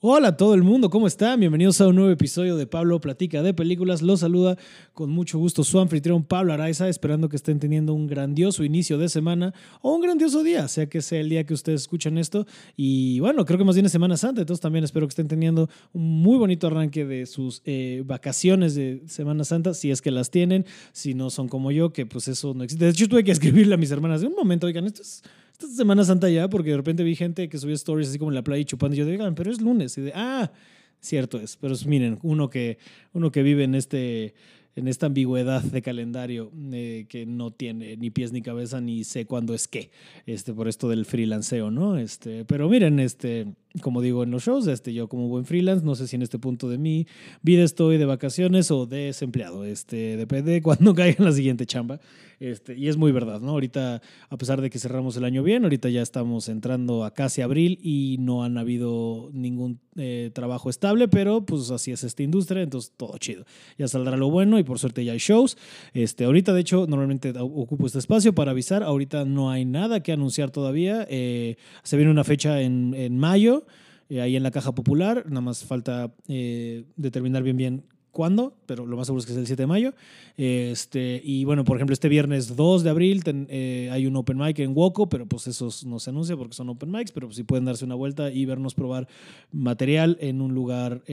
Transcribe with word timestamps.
Hola 0.00 0.36
todo 0.36 0.54
el 0.54 0.62
mundo, 0.62 0.90
¿cómo 0.90 1.08
están? 1.08 1.40
Bienvenidos 1.40 1.80
a 1.80 1.88
un 1.88 1.96
nuevo 1.96 2.12
episodio 2.12 2.56
de 2.56 2.68
Pablo 2.68 3.00
Platica 3.00 3.42
de 3.42 3.52
Películas. 3.52 4.00
Los 4.00 4.20
saluda 4.20 4.56
con 4.94 5.10
mucho 5.10 5.40
gusto 5.40 5.64
su 5.64 5.80
anfitrión 5.80 6.22
Pablo 6.22 6.52
Araiza, 6.52 6.88
esperando 6.88 7.28
que 7.28 7.34
estén 7.34 7.58
teniendo 7.58 7.94
un 7.94 8.06
grandioso 8.06 8.62
inicio 8.62 8.96
de 8.96 9.08
semana 9.08 9.52
o 9.82 9.92
un 9.92 10.00
grandioso 10.00 10.44
día, 10.44 10.68
sea 10.68 10.88
que 10.88 11.02
sea 11.02 11.18
el 11.18 11.28
día 11.28 11.44
que 11.44 11.52
ustedes 11.52 11.80
escuchan 11.80 12.16
esto. 12.16 12.46
Y 12.76 13.18
bueno, 13.18 13.44
creo 13.44 13.58
que 13.58 13.64
más 13.64 13.74
bien 13.74 13.86
es 13.86 13.90
Semana 13.90 14.16
Santa, 14.16 14.42
entonces 14.42 14.60
también 14.60 14.84
espero 14.84 15.04
que 15.04 15.10
estén 15.10 15.26
teniendo 15.26 15.68
un 15.92 16.22
muy 16.22 16.38
bonito 16.38 16.68
arranque 16.68 17.04
de 17.04 17.26
sus 17.26 17.60
eh, 17.64 18.04
vacaciones 18.06 18.76
de 18.76 19.02
Semana 19.08 19.42
Santa, 19.42 19.74
si 19.74 19.90
es 19.90 20.00
que 20.00 20.12
las 20.12 20.30
tienen, 20.30 20.64
si 20.92 21.14
no 21.14 21.28
son 21.28 21.48
como 21.48 21.72
yo, 21.72 21.92
que 21.92 22.06
pues 22.06 22.28
eso 22.28 22.54
no 22.54 22.62
existe. 22.62 22.84
De 22.84 22.92
hecho, 22.92 23.08
tuve 23.08 23.24
que 23.24 23.32
escribirle 23.32 23.74
a 23.74 23.78
mis 23.78 23.90
hermanas 23.90 24.20
de 24.20 24.28
un 24.28 24.36
momento, 24.36 24.68
oigan, 24.68 24.84
esto 24.86 25.02
es 25.02 25.24
esta 25.60 25.74
Semana 25.74 26.04
Santa 26.04 26.30
ya, 26.30 26.48
porque 26.48 26.70
de 26.70 26.76
repente 26.76 27.02
vi 27.02 27.16
gente 27.16 27.48
que 27.48 27.58
subía 27.58 27.74
stories 27.74 28.10
así 28.10 28.18
como 28.18 28.30
en 28.30 28.36
la 28.36 28.42
playa 28.42 28.60
y 28.60 28.64
chupando. 28.64 28.94
Y 28.94 29.00
yo 29.00 29.06
digo, 29.06 29.24
pero 29.34 29.50
es 29.50 29.60
lunes. 29.60 29.98
Y 29.98 30.02
de, 30.02 30.12
ah, 30.14 30.52
cierto 31.00 31.38
es. 31.40 31.56
Pero 31.56 31.74
miren, 31.86 32.18
uno 32.22 32.48
que, 32.48 32.78
uno 33.12 33.32
que 33.32 33.42
vive 33.42 33.64
en 33.64 33.74
este 33.74 34.34
en 34.76 34.86
esta 34.86 35.06
ambigüedad 35.06 35.60
de 35.60 35.82
calendario 35.82 36.52
eh, 36.72 37.06
que 37.08 37.26
no 37.26 37.50
tiene 37.50 37.96
ni 37.96 38.10
pies 38.10 38.30
ni 38.30 38.42
cabeza 38.42 38.80
ni 38.80 39.02
sé 39.02 39.26
cuándo 39.26 39.52
es 39.52 39.66
qué, 39.66 39.90
este, 40.24 40.54
por 40.54 40.68
esto 40.68 40.88
del 40.88 41.04
freelanceo, 41.04 41.72
¿no? 41.72 41.98
Este, 41.98 42.44
pero 42.44 42.68
miren, 42.68 43.00
este, 43.00 43.48
como 43.78 44.00
digo 44.00 44.22
en 44.22 44.30
los 44.30 44.44
shows, 44.44 44.66
este, 44.66 44.92
yo 44.92 45.08
como 45.08 45.28
buen 45.28 45.44
freelance, 45.44 45.84
no 45.84 45.94
sé 45.94 46.06
si 46.06 46.16
en 46.16 46.22
este 46.22 46.38
punto 46.38 46.68
de 46.68 46.78
mi 46.78 47.06
vida 47.42 47.64
estoy 47.64 47.98
de 47.98 48.04
vacaciones 48.04 48.70
o 48.70 48.86
desempleado, 48.86 49.64
este, 49.64 50.16
depende 50.16 50.52
de 50.52 50.62
cuándo 50.62 50.94
caiga 50.94 51.16
en 51.18 51.24
la 51.24 51.32
siguiente 51.32 51.66
chamba, 51.66 52.00
este, 52.40 52.76
y 52.76 52.88
es 52.88 52.96
muy 52.96 53.10
verdad, 53.10 53.40
¿no? 53.40 53.50
Ahorita, 53.50 54.00
a 54.28 54.36
pesar 54.36 54.60
de 54.60 54.70
que 54.70 54.78
cerramos 54.78 55.16
el 55.16 55.24
año 55.24 55.42
bien, 55.42 55.64
ahorita 55.64 55.88
ya 55.88 56.02
estamos 56.02 56.48
entrando 56.48 57.04
a 57.04 57.12
casi 57.12 57.42
abril 57.42 57.78
y 57.82 58.16
no 58.20 58.44
han 58.44 58.58
habido 58.58 59.30
ningún 59.32 59.80
eh, 59.96 60.30
trabajo 60.32 60.70
estable, 60.70 61.08
pero 61.08 61.44
pues 61.44 61.70
así 61.72 61.90
es 61.90 62.04
esta 62.04 62.22
industria, 62.22 62.62
entonces 62.62 62.92
todo 62.96 63.18
chido. 63.18 63.44
Ya 63.76 63.88
saldrá 63.88 64.16
lo 64.16 64.30
bueno 64.30 64.58
y 64.58 64.62
por 64.62 64.78
suerte 64.78 65.04
ya 65.04 65.12
hay 65.12 65.18
shows. 65.18 65.56
Este, 65.94 66.24
ahorita, 66.24 66.52
de 66.54 66.60
hecho, 66.60 66.86
normalmente 66.86 67.32
ocupo 67.38 67.86
este 67.86 67.98
espacio 67.98 68.32
para 68.34 68.52
avisar, 68.52 68.84
ahorita 68.84 69.24
no 69.24 69.50
hay 69.50 69.64
nada 69.64 70.02
que 70.02 70.12
anunciar 70.12 70.50
todavía, 70.50 71.06
eh, 71.10 71.56
se 71.82 71.96
viene 71.96 72.12
una 72.12 72.24
fecha 72.24 72.60
en, 72.60 72.94
en 72.94 73.18
mayo. 73.18 73.66
Eh, 74.08 74.20
ahí 74.20 74.36
en 74.36 74.42
la 74.42 74.50
caja 74.50 74.72
popular. 74.74 75.24
Nada 75.26 75.40
más 75.40 75.64
falta 75.64 76.14
eh, 76.28 76.84
determinar 76.96 77.42
bien 77.42 77.56
bien 77.56 77.84
cuándo, 78.18 78.52
pero 78.66 78.84
lo 78.84 78.96
más 78.96 79.06
seguro 79.06 79.20
es 79.20 79.26
que 79.26 79.32
es 79.32 79.38
el 79.38 79.46
7 79.46 79.62
de 79.62 79.66
mayo. 79.68 79.94
Este, 80.36 81.22
y 81.22 81.44
bueno, 81.44 81.62
por 81.62 81.76
ejemplo, 81.76 81.94
este 81.94 82.08
viernes 82.08 82.56
2 82.56 82.82
de 82.82 82.90
abril 82.90 83.22
eh, 83.48 83.90
hay 83.92 84.06
un 84.08 84.16
open 84.16 84.36
mic 84.36 84.58
en 84.58 84.72
Woco, 84.74 85.08
pero 85.08 85.26
pues 85.26 85.46
esos 85.46 85.86
no 85.86 86.00
se 86.00 86.10
anuncia 86.10 86.36
porque 86.36 86.56
son 86.56 86.68
open 86.68 86.90
mics, 86.90 87.12
pero 87.12 87.28
pues, 87.28 87.40
pueden 87.46 87.64
darse 87.64 87.84
una 87.84 87.94
vuelta 87.94 88.32
y 88.32 88.44
vernos 88.44 88.74
probar 88.74 89.06
material 89.52 90.18
en 90.20 90.40
un 90.40 90.52
lugar 90.52 91.04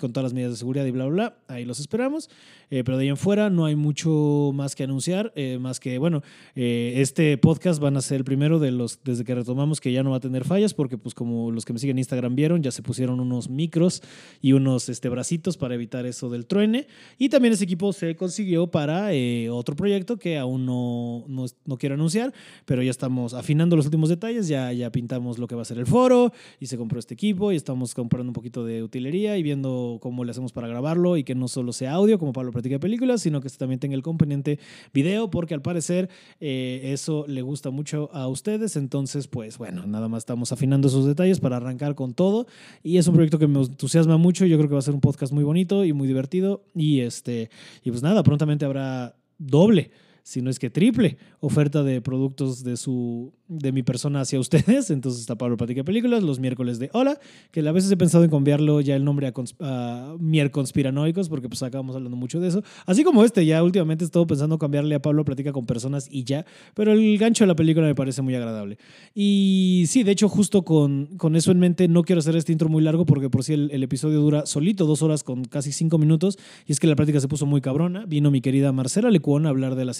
con 0.00 0.12
todas 0.12 0.24
las 0.24 0.32
medidas 0.34 0.54
de 0.54 0.56
seguridad 0.56 0.84
y 0.84 0.90
bla, 0.90 1.04
bla, 1.04 1.14
bla. 1.14 1.38
Ahí 1.46 1.64
los 1.64 1.78
esperamos. 1.78 2.28
pero 2.68 2.96
de 2.96 3.04
ahí 3.04 3.08
en 3.08 3.16
fuera 3.16 3.50
no 3.50 3.64
hay 3.64 3.76
mucho 3.76 4.50
más 4.52 4.74
que 4.74 4.82
anunciar, 4.82 5.32
más 5.60 5.78
que, 5.78 5.98
bueno, 5.98 6.24
este 6.56 7.38
podcast 7.38 7.80
van 7.80 7.96
a 7.96 8.00
ser 8.00 8.16
el 8.16 8.24
primero 8.24 8.58
de 8.58 8.72
los, 8.72 8.98
desde 9.04 9.22
que 9.22 9.36
retomamos, 9.36 9.80
que 9.80 9.92
ya 9.92 10.02
no 10.02 10.10
va 10.10 10.16
a 10.16 10.20
tener 10.20 10.44
fallas, 10.44 10.74
porque 10.74 10.98
pues 10.98 11.14
como 11.14 11.52
los 11.52 11.64
que 11.64 11.72
me 11.72 11.78
siguen 11.78 11.98
en 11.98 12.00
Instagram 12.00 12.34
vieron, 12.34 12.64
ya 12.64 12.72
se 12.72 12.82
pusieron 12.82 13.20
unos 13.20 13.48
micros 13.48 14.02
y 14.42 14.54
unos 14.54 14.88
este, 14.88 15.08
bracitos 15.08 15.56
para 15.56 15.76
evitar 15.76 16.04
eso 16.04 16.28
del 16.28 16.47
truene. 16.48 16.86
Y 17.18 17.28
también 17.28 17.54
ese 17.54 17.64
equipo 17.64 17.92
se 17.92 18.16
consiguió 18.16 18.66
para 18.66 19.12
eh, 19.12 19.50
otro 19.50 19.76
proyecto 19.76 20.16
que 20.16 20.38
aún 20.38 20.66
no, 20.66 21.24
no, 21.28 21.76
quiero 21.78 21.94
anunciar, 21.94 22.32
pero 22.64 22.82
ya 22.82 22.90
estamos 22.90 23.34
afinando 23.34 23.76
los 23.76 23.84
últimos 23.84 24.08
detalles, 24.08 24.48
ya, 24.48 24.72
ya 24.72 24.90
pintamos 24.90 25.38
lo 25.38 25.46
que 25.46 25.54
va 25.54 25.62
a 25.62 25.64
ser 25.64 25.78
el 25.78 25.86
foro 25.86 26.32
y 26.58 26.66
se 26.66 26.76
compró 26.76 26.98
este 26.98 27.14
equipo 27.14 27.52
y 27.52 27.56
estamos 27.56 27.94
comprando 27.94 28.30
un 28.30 28.34
poquito 28.34 28.64
de 28.64 28.82
utilería 28.82 29.36
y 29.36 29.42
viendo 29.42 29.98
cómo 30.00 30.24
le 30.24 30.30
hacemos 30.30 30.52
para 30.52 30.66
grabarlo 30.66 31.16
y 31.16 31.24
que 31.24 31.34
no 31.34 31.48
solo 31.48 31.72
sea 31.72 31.92
audio 31.92 32.18
como 32.18 32.32
Pablo 32.32 32.50
Platica 32.52 32.76
de 32.76 32.80
Películas, 32.80 33.22
sino 33.22 33.40
que 33.40 33.48
también 33.50 33.78
tenga 33.78 33.94
el 33.94 34.02
componente 34.02 34.58
video, 34.92 35.30
porque 35.30 35.54
al 35.54 35.62
parecer 35.62 36.08
eh, 36.40 36.80
eso 36.92 37.24
le 37.28 37.42
gusta 37.42 37.70
mucho 37.70 38.10
a 38.12 38.28
ustedes. 38.28 38.76
Entonces, 38.76 39.28
pues 39.28 39.58
bueno, 39.58 39.86
nada 39.86 40.08
más 40.08 40.22
estamos 40.22 40.52
afinando 40.52 40.88
esos 40.88 41.06
detalles 41.06 41.40
para 41.40 41.56
arrancar 41.56 41.94
con 41.94 42.14
todo 42.14 42.46
y 42.82 42.98
es 42.98 43.06
un 43.06 43.14
proyecto 43.14 43.38
que 43.38 43.46
me 43.46 43.60
entusiasma 43.60 44.16
mucho. 44.16 44.46
Yo 44.46 44.56
creo 44.56 44.68
que 44.68 44.74
va 44.74 44.80
a 44.80 44.82
ser 44.82 44.94
un 44.94 45.00
podcast 45.00 45.32
muy 45.32 45.44
bonito 45.44 45.84
y 45.84 45.92
muy 45.92 46.06
divertido 46.06 46.27
y 46.74 47.00
este 47.00 47.50
y 47.84 47.90
pues 47.90 48.02
nada, 48.02 48.22
prontamente 48.22 48.64
habrá 48.64 49.16
doble 49.38 49.90
si 50.28 50.42
no 50.42 50.50
es 50.50 50.58
que 50.58 50.68
triple 50.68 51.16
oferta 51.40 51.82
de 51.82 52.02
productos 52.02 52.62
de 52.62 52.76
su 52.76 53.32
de 53.48 53.72
mi 53.72 53.82
persona 53.82 54.20
hacia 54.20 54.38
ustedes. 54.38 54.90
Entonces 54.90 55.22
está 55.22 55.36
Pablo 55.36 55.56
Platica 55.56 55.82
Películas, 55.82 56.22
los 56.22 56.38
miércoles 56.38 56.78
de 56.78 56.90
Hola, 56.92 57.18
que 57.50 57.66
a 57.66 57.72
veces 57.72 57.90
he 57.90 57.96
pensado 57.96 58.24
en 58.24 58.30
cambiarlo 58.30 58.80
ya 58.80 58.94
el 58.94 59.04
nombre 59.04 59.26
a, 59.26 59.32
a 59.60 60.16
Mier 60.20 60.50
Conspiranoicos, 60.50 61.28
porque 61.28 61.48
pues 61.48 61.62
acabamos 61.62 61.96
hablando 61.96 62.16
mucho 62.16 62.40
de 62.40 62.48
eso. 62.48 62.62
Así 62.84 63.04
como 63.04 63.24
este, 63.24 63.46
ya 63.46 63.62
últimamente 63.62 64.04
he 64.04 64.06
estado 64.06 64.26
pensando 64.26 64.58
cambiarle 64.58 64.94
a 64.94 65.00
Pablo 65.00 65.24
Platica 65.24 65.52
con 65.52 65.64
personas 65.64 66.08
y 66.10 66.24
ya, 66.24 66.44
pero 66.74 66.92
el 66.92 67.16
gancho 67.16 67.44
de 67.44 67.48
la 67.48 67.56
película 67.56 67.86
me 67.86 67.94
parece 67.94 68.20
muy 68.20 68.34
agradable. 68.34 68.76
Y 69.14 69.84
sí, 69.88 70.02
de 70.02 70.12
hecho, 70.12 70.28
justo 70.28 70.62
con, 70.62 71.06
con 71.16 71.34
eso 71.34 71.50
en 71.50 71.58
mente, 71.58 71.88
no 71.88 72.02
quiero 72.02 72.20
hacer 72.20 72.36
este 72.36 72.52
intro 72.52 72.68
muy 72.68 72.82
largo, 72.82 73.06
porque 73.06 73.30
por 73.30 73.44
si 73.44 73.54
el, 73.54 73.82
episodio 73.82 74.20
dura 74.20 74.44
solito, 74.44 74.84
dos 74.84 75.00
horas 75.00 75.24
con 75.24 75.44
casi 75.44 75.72
cinco 75.72 75.96
minutos, 75.96 76.38
y 76.66 76.72
es 76.72 76.80
que 76.80 76.86
la 76.86 76.96
práctica 76.96 77.20
se 77.20 77.28
puso 77.28 77.46
muy 77.46 77.62
cabrona. 77.62 78.04
Vino 78.04 78.30
mi 78.30 78.42
querida 78.42 78.72
Marcela 78.72 79.10
Lecuón 79.10 79.46
a 79.46 79.48
hablar 79.48 79.74
de 79.74 79.86
la 79.86 79.94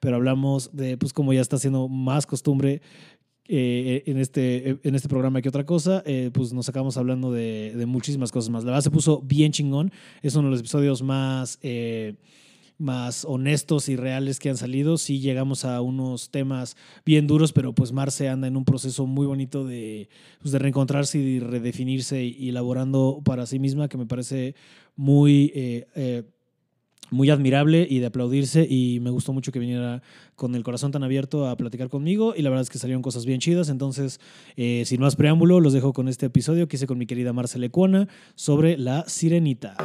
pero 0.00 0.16
hablamos 0.16 0.70
de, 0.74 0.96
pues 0.96 1.12
como 1.12 1.32
ya 1.32 1.40
está 1.40 1.58
siendo 1.58 1.88
más 1.88 2.26
costumbre 2.26 2.80
eh, 3.50 4.02
en, 4.04 4.18
este, 4.18 4.78
en 4.82 4.94
este 4.94 5.08
programa 5.08 5.40
que 5.40 5.48
otra 5.48 5.64
cosa, 5.64 6.02
eh, 6.04 6.30
pues 6.34 6.52
nos 6.52 6.68
acabamos 6.68 6.98
hablando 6.98 7.32
de, 7.32 7.82
muchísimas 7.86 8.30
cosas 8.30 8.50
más. 8.50 8.62
La 8.62 8.72
verdad 8.72 8.82
se 8.82 8.90
puso 8.90 9.22
bien 9.22 9.52
chingón. 9.52 9.90
Es 10.20 10.34
uno 10.34 10.48
de 10.48 10.50
los 10.50 10.60
episodios 10.60 11.02
más, 11.02 11.58
eh, 11.62 12.16
más 12.76 13.24
honestos 13.24 13.88
y 13.88 13.96
reales 13.96 14.38
que 14.38 14.50
han 14.50 14.58
salido. 14.58 14.98
Sí 14.98 15.20
llegamos 15.20 15.64
a 15.64 15.80
unos 15.80 16.30
temas 16.30 16.76
bien 17.06 17.26
duros, 17.26 17.54
pero 17.54 17.72
pues 17.72 17.90
Marce 17.90 18.28
anda 18.28 18.48
en 18.48 18.56
un 18.56 18.66
proceso 18.66 19.06
muy 19.06 19.26
bonito 19.26 19.66
de, 19.66 20.10
pues, 20.42 20.52
de 20.52 20.58
reencontrarse 20.58 21.18
y 21.18 21.40
redefinirse 21.40 22.22
y, 22.22 22.50
elaborando 22.50 23.22
para 23.24 23.46
sí 23.46 23.58
misma, 23.58 23.88
que 23.88 23.96
me 23.96 24.04
parece 24.04 24.56
muy 24.94 25.86
muy 27.10 27.30
admirable 27.30 27.86
y 27.88 27.98
de 28.00 28.06
aplaudirse 28.06 28.66
y 28.68 29.00
me 29.00 29.10
gustó 29.10 29.32
mucho 29.32 29.52
que 29.52 29.58
viniera 29.58 30.02
con 30.36 30.54
el 30.54 30.62
corazón 30.62 30.92
tan 30.92 31.02
abierto 31.02 31.48
a 31.48 31.56
platicar 31.56 31.88
conmigo 31.88 32.34
y 32.36 32.42
la 32.42 32.50
verdad 32.50 32.62
es 32.62 32.70
que 32.70 32.78
salieron 32.78 33.02
cosas 33.02 33.26
bien 33.26 33.40
chidas, 33.40 33.68
entonces 33.68 34.20
eh, 34.56 34.82
sin 34.86 35.00
más 35.00 35.16
preámbulo 35.16 35.60
los 35.60 35.72
dejo 35.72 35.92
con 35.92 36.08
este 36.08 36.26
episodio 36.26 36.68
que 36.68 36.76
hice 36.76 36.86
con 36.86 36.98
mi 36.98 37.06
querida 37.06 37.32
Marcela 37.32 37.66
Ecuana 37.66 38.08
sobre 38.34 38.76
la 38.76 39.04
sirenita. 39.08 39.76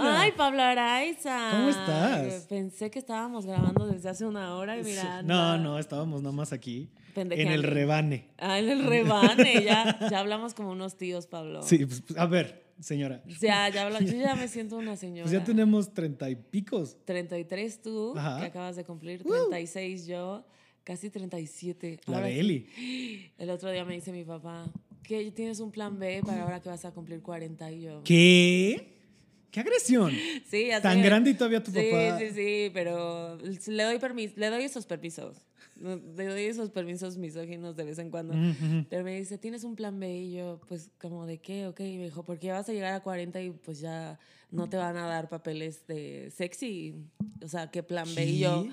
Ay, 0.00 0.32
Pablo 0.36 0.62
Araiza. 0.62 1.50
¿Cómo 1.52 1.68
estás? 1.68 2.46
Pensé 2.46 2.90
que 2.90 2.98
estábamos 2.98 3.46
grabando 3.46 3.86
desde 3.86 4.08
hace 4.08 4.24
una 4.24 4.56
hora 4.56 4.78
y 4.78 4.82
mira. 4.82 5.22
No, 5.22 5.58
no, 5.58 5.78
estábamos 5.78 6.22
nomás 6.22 6.52
aquí. 6.52 6.90
En 7.14 7.32
el 7.32 7.62
rebane. 7.62 8.28
Ah, 8.38 8.58
en 8.58 8.68
el 8.68 8.84
rebane. 8.84 9.64
ya, 9.64 9.98
ya 10.10 10.18
hablamos 10.20 10.54
como 10.54 10.70
unos 10.70 10.96
tíos, 10.96 11.26
Pablo. 11.26 11.62
Sí, 11.62 11.84
pues, 11.84 12.02
a 12.16 12.26
ver, 12.26 12.64
señora. 12.80 13.22
Ya, 13.40 13.68
ya 13.68 13.86
hablo, 13.86 14.00
yo 14.00 14.16
ya 14.16 14.34
me 14.36 14.48
siento 14.48 14.76
una 14.76 14.96
señora. 14.96 15.24
Pues 15.24 15.32
ya 15.32 15.44
tenemos 15.44 15.92
treinta 15.92 16.30
y 16.30 16.36
picos. 16.36 16.96
Treinta 17.04 17.38
y 17.38 17.44
tres 17.44 17.82
tú, 17.82 18.14
que 18.14 18.46
acabas 18.46 18.76
de 18.76 18.84
cumplir, 18.84 19.22
treinta 19.24 19.60
y 19.60 19.66
seis 19.66 20.06
yo, 20.06 20.44
casi 20.84 21.10
treinta 21.10 21.40
y 21.40 21.46
siete. 21.46 22.00
La 22.06 22.20
de 22.20 22.38
Eli. 22.38 23.32
El 23.38 23.50
otro 23.50 23.70
día 23.70 23.84
me 23.84 23.94
dice 23.94 24.12
mi 24.12 24.24
papá, 24.24 24.66
que 25.02 25.30
tienes 25.32 25.58
un 25.60 25.72
plan 25.72 25.98
B 25.98 26.22
para 26.24 26.42
ahora 26.42 26.60
que 26.60 26.68
vas 26.68 26.84
a 26.84 26.92
cumplir 26.92 27.22
40 27.22 27.72
y 27.72 27.80
yo. 27.82 28.02
¿Qué? 28.04 28.97
¡Qué 29.50 29.60
agresión! 29.60 30.12
Sí, 30.48 30.70
así 30.70 30.82
Tan 30.82 31.02
grande 31.02 31.30
y 31.30 31.34
todavía 31.34 31.62
tu 31.62 31.72
papá. 31.72 32.18
Sí, 32.18 32.28
sí, 32.28 32.34
sí, 32.34 32.70
pero 32.72 33.36
le 33.38 33.82
doy, 33.82 33.98
permiso, 33.98 34.34
le 34.36 34.50
doy 34.50 34.64
esos 34.64 34.86
permisos. 34.86 35.36
Le 35.80 36.26
doy 36.26 36.42
esos 36.44 36.70
permisos 36.70 37.16
misóginos 37.18 37.76
de 37.76 37.84
vez 37.84 37.98
en 37.98 38.10
cuando. 38.10 38.34
Pero 38.90 39.04
me 39.04 39.16
dice, 39.16 39.38
¿tienes 39.38 39.62
un 39.62 39.76
plan 39.76 39.98
B? 40.00 40.10
Y 40.10 40.32
yo, 40.32 40.60
pues, 40.66 40.90
como 41.00 41.24
de 41.26 41.38
qué? 41.38 41.66
Ok, 41.68 41.80
y 41.80 41.98
me 41.98 42.04
dijo, 42.04 42.24
porque 42.24 42.50
vas 42.50 42.68
a 42.68 42.72
llegar 42.72 42.94
a 42.94 43.00
40 43.00 43.40
y 43.42 43.50
pues 43.50 43.78
ya 43.78 44.18
no 44.50 44.68
te 44.68 44.76
van 44.76 44.96
a 44.96 45.06
dar 45.06 45.28
papeles 45.28 45.86
de 45.86 46.32
sexy. 46.34 46.96
O 47.42 47.48
sea, 47.48 47.70
¿qué 47.70 47.82
plan 47.84 48.12
B? 48.14 48.24
Y 48.24 48.38
yo, 48.40 48.66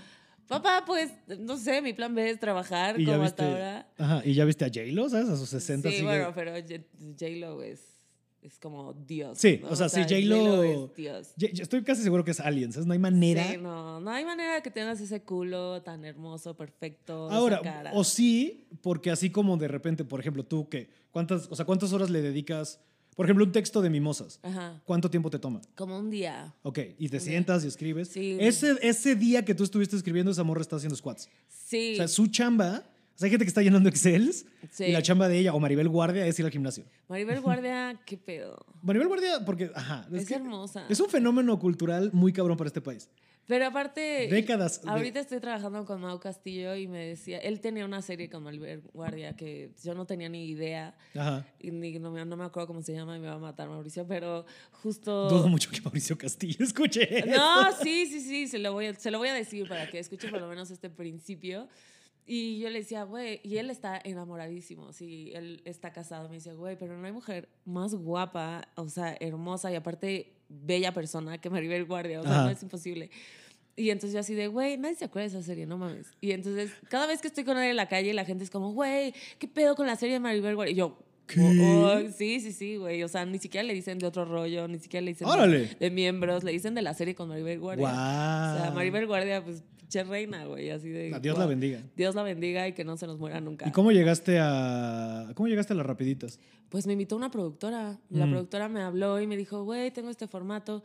papá, 0.47 0.83
pues, 0.85 1.11
no 1.39 1.57
sé, 1.57 1.81
mi 1.81 1.93
plan 1.93 2.15
B 2.15 2.29
es 2.29 2.39
trabajar 2.39 2.95
como 3.03 3.21
hasta 3.21 3.51
ahora. 3.51 3.87
Ajá, 3.97 4.21
¿y 4.25 4.33
ya 4.33 4.45
viste 4.45 4.65
a 4.65 4.69
J-Lo, 4.69 5.09
sabes? 5.09 5.29
A 5.29 5.37
sus 5.37 5.49
60. 5.49 5.91
Sí, 5.91 6.01
bueno, 6.01 6.31
pero 6.33 6.53
J-Lo 6.53 7.61
es 7.61 7.94
es 8.45 8.59
como 8.59 8.93
Dios. 8.93 9.37
Sí, 9.39 9.59
¿no? 9.61 9.69
o 9.69 9.75
sea, 9.75 9.89
sí, 9.89 10.01
J-Lo 10.03 10.37
J-Lo- 10.37 10.63
es 10.63 10.95
Dios. 10.95 11.33
Yo, 11.35 11.47
estoy 11.63 11.83
casi 11.83 12.03
seguro 12.03 12.23
que 12.23 12.31
es 12.31 12.39
Aliens, 12.39 12.75
¿sabes? 12.75 12.85
No 12.87 12.93
hay 12.93 12.99
manera. 12.99 13.47
Sí, 13.51 13.57
no, 13.57 13.99
no 13.99 14.11
hay 14.11 14.23
manera 14.23 14.55
de 14.55 14.61
que 14.61 14.71
tengas 14.71 14.99
ese 15.01 15.21
culo 15.23 15.81
tan 15.81 16.05
hermoso, 16.05 16.55
perfecto. 16.55 17.27
esa 17.27 17.35
Ahora, 17.37 17.61
cara. 17.61 17.91
o 17.93 18.03
sí, 18.03 18.67
porque 18.81 19.09
así 19.11 19.29
como 19.31 19.57
de 19.57 19.67
repente, 19.67 20.03
por 20.05 20.19
ejemplo, 20.19 20.45
tú 20.45 20.69
que, 20.69 20.89
¿cuántas, 21.11 21.47
o 21.49 21.55
sea, 21.55 21.65
cuántas 21.65 21.91
horas 21.93 22.09
le 22.09 22.21
dedicas, 22.21 22.79
por 23.15 23.25
ejemplo, 23.25 23.45
un 23.45 23.51
texto 23.51 23.81
de 23.81 23.89
mimosas? 23.89 24.39
Ajá. 24.43 24.81
¿Cuánto 24.85 25.09
tiempo 25.09 25.29
te 25.29 25.39
toma? 25.39 25.61
Como 25.75 25.97
un 25.97 26.09
día. 26.09 26.53
Ok, 26.63 26.79
y 26.99 27.09
te 27.09 27.19
sientas 27.19 27.63
y 27.65 27.67
escribes. 27.67 28.09
Sí. 28.09 28.37
Ese, 28.39 28.75
ese 28.81 29.15
día 29.15 29.43
que 29.43 29.55
tú 29.55 29.63
estuviste 29.63 29.95
escribiendo, 29.95 30.31
esa 30.31 30.43
morra 30.43 30.61
está 30.61 30.75
haciendo 30.75 30.95
squats. 30.95 31.29
Sí. 31.47 31.93
O 31.93 31.95
sea, 31.97 32.07
su 32.07 32.27
chamba, 32.27 32.83
o 33.15 33.17
sea, 33.17 33.27
hay 33.27 33.31
gente 33.31 33.45
que 33.45 33.49
está 33.49 33.61
llenando 33.61 33.87
Excels 33.89 34.45
Sí. 34.71 34.85
y 34.85 34.91
la 34.91 35.01
chamba 35.01 35.27
de 35.29 35.39
ella 35.39 35.53
o 35.53 35.59
Maribel 35.59 35.87
Guardia 35.87 36.25
es 36.27 36.37
ir 36.39 36.45
al 36.45 36.51
gimnasio. 36.51 36.83
Maribel 37.07 37.39
Guardia, 37.39 37.99
qué 38.05 38.17
pedo. 38.17 38.65
Maribel 38.81 39.07
Guardia, 39.07 39.45
porque, 39.45 39.71
ajá. 39.73 40.05
Es, 40.11 40.27
que 40.27 40.35
hermosa. 40.35 40.85
Es 40.89 40.99
un 40.99 41.09
fenómeno 41.09 41.57
cultural 41.57 42.09
muy 42.13 42.33
cabrón 42.33 42.57
para 42.57 42.67
este 42.67 42.81
país. 42.81 43.09
Pero 43.47 43.67
aparte, 43.67 44.27
Décadas 44.31 44.81
de- 44.81 44.89
ahorita 44.89 45.19
estoy 45.19 45.39
trabajando 45.39 45.85
con 45.85 46.01
Mau 46.01 46.19
Castillo 46.19 46.75
y 46.75 46.87
me 46.87 47.05
decía, 47.09 47.37
él 47.37 47.61
tenía 47.61 47.85
una 47.85 48.01
serie 48.01 48.27
con 48.27 48.41
Maribel 48.41 48.81
Guardia 48.91 49.35
que 49.35 49.69
yo 49.83 49.93
no 49.93 50.07
tenía 50.07 50.27
ni 50.29 50.47
idea. 50.49 50.97
Ajá. 51.15 51.45
Y 51.59 51.69
ni, 51.69 51.99
no, 51.99 52.09
me, 52.09 52.25
no 52.25 52.35
me 52.37 52.43
acuerdo 52.43 52.65
cómo 52.65 52.81
se 52.81 52.93
llama 52.93 53.15
y 53.15 53.19
me 53.19 53.27
va 53.27 53.35
a 53.35 53.37
matar 53.37 53.69
Mauricio, 53.69 54.07
pero 54.07 54.47
justo... 54.71 55.29
Dudo 55.29 55.47
mucho 55.47 55.69
que 55.69 55.79
Mauricio 55.79 56.17
Castillo 56.17 56.57
escuche. 56.65 57.23
No, 57.27 57.71
sí, 57.83 58.07
sí, 58.07 58.19
sí, 58.21 58.47
se 58.47 58.57
lo, 58.57 58.73
voy 58.73 58.87
a, 58.87 58.93
se 58.95 59.11
lo 59.11 59.19
voy 59.19 59.29
a 59.29 59.35
decir 59.35 59.67
para 59.67 59.87
que 59.91 59.99
escuche 59.99 60.27
por 60.29 60.41
lo 60.41 60.47
menos 60.47 60.71
este 60.71 60.89
principio. 60.89 61.69
Y 62.27 62.57
yo 62.59 62.69
le 62.69 62.79
decía, 62.79 63.03
güey, 63.03 63.39
y 63.43 63.57
él 63.57 63.69
está 63.69 64.01
enamoradísimo, 64.03 64.91
sí, 64.93 65.31
él 65.35 65.61
está 65.63 65.93
casado. 65.93 66.27
Me 66.27 66.35
decía, 66.35 66.53
güey, 66.53 66.75
pero 66.77 66.97
no 66.97 67.05
hay 67.05 67.11
mujer 67.11 67.49
más 67.65 67.93
guapa, 67.93 68.67
o 68.75 68.89
sea, 68.89 69.15
hermosa 69.19 69.71
y 69.71 69.75
aparte 69.75 70.33
bella 70.49 70.91
persona 70.91 71.37
que 71.39 71.49
Maribel 71.51 71.85
Guardia, 71.85 72.21
o 72.21 72.23
sea, 72.23 72.31
Ajá. 72.31 72.43
no 72.45 72.49
es 72.49 72.63
imposible. 72.63 73.11
Y 73.75 73.89
entonces 73.89 74.13
yo 74.13 74.19
así 74.21 74.33
de, 74.33 74.47
güey, 74.47 74.77
nadie 74.77 74.95
se 74.95 75.05
acuerda 75.05 75.29
de 75.29 75.37
esa 75.37 75.45
serie, 75.45 75.65
no 75.67 75.77
mames. 75.77 76.07
Y 76.21 76.31
entonces 76.31 76.71
cada 76.89 77.05
vez 77.07 77.21
que 77.21 77.27
estoy 77.27 77.43
con 77.43 77.57
él 77.57 77.69
en 77.71 77.75
la 77.75 77.87
calle, 77.89 78.13
la 78.13 78.25
gente 78.25 78.43
es 78.43 78.49
como, 78.49 78.71
güey, 78.73 79.13
¿qué 79.37 79.47
pedo 79.47 79.75
con 79.75 79.85
la 79.85 79.95
serie 79.95 80.13
de 80.13 80.19
Maribel 80.19 80.55
Guardia? 80.55 80.71
Y 80.71 80.75
yo, 80.75 80.97
¿Qué? 81.27 81.41
"Oh, 81.41 81.87
oh, 81.87 82.11
sí, 82.15 82.39
sí, 82.39 82.51
sí, 82.51 82.77
güey. 82.77 83.01
O 83.03 83.07
sea, 83.07 83.25
ni 83.25 83.39
siquiera 83.39 83.63
le 83.63 83.73
dicen 83.73 83.97
de 83.97 84.05
otro 84.05 84.25
rollo, 84.25 84.67
ni 84.67 84.77
siquiera 84.79 85.03
le 85.03 85.11
dicen 85.11 85.27
de-. 85.27 85.75
De, 85.79 85.91
miembros, 85.91 86.43
le 86.43 86.51
dicen 86.51 86.75
de 86.75 86.83
la 86.83 86.93
serie 86.93 87.15
con 87.15 87.27
Maribel 87.29 87.59
Guardia. 87.59 87.89
Guau. 87.89 88.55
O 88.55 88.61
sea, 88.61 88.71
Maribel 88.71 89.07
Guardia, 89.07 89.43
pues, 89.43 89.63
pinche 90.03 90.09
reina, 90.09 90.45
güey, 90.45 90.69
así 90.69 90.89
de... 90.89 91.13
A 91.13 91.19
Dios 91.19 91.37
la 91.37 91.45
guau. 91.45 91.49
bendiga. 91.49 91.81
Dios 91.95 92.15
la 92.15 92.23
bendiga 92.23 92.67
y 92.67 92.73
que 92.73 92.83
no 92.83 92.97
se 92.97 93.07
nos 93.07 93.17
muera 93.19 93.39
nunca. 93.41 93.67
¿Y 93.67 93.71
cómo 93.71 93.91
llegaste 93.91 94.37
a 94.41 95.31
cómo 95.35 95.47
llegaste 95.47 95.73
a 95.73 95.75
las 95.75 95.85
rapiditas? 95.85 96.39
Pues 96.69 96.85
me 96.87 96.93
invitó 96.93 97.15
una 97.15 97.29
productora. 97.31 97.99
La 98.09 98.25
Mm. 98.25 98.31
productora 98.31 98.69
me 98.69 98.81
habló 98.81 99.21
y 99.21 99.27
me 99.27 99.37
dijo, 99.37 99.63
güey, 99.63 99.91
tengo 99.91 100.09
este 100.09 100.27
formato 100.27 100.83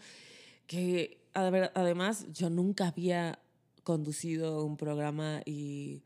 que, 0.66 1.18
a 1.34 1.48
ver, 1.50 1.72
además, 1.74 2.26
yo 2.32 2.50
nunca 2.50 2.88
había 2.88 3.38
conducido 3.82 4.64
un 4.64 4.76
programa 4.76 5.40
y, 5.44 6.02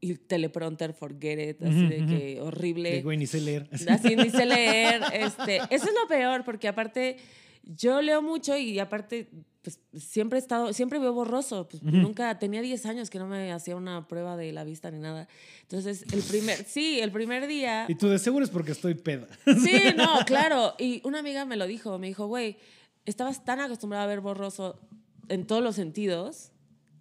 y 0.00 0.14
teleprompter, 0.14 0.92
forget 0.94 1.50
it, 1.50 1.62
así 1.62 1.86
de 1.86 2.06
que 2.06 2.40
horrible. 2.40 2.90
Que 2.90 3.02
güey, 3.02 3.18
ni 3.18 3.26
sé 3.26 3.40
leer. 3.40 3.68
Así 3.88 4.16
ni 4.16 4.30
sé 4.30 4.44
leer. 4.46 5.02
Este, 5.12 5.56
eso 5.70 5.86
es 5.86 5.94
lo 6.00 6.08
peor, 6.08 6.44
porque 6.44 6.66
aparte 6.68 7.18
yo 7.64 8.02
leo 8.02 8.22
mucho 8.22 8.56
y 8.56 8.78
aparte 8.80 9.28
pues, 9.62 9.78
siempre 9.96 10.38
he 10.38 10.42
estado, 10.42 10.72
siempre 10.72 10.98
veo 10.98 11.12
borroso. 11.12 11.68
Pues, 11.68 11.82
Ujú. 11.82 11.96
Nunca, 11.96 12.38
tenía 12.38 12.60
10 12.60 12.84
años 12.86 13.10
que 13.10 13.18
no 13.18 13.26
me 13.26 13.52
hacía 13.52 13.76
una 13.76 14.08
prueba 14.08 14.36
de 14.36 14.52
la 14.52 14.64
vista 14.64 14.90
ni 14.90 14.98
nada. 14.98 15.28
Entonces, 15.62 16.04
el 16.12 16.20
primer, 16.22 16.56
sí, 16.66 17.00
el 17.00 17.12
primer 17.12 17.46
día... 17.46 17.86
Y 17.88 17.94
tú 17.94 18.08
de 18.08 18.18
seguro 18.18 18.44
es 18.44 18.50
porque 18.50 18.72
estoy 18.72 18.94
peda. 18.94 19.28
Sí, 19.46 19.94
no, 19.96 20.18
claro. 20.26 20.74
Y 20.78 21.00
una 21.04 21.20
amiga 21.20 21.44
me 21.44 21.56
lo 21.56 21.66
dijo, 21.66 21.98
me 21.98 22.08
dijo, 22.08 22.26
güey, 22.26 22.56
estabas 23.04 23.44
tan 23.44 23.60
acostumbrada 23.60 24.04
a 24.04 24.08
ver 24.08 24.20
borroso 24.20 24.80
en 25.28 25.46
todos 25.46 25.62
los 25.62 25.76
sentidos 25.76 26.50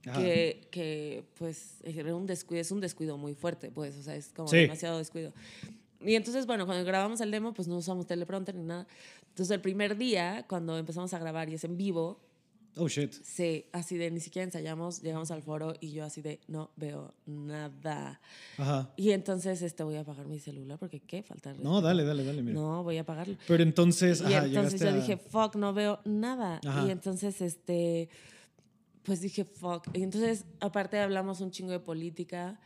que, 0.02 0.68
que, 0.72 1.26
pues 1.38 1.78
un 2.14 2.26
descuido, 2.26 2.62
es 2.62 2.72
un 2.72 2.80
descuido 2.82 3.18
muy 3.18 3.36
fuerte, 3.36 3.72
pues, 3.72 3.98
o 3.98 4.04
sea, 4.04 4.16
es 4.16 4.30
como 4.34 4.48
Sí. 4.48 4.58
demasiado 4.58 4.98
descuido. 4.98 5.34
Y 6.00 6.16
entonces, 6.16 6.48
bueno, 6.48 6.66
cuando 6.66 6.84
grabamos 6.86 7.22
el 7.22 7.30
demo, 7.30 7.54
pues 7.54 7.68
no 7.68 7.78
usamos 7.78 8.08
teleprompter 8.08 8.56
ni 8.56 8.64
nada. 8.64 8.88
Entonces, 9.30 9.52
el 9.54 9.62
primer 9.62 9.98
día, 9.98 10.46
cuando 10.48 10.78
empezamos 10.78 11.14
a 11.14 11.20
grabar 11.20 11.50
y 11.50 11.54
es 11.54 11.64
en 11.64 11.78
vivo, 11.78 12.20
Oh 12.78 12.88
shit. 12.88 13.12
sí, 13.24 13.66
así 13.74 13.98
de 13.98 14.10
ni 14.12 14.20
siquiera 14.22 14.46
ensayamos, 14.46 15.02
llegamos 15.02 15.30
al 15.32 15.42
foro 15.44 15.74
y 15.82 15.92
yo 15.92 16.06
así 16.06 16.22
de 16.22 16.40
no 16.48 16.72
veo 16.78 17.14
nada. 17.26 18.22
Ajá. 18.58 18.94
Y 18.96 19.12
entonces 19.12 19.62
este 19.62 19.84
voy 19.84 19.96
a 19.96 20.02
apagar 20.02 20.26
mi 20.28 20.40
celular 20.40 20.80
porque 20.80 21.00
qué 21.02 21.22
falta. 21.22 21.54
No, 21.54 21.82
dale, 21.82 22.04
dale, 22.06 22.24
dale, 22.24 22.42
mira. 22.42 22.54
No, 22.60 22.84
voy 22.84 22.98
a 22.98 23.02
apagarlo. 23.02 23.36
Pero 23.48 23.62
entonces, 23.64 24.22
Y 24.22 24.34
ajá, 24.34 24.46
entonces 24.46 24.80
yo 24.80 24.90
a- 24.90 24.94
dije, 24.94 25.18
fuck, 25.18 25.56
no 25.56 25.74
veo 25.74 26.00
nada. 26.06 26.62
Ajá. 26.66 26.88
Y 26.88 26.92
entonces, 26.92 27.42
este, 27.42 28.08
pues 29.04 29.20
dije, 29.22 29.44
fuck. 29.46 29.88
Y 29.94 30.04
entonces, 30.04 30.46
aparte 30.60 31.00
hablamos 31.00 31.42
un 31.42 31.52
chingo 31.52 31.72
de 31.72 31.80
política, 31.80 32.60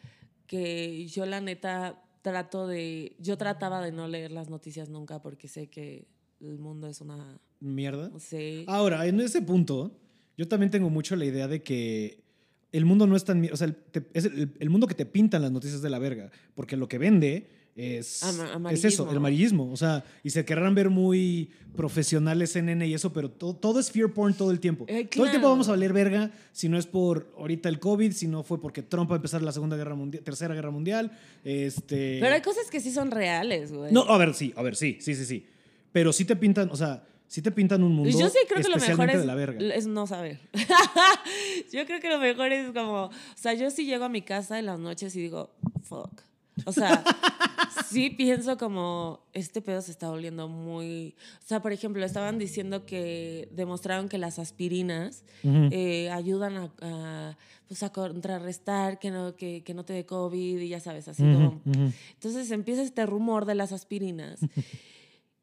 que 0.47 1.07
yo 1.07 1.25
la 1.25 1.41
neta 1.41 2.01
trato 2.21 2.67
de, 2.67 3.15
yo 3.19 3.37
trataba 3.37 3.81
de 3.81 3.91
no 3.91 4.07
leer 4.07 4.31
las 4.31 4.49
noticias 4.49 4.89
nunca 4.89 5.21
porque 5.21 5.47
sé 5.47 5.67
que 5.67 6.07
el 6.41 6.59
mundo 6.59 6.87
es 6.87 7.01
una, 7.01 7.39
mierda. 7.73 8.11
sé. 8.19 8.63
Ahora, 8.67 9.05
en 9.07 9.19
ese 9.19 9.41
punto, 9.41 9.91
yo 10.37 10.47
también 10.47 10.71
tengo 10.71 10.89
mucho 10.89 11.15
la 11.15 11.25
idea 11.25 11.47
de 11.47 11.61
que 11.63 12.23
el 12.71 12.85
mundo 12.85 13.07
no 13.07 13.15
es 13.15 13.23
tan... 13.23 13.47
O 13.51 13.57
sea, 13.57 13.67
el, 13.67 13.75
te- 13.75 14.05
es 14.13 14.25
el, 14.25 14.51
el 14.59 14.69
mundo 14.69 14.85
que 14.87 14.95
te 14.95 15.05
pintan 15.05 15.41
las 15.41 15.51
noticias 15.51 15.81
de 15.81 15.89
la 15.89 15.99
verga. 15.99 16.29
Porque 16.55 16.75
lo 16.77 16.87
que 16.89 16.97
vende 16.97 17.47
es... 17.75 18.21
Ama- 18.23 18.71
Es 18.71 18.83
eso, 18.83 19.09
el 19.09 19.17
amarillismo. 19.17 19.71
O 19.71 19.77
sea, 19.77 20.03
y 20.23 20.29
se 20.31 20.43
querrán 20.43 20.75
ver 20.75 20.89
muy 20.89 21.51
profesionales 21.75 22.51
CNN 22.51 22.85
y 22.87 22.93
eso, 22.93 23.13
pero 23.13 23.29
to- 23.31 23.53
todo 23.55 23.79
es 23.79 23.91
fear 23.91 24.11
porn 24.11 24.33
todo 24.33 24.51
el 24.51 24.59
tiempo. 24.59 24.85
Eh, 24.89 25.05
Todo 25.05 25.23
el 25.25 25.31
tiempo 25.31 25.31
claro. 25.47 25.49
vamos 25.49 25.67
a 25.69 25.71
valer 25.71 25.93
verga 25.93 26.31
si 26.51 26.67
no 26.67 26.77
es 26.77 26.85
por 26.85 27.31
ahorita 27.37 27.69
el 27.69 27.79
COVID, 27.79 28.11
si 28.11 28.27
no 28.27 28.43
fue 28.43 28.59
porque 28.61 28.81
Trump 28.81 29.09
va 29.09 29.15
a 29.15 29.17
empezar 29.17 29.41
la 29.41 29.51
Segunda 29.53 29.77
Guerra 29.77 29.95
Mundial, 29.95 30.23
Tercera 30.23 30.53
Guerra 30.53 30.71
Mundial. 30.71 31.11
Este... 31.45 32.17
Pero 32.21 32.33
hay 32.35 32.41
cosas 32.41 32.69
que 32.69 32.79
sí 32.81 32.91
son 32.91 33.11
reales, 33.11 33.71
güey. 33.71 33.91
No, 33.93 34.01
a 34.03 34.17
ver, 34.17 34.33
sí, 34.33 34.53
a 34.57 34.61
ver, 34.63 34.75
sí, 34.75 34.97
sí, 34.99 35.15
sí, 35.15 35.25
sí. 35.25 35.45
Pero 35.91 36.11
sí 36.11 36.25
te 36.25 36.35
pintan, 36.35 36.69
o 36.71 36.75
sea, 36.75 37.03
sí 37.27 37.41
te 37.41 37.51
pintan 37.51 37.83
un 37.83 37.93
mundo 37.93 38.17
Yo 38.17 38.29
sí 38.29 38.39
creo 38.47 38.61
que 38.61 38.69
lo 38.69 38.77
mejor 38.77 39.09
es, 39.09 39.75
es 39.75 39.87
no 39.87 40.07
saber. 40.07 40.39
yo 41.71 41.85
creo 41.85 41.99
que 41.99 42.09
lo 42.09 42.19
mejor 42.19 42.51
es 42.51 42.71
como, 42.71 43.05
o 43.05 43.11
sea, 43.35 43.53
yo 43.53 43.69
sí 43.71 43.85
llego 43.85 44.05
a 44.05 44.09
mi 44.09 44.21
casa 44.21 44.59
en 44.59 44.65
las 44.65 44.79
noches 44.79 45.15
y 45.15 45.21
digo, 45.21 45.51
fuck. 45.83 46.21
O 46.65 46.71
sea, 46.71 47.03
sí 47.89 48.09
pienso 48.09 48.57
como, 48.57 49.25
este 49.33 49.61
pedo 49.61 49.81
se 49.81 49.91
está 49.91 50.09
volviendo 50.09 50.47
muy... 50.47 51.15
O 51.43 51.47
sea, 51.47 51.61
por 51.61 51.73
ejemplo, 51.73 52.05
estaban 52.05 52.39
diciendo 52.39 52.85
que 52.85 53.49
demostraron 53.51 54.07
que 54.07 54.17
las 54.17 54.39
aspirinas 54.39 55.23
Ujú. 55.43 55.69
eh, 55.71 56.09
ayudan 56.11 56.55
a, 56.55 56.71
a, 56.81 57.37
pues 57.67 57.83
a 57.83 57.91
contrarrestar 57.91 58.99
que 58.99 59.11
no, 59.11 59.35
que, 59.35 59.63
que 59.63 59.73
no 59.73 59.83
te 59.83 59.93
dé 59.93 60.05
COVID 60.05 60.59
y 60.59 60.69
ya 60.69 60.79
sabes, 60.79 61.07
así 61.07 61.23
como... 61.23 61.61
Ujú, 61.65 61.69
ujú. 61.69 61.93
Entonces 62.13 62.49
empieza 62.51 62.81
este 62.83 63.05
rumor 63.05 63.45
de 63.45 63.55
las 63.55 63.71
aspirinas. 63.73 64.39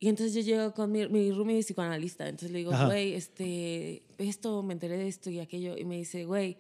Y 0.03 0.09
entonces 0.09 0.35
yo 0.35 0.41
llego 0.41 0.75
con 0.75 0.91
mi, 0.91 1.07
mi 1.07 1.31
roomie 1.31 1.61
psicoanalista. 1.61 2.29
Entonces 2.29 2.51
le 2.51 2.59
digo, 2.59 2.73
güey, 2.87 3.15
este, 3.15 4.03
esto, 4.19 4.61
me 4.65 4.73
enteré 4.73 4.97
de 4.97 5.07
esto 5.07 5.31
y 5.31 5.39
aquello. 5.39 5.79
Y 5.79 5.85
me 5.85 5.97
dice, 5.97 6.25
güey, 6.25 6.57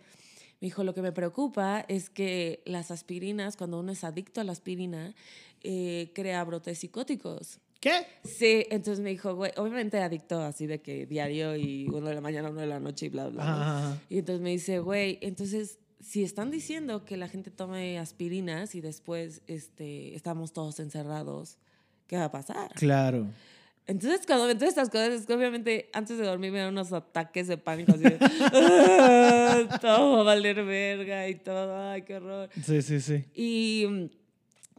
me 0.61 0.67
dijo, 0.67 0.85
lo 0.85 0.95
que 0.95 1.03
me 1.03 1.11
preocupa 1.11 1.85
es 1.89 2.09
que 2.09 2.63
las 2.67 2.93
aspirinas, 2.93 3.57
cuando 3.57 3.81
uno 3.81 3.91
es 3.91 4.05
adicto 4.05 4.41
a 4.41 4.45
la 4.45 4.53
aspirina, 4.53 5.13
eh, 5.65 6.13
crea 6.15 6.45
brotes 6.45 6.79
psicóticos. 6.79 7.59
¿Qué? 7.81 8.07
Sí, 8.23 8.65
entonces 8.71 9.03
me 9.03 9.11
dijo, 9.11 9.35
güey, 9.35 9.51
obviamente 9.57 9.99
adicto 9.99 10.41
así 10.41 10.69
de 10.69 10.81
que 10.81 11.07
diario 11.07 11.57
y 11.57 11.89
uno 11.89 12.11
de 12.11 12.15
la 12.15 12.21
mañana, 12.21 12.49
uno 12.49 12.61
de 12.61 12.69
la 12.69 12.79
noche 12.79 13.07
y 13.07 13.09
bla, 13.09 13.27
bla. 13.27 14.01
Y 14.09 14.19
entonces 14.19 14.41
me 14.41 14.51
dice, 14.51 14.79
güey, 14.79 15.19
entonces 15.21 15.81
si 16.01 16.23
están 16.23 16.53
diciendo 16.53 17.05
que 17.05 17.17
la 17.17 17.27
gente 17.27 17.51
tome 17.51 17.99
aspirinas 17.99 18.77
y 18.77 18.81
después 18.81 19.43
este, 19.49 20.15
estamos 20.15 20.53
todos 20.53 20.79
encerrados, 20.79 21.59
¿qué 22.07 22.17
va 22.17 22.25
a 22.25 22.31
pasar? 22.31 22.71
Claro. 22.75 23.27
Entonces 23.87 24.21
cuando 24.27 24.47
me 24.47 24.53
estas 24.53 24.89
cosas, 24.91 25.09
es 25.11 25.27
que 25.27 25.35
obviamente 25.35 25.91
antes 25.93 26.17
de 26.17 26.25
dormir 26.25 26.53
me 26.53 26.61
dan 26.61 26.69
unos 26.69 26.93
ataques 26.93 27.49
de 27.49 27.59
pánico 27.59 27.93
así 27.93 28.05
de, 28.05 28.17
"Ah, 28.53 29.79
todo 29.81 30.13
va 30.15 30.21
a 30.21 30.25
valer 30.25 30.65
verga 30.65 31.29
y 31.29 31.35
todo, 31.35 31.91
ay, 31.91 32.03
qué 32.03 32.17
horror. 32.17 32.49
Sí, 32.65 32.81
sí, 32.81 33.01
sí. 33.01 33.25
Y, 33.35 34.09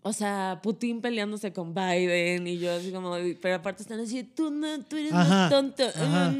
o 0.01 0.13
sea, 0.13 0.59
Putin 0.63 1.01
peleándose 1.01 1.51
con 1.51 1.73
Biden 1.73 2.47
y 2.47 2.57
yo 2.59 2.71
así 2.73 2.91
como, 2.91 3.15
pero 3.41 3.55
aparte 3.55 3.83
están 3.83 3.99
así, 3.99 4.23
tú 4.23 4.51
no, 4.51 4.81
tú 4.85 4.95
eres 4.95 5.11
Ajá, 5.11 5.23
más 5.29 5.49
tonto. 5.49 5.83
ajá. 5.83 6.33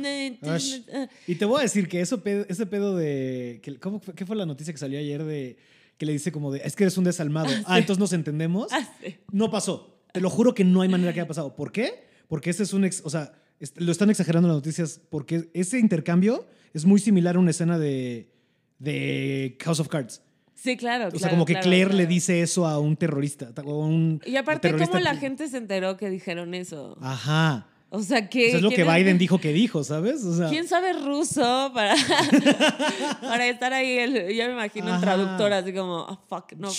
ah, 0.43 0.57
ah". 0.93 1.07
Y 1.27 1.35
te 1.35 1.45
voy 1.45 1.59
a 1.59 1.63
decir 1.63 1.87
que 1.89 1.99
eso 1.99 2.21
pedo- 2.23 2.45
ese 2.47 2.65
pedo 2.65 2.95
de. 2.95 3.59
que- 3.61 3.77
¿cómo 3.77 3.99
¿Qué 3.99 4.25
fue 4.25 4.35
la 4.37 4.45
noticia 4.45 4.73
que 4.73 4.79
salió 4.79 4.99
ayer 4.99 5.23
de 5.23 5.57
que 5.97 6.05
le 6.05 6.13
dice 6.13 6.31
como 6.31 6.51
de 6.51 6.61
es 6.63 6.75
que 6.77 6.85
eres 6.85 6.97
un 6.97 7.03
desalmado? 7.03 7.49
Ah, 7.65 7.77
entonces 7.77 7.99
nos 7.99 8.13
entendemos. 8.13 8.67
Ah, 8.71 8.87
sí. 9.03 9.17
No 9.31 9.51
pasó. 9.51 9.92
Te 10.13 10.21
lo 10.21 10.29
juro 10.29 10.53
que 10.53 10.63
no 10.63 10.81
hay 10.81 10.87
manera 10.89 11.11
que 11.13 11.19
haya 11.19 11.27
pasado. 11.27 11.55
¿Por 11.55 11.71
qué? 11.73 12.07
Porque 12.29 12.49
ese 12.51 12.63
es 12.63 12.71
un. 12.71 12.85
ex- 12.85 13.01
o 13.03 13.09
sea, 13.09 13.33
lo 13.75 13.91
están 13.91 14.09
exagerando 14.09 14.47
las 14.47 14.55
noticias 14.57 15.01
porque 15.09 15.49
ese 15.53 15.77
intercambio 15.79 16.45
es 16.73 16.85
muy 16.85 16.99
similar 16.99 17.35
a 17.35 17.39
una 17.39 17.51
escena 17.51 17.77
de, 17.77 18.31
de 18.79 19.57
House 19.61 19.79
of 19.79 19.87
Cards. 19.89 20.21
Sí, 20.55 20.77
claro. 20.77 21.07
O 21.07 21.11
sea, 21.11 21.19
claro, 21.19 21.33
como 21.33 21.45
que 21.45 21.53
claro, 21.53 21.65
Claire 21.67 21.93
le 21.93 22.05
dice 22.07 22.41
eso 22.41 22.65
a 22.67 22.79
un 22.79 22.95
terrorista. 22.95 23.51
O 23.65 23.83
a 23.83 23.87
un 23.87 24.21
Y 24.25 24.35
aparte, 24.37 24.61
terrorista 24.69 24.91
¿cómo 24.99 25.03
la 25.03 25.13
que- 25.13 25.19
gente 25.19 25.47
se 25.49 25.57
enteró 25.57 25.97
que 25.97 26.09
dijeron 26.09 26.53
eso? 26.53 26.97
Ajá. 27.01 27.67
O 27.95 28.01
sea, 28.01 28.27
que. 28.27 28.47
Eso 28.47 28.57
es 28.57 28.63
lo 28.63 28.69
que 28.71 28.77
¿quién- 28.77 28.87
Biden 28.91 29.17
dijo 29.19 29.39
que 29.39 29.53
dijo, 29.53 29.83
¿sabes? 29.83 30.23
O 30.25 30.35
sea, 30.35 30.49
¿Quién 30.49 30.67
sabe 30.67 30.93
ruso 30.93 31.69
para, 31.75 31.93
para 33.21 33.47
estar 33.47 33.71
ahí? 33.71 33.99
El, 33.99 34.33
ya 34.35 34.47
me 34.47 34.53
imagino 34.53 34.87
Ajá. 34.87 35.01
traductor 35.01 35.53
así 35.53 35.73
como, 35.73 35.99
"Ah, 36.09 36.19
fuck, 36.27 36.53
no, 36.57 36.71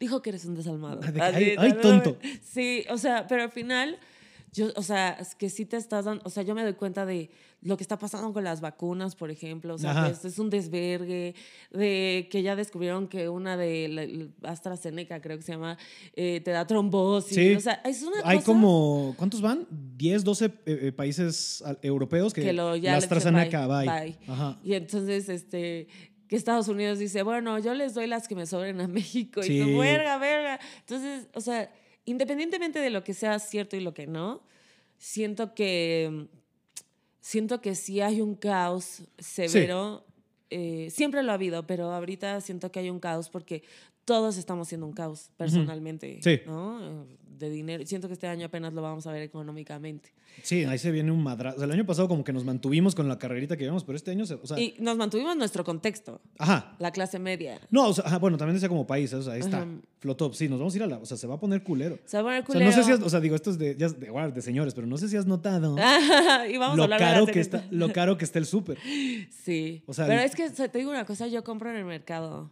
dijo 0.00 0.20
que 0.22 0.30
eres 0.30 0.44
un 0.44 0.56
desalmado. 0.56 0.96
De 1.00 1.12
que, 1.12 1.22
Así, 1.22 1.52
ay, 1.56 1.72
tonto. 1.80 2.16
Sí, 2.52 2.84
o 2.90 2.98
sea, 2.98 3.26
pero 3.28 3.42
al 3.44 3.50
final, 3.50 3.98
yo, 4.52 4.68
o 4.76 4.82
sea, 4.82 5.10
es 5.20 5.34
que 5.34 5.50
sí 5.50 5.66
te 5.66 5.76
estás 5.76 6.04
dando, 6.06 6.22
o 6.24 6.30
sea, 6.30 6.42
yo 6.42 6.54
me 6.54 6.62
doy 6.62 6.74
cuenta 6.74 7.04
de 7.04 7.30
lo 7.62 7.76
que 7.76 7.82
está 7.82 7.98
pasando 7.98 8.32
con 8.32 8.44
las 8.44 8.60
vacunas, 8.60 9.16
por 9.16 9.30
ejemplo, 9.30 9.74
o 9.74 9.78
sea, 9.78 10.04
que 10.04 10.12
esto 10.12 10.28
es 10.28 10.38
un 10.38 10.50
desvergue, 10.50 11.34
de 11.72 12.28
que 12.30 12.42
ya 12.42 12.54
descubrieron 12.54 13.08
que 13.08 13.28
una 13.28 13.56
de 13.56 14.30
la- 14.40 14.50
AstraZeneca, 14.50 15.20
creo 15.20 15.36
que 15.36 15.42
se 15.42 15.52
llama, 15.52 15.76
eh, 16.14 16.40
te 16.44 16.52
da 16.52 16.66
trombosis. 16.66 17.34
Sí. 17.34 17.54
O 17.54 17.60
sea, 17.60 17.80
es 17.84 18.02
una 18.02 18.16
hay 18.24 18.38
cosa 18.38 18.46
como, 18.46 19.14
¿cuántos 19.18 19.40
van? 19.40 19.66
10, 19.70 20.24
12 20.24 20.44
eh, 20.44 20.52
eh, 20.66 20.92
países 20.92 21.62
europeos 21.82 22.32
que, 22.32 22.42
que 22.42 22.52
lo 22.52 22.76
ya 22.76 22.92
la 22.92 22.98
AstraZeneca, 22.98 23.66
bye, 23.66 23.86
bye. 23.86 24.16
bye. 24.16 24.18
Ajá. 24.28 24.58
Y 24.62 24.74
entonces, 24.74 25.28
este, 25.28 25.88
que 26.28 26.36
Estados 26.36 26.68
Unidos 26.68 26.98
dice, 26.98 27.22
bueno, 27.22 27.58
yo 27.58 27.74
les 27.74 27.94
doy 27.94 28.06
las 28.06 28.28
que 28.28 28.34
me 28.34 28.46
sobren 28.46 28.80
a 28.80 28.88
México. 28.88 29.42
Sí. 29.42 29.60
Y 29.60 29.72
tú, 29.72 29.78
verga, 29.78 30.18
verga. 30.18 30.60
Entonces, 30.80 31.28
o 31.34 31.40
sea, 31.40 31.70
independientemente 32.06 32.78
de 32.78 32.90
lo 32.90 33.04
que 33.04 33.12
sea 33.14 33.38
cierto 33.38 33.76
y 33.76 33.80
lo 33.80 33.92
que 33.94 34.06
no, 34.06 34.42
siento 34.98 35.54
que, 35.54 36.26
siento 37.20 37.60
que 37.60 37.74
sí 37.74 38.00
hay 38.00 38.20
un 38.22 38.34
caos 38.34 39.02
severo. 39.18 40.04
eh, 40.48 40.88
siempre 40.90 41.22
lo 41.24 41.32
ha 41.32 41.34
habido, 41.34 41.66
pero 41.66 41.92
ahorita 41.92 42.40
siento 42.40 42.70
que 42.72 42.78
hay 42.78 42.88
un 42.88 43.00
caos 43.00 43.28
porque 43.28 43.62
todos 44.04 44.36
estamos 44.36 44.68
siendo 44.68 44.86
un 44.86 44.92
caos 44.92 45.30
personalmente, 45.36 46.20
Sí. 46.22 46.40
¿no? 46.46 47.04
De 47.38 47.50
dinero. 47.50 47.84
Siento 47.86 48.08
que 48.08 48.14
este 48.14 48.26
año 48.26 48.46
apenas 48.46 48.72
lo 48.72 48.82
vamos 48.82 49.06
a 49.06 49.12
ver 49.12 49.22
económicamente. 49.22 50.10
Sí, 50.42 50.64
ahí 50.64 50.78
se 50.78 50.90
viene 50.90 51.10
un 51.12 51.22
madrazo. 51.22 51.56
O 51.56 51.58
sea, 51.60 51.66
el 51.66 51.72
año 51.72 51.86
pasado 51.86 52.08
como 52.08 52.22
que 52.24 52.32
nos 52.32 52.44
mantuvimos 52.44 52.94
con 52.94 53.08
la 53.08 53.18
carrerita 53.18 53.56
que 53.56 53.62
llevamos, 53.64 53.84
pero 53.84 53.96
este 53.96 54.10
año, 54.10 54.26
se- 54.26 54.34
o 54.34 54.46
sea, 54.46 54.58
Y 54.60 54.74
nos 54.78 54.96
mantuvimos 54.96 55.32
en 55.32 55.38
nuestro 55.38 55.64
contexto, 55.64 56.20
ajá. 56.38 56.74
la 56.78 56.90
clase 56.92 57.18
media. 57.18 57.58
No, 57.70 57.88
o 57.88 57.94
sea, 57.94 58.04
ajá, 58.06 58.18
bueno, 58.18 58.36
también 58.36 58.54
decía 58.54 58.68
como 58.68 58.86
país, 58.86 59.12
o 59.14 59.22
sea, 59.22 59.34
ahí 59.34 59.40
está, 59.40 59.66
flotó. 59.98 60.32
Sí, 60.34 60.48
nos 60.48 60.58
vamos 60.58 60.74
a 60.74 60.76
ir 60.76 60.82
a 60.82 60.86
la, 60.86 60.98
o 60.98 61.06
sea, 61.06 61.16
se 61.16 61.26
va 61.26 61.36
a 61.36 61.40
poner 61.40 61.62
culero. 61.62 61.98
Se 62.04 62.16
va 62.20 62.20
a 62.20 62.42
poner 62.42 62.44
O 62.46 62.52
sea, 62.52 62.60
no 62.60 62.72
sé 62.72 62.74
si 62.74 62.80
has, 62.80 62.86
culero. 62.98 63.06
o 63.06 63.10
sea, 63.10 63.20
digo, 63.20 63.34
esto 63.34 63.50
es 63.50 63.58
de, 63.58 63.76
ya 63.78 63.86
es 63.86 63.98
de, 63.98 64.06
de 64.32 64.42
señores, 64.42 64.74
pero 64.74 64.86
no 64.86 64.98
sé 64.98 65.08
si 65.08 65.16
has 65.16 65.26
notado 65.26 65.76
y 66.50 66.56
vamos 66.58 66.74
a 66.74 66.76
lo 66.76 66.82
hablar 66.84 67.00
de 67.00 67.06
la 67.06 67.12
caro, 67.12 67.26
que 67.26 67.32
serie. 67.32 67.42
está, 67.42 67.64
lo 67.70 67.92
caro 67.92 68.18
que 68.18 68.24
está 68.26 68.38
el 68.38 68.46
súper. 68.46 68.78
Sí. 69.30 69.82
O 69.86 69.94
sea, 69.94 70.06
Pero 70.06 70.20
el- 70.20 70.26
es 70.26 70.34
que 70.34 70.48
te 70.50 70.78
digo 70.78 70.90
una 70.90 71.04
cosa, 71.06 71.26
yo 71.28 71.42
compro 71.44 71.70
en 71.70 71.76
el 71.76 71.84
mercado. 71.84 72.50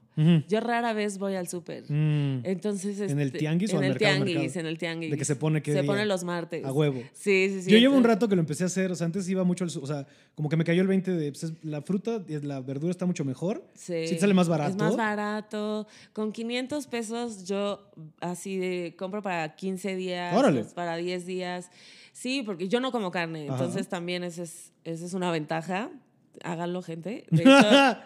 Yo 0.49 0.61
rara 0.61 0.93
vez 0.93 1.19
voy 1.19 1.35
al 1.35 1.49
súper. 1.49 1.91
Mm. 1.91 2.43
Entonces, 2.45 3.00
¿En 3.00 3.19
el 3.19 3.26
este, 3.26 3.38
tianguis 3.41 3.71
o 3.73 3.79
en 3.79 3.79
al 3.79 3.85
el 3.85 3.91
mercado, 3.95 4.14
tianguis, 4.25 4.37
mercado? 4.37 4.61
en 4.61 4.67
el 4.67 4.74
tianguis. 4.78 5.11
De 5.11 5.16
que 5.16 5.25
se 5.25 5.37
pone 5.37 5.62
qué 5.62 5.73
Se 5.73 5.83
día. 5.83 5.87
pone 5.90 6.04
los 6.07 6.25
martes. 6.25 6.64
A 6.64 6.73
huevo. 6.73 7.00
Sí, 7.12 7.49
sí, 7.50 7.62
sí. 7.62 7.71
Yo 7.71 7.78
llevo 7.78 7.97
un 7.97 8.04
rato 8.04 8.28
que 8.28 8.35
lo 8.37 8.40
empecé 8.40 8.64
a 8.64 8.66
hacer, 8.66 8.90
o 8.93 8.95
sea, 8.95 9.04
antes 9.07 9.28
iba 9.28 9.45
mucho 9.45 9.64
al, 9.64 9.71
o 9.81 9.87
sea, 9.87 10.07
como 10.35 10.49
que 10.49 10.57
me 10.57 10.64
cayó 10.64 10.83
el 10.83 10.88
20 10.88 11.11
de, 11.12 11.31
pues, 11.33 11.45
es- 11.45 11.52
la 11.62 11.83
fruta 11.83 12.23
y 12.28 12.38
la 12.40 12.61
verdura 12.61 12.90
está 12.90 13.07
mucho 13.07 13.25
mejor. 13.25 13.64
Sí. 13.75 14.07
Sí 14.07 14.14
te 14.14 14.21
sale 14.21 14.35
más 14.35 14.49
barato. 14.49 14.71
Es 14.71 14.76
más 14.76 14.97
barato. 14.97 15.87
Con 16.12 16.33
500 16.33 16.87
pesos 16.87 17.45
yo 17.45 17.90
así 18.21 18.57
de 18.59 18.95
compro 18.99 19.23
para 19.23 19.54
15 19.57 19.97
días, 19.97 20.37
Órale. 20.37 20.64
para 20.75 20.97
10 20.97 21.26
días. 21.26 21.71
Sí, 22.12 22.43
porque 22.45 22.69
yo 22.69 22.81
no 22.81 22.93
como 22.93 23.11
carne, 23.11 23.47
Ajá. 23.49 23.54
entonces 23.59 23.88
también 23.88 24.23
esa 24.25 24.43
es, 24.45 24.73
esa 24.85 25.04
es 25.04 25.14
una 25.14 25.31
ventaja. 25.31 25.90
Háganlo, 26.43 26.83
gente. 26.83 27.25
De 27.31 27.43
hecho, 27.43 27.99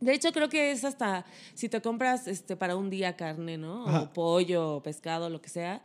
de 0.00 0.14
hecho, 0.14 0.32
creo 0.32 0.48
que 0.48 0.70
es 0.70 0.84
hasta 0.84 1.24
si 1.54 1.68
te 1.68 1.80
compras 1.80 2.26
este, 2.28 2.56
para 2.56 2.76
un 2.76 2.90
día 2.90 3.16
carne, 3.16 3.58
¿no? 3.58 3.84
O 4.02 4.12
pollo, 4.12 4.76
o 4.76 4.82
pescado, 4.82 5.28
lo 5.30 5.40
que 5.40 5.48
sea. 5.48 5.82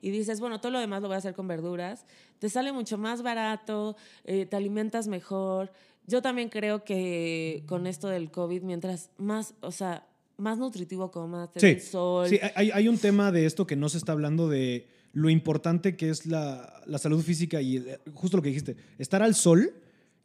Y 0.00 0.10
dices, 0.10 0.40
bueno, 0.40 0.60
todo 0.60 0.72
lo 0.72 0.80
demás 0.80 1.02
lo 1.02 1.08
voy 1.08 1.14
a 1.16 1.18
hacer 1.18 1.34
con 1.34 1.48
verduras. 1.48 2.04
Te 2.38 2.48
sale 2.48 2.70
mucho 2.72 2.98
más 2.98 3.22
barato, 3.22 3.96
eh, 4.24 4.46
te 4.46 4.56
alimentas 4.56 5.08
mejor. 5.08 5.72
Yo 6.06 6.22
también 6.22 6.48
creo 6.48 6.84
que 6.84 7.64
con 7.66 7.86
esto 7.86 8.08
del 8.08 8.30
COVID, 8.30 8.62
mientras 8.62 9.10
más, 9.16 9.54
o 9.60 9.72
sea, 9.72 10.06
más 10.36 10.58
nutritivo 10.58 11.10
comas, 11.10 11.48
Sí, 11.56 11.66
el 11.66 11.80
sol. 11.80 12.28
sí 12.28 12.38
hay, 12.54 12.70
hay 12.70 12.88
un 12.88 12.98
tema 12.98 13.32
de 13.32 13.46
esto 13.46 13.66
que 13.66 13.74
no 13.74 13.88
se 13.88 13.98
está 13.98 14.12
hablando 14.12 14.48
de 14.48 14.86
lo 15.12 15.30
importante 15.30 15.96
que 15.96 16.10
es 16.10 16.26
la, 16.26 16.82
la 16.84 16.98
salud 16.98 17.22
física 17.22 17.60
y 17.62 17.78
eh, 17.78 17.98
justo 18.12 18.36
lo 18.36 18.42
que 18.42 18.50
dijiste, 18.50 18.76
estar 18.98 19.22
al 19.22 19.34
sol 19.34 19.72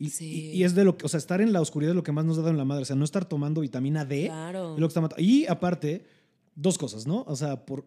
y, 0.01 0.09
Sí. 0.09 0.51
y- 0.53 0.57
y 0.59 0.63
es 0.63 0.73
de 0.75 0.83
lo 0.83 0.97
que, 0.97 1.05
o 1.05 1.09
sea, 1.09 1.17
estar 1.17 1.41
en 1.41 1.53
la 1.53 1.61
oscuridad 1.61 1.91
es 1.91 1.95
lo 1.95 2.03
que 2.03 2.11
más 2.11 2.25
nos 2.25 2.37
da 2.37 2.49
en 2.49 2.57
la 2.57 2.65
madre, 2.65 2.81
o 2.83 2.85
sea, 2.85 2.95
no 2.95 3.05
estar 3.05 3.25
tomando 3.25 3.61
vitamina 3.61 4.03
D 4.05 4.25
Claro. 4.25 4.73
es 4.75 4.79
lo 4.79 4.87
que 4.87 4.91
está 4.91 5.01
matando. 5.01 5.21
Y 5.23 5.45
aparte, 5.47 6.05
dos 6.55 6.77
cosas, 6.77 7.05
¿no? 7.07 7.23
O 7.27 7.35
sea, 7.35 7.65
por, 7.65 7.85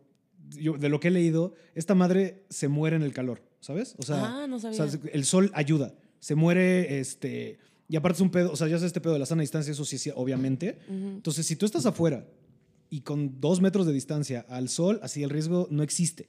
yo, 0.50 0.75
de 0.78 0.88
lo 0.88 1.00
que 1.00 1.09
he 1.09 1.11
leído, 1.11 1.54
esta 1.75 1.94
madre 1.94 2.44
se 2.50 2.68
muere 2.68 2.97
en 2.97 3.02
el 3.02 3.12
calor, 3.12 3.42
¿sabes? 3.61 3.94
O 3.99 4.02
sea, 4.02 4.42
Ah, 4.42 4.47
no 4.47 4.56
o 4.56 4.59
sabía. 4.61 4.87
sea, 4.88 5.00
el 5.12 5.25
sol 5.25 5.50
ayuda, 5.54 5.94
se 6.21 6.35
muere, 6.35 7.00
este, 7.00 7.59
y 7.88 7.97
aparte 7.97 8.16
es 8.16 8.21
un 8.23 8.30
pedo, 8.30 8.52
o 8.52 8.56
sea, 8.56 8.66
ya 8.68 8.76
sabes 8.76 8.88
este 8.90 9.00
pedo 9.00 9.12
de 9.14 9.18
la 9.18 9.26
sana 9.26 9.42
distancia, 9.42 9.73
eso 9.73 9.85
sí, 9.85 9.99
sí, 9.99 10.11
obviamente. 10.14 10.78
Entonces, 10.88 11.47
si 11.47 11.56
tú 11.56 11.66
estás 11.66 11.85
afuera 11.87 12.26
y 12.90 13.00
con 13.00 13.40
dos 13.40 13.61
metros 13.61 13.87
de 13.87 13.92
distancia 13.92 14.47
al 14.49 14.68
sol, 14.68 15.00
así 15.02 15.23
el 15.23 15.30
riesgo 15.30 15.66
no 15.71 15.83
existe. 15.83 16.28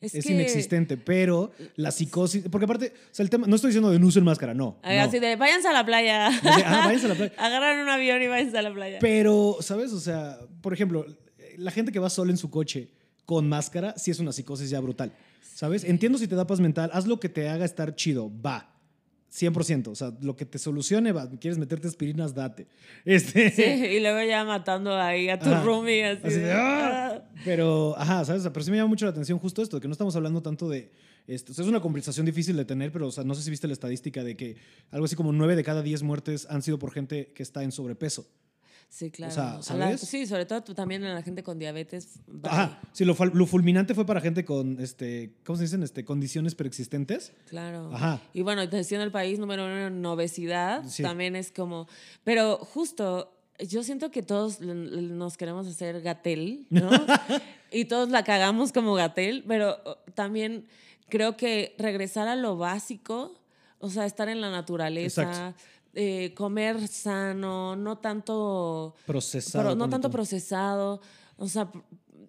Es, 0.00 0.14
Es, 0.14 0.24
que- 0.26 0.32
inexistente, 0.32 0.96
pero 0.96 1.52
la 1.76 1.90
psicosis, 1.90 2.44
porque 2.50 2.64
aparte, 2.64 2.92
o 2.94 3.14
sea, 3.14 3.22
el 3.22 3.30
tema, 3.30 3.46
no 3.46 3.56
estoy 3.56 3.68
diciendo 3.70 3.90
de 3.90 3.98
no 3.98 4.06
usen 4.06 4.24
máscara, 4.24 4.54
no. 4.54 4.78
Así 4.82 5.18
de, 5.18 5.36
váyanse 5.36 5.68
a 5.68 5.72
la 5.72 5.84
playa. 5.84 6.28
Ah, 6.44 6.82
váyanse 6.86 7.06
a 7.06 7.08
la 7.10 7.14
playa. 7.14 7.32
Agarran 7.38 7.78
un 7.80 7.88
avión 7.88 8.20
y 8.22 8.26
váyanse 8.26 8.58
a 8.58 8.62
la 8.62 8.72
playa. 8.72 8.98
Pero, 9.00 9.56
¿sabes? 9.60 9.92
O 9.92 10.00
sea, 10.00 10.38
por 10.60 10.72
ejemplo, 10.72 11.06
la 11.56 11.70
gente 11.70 11.92
que 11.92 11.98
va 11.98 12.10
sola 12.10 12.30
en 12.30 12.36
su 12.36 12.50
coche 12.50 12.90
con 13.24 13.48
máscara, 13.48 13.94
sí 13.96 14.10
es 14.10 14.18
una 14.18 14.32
psicosis 14.32 14.70
ya 14.70 14.80
brutal. 14.80 15.12
¿Sabes? 15.54 15.84
Entiendo 15.84 16.18
si 16.18 16.26
te 16.26 16.34
da 16.34 16.46
paz 16.46 16.60
mental, 16.60 16.90
haz 16.92 17.06
lo 17.06 17.20
que 17.20 17.28
te 17.28 17.48
haga 17.48 17.64
estar 17.64 17.94
chido, 17.94 18.30
va. 18.44 18.73
100%, 19.34 19.88
o 19.88 19.94
sea, 19.96 20.12
lo 20.20 20.36
que 20.36 20.44
te 20.46 20.58
solucione, 20.58 21.10
va. 21.10 21.28
¿Quieres 21.28 21.58
meterte 21.58 21.88
aspirinas? 21.88 22.34
Date. 22.34 22.68
Este, 23.04 23.50
Sí, 23.50 23.62
y 23.62 24.00
luego 24.00 24.22
ya 24.28 24.44
matando 24.44 24.94
ahí 24.96 25.28
a 25.28 25.38
tu 25.40 25.50
Ajá. 25.50 25.62
roomie 25.64 26.04
así. 26.04 26.20
Así 26.24 26.36
de, 26.36 26.44
de, 26.46 26.52
"Ah". 26.52 27.14
"Ah". 27.16 27.22
Pero, 27.44 27.94
ajá, 27.98 28.24
¿sabes? 28.24 28.42
Pero 28.52 28.64
sí 28.64 28.70
me 28.70 28.76
llama 28.76 28.88
mucho 28.88 29.04
la 29.06 29.10
atención 29.10 29.38
justo 29.38 29.60
esto, 29.62 29.80
que 29.80 29.88
no 29.88 29.92
estamos 29.92 30.14
hablando 30.16 30.40
tanto 30.42 30.68
de... 30.68 30.90
Esto. 31.26 31.52
O 31.52 31.54
sea, 31.54 31.64
es 31.64 31.70
una 31.70 31.80
conversación 31.80 32.26
difícil 32.26 32.54
de 32.54 32.66
tener, 32.66 32.92
pero 32.92 33.06
o 33.06 33.10
sea, 33.10 33.24
no 33.24 33.34
sé 33.34 33.40
si 33.42 33.48
viste 33.48 33.66
la 33.66 33.72
estadística 33.72 34.22
de 34.22 34.36
que 34.36 34.56
algo 34.90 35.06
así 35.06 35.16
como 35.16 35.32
9 35.32 35.56
de 35.56 35.64
cada 35.64 35.80
10 35.80 36.02
muertes 36.02 36.46
han 36.50 36.60
sido 36.60 36.78
por 36.78 36.92
gente 36.92 37.32
que 37.34 37.42
está 37.42 37.62
en 37.64 37.72
sobrepeso. 37.72 38.26
Sí, 38.94 39.10
claro. 39.10 39.32
sea, 39.34 39.50
A 39.54 39.56
la- 39.56 39.62
¿sabes? 39.62 40.00
sí, 40.02 40.24
sobre 40.24 40.46
todo 40.46 40.62
también 40.62 41.02
a 41.02 41.12
la 41.14 41.22
gente 41.22 41.42
con 41.42 41.58
diabetes. 41.58 42.20
bye. 42.28 42.48
Ajá, 42.48 42.80
sí, 42.92 43.04
lo, 43.04 43.16
lo 43.32 43.46
fulminante 43.46 43.92
fue 43.92 44.06
para 44.06 44.20
gente 44.20 44.44
con, 44.44 44.78
este, 44.80 45.34
¿cómo 45.44 45.56
se 45.56 45.64
dicen? 45.64 45.82
Este, 45.82 46.04
condiciones 46.04 46.54
preexistentes. 46.54 47.32
Claro. 47.48 47.90
Ajá. 47.92 48.20
Y 48.32 48.42
bueno, 48.42 48.62
en 48.62 49.00
el 49.00 49.10
país 49.10 49.40
número 49.40 49.64
uno 49.64 49.88
en 49.88 50.06
obesidad, 50.06 50.84
Sí. 50.86 51.02
también 51.02 51.34
es 51.34 51.50
como. 51.50 51.88
Pero 52.22 52.56
justo, 52.58 53.36
yo 53.58 53.82
siento 53.82 54.12
que 54.12 54.22
todos 54.22 54.60
nos 54.60 55.36
queremos 55.36 55.66
hacer 55.66 56.00
gatel, 56.00 56.68
¿no? 56.70 56.88
y 57.72 57.86
todos 57.86 58.10
la 58.10 58.22
cagamos 58.22 58.70
como 58.70 58.94
gatel, 58.94 59.42
pero 59.48 59.76
también 60.14 60.68
creo 61.08 61.36
que 61.36 61.74
regresar 61.78 62.28
a 62.28 62.36
lo 62.36 62.56
básico, 62.56 63.34
o 63.80 63.90
sea, 63.90 64.06
estar 64.06 64.28
en 64.28 64.40
la 64.40 64.50
naturaleza. 64.50 65.22
Exacto. 65.24 65.64
Eh, 65.94 66.32
comer 66.34 66.86
sano, 66.88 67.76
no 67.76 67.98
tanto 67.98 68.94
Procesado. 69.06 69.74
No 69.76 69.88
tanto 69.88 70.08
tú. 70.08 70.12
procesado. 70.12 71.00
O 71.36 71.48
sea, 71.48 71.70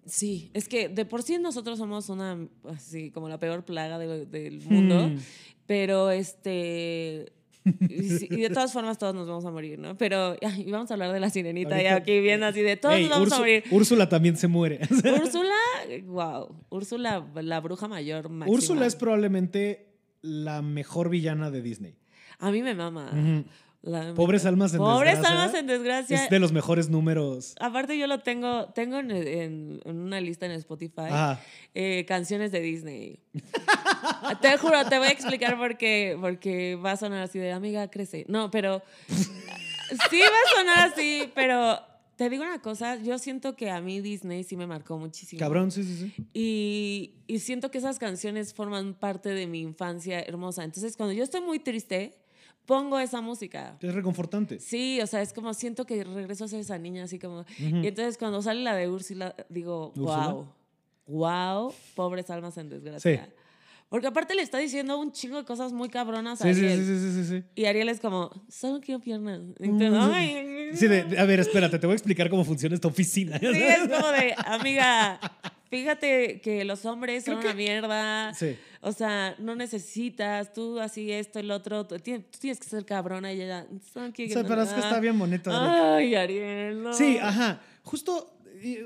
sí, 0.04 0.50
es 0.54 0.68
que 0.68 0.88
de 0.88 1.04
por 1.04 1.22
sí 1.22 1.38
nosotros 1.38 1.78
somos 1.78 2.08
una, 2.08 2.38
así, 2.68 3.10
como 3.10 3.28
la 3.28 3.38
peor 3.38 3.64
plaga 3.64 3.98
de- 3.98 4.26
del 4.26 4.60
mundo. 4.62 5.08
Hmm. 5.08 5.18
Pero 5.66 6.10
este. 6.10 7.32
Y, 7.80 8.42
de 8.42 8.50
todas 8.50 8.72
formas 8.72 8.96
todos 8.96 9.12
nos 9.12 9.26
vamos 9.26 9.44
a 9.44 9.50
morir, 9.50 9.76
¿no? 9.80 9.96
Pero 9.96 10.36
y 10.56 10.70
vamos 10.70 10.88
a 10.92 10.94
hablar 10.94 11.12
de 11.12 11.18
la 11.18 11.30
sirenita 11.30 11.70
Ahorita- 11.74 11.90
ya 11.90 11.96
aquí 11.96 12.20
viendo 12.20 12.46
así 12.46 12.60
de 12.62 12.76
todos 12.76 12.94
Ey, 12.94 13.02
nos 13.08 13.10
vamos 13.10 13.32
a 13.32 13.38
morir. 13.40 13.64
Úrsula 13.72 14.08
también 14.08 14.36
se 14.36 14.46
muere. 14.46 14.78
Úrsula, 14.88 15.54
wow. 16.06 16.54
Úrsula, 16.70 17.26
la 17.34 17.58
bruja 17.60 17.88
mayor. 17.88 18.28
máxima. 18.28 18.54
Úrsula 18.54 18.86
es 18.86 18.94
probablemente 18.94 19.88
la 20.22 20.62
mejor 20.62 21.08
villana 21.10 21.50
de 21.50 21.62
Disney. 21.62 21.96
A 22.38 22.50
mí 22.50 22.62
me 22.62 22.74
mama. 22.74 23.10
La- 23.82 24.14
Pobres 24.14 24.44
almas 24.46 24.72
en 24.72 24.78
Pobres 24.78 25.14
desgracia. 25.18 25.42
almas 25.42 25.54
en 25.54 25.66
desgracia. 25.68 26.24
Es 26.24 26.30
de 26.30 26.38
los 26.40 26.50
mejores 26.50 26.88
números. 26.90 27.54
Aparte 27.60 27.96
yo 27.96 28.08
lo 28.08 28.18
tengo, 28.18 28.66
tengo 28.74 28.98
en, 28.98 29.10
en- 29.12 29.80
en 29.84 29.96
una 30.00 30.20
lista 30.20 30.44
en 30.46 30.52
Spotify 30.52 31.36
eh, 31.72 32.04
canciones 32.08 32.50
de 32.50 32.60
Disney. 32.60 33.20
te 34.40 34.56
juro, 34.58 34.84
te 34.88 34.98
voy 34.98 35.06
a 35.08 35.10
explicar 35.12 35.56
por 35.56 35.76
qué, 35.78 36.16
porque 36.20 36.74
va 36.76 36.92
a 36.92 36.96
sonar 36.96 37.22
así 37.22 37.38
de 37.38 37.52
amiga, 37.52 37.88
crece. 37.88 38.24
No, 38.28 38.50
pero 38.50 38.82
sí 39.08 40.18
va 40.20 40.26
a 40.26 40.56
sonar 40.58 40.92
así, 40.92 41.30
pero 41.34 41.78
te 42.16 42.28
digo 42.30 42.42
una 42.42 42.60
cosa, 42.60 42.96
yo 42.96 43.18
siento 43.18 43.54
que 43.56 43.70
a 43.70 43.80
mí 43.80 44.00
Disney 44.00 44.42
sí 44.42 44.56
me 44.56 44.66
marcó 44.66 44.98
muchísimo. 44.98 45.38
Cabrón, 45.38 45.70
sí, 45.70 45.84
sí, 45.84 45.96
sí. 46.16 46.24
Y, 46.34 47.12
y 47.26 47.38
siento 47.40 47.70
que 47.70 47.78
esas 47.78 47.98
canciones 47.98 48.52
forman 48.54 48.94
parte 48.94 49.28
de 49.28 49.46
mi 49.46 49.60
infancia 49.60 50.20
hermosa. 50.22 50.64
Entonces 50.64 50.96
cuando 50.96 51.12
yo 51.12 51.22
estoy 51.22 51.42
muy 51.42 51.58
triste, 51.60 52.16
pongo 52.66 52.98
esa 52.98 53.20
música. 53.20 53.76
Es 53.80 53.94
reconfortante. 53.94 54.58
Sí, 54.60 55.00
o 55.00 55.06
sea, 55.06 55.22
es 55.22 55.32
como 55.32 55.54
siento 55.54 55.86
que 55.86 56.02
regreso 56.04 56.44
a 56.44 56.48
ser 56.48 56.60
esa 56.60 56.76
niña, 56.78 57.04
así 57.04 57.18
como. 57.18 57.44
Y 57.58 57.86
entonces 57.86 58.18
cuando 58.18 58.42
sale 58.42 58.62
la 58.62 58.74
de 58.74 58.88
Úrsula, 58.88 59.34
digo, 59.48 59.92
¿Úrsula? 59.96 60.28
wow, 60.28 60.48
wow, 61.06 61.74
pobres 61.94 62.28
almas 62.30 62.56
en 62.58 62.68
desgracia. 62.68 63.24
Sí. 63.26 63.32
Porque 63.88 64.08
aparte 64.08 64.34
le 64.34 64.42
está 64.42 64.58
diciendo 64.58 64.98
un 64.98 65.12
chingo 65.12 65.36
de 65.36 65.44
cosas 65.44 65.72
muy 65.72 65.88
cabronas 65.88 66.40
a 66.42 66.44
Sí, 66.44 66.54
sí, 66.54 66.60
Ariel. 66.66 66.84
sí, 66.84 66.98
sí, 66.98 67.12
sí, 67.12 67.24
sí. 67.40 67.44
Y 67.54 67.66
Ariel 67.66 67.88
es 67.88 68.00
como, 68.00 68.32
solo 68.48 68.80
quiero 68.80 69.00
piernas. 69.00 69.40
Mm, 69.60 69.94
"Ay". 70.12 70.70
Sí, 70.74 70.88
de- 70.88 71.16
a 71.16 71.24
ver, 71.24 71.38
espérate, 71.38 71.78
te 71.78 71.86
voy 71.86 71.92
a 71.94 71.96
explicar 71.96 72.28
cómo 72.28 72.44
funciona 72.44 72.74
esta 72.74 72.88
oficina. 72.88 73.38
Sí, 73.38 73.46
es 73.46 73.78
como 73.88 74.08
de, 74.08 74.34
amiga, 74.44 75.20
fíjate 75.70 76.40
que 76.40 76.64
los 76.64 76.84
hombres 76.84 77.24
son 77.24 77.36
Creo 77.38 77.50
una 77.52 77.54
mierda. 77.56 78.34
Sí. 78.34 78.56
O 78.80 78.92
sea, 78.92 79.34
no 79.38 79.54
necesitas 79.56 80.52
tú 80.52 80.78
así 80.80 81.10
esto, 81.12 81.38
el 81.38 81.50
otro. 81.50 81.86
Tú 81.86 81.98
tienes, 81.98 82.30
tú 82.30 82.38
tienes 82.40 82.58
que 82.60 82.66
ser 82.68 82.84
cabrona 82.84 83.32
y 83.32 83.40
ella. 83.42 83.66
"Solo 83.92 84.08
O 84.10 84.28
sea, 84.28 84.44
pero 84.44 84.62
es 84.62 84.70
que 84.70 84.80
está 84.80 85.00
bien 85.00 85.18
bonito. 85.18 85.50
Ay, 85.52 86.14
Ariel, 86.14 86.82
no. 86.82 86.92
Sí, 86.94 87.18
ajá. 87.18 87.60
Justo. 87.82 88.32
y, 88.62 88.78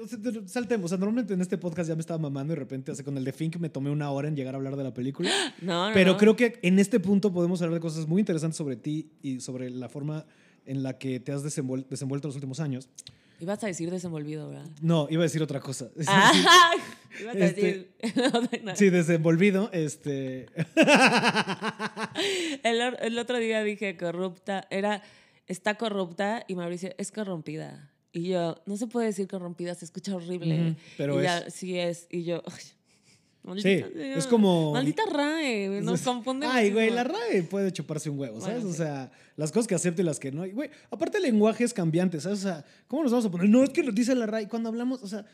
saltemos. 0.46 0.86
O 0.86 0.88
sea, 0.88 0.98
normalmente 0.98 1.32
en 1.34 1.40
este 1.40 1.56
podcast 1.56 1.88
ya 1.88 1.94
me 1.94 2.00
estaba 2.00 2.18
mamando 2.18 2.52
y 2.52 2.56
de 2.56 2.60
repente, 2.60 2.90
o 2.90 2.94
sea, 2.94 3.04
con 3.04 3.16
el 3.16 3.24
de 3.24 3.32
Fink 3.32 3.56
me 3.58 3.68
tomé 3.68 3.88
una 3.90 4.10
hora 4.10 4.26
en 4.26 4.34
llegar 4.34 4.54
a 4.54 4.56
hablar 4.58 4.74
de 4.76 4.82
la 4.82 4.92
película. 4.92 5.30
No, 5.62 5.88
no, 5.88 5.94
Pero 5.94 6.12
no. 6.12 6.18
creo 6.18 6.34
que 6.34 6.58
en 6.62 6.78
este 6.80 6.98
punto 6.98 7.32
podemos 7.32 7.62
hablar 7.62 7.74
de 7.74 7.80
cosas 7.80 8.08
muy 8.08 8.18
interesantes 8.20 8.56
sobre 8.56 8.74
ti 8.76 9.10
y 9.22 9.38
sobre 9.40 9.70
la 9.70 9.88
forma 9.88 10.26
en 10.66 10.82
la 10.82 10.98
que 10.98 11.20
te 11.20 11.30
has 11.32 11.44
desenvuel- 11.44 11.86
desenvuelto 11.88 12.26
los 12.28 12.34
últimos 12.34 12.58
años. 12.58 12.88
Ibas 13.40 13.64
a 13.64 13.66
decir 13.66 13.90
desenvolvido, 13.90 14.48
¿verdad? 14.48 14.66
No, 14.82 15.06
iba 15.10 15.22
a 15.22 15.24
decir 15.24 15.42
otra 15.42 15.60
cosa. 15.60 15.88
Ah, 16.06 16.72
ibas 17.20 17.34
a 17.36 17.38
Este- 17.38 17.62
decir. 17.62 18.74
Sí, 18.76 18.90
desenvolvido, 18.90 19.70
este. 19.72 20.46
el, 22.62 22.80
el 23.00 23.18
otro 23.18 23.38
día 23.38 23.62
dije 23.62 23.96
corrupta, 23.96 24.66
era, 24.70 25.02
está 25.46 25.74
corrupta 25.76 26.44
y 26.48 26.54
Mauricio 26.54 26.90
es 26.98 27.10
corrompida. 27.12 27.90
Y 28.12 28.28
yo, 28.28 28.56
no 28.66 28.76
se 28.76 28.86
puede 28.88 29.06
decir 29.06 29.28
corrompida, 29.28 29.74
se 29.74 29.84
escucha 29.84 30.14
horrible. 30.16 30.76
Pero 30.96 31.20
y 31.20 31.22
ya, 31.24 31.38
es. 31.38 31.54
sí 31.54 31.78
es. 31.78 32.06
Y 32.10 32.24
yo, 32.24 32.42
ay, 33.46 33.60
Sí, 33.62 33.84
es 33.94 34.26
como- 34.26 34.72
Maldita 34.72 35.02
RAE, 35.10 35.80
nos 35.82 36.00
confunde. 36.02 36.46
Ay, 36.46 36.70
güey, 36.72 36.90
la 36.90 37.04
RAE 37.04 37.42
puede 37.44 37.72
chuparse 37.72 38.10
un 38.10 38.18
huevo, 38.18 38.40
¿sabes? 38.40 38.56
Bueno, 38.62 38.68
O 38.70 38.72
sí. 38.72 38.78
sea, 38.78 39.10
las 39.36 39.50
cosas 39.52 39.66
que 39.66 39.74
acepto 39.74 40.02
y 40.02 40.04
las 40.04 40.18
que 40.20 40.30
no. 40.32 40.44
Y, 40.46 40.52
güey, 40.52 40.70
aparte 40.90 41.16
el 41.18 41.24
lenguaje 41.24 41.64
es 41.64 41.72
cambiante, 41.74 42.20
¿sabes? 42.20 42.40
O 42.40 42.42
sea, 42.42 42.64
¿cómo 42.88 43.02
nos 43.02 43.12
vamos 43.12 43.26
a 43.26 43.30
poner? 43.30 43.48
No, 43.48 43.62
es 43.64 43.70
que 43.70 43.82
lo 43.82 43.92
dice 43.92 44.14
la 44.14 44.26
RAE. 44.26 44.48
Cuando 44.48 44.68
hablamos, 44.68 45.02
o 45.02 45.06
sea, 45.06 45.24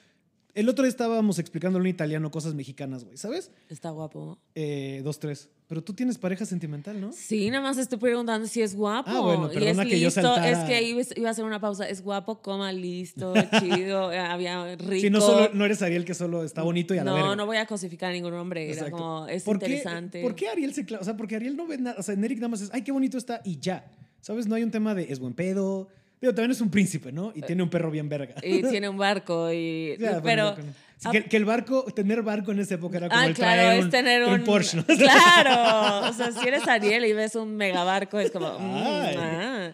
el 0.57 0.69
otro 0.69 0.83
día 0.85 0.89
estábamos 0.91 1.39
explicándole 1.39 1.89
en 1.89 1.95
italiano 1.95 2.31
cosas 2.31 2.55
mexicanas, 2.55 3.05
güey, 3.05 3.17
¿sabes? 3.17 3.51
Está 3.69 3.91
guapo. 3.91 4.39
Eh, 4.55 5.03
dos, 5.05 5.21
tres. 5.21 5.49
Pero 5.69 5.83
tú 5.85 5.93
tienes 5.93 6.17
pareja 6.17 6.45
sentimental, 6.47 7.01
¿no? 7.01 7.13
Sí, 7.13 7.51
nada 7.51 7.63
más 7.63 7.77
estoy 7.77 7.99
preguntando 7.99 8.47
si 8.49 8.63
es 8.63 8.75
guapo. 8.75 9.11
Ah, 9.11 9.21
bueno, 9.21 9.45
y 9.53 9.57
es 9.57 9.63
perdona 9.63 9.85
que 9.85 10.01
yo 10.01 10.07
listo. 10.07 10.23
saltara. 10.23 10.51
Es 10.51 10.59
que 10.69 10.83
iba, 10.83 11.03
iba 11.17 11.29
a 11.29 11.33
hacer 11.33 11.45
una 11.45 11.61
pausa. 11.61 11.89
Es 11.89 12.03
guapo, 12.03 12.41
coma, 12.41 12.73
listo, 12.73 13.35
chido, 13.61 14.11
había 14.11 14.77
rico. 14.77 15.01
Si 15.01 15.11
no, 15.11 15.21
solo, 15.21 15.51
no 15.53 15.65
eres 15.65 15.83
Ariel 15.83 16.05
que 16.05 16.15
solo 16.15 16.43
está 16.43 16.63
bonito 16.63 16.95
y 16.95 16.99
a 16.99 17.05
la 17.05 17.11
no, 17.11 17.17
verga. 17.17 17.37
no 17.37 17.47
voy 17.47 17.59
a 17.59 17.67
cosificar 17.67 18.11
a 18.11 18.13
ningún 18.15 18.33
hombre. 18.35 18.65
Era 18.65 18.73
Exacto. 18.73 18.97
como, 18.97 19.27
es 19.29 19.43
¿Por 19.43 19.59
qué- 19.59 19.67
interesante. 19.67 20.23
¿Por 20.23 20.35
qué 20.35 20.49
Ariel 20.49 20.73
se 20.73 20.85
clava? 20.87 21.03
O 21.03 21.05
sea, 21.05 21.17
porque 21.17 21.37
Ariel 21.37 21.57
no 21.57 21.67
ve 21.67 21.79
nada. 21.79 21.97
O 21.99 22.03
sea, 22.03 22.15
en 22.15 22.25
Eric 22.25 22.39
nada 22.39 22.49
más 22.49 22.63
es, 22.63 22.71
ay, 22.73 22.83
qué 22.83 22.93
bonito 22.93 23.19
está 23.19 23.43
y 23.45 23.59
ya. 23.59 23.93
¿Sabes? 24.23 24.47
No 24.47 24.55
hay 24.55 24.63
un 24.63 24.71
tema 24.71 24.95
de 24.95 25.13
es 25.13 25.19
buen 25.19 25.35
pedo. 25.35 25.89
Digo, 26.27 26.35
también 26.35 26.51
es 26.51 26.61
un 26.61 26.71
príncipe, 26.73 27.13
¿no? 27.13 27.31
Y 27.37 27.43
tiene 27.43 27.63
un 27.63 27.71
perro 27.71 27.89
bien 27.89 28.09
verga. 28.09 28.35
Y 28.43 28.61
tiene 28.65 28.89
un 28.89 28.97
barco 28.97 29.53
y... 29.53 29.97
Pero... 30.25 30.57
sí, 30.97 31.09
que, 31.13 31.23
que 31.27 31.37
el 31.37 31.45
barco, 31.45 31.85
tener 31.95 32.23
barco 32.23 32.51
en 32.51 32.59
esa 32.59 32.75
época 32.75 32.97
era 32.97 33.09
como 33.09 33.21
Ah, 33.21 33.27
el 33.27 33.35
claro, 33.35 33.63
traer 33.63 33.79
es 33.79 33.85
un, 33.85 33.91
tener 33.93 34.25
un... 34.25 34.43
Porsche, 34.43 34.79
¿no? 34.79 34.85
Claro. 34.97 36.09
O 36.09 36.13
sea, 36.13 36.33
si 36.33 36.49
eres 36.49 36.67
Ariel 36.67 37.05
y 37.05 37.13
ves 37.13 37.37
un 37.37 37.57
megabarco, 37.57 38.19
es 38.19 38.33
como... 38.33 38.59
mm, 38.59 38.75
ah. 39.19 39.73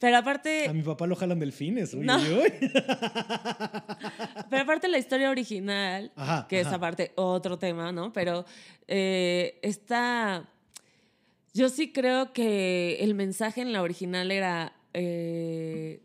Pero 0.00 0.16
aparte... 0.16 0.66
A 0.66 0.72
mi 0.72 0.82
papá 0.82 1.06
lo 1.06 1.14
jalan 1.14 1.38
delfines. 1.38 1.94
Uy, 1.94 2.04
No. 2.04 2.16
uy. 2.16 2.52
Pero 4.50 4.62
aparte 4.62 4.88
la 4.88 4.98
historia 4.98 5.30
original, 5.30 6.10
Ajá, 6.16 6.48
que 6.48 6.58
es 6.58 6.66
aparte 6.66 7.12
otro 7.14 7.60
tema, 7.60 7.92
¿no? 7.92 8.12
Pero 8.12 8.44
eh, 8.88 9.60
está... 9.62 10.48
Yo 11.54 11.68
sí 11.68 11.92
creo 11.92 12.32
que 12.32 12.96
el 13.02 13.14
mensaje 13.14 13.60
en 13.60 13.72
la 13.72 13.82
original 13.82 14.32
era... 14.32 14.72
eh, 14.94 16.00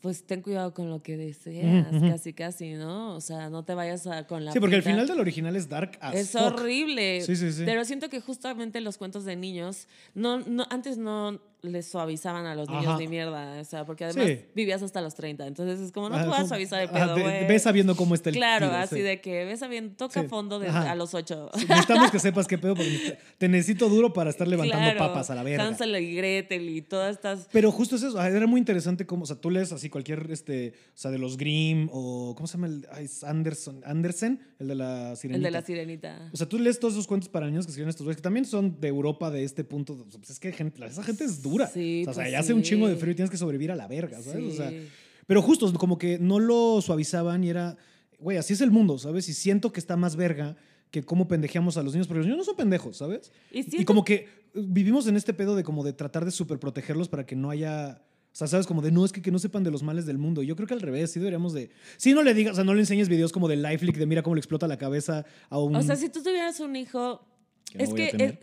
pues 0.00 0.24
ten 0.24 0.40
cuidado 0.40 0.72
con 0.72 0.88
lo 0.88 1.02
que 1.02 1.16
deseas, 1.16 1.86
casi, 2.00 2.32
casi, 2.32 2.72
¿no? 2.74 3.14
O 3.16 3.20
sea, 3.20 3.50
no 3.50 3.64
te 3.64 3.74
vayas 3.74 4.06
a, 4.06 4.26
con 4.26 4.44
la 4.44 4.52
Sí, 4.52 4.60
porque 4.60 4.76
el 4.76 4.82
final 4.82 5.06
del 5.06 5.18
original 5.20 5.56
es 5.56 5.68
dark 5.68 5.98
as 6.00 6.14
Es 6.14 6.30
fuck. 6.30 6.42
horrible. 6.42 7.20
Sí, 7.22 7.34
sí, 7.36 7.52
sí. 7.52 7.62
Pero 7.64 7.84
siento 7.84 8.08
que 8.08 8.20
justamente 8.20 8.80
los 8.80 8.98
cuentos 8.98 9.24
de 9.24 9.36
niños, 9.36 9.88
no, 10.14 10.38
no, 10.40 10.64
antes 10.70 10.96
no 10.96 11.40
les 11.62 11.86
suavizaban 11.88 12.46
a 12.46 12.54
los 12.54 12.68
niños 12.68 12.86
Ajá. 12.86 12.98
ni 12.98 13.06
mierda. 13.08 13.60
O 13.60 13.64
sea, 13.64 13.84
porque 13.84 14.04
además 14.04 14.26
Sí. 14.28 14.40
vivías 14.54 14.82
hasta 14.82 15.00
los 15.00 15.14
30. 15.14 15.46
Entonces 15.46 15.80
es 15.80 15.92
como, 15.92 16.08
no 16.08 16.20
te 16.20 16.26
vas 16.26 16.40
a 16.42 16.48
suavizar 16.48 16.80
el 16.82 16.88
pedo, 16.88 17.12
güey. 17.18 17.46
Ves 17.46 17.62
sabiendo 17.62 17.94
cómo 17.96 18.14
está 18.14 18.30
el 18.30 18.36
Claro, 18.36 18.66
tiro, 18.68 18.78
así 18.78 18.96
sí. 18.96 19.02
de 19.02 19.20
que 19.20 19.44
ves 19.44 19.60
sabiendo, 19.60 19.94
toca 19.96 20.22
Sí. 20.22 20.28
fondo 20.28 20.56
a 20.60 20.94
los 20.94 21.14
8. 21.14 21.50
Sí, 21.54 21.66
Necesitamos 21.68 22.10
que 22.10 22.18
sepas 22.18 22.46
qué 22.46 22.58
pedo, 22.58 22.74
porque 22.74 23.18
te 23.38 23.48
necesito 23.48 23.88
duro 23.88 24.12
para 24.12 24.30
estar 24.30 24.46
levantando 24.48 24.98
papas 24.98 25.30
a 25.30 25.34
la 25.34 25.42
verga. 25.42 25.66
Hansel 25.66 25.94
y 25.96 26.14
Gretel 26.14 26.68
y 26.68 26.82
todas 26.82 27.16
estas... 27.16 27.48
Pero 27.52 27.70
justo 27.72 27.96
es 27.96 28.02
eso, 28.02 28.18
ah, 28.18 28.28
era 28.28 28.46
muy 28.46 28.58
interesante 28.58 29.06
cómo, 29.06 29.24
o 29.24 29.26
sea, 29.26 29.36
tú 29.36 29.50
lees 29.50 29.72
así 29.72 29.90
cualquier, 29.90 30.26
este, 30.30 30.74
o 30.94 30.98
sea, 30.98 31.10
de 31.10 31.18
los 31.18 31.36
Grimm 31.36 31.88
o, 31.92 32.34
¿cómo 32.36 32.46
se 32.46 32.54
llama? 32.54 32.66
El, 32.68 32.86
ay, 32.92 33.06
Anderson, 33.22 33.82
Andersen, 33.84 34.40
el 34.58 34.68
de 34.68 34.74
la 34.74 35.16
sirenita. 35.16 35.36
El 35.36 35.42
de 35.42 35.50
la 35.50 35.62
sirenita. 35.66 36.30
O 36.32 36.36
sea, 36.36 36.48
tú 36.48 36.58
lees 36.58 36.78
todos 36.80 36.94
esos 36.94 37.06
cuentos 37.06 37.28
para 37.28 37.46
niños 37.46 37.66
que 37.66 37.70
escriben 37.70 37.88
estos 37.90 38.04
güeyes, 38.04 38.16
que 38.16 38.22
también 38.22 38.44
son 38.44 38.80
de 38.80 38.88
Europa, 38.88 39.30
de 39.30 39.44
este 39.44 39.64
punto. 39.64 40.06
Pues 40.16 40.30
es 40.30 40.38
que 40.40 40.52
gente, 40.52 40.84
esa 40.86 41.02
gente 41.02 41.24
es 41.24 41.42
dura. 41.42 41.49
Sí, 41.68 42.02
o 42.06 42.12
sea, 42.12 42.22
pues 42.22 42.32
ya 42.32 42.38
hace 42.40 42.54
un 42.54 42.62
chingo 42.62 42.86
de 42.88 42.94
sí. 42.94 43.00
frío 43.00 43.12
y 43.12 43.14
tienes 43.16 43.30
que 43.30 43.36
sobrevivir 43.36 43.70
a 43.72 43.76
la 43.76 43.86
verga, 43.88 44.20
¿sabes? 44.22 44.44
O 44.52 44.56
sea, 44.56 44.70
Sí. 44.70 44.88
pero 45.26 45.42
justo, 45.42 45.72
como 45.74 45.98
que 45.98 46.18
no 46.18 46.38
lo 46.38 46.80
suavizaban 46.82 47.42
y 47.44 47.50
era, 47.50 47.76
güey, 48.18 48.36
así 48.38 48.52
es 48.54 48.60
el 48.60 48.70
mundo, 48.70 48.98
¿sabes? 48.98 49.28
Y 49.28 49.34
siento 49.34 49.72
que 49.72 49.80
está 49.80 49.96
más 49.96 50.16
verga 50.16 50.56
que 50.90 51.02
cómo 51.02 51.28
pendejeamos 51.28 51.76
a 51.76 51.82
los 51.82 51.92
niños, 51.92 52.06
porque 52.08 52.18
los 52.18 52.26
niños 52.26 52.38
no 52.38 52.44
son 52.44 52.56
pendejos, 52.56 52.96
¿sabes? 52.96 53.30
Y 53.52 53.60
Y 53.60 53.62
siento 53.62 53.84
como 53.86 54.04
que 54.04 54.14
eh, 54.14 54.26
vivimos 54.54 55.06
en 55.06 55.16
este 55.16 55.32
pedo 55.32 55.54
de 55.54 55.62
como 55.62 55.84
de 55.84 55.92
tratar 55.92 56.24
de 56.24 56.30
superprotegerlos 56.30 57.08
para 57.08 57.24
que 57.26 57.36
no 57.36 57.50
haya... 57.50 58.02
O 58.32 58.36
sea, 58.36 58.46
¿sabes? 58.46 58.66
Como 58.66 58.80
de 58.80 58.92
no, 58.92 59.04
es 59.04 59.10
que, 59.12 59.20
que 59.22 59.32
no 59.32 59.40
sepan 59.40 59.64
de 59.64 59.72
los 59.72 59.82
males 59.82 60.06
del 60.06 60.16
mundo. 60.16 60.40
Yo 60.44 60.54
creo 60.54 60.68
que 60.68 60.74
al 60.74 60.80
revés, 60.80 61.10
sí 61.10 61.18
deberíamos 61.18 61.52
de... 61.52 61.70
Sí, 61.96 62.12
no 62.14 62.22
le 62.22 62.32
digas, 62.32 62.52
o 62.52 62.54
sea, 62.56 62.64
no 62.64 62.74
le 62.74 62.80
enseñes 62.80 63.08
videos 63.08 63.32
como 63.32 63.48
de 63.48 63.56
Lifelink, 63.56 63.96
de 63.96 64.06
mira 64.06 64.22
cómo 64.22 64.36
le 64.36 64.40
explota 64.40 64.68
la 64.68 64.78
cabeza 64.78 65.24
a 65.48 65.58
un... 65.58 65.74
O 65.74 65.82
sea, 65.82 65.96
si 65.96 66.08
tú 66.10 66.22
tuvieras 66.22 66.60
un 66.60 66.76
hijo... 66.76 67.26
Que 67.72 67.78
no 67.78 67.84
es 67.84 67.92
que 67.94 68.24
es- 68.24 68.34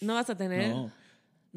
no 0.00 0.14
vas 0.14 0.30
a 0.30 0.36
tener... 0.36 0.70
No, 0.70 0.92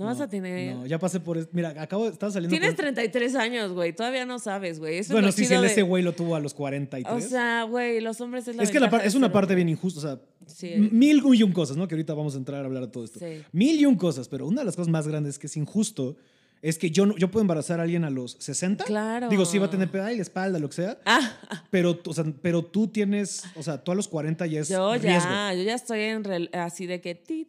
vas 0.03 0.19
a 0.19 0.27
tener... 0.27 0.75
No, 0.75 0.85
ya 0.85 0.99
pasé 0.99 1.21
por... 1.21 1.47
Mira, 1.53 1.73
acabo, 1.81 2.09
estaba 2.09 2.29
saliendo 2.29 2.51
Tienes 2.51 2.71
con- 2.75 2.83
33 2.83 3.35
años, 3.35 3.71
güey. 3.71 3.93
Todavía 3.93 4.25
no 4.25 4.39
sabes, 4.39 4.77
güey. 4.79 4.97
Eso 4.97 5.13
Bueno, 5.13 5.29
es 5.29 5.35
sí, 5.35 5.45
si 5.45 5.55
de- 5.55 5.65
ese 5.67 5.83
güey 5.83 6.03
lo 6.03 6.11
tuvo 6.11 6.35
a 6.35 6.41
los 6.41 6.53
43. 6.53 7.25
O 7.25 7.29
sea, 7.29 7.63
güey, 7.63 8.01
los 8.01 8.19
hombres 8.19 8.45
es 8.49 8.57
la 8.57 8.63
es 8.63 8.71
que 8.71 8.79
la 8.81 8.87
ventaja 8.87 8.97
par- 8.97 9.01
de 9.03 9.07
es 9.07 9.15
una 9.15 9.31
parte 9.31 9.53
hombre. 9.53 9.55
bien 9.63 9.69
injusta, 9.69 9.99
o 9.99 10.01
sea, 10.01 10.19
Sí. 10.47 10.75
mil 10.91 11.23
y 11.33 11.43
un 11.43 11.53
cosas, 11.53 11.77
¿no? 11.77 11.87
Que 11.87 11.95
ahorita 11.95 12.13
vamos 12.13 12.35
a 12.35 12.37
entrar 12.39 12.61
a 12.61 12.65
hablar 12.65 12.83
de 12.87 12.89
todo 12.91 13.05
esto. 13.05 13.19
Sí. 13.19 13.41
Mil 13.53 13.79
y 13.79 13.85
un 13.85 13.95
cosas, 13.95 14.27
pero 14.27 14.45
una 14.45 14.61
de 14.61 14.65
las 14.65 14.75
cosas 14.75 14.91
más 14.91 15.07
grandes 15.07 15.39
que 15.39 15.47
es 15.47 15.55
injusto 15.57 16.17
es 16.61 16.77
que 16.79 16.89
yo, 16.89 17.05
no, 17.05 17.15
yo 17.17 17.29
puedo 17.29 17.41
embarazar 17.41 17.79
a 17.79 17.83
alguien 17.83 18.03
a 18.05 18.09
los 18.09 18.37
60. 18.39 18.85
Claro. 18.85 19.29
Digo, 19.29 19.45
sí 19.45 19.59
va 19.59 19.67
a 19.67 19.69
tener 19.69 19.89
pedo 19.89 20.07
en 20.07 20.15
la 20.17 20.21
espalda, 20.21 20.57
lo 20.59 20.67
que 20.67 20.75
sea. 20.75 20.97
Ah, 21.05 21.37
Pero, 21.69 21.99
o 22.05 22.13
sea, 22.13 22.23
pero 22.41 22.63
tú 22.65 22.87
tienes, 22.87 23.43
o 23.55 23.61
sea, 23.63 23.83
tú 23.83 23.91
a 23.91 23.95
los 23.95 24.07
40 24.07 24.45
ya 24.47 24.61
es 24.61 24.69
yo 24.69 24.93
riesgo. 24.93 25.09
ya, 25.29 25.53
yo 25.53 25.63
ya 25.63 25.75
estoy 25.75 25.99
en 26.01 26.23
así 26.53 26.85
de 26.87 27.01
que... 27.01 27.13
ti, 27.15 27.47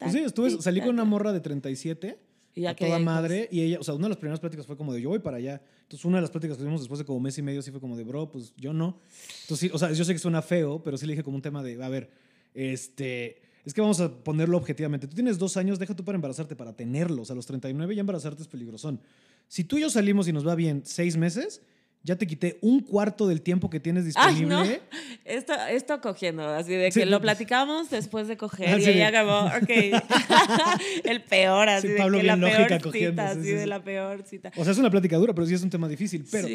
Pues 0.00 0.12
sí, 0.12 0.18
estuve, 0.18 0.50
salí 0.62 0.80
con 0.80 0.90
una 0.90 1.04
morra 1.04 1.32
de 1.32 1.40
37 1.40 2.18
Y 2.54 2.62
ya 2.62 2.70
a 2.70 2.74
toda 2.76 2.90
hijos. 2.90 3.02
madre 3.02 3.48
y 3.52 3.60
ella, 3.62 3.78
o 3.80 3.84
sea, 3.84 3.94
una 3.94 4.04
de 4.06 4.10
las 4.10 4.18
primeras 4.18 4.40
pláticas 4.40 4.66
fue 4.66 4.76
como 4.76 4.92
de 4.92 5.00
yo 5.00 5.10
voy 5.10 5.18
para 5.20 5.36
allá. 5.36 5.62
Entonces, 5.82 6.04
una 6.04 6.16
de 6.18 6.22
las 6.22 6.30
pláticas 6.30 6.56
que 6.56 6.62
tuvimos 6.62 6.80
después 6.80 6.98
de 6.98 7.04
como 7.04 7.20
mes 7.20 7.36
y 7.38 7.42
medio 7.42 7.62
sí 7.62 7.70
fue 7.70 7.80
como 7.80 7.96
de 7.96 8.04
bro, 8.04 8.30
pues 8.30 8.52
yo 8.56 8.72
no. 8.72 9.00
Entonces, 9.42 9.58
sí, 9.58 9.70
o 9.72 9.78
sea, 9.78 9.92
yo 9.92 10.04
sé 10.04 10.12
que 10.12 10.18
suena 10.18 10.42
feo, 10.42 10.82
pero 10.82 10.96
sí 10.96 11.06
le 11.06 11.12
dije 11.12 11.22
como 11.22 11.36
un 11.36 11.42
tema 11.42 11.62
de, 11.62 11.82
a 11.82 11.88
ver, 11.88 12.10
este, 12.54 13.42
es 13.64 13.74
que 13.74 13.80
vamos 13.80 14.00
a 14.00 14.22
ponerlo 14.24 14.56
objetivamente. 14.56 15.06
Tú 15.06 15.14
tienes 15.14 15.38
dos 15.38 15.56
años, 15.56 15.78
deja 15.78 15.94
tú 15.94 16.04
para 16.04 16.16
embarazarte, 16.16 16.56
para 16.56 16.74
tenerlos. 16.74 17.30
A 17.30 17.34
los 17.34 17.46
39 17.46 17.94
ya 17.94 18.00
embarazarte 18.00 18.42
es 18.42 18.48
peligrosón. 18.48 19.00
Si 19.48 19.64
tú 19.64 19.78
y 19.78 19.82
yo 19.82 19.90
salimos 19.90 20.28
y 20.28 20.32
nos 20.32 20.46
va 20.46 20.54
bien 20.54 20.82
seis 20.84 21.16
meses, 21.16 21.62
ya 22.02 22.16
te 22.16 22.26
quité 22.26 22.58
un 22.62 22.80
cuarto 22.80 23.28
del 23.28 23.42
tiempo 23.42 23.68
que 23.68 23.78
tienes 23.78 24.04
Ay, 24.16 24.34
disponible. 24.34 24.80
no. 24.90 24.98
Esto, 25.24 25.52
esto 25.70 26.00
cogiendo, 26.00 26.46
así 26.48 26.72
de 26.72 26.86
que 26.86 26.92
Sí, 26.92 27.04
lo 27.04 27.20
platicamos 27.20 27.90
después 27.90 28.26
de 28.26 28.36
coger 28.36 28.80
y 28.80 28.84
ella 28.84 29.08
acabó, 29.08 29.40
ok. 29.46 29.68
el 31.04 31.22
peor, 31.22 31.68
así 31.68 31.88
Sí, 31.88 31.92
de 31.92 31.98
Pablo 31.98 32.16
que 32.18 32.22
bien 32.24 32.40
la 32.40 32.48
lógica 32.48 32.68
peor 32.68 32.82
cogiendo, 32.82 33.22
cita, 33.22 33.34
sí, 33.34 33.38
así 33.40 33.48
sí, 33.48 33.54
de 33.54 33.62
sí. 33.62 33.68
la 33.68 33.84
peor 33.84 34.22
cita. 34.26 34.52
O 34.56 34.64
sea, 34.64 34.72
es 34.72 34.78
una 34.78 34.90
plática 34.90 35.16
dura, 35.18 35.34
pero 35.34 35.46
sí 35.46 35.54
es 35.54 35.62
un 35.62 35.70
tema 35.70 35.88
difícil. 35.88 36.24
Pero 36.30 36.48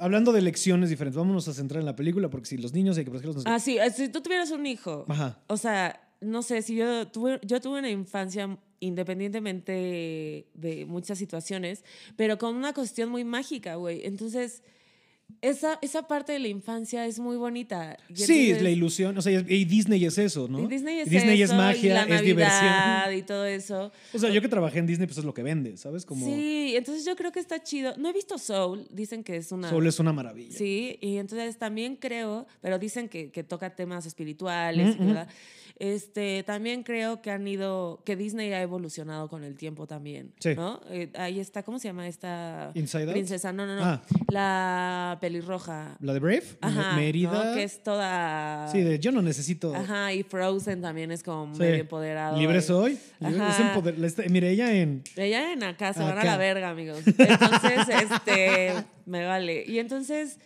hablando 0.00 0.32
de 0.32 0.42
lecciones 0.42 0.90
diferentes, 0.90 1.16
vámonos 1.16 1.46
a 1.48 1.54
centrar 1.54 1.80
en 1.80 1.86
la 1.86 1.94
película, 1.96 2.28
porque 2.28 2.46
si 2.46 2.58
los 2.58 2.72
niños 2.72 2.98
hay 2.98 3.04
que 3.04 3.10
protegerlos. 3.10 3.36
no 3.36 3.42
sé. 3.42 3.48
Ah, 3.48 3.60
sí, 3.60 3.78
eh, 3.78 3.90
si 3.90 4.08
tú 4.08 4.20
tuvieras 4.20 4.50
un 4.50 4.66
hijo, 4.66 5.04
Ajá. 5.08 5.38
o 5.46 5.56
sea, 5.56 6.00
no 6.20 6.42
sé, 6.42 6.62
si 6.62 6.74
yo 6.74 7.06
tuve, 7.06 7.38
yo 7.44 7.60
tuve 7.60 7.78
una 7.78 7.90
infancia 7.90 8.58
independientemente 8.80 10.46
de 10.54 10.86
muchas 10.86 11.18
situaciones, 11.18 11.84
pero 12.16 12.38
con 12.38 12.54
una 12.54 12.72
cuestión 12.72 13.08
muy 13.10 13.24
mágica, 13.24 13.74
güey. 13.76 14.04
Entonces, 14.04 14.62
esa, 15.40 15.78
esa 15.82 16.08
parte 16.08 16.32
de 16.32 16.38
la 16.40 16.48
infancia 16.48 17.06
es 17.06 17.18
muy 17.20 17.36
bonita. 17.36 17.96
Y 18.08 18.16
Sí, 18.16 18.50
es 18.50 18.60
la 18.62 18.70
ilusión. 18.70 19.16
O 19.16 19.22
sea, 19.22 19.32
y 19.46 19.64
Disney 19.64 20.04
es 20.04 20.18
eso, 20.18 20.48
¿no? 20.48 20.60
y 20.60 20.66
Disney 20.66 21.00
es, 21.00 21.08
Disney 21.08 21.40
eso, 21.42 21.52
es 21.52 21.58
magia, 21.58 21.90
y 21.90 21.94
la 22.08 22.16
es 22.16 22.22
diversión. 22.22 23.16
Y 23.18 23.22
todo 23.22 23.44
eso. 23.44 23.92
O 24.12 24.18
sea, 24.18 24.30
yo 24.30 24.40
que 24.40 24.48
trabajé 24.48 24.80
en 24.80 24.86
Disney, 24.86 25.06
pues 25.06 25.18
es 25.18 25.24
lo 25.24 25.34
que 25.34 25.42
vende, 25.42 25.76
¿sabes? 25.76 26.04
Como 26.04 26.26
Sí, 26.26 26.74
entonces 26.76 27.04
yo 27.04 27.14
creo 27.14 27.30
que 27.30 27.40
está 27.40 27.62
chido. 27.62 27.94
No 27.96 28.08
he 28.08 28.12
visto 28.12 28.36
Soul, 28.38 28.86
dicen 28.90 29.22
que 29.22 29.36
es 29.36 29.52
una... 29.52 29.68
Soul 29.70 29.86
es 29.86 29.98
una 30.00 30.12
maravilla. 30.12 30.56
Sí, 30.56 30.98
y 31.00 31.18
entonces 31.18 31.56
también 31.56 31.96
creo, 31.96 32.46
pero 32.60 32.78
dicen 32.78 33.08
que, 33.08 33.30
que 33.30 33.44
toca 33.44 33.76
temas 33.76 34.06
espirituales, 34.06 34.94
Ujú, 34.94 35.02
ujú. 35.04 35.06
¿verdad? 35.14 35.28
Este, 35.80 36.42
también 36.42 36.82
creo 36.82 37.22
que 37.22 37.30
han 37.30 37.46
ido, 37.46 38.02
que 38.04 38.16
Disney 38.16 38.52
ha 38.52 38.60
evolucionado 38.62 39.28
con 39.28 39.44
el 39.44 39.56
tiempo 39.56 39.86
también, 39.86 40.32
Sí. 40.40 40.56
¿no? 40.56 40.80
Eh, 40.90 41.12
ahí 41.14 41.38
está, 41.38 41.62
¿cómo 41.62 41.78
se 41.78 41.86
llama 41.86 42.08
esta 42.08 42.72
Inside 42.74 43.04
Out. 43.04 43.12
princesa? 43.12 43.52
No, 43.52 43.64
no, 43.64 43.76
no, 43.76 43.84
Ah. 43.84 44.02
la 44.28 45.17
pelirroja. 45.20 45.96
La 46.00 46.12
de 46.12 46.18
Brave, 46.18 46.44
Ajá, 46.60 46.96
Mérida. 46.96 47.32
¿no? 47.50 47.54
Que 47.54 47.62
es 47.64 47.82
toda... 47.82 48.68
Sí, 48.72 48.80
de 48.82 48.98
yo 48.98 49.12
no 49.12 49.22
necesito. 49.22 49.74
Ajá, 49.74 50.12
y 50.12 50.22
Frozen 50.22 50.80
también 50.82 51.10
es 51.12 51.22
como 51.22 51.52
Sí. 51.54 51.60
medio 51.60 51.74
empoderado. 51.76 52.38
Libre 52.38 52.60
soy. 52.62 52.98
Libre- 53.20 53.48
es 53.48 53.58
empoder- 53.58 54.04
este- 54.04 54.28
Mire, 54.28 54.50
ella 54.50 54.72
en. 54.74 55.02
Ella 55.16 55.52
en 55.52 55.62
acá 55.64 55.92
se 55.92 56.00
van 56.00 56.10
a 56.16 56.20
Acá. 56.20 56.24
la 56.32 56.36
verga, 56.36 56.70
amigos. 56.70 57.00
Entonces, 57.06 57.88
este, 58.10 58.72
me 59.06 59.24
vale. 59.26 59.64
Y 59.66 59.78
entonces, 59.78 60.38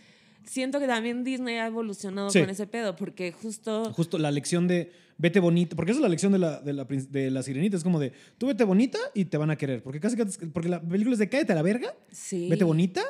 siento 0.45 0.79
que 0.81 0.87
también 0.87 1.25
Disney 1.25 1.57
ha 1.59 1.67
evolucionado 1.67 2.31
Sí. 2.31 2.41
con 2.41 2.51
ese 2.51 2.67
pedo, 2.67 2.97
porque 2.97 3.33
justo... 3.33 3.93
Justo 3.95 4.19
la 4.19 4.31
lección 4.31 4.69
de 4.69 4.93
vete 5.19 5.39
bonita. 5.41 5.77
Porque 5.77 5.93
esa 5.93 5.99
es 5.99 6.03
la 6.03 6.09
lección 6.09 6.33
de 6.33 6.39
la, 6.39 6.61
de 6.61 6.73
la, 6.73 6.85
de 6.85 7.31
la 7.31 7.43
sirenita. 7.45 7.77
Es 7.77 7.85
como 7.85 8.01
de 8.01 8.13
tú 8.39 8.47
vete 8.49 8.65
bonita 8.65 8.99
y 9.15 9.27
te 9.27 9.37
van 9.37 9.51
a 9.51 9.57
querer. 9.57 9.83
Porque 9.83 10.01
casi 10.01 10.17
casi- 10.17 10.47
Porque 10.47 10.69
la 10.69 10.81
película 10.81 11.13
es 11.15 11.19
de 11.21 11.29
cállate 11.29 11.53
a 11.53 11.55
la 11.55 11.63
verga, 11.63 11.95
Sí. 12.11 12.49
vete 12.49 12.65
bonita 12.65 13.03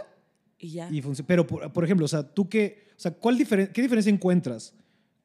Y 0.62 0.70
ya. 0.70 0.88
y. 0.90 1.02
Pero, 1.26 1.46
por, 1.46 1.70
por 1.72 1.84
ejemplo, 1.84 2.06
o 2.06 2.08
sea, 2.08 2.22
tú 2.22 2.48
qué. 2.48 2.86
O 2.96 3.00
sea, 3.00 3.10
¿cuál 3.10 3.36
diferen- 3.36 3.68
¿qué 3.72 3.82
diferencia 3.82 4.10
encuentras? 4.10 4.72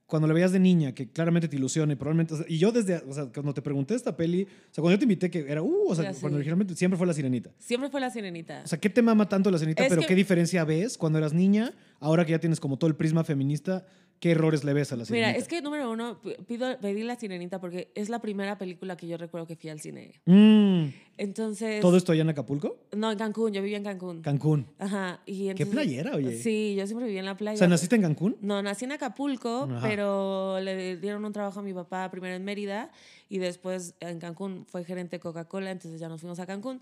Cuando 0.07 0.25
la 0.27 0.33
veías 0.33 0.53
de 0.53 0.59
niña, 0.59 0.93
que 0.95 1.09
claramente 1.11 1.47
te 1.49 1.57
ilusiona 1.57 1.91
y 1.93 1.95
probablemente. 1.97 2.33
o 2.33 2.37
sea, 2.37 2.45
y 2.49 2.57
yo 2.57 2.71
desde. 2.71 2.95
O 3.07 3.13
sea, 3.13 3.25
cuando 3.25 3.53
te 3.53 3.61
pregunté 3.61 3.93
esta 3.93 4.17
peli. 4.17 4.43
O 4.43 4.47
sea, 4.73 4.81
cuando 4.81 4.91
yo 4.95 4.99
te 4.99 5.03
invité, 5.05 5.29
que 5.29 5.39
era. 5.47 5.61
Uh, 5.61 5.89
o 5.89 5.95
sea, 5.95 6.11
cuando 6.19 6.37
originalmente 6.37 6.75
siempre 6.75 6.97
fue 6.97 7.05
la 7.05 7.13
sirenita. 7.13 7.51
Siempre 7.59 7.89
fue 7.89 8.01
la 8.01 8.09
sirenita. 8.09 8.61
O 8.63 8.67
sea, 8.67 8.79
¿qué 8.79 8.89
te 8.89 9.01
mama 9.01 9.29
tanto 9.29 9.51
la 9.51 9.57
sirenita? 9.59 9.83
Es 9.83 9.89
pero 9.89 10.01
que- 10.01 10.07
¿qué 10.07 10.15
diferencia 10.15 10.63
ves 10.65 10.97
cuando 10.97 11.19
eras 11.19 11.33
niña? 11.33 11.73
Ahora 11.99 12.25
que 12.25 12.31
ya 12.31 12.39
tienes 12.39 12.59
como 12.59 12.77
todo 12.77 12.89
el 12.89 12.95
prisma 12.95 13.23
feminista, 13.23 13.85
¿qué 14.19 14.31
errores 14.31 14.63
le 14.63 14.73
ves 14.73 14.91
a 14.91 14.95
la 14.95 15.05
sirenita? 15.05 15.27
Mira, 15.27 15.39
es 15.39 15.47
que 15.47 15.61
número 15.61 15.91
uno, 15.91 16.19
pido, 16.47 16.79
pedí 16.79 17.03
la 17.03 17.15
sirenita 17.15 17.59
porque 17.59 17.91
es 17.95 18.09
la 18.09 18.19
primera 18.19 18.57
película 18.57 18.97
que 18.97 19.07
yo 19.07 19.17
recuerdo 19.17 19.47
que 19.47 19.55
fui 19.55 19.69
al 19.69 19.79
cine. 19.79 20.19
Mm, 20.25 20.85
Entonces... 21.17 21.81
¿Todo 21.81 21.97
esto 21.97 22.11
allá 22.11 22.21
en 22.21 22.29
Acapulco? 22.29 22.77
No, 22.95 23.11
en 23.11 23.17
Cancún, 23.17 23.53
yo 23.53 23.61
vivía 23.61 23.77
en 23.77 23.83
Cancún. 23.83 24.21
Cancún. 24.21 24.67
Ajá. 24.79 25.21
Y 25.25 25.53
¿Qué 25.53 25.65
playera, 25.65 26.15
oye? 26.15 26.37
Sí, 26.37 26.75
yo 26.77 26.85
siempre 26.87 27.07
viví 27.07 27.19
en 27.19 27.25
la 27.25 27.37
playa. 27.37 27.55
O 27.55 27.57
sea, 27.57 27.67
¿naciste 27.67 27.95
en 27.95 28.01
Cancún? 28.01 28.37
No, 28.41 28.61
nací 28.61 28.85
en 28.85 28.91
Acapulco, 28.91 29.67
Ajá. 29.69 29.87
pero 29.87 30.59
le 30.59 30.97
dieron 30.97 31.23
un 31.25 31.33
trabajo 31.33 31.59
a 31.59 31.63
mi 31.63 31.73
papá 31.73 32.09
primero 32.11 32.35
en 32.35 32.43
Mérida 32.43 32.91
y 33.29 33.39
después 33.39 33.95
en 33.99 34.19
Cancún 34.19 34.65
fue 34.67 34.83
gerente 34.83 35.17
de 35.17 35.19
Coca-Cola, 35.19 35.71
entonces 35.71 35.99
ya 35.99 36.07
nos 36.07 36.21
fuimos 36.21 36.39
a 36.39 36.45
Cancún. 36.45 36.81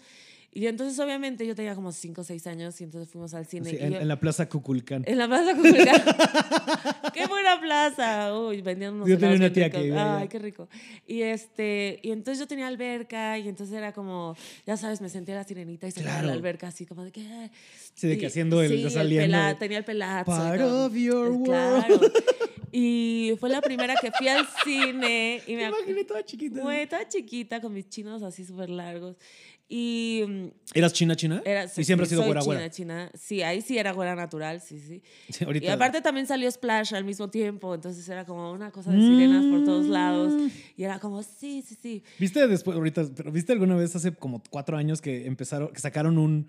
Y 0.58 0.68
entonces 0.68 0.98
obviamente 1.00 1.46
yo 1.46 1.54
tenía 1.54 1.76
como 1.76 1.91
5 1.91 2.22
o 2.22 2.24
6 2.24 2.48
años 2.48 2.80
y 2.80 2.86
entonces 2.86 3.12
fuimos 3.12 3.34
al 3.34 3.46
cine. 3.46 3.70
Sí, 3.70 3.76
y 3.78 3.84
en, 3.84 3.91
yo- 3.91 4.00
en 4.00 4.08
la 4.08 4.18
Plaza 4.22 4.48
Cuculcán. 4.48 5.04
en 5.06 5.18
la 5.18 5.28
plaza 5.28 5.54
Cuculcán. 5.54 6.02
¡Qué 7.13 7.26
buena 7.28 7.60
plaza! 7.60 8.34
Uy, 8.39 8.62
vendían 8.62 8.94
unos 8.96 9.08
Yo 9.10 9.18
tenía 9.18 9.36
una 9.36 9.52
tía 9.52 9.70
que 9.70 9.82
vivía. 9.82 10.18
Ay, 10.20 10.28
qué 10.30 10.39
rico. 10.39 10.70
Y, 11.06 11.22
este, 11.24 12.00
y 12.02 12.12
entonces 12.12 12.39
yo 12.39 12.48
tenía 12.48 12.68
alberca 12.68 13.38
y 13.38 13.50
entonces 13.50 13.76
era 13.76 13.91
como, 13.91 14.36
ya 14.65 14.78
sabes, 14.78 15.02
me 15.02 15.10
sentía 15.10 15.36
la 15.36 15.44
sirenita 15.44 15.88
y 15.88 15.91
de 15.91 16.02
Claro. 16.02 16.28
la 16.28 16.34
alberca 16.34 16.68
así 16.70 16.86
como 16.86 17.04
de 17.04 17.12
que... 17.12 17.52
Sí, 17.94 18.08
de 18.08 18.18
que 18.18 18.24
Y- 18.24 18.28
haciendo 18.28 18.62
el- 18.62 18.70
sí, 18.72 18.89
saliendo 18.89 19.38
pela- 19.38 19.58
tenía 19.60 19.78
el 19.80 19.84
pelazo. 19.86 20.32
y 20.32 20.36
Part 20.36 20.58
todo. 20.62 20.86
of 20.88 20.94
your 20.96 21.28
Eh, 21.28 21.30
world. 21.32 21.46
Claro. 21.46 22.00
Y 22.72 23.34
fue 23.39 23.50
la 23.50 23.62
primera 23.62 23.96
que 23.96 24.12
fui 24.12 24.28
al 24.28 24.46
cine 24.65 25.41
y 25.48 25.56
me 25.56 25.63
imaginé 25.68 26.04
toda 26.04 26.24
chiquita. 26.26 26.62
Güey, 26.62 26.88
toda 26.88 27.08
chiquita 27.08 27.62
con 27.62 27.74
mis 27.74 27.88
chinos 27.89 28.22
así 28.24 28.44
súper 28.46 28.70
largos. 28.70 29.15
Y 29.67 30.23
mm, 30.28 30.47
¿Eras 30.75 30.93
china, 30.93 31.15
china? 31.15 31.41
era, 31.43 31.65
y 31.65 31.84
siempre 31.84 32.04
has 32.04 32.10
sí, 32.10 32.15
sido 32.15 32.21
soy 32.21 32.28
güera, 32.28 32.41
china, 32.41 32.56
güera. 32.56 32.69
china. 32.69 33.12
Sí, 33.15 33.41
ahí 33.41 33.62
sí 33.62 33.78
era 33.78 33.93
güera 33.93 34.15
natural, 34.15 34.62
sí, 34.62 34.80
sí. 34.80 35.01
Sí, 35.30 35.43
ahorita. 35.43 35.65
Y 35.65 35.69
aparte 35.69 36.01
también 36.01 36.28
salió 36.28 36.49
Splash 36.51 36.93
al 36.93 37.04
mismo 37.04 37.30
tiempo, 37.30 37.73
entonces 37.73 38.08
era 38.08 38.25
como 38.25 38.51
una 38.51 38.71
cosa 38.71 38.91
de 38.91 38.99
sirenas 38.99 39.45
por 39.45 39.63
todos 39.63 39.88
lados. 39.88 40.34
Mm. 40.34 40.47
Y 40.78 40.84
era 40.84 40.99
como, 40.99 41.23
sí, 41.23 41.63
sí, 41.65 41.75
sí. 41.82 42.04
¿Viste 42.19 42.47
después, 42.47 42.78
ahorita, 42.78 43.06
pero 43.15 43.32
viste 43.32 43.54
alguna 43.54 43.75
vez 43.75 43.95
hace 43.95 44.13
como 44.13 44.43
cuatro 44.49 44.78
años 44.78 45.01
que 45.01 45.25
empezaron, 45.25 45.69
que 45.73 45.80
sacaron 45.80 46.19
un 46.19 46.47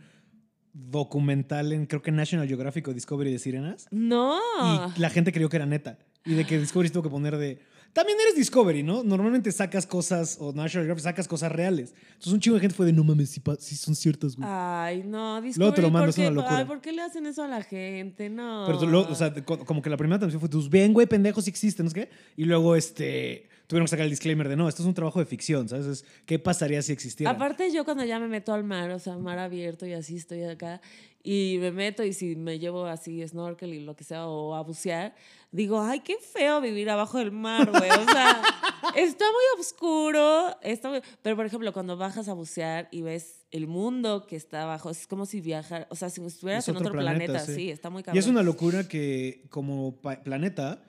documental 0.74 1.72
en, 1.72 1.87
creo 1.87 2.02
que 2.02 2.12
National 2.12 2.46
Geographic 2.46 2.87
o 2.88 2.92
Discovery 2.92 3.33
de 3.33 3.38
sirenas? 3.38 3.87
No. 3.90 4.38
Y 4.62 5.00
la 5.00 5.09
gente 5.09 5.33
creyó 5.33 5.48
que 5.48 5.57
era 5.57 5.66
neta. 5.66 5.98
Y 6.26 6.35
de 6.35 6.44
que 6.44 6.59
Discovery 6.59 6.90
tuvo 6.90 7.05
que 7.05 7.11
poner 7.11 7.37
de. 7.38 7.61
También 7.96 8.18
eres 8.20 8.37
Discovery, 8.37 8.82
¿no? 8.82 9.02
Normalmente 9.02 9.50
sacas 9.50 9.87
cosas, 9.87 10.37
o 10.38 10.52
National 10.52 10.85
Geographic 10.85 11.02
sacas 11.02 11.26
cosas 11.26 11.50
reales. 11.50 11.94
Entonces 12.09 12.30
un 12.35 12.40
chingo 12.40 12.56
de 12.56 12.61
gente 12.61 12.76
fue 12.76 12.85
de 12.85 12.92
no 12.92 13.02
mames, 13.04 13.30
si, 13.30 13.40
sí 13.59 13.74
son 13.74 13.94
ciertas, 13.94 14.37
güey. 14.37 14.46
Ay, 14.46 15.02
no, 15.02 15.40
Luego 15.40 15.72
te 15.72 15.80
lo 15.80 15.88
Discovery, 15.88 15.90
mando, 15.90 16.00
¿por 16.02 16.09
es 16.11 16.18
una 16.18 16.30
locura. 16.30 16.59
Ay, 16.59 16.64
¿por 16.66 16.80
qué 16.82 16.92
le 16.92 17.00
hacen 17.00 17.24
eso 17.24 17.42
a 17.42 17.48
la 17.48 17.62
gente? 17.62 18.28
No. 18.28 18.64
Pero 18.66 18.85
luego, 18.85 19.09
o 19.11 19.14
sea, 19.14 19.32
co- 19.42 19.64
como 19.64 19.80
que 19.80 19.88
la 19.88 19.96
primera 19.96 20.18
transmisión 20.18 20.40
fue, 20.40 20.50
tus 20.50 20.68
ven, 20.68 20.92
güey, 20.92 21.06
pendejos, 21.06 21.44
sí 21.44 21.48
existen, 21.48 21.87
no 21.87 21.90
sé 21.90 22.00
qué. 22.00 22.11
Y 22.37 22.44
luego, 22.44 22.76
este, 22.76 23.48
tuvieron 23.66 23.87
que 23.87 23.90
sacar 23.92 24.04
el 24.04 24.11
disclaimer 24.11 24.46
de, 24.46 24.56
no, 24.56 24.68
esto 24.68 24.82
es 24.82 24.87
un 24.88 24.92
trabajo 24.92 25.18
de 25.18 25.24
ficción, 25.24 25.66
¿sabes? 25.66 25.87
Es, 25.87 26.04
¿Qué 26.26 26.38
pasaría 26.38 26.82
si 26.82 26.92
existiera? 26.92 27.30
Aparte 27.30 27.72
yo 27.72 27.87
cuando 27.87 28.04
ya 28.04 28.18
me 28.20 28.28
meto 28.28 28.52
al 28.52 28.62
mar, 28.64 28.90
o 28.90 28.98
sea, 28.98 29.16
mar 29.16 29.38
abierto 29.38 29.87
y 29.87 29.94
así 29.94 30.16
estoy 30.16 30.42
acá, 30.44 30.82
y 31.29 31.59
me 31.59 31.73
meto 31.73 32.05
y 32.05 32.12
si 32.12 32.37
me 32.37 32.61
llevo 32.61 32.87
así 32.87 33.27
snorkel 33.27 33.75
y 33.75 33.81
lo 33.81 33.97
que 33.97 34.05
sea, 34.05 34.27
o 34.29 34.55
a 34.55 34.62
bucear, 34.62 35.15
digo, 35.51 35.81
ay, 35.83 36.01
qué 36.01 36.17
feo 36.19 36.61
vivir 36.61 36.89
abajo 36.89 37.19
del 37.19 37.33
mar, 37.33 37.69
güey. 37.69 37.91
O 37.91 38.05
sea, 38.05 38.41
está 38.97 39.25
muy 39.25 39.61
oscuro, 39.61 40.57
está 40.62 40.89
muy- 40.89 41.01
pero 41.23 41.35
por 41.35 41.45
ejemplo, 41.47 41.73
cuando 41.73 41.97
bajas 41.97 42.29
a 42.29 42.33
bucear 42.35 42.87
y 42.93 43.03
ves 43.03 43.45
el 43.51 43.67
mundo 43.67 44.27
que 44.29 44.37
está 44.37 44.62
abajo, 44.62 44.89
es 44.91 45.07
como 45.09 45.27
si 45.27 45.41
viajar, 45.41 45.89
o 45.91 45.97
sea, 45.97 46.11
si 46.11 46.25
estuvieras 46.25 46.62
Es 46.65 46.69
en 46.69 46.77
otro 46.77 46.89
otro 46.91 47.01
planeta, 47.01 47.25
planeta, 47.33 47.45
sí. 47.47 47.55
sí. 47.55 47.71
está 47.71 47.91
muy 47.91 48.01
Y 48.01 48.05
cabrón. 48.05 48.19
es 48.21 48.27
una 48.29 48.43
locura 48.45 48.87
que 48.87 49.47
como 49.51 49.97
planeta 50.01 50.83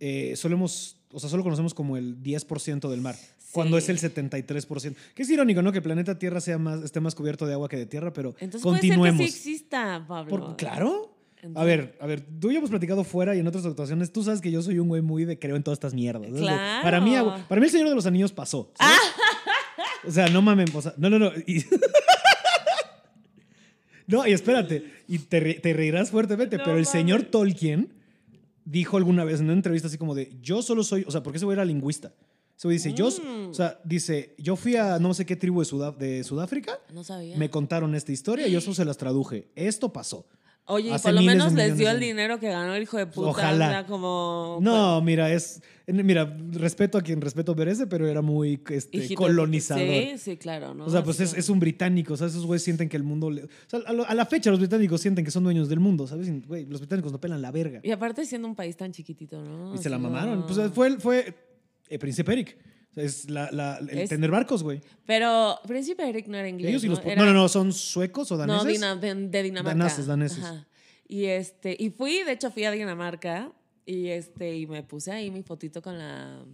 eh, 0.00 0.34
solemos, 0.36 0.96
o 1.12 1.20
sea, 1.20 1.28
solo 1.28 1.42
conocemos 1.42 1.74
como 1.74 1.96
el 1.96 2.22
10% 2.22 2.88
del 2.88 3.00
mar, 3.02 3.16
cuando 3.54 3.78
es 3.78 3.88
el 3.88 3.98
73%. 3.98 4.94
Que 5.14 5.22
es 5.22 5.30
irónico, 5.30 5.62
¿no? 5.62 5.72
Que 5.72 5.78
el 5.78 5.84
planeta 5.84 6.18
Tierra 6.18 6.40
sea 6.40 6.58
más, 6.58 6.82
esté 6.82 7.00
más 7.00 7.14
cubierto 7.14 7.46
de 7.46 7.54
agua 7.54 7.68
que 7.68 7.76
de 7.76 7.86
tierra, 7.86 8.12
pero 8.12 8.34
Entonces 8.40 8.62
continuemos. 8.62 9.16
puede 9.16 9.18
ser 9.18 9.26
que 9.26 9.32
sí 9.32 9.50
exista, 9.52 10.04
Pablo. 10.06 10.30
Por- 10.30 10.56
claro. 10.56 11.10
A 11.54 11.62
ver, 11.62 11.96
a 12.00 12.06
ver, 12.06 12.22
tú 12.40 12.50
y 12.50 12.54
yo 12.54 12.58
hemos 12.58 12.70
platicado 12.70 13.04
fuera 13.04 13.36
y 13.36 13.38
en 13.38 13.46
otras 13.46 13.66
actuaciones. 13.66 14.10
Tú 14.12 14.24
sabes 14.24 14.40
que 14.40 14.50
yo 14.50 14.62
soy 14.62 14.78
un 14.78 14.88
güey 14.88 15.02
muy 15.02 15.26
de 15.26 15.38
creo 15.38 15.56
en 15.56 15.62
todas 15.62 15.76
estas 15.76 15.92
mierdas. 15.92 16.30
Claro. 16.34 16.82
Para 16.82 17.00
mí, 17.02 17.14
para 17.48 17.60
mí 17.60 17.66
el 17.66 17.70
Señor 17.70 17.90
de 17.90 17.94
los 17.94 18.06
Anillos 18.06 18.32
pasó. 18.32 18.72
¿sabes? 18.78 18.98
O 20.06 20.10
sea, 20.10 20.28
no 20.30 20.40
mames, 20.40 20.74
o 20.74 20.80
sea, 20.80 20.94
no, 20.96 21.10
no, 21.10 21.18
no. 21.18 21.30
y- 21.46 21.62
no, 24.06 24.26
y 24.26 24.32
espérate, 24.32 24.84
y 25.08 25.18
te, 25.18 25.40
re- 25.40 25.54
te 25.54 25.72
reirás 25.72 26.10
fuertemente, 26.10 26.58
No 26.58 26.64
pero 26.64 26.76
el 26.78 26.86
señor. 26.86 27.22
Tolkien 27.24 27.92
dijo 28.64 28.96
alguna 28.96 29.24
vez 29.24 29.40
en 29.40 29.46
una 29.46 29.54
entrevista 29.54 29.88
así 29.88 29.98
como 29.98 30.14
de, 30.14 30.32
yo 30.42 30.62
solo 30.62 30.84
soy, 30.84 31.04
o 31.06 31.10
sea, 31.10 31.22
porque 31.22 31.38
ese 31.38 31.44
güey 31.44 31.56
era 31.56 31.64
lingüista. 31.64 32.12
Güey 32.56 32.70
dice, 32.70 32.92
yo, 32.94 33.08
Mm. 33.10 33.50
o 33.50 33.54
sea, 33.54 33.80
dice, 33.84 34.34
yo 34.38 34.56
fui 34.56 34.76
a 34.76 34.98
no 34.98 35.12
sé 35.14 35.26
qué 35.26 35.36
tribu 35.36 35.60
de, 35.60 35.66
Sudá- 35.66 35.96
de 35.96 36.22
Sudáfrica, 36.24 36.78
No 36.92 37.02
sabía. 37.04 37.36
me 37.36 37.50
contaron 37.50 37.94
esta 37.94 38.12
historia 38.12 38.46
y 38.46 38.52
yo 38.52 38.60
solo 38.60 38.74
se 38.74 38.84
las 38.84 38.96
traduje. 38.96 39.48
Esto 39.56 39.92
pasó. 39.92 40.26
Oye, 40.66 40.94
y 40.94 40.98
por 40.98 41.12
lo 41.12 41.20
menos 41.20 41.52
les 41.52 41.76
dio 41.76 41.90
el 41.90 42.00
dinero 42.00 42.40
que 42.40 42.48
ganó 42.48 42.74
el 42.74 42.82
hijo 42.84 42.96
de 42.96 43.06
puta. 43.06 43.28
Ojalá. 43.28 43.84
como... 43.86 44.58
No, 44.62 45.02
mira, 45.02 45.30
es. 45.30 45.60
Mira, 45.86 46.34
respeto 46.52 46.96
a 46.96 47.02
quien 47.02 47.20
respeto 47.20 47.54
merece, 47.54 47.86
pero 47.86 48.08
era 48.08 48.22
muy 48.22 48.58
este, 48.70 48.96
Hijito 48.96 49.20
colonizador. 49.20 49.84
Sí, 49.86 50.12
sí, 50.16 50.36
claro. 50.38 50.72
¿no? 50.72 50.86
O 50.86 50.90
sea, 50.90 51.04
pues 51.04 51.20
es, 51.20 51.50
un 51.50 51.60
británico, 51.60 52.14
o 52.14 52.16
sea, 52.16 52.28
esos 52.28 52.46
güeyes 52.46 52.62
sienten 52.64 52.88
que 52.88 52.96
el 52.96 53.02
mundo... 53.02 53.30
le- 53.30 53.44
o 53.44 53.48
sea, 53.66 53.80
a, 53.84 53.92
lo- 53.92 54.06
a 54.08 54.14
la 54.14 54.24
fecha 54.24 54.50
los 54.50 54.58
británicos 54.60 55.02
sienten 55.02 55.22
que 55.22 55.30
son 55.30 55.44
dueños 55.44 55.68
del 55.68 55.80
mundo, 55.80 56.06
¿sabes? 56.06 56.30
Güey, 56.46 56.64
los 56.64 56.80
británicos 56.80 57.12
no 57.12 57.20
pelan 57.20 57.42
la 57.42 57.50
verga. 57.50 57.80
Y 57.82 57.90
aparte 57.90 58.24
siendo 58.24 58.48
un 58.48 58.54
país 58.54 58.74
tan 58.74 58.90
chiquitito, 58.90 59.42
¿no? 59.44 59.74
Y 59.74 59.78
se 59.78 59.90
la 59.90 59.98
mamaron. 59.98 60.46
Pues 60.46 60.58
fue 60.72 60.96
el 61.94 62.00
Príncipe 62.00 62.32
Eric. 62.32 62.56
Es 62.96 63.28
la, 63.28 63.50
la- 63.50 63.78
el 63.78 63.90
Es- 63.90 64.08
tener 64.10 64.30
barcos, 64.30 64.62
güey. 64.62 64.80
Pero 65.04 65.58
Príncipe 65.66 66.08
Eric 66.08 66.28
no 66.28 66.38
era 66.38 66.48
inglés, 66.48 66.70
Ellos 66.70 66.84
y 66.84 66.88
¿no? 66.88 66.94
los... 66.94 67.04
Era- 67.04 67.16
No, 67.16 67.26
no, 67.26 67.32
no, 67.32 67.48
son 67.48 67.72
suecos 67.72 68.30
o 68.30 68.36
daneses. 68.36 68.62
No, 68.62 68.70
Dina- 68.70 68.96
de, 68.96 69.14
de 69.28 69.42
Dinamarca. 69.42 69.76
Daneses, 69.76 70.06
daneses. 70.06 70.44
Ajá. 70.44 70.66
Y, 71.08 71.24
este, 71.24 71.76
y 71.78 71.90
fui, 71.90 72.22
de 72.22 72.32
hecho, 72.32 72.50
fui 72.52 72.64
a 72.64 72.70
Dinamarca 72.70 73.52
y, 73.84 74.08
este, 74.08 74.56
y 74.56 74.66
me 74.66 74.82
puse 74.84 75.10
ahí 75.12 75.30
mi 75.30 75.42
fotito 75.42 75.82
con 75.82 75.98
la, 75.98 76.44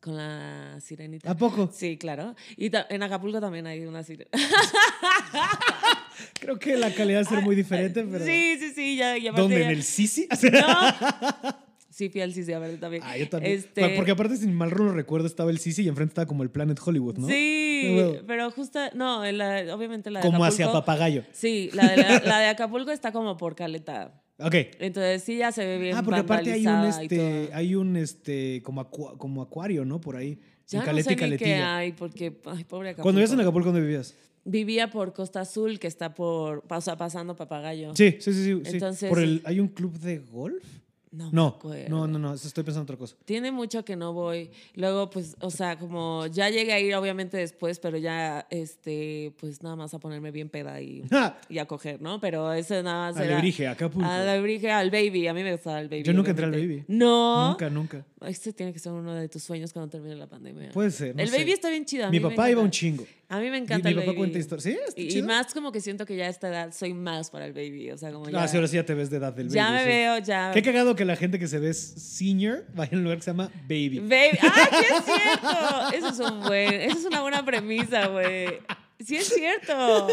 con 0.00 0.16
la 0.16 0.78
sirenita. 0.80 1.30
¿A 1.30 1.36
poco? 1.36 1.70
Sí, 1.72 1.98
claro. 1.98 2.34
Y 2.56 2.70
en 2.88 3.02
Acapulco 3.02 3.40
también 3.40 3.66
hay 3.66 3.84
una 3.84 4.02
sirena. 4.02 4.30
Creo 6.40 6.58
que 6.58 6.76
la 6.76 6.92
calidad 6.92 7.18
va 7.22 7.26
a 7.26 7.28
ser 7.28 7.42
muy 7.42 7.54
diferente, 7.54 8.02
pero... 8.10 8.24
Sí, 8.24 8.56
sí, 8.58 8.72
sí. 8.74 8.96
Ya, 8.96 9.16
y 9.18 9.28
aparte 9.28 9.42
¿Dónde? 9.42 9.58
ya- 9.60 9.66
¿En 9.66 9.70
el 9.72 9.82
Sisi? 9.82 10.26
No. 10.52 11.52
Sí, 11.92 12.08
fui 12.08 12.20
al 12.22 12.32
Sisi 12.32 12.52
a 12.52 12.58
ver 12.58 12.80
también. 12.80 13.02
Ah, 13.04 13.16
yo 13.18 13.28
también. 13.28 13.52
Este, 13.58 13.90
Porque 13.96 14.12
aparte, 14.12 14.36
si 14.38 14.46
mal 14.48 14.70
no 14.70 14.84
lo 14.84 14.92
recuerdo, 14.92 15.26
estaba 15.26 15.50
el 15.50 15.58
Sisi 15.58 15.82
y 15.82 15.88
enfrente 15.88 16.12
estaba 16.12 16.26
como 16.26 16.42
el 16.42 16.50
Planet 16.50 16.78
Hollywood, 16.84 17.18
¿no? 17.18 17.28
Sí, 17.28 17.92
huevo. 17.94 18.16
pero 18.26 18.50
justo, 18.50 18.78
no, 18.94 19.24
la- 19.30 19.74
obviamente 19.74 20.10
la 20.10 20.20
de 20.20 20.26
Como 20.26 20.38
Acapulco. 20.44 20.62
hacia 20.64 20.72
Papagayo. 20.72 21.24
Sí, 21.32 21.68
la 21.74 21.88
de, 21.90 21.96
la, 21.98 22.20
la 22.24 22.38
de 22.40 22.46
Acapulco 22.46 22.90
está 22.90 23.12
como 23.12 23.36
por 23.36 23.54
Caleta. 23.54 24.20
Ok. 24.38 24.54
Entonces 24.80 25.22
sí 25.22 25.36
ya 25.36 25.52
se 25.52 25.64
ve 25.66 25.78
bien 25.78 25.94
Ah, 25.96 26.02
porque 26.02 26.20
aparte 26.20 26.50
hay 26.52 26.66
un 26.66 26.84
este, 26.86 27.50
hay 27.52 27.74
un 27.74 27.96
este 27.96 28.62
como 28.64 28.80
acua- 28.80 29.16
como 29.18 29.42
acuario, 29.42 29.84
¿no? 29.84 30.00
Por 30.00 30.16
ahí. 30.16 30.40
Ya 30.68 30.78
en 30.78 30.84
no 30.84 30.86
Caleta 30.86 31.04
sé 31.10 31.12
y 31.12 31.16
ni 31.16 31.20
qué 31.20 31.26
Caletilla. 31.38 31.76
hay, 31.76 31.92
porque, 31.92 32.40
ay, 32.46 32.64
pobre 32.64 32.88
Acapulco. 32.88 33.02
Cuando 33.02 33.18
vivías 33.18 33.32
en 33.34 33.40
Acapulco, 33.40 33.66
¿dónde 33.70 33.82
vivías? 33.82 34.16
Vivía 34.44 34.90
por 34.90 35.12
Costa 35.12 35.42
Azul, 35.42 35.78
que 35.78 35.86
está 35.86 36.14
por, 36.14 36.64
o 36.68 36.80
sea, 36.80 36.96
pasando 36.96 37.36
Papagayo. 37.36 37.94
Sí, 37.94 38.16
sí, 38.18 38.32
sí, 38.32 38.44
sí. 38.44 38.60
sí. 38.64 38.70
Entonces- 38.72 39.08
Por 39.10 39.20
el, 39.20 39.42
¿Hay 39.44 39.60
un 39.60 39.68
club 39.68 39.92
de 39.98 40.18
golf? 40.18 40.64
No, 41.12 41.28
No, 41.30 41.58
no, 41.88 42.06
no, 42.06 42.18
no, 42.18 42.34
estoy 42.34 42.64
pensando 42.64 42.80
en 42.80 42.84
otra 42.84 42.96
cosa. 42.96 43.16
Tiene 43.26 43.52
mucho 43.52 43.84
que 43.84 43.96
no 43.96 44.14
voy. 44.14 44.50
Luego, 44.74 45.10
pues, 45.10 45.36
o 45.40 45.50
sea, 45.50 45.78
como 45.78 46.26
ya 46.26 46.48
llegué 46.48 46.72
a 46.72 46.80
ir, 46.80 46.94
obviamente 46.94 47.36
después, 47.36 47.78
pero 47.78 47.98
ya, 47.98 48.46
este, 48.48 49.34
pues 49.38 49.62
nada 49.62 49.76
más 49.76 49.92
a 49.92 49.98
ponerme 49.98 50.30
bien 50.30 50.48
peda 50.48 50.80
y, 50.80 51.04
y 51.50 51.58
a 51.58 51.66
coger, 51.66 52.00
¿no? 52.00 52.18
Pero 52.18 52.50
ese 52.54 52.82
nada 52.82 53.12
más 53.12 53.20
era... 53.22 53.34
Alebrije, 53.34 53.68
Acapulco. 53.68 54.08
Al 54.08 54.26
al 54.26 54.90
baby. 54.90 55.26
A 55.28 55.34
mí 55.34 55.42
me 55.42 55.52
gustaba 55.52 55.80
el 55.80 55.88
baby. 55.88 56.02
Yo 56.02 56.14
nunca 56.14 56.30
entré 56.30 56.46
al 56.46 56.52
baby. 56.52 56.84
No. 56.88 57.50
Nunca, 57.50 57.68
nunca. 57.68 58.06
Este 58.24 58.52
tiene 58.52 58.72
que 58.72 58.78
ser 58.78 58.92
uno 58.92 59.14
de 59.14 59.28
tus 59.28 59.42
sueños 59.42 59.72
cuando 59.72 59.90
termine 59.90 60.14
la 60.16 60.26
pandemia. 60.26 60.70
Puede 60.70 60.90
ser. 60.90 61.14
no 61.16 61.22
el 61.22 61.28
sé. 61.28 61.38
baby 61.38 61.52
está 61.52 61.68
bien 61.70 61.84
chido. 61.84 62.06
a 62.06 62.10
Mi 62.10 62.18
mí 62.20 62.22
papá 62.28 62.50
iba 62.50 62.60
un 62.62 62.70
chingo. 62.70 63.04
A 63.28 63.38
mí 63.38 63.44
me 63.46 63.52
Mi, 63.52 63.56
encanta 63.58 63.88
mi 63.88 63.92
el 63.92 63.96
papá 63.96 64.06
baby. 64.08 64.16
cuenta 64.18 64.38
historias. 64.38 64.64
¿Sí? 64.64 64.78
¿Está 64.88 65.00
Y, 65.00 65.04
y 65.04 65.08
chido? 65.08 65.26
más 65.26 65.52
como 65.54 65.72
que 65.72 65.80
siento 65.80 66.04
que 66.06 66.16
ya 66.16 66.26
a 66.26 66.28
esta 66.28 66.48
edad 66.48 66.72
soy 66.72 66.94
más 66.94 67.30
para 67.30 67.46
el 67.46 67.52
baby. 67.52 67.90
O 67.90 67.96
sea, 67.98 68.12
como 68.12 68.28
ya. 68.28 68.42
Ah, 68.42 68.48
sí, 68.48 68.56
ahora 68.56 68.68
sí 68.68 68.76
ya 68.76 68.84
te 68.84 68.94
ves 68.94 69.10
de 69.10 69.16
edad 69.18 69.32
del 69.32 69.46
baby. 69.48 69.54
ya 69.56 69.70
me 69.70 69.80
sí. 69.82 69.86
veo, 69.88 70.18
ya. 70.18 70.50
Qué 70.52 70.62
cagado 70.62 70.94
que 70.96 71.04
la 71.04 71.16
gente 71.16 71.38
que 71.38 71.46
se 71.48 71.58
ve 71.58 71.72
senior 71.74 72.64
vaya 72.74 72.90
a 72.92 72.96
un 72.96 73.04
lugar 73.04 73.18
que 73.18 73.24
se 73.24 73.30
llama 73.30 73.50
baby. 73.68 74.00
Baby. 74.00 74.38
¡Ah, 74.42 74.68
sí 74.70 74.84
es 74.94 75.04
cierto! 75.04 75.96
Eso 75.96 76.08
es, 76.24 76.30
un 76.30 76.40
buen, 76.42 76.72
eso 76.74 76.98
es 76.98 77.04
una 77.04 77.22
buena 77.22 77.44
premisa, 77.44 78.06
güey. 78.08 78.58
Sí 79.00 79.16
es 79.16 79.28
cierto. 79.28 80.08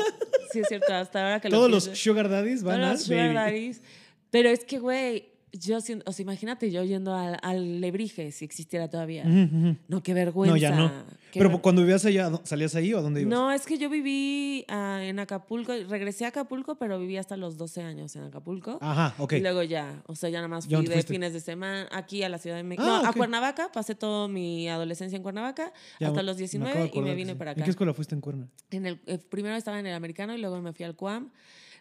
Sí 0.51 0.59
es 0.61 0.67
cierto. 0.67 0.93
Hasta 0.93 1.21
ahora 1.23 1.39
que 1.39 1.49
lo 1.49 1.57
Todos 1.57 1.69
los 1.69 1.83
sugar 1.97 2.27
daddies 2.29 2.63
van 2.63 2.77
Todos 2.77 2.89
a 2.89 2.93
los 2.93 3.03
sugar 3.03 3.33
baby. 3.33 3.35
daddies. 3.35 3.81
Pero 4.31 4.49
es 4.49 4.63
que, 4.65 4.79
güey, 4.79 5.29
yo 5.53 5.81
siento, 5.81 6.09
o 6.09 6.13
sea, 6.13 6.23
imagínate 6.23 6.71
yo 6.71 6.83
yendo 6.83 7.13
al, 7.15 7.37
al 7.41 7.81
Lebrige 7.81 8.31
si 8.31 8.45
existiera 8.45 8.89
todavía. 8.89 9.23
No, 9.87 10.03
qué 10.03 10.13
vergüenza. 10.13 10.51
No, 10.53 10.57
ya 10.57 10.75
no. 10.75 10.91
Qué 11.31 11.39
Pero 11.39 11.49
ver- 11.51 11.61
cuando 11.61 11.81
vivías 11.83 12.03
allá, 12.05 12.25
¿a 12.25 12.29
dó- 12.31 12.41
¿salías 12.43 12.73
ahí 12.73 12.91
o 12.93 13.01
dónde 13.03 13.21
ibas? 13.21 13.29
No, 13.31 13.51
es 13.51 13.65
que 13.67 13.77
yo 13.77 13.87
viví 13.89 14.65
ah, 14.67 14.99
en 15.03 15.19
Acapulco, 15.19 15.73
regresé 15.87 16.25
a 16.25 16.29
Acapulco, 16.29 16.75
pero 16.79 16.97
viví 16.99 17.17
hasta 17.17 17.37
los 17.37 17.55
12 17.57 17.83
años 17.83 18.15
en 18.15 18.23
Acapulco. 18.23 18.79
Ajá, 18.81 19.13
ok. 19.19 19.33
Y 19.33 19.39
luego 19.41 19.61
ya, 19.61 20.01
o 20.07 20.15
sea, 20.15 20.29
ya 20.29 20.39
nada 20.39 20.47
más 20.47 20.67
¿Ya 20.67 20.77
fui 20.79 20.87
de 20.87 20.93
fuiste? 20.93 21.13
fines 21.13 21.33
de 21.33 21.39
semana 21.39 21.87
aquí 21.91 22.23
a 22.23 22.29
la 22.29 22.39
Ciudad 22.39 22.55
de 22.55 22.63
México. 22.63 22.87
Ah, 22.89 23.01
no, 23.03 23.09
a. 23.09 23.13
Cuernavaca, 23.13 23.71
pasé 23.71 23.93
toda 23.93 24.27
mi 24.27 24.67
adolescencia 24.69 25.17
en 25.17 25.21
Cuernavaca 25.23 25.71
Ya 25.99 26.07
hasta 26.07 26.23
los 26.23 26.37
me 26.37 26.45
acabo 26.45 26.85
de 26.85 26.89
19 26.89 26.91
y 26.95 27.01
me 27.01 27.13
vine 27.15 27.35
para 27.35 27.51
¿En 27.51 27.57
acá. 27.59 27.65
qué 27.65 27.69
escuela 27.71 27.93
fuiste 27.93 28.15
en 28.15 28.21
Cuerna? 28.21 28.47
En 28.71 28.85
el, 28.87 28.99
eh, 29.05 29.19
primero 29.19 29.55
estaba 29.55 29.79
en 29.79 29.85
el 29.85 29.93
americano 29.93 30.35
y 30.35 30.39
luego 30.41 30.59
me 30.61 30.73
fui 30.73 30.83
al 30.85 30.95
CUAM. 30.95 31.29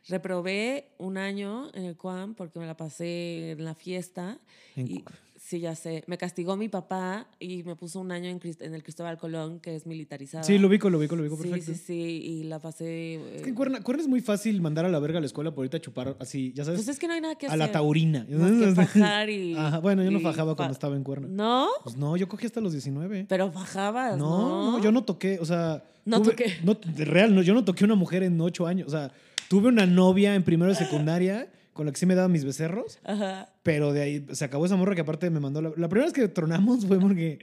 Reprobé 0.08 0.88
un 0.98 1.18
año 1.18 1.68
en 1.74 1.84
el 1.84 1.96
CUAM 1.96 2.34
porque 2.34 2.58
me 2.58 2.66
la 2.66 2.76
pasé 2.76 3.52
en 3.52 3.64
la 3.64 3.74
fiesta. 3.74 4.38
En 4.74 4.86
y, 4.90 5.04
sí, 5.36 5.60
ya 5.60 5.74
sé. 5.74 6.02
Me 6.06 6.16
castigó 6.16 6.56
mi 6.56 6.68
papá 6.68 7.26
y 7.38 7.62
me 7.62 7.76
puso 7.76 8.00
un 8.00 8.10
año 8.10 8.28
en, 8.30 8.40
el 8.74 8.82
Cristóbal 8.82 9.18
Colón, 9.18 9.60
que 9.60 9.76
es 9.76 9.86
militarizado. 9.86 10.44
Sí, 10.44 10.56
lo 10.58 10.68
ubico, 10.68 10.88
lo 10.88 10.98
ubico, 10.98 11.14
lo 11.14 11.22
ubico, 11.22 11.36
Sí, 11.36 11.48
perfecto. 11.50 11.72
sí, 11.74 11.78
sí. 11.78 11.94
Y 12.24 12.42
la 12.44 12.58
pasé. 12.58 13.14
Es 13.34 13.40
eh, 13.40 13.42
que 13.42 13.48
en 13.50 13.54
Cuerna, 13.54 13.82
Cuerna 13.82 14.02
es 14.02 14.08
muy 14.08 14.20
fácil 14.22 14.60
mandar 14.62 14.86
a 14.86 14.88
la 14.88 14.98
verga 14.98 15.18
a 15.18 15.20
la 15.20 15.26
escuela 15.26 15.50
por 15.50 15.58
ahorita 15.62 15.78
chupar 15.80 16.16
así, 16.20 16.52
ya 16.54 16.64
sabes, 16.64 16.78
Pues 16.80 16.88
es 16.88 16.98
que 16.98 17.06
no 17.06 17.12
hay 17.12 17.20
nada 17.20 17.34
que 17.36 17.44
a 17.46 17.50
hacer. 17.50 17.58
la 17.58 17.70
taurina. 17.70 18.26
Más 18.30 18.50
que 18.50 18.74
fajar 18.74 19.28
y. 19.28 19.54
Ajá, 19.58 19.78
bueno, 19.80 20.02
yo 20.02 20.10
no 20.10 20.20
fajaba 20.20 20.52
fa- 20.52 20.56
cuando 20.56 20.72
estaba 20.72 20.96
en 20.96 21.04
Cuerna. 21.04 21.28
¿No? 21.30 21.68
Pues 21.84 21.96
no, 21.96 22.16
yo 22.16 22.28
cogí 22.28 22.46
hasta 22.46 22.60
los 22.62 22.72
19. 22.72 23.26
Pero 23.28 23.52
fajabas. 23.52 24.16
No, 24.16 24.38
No, 24.38 24.72
no, 24.78 24.82
yo 24.82 24.90
no 24.90 25.04
toqué, 25.04 25.38
o 25.38 25.44
sea... 25.44 25.84
No 26.04 26.22
tuve- 26.22 26.30
toqué. 26.30 26.56
No, 26.64 26.74
real, 27.04 27.34
no, 27.34 27.42
yo 27.42 27.52
no 27.52 27.62
toqué 27.64 27.84
una 27.84 27.94
mujer 27.94 28.22
en 28.22 28.40
ocho 28.40 28.66
años. 28.66 28.88
O 28.88 28.90
sea, 28.90 29.12
tuve 29.48 29.68
una 29.68 29.86
novia 29.86 30.34
en 30.34 30.42
primero 30.42 30.70
de 30.70 30.76
secundaria 30.78 31.50
con 31.72 31.86
la 31.86 31.92
que 31.92 31.98
sí 31.98 32.06
me 32.06 32.16
daba 32.16 32.26
mis 32.28 32.44
becerros, 32.44 32.98
Ajá. 33.04 33.52
pero 33.62 33.92
de 33.92 34.02
ahí 34.02 34.26
se 34.32 34.44
acabó 34.44 34.66
esa 34.66 34.74
morra 34.74 34.96
que 34.96 35.00
aparte 35.02 35.30
me 35.30 35.38
mandó... 35.38 35.62
La, 35.62 35.68
la 35.76 35.88
primera 35.88 36.06
vez 36.06 36.12
que 36.12 36.26
tronamos 36.26 36.84
fue 36.86 36.98
porque... 36.98 37.38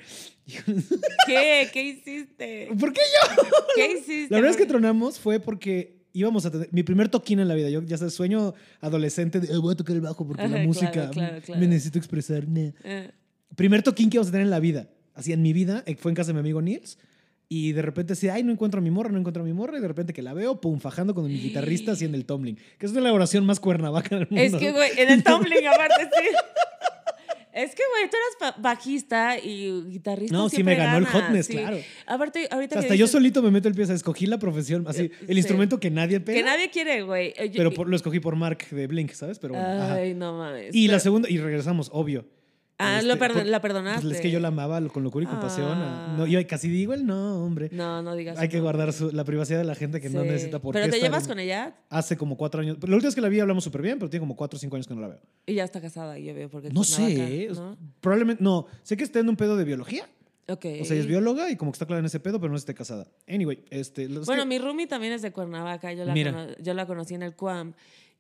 ¿Qué? 1.26 1.70
¿Qué 1.72 1.84
hiciste? 1.84 2.68
¿Por 2.80 2.92
qué 2.94 3.00
yo? 3.02 3.44
¿Qué 3.76 3.92
hiciste? 3.94 4.28
La 4.30 4.38
verdad 4.38 4.52
es 4.52 4.58
que 4.58 4.66
tronamos 4.66 5.20
fue 5.20 5.40
porque 5.40 6.04
íbamos 6.14 6.46
a 6.46 6.52
tener 6.52 6.70
mi 6.72 6.84
primer 6.84 7.10
toquín 7.10 7.40
en 7.40 7.48
la 7.48 7.56
vida. 7.56 7.70
Yo 7.70 7.82
ya 7.82 7.98
sabes, 7.98 8.14
sueño 8.14 8.54
adolescente 8.82 9.40
de 9.40 9.54
"Eh, 9.54 9.58
voy 9.58 9.74
a 9.74 9.78
tocar 9.78 9.96
el 9.96 10.02
bajo 10.02 10.26
porque 10.28 10.44
Ajá, 10.44 10.50
la 10.50 10.56
claro, 10.58 10.68
música 10.68 11.10
claro, 11.12 11.38
mm, 11.38 11.42
claro. 11.42 11.62
me 11.62 11.68
necesito 11.68 11.98
expresar. 11.98 12.48
nah". 12.48 12.72
Eh, 12.84 13.12
Primer 13.56 13.84
toquín 13.84 14.10
que 14.10 14.18
íbamos 14.18 14.30
a 14.30 14.32
tener 14.32 14.46
en 14.46 14.52
la 14.52 14.60
vida. 14.60 14.90
Así 15.14 15.32
en 15.32 15.42
mi 15.42 15.54
vida, 15.54 15.84
fue 16.00 16.12
en 16.12 16.16
casa 16.16 16.28
de 16.28 16.34
mi 16.34 16.40
amigo 16.42 16.62
Nils. 16.62 16.98
Y 17.48 17.74
de 17.74 17.82
repente 17.84 18.14
así, 18.14 18.28
ay, 18.28 18.42
no 18.44 18.52
encuentro 18.52 18.80
a 18.80 18.82
mi 18.84 18.90
morra, 18.92 19.12
no 19.12 19.20
encuentro 19.20 19.44
a 19.44 19.46
mi 19.46 19.54
morra. 19.54 19.78
Y 19.78 19.82
de 19.82 19.88
repente 19.88 20.14
que 20.14 20.22
la 20.24 20.34
veo, 20.34 20.60
pum, 20.60 20.80
fajando 20.80 21.14
con 21.14 21.26
mi 21.28 21.38
guitarrista 21.40 21.92
así 21.92 22.06
en 22.06 22.16
el 22.16 22.26
tumbling. 22.26 22.58
Que 22.80 22.86
es 22.88 22.94
la 22.94 23.00
elaboración 23.02 23.46
más 23.46 23.60
cuernavaca 23.60 24.16
del 24.18 24.28
mundo. 24.30 24.42
Es 24.44 24.56
que, 24.56 24.72
güey, 24.72 24.92
en 24.98 25.10
el 25.10 25.24
tumbling, 25.24 25.68
aparte, 25.68 26.04
sí. 26.06 26.28
Es 27.54 27.74
que, 27.74 27.84
güey, 27.90 28.10
tú 28.10 28.18
eras 28.18 28.56
ba- 28.58 28.62
bajista 28.62 29.38
y 29.40 29.72
guitarrista. 29.90 30.36
No, 30.36 30.50
sí 30.50 30.62
me 30.62 30.76
ganó 30.76 30.98
el 30.98 31.06
hotness, 31.06 31.46
sí. 31.46 31.54
claro. 31.54 31.78
Aparte, 32.06 32.50
ahorita 32.52 32.76
que 32.76 32.80
hasta 32.80 32.96
yo 32.96 33.06
dices 33.06 33.12
solito 33.12 33.42
me 33.42 33.50
meto 33.50 33.70
el 33.70 33.76
pie, 33.76 33.86
o 33.86 33.88
sea, 33.88 33.96
escogí 33.96 34.26
la 34.26 34.38
profesión, 34.40 34.84
así, 34.90 35.04
Eh, 35.04 35.12
el 35.22 35.28
sí. 35.28 35.38
instrumento 35.38 35.80
que 35.80 35.90
nadie 35.90 36.20
pega. 36.20 36.38
Que 36.40 36.44
nadie 36.44 36.70
quiere, 36.70 37.04
güey. 37.04 37.34
Eh, 37.38 37.52
Pero 37.56 37.72
por- 37.72 37.88
lo 37.88 37.96
escogí 37.96 38.20
por 38.20 38.36
Mark 38.36 38.68
de 38.72 38.88
Blink, 38.88 39.12
¿sabes? 39.14 39.40
Pero 39.40 39.54
bueno, 39.54 39.70
ajá. 39.70 39.94
Ay, 39.94 40.14
no 40.14 40.38
mames. 40.38 40.76
Y 40.76 40.90
la 40.90 41.00
segunda, 41.00 41.30
y 41.30 41.38
regresamos, 41.38 41.90
obvio. 41.94 42.26
Ah, 42.78 43.02
lo 43.02 43.14
Este, 43.14 43.26
perdo- 43.26 43.36
por- 43.40 43.46
la 43.46 43.62
perdonaste. 43.62 44.02
Pues 44.02 44.16
es 44.16 44.22
que 44.22 44.30
yo 44.30 44.40
la 44.42 44.50
amaba 44.50 44.82
con 44.90 45.02
locura 45.04 45.24
y 45.24 45.28
compasión. 45.28 45.72
Ah. 45.72 46.16
No, 46.18 46.28
yo 46.28 46.46
casi 46.46 46.68
digo 46.68 46.94
el 46.94 47.06
no, 47.06 47.46
hombre. 47.46 47.70
No, 47.72 48.02
no 48.02 48.16
digas 48.16 48.38
Hay 48.38 48.50
que 48.50 48.60
guardar 48.60 48.92
su- 48.92 49.12
la 49.14 49.24
privacidad 49.24 49.60
de 49.60 49.64
la 49.64 49.76
gente 49.76 50.02
que 50.02 50.10
no 50.10 50.24
necesita 50.24 50.60
por 50.60 50.74
¿Pero 50.74 50.90
te 50.92 51.00
llevas 51.00 51.26
con 51.28 51.40
ella? 51.40 51.74
Hace 51.90 52.18
como 52.18 52.36
cuatro 52.36 52.60
años. 52.62 52.78
La 52.82 52.96
última 52.96 53.08
vez 53.08 53.16
que 53.16 53.22
la 53.22 53.30
vi 53.30 53.40
hablamos 53.40 53.64
súper 53.64 53.82
bien, 53.82 53.98
pero 53.98 54.10
tiene 54.10 54.22
como 54.22 54.36
cuatro 54.36 54.58
o 54.58 54.60
cinco 54.60 54.76
años 54.76 54.88
que 54.88 54.94
no 54.94 55.00
la 55.02 55.08
veo. 55.08 55.22
Y 55.46 55.54
ya 55.54 55.64
está 55.64 55.80
casada, 55.80 56.20
yo 56.20 56.34
veo. 56.34 56.50
Porque 56.50 56.70
No 56.70 56.84
sé. 56.84 57.44
¿eh? 57.46 57.50
¿no? 57.56 57.78
Probablemente, 58.02 58.44
no. 58.44 58.66
Sé 58.84 58.98
que 58.98 59.06
está 59.06 59.20
en 59.20 59.30
un 59.30 59.38
pedo 59.38 59.56
de 59.56 59.64
biología. 59.64 60.06
Ok. 60.48 60.66
O 60.82 60.86
sea, 60.86 60.94
ella 60.96 61.02
es 61.02 61.08
bióloga 61.08 61.50
y 61.50 61.56
como 61.56 61.72
que 61.72 61.76
está 61.78 61.86
clara 61.88 62.02
en 62.02 62.06
ese 62.06 62.20
pedo, 62.20 62.40
pero 62.42 62.52
no 62.52 62.58
esté 62.58 62.74
casada. 62.76 63.08
Anyway, 63.28 63.64
este. 63.70 64.08
Bueno, 64.10 64.44
que- 64.44 64.50
mi 64.50 64.60
roomie 64.60 64.86
también 64.86 65.14
es 65.14 65.22
de 65.22 65.32
Cuernavaca. 65.32 65.94
Yo 65.94 66.04
la, 66.06 66.14
yo 66.62 66.74
la 66.74 66.86
conocí 66.86 67.14
en 67.16 67.24
el 67.24 67.36
CUAM. 67.36 67.74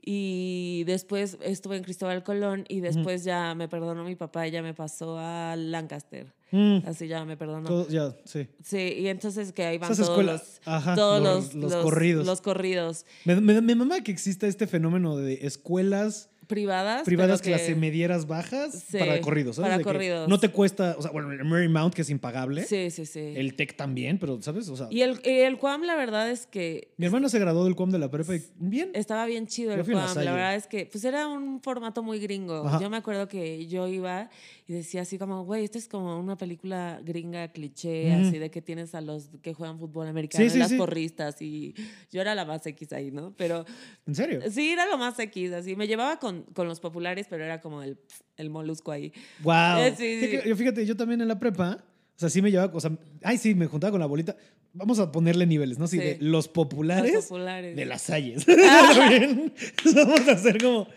Y 0.07 0.83
después 0.85 1.37
estuve 1.41 1.77
en 1.77 1.83
Cristóbal 1.83 2.23
Colón 2.23 2.63
y 2.67 2.79
después 2.79 3.23
ya 3.23 3.55
me 3.55 3.67
perdonó 3.67 4.03
mi 4.03 4.15
papá 4.15 4.47
y 4.47 4.51
ya 4.51 4.61
me 4.61 4.75
pasó 4.75 5.17
a 5.17 5.55
Lancaster. 5.57 6.31
Mm, 6.51 6.77
Así 6.85 7.07
ya 7.07 7.25
me 7.25 7.35
perdonó. 7.37 7.67
todo- 7.67 7.87
ya, 7.89 8.15
sí. 8.23 8.47
Sí, 8.63 8.77
y 8.99 9.07
entonces 9.07 9.51
que 9.51 9.63
ahí 9.65 9.79
van 9.79 9.91
Esas 9.91 10.05
todos, 10.05 10.19
escuelas- 10.19 10.59
los, 10.63 10.67
ajá, 10.67 10.95
todos 10.95 11.21
los- 11.23 11.55
los, 11.55 11.71
los 11.71 11.83
corridos. 11.83 12.25
Los 12.27 12.41
corridos. 12.41 13.05
Me, 13.25 13.41
me, 13.41 13.59
me 13.61 13.73
mama 13.75 14.01
que 14.01 14.11
exista 14.11 14.45
este 14.45 14.67
fenómeno 14.67 15.17
de 15.17 15.39
escuelas 15.41 16.29
Privadas. 16.47 17.03
privadas 17.03 17.41
que- 17.41 17.49
clase 17.49 17.75
medieras 17.75 18.27
bajas 18.27 18.83
Sí, 18.89 18.97
para 18.97 19.19
corridos. 19.21 19.55
¿sabes? 19.55 19.67
para 19.69 19.77
De 19.79 19.83
corridos. 19.83 20.27
No 20.29 20.39
te 20.39 20.49
cuesta, 20.49 20.95
o 20.97 21.01
sea, 21.01 21.11
bueno, 21.11 21.31
el 21.31 21.43
Marymount 21.45 21.93
que 21.93 22.01
es 22.03 22.09
impagable, 22.09 22.63
Sí, 22.65 22.91
sí, 22.91 23.05
sí. 23.05 23.19
el 23.35 23.55
TEC 23.55 23.75
también, 23.75 24.17
pero 24.19 24.41
¿sabes? 24.41 24.69
O 24.69 24.75
sea, 24.77 24.87
Y 24.89 25.01
el, 25.01 25.19
el 25.23 25.57
CUAM, 25.57 25.83
la 25.83 25.95
verdad 25.95 26.29
es 26.29 26.45
que 26.47 26.93
mi 26.97 27.05
hermana 27.05 27.29
se 27.29 27.39
graduó 27.39 27.63
del 27.65 27.75
COM 27.75 27.91
de 27.91 27.99
la 27.99 28.09
prepa 28.11 28.35
y 28.35 28.41
bien. 28.57 28.91
estaba 28.93 29.25
bien 29.25 29.47
chido 29.47 29.73
el 29.73 29.83
CUAM. 29.83 30.15
La 30.23 30.31
verdad 30.31 30.55
es 30.55 30.67
que, 30.67 30.85
pues 30.85 31.03
era 31.05 31.27
un 31.27 31.61
formato 31.61 32.03
muy 32.03 32.19
gringo. 32.19 32.65
Ajá. 32.67 32.79
Yo 32.81 32.89
me 32.89 32.97
acuerdo 32.97 33.27
que 33.27 33.67
yo 33.67 33.87
iba 33.87 34.29
y 34.67 34.73
decía 34.73 35.01
así 35.01 35.17
como, 35.17 35.45
güey, 35.45 35.63
esto 35.63 35.77
es 35.77 35.87
como 35.87 36.19
una 36.19 36.37
película 36.37 36.99
gringa 37.03 37.47
cliché, 37.49 38.11
Ujú. 38.17 38.27
así 38.27 38.39
de 38.39 38.49
que 38.51 38.61
tienes 38.61 38.95
a 38.95 39.01
los 39.01 39.29
que 39.41 39.53
juegan 39.53 39.77
fútbol 39.79 40.07
americano, 40.07 40.43
Sí, 40.43 40.49
sí, 40.49 40.57
las 40.57 40.73
porristas 40.73 41.41
y 41.41 41.75
yo 42.11 42.21
era 42.21 42.33
la 42.35 42.45
más 42.45 42.65
X 42.65 42.91
ahí, 42.93 43.11
¿no? 43.11 43.33
Pero 43.37 43.63
¿En 44.07 44.15
serio? 44.15 44.41
sí, 44.49 44.71
era 44.71 44.85
lo 44.87 44.97
más 44.97 45.17
X, 45.19 45.51
así. 45.53 45.75
Me 45.75 45.87
llevaba 45.87 46.17
con, 46.19 46.34
con 46.53 46.67
los 46.67 46.79
populares, 46.79 47.27
pero 47.29 47.43
era 47.43 47.61
como 47.61 47.81
el, 47.83 47.97
el 48.37 48.49
molusco 48.49 48.91
ahí. 48.91 49.11
Wow. 49.43 49.77
Eh, 49.79 49.93
sí, 49.97 50.19
sí. 50.21 50.39
Yo 50.47 50.55
fíjate, 50.55 50.85
yo 50.85 50.95
también 50.95 51.21
en 51.21 51.27
la 51.27 51.39
prepa, 51.39 51.83
o 52.15 52.19
sea, 52.19 52.29
sí 52.29 52.41
me 52.41 52.51
llevaba, 52.51 52.71
o 52.73 52.79
sea, 52.79 52.91
ay, 53.23 53.37
sí, 53.37 53.55
me 53.55 53.65
juntaba 53.67 53.91
con 53.91 53.99
la 53.99 54.05
bolita. 54.05 54.35
Vamos 54.77 54.99
a 54.99 55.09
ponerle 55.09 55.45
niveles, 55.45 55.79
¿no? 55.79 55.87
Sí, 55.87 55.97
de 55.97 56.17
los 56.19 56.49
populares. 56.49 57.13
Los 57.13 57.25
populares. 57.27 57.77
de 57.77 57.85
las 57.85 58.01
salles. 58.01 58.45
También. 58.45 59.53
Vamos 59.95 60.27
a 60.27 60.31
hacer 60.33 60.61
como. 60.61 60.89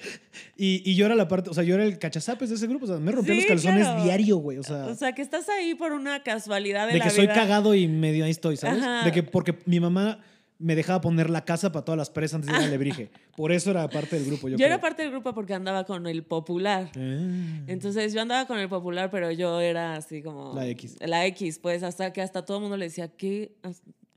Y, 0.56 0.82
y 0.84 0.96
yo 0.96 1.06
era 1.06 1.14
la 1.14 1.28
parte, 1.28 1.50
o 1.50 1.54
sea, 1.54 1.62
yo 1.62 1.76
era 1.76 1.84
el 1.84 1.96
cachazapes 2.00 2.48
de 2.48 2.56
ese 2.56 2.66
grupo. 2.66 2.86
O 2.86 2.88
sea, 2.88 2.96
me 2.98 3.12
rompía 3.12 3.34
Sí, 3.34 3.40
los 3.42 3.46
calzones 3.46 3.86
claro. 3.86 4.02
diario, 4.02 4.36
güey. 4.38 4.58
O 4.58 4.64
sea, 4.64 4.86
O 4.86 4.94
sea, 4.96 5.12
que 5.14 5.22
estás 5.22 5.48
ahí 5.48 5.76
por 5.76 5.92
una 5.92 6.24
casualidad 6.24 6.88
de, 6.88 6.94
de 6.94 6.98
la 6.98 7.04
que 7.04 7.10
soy 7.10 7.28
cagado 7.28 7.72
y 7.76 7.86
medio 7.86 8.24
ahí 8.24 8.32
estoy, 8.32 8.56
¿sabes? 8.56 8.82
Ajá. 8.82 9.04
De 9.04 9.12
que 9.12 9.22
porque 9.22 9.56
mi 9.64 9.78
mamá 9.78 10.20
me 10.60 10.74
dejaba 10.74 11.00
poner 11.00 11.30
la 11.30 11.44
casa 11.44 11.70
para 11.70 11.84
todas 11.84 11.96
las 11.96 12.10
presas 12.10 12.36
antes 12.36 12.50
de 12.50 12.58
ir 12.58 12.64
al 12.64 12.70
Lebrige. 12.70 13.10
Por 13.36 13.52
eso 13.52 13.70
era 13.70 13.88
parte 13.88 14.16
del 14.16 14.26
grupo. 14.26 14.48
Yo, 14.48 14.56
Yo 14.56 14.66
era 14.66 14.80
parte 14.80 15.02
del 15.02 15.12
grupo 15.12 15.32
porque 15.32 15.54
andaba 15.54 15.84
con 15.84 16.06
el 16.08 16.24
popular. 16.24 16.90
Ah. 16.96 17.62
Entonces 17.68 18.12
yo 18.12 18.20
andaba 18.20 18.46
con 18.46 18.58
el 18.58 18.68
popular, 18.68 19.08
pero 19.10 19.30
yo 19.30 19.60
era 19.60 19.94
así 19.94 20.20
como... 20.22 20.54
La 20.54 20.66
X. 20.66 20.96
La 21.00 21.24
X, 21.26 21.60
pues 21.60 21.82
hasta 21.84 22.12
que 22.12 22.22
hasta 22.22 22.44
todo 22.44 22.56
el 22.56 22.62
mundo 22.62 22.76
le 22.76 22.86
decía, 22.86 23.06
¿qué? 23.08 23.52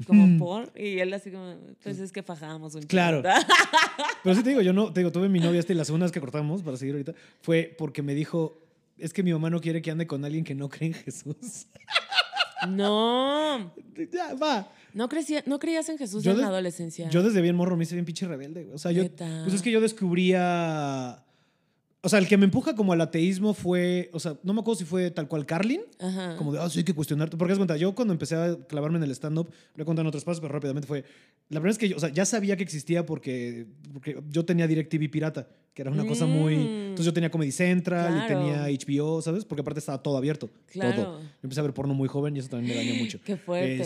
Como 0.07 0.39
por... 0.43 0.71
Y 0.75 0.97
él 0.99 1.13
así 1.13 1.29
como, 1.29 1.55
pues 1.83 1.99
es 1.99 2.11
que 2.11 2.23
fajábamos 2.23 2.73
un 2.73 2.81
Claro. 2.83 3.21
chingo". 3.21 3.35
Pero 4.23 4.35
sí 4.35 4.41
te 4.41 4.49
digo, 4.49 4.61
yo 4.61 4.73
no, 4.73 4.91
te 4.91 5.01
digo, 5.01 5.11
tuve 5.11 5.29
mi 5.29 5.39
novia 5.39 5.59
esta 5.59 5.73
y 5.73 5.75
la 5.75 5.85
segunda 5.85 6.05
vez 6.05 6.11
que 6.11 6.19
cortamos, 6.19 6.63
para 6.63 6.75
seguir 6.77 6.95
ahorita, 6.95 7.13
fue 7.41 7.75
porque 7.77 8.01
me 8.01 8.15
dijo, 8.15 8.59
es 8.97 9.13
que 9.13 9.21
mi 9.21 9.31
mamá 9.31 9.51
no 9.51 9.61
quiere 9.61 9.83
que 9.83 9.91
ande 9.91 10.07
con 10.07 10.25
alguien 10.25 10.43
que 10.43 10.55
no 10.55 10.69
cree 10.69 10.87
en 10.89 10.93
Jesús. 10.95 11.67
no. 12.67 13.73
ya, 14.11 14.33
va. 14.35 14.71
No, 14.93 15.09
crecía, 15.09 15.43
no 15.45 15.59
creías 15.59 15.87
en 15.89 15.97
Jesús 15.97 16.23
Yo 16.23 16.31
en 16.31 16.41
la 16.41 16.47
adolescencia. 16.47 17.09
Yo 17.09 17.23
desde 17.23 17.41
bien 17.41 17.55
morro 17.55 17.77
me 17.77 17.83
hice 17.83 17.95
bien 17.95 18.05
pinche 18.05 18.27
rebelde, 18.27 18.63
güey. 18.63 18.75
O 18.75 18.77
sea, 18.77 18.91
yo, 18.91 19.03
pues 19.15 19.53
es 19.53 19.61
que 19.61 19.71
yo 19.71 19.81
descubría 19.81 21.23
O 22.03 22.09
sea, 22.09 22.17
el 22.17 22.27
que 22.27 22.35
me 22.35 22.45
empuja 22.45 22.73
como 22.75 22.93
al 22.93 23.01
ateísmo 23.01 23.53
fue, 23.53 24.09
o 24.11 24.19
sea, 24.19 24.35
no 24.41 24.53
me 24.53 24.61
acuerdo 24.61 24.79
si 24.79 24.85
fue 24.85 25.11
tal 25.11 25.27
cual 25.27 25.45
Carlin, 25.45 25.81
Ajá. 25.99 26.35
como 26.35 26.51
de, 26.51 26.57
ah, 26.59 26.67
sí 26.67 26.79
hay 26.79 26.83
que 26.83 26.95
cuestionarte. 26.95 27.37
Porque 27.37 27.53
es 27.53 27.59
cuenta, 27.59 27.77
yo 27.77 27.93
cuando 27.93 28.11
empecé 28.11 28.35
a 28.35 28.57
clavarme 28.67 28.97
en 28.97 29.03
el 29.03 29.11
stand-up, 29.11 29.51
lo 29.75 29.83
he 29.83 29.85
contado 29.85 30.01
en 30.01 30.07
otros 30.07 30.23
pasos, 30.23 30.41
pero 30.41 30.51
rápidamente 30.51 30.87
fue, 30.87 31.03
la 31.49 31.59
verdad 31.59 31.73
es 31.73 31.77
que 31.77 31.89
yo, 31.89 31.97
o 31.97 31.99
sea, 31.99 32.09
ya 32.09 32.25
sabía 32.25 32.57
que 32.57 32.63
existía 32.63 33.05
porque, 33.05 33.67
porque 33.93 34.19
yo 34.29 34.43
tenía 34.45 34.65
DirecTV 34.65 35.11
pirata, 35.11 35.47
que 35.75 35.83
era 35.83 35.91
una 35.91 36.03
cosa 36.07 36.25
muy... 36.25 36.55
Mm. 36.55 36.67
Entonces 36.91 37.05
yo 37.05 37.13
tenía 37.13 37.29
Comedy 37.29 37.51
Central 37.51 38.11
y 38.23 38.25
Claro. 38.27 38.41
tenía 38.41 38.63
HBO, 38.67 39.21
¿sabes? 39.21 39.45
Porque 39.45 39.61
aparte 39.61 39.79
estaba 39.79 40.01
todo 40.01 40.17
abierto, 40.17 40.49
Claro. 40.71 40.95
todo. 41.03 41.19
Yo 41.19 41.27
empecé 41.43 41.59
a 41.59 41.63
ver 41.63 41.73
porno 41.75 41.93
muy 41.93 42.07
joven 42.07 42.35
y 42.35 42.39
eso 42.39 42.49
también 42.49 42.75
me 42.75 42.83
dañó 42.83 42.95
mucho. 42.99 43.19
Qué 43.25 43.37
fuerte. 43.37 43.79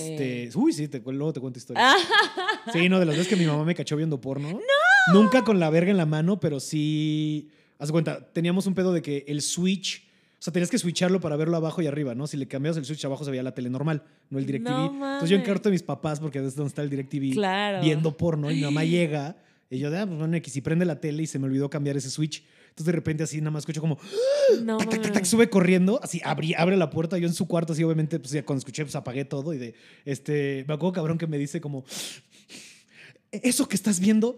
Este, 0.45 0.57
uy, 0.57 0.71
sí, 0.71 0.87
te, 0.87 0.99
luego 1.05 1.33
te 1.33 1.41
cuento 1.41 1.59
historias. 1.59 1.93
Sí, 2.73 2.87
no, 2.89 2.97
de 2.99 3.05
las 3.05 3.15
veces 3.17 3.27
que 3.29 3.35
mi 3.35 3.45
mamá 3.45 3.63
me 3.65 3.75
cachó 3.75 3.95
viendo 3.97 4.19
porno. 4.21 4.49
¡No! 4.51 4.59
Nunca 5.13 5.43
con 5.43 5.59
la 5.59 5.69
verga 5.69 5.91
en 5.91 5.97
la 5.97 6.05
mano, 6.07 6.39
pero 6.39 6.59
sí. 6.61 7.49
Haz 7.77 7.91
cuenta, 7.91 8.31
teníamos 8.31 8.65
un 8.67 8.73
pedo 8.73 8.93
de 8.93 9.01
que 9.01 9.25
el 9.27 9.41
switch. 9.41 10.03
O 10.39 10.43
sea, 10.45 10.53
tenías 10.53 10.69
que 10.69 10.77
switcharlo 10.77 11.19
para 11.19 11.35
verlo 11.37 11.57
abajo 11.57 11.81
y 11.81 11.87
arriba, 11.87 12.13
¿no? 12.13 12.27
Si 12.27 12.37
le 12.37 12.47
cambiabas 12.47 12.77
el 12.77 12.85
switch 12.85 13.03
abajo 13.05 13.23
se 13.25 13.31
veía 13.31 13.41
la 13.41 13.53
tele 13.55 13.69
normal, 13.69 14.03
no 14.29 14.37
el 14.37 14.45
DirecTV. 14.45 14.69
No 14.69 14.85
Entonces 14.93 15.29
yo 15.29 15.35
en 15.35 15.41
mames. 15.41 15.47
cuarto 15.47 15.69
de 15.69 15.73
mis 15.73 15.81
papás, 15.83 16.19
porque 16.19 16.39
es 16.45 16.55
donde 16.55 16.67
está 16.69 16.81
el 16.83 16.89
DirecTV, 16.89 17.33
Claro. 17.33 17.81
viendo 17.81 18.15
porno, 18.15 18.51
y 18.51 18.55
mi 18.55 18.61
mamá 18.61 18.83
llega, 18.85 19.37
y 19.71 19.79
yo, 19.79 19.89
de, 19.89 19.97
ah, 19.99 20.05
pues 20.05 20.19
bueno, 20.19 20.35
X, 20.37 20.55
y 20.55 20.61
prende 20.61 20.85
la 20.85 20.99
tele 20.99 21.23
y 21.23 21.27
se 21.27 21.39
me 21.39 21.45
olvidó 21.45 21.69
cambiar 21.69 21.97
ese 21.97 22.11
switch. 22.11 22.43
Entonces 22.69 22.85
de 22.85 22.91
repente 22.91 23.23
así 23.23 23.39
nada 23.39 23.51
más 23.51 23.61
escucho 23.61 23.81
como, 23.81 23.97
No, 24.61 24.77
tac, 24.77 24.89
tac, 24.89 25.01
tac, 25.01 25.13
tac, 25.13 25.25
sube 25.25 25.49
corriendo, 25.49 25.99
así 26.03 26.21
abrí, 26.23 26.53
abre 26.53 26.77
la 26.77 26.89
puerta, 26.91 27.17
yo 27.17 27.27
en 27.27 27.33
su 27.33 27.47
cuarto, 27.47 27.73
así 27.73 27.83
obviamente, 27.83 28.19
pues 28.19 28.31
ya 28.31 28.45
cuando 28.45 28.59
escuché, 28.59 28.83
pues 28.83 28.95
apagué 28.95 29.25
todo 29.25 29.53
y 29.53 29.57
de, 29.57 29.73
este, 30.03 30.63
me 30.67 30.75
acuerdo 30.75 30.93
cabrón 30.93 31.17
que 31.17 31.25
me 31.25 31.37
dice 31.39 31.59
como, 31.61 31.85
eso 33.31 33.67
que 33.67 33.75
estás 33.75 33.99
viendo, 33.99 34.37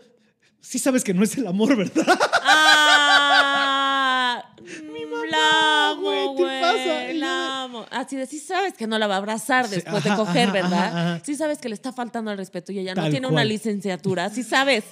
sí 0.68 0.80
sabes 0.80 1.04
que 1.04 1.14
no 1.14 1.24
es 1.24 1.38
el 1.38 1.48
amor, 1.48 1.76
¿verdad? 1.76 2.06
¡Ah! 2.44 4.44
la 5.30 5.90
amo, 5.92 6.34
güey, 6.34 7.14
yo 7.14 7.20
La 7.20 7.64
amo. 7.64 7.86
Así 7.92 8.16
de, 8.16 8.26
sí 8.26 8.40
sabes 8.40 8.74
que 8.74 8.88
no 8.88 8.98
la 8.98 9.08
va 9.08 9.16
a 9.16 9.18
abrazar 9.18 9.68
Sí, 9.68 9.76
después 9.76 10.04
de 10.04 10.16
coger, 10.16 10.50
ajá, 10.50 10.54
¿verdad? 10.54 10.86
ajá. 10.86 11.22
Sí 11.24 11.36
sabes 11.36 11.60
que 11.60 11.70
le 11.70 11.76
está 11.76 11.94
faltando 11.94 12.32
al 12.32 12.38
respeto 12.38 12.72
y 12.72 12.80
ella 12.80 12.96
no 12.96 13.10
tiene 13.10 13.28
una 13.28 13.44
licenciatura. 13.44 14.30
Sí 14.30 14.44
sabes. 14.44 14.84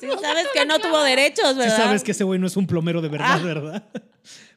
Sí 0.00 0.08
sabes 0.20 0.46
que 0.52 0.66
no 0.66 0.78
tuvo 0.78 1.02
derechos, 1.02 1.52
Sí 1.52 1.58
¿verdad? 1.58 1.76
sabes 1.76 2.02
que 2.04 2.10
ese 2.12 2.24
güey 2.24 2.38
no 2.38 2.46
es 2.46 2.56
un 2.56 2.66
plomero 2.66 3.00
de 3.00 3.08
verdad, 3.08 3.38
Ah. 3.40 3.42
¿verdad? 3.42 3.84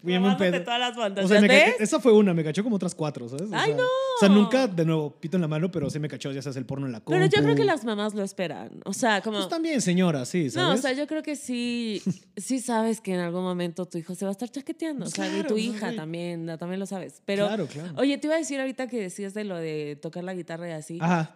Bien, 0.04 0.24
un 0.24 0.38
pedo. 0.38 0.62
todas 0.64 0.80
las 0.80 1.26
O 1.26 1.28
sea, 1.28 1.42
me 1.42 1.70
esa 1.80 2.00
fue 2.00 2.14
una, 2.14 2.34
me 2.34 2.44
cachó 2.44 2.64
como 2.64 2.76
otras 2.78 2.94
cuatro, 2.96 3.28
¿sabes? 3.28 3.52
O 3.52 3.56
¡Ay, 3.56 3.68
sea, 3.72 3.78
no! 3.78 3.84
O 3.84 4.20
sea, 4.20 4.30
nunca, 4.30 4.68
de 4.68 4.86
nuevo, 4.86 5.20
pito 5.20 5.36
en 5.38 5.42
la 5.42 5.48
mano, 5.48 5.70
pero 5.72 5.90
sí 5.90 6.00
me 6.00 6.08
cachó, 6.08 6.32
ya 6.32 6.42
sabes, 6.42 6.56
el 6.58 6.66
porno 6.66 6.86
en 6.86 6.92
la 6.94 7.00
compu. 7.00 7.12
Pero 7.20 7.26
yo 7.26 7.42
creo 7.44 7.56
que 7.56 7.66
las 7.66 7.84
mamás 7.84 8.14
lo 8.14 8.24
esperan. 8.24 8.80
O 8.86 8.94
sea, 8.94 9.22
como... 9.22 9.38
Pues 9.38 9.50
también, 9.50 9.82
señora, 9.82 10.24
sí, 10.26 10.50
¿sabes? 10.50 10.70
No, 10.70 10.74
o 10.76 10.78
sea, 10.78 10.94
yo 10.94 11.08
creo 11.08 11.24
que 11.24 11.36
sí, 11.36 12.02
sí 12.38 12.60
sabes 12.60 13.02
que 13.02 13.16
en 13.16 13.20
algún 13.20 13.42
momento 13.44 13.86
tu 13.86 13.98
hijo 13.98 14.16
se 14.16 14.24
va 14.24 14.30
a 14.30 14.34
estar 14.34 14.50
chaqueteando. 14.50 15.08
o 15.08 15.10
sea, 15.10 15.28
y 15.28 15.42
tu 15.42 15.50
pues, 15.56 15.64
hija 15.64 15.94
también, 15.94 16.46
también 16.58 16.80
lo 16.80 16.86
sabes. 16.86 17.22
Pero, 17.26 17.48
Claro, 17.48 17.66
claro. 17.68 17.94
oye, 17.98 18.18
te 18.18 18.28
iba 18.28 18.36
a 18.36 18.40
decir 18.40 18.60
ahorita 18.60 18.88
que 18.88 19.02
decías 19.02 19.34
de 19.34 19.44
lo 19.44 19.58
de 19.58 19.98
tocar 20.02 20.24
la 20.24 20.36
guitarra 20.36 20.70
y 20.70 20.72
así. 20.74 21.00
Ajá. 21.02 21.36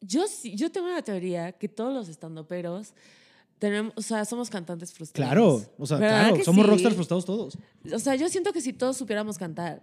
Yo, 0.00 0.26
sí- 0.26 0.54
yo 0.56 0.70
tengo 0.70 0.86
una 0.86 1.02
teoría 1.02 1.52
que 1.52 1.68
todos 1.68 1.92
los 1.92 2.08
estandoperos 2.08 2.94
tenemos, 3.58 3.92
o 3.94 4.00
sea, 4.00 4.24
somos 4.24 4.48
cantantes 4.48 4.94
frustrados. 4.94 5.30
Claro, 5.34 5.74
o 5.76 5.86
sea, 5.86 5.98
¿Verdad 5.98 6.28
claro, 6.30 6.44
somos 6.44 6.64
sí? 6.64 6.70
rockstars 6.70 6.94
frustrados 6.94 7.26
todos. 7.26 7.58
O 7.92 7.98
sea, 7.98 8.14
yo 8.14 8.26
siento 8.30 8.54
que 8.54 8.62
si 8.62 8.72
todos 8.72 8.96
supiéramos 8.96 9.36
cantar, 9.36 9.82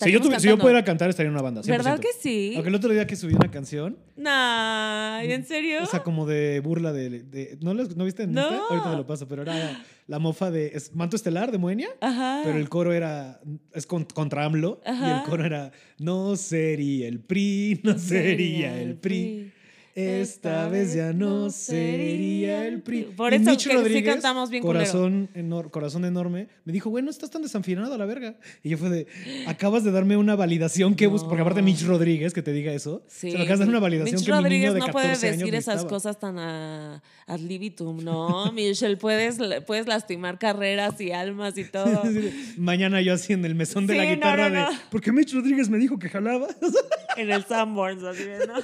Si 0.00 0.10
yo, 0.10 0.20
si 0.38 0.48
pudiera 0.56 0.82
cantar, 0.82 1.10
estaría 1.10 1.28
en 1.28 1.34
una 1.34 1.42
banda. 1.42 1.60
100%. 1.60 1.66
¿Verdad 1.66 2.00
que 2.00 2.08
sí? 2.18 2.52
Aunque 2.54 2.70
el 2.70 2.74
otro 2.74 2.90
día 2.90 3.06
que 3.06 3.16
subí 3.16 3.34
una 3.34 3.50
canción, 3.50 3.98
Nah, 4.16 5.22
¿y 5.24 5.32
en 5.32 5.44
serio? 5.44 5.82
o 5.82 5.86
sea, 5.86 6.02
como 6.02 6.24
de 6.26 6.60
burla 6.60 6.90
de. 6.94 7.10
de- 7.22 7.58
¿no, 7.60 7.74
lo- 7.74 7.84
¿No 7.84 8.06
viste 8.06 8.22
en 8.22 8.30
Insta? 8.30 8.50
No. 8.50 8.66
Ahorita 8.70 8.90
te 8.92 8.96
lo 8.96 9.06
paso, 9.06 9.28
pero 9.28 9.42
era 9.42 9.84
la 10.06 10.18
mofa 10.18 10.50
de 10.50 10.68
es 10.68 10.94
Manto 10.94 11.16
Estelar 11.16 11.52
de 11.52 11.58
Moenia. 11.58 11.90
Ajá. 12.00 12.40
Pero 12.44 12.56
el 12.58 12.70
coro 12.70 12.94
era. 12.94 13.40
Es 13.74 13.84
con- 13.86 14.04
contra 14.06 14.46
AMLO. 14.46 14.80
Y 14.86 14.88
Ajá. 14.88 15.18
el 15.18 15.28
coro 15.28 15.44
era. 15.44 15.70
No 15.98 16.34
sería 16.36 17.08
el 17.08 17.20
PRI, 17.20 17.80
no 17.84 17.98
sería 17.98 18.80
el 18.80 18.96
PRI. 18.96 19.52
Esta 19.98 20.68
vez 20.68 20.94
ya 20.94 21.12
no 21.12 21.50
sería 21.50 22.66
el 22.66 22.82
PRI. 22.82 23.02
Por 23.16 23.34
eso 23.34 23.50
que 23.52 23.58
sí 23.58 23.68
Rodríguez, 23.70 24.14
cantamos 24.14 24.48
bien 24.48 24.62
corazón, 24.62 25.28
enor- 25.34 25.70
corazón 25.70 26.04
enorme, 26.04 26.46
me 26.64 26.72
dijo, 26.72 26.88
güey, 26.88 27.02
no 27.02 27.10
estás 27.10 27.30
tan 27.30 27.42
desafinado 27.42 27.92
a 27.92 27.98
la 27.98 28.06
verga. 28.06 28.36
Y 28.62 28.68
yo 28.68 28.78
fue 28.78 28.90
de, 28.90 29.06
acabas 29.48 29.82
de 29.82 29.90
darme 29.90 30.16
una 30.16 30.36
validación 30.36 30.94
que 30.94 31.08
busco, 31.08 31.28
porque 31.28 31.42
aparte 31.42 31.62
No. 31.62 31.66
Mitch 31.66 31.82
Rodríguez, 31.84 32.32
que 32.32 32.42
te 32.42 32.52
diga 32.52 32.72
eso, 32.72 33.02
Sí. 33.08 33.32
se 33.32 33.38
me 33.38 33.42
acabas 33.42 33.58
de 33.58 33.64
dar 33.64 33.70
una 33.70 33.80
validación 33.80 34.14
Mitch 34.16 34.24
que 34.26 34.30
mi 34.32 34.38
Rodríguez 34.38 34.60
niño 34.72 34.74
de 34.74 34.78
no 34.80 34.86
14 34.86 34.92
puede 35.18 35.28
años 35.32 35.38
decir 35.40 35.54
esas 35.56 35.84
cosas 35.84 36.18
tan 36.20 36.38
a- 36.38 37.02
ad 37.26 37.40
libitum, 37.40 38.04
¿no? 38.04 38.52
Michelle, 38.52 38.96
puedes, 38.98 39.38
puedes 39.66 39.88
lastimar 39.88 40.38
carreras 40.38 41.00
y 41.00 41.10
almas 41.10 41.58
y 41.58 41.64
todo. 41.64 42.02
Mañana 42.56 43.00
yo 43.00 43.14
así 43.14 43.32
en 43.32 43.44
el 43.44 43.56
mesón 43.56 43.88
de 43.88 43.94
Sí, 43.94 43.98
la 43.98 44.04
no, 44.04 44.10
guitarra 44.10 44.48
no, 44.48 44.62
no. 44.64 44.70
de, 44.70 44.76
porque 44.92 45.10
Mitch 45.10 45.32
Rodríguez 45.34 45.68
me 45.68 45.78
dijo 45.78 45.98
que 45.98 46.08
jalaba 46.08 46.46
en 47.16 47.30
el 47.32 47.44
Sanborns, 47.44 48.04
así 48.04 48.22
de, 48.22 48.46
¿no? 48.46 48.54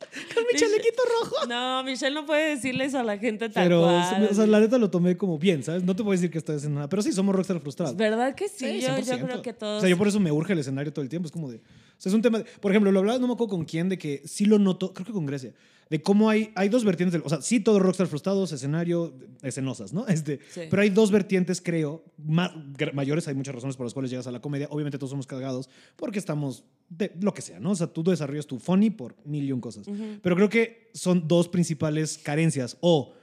con 0.34 0.44
mi 0.52 0.58
chalequito 0.58 1.02
rojo. 1.20 1.36
No, 1.48 1.82
Michelle 1.84 2.14
no 2.14 2.26
puede 2.26 2.50
decirle 2.56 2.84
eso 2.84 2.98
a 2.98 3.02
la 3.02 3.18
gente 3.18 3.48
tal 3.48 3.64
Pero, 3.64 3.82
cual. 3.82 4.28
o 4.30 4.34
sea, 4.34 4.46
la 4.46 4.60
neta 4.60 4.78
lo 4.78 4.90
tomé 4.90 5.16
como 5.16 5.38
bien, 5.38 5.62
¿sabes? 5.62 5.82
No 5.84 5.94
te 5.96 6.02
voy 6.02 6.12
a 6.12 6.16
decir 6.16 6.30
que 6.30 6.38
estoy 6.38 6.56
haciendo 6.56 6.76
nada, 6.76 6.88
pero 6.88 7.02
sí, 7.02 7.12
somos 7.12 7.34
rockstar 7.34 7.60
frustrados. 7.60 7.96
¿Verdad 7.96 8.34
que 8.34 8.48
sí? 8.48 8.56
Sí, 8.58 8.80
yo, 8.80 8.88
yo 8.98 9.14
100%. 9.16 9.24
creo 9.24 9.42
que 9.42 9.52
todos... 9.52 9.78
O 9.78 9.80
sea, 9.80 9.88
yo 9.90 9.96
por 9.98 10.08
eso 10.08 10.20
me 10.20 10.30
urge 10.32 10.52
el 10.52 10.58
escenario 10.60 10.92
todo 10.92 11.02
el 11.02 11.08
tiempo. 11.08 11.26
Es 11.26 11.32
como 11.32 11.50
de. 11.50 11.56
O 11.58 11.60
sea, 11.98 12.10
es 12.10 12.14
un 12.14 12.22
tema. 12.22 12.38
de- 12.38 12.44
por 12.44 12.72
ejemplo, 12.72 12.90
lo 12.92 12.98
hablaba, 13.00 13.18
no 13.18 13.26
me 13.26 13.32
acuerdo 13.34 13.50
con 13.56 13.64
quién, 13.64 13.88
de 13.88 13.98
que 13.98 14.22
sí 14.24 14.44
lo 14.46 14.58
noto, 14.58 14.92
creo 14.94 15.06
que 15.06 15.12
con 15.12 15.26
Grecia, 15.26 15.52
de 15.90 16.00
cómo 16.00 16.30
hay, 16.30 16.52
hay 16.54 16.68
dos 16.68 16.84
vertientes. 16.84 17.12
Del, 17.12 17.22
o 17.24 17.28
sea, 17.28 17.42
sí, 17.42 17.58
todos 17.60 17.82
rockstar 17.82 18.06
frustrados, 18.06 18.52
escenario, 18.52 19.12
escenosas, 19.42 19.92
¿no? 19.92 20.06
Este, 20.08 20.38
Sí. 20.54 20.62
Pero 20.70 20.82
hay 20.82 20.90
dos 20.90 21.10
vertientes, 21.10 21.60
creo, 21.60 22.04
ma- 22.16 22.54
mayores. 22.94 23.26
Hay 23.28 23.34
muchas 23.34 23.54
razones 23.54 23.76
por 23.76 23.86
las 23.86 23.92
cuales 23.92 24.10
llegas 24.10 24.26
a 24.28 24.30
la 24.30 24.40
comedia. 24.40 24.68
Obviamente, 24.70 24.98
todos 24.98 25.10
somos 25.10 25.26
cagados 25.26 25.68
porque 25.96 26.18
estamos 26.20 26.64
de 26.88 27.12
lo 27.20 27.34
que 27.34 27.42
sea, 27.42 27.58
¿no? 27.60 27.72
O 27.72 27.74
sea, 27.76 27.88
tú 27.88 28.02
desarrollas 28.04 28.46
tu 28.46 28.58
funny 28.58 28.90
por 28.90 29.16
mil 29.24 29.44
y 29.44 29.52
un 29.52 29.60
cosas. 29.60 29.86
Pero 30.22 30.36
creo 30.36 30.48
que 30.48 30.90
son 30.94 31.26
dos 31.28 31.48
principales 31.48 32.18
carencias. 32.18 32.76
O 32.80 33.14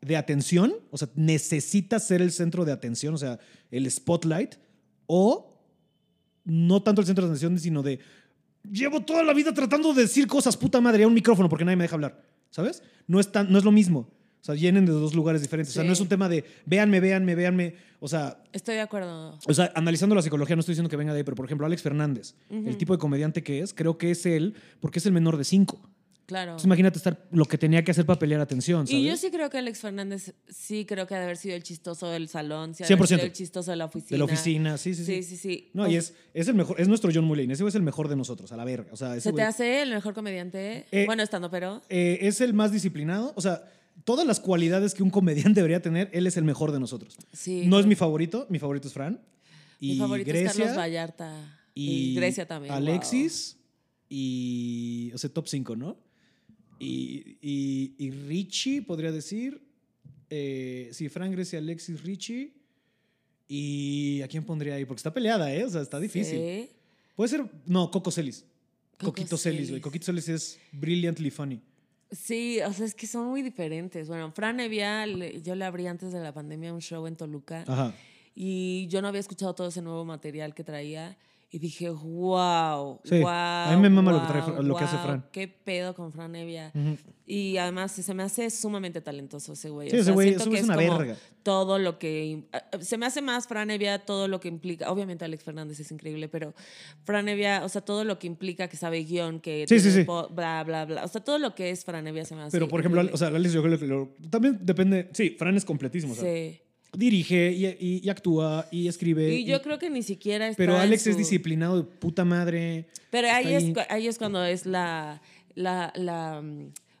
de 0.00 0.16
atención, 0.16 0.74
o 0.90 0.98
sea, 0.98 1.08
necesitas 1.16 2.06
ser 2.06 2.20
el 2.22 2.30
centro 2.32 2.64
de 2.64 2.72
atención, 2.72 3.14
o 3.14 3.18
sea, 3.18 3.38
el 3.70 3.90
spotlight, 3.90 4.54
o 5.06 5.54
no 6.44 6.82
tanto 6.82 7.00
el 7.00 7.06
centro 7.06 7.24
de 7.26 7.30
atención, 7.32 7.58
sino 7.58 7.82
de 7.82 7.98
llevo 8.70 9.00
toda 9.00 9.22
la 9.22 9.32
vida 9.32 9.52
tratando 9.52 9.94
de 9.94 10.02
decir 10.02 10.26
cosas, 10.26 10.56
puta 10.56 10.80
madre, 10.80 11.04
a 11.04 11.06
un 11.06 11.14
micrófono 11.14 11.48
porque 11.48 11.64
nadie 11.64 11.76
me 11.76 11.84
deja 11.84 11.94
hablar, 11.94 12.22
¿sabes? 12.50 12.82
No 13.06 13.20
es, 13.20 13.30
tan, 13.32 13.50
no 13.50 13.58
es 13.58 13.64
lo 13.64 13.72
mismo. 13.72 14.10
O 14.40 14.44
sea, 14.44 14.54
vienen 14.54 14.86
de 14.86 14.92
dos 14.92 15.14
lugares 15.14 15.42
diferentes. 15.42 15.74
O 15.74 15.74
sea, 15.74 15.84
no 15.84 15.92
es 15.92 16.00
un 16.00 16.08
tema 16.08 16.28
de 16.28 16.44
véanme, 16.64 17.00
véanme, 17.00 17.34
véanme. 17.34 17.74
O 18.00 18.06
sea, 18.06 18.42
Estoy 18.52 18.76
de 18.76 18.82
acuerdo. 18.82 19.36
o 19.46 19.54
sea, 19.54 19.72
analizando 19.74 20.14
la 20.14 20.22
psicología, 20.22 20.54
no 20.54 20.60
estoy 20.60 20.74
diciendo 20.74 20.88
que 20.88 20.96
venga 20.96 21.12
de 21.12 21.18
ahí, 21.18 21.24
pero 21.24 21.34
por 21.34 21.44
ejemplo, 21.44 21.66
Alex 21.66 21.82
Fernández, 21.82 22.34
el 22.48 22.76
tipo 22.76 22.92
de 22.92 22.98
comediante 22.98 23.42
que 23.42 23.60
es, 23.60 23.74
creo 23.74 23.98
que 23.98 24.12
es 24.12 24.24
él 24.26 24.54
porque 24.80 25.00
es 25.00 25.06
el 25.06 25.12
menor 25.12 25.36
de 25.36 25.44
cinco. 25.44 25.80
Claro. 26.28 26.50
Entonces, 26.50 26.66
imagínate 26.66 26.98
estar 26.98 27.26
lo 27.30 27.46
que 27.46 27.56
tenía 27.56 27.82
que 27.82 27.90
hacer 27.90 28.04
para 28.04 28.18
pelear 28.18 28.38
atención, 28.42 28.86
¿sabes? 28.86 29.00
Y 29.00 29.06
yo 29.06 29.16
sí 29.16 29.30
creo 29.30 29.48
que 29.48 29.56
Alex 29.56 29.80
Fernández 29.80 30.34
sí 30.46 30.84
creo 30.84 31.06
que 31.06 31.14
ha 31.14 31.18
de 31.18 31.24
haber 31.24 31.38
sido 31.38 31.56
el 31.56 31.62
chistoso 31.62 32.10
del 32.10 32.28
salón, 32.28 32.74
sí 32.74 32.84
ha 32.84 32.86
de 32.86 32.92
haber 32.92 33.06
100%. 33.06 33.08
sido 33.08 33.22
el 33.22 33.32
chistoso 33.32 33.70
de 33.70 33.78
la 33.78 33.86
oficina. 33.86 34.10
De 34.10 34.18
la 34.18 34.24
oficina, 34.26 34.76
sí, 34.76 34.94
sí, 34.94 35.06
sí. 35.06 35.22
Sí, 35.22 35.22
sí, 35.22 35.36
sí. 35.38 35.70
No, 35.72 35.88
y 35.88 35.96
es, 35.96 36.12
es 36.34 36.46
el 36.46 36.54
mejor, 36.54 36.78
es 36.78 36.86
nuestro 36.86 37.10
John 37.14 37.24
Mulaney. 37.24 37.50
Ese 37.54 37.62
güey 37.62 37.70
es 37.70 37.76
el 37.76 37.82
mejor 37.82 38.08
de 38.08 38.16
nosotros, 38.16 38.52
a 38.52 38.58
la 38.58 38.66
verga. 38.66 38.90
O 38.92 38.96
sea, 38.96 39.16
ese 39.16 39.30
¿Se 39.30 39.32
te 39.32 39.40
hace 39.40 39.80
el 39.80 39.88
mejor 39.88 40.12
comediante? 40.12 40.84
Eh, 40.92 41.06
bueno, 41.06 41.22
estando, 41.22 41.50
pero... 41.50 41.80
eh, 41.88 42.18
es 42.20 42.42
el 42.42 42.52
más 42.52 42.72
disciplinado. 42.72 43.32
O 43.34 43.40
sea, 43.40 43.64
todas 44.04 44.26
las 44.26 44.38
cualidades 44.38 44.92
que 44.92 45.02
un 45.02 45.08
comediante 45.10 45.60
debería 45.60 45.80
tener, 45.80 46.10
él 46.12 46.26
es 46.26 46.36
el 46.36 46.44
mejor 46.44 46.72
de 46.72 46.78
nosotros. 46.80 47.16
Sí. 47.32 47.64
No 47.64 47.80
es 47.80 47.86
mi 47.86 47.94
favorito, 47.94 48.46
mi 48.50 48.58
favorito 48.58 48.86
es 48.86 48.92
Fran. 48.92 49.18
Y 49.80 49.92
Mi 49.92 49.98
favorito 49.98 50.28
Grecia. 50.28 50.50
es 50.50 50.56
Carlos 50.58 50.76
Vallarta. 50.76 51.60
Y, 51.72 52.14
Grecia 52.16 52.46
también. 52.46 52.74
Alexis. 52.74 53.56
Y. 54.10 55.10
O 55.14 55.18
sea, 55.18 55.30
top 55.30 55.48
5, 55.48 55.74
¿no? 55.74 56.07
Y, 56.78 57.38
y, 57.40 57.94
y 57.98 58.10
Richie, 58.10 58.82
podría 58.82 59.12
decir. 59.12 59.60
Eh, 60.30 60.90
sí, 60.92 61.08
Fran, 61.08 61.32
Grecia, 61.32 61.58
Alexis, 61.58 62.02
Richie. 62.02 62.52
¿Y 63.48 64.20
a 64.22 64.28
quién 64.28 64.44
pondría 64.44 64.74
ahí? 64.74 64.84
Porque 64.84 64.98
está 64.98 65.12
peleada, 65.12 65.52
¿eh? 65.54 65.64
O 65.64 65.70
sea, 65.70 65.80
está 65.80 65.98
difícil. 65.98 66.38
Sí. 66.38 66.70
Puede 67.16 67.30
ser. 67.30 67.44
No, 67.66 67.90
Coco 67.90 68.10
Celis. 68.10 68.44
Coco 68.98 69.12
Coquito 69.12 69.36
Celis, 69.36 69.70
güey. 69.70 69.80
Coquito 69.80 70.06
Celis 70.06 70.28
es 70.28 70.58
brilliantly 70.72 71.30
funny. 71.30 71.60
Sí, 72.10 72.60
o 72.66 72.72
sea, 72.72 72.86
es 72.86 72.94
que 72.94 73.06
son 73.06 73.26
muy 73.28 73.42
diferentes. 73.42 74.08
Bueno, 74.08 74.32
Fran 74.32 74.60
Evia, 74.60 75.06
yo 75.06 75.54
le 75.54 75.64
abrí 75.64 75.86
antes 75.86 76.12
de 76.12 76.20
la 76.20 76.32
pandemia 76.32 76.72
un 76.72 76.80
show 76.80 77.06
en 77.06 77.16
Toluca 77.16 77.64
Ajá. 77.66 77.94
y 78.34 78.86
yo 78.88 79.02
no 79.02 79.08
había 79.08 79.20
escuchado 79.20 79.54
todo 79.54 79.68
ese 79.68 79.82
nuevo 79.82 80.04
material 80.04 80.54
que 80.54 80.64
traía 80.64 81.18
y 81.50 81.58
dije, 81.58 81.88
wow, 81.88 83.00
Sí, 83.04 83.20
wow. 83.20 83.28
a 83.30 83.72
mí 83.74 83.80
me 83.80 83.88
mama 83.88 84.12
lo 84.12 84.20
que 84.20 84.26
trae 84.26 84.42
wow, 84.42 84.62
lo 84.62 84.76
que 84.76 84.84
hace 84.84 84.96
wow, 84.96 85.04
Fran. 85.06 85.24
Qué 85.32 85.48
pedo 85.48 85.94
con 85.94 86.12
Fran 86.12 86.36
Evia. 86.36 86.72
Ujú. 86.74 86.96
Y 87.24 87.56
además 87.56 87.92
se 87.92 88.14
me 88.14 88.22
hace 88.22 88.50
sumamente 88.50 89.00
talentoso 89.00 89.52
ese 89.54 89.70
güey. 89.70 89.88
Sí, 89.90 89.96
O 89.96 89.98
ese 90.00 90.04
sea, 90.06 90.14
güey- 90.14 90.28
siento 90.36 90.50
que 90.50 90.58
es 90.58 90.64
una 90.64 90.76
como 90.76 90.98
verga. 90.98 91.16
Todo 91.42 91.78
lo 91.78 91.98
que. 91.98 92.44
Se 92.80 92.98
me 92.98 93.06
hace 93.06 93.22
más 93.22 93.46
Fran 93.46 93.70
Evia 93.70 93.98
todo 94.04 94.28
lo 94.28 94.40
que 94.40 94.48
implica. 94.48 94.90
Obviamente 94.90 95.24
Alex 95.24 95.42
Fernández 95.44 95.80
es 95.80 95.90
increíble, 95.90 96.28
pero 96.28 96.54
Fran 97.04 97.28
Evia, 97.28 97.64
o 97.64 97.68
sea, 97.70 97.80
todo 97.82 98.04
lo 98.04 98.18
que 98.18 98.26
implica 98.26 98.68
que 98.68 98.76
sabe 98.76 98.98
guion, 99.04 99.40
que. 99.40 99.64
Sí, 99.68 99.80
sí, 99.80 99.90
sí. 99.90 100.04
Bla, 100.04 100.64
bla, 100.64 100.84
bla. 100.84 101.04
O 101.04 101.08
sea, 101.08 101.22
todo 101.24 101.38
lo 101.38 101.54
que 101.54 101.70
es 101.70 101.84
Fran 101.84 102.06
Evia 102.06 102.24
se 102.26 102.34
me 102.34 102.42
hace. 102.42 102.50
Pero, 102.52 102.68
por 102.68 102.80
ejemplo, 102.80 103.00
increíble. 103.00 103.14
o 103.14 103.18
sea, 103.18 103.28
Alex, 103.28 103.52
yo 103.54 103.62
creo 103.62 103.78
que 103.78 103.86
lo- 103.86 104.14
también 104.30 104.58
depende. 104.62 105.08
Sí, 105.14 105.30
Fran 105.38 105.56
es 105.56 105.64
completísimo. 105.64 106.12
o 106.12 106.16
sea, 106.16 106.24
Sí. 106.24 106.60
Dirige 106.92 107.52
y, 107.52 107.66
y- 107.66 108.00
y 108.02 108.08
actúa 108.08 108.66
y 108.70 108.88
escribe. 108.88 109.28
Y 109.34 109.44
yo 109.44 109.56
y- 109.56 109.60
creo 109.60 109.78
que 109.78 109.90
ni 109.90 110.02
siquiera 110.02 110.48
está 110.48 110.56
pero 110.56 110.76
Alex 110.78 111.06
es 111.06 111.16
disciplinado 111.16 111.76
de 111.78 111.82
puta 111.84 112.24
madre. 112.24 112.86
Pero 113.10 113.28
ahí 113.30 113.52
es, 113.52 113.64
ahí. 113.88 114.06
es 114.06 114.18
cuando 114.18 114.44
es 114.44 114.66
la, 114.66 115.20
la, 115.54 115.92
la, 115.96 116.42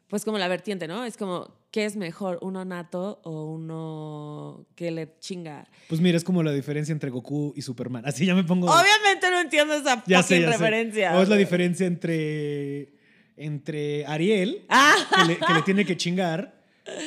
pues 0.08 0.24
como 0.24 0.38
la 0.38 0.48
vertiente, 0.48 0.86
¿no? 0.88 1.04
Es 1.04 1.16
como, 1.16 1.50
¿qué 1.70 1.84
es 1.84 1.96
mejor, 1.96 2.38
uno 2.42 2.64
nato 2.64 3.20
o 3.24 3.44
uno 3.52 4.66
que 4.74 4.90
le 4.90 5.14
chinga? 5.20 5.66
Pues 5.88 6.00
mira, 6.00 6.16
es 6.16 6.24
como 6.24 6.42
la 6.42 6.52
diferencia 6.52 6.92
entre 6.92 7.10
Goku 7.10 7.52
y 7.56 7.62
Superman. 7.62 8.04
Así 8.06 8.24
ya 8.26 8.34
me 8.34 8.44
pongo. 8.44 8.66
Obviamente 8.68 9.30
no 9.30 9.40
entiendo 9.40 9.74
esa 9.74 10.02
ya 10.06 10.22
sé, 10.22 10.44
referencia. 10.46 11.18
O 11.18 11.22
es 11.22 11.28
la 11.28 11.36
diferencia 11.36 11.86
entre, 11.86 12.92
entre 13.36 14.04
Ariel, 14.06 14.62
Ah, 14.68 14.94
que 15.16 15.24
le, 15.24 15.36
que 15.38 15.52
le 15.54 15.62
tiene 15.62 15.84
que 15.84 15.96
chingar, 15.96 16.57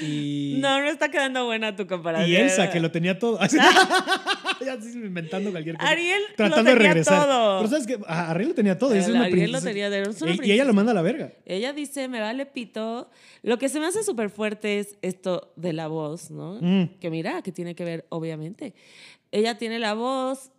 y, 0.01 0.55
no, 0.59 0.79
no 0.79 0.88
está 0.89 1.09
quedando 1.09 1.45
buena 1.45 1.75
tu 1.75 1.88
comparación. 1.88 2.29
y 2.29 2.36
Elsa, 2.36 2.69
que 2.71 2.79
lo 2.79 2.91
tenía 2.91 3.17
todo. 3.19 3.39
Ya 4.63 4.73
estoy 4.73 4.91
inventando 4.91 5.49
cualquier 5.49 5.75
cosa. 5.75 5.89
Ariel 5.89 6.21
lo 6.29 6.36
Tratando 6.36 6.69
de 6.69 6.77
tenía 6.77 6.88
regresar. 6.89 7.25
todo. 7.25 7.57
Pero 7.59 7.69
sabes 7.71 7.88
que 7.88 7.99
Ariel 8.05 8.49
lo 8.49 8.53
tenía 8.55 8.77
todo. 8.77 8.93
El 8.93 8.99
Ariel 9.15 9.51
lo 9.51 9.59
princesa. 9.59 9.67
tenía 9.67 9.89
de- 9.89 10.03
una 10.21 10.32
y, 10.34 10.39
y 10.43 10.51
ella 10.51 10.65
lo 10.65 10.73
manda 10.73 10.91
a 10.91 10.95
la 10.95 11.01
verga. 11.01 11.32
Ella 11.45 11.73
dice, 11.73 12.07
me 12.07 12.19
vale 12.19 12.45
pito. 12.45 13.09
Lo 13.41 13.57
que 13.57 13.69
se 13.69 13.79
me 13.79 13.88
hace 13.88 14.03
súper 14.03 14.29
fuerte 14.29 14.77
es 14.77 14.97
esto 15.01 15.51
de 15.55 15.73
la 15.73 15.88
voz, 15.88 16.29
¿no? 16.29 16.59
Mm. 16.61 16.99
Que 16.99 17.09
mira, 17.09 17.41
que 17.41 17.51
tiene 17.51 17.73
que 17.73 17.84
ver, 17.84 18.05
obviamente. 18.09 18.75
Ella 19.32 19.57
tiene 19.57 19.79
la 19.79 19.95
voz 19.95 20.51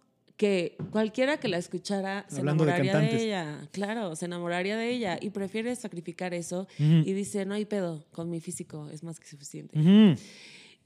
que 0.43 0.75
cualquiera 0.91 1.37
que 1.39 1.47
la 1.47 1.57
escuchara 1.57 2.27
se 2.29 2.41
Hablando 2.41 2.65
de 2.65 2.73
enamoraría 2.73 2.93
de, 2.95 2.99
cantantes. 2.99 3.23
ella. 3.23 3.69
Claro, 3.71 4.17
se 4.17 4.25
enamoraría 4.25 4.77
de 4.77 4.91
ella 4.91 5.17
y 5.23 5.31
prefiere 5.31 5.77
sacrificar 5.77 6.35
eso 6.35 6.67
y 6.81 7.13
dice, 7.13 7.47
no 7.47 7.55
hay 7.55 7.65
pedo, 7.65 8.05
con 8.11 8.29
mi 8.29 8.41
físico 8.41 8.91
es 8.91 9.05
más 9.05 9.21
que 9.21 9.29
suficiente. 9.29 9.79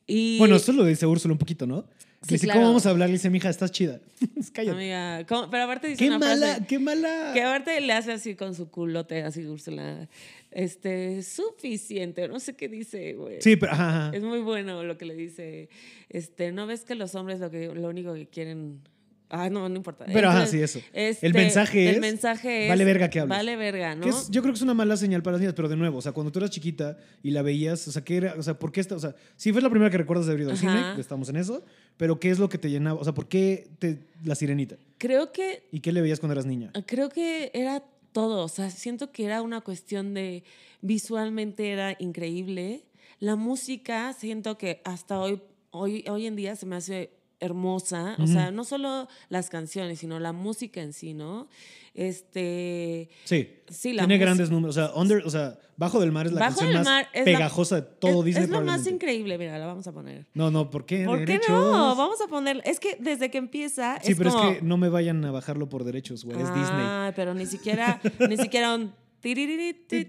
Y, 0.06 0.36
Bueno, 0.38 0.56
esto 0.56 0.72
lo 0.72 0.84
dice 0.84 1.06
Úrsula 1.06 1.32
un 1.32 1.38
poquito, 1.38 1.66
¿no? 1.66 1.86
Sí, 2.20 2.34
dice, 2.34 2.46
claro. 2.48 2.60
¿cómo 2.60 2.68
vamos 2.72 2.84
a 2.84 2.90
hablar? 2.90 3.08
Le 3.08 3.14
dice, 3.14 3.30
mija, 3.30 3.48
estás 3.48 3.70
chida. 3.72 3.98
Cállate. 4.52 4.76
amiga, 4.76 5.24
¿cómo? 5.26 5.48
pero 5.48 5.64
aparte 5.64 5.88
dice 5.88 6.00
Qué 6.04 6.08
una 6.08 6.18
mala, 6.18 6.46
frase 6.56 6.66
qué 6.66 6.78
mala. 6.78 7.30
que 7.32 7.42
aparte 7.42 7.80
le 7.80 7.92
hace 7.94 8.12
así 8.12 8.34
con 8.34 8.54
su 8.54 8.70
culote, 8.70 9.22
así 9.22 9.46
Úrsula, 9.46 10.06
este, 10.50 11.22
suficiente, 11.22 12.28
no 12.28 12.40
sé 12.40 12.54
qué 12.56 12.68
dice, 12.68 13.14
güey. 13.14 13.40
Sí, 13.40 13.56
pero 13.56 13.72
ajá, 13.72 14.08
ajá. 14.08 14.16
Es 14.16 14.22
muy 14.22 14.40
bueno 14.40 14.82
lo 14.82 14.98
que 14.98 15.06
le 15.06 15.14
dice. 15.14 15.70
Este, 16.10 16.52
¿no 16.52 16.66
ves 16.66 16.84
que 16.84 16.94
los 16.94 17.14
hombres 17.14 17.40
lo 17.40 17.50
que 17.50 17.68
lo 17.74 17.88
único 17.88 18.12
que 18.12 18.26
quieren 18.26 18.82
Ah, 19.28 19.50
no, 19.50 19.68
no 19.68 19.74
importa. 19.76 20.04
Pero, 20.06 20.28
ajá, 20.28 20.44
Entonces, 20.44 20.70
sí, 20.70 20.78
eso. 20.78 20.86
este, 20.92 21.26
El 21.26 21.34
mensaje 21.34 21.88
el 21.88 21.94
es, 21.96 22.00
mensaje 22.00 22.62
es 22.64 22.68
vale 22.68 22.84
verga 22.84 23.10
que 23.10 23.18
hables. 23.20 23.36
Vale 23.36 23.56
verga, 23.56 23.94
¿no? 23.96 24.06
Es- 24.06 24.30
yo 24.30 24.40
creo 24.40 24.52
que 24.54 24.56
es 24.58 24.62
una 24.62 24.74
mala 24.74 24.96
señal 24.96 25.22
para 25.22 25.32
las 25.32 25.40
niñas, 25.40 25.54
pero 25.56 25.68
de 25.68 25.76
nuevo, 25.76 25.98
o 25.98 26.02
sea, 26.02 26.12
cuando 26.12 26.30
tú 26.30 26.38
eras 26.38 26.50
chiquita 26.50 26.96
y 27.24 27.32
la 27.32 27.42
veías, 27.42 27.88
o 27.88 27.92
sea, 27.92 28.04
¿qué 28.04 28.18
era? 28.18 28.34
O 28.38 28.42
sea, 28.42 28.58
¿por 28.58 28.70
qué 28.70 28.80
está? 28.80 28.94
O 28.94 29.00
sea, 29.00 29.16
sí 29.36 29.52
fue 29.52 29.62
la 29.62 29.70
primera 29.70 29.90
que 29.90 29.98
recuerdas 29.98 30.26
de 30.26 30.32
haber 30.32 30.42
ido 30.42 30.50
al 30.52 30.56
Ajá. 30.56 30.90
cine, 30.92 31.00
estamos 31.00 31.28
en 31.28 31.36
eso, 31.36 31.64
pero 31.96 32.20
¿qué 32.20 32.30
es 32.30 32.38
lo 32.38 32.48
que 32.48 32.58
te 32.58 32.70
llenaba? 32.70 33.00
O 33.00 33.04
sea, 33.04 33.14
¿por 33.14 33.26
qué 33.26 33.68
te, 33.80 33.98
la 34.24 34.34
sirenita? 34.36 34.76
Creo 34.98 35.32
que 35.32 35.64
¿Y 35.72 35.80
qué 35.80 35.90
le 35.92 36.02
veías 36.02 36.20
cuando 36.20 36.32
eras 36.34 36.46
niña? 36.46 36.70
Creo 36.86 37.08
que 37.08 37.50
era 37.52 37.82
todo, 38.12 38.44
o 38.44 38.48
sea, 38.48 38.70
siento 38.70 39.10
que 39.10 39.24
era 39.24 39.42
una 39.42 39.60
cuestión 39.60 40.14
de 40.14 40.44
visualmente 40.82 41.70
era 41.72 41.96
increíble. 41.98 42.84
La 43.18 43.34
música, 43.36 44.12
siento 44.12 44.56
que 44.56 44.80
hasta 44.84 45.18
hoy, 45.18 45.42
hoy, 45.70 46.04
hoy 46.08 46.26
en 46.26 46.36
día 46.36 46.54
se 46.56 46.64
me 46.66 46.76
hace 46.76 47.10
hermosa, 47.40 48.16
o 48.18 48.26
sea, 48.26 48.50
no 48.50 48.64
solo 48.64 49.08
las 49.28 49.50
canciones, 49.50 49.98
sino 49.98 50.18
la 50.18 50.32
música 50.32 50.80
en 50.80 50.92
sí, 50.92 51.12
¿no? 51.14 51.48
Este, 51.94 53.08
Sí. 53.24 53.48
sí, 53.68 53.92
la 53.92 54.02
Tiene 54.02 54.14
música- 54.14 54.24
grandes 54.24 54.50
números. 54.50 54.76
O 54.76 54.80
sea, 54.80 54.94
Under, 54.94 55.22
o 55.26 55.30
sea, 55.30 55.58
Bajo 55.78 56.00
del 56.00 56.10
Mar 56.12 56.26
es 56.26 56.32
la 56.32 56.40
Bajo 56.40 56.60
canción 56.60 56.68
del 56.72 56.84
más 56.84 57.06
la- 57.14 57.24
pegajosa 57.24 57.76
de 57.76 57.82
todo 57.82 58.20
es, 58.20 58.24
Disney. 58.26 58.44
es 58.44 58.50
lo 58.50 58.62
más 58.62 58.86
increíble, 58.86 59.36
mira, 59.36 59.58
la 59.58 59.66
vamos 59.66 59.86
a 59.86 59.92
poner. 59.92 60.26
No, 60.32 60.50
no, 60.50 60.70
¿por 60.70 60.86
qué? 60.86 61.04
¿Por 61.04 61.24
qué 61.26 61.38
no? 61.48 61.94
Vamos 61.94 62.18
a 62.22 62.28
poner, 62.28 62.62
es 62.64 62.80
que 62.80 62.96
desde 62.98 63.30
que 63.30 63.36
empieza 63.36 63.98
Sí, 64.02 64.12
es 64.12 64.18
pero 64.18 64.30
como, 64.32 64.50
es 64.50 64.58
que 64.58 64.64
no 64.64 64.78
me 64.78 64.88
vayan 64.88 65.22
a 65.26 65.30
bajarlo 65.30 65.68
por 65.68 65.84
derechos, 65.84 66.24
güey. 66.24 66.38
Es 66.40 66.48
Disney. 66.48 66.64
Ah, 66.70 67.12
pero 67.14 67.34
ni 67.34 67.44
siquiera, 67.44 68.00
ni 68.26 68.38
siquiera 68.38 68.74
un 68.74 68.94
tiri, 69.20 69.74
ti, 69.86 70.06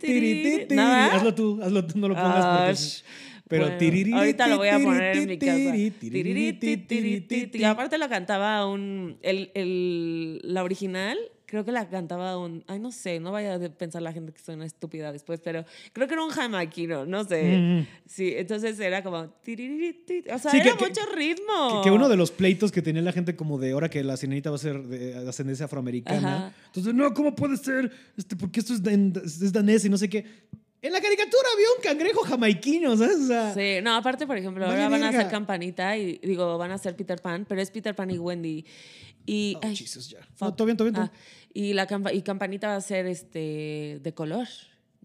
nada. 0.76 1.16
Hazlo 1.16 1.34
tú, 1.36 1.60
hazlo 1.62 1.86
tú, 1.86 1.98
no 2.00 2.08
lo 2.08 2.16
pongas 2.16 2.46
porque. 2.46 3.04
Pero 3.48 3.64
bueno, 3.64 3.78
tiriri, 3.78 4.12
ahorita 4.14 4.48
lo 4.48 4.58
voy 4.58 4.68
a 4.70 4.80
poner 4.80 5.18
en 5.18 5.28
mi 5.28 5.38
casa. 5.38 5.76
Y 7.54 7.64
aparte 7.64 7.98
lo 7.98 8.10
cantaba 8.10 8.66
un. 8.68 9.18
El, 9.22 9.52
el, 9.54 10.40
la 10.44 10.64
original, 10.64 11.18
creo 11.46 11.64
que 11.64 11.72
la 11.72 11.88
cantaba 11.90 12.38
un. 12.38 12.64
Ay, 12.68 12.80
no 12.80 12.92
sé, 12.92 13.20
no 13.20 13.32
vaya 13.32 13.56
a 13.56 13.60
pensar 13.70 14.02
la 14.02 14.12
gente 14.12 14.32
que 14.34 14.40
soy 14.40 14.56
una 14.56 14.66
estúpida 14.66 15.12
después, 15.12 15.40
pero 15.42 15.64
creo 15.94 16.08
que 16.08 16.14
era 16.14 16.24
un 16.24 16.30
jamaiquino, 16.30 17.06
no 17.06 17.24
sé. 17.24 17.58
Mm. 17.58 17.88
Sí, 18.06 18.34
entonces 18.36 18.80
era 18.80 19.02
como. 19.04 19.18
O 19.20 19.30
sea, 19.46 20.52
Sí, 20.52 20.58
era 20.58 20.76
que- 20.76 20.86
mucho 20.86 21.02
ritmo. 21.16 21.82
Que, 21.84 21.90
que 21.90 21.96
uno 21.96 22.10
de 22.10 22.18
los 22.18 22.32
pleitos 22.32 22.72
que 22.72 22.82
tenía 22.82 23.02
la 23.02 23.14
gente 23.14 23.36
como 23.36 23.58
de 23.60 23.72
ahora 23.72 23.90
que 23.90 24.04
la 24.04 24.18
sirenita 24.18 24.50
va 24.50 24.58
a 24.58 24.60
ser 24.60 24.84
de 24.84 25.28
ascendencia 25.30 25.66
afroamericana. 25.66 26.38
Ajá. 26.48 26.54
Entonces, 26.68 26.94
no, 26.94 27.14
¿cómo 27.14 27.34
puede 27.36 27.58
ser? 27.58 27.92
Este, 28.18 28.36
porque 28.36 28.60
esto 28.60 28.74
es, 28.74 28.84
dan- 28.84 29.14
es 29.24 29.52
danés 29.54 29.86
y 29.86 29.90
no 29.90 29.98
sé 29.98 30.10
qué. 30.10 30.26
En 30.82 30.94
la 30.94 31.02
caricatura 31.02 31.44
había 31.54 31.68
un 31.76 31.82
cangrejo 31.82 32.22
jamaiquino, 32.22 32.96
¿sabes? 32.96 33.18
O 33.18 33.28
sea, 33.28 33.54
Sí, 33.54 33.82
no, 33.82 33.96
aparte, 33.96 34.28
por 34.28 34.38
ejemplo, 34.38 34.66
ahora 34.66 34.88
van 34.90 35.04
a 35.04 35.10
hacer 35.10 35.28
Campanita 35.30 35.98
y 35.98 36.18
digo, 36.20 36.58
van 36.58 36.72
a 36.72 36.76
hacer 36.76 36.96
Peter 36.96 37.20
Pan, 37.22 37.46
pero 37.50 37.62
es 37.62 37.72
Peter 37.72 37.96
Pan 37.96 38.12
y 38.12 38.18
Wendy. 38.20 38.64
Y, 39.26 39.56
Oh, 39.58 39.60
ay, 39.64 39.76
Jesus, 39.76 40.10
ya. 40.10 40.20
No, 40.40 40.54
todo 40.54 40.66
bien, 40.66 40.78
todo 40.78 40.86
bien. 40.86 40.96
todo 40.96 41.06
Ah, 41.06 41.12
y 41.54 41.74
la 41.74 41.88
campa- 41.88 42.14
y 42.14 42.22
Campanita 42.22 42.68
va 42.70 42.76
a 42.76 42.82
ser 42.82 43.08
este 43.08 44.00
de 44.02 44.14
color, 44.14 44.48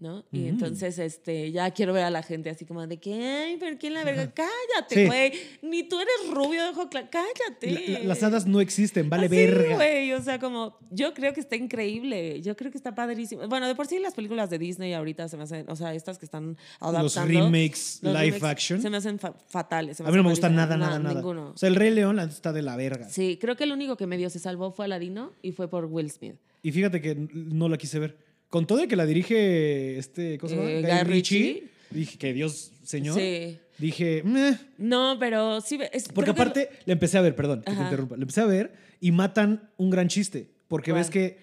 ¿no? 0.03 0.23
Y 0.31 0.41
Mm. 0.41 0.47
entonces 0.49 0.99
este 0.99 1.51
ya 1.51 1.71
quiero 1.71 1.93
ver 1.93 2.03
a 2.03 2.09
la 2.11 2.21
gente 2.21 2.49
así 2.51 2.65
como 2.65 2.85
de 2.85 2.97
que, 2.97 3.13
ay, 3.13 3.57
pero 3.59 3.77
quién 3.79 3.93
la 3.95 4.03
verga, 4.03 4.31
cállate, 4.33 5.07
güey. 5.07 5.31
Ni 5.63 5.83
tú 5.87 5.99
eres 5.99 6.13
rubio 6.31 6.61
de 6.63 6.69
ojo 6.69 6.89
cla- 6.89 7.09
cállate. 7.09 7.67
bien. 7.67 7.93
La- 7.93 7.99
la- 7.99 8.05
las 8.05 8.21
hadas 8.21 8.45
no 8.45 8.59
existen, 8.61 9.09
vale 9.09 9.25
Así, 9.27 9.35
verga. 9.35 9.75
güey, 9.75 10.11
o 10.13 10.21
sea, 10.21 10.37
como 10.39 10.77
yo 10.91 11.13
creo 11.13 11.33
que 11.33 11.39
está 11.39 11.55
increíble, 11.55 12.41
yo 12.41 12.55
creo 12.55 12.69
que 12.71 12.77
está 12.77 12.93
padrísimo. 12.93 13.47
Bueno, 13.47 13.67
de 13.67 13.75
por 13.75 13.87
sí 13.87 13.97
las 13.99 14.13
películas 14.13 14.49
de 14.49 14.59
Disney 14.59 14.93
ahorita 14.93 15.27
se 15.29 15.37
me 15.37 15.43
hacen, 15.43 15.65
o 15.69 15.75
sea, 15.75 15.93
estas 15.95 16.19
que 16.19 16.25
están 16.25 16.57
adaptando 16.79 17.03
Los 17.03 17.15
remakes 17.15 17.99
los 18.01 18.13
live 18.13 18.25
remakes 18.25 18.43
action. 18.43 18.81
Se 18.81 18.89
me 18.89 18.97
hacen 18.97 19.17
fa- 19.19 19.33
fatales. 19.47 20.01
A 20.01 20.03
mí 20.03 20.15
no 20.17 20.23
me 20.23 20.29
gusta 20.29 20.49
nada, 20.49 20.75
nada, 20.77 20.99
nada. 20.99 21.15
Ninguno. 21.15 21.51
O 21.51 21.57
sea, 21.57 21.69
el 21.69 21.75
Rey 21.75 21.91
León 21.91 22.19
está 22.19 22.51
de 22.51 22.61
la 22.61 22.75
verga. 22.75 23.07
Sí, 23.09 23.37
creo 23.39 23.55
que 23.55 23.63
el 23.63 23.71
único 23.71 23.95
que 23.95 24.05
medio 24.05 24.29
se 24.29 24.39
salvó 24.39 24.71
fue 24.71 24.83
Aladino 24.85 25.31
y 25.41 25.53
fue 25.53 25.69
por 25.69 25.85
Will 25.85 26.11
Smith. 26.11 26.35
Y 26.61 26.71
fíjate 26.71 27.01
que 27.01 27.15
no 27.33 27.69
la 27.69 27.77
quise 27.77 27.99
ver. 27.99 28.17
Con 28.53 28.67
todo 28.67 28.81
el 28.83 28.87
que 28.87 28.95
la 28.95 29.07
dirige 29.07 29.97
este, 29.97 30.37
¿cómo 30.37 30.49
se 30.51 30.55
llama? 30.57 30.69
Eh, 30.69 30.81
Guy 30.83 31.11
Ritchie. 31.11 31.37
Ritchie. 31.39 31.63
Dije 31.89 32.17
que 32.19 32.33
Dios, 32.33 32.71
señor. 32.83 33.15
Sí. 33.17 33.57
Dije, 33.79 34.21
"Meh". 34.23 34.57
No, 34.77 35.17
pero 35.19 35.59
sí. 35.59 35.79
es- 35.91 36.07
Porque 36.09 36.27
que- 36.33 36.39
aparte 36.39 36.69
le 36.85 36.93
empecé 36.93 37.17
a 37.17 37.21
ver, 37.21 37.35
perdón, 37.35 37.63
que 37.65 37.73
te 37.73 37.81
interrumpa. 37.81 38.15
Le 38.15 38.21
empecé 38.21 38.41
a 38.41 38.45
ver 38.45 38.73
y 38.99 39.11
matan 39.11 39.71
un 39.77 39.89
gran 39.89 40.07
chiste. 40.07 40.51
Porque 40.67 40.91
¿Cuál? 40.91 41.01
ves 41.01 41.09
que 41.09 41.37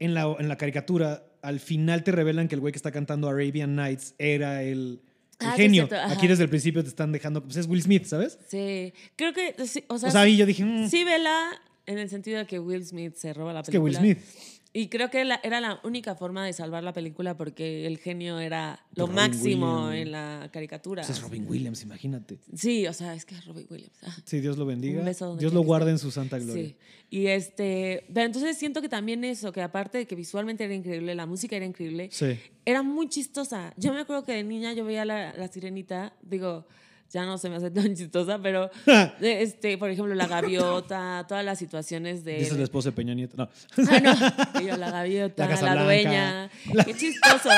en 0.00 0.14
la, 0.14 0.34
en 0.36 0.48
la 0.48 0.56
caricatura 0.56 1.22
al 1.42 1.60
final 1.60 2.02
te 2.02 2.10
revelan 2.10 2.48
que 2.48 2.56
el 2.56 2.60
güey 2.60 2.72
que 2.72 2.78
está 2.78 2.90
cantando 2.90 3.28
Arabian 3.28 3.76
Nights 3.76 4.16
era 4.18 4.64
el, 4.64 5.00
el 5.38 5.46
Ah, 5.46 5.52
genio. 5.56 5.88
Aquí 6.08 6.26
desde 6.26 6.42
el 6.42 6.48
principio 6.48 6.82
te 6.82 6.88
están 6.88 7.12
dejando. 7.12 7.44
Pues 7.44 7.54
es 7.56 7.66
Will 7.68 7.82
Smith, 7.82 8.04
¿sabes? 8.06 8.36
Sí, 8.48 8.92
creo 9.14 9.32
que. 9.32 9.54
sí, 9.64 9.84
o 9.86 9.96
sea, 9.96 10.08
O 10.08 10.12
sea, 10.12 10.22
ahí 10.22 10.36
yo 10.36 10.44
dije, 10.44 10.64
"Mm, 10.64 10.88
sí, 10.88 11.04
vela 11.04 11.50
en 11.86 11.98
el 11.98 12.10
sentido 12.10 12.38
de 12.38 12.46
que 12.46 12.58
Will 12.58 12.84
Smith 12.84 13.14
se 13.14 13.32
roba 13.32 13.52
la 13.52 13.60
es 13.60 13.68
que 13.70 13.78
Will 13.78 13.94
película. 13.96 14.20
Smith. 14.24 14.57
Y 14.72 14.88
creo 14.88 15.10
que 15.10 15.24
la- 15.24 15.40
era 15.42 15.60
la 15.60 15.80
única 15.82 16.14
forma 16.14 16.44
de 16.44 16.52
salvar 16.52 16.84
la 16.84 16.92
película 16.92 17.36
porque 17.36 17.86
el 17.86 17.96
genio 17.98 18.38
era 18.38 18.84
lo 18.94 19.06
Robin 19.06 19.16
máximo 19.16 19.86
Williams. 19.88 20.02
en 20.06 20.12
la 20.12 20.50
caricatura. 20.52 21.02
Pues 21.02 21.16
es 21.16 21.22
Robin 21.22 21.46
Williams, 21.48 21.82
imagínate. 21.82 22.38
Sí, 22.54 22.86
o 22.86 22.92
sea, 22.92 23.14
es 23.14 23.24
que 23.24 23.34
es 23.34 23.44
Robin 23.46 23.66
Williams. 23.70 23.96
Ah. 24.02 24.14
Sí, 24.24 24.40
Dios 24.40 24.58
lo 24.58 24.66
bendiga. 24.66 24.98
Un 25.00 25.06
beso 25.06 25.26
donde 25.26 25.40
Dios 25.40 25.52
lo 25.54 25.62
guarde 25.62 25.90
en 25.90 25.98
su 25.98 26.10
santa 26.10 26.38
gloria. 26.38 26.64
Sí. 26.68 26.76
Y 27.10 27.26
este, 27.28 28.04
pero 28.12 28.26
entonces 28.26 28.58
siento 28.58 28.82
que 28.82 28.88
también 28.90 29.24
eso, 29.24 29.52
que 29.52 29.62
aparte 29.62 29.98
de 29.98 30.06
que 30.06 30.14
visualmente 30.14 30.64
era 30.64 30.74
increíble, 30.74 31.14
la 31.14 31.24
música 31.24 31.56
era 31.56 31.64
increíble, 31.64 32.10
Sí. 32.12 32.38
era 32.66 32.82
muy 32.82 33.08
chistosa. 33.08 33.72
Yo 33.78 33.94
me 33.94 34.00
acuerdo 34.00 34.24
que 34.24 34.32
de 34.32 34.44
niña 34.44 34.74
yo 34.74 34.84
veía 34.84 35.06
la, 35.06 35.32
la 35.34 35.48
sirenita, 35.48 36.12
digo, 36.22 36.66
ya 37.10 37.24
no 37.24 37.38
se 37.38 37.48
me 37.48 37.56
hace 37.56 37.70
tan 37.70 37.94
chistosa, 37.94 38.38
pero 38.40 38.70
este, 39.20 39.78
por 39.78 39.90
ejemplo, 39.90 40.14
la 40.14 40.26
gaviota, 40.26 41.24
todas 41.28 41.44
las 41.44 41.58
situaciones 41.58 42.24
de. 42.24 42.38
Dice 42.38 42.56
la 42.56 42.64
esposa 42.64 42.90
de 42.90 42.96
Peña 42.96 43.14
Nieto. 43.14 43.36
No. 43.36 43.48
Ah, 43.90 44.00
no. 44.54 44.60
Yo, 44.66 44.76
la 44.76 44.90
gaviota, 44.90 45.48
La 45.48 45.74
la, 45.74 45.84
dueña. 45.84 46.50
Qué 46.84 46.94
chistoso. 46.94 47.50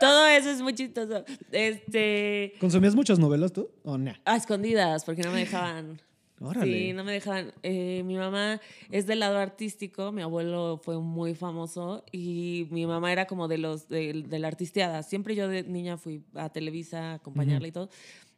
Todo 0.00 0.26
eso 0.26 0.50
es 0.50 0.60
muy 0.60 0.74
chistoso. 0.74 1.24
Este. 1.52 2.54
¿Consumías 2.60 2.94
muchas 2.94 3.18
novelas 3.18 3.52
tú? 3.52 3.70
¿O 3.84 3.98
no? 3.98 4.12
A 4.24 4.36
escondidas, 4.36 5.04
porque 5.04 5.22
no 5.22 5.30
me 5.30 5.40
dejaban. 5.40 6.00
Órale. 6.40 6.66
Sí, 6.66 6.92
no 6.92 7.04
me 7.04 7.12
dejaban. 7.12 7.52
Eh, 7.62 8.02
mi 8.04 8.16
mamá 8.16 8.60
es 8.90 9.06
del 9.06 9.20
lado 9.20 9.38
artístico, 9.38 10.10
mi 10.10 10.20
abuelo 10.20 10.80
fue 10.82 10.98
muy 10.98 11.34
famoso 11.34 12.04
y 12.10 12.66
mi 12.70 12.86
mamá 12.86 13.12
era 13.12 13.26
como 13.26 13.46
de 13.46 13.58
los 13.58 13.88
de, 13.88 14.24
de 14.26 14.38
la 14.40 14.48
artisteada. 14.48 15.02
Siempre 15.04 15.36
yo 15.36 15.48
de 15.48 15.62
niña 15.62 15.96
fui 15.96 16.24
a 16.34 16.50
Televisa 16.50 17.12
a 17.12 17.14
acompañarla 17.14 17.68
y 17.68 17.72
todo. 17.72 17.88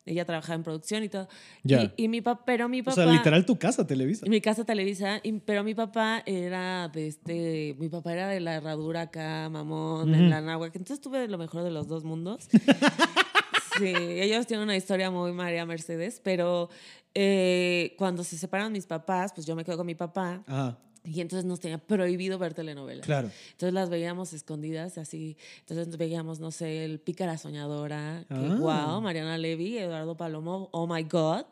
Ella 0.07 0.25
trabajaba 0.25 0.55
en 0.55 0.63
producción 0.63 1.03
y 1.03 1.09
todo. 1.09 1.29
Ya. 1.65 1.93
Y, 1.97 2.05
y 2.05 2.09
mi 2.09 2.21
papá, 2.21 2.45
pero 2.47 2.69
mi 2.69 2.81
O 2.81 2.91
sea, 2.93 3.07
literal 3.07 3.45
tu 3.45 3.59
casa, 3.59 3.87
Televisa. 3.87 4.25
Mi 4.27 4.41
casa 4.41 4.65
Televisa, 4.65 5.21
y- 5.23 5.33
pero 5.41 5.65
mi 5.65 5.75
papá 5.75 6.23
era 6.25 6.89
de 6.89 7.09
este, 7.09 7.75
mi 7.79 7.89
papá 7.89 8.13
era 8.13 8.29
de 8.29 8.39
la 8.41 8.55
herradura 8.55 9.03
acá, 9.03 9.49
mamón, 9.51 10.15
en 10.15 10.31
la 10.31 10.41
náhuatl. 10.41 10.79
Entonces 10.79 11.01
tuve 11.03 11.27
lo 11.29 11.39
mejor 11.39 11.65
de 11.65 11.71
los 11.71 11.89
dos 11.89 12.05
mundos. 12.05 12.49
Sí, 13.79 13.85
ellos 13.95 14.47
tienen 14.47 14.65
una 14.65 14.75
historia 14.77 15.11
muy 15.11 15.33
María 15.33 15.67
Mercedes, 15.67 16.19
pero 16.25 16.71
eh, 17.15 17.95
cuando 17.99 18.25
se 18.25 18.39
separan 18.39 18.73
mis 18.73 18.87
papás, 18.87 19.33
pues 19.35 19.47
yo 19.47 19.55
me 19.55 19.65
quedo 19.67 19.77
con 19.77 19.87
mi 19.87 19.95
papá. 19.95 20.43
Ajá, 20.47 20.79
Y 21.07 21.21
entonces 21.21 21.45
nos 21.45 21.61
tenía 21.61 21.79
prohibido 21.79 22.39
ver 22.39 22.53
telenovelas. 22.55 23.07
claro. 23.07 23.31
Entonces 23.53 23.73
las 23.73 23.89
veíamos 23.91 24.33
escondidas, 24.33 24.99
así. 24.99 25.37
Entonces 25.61 25.97
veíamos, 25.97 26.41
no 26.41 26.51
sé, 26.51 26.85
el 26.85 26.99
Pícara 26.99 27.39
Soñadora, 27.39 28.25
que 28.29 28.35
Ah. 28.35 28.57
wow, 28.91 29.01
Mariana 29.01 29.39
Levy, 29.39 29.79
Eduardo 29.79 30.17
Palomo, 30.17 30.69
oh 30.73 30.87
my 30.87 31.03
God. 31.05 31.45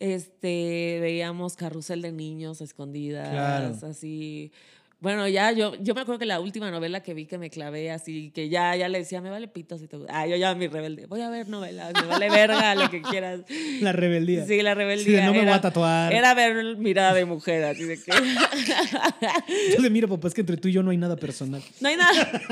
Este, 0.00 0.98
veíamos 1.00 1.56
Carrusel 1.56 2.02
de 2.02 2.12
Niños 2.12 2.60
escondidas, 2.60 3.30
Claro. 3.30 3.76
así. 3.90 4.52
Bueno, 5.00 5.28
ya 5.28 5.52
yo, 5.52 5.74
yo 5.80 5.94
me 5.94 6.00
acuerdo 6.00 6.18
que 6.18 6.26
la 6.26 6.40
última 6.40 6.72
novela 6.72 7.00
que 7.04 7.14
vi 7.14 7.26
que 7.26 7.38
me 7.38 7.50
clavé 7.50 7.92
así, 7.92 8.32
que 8.32 8.48
ya, 8.48 8.74
ya 8.74 8.88
le 8.88 8.98
decía, 8.98 9.20
me 9.20 9.30
vale 9.30 9.46
pito 9.46 9.78
si 9.78 9.86
te 9.86 9.96
gusta. 9.96 10.12
Ah, 10.12 10.26
yo 10.26 10.34
ya 10.34 10.52
mi 10.56 10.66
rebelde, 10.66 11.06
voy 11.06 11.20
a 11.20 11.30
ver 11.30 11.48
novelas, 11.48 11.92
me 11.94 12.06
vale 12.08 12.28
verga, 12.28 12.74
lo 12.74 12.90
que 12.90 13.00
quieras. 13.02 13.42
La 13.80 13.92
rebeldía. 13.92 14.44
Sí, 14.44 14.60
la 14.60 14.72
Sí, 14.72 14.78
rebeldía. 14.78 15.20
de 15.20 15.26
no 15.26 15.32
me 15.32 15.38
voy 15.38 15.46
era- 15.46 15.54
a 15.54 15.60
tatuar. 15.60 16.12
Era 16.12 16.34
ver 16.34 16.76
mirada 16.78 17.14
de 17.14 17.24
mujer, 17.26 17.62
así 17.64 17.84
de 17.84 17.96
que. 18.02 18.10
Entonces, 19.68 19.90
mira, 19.92 20.08
papá, 20.08 20.26
es 20.26 20.34
que 20.34 20.40
entre 20.40 20.56
tú 20.56 20.66
y 20.66 20.72
yo 20.72 20.82
no 20.82 20.90
hay 20.90 20.96
nada 20.96 21.14
personal. 21.16 21.62
No 21.80 21.88
hay 21.88 21.96
nada. 21.96 22.42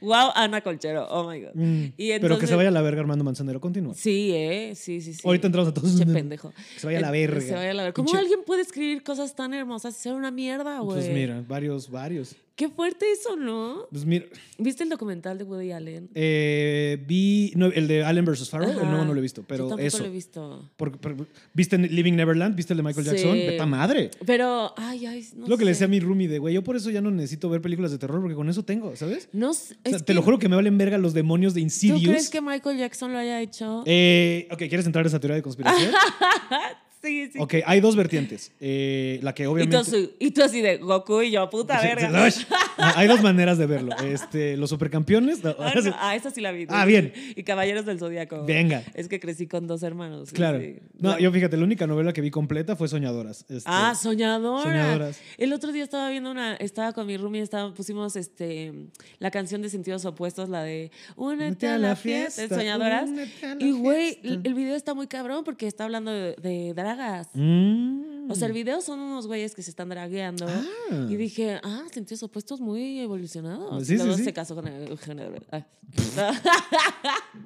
Wow, 0.00 0.30
Ana 0.34 0.60
Colchero. 0.60 1.06
Oh 1.10 1.28
my 1.30 1.40
God. 1.40 1.50
Mm, 1.54 1.84
Y 1.96 2.18
Pero 2.18 2.38
que 2.38 2.46
se 2.46 2.54
vaya 2.54 2.68
a 2.68 2.72
la 2.72 2.82
verga 2.82 3.00
Armando 3.00 3.24
Manzanero. 3.24 3.60
Continúa. 3.60 3.94
Sí, 3.94 4.32
¿eh? 4.34 4.72
Sí, 4.74 5.00
sí, 5.00 5.14
sí. 5.14 5.20
Ahorita 5.24 5.46
entramos 5.46 5.70
a 5.70 5.74
todos. 5.74 5.90
Pinche 5.90 6.06
pendejo. 6.12 6.52
Que 6.74 6.80
se 6.80 6.86
vaya 6.86 6.98
a 6.98 7.02
la 7.02 7.08
Eh, 7.08 7.26
verga. 7.26 7.40
Se 7.40 7.54
vaya 7.54 7.70
a 7.70 7.74
la 7.74 7.82
verga. 7.84 7.94
¿Cómo 7.94 8.14
alguien 8.16 8.40
puede 8.46 8.62
escribir 8.62 9.02
cosas 9.02 9.34
tan 9.34 9.54
hermosas 9.54 9.96
y 9.98 10.00
ser 10.02 10.14
una 10.14 10.30
mierda, 10.30 10.78
güey? 10.80 10.98
Pues 11.00 11.10
mira, 11.12 11.42
varios, 11.46 11.90
varios. 11.90 12.36
Qué 12.56 12.70
fuerte 12.70 13.04
eso, 13.12 13.36
¿no? 13.36 13.86
Pues 13.90 14.06
mira, 14.06 14.24
¿Viste 14.56 14.82
el 14.82 14.88
documental 14.88 15.36
de 15.36 15.44
Woody 15.44 15.72
Allen? 15.72 16.08
eh, 16.14 16.96
vi 17.06 17.52
no, 17.54 17.66
el 17.66 17.86
de 17.86 18.02
Allen 18.02 18.24
vs. 18.24 18.48
Farrell, 18.48 18.70
el 18.70 18.88
nuevo 18.88 19.04
no 19.04 19.12
lo 19.12 19.18
he 19.18 19.22
visto, 19.22 19.42
Yo 19.42 19.46
pero 19.46 19.68
tampoco 19.68 19.86
eso. 19.86 19.98
lo 19.98 20.06
he 20.06 20.10
visto. 20.10 20.70
Porque- 20.78 20.96
pero- 20.98 21.26
¿Viste 21.52 21.76
Living 21.76 22.14
Neverland? 22.14 22.56
¿Viste 22.56 22.72
el 22.72 22.78
de 22.78 22.82
Michael 22.82 23.04
Jackson? 23.04 23.34
Sí. 23.34 23.46
¡Veta 23.46 23.66
madre! 23.66 24.10
Pero, 24.24 24.72
ay, 24.78 25.04
ay, 25.04 25.26
no 25.36 25.46
lo 25.46 25.58
que 25.58 25.66
le 25.66 25.74
sé. 25.74 25.74
decía 25.74 25.84
a 25.84 25.88
mi 25.90 26.00
roomie 26.00 26.28
de, 26.28 26.38
güey, 26.38 26.54
yo 26.54 26.64
por 26.64 26.76
eso 26.76 26.88
ya 26.90 27.02
no 27.02 27.10
necesito 27.10 27.50
ver 27.50 27.60
películas 27.60 27.90
de 27.92 27.98
terror 27.98 28.20
porque 28.22 28.34
con 28.34 28.48
eso 28.48 28.64
tengo, 28.64 28.96
¿sabes? 28.96 29.28
No 29.34 29.52
sé. 29.52 29.74
O 29.84 29.88
sea, 29.90 29.98
es 29.98 30.04
te 30.06 30.14
lo 30.14 30.22
que- 30.22 30.24
juro 30.24 30.38
que 30.38 30.48
me 30.48 30.56
valen 30.56 30.78
verga 30.78 30.96
los 30.96 31.12
demonios 31.12 31.52
de 31.52 31.60
¿Tú 31.60 31.64
Insidious. 31.64 32.02
crees 32.08 32.30
que 32.30 32.40
Michael 32.40 32.78
Jackson 32.78 33.12
lo 33.12 33.18
haya 33.18 33.38
hecho? 33.42 33.82
Eh, 33.84 34.48
ok, 34.50 34.60
¿quieres 34.60 34.86
entrar 34.86 35.04
a 35.04 35.08
esa 35.08 35.20
teoría 35.20 35.36
de 35.36 35.42
conspiración? 35.42 35.92
sí, 37.06 37.30
sí. 37.32 37.38
ok, 37.40 37.54
hay 37.64 37.80
dos 37.80 37.96
vertientes. 37.96 38.52
Eh, 38.60 39.20
la 39.22 39.34
que 39.34 39.44
Y 39.44 39.46
tú, 39.46 39.52
obviamente... 39.52 40.14
y 40.18 40.30
tú 40.32 40.42
así 40.42 40.60
de 40.60 40.78
Goku 40.78 41.22
y 41.22 41.30
yo, 41.30 41.48
puta 41.50 41.80
verga. 41.80 42.10
hay 42.76 43.06
dos 43.08 43.22
maneras 43.22 43.58
de 43.58 43.66
verlo. 43.66 43.94
Este, 44.04 44.56
los 44.56 44.70
supercampeones. 44.70 45.42
no, 45.42 45.54
Ah, 45.58 45.72
no, 45.82 45.94
ah, 45.98 46.16
esa 46.16 46.30
sí 46.30 46.40
la 46.40 46.52
vi. 46.52 46.66
Ah, 46.68 46.84
bien. 46.84 47.12
Y 47.34 47.42
Caballeros 47.42 47.86
del 47.86 47.98
Zodíaco. 47.98 48.44
Venga. 48.44 48.82
Es 48.94 49.08
que 49.08 49.20
crecí 49.20 49.46
con 49.46 49.66
dos 49.66 49.82
hermanos. 49.82 50.32
Claro. 50.32 50.60
sí. 50.60 50.76
No, 50.98 51.18
yo 51.18 51.30
fíjate, 51.32 51.56
la 51.56 51.64
única 51.64 51.86
novela 51.86 52.12
que 52.12 52.20
vi 52.20 52.30
completa 52.30 52.76
fue 52.76 52.88
Soñadoras. 52.88 53.44
Este, 53.48 53.62
Ah, 53.66 53.94
soñadora. 53.94 54.62
Soñadoras. 54.62 55.20
El 55.38 55.52
otro 55.52 55.72
día 55.72 55.84
estaba 55.84 56.10
viendo 56.10 56.30
una, 56.30 56.54
estaba 56.56 56.92
con 56.92 57.06
mi 57.06 57.16
roomie, 57.16 57.42
estaba, 57.42 57.72
pusimos 57.74 58.16
este 58.16 58.72
la 59.18 59.30
canción 59.30 59.62
de 59.62 59.68
sentidos 59.70 60.04
opuestos, 60.04 60.48
la 60.48 60.62
de 60.62 60.90
Únete 61.16 61.68
a 61.68 61.78
la 61.78 61.96
fiesta, 61.96 62.42
de 62.42 62.48
soñadoras. 62.48 63.08
únete 63.08 63.46
a 63.46 63.54
la 63.54 63.64
Y 63.64 63.72
güey, 63.72 64.18
el 64.22 64.54
video 64.54 64.74
está 64.76 64.94
muy 64.94 65.06
cabrón 65.06 65.44
porque 65.44 65.66
está 65.66 65.84
hablando 65.84 66.10
de, 66.10 66.34
de 66.36 66.72
dragas. 66.96 67.28
Mm. 67.34 68.30
O 68.30 68.34
sea, 68.34 68.48
el 68.48 68.52
video 68.52 68.80
son 68.80 68.98
unos 68.98 69.26
güeyes 69.26 69.54
que 69.54 69.62
se 69.62 69.70
están 69.70 69.88
dragueando. 69.88 70.46
Ah. 70.48 71.06
Y 71.08 71.16
dije, 71.16 71.60
ah, 71.62 71.84
sentidos 71.92 72.22
opuestos 72.24 72.60
muy 72.60 72.98
evolucionados. 73.00 73.86
Sí, 73.86 73.98
sí, 73.98 74.12
sí. 74.16 74.24
se 74.24 74.32
casó 74.32 74.54
con 74.54 74.66
Eugenio 74.66 75.24
Derbez. 75.24 75.44
Ah. 75.52 75.66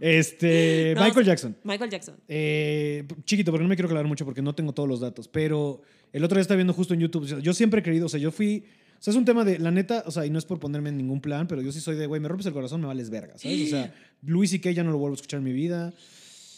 Este, 0.00 0.94
No, 0.96 1.04
Michael. 1.04 1.26
Jackson. 1.26 1.56
Michael 1.64 1.90
Jackson. 1.90 2.16
Eh, 2.28 3.06
chiquito, 3.24 3.50
porque 3.50 3.62
no 3.62 3.68
me 3.68 3.76
quiero 3.76 3.88
aclarar 3.88 4.06
mucho 4.06 4.24
porque 4.24 4.42
no 4.42 4.54
tengo 4.54 4.72
todos 4.72 4.88
los 4.88 5.00
datos. 5.00 5.28
Pero 5.28 5.82
el 6.12 6.24
otro 6.24 6.36
día 6.36 6.42
estaba 6.42 6.56
viendo 6.56 6.72
justo 6.72 6.94
en 6.94 7.00
YouTube. 7.00 7.42
Yo 7.42 7.52
siempre 7.52 7.80
he 7.80 7.82
creído, 7.82 8.06
o 8.06 8.08
sea, 8.08 8.20
yo 8.20 8.30
fui. 8.30 8.64
O 8.98 9.02
sea, 9.02 9.12
es 9.12 9.16
un 9.16 9.24
tema 9.24 9.44
de, 9.44 9.58
la 9.58 9.70
neta, 9.70 10.04
o 10.06 10.10
sea, 10.10 10.26
y 10.26 10.30
no 10.30 10.38
es 10.38 10.44
por 10.44 10.58
ponerme 10.58 10.90
en 10.90 10.98
ningún 10.98 11.22
plan, 11.22 11.46
pero 11.46 11.62
yo 11.62 11.72
sí 11.72 11.80
soy 11.80 11.96
de, 11.96 12.06
güey, 12.06 12.20
me 12.20 12.28
rompes 12.28 12.44
el 12.46 12.52
corazón, 12.52 12.82
me 12.82 12.86
vales 12.86 13.08
verga, 13.08 13.38
¿sabes? 13.38 13.68
O 13.68 13.70
sea, 13.70 13.94
Luis 14.22 14.52
y 14.52 14.58
que 14.58 14.74
ya 14.74 14.84
no 14.84 14.90
lo 14.90 14.98
vuelvo 14.98 15.14
a 15.14 15.16
escuchar 15.16 15.38
en 15.38 15.44
mi 15.44 15.54
vida, 15.54 15.94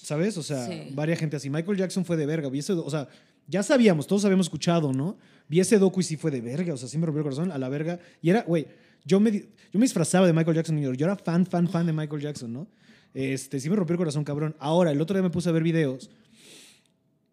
¿sabes? 0.02 0.36
O 0.36 0.42
sea, 0.42 0.66
Sí. 0.66 0.88
varias 0.94 1.18
gente 1.18 1.36
así. 1.36 1.48
Michael 1.50 1.78
Jackson 1.78 2.04
fue 2.04 2.16
de 2.16 2.26
verga, 2.26 2.48
vi 2.48 2.58
ese 2.58 2.72
o 2.72 2.90
sea, 2.90 3.08
ya 3.48 3.62
sabíamos, 3.62 4.06
todos 4.06 4.24
habíamos 4.24 4.46
escuchado, 4.46 4.92
¿no? 4.92 5.16
Vi 5.48 5.60
ese 5.60 5.78
docu 5.78 6.00
y 6.00 6.04
sí 6.04 6.16
fue 6.16 6.30
de 6.30 6.40
verga, 6.40 6.74
o 6.74 6.76
sea, 6.76 6.88
sí 6.88 6.98
me 6.98 7.06
rompió 7.06 7.20
el 7.20 7.24
corazón 7.24 7.50
a 7.52 7.58
la 7.58 7.68
verga. 7.68 7.98
Y 8.20 8.30
era, 8.30 8.42
güey, 8.42 8.66
yo 9.04 9.18
me, 9.20 9.30
yo 9.32 9.46
me 9.74 9.80
disfrazaba 9.82 10.26
de 10.26 10.32
Michael 10.32 10.56
Jackson, 10.56 10.78
yo 10.80 11.06
era 11.06 11.16
fan, 11.16 11.44
fan, 11.46 11.68
fan 11.68 11.86
de 11.86 11.92
Michael 11.92 12.22
Jackson, 12.22 12.52
¿no? 12.52 12.66
Este, 13.14 13.60
sí 13.60 13.68
me 13.68 13.76
rompió 13.76 13.92
el 13.94 13.98
corazón, 13.98 14.24
cabrón. 14.24 14.56
Ahora, 14.58 14.90
el 14.90 15.00
otro 15.00 15.14
día 15.14 15.22
me 15.22 15.30
puse 15.30 15.48
a 15.48 15.52
ver 15.52 15.62
videos. 15.62 16.08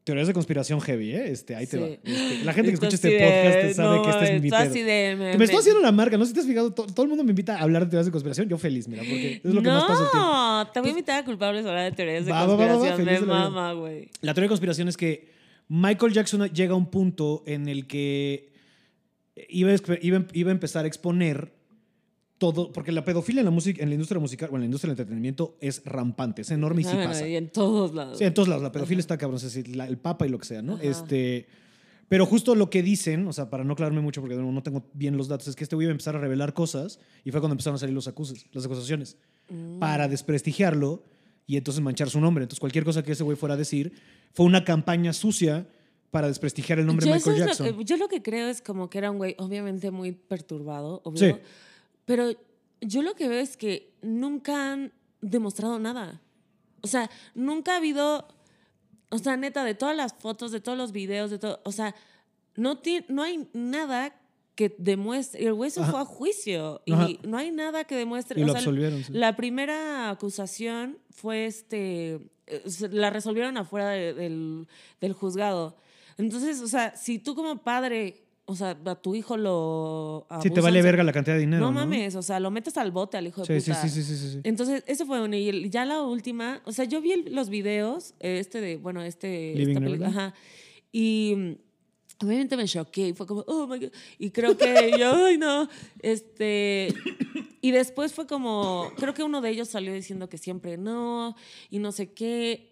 Teorías 0.09 0.27
de 0.27 0.33
conspiración 0.33 0.81
heavy, 0.81 1.11
¿eh? 1.11 1.29
Este, 1.31 1.55
ahí 1.55 1.67
te 1.67 1.77
va. 1.77 1.87
Este, 1.87 2.43
la 2.43 2.53
gente 2.53 2.69
que 2.71 2.73
escucha 2.73 2.95
este 2.95 3.09
de, 3.09 3.19
podcast 3.19 3.75
sabe 3.75 3.95
no, 3.97 4.01
que 4.03 4.09
este 4.09 4.35
es 4.35 4.41
mi 4.41 4.49
así 4.49 4.81
de, 4.81 5.15
Que 5.31 5.37
me 5.37 5.45
estoy 5.45 5.47
me- 5.47 5.59
haciendo 5.59 5.81
la 5.81 5.91
marca, 5.91 6.17
no 6.17 6.25
sé 6.25 6.29
si 6.29 6.33
te 6.33 6.39
has 6.39 6.47
fijado, 6.47 6.73
to- 6.73 6.87
todo, 6.87 7.03
el 7.03 7.09
mundo 7.09 7.23
me 7.23 7.29
invita 7.29 7.57
a 7.57 7.61
hablar 7.61 7.83
de 7.85 7.91
teorías 7.91 8.05
de 8.07 8.11
conspiración, 8.11 8.49
yo 8.49 8.57
feliz, 8.57 8.87
mira, 8.87 9.03
porque 9.03 9.41
es 9.43 9.53
lo 9.53 9.61
que 9.61 9.67
más 9.67 9.83
pasa 9.83 10.03
el 10.05 10.09
tiempo. 10.09 10.27
No, 10.27 10.67
te 10.73 10.79
voy 10.79 10.89
a 10.89 10.91
invitar 10.91 11.19
a 11.21 11.25
culpables 11.25 11.65
a 11.65 11.69
hablar 11.69 11.91
de 11.91 11.95
teorías 11.95 12.25
de 12.25 12.31
Va, 12.31 12.45
va, 12.47 12.55
va, 12.55 12.67
conspiración. 12.79 13.27
Me 13.27 13.33
mama, 13.35 13.73
güey. 13.73 14.09
La 14.21 14.33
teoría 14.33 14.45
de 14.45 14.49
conspiración 14.49 14.87
es 14.87 14.97
que 14.97 15.29
Michael 15.67 16.11
Jackson 16.13 16.49
llega 16.49 16.73
a 16.73 16.77
un 16.77 16.89
punto 16.89 17.43
en 17.45 17.67
el 17.67 17.85
que 17.85 18.49
iba 19.49 19.71
a, 19.71 19.75
iba, 20.01 20.25
iba 20.33 20.49
a 20.49 20.51
empezar 20.51 20.85
a 20.85 20.87
exponer 20.87 21.53
todo, 22.39 22.71
porque 22.73 22.91
la 22.91 23.05
pedofilia 23.05 23.41
en 23.41 23.45
la 23.45 23.51
música, 23.51 23.83
en 23.83 23.89
la 23.89 23.93
industria 23.95 24.19
musical, 24.19 24.49
o 24.51 24.55
en 24.55 24.61
la 24.61 24.65
industria 24.65 24.87
del 24.89 24.99
entretenimiento 24.99 25.55
es 25.61 25.83
rampante, 25.85 26.41
es 26.41 26.49
enorme 26.49 26.81
y 26.81 26.85
sí 26.85 26.91
Ah, 26.93 27.03
pasa. 27.05 27.27
y 27.27 27.35
en 27.35 27.49
todos 27.49 27.93
lados. 27.93 28.17
Sí, 28.17 28.23
en 28.23 28.33
todos 28.33 28.47
lados, 28.47 28.63
la 28.63 28.71
pedofilia 28.71 28.99
está 29.01 29.17
cabrón, 29.17 29.35
es 29.37 29.43
decir, 29.43 29.75
la- 29.75 29.85
el 29.87 29.97
papa 29.99 30.25
y 30.25 30.29
lo 30.29 30.39
que 30.39 30.45
sea, 30.45 30.61
¿no? 30.63 30.73
Ajá. 30.75 30.83
Este, 30.83 31.45
pero 32.07 32.25
justo 32.25 32.55
lo 32.55 32.71
que 32.71 32.81
dicen, 32.81 33.27
o 33.27 33.33
sea, 33.33 33.51
para 33.51 33.63
no 33.63 33.73
aclararme 33.73 34.01
mucho 34.01 34.21
porque 34.21 34.35
no 34.35 34.51
no 34.51 34.63
tengo 34.63 34.83
bien 34.93 35.15
los 35.17 35.27
datos, 35.27 35.47
es 35.49 35.55
que 35.55 35.63
este 35.63 35.75
güey 35.75 35.85
iba 35.85 35.91
a 35.91 35.93
empezar 35.93 36.15
a 36.15 36.19
revelar 36.19 36.53
cosas 36.55 36.99
y 37.23 37.29
fue 37.31 37.39
cuando 37.39 37.53
empezaron 37.53 37.75
a 37.75 37.77
salir 37.77 37.93
los 37.93 38.07
acuses, 38.07 38.45
las 38.51 38.65
acusaciones 38.65 39.17
Mm. 39.49 39.77
para 39.79 40.07
desprestigiarlo 40.07 41.03
y 41.45 41.57
entonces 41.57 41.83
manchar 41.83 42.09
su 42.09 42.19
nombre. 42.21 42.43
Entonces 42.45 42.59
cualquier 42.59 42.83
cosa 42.85 43.03
que 43.03 43.11
ese 43.11 43.23
güey 43.23 43.35
fuera 43.35 43.55
a 43.55 43.57
decir 43.57 43.91
fue 44.33 44.45
una 44.45 44.63
campaña 44.63 45.11
sucia 45.13 45.67
para 46.11 46.27
desprestigiar 46.27 46.79
el 46.79 46.85
nombre 46.87 47.05
de 47.05 47.13
Michael 47.13 47.37
lo 47.39 47.45
Jackson. 47.45 47.77
que- 47.77 47.83
yo 47.85 47.97
lo 47.97 48.07
que 48.07 48.21
creo 48.23 48.47
es 48.47 48.61
como 48.61 48.89
que 48.89 48.97
era 48.97 49.11
un 49.11 49.17
güey 49.17 49.35
obviamente 49.37 49.91
muy 49.91 50.11
perturbado, 50.13 51.01
obvio. 51.03 51.19
Sí. 51.35 51.35
Pero 52.09 52.31
yo 52.81 53.03
lo 53.03 53.13
que 53.13 53.27
veo 53.27 53.39
es 53.39 53.55
que 53.55 53.93
nunca 54.01 54.71
han 54.71 54.91
demostrado 55.21 55.77
nada. 55.77 56.19
O 56.81 56.87
sea, 56.87 57.07
nunca 57.35 57.73
ha 57.73 57.77
habido, 57.77 58.27
o 59.09 59.17
sea, 59.19 59.37
neta, 59.37 59.63
de 59.63 59.75
todas 59.75 59.95
las 59.95 60.13
fotos, 60.13 60.51
de 60.51 60.59
todos 60.59 60.75
los 60.75 60.91
videos, 60.91 61.29
de 61.29 61.37
todo, 61.37 61.59
o 61.65 61.71
sea, 61.71 61.93
no, 62.55 62.79
ti- 62.79 63.05
no 63.09 63.21
hay 63.21 63.47
nada 63.53 64.15
que 64.55 64.73
demuestre, 64.79 65.45
el 65.45 65.53
güey 65.53 65.69
se 65.69 65.81
Ajá. 65.81 65.91
fue 65.91 65.99
a 66.01 66.05
juicio 66.05 66.81
y 66.85 66.93
Ajá. 66.93 67.07
no 67.23 67.37
hay 67.37 67.51
nada 67.51 67.83
que 67.83 67.95
demuestre. 67.95 68.39
Y 68.39 68.43
o 68.43 68.47
lo 68.47 68.53
sea, 68.53 68.59
absolvieron. 68.61 69.03
sí. 69.03 69.13
la 69.13 69.35
primera 69.35 70.09
acusación 70.09 70.97
fue 71.11 71.45
este. 71.45 72.15
eh, 72.47 72.63
La 72.91 73.09
resolvieron 73.11 73.55
afuera 73.57 73.89
de- 73.91 74.13
del, 74.15 74.67
del 74.99 75.13
juzgado. 75.13 75.77
Entonces, 76.17 76.59
o 76.61 76.67
sea, 76.67 76.95
si 76.97 77.19
tú 77.19 77.35
como 77.35 77.57
padre, 77.61 78.23
o 78.49 78.55
sea, 78.55 78.75
a 78.83 78.95
tu 78.95 79.13
hijo 79.13 79.37
lo. 79.37 80.25
Sí, 80.41 80.49
te 80.49 80.59
vale 80.59 80.81
verga 80.81 81.03
la 81.03 81.13
cantidad 81.13 81.35
de 81.35 81.41
dinero. 81.41 81.61
No 81.61 81.71
No, 81.71 81.79
mames, 81.79 82.15
o 82.15 82.21
sea, 82.23 82.39
lo 82.39 82.49
metes 82.49 82.75
al 82.77 82.91
bote 82.91 83.15
al 83.17 83.27
hijo 83.27 83.43
de 83.45 83.61
Sí, 83.61 83.69
puta. 83.71 83.81
sí, 83.83 83.89
sí, 83.89 84.03
sí, 84.03 84.17
sí, 84.17 84.31
sí. 84.31 84.39
Entonces, 84.43 84.83
ese 84.87 85.05
fue 85.05 85.21
uno. 85.21 85.35
Y 85.35 85.69
ya 85.69 85.85
la 85.85 86.01
última, 86.01 86.61
o 86.65 86.71
sea, 86.71 86.85
yo 86.85 86.99
vi 87.01 87.11
el- 87.11 87.35
los 87.35 87.49
videos, 87.49 88.15
este 88.19 88.59
de, 88.59 88.77
bueno, 88.77 89.03
este. 89.03 89.53
Living 89.55 89.73
esta 89.73 89.85
película, 89.85 90.09
ajá. 90.09 90.33
Y 90.91 91.57
obviamente 92.21 92.57
me 92.57 92.65
choqué 92.65 93.09
y 93.09 93.13
fue 93.13 93.25
como, 93.27 93.43
oh 93.47 93.67
my 93.67 93.77
God. 93.79 93.91
Y 94.17 94.31
creo 94.31 94.57
que 94.57 94.93
yo, 94.99 95.25
ay, 95.25 95.37
no. 95.37 95.69
Este. 96.01 96.93
Y 97.61 97.71
después 97.71 98.13
fue 98.13 98.25
como, 98.25 98.89
creo 98.97 99.13
que 99.13 99.21
uno 99.23 99.41
de 99.41 99.49
ellos 99.49 99.67
salió 99.67 99.93
diciendo 99.93 100.29
que 100.29 100.37
siempre 100.37 100.77
no 100.77 101.35
y 101.69 101.79
no 101.79 101.91
sé 101.91 102.13
qué. 102.13 102.68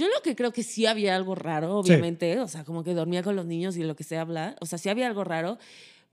Yo 0.00 0.06
lo 0.06 0.22
que 0.22 0.34
creo 0.34 0.52
que 0.52 0.62
sí 0.62 0.86
había 0.86 1.14
algo 1.14 1.34
raro, 1.34 1.82
Sí. 1.84 1.92
obviamente, 1.92 2.40
o 2.40 2.48
sea, 2.48 2.64
como 2.64 2.82
que 2.82 2.94
dormía 2.94 3.22
con 3.22 3.36
los 3.36 3.46
niños 3.46 3.76
y 3.76 3.82
lo 3.82 3.94
que 3.94 4.04
se 4.04 4.16
habla, 4.18 4.56
o 4.60 4.66
sea, 4.66 4.78
sí 4.78 4.88
había 4.88 5.06
algo 5.06 5.22
raro, 5.24 5.58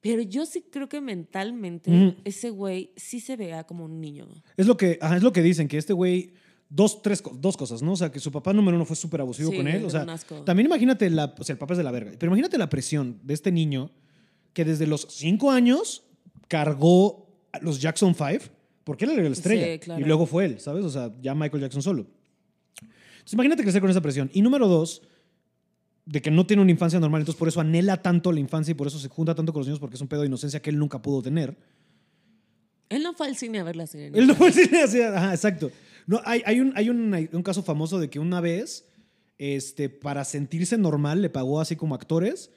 pero 0.01 0.21
yo 0.21 0.45
sí 0.45 0.63
creo 0.71 0.87
que 0.87 1.01
mentalmente 1.01 1.89
Ujú. 1.89 2.15
ese 2.23 2.49
güey 2.51 2.91
sí 2.95 3.19
se 3.19 3.35
vea 3.35 3.63
como 3.65 3.85
un 3.85 3.99
niño. 3.99 4.27
Es 4.55 4.67
lo 4.67 4.77
que, 4.77 4.99
ajá, 5.01 5.17
es 5.17 5.23
lo 5.23 5.33
que 5.33 5.41
dicen, 5.41 5.67
que 5.67 5.77
este 5.77 5.93
güey, 5.93 6.33
dos, 6.69 7.01
tres, 7.01 7.23
dos 7.39 7.57
cosas, 7.57 7.81
¿no? 7.81 7.93
O 7.93 7.95
sea, 7.95 8.11
que 8.11 8.19
su 8.19 8.31
papá 8.31 8.53
número 8.53 8.75
uno 8.77 8.85
fue 8.85 8.95
súper 8.95 9.21
abusivo 9.21 9.49
Sí, 9.51 9.57
con 9.57 9.67
él. 9.67 9.83
O 9.85 9.89
sea, 9.89 10.05
también 10.45 10.67
imagínate, 10.67 11.09
la, 11.09 11.33
o 11.37 11.43
sea, 11.43 11.53
el 11.53 11.59
papá 11.59 11.73
es 11.73 11.77
de 11.79 11.83
la 11.83 11.91
verga, 11.91 12.11
pero 12.19 12.29
imagínate 12.29 12.57
la 12.57 12.69
presión 12.69 13.19
de 13.23 13.33
este 13.33 13.51
niño 13.51 13.89
que 14.53 14.65
desde 14.65 14.85
los 14.85 15.07
cinco 15.09 15.49
años 15.51 16.03
cargó 16.47 17.27
a 17.51 17.59
los 17.59 17.79
Jackson 17.81 18.15
Five, 18.15 18.41
porque 18.83 19.05
él 19.05 19.11
era 19.11 19.23
la 19.23 19.29
estrella. 19.29 19.73
Sí, 19.73 19.79
claro. 19.79 20.01
Y 20.01 20.03
luego 20.05 20.25
fue 20.25 20.45
él, 20.45 20.59
¿sabes? 20.59 20.83
O 20.85 20.89
sea, 20.89 21.13
ya 21.21 21.35
Michael 21.35 21.61
Jackson 21.61 21.81
solo. 21.81 22.07
Entonces 23.27 23.33
imagínate 23.33 23.63
crecer 23.63 23.81
con 23.81 23.89
esa 23.89 23.99
presión. 23.99 24.29
Y 24.31 24.41
número 24.41 24.69
dos, 24.69 25.01
de 26.05 26.21
que 26.21 26.31
no 26.31 26.47
tiene 26.47 26.61
una 26.61 26.71
infancia 26.71 26.97
normal, 26.97 27.19
entonces 27.19 27.37
por 27.37 27.49
eso 27.49 27.59
anhela 27.59 28.01
tanto 28.01 28.31
la 28.31 28.39
infancia 28.39 28.71
y 28.71 28.75
por 28.75 28.87
eso 28.87 28.99
se 28.99 29.09
junta 29.09 29.35
tanto 29.35 29.51
con 29.51 29.59
los 29.59 29.67
niños 29.67 29.81
porque 29.81 29.95
es 29.95 30.01
un 30.01 30.07
pedo 30.07 30.21
de 30.21 30.27
inocencia 30.27 30.61
que 30.61 30.69
él 30.69 30.79
nunca 30.79 31.01
pudo 31.01 31.21
tener. 31.21 31.57
Él 32.87 33.03
no 33.03 33.13
fue 33.13 33.27
al 33.27 33.35
cine 33.35 33.59
a 33.59 33.65
ver 33.65 33.75
la 33.75 33.85
serie. 33.85 34.17
Él 34.17 34.27
no 34.27 34.33
fue 34.33 34.47
al 34.47 34.53
cine 34.53 34.81
así, 34.81 35.01
ajá, 35.01 35.33
exacto. 35.33 35.69
No, 36.05 36.21
hay, 36.23 36.41
hay, 36.45 36.61
un, 36.61 36.71
hay 36.77 36.89
un, 36.89 37.29
un 37.33 37.43
caso 37.43 37.63
famoso 37.63 37.99
de 37.99 38.09
que 38.09 38.17
una 38.17 38.39
vez, 38.39 38.85
este, 39.37 39.89
para 39.89 40.23
sentirse 40.23 40.77
normal, 40.77 41.21
le 41.21 41.29
pagó 41.29 41.59
así 41.59 41.75
como 41.75 41.95
actores 41.95 42.49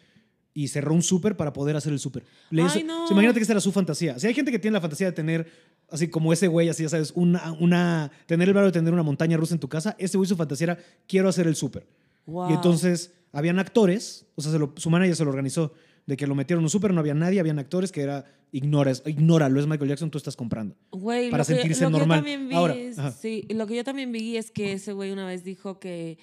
y 0.52 0.68
cerró 0.68 0.94
un 0.94 1.02
súper 1.02 1.36
para 1.36 1.52
poder 1.52 1.76
hacer 1.76 1.92
el 1.92 1.98
súper. 2.00 2.24
No. 2.50 2.66
o 2.66 2.68
sea, 2.68 2.82
imagínate 2.82 3.38
que 3.38 3.42
esa 3.44 3.52
era 3.52 3.60
su 3.60 3.70
fantasía. 3.72 4.18
Si 4.18 4.26
hay 4.26 4.34
gente 4.34 4.50
que 4.50 4.58
tiene 4.58 4.74
la 4.74 4.80
fantasía 4.80 5.06
de 5.06 5.12
tener, 5.12 5.48
así 5.90 6.08
como 6.08 6.32
ese 6.32 6.48
güey, 6.48 6.68
así 6.68 6.82
ya 6.82 6.88
sabes, 6.88 7.12
una, 7.14 7.52
una, 7.60 8.10
tener 8.26 8.48
el 8.48 8.54
valor 8.54 8.72
de 8.72 8.78
tener 8.78 8.92
una 8.92 9.02
montaña 9.04 9.36
rusa 9.36 9.54
en 9.54 9.60
tu 9.60 9.68
casa, 9.68 9.94
ese 9.98 10.16
güey 10.16 10.28
su 10.28 10.36
fantasía 10.36 10.64
era, 10.72 10.78
quiero 11.06 11.28
hacer 11.28 11.46
el 11.46 11.54
súper. 11.56 11.86
Wow. 12.26 12.50
Y 12.50 12.54
entonces 12.54 13.12
habían 13.32 13.58
actores, 13.60 14.26
o 14.34 14.42
sea, 14.42 14.50
se 14.52 14.58
lo- 14.58 14.72
su 14.76 14.90
manager 14.90 15.14
se 15.16 15.24
lo 15.24 15.30
organizó, 15.30 15.72
de 16.06 16.16
que 16.16 16.26
lo 16.26 16.34
metieron 16.34 16.62
en 16.62 16.64
un 16.64 16.70
súper, 16.70 16.92
no 16.92 16.98
había 17.00 17.14
nadie, 17.14 17.38
habían 17.38 17.60
actores 17.60 17.92
que 17.92 18.00
era, 18.02 18.24
ignoras, 18.50 19.04
ignóralo, 19.06 19.60
es 19.60 19.68
Michael 19.68 19.90
Jackson, 19.90 20.10
tú 20.10 20.18
estás 20.18 20.34
comprando. 20.34 20.74
Güey, 20.90 21.30
para 21.30 21.44
lo 21.44 21.46
que- 21.46 21.54
sentirse 21.54 21.78
que 21.84 21.84
yo 21.84 21.90
normal. 21.90 22.18
también 22.18 22.48
vi 22.48 22.54
Ahora, 22.56 22.74
ajá. 22.98 23.12
sí, 23.12 23.46
lo 23.50 23.68
que 23.68 23.76
yo 23.76 23.84
también 23.84 24.10
vi 24.10 24.36
es 24.36 24.50
que 24.50 24.72
ese 24.72 24.92
güey 24.92 25.12
una 25.12 25.24
vez 25.26 25.44
dijo 25.44 25.78
que, 25.78 26.18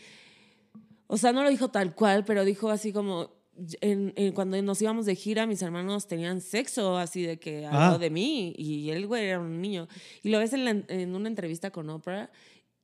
o 1.07 1.17
sea, 1.17 1.32
no 1.32 1.43
lo 1.43 1.49
dijo 1.49 1.69
tal 1.69 1.95
cual, 1.95 2.25
pero 2.25 2.43
dijo 2.43 2.69
así 2.69 2.91
como, 2.91 3.37
en- 3.82 4.14
en- 4.16 4.34
cuando 4.34 4.62
nos 4.62 4.82
íbamos 4.82 5.05
de 5.05 5.16
gira, 5.16 5.45
mis 5.47 5.62
hermanos 5.62 6.08
tenían 6.08 6.41
sexo, 6.41 6.97
así 6.97 7.22
de 7.24 7.39
que 7.39 7.66
al 7.66 7.95
Ah. 7.95 7.97
de 7.97 8.10
mí, 8.10 8.53
y 8.58 8.89
él, 8.91 9.08
güey, 9.08 9.26
era 9.26 9.39
un 9.39 9.62
niño. 9.62 9.88
Y 10.24 10.30
lo 10.30 10.39
ves 10.39 10.53
en, 10.53 10.66
la- 10.66 10.84
en 10.88 11.16
una 11.16 11.28
entrevista 11.28 11.72
con 11.72 11.89
Oprah, 11.89 12.30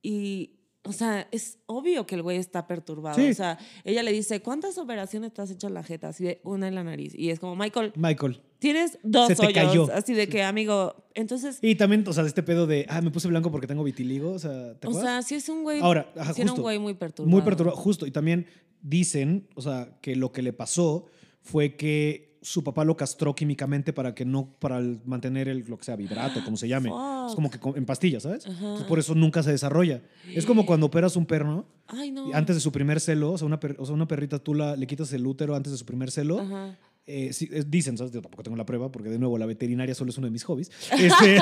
y, 0.02 0.52
o 0.84 0.92
sea, 0.92 1.28
es 1.32 1.60
obvio 1.66 2.06
que 2.06 2.16
el 2.16 2.22
güey 2.24 2.38
está 2.38 2.68
perturbado. 2.68 3.16
Sí. 3.16 3.30
O 3.30 3.34
sea, 3.34 3.58
ella 3.84 4.04
le 4.04 4.12
dice, 4.12 4.42
¿cuántas 4.42 4.78
operaciones 4.78 5.34
te 5.34 5.42
has 5.42 5.52
hecho 5.52 5.68
en 5.68 5.74
la 5.76 5.84
jeta? 5.84 6.10
Así 6.10 6.24
de 6.26 6.42
una 6.44 6.68
en 6.68 6.76
la 6.76 6.84
nariz. 6.84 7.14
Y 7.16 7.30
es 7.30 7.40
como, 7.40 7.56
Michael, 7.56 7.94
Michael. 7.96 8.42
Tienes 8.64 8.98
dos 9.04 9.28
Se 9.28 9.36
te 9.36 9.46
hoyos. 9.48 9.54
cayó. 9.68 9.94
Así 9.94 10.14
de 10.14 10.28
que, 10.28 10.42
amigo, 10.44 10.96
entonces... 11.14 11.60
Y 11.62 11.76
también, 11.76 12.04
o 12.08 12.14
sea, 12.14 12.26
este 12.26 12.42
pedo 12.44 12.66
de, 12.66 12.86
ah, 12.90 13.02
me 13.02 13.12
puse 13.12 13.28
blanco 13.28 13.52
porque 13.52 13.68
tengo 13.68 13.84
vitiligo, 13.84 14.32
o 14.32 14.40
sea, 14.40 14.74
¿te 14.80 14.88
O 14.88 14.92
acuerdas? 14.92 15.04
sea, 15.04 15.22
sí 15.22 15.36
es 15.36 15.50
un 15.50 15.64
güey. 15.64 15.82
Ahora, 15.82 16.12
ajá, 16.18 16.34
sí 16.34 16.42
era 16.42 16.52
un 16.52 16.56
justo. 16.56 16.62
güey 16.64 16.80
muy 16.80 16.94
perturbado. 16.94 17.30
Muy 17.30 17.42
perturbado, 17.42 17.76
justo. 17.78 18.08
Y 18.08 18.12
también 18.12 18.48
dicen, 18.82 19.48
o 19.56 19.62
sea, 19.62 19.98
que 20.02 20.16
lo 20.16 20.32
que 20.32 20.42
le 20.42 20.54
pasó 20.54 21.06
fue 21.42 21.76
que 21.76 22.32
su 22.42 22.62
papá 22.64 22.84
lo 22.84 22.98
castró 22.98 23.36
químicamente 23.36 23.94
para 23.94 24.14
que 24.14 24.26
no, 24.26 24.54
para 24.60 24.78
el- 24.78 25.00
mantener 25.06 25.48
el, 25.48 25.60
lo 25.68 25.78
que 25.78 25.86
sea, 25.86 25.96
vibrato, 25.96 26.44
como 26.44 26.58
se 26.58 26.68
llame. 26.68 26.90
Es 26.90 27.36
como 27.36 27.50
que 27.50 27.58
en 27.78 27.86
pastillas, 27.86 28.24
¿sabes? 28.24 28.46
Entonces, 28.46 28.86
por 28.86 29.00
eso 29.00 29.16
nunca 29.16 29.42
se 29.44 29.52
desarrolla. 29.52 30.02
Es 30.34 30.46
como 30.46 30.66
cuando 30.66 30.88
operas 30.88 31.16
un 31.16 31.26
perro, 31.26 31.66
Ay, 31.88 32.12
no. 32.12 32.30
y 32.30 32.34
antes 32.34 32.56
de 32.58 32.60
su 32.60 32.72
primer 32.74 33.00
celo, 33.00 33.32
o 33.32 33.38
sea, 33.38 33.46
una, 33.48 33.60
per- 33.62 33.78
o 33.80 33.86
sea, 33.86 33.94
una 33.96 34.08
perrita 34.10 34.40
tú 34.40 34.54
la, 34.56 34.76
le 34.76 34.88
quitas 34.88 35.14
el 35.14 35.26
útero 35.26 35.56
antes 35.56 35.72
de 35.72 35.78
su 35.78 35.86
primer 35.86 36.12
celo. 36.12 36.40
Ajá. 36.42 36.78
Eh, 37.06 37.34
sí, 37.34 37.50
eh, 37.52 37.64
dicen, 37.68 37.98
¿sabes? 37.98 38.14
Yo 38.14 38.22
tampoco 38.22 38.44
tengo 38.44 38.56
la 38.56 38.66
prueba 38.66 38.92
porque, 38.92 39.10
de 39.10 39.20
nuevo, 39.20 39.38
la 39.38 39.46
veterinaria 39.46 39.94
solo 39.94 40.12
es 40.12 40.18
uno 40.18 40.28
de 40.28 40.32
mis 40.32 40.44
hobbies. 40.44 40.72
Este, 40.92 41.38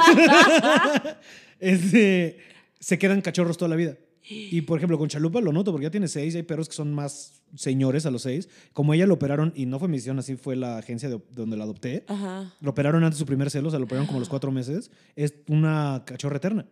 este, 1.59 2.37
se 2.79 2.97
quedan 2.97 3.21
cachorros 3.21 3.57
toda 3.57 3.69
la 3.69 3.75
vida. 3.75 3.97
Y, 4.23 4.61
por 4.61 4.77
ejemplo, 4.77 4.97
con 4.97 5.09
Chalupa 5.09 5.41
lo 5.41 5.51
noto 5.51 5.71
porque 5.71 5.85
ya 5.85 5.91
tiene 5.91 6.07
seis 6.07 6.35
y 6.35 6.37
hay 6.37 6.43
perros 6.43 6.69
que 6.69 6.75
son 6.75 6.93
más 6.93 7.41
señores 7.55 8.05
a 8.05 8.11
los 8.11 8.21
seis. 8.21 8.49
Como 8.71 8.93
ella 8.93 9.07
lo 9.07 9.15
operaron, 9.15 9.51
y 9.55 9.65
no 9.65 9.79
fue 9.79 9.87
mi 9.87 9.97
decisión, 9.97 10.19
así 10.19 10.35
fue 10.35 10.55
la 10.55 10.77
agencia 10.77 11.09
de, 11.09 11.19
donde 11.31 11.57
la 11.57 11.63
adopté. 11.63 12.05
Ajá. 12.07 12.53
Lo 12.61 12.71
operaron 12.71 13.03
antes 13.03 13.17
de 13.17 13.19
su 13.19 13.25
primer 13.25 13.49
celo, 13.49 13.67
o 13.67 13.71
sea, 13.71 13.79
lo 13.79 13.85
operaron 13.85 14.05
como 14.05 14.17
a 14.17 14.21
los 14.21 14.29
cuatro 14.29 14.51
meses. 14.51 14.91
Es 15.15 15.33
una 15.47 16.03
cachorra 16.05 16.37
eterna. 16.37 16.65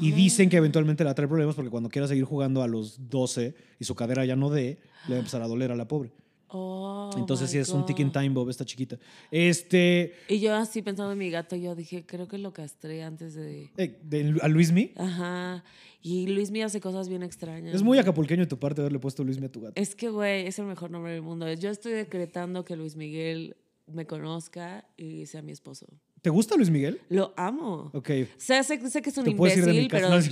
Y 0.00 0.12
dicen 0.12 0.50
que 0.50 0.58
eventualmente 0.58 1.04
le 1.04 1.06
va 1.06 1.12
a 1.12 1.14
traer 1.14 1.28
problemas 1.28 1.54
porque 1.54 1.70
cuando 1.70 1.88
quiera 1.88 2.06
seguir 2.06 2.24
jugando 2.24 2.62
a 2.62 2.68
los 2.68 3.08
12 3.08 3.54
y 3.78 3.84
su 3.84 3.94
cadera 3.94 4.24
ya 4.26 4.36
no 4.36 4.50
dé, 4.50 4.78
le 5.06 5.14
va 5.14 5.16
a 5.16 5.18
empezar 5.20 5.40
a 5.42 5.48
doler 5.48 5.70
a 5.70 5.76
la 5.76 5.88
pobre. 5.88 6.12
Oh, 6.48 7.10
Entonces 7.16 7.50
sí 7.50 7.58
es 7.58 7.68
un 7.70 7.80
God. 7.80 7.86
ticking 7.86 8.12
time 8.12 8.28
bomb 8.30 8.48
esta 8.50 8.64
chiquita. 8.64 8.98
Este, 9.30 10.14
Y 10.28 10.38
yo 10.40 10.54
así 10.54 10.80
pensando 10.82 11.12
en 11.12 11.18
mi 11.18 11.30
gato, 11.30 11.56
yo 11.56 11.74
dije, 11.74 12.06
creo 12.06 12.28
que 12.28 12.38
lo 12.38 12.52
castré 12.52 13.02
antes 13.02 13.34
de. 13.34 13.70
eh, 13.76 13.98
de- 14.02 14.38
a 14.40 14.48
Luismi. 14.48 14.92
Ajá. 14.96 15.64
Y 16.02 16.28
Luis 16.28 16.50
Mía 16.52 16.66
hace 16.66 16.80
cosas 16.80 17.08
bien 17.08 17.22
extrañas. 17.24 17.74
Es 17.74 17.82
muy 17.82 17.98
acapulqueño 17.98 18.42
de 18.42 18.46
tu 18.46 18.58
parte 18.58 18.80
haberle 18.80 19.00
puesto 19.00 19.24
Luismi 19.24 19.46
a 19.46 19.52
tu 19.52 19.60
gato. 19.60 19.72
Es 19.80 19.96
que, 19.96 20.08
güey, 20.08 20.46
es 20.46 20.58
el 20.60 20.66
mejor 20.66 20.90
nombre 20.90 21.12
del 21.12 21.22
mundo. 21.22 21.52
Yo 21.54 21.68
estoy 21.70 21.92
decretando 21.94 22.64
que 22.64 22.76
Luis 22.76 22.94
Miguel 22.94 23.56
me 23.88 24.06
conozca 24.06 24.84
y 24.96 25.26
sea 25.26 25.42
mi 25.42 25.50
esposo. 25.52 25.86
¿Te 26.26 26.30
gusta 26.30 26.56
Luis 26.56 26.70
Miguel? 26.70 27.00
Lo 27.08 27.32
amo. 27.36 27.88
Ok. 27.94 28.10
O 28.10 28.26
sea, 28.36 28.64
sé, 28.64 28.80
sé 28.90 29.00
que 29.00 29.10
es 29.10 29.16
un 29.16 29.28
imbécil, 29.30 29.86
pero 29.88 30.20
sé 30.20 30.28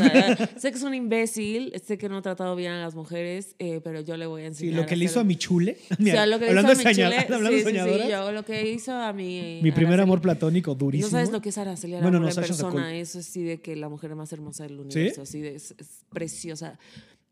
que 0.72 0.76
es 0.76 0.82
un 0.82 0.92
imbécil, 0.92 1.72
sé 1.86 1.97
que 1.99 2.09
no 2.09 2.16
ha 2.16 2.22
tratado 2.22 2.57
bien 2.57 2.72
a 2.72 2.80
las 2.80 2.97
mujeres, 2.97 3.55
eh, 3.61 3.80
pero 3.84 4.01
yo 4.01 4.16
le 4.16 4.26
voy 4.26 4.40
a 4.42 4.47
Sí, 4.47 4.49
enseñar. 4.64 4.74
lo 4.80 4.86
que 4.86 4.97
le 4.97 5.05
hizo 5.05 5.20
a 5.20 5.24
mi 5.24 5.36
chule. 5.36 5.76
O 6.01 6.03
sea, 6.03 6.26
lo 6.26 6.40
que 6.40 6.47
le 6.47 6.51
hablando 6.51 6.72
hizo 6.72 6.80
a 6.82 6.84
mi 6.90 6.95
chule, 6.97 7.16
hablando 7.16 7.49
sí, 7.51 7.64
sí, 7.64 7.70
sí, 7.70 8.11
yo 8.11 8.32
lo 8.32 8.45
que 8.45 8.68
hizo 8.72 8.92
a 8.92 9.12
mi... 9.12 9.61
Mi 9.62 9.70
primer 9.70 10.01
Araceli- 10.01 10.03
amor 10.03 10.20
platónico, 10.20 10.74
durísimo. 10.74 11.07
No 11.07 11.11
sabes 11.12 11.30
lo 11.30 11.40
que 11.40 11.51
es 11.51 11.59
Araceli 11.59 11.92
Bueno, 11.92 12.18
no, 12.18 12.28
en 12.28 12.34
persona. 12.34 12.97
Eso 12.97 13.20
es 13.20 13.28
así 13.28 13.45
de 13.45 13.61
que 13.61 13.76
la 13.76 13.88
mujer 13.88 14.16
más 14.16 14.32
hermosa 14.32 14.64
del 14.64 14.80
universo. 14.80 15.22
Así 15.22 15.42
de, 15.42 15.55
es, 15.55 15.76
es 15.78 16.05
preciosa. 16.12 16.76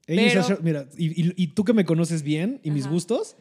Ella 0.07 0.23
y 0.23 0.29
Pero- 0.29 0.43
Sasha- 0.45 0.59
mira, 0.63 0.87
y, 0.97 1.07
y- 1.31 1.35
y 1.37 1.47
tú 1.49 1.65
que 1.65 1.73
me 1.73 1.85
conoces 1.85 2.23
bien 2.23 2.61
y 2.63 2.71
mis 2.71 2.87
gustos, 2.87 3.35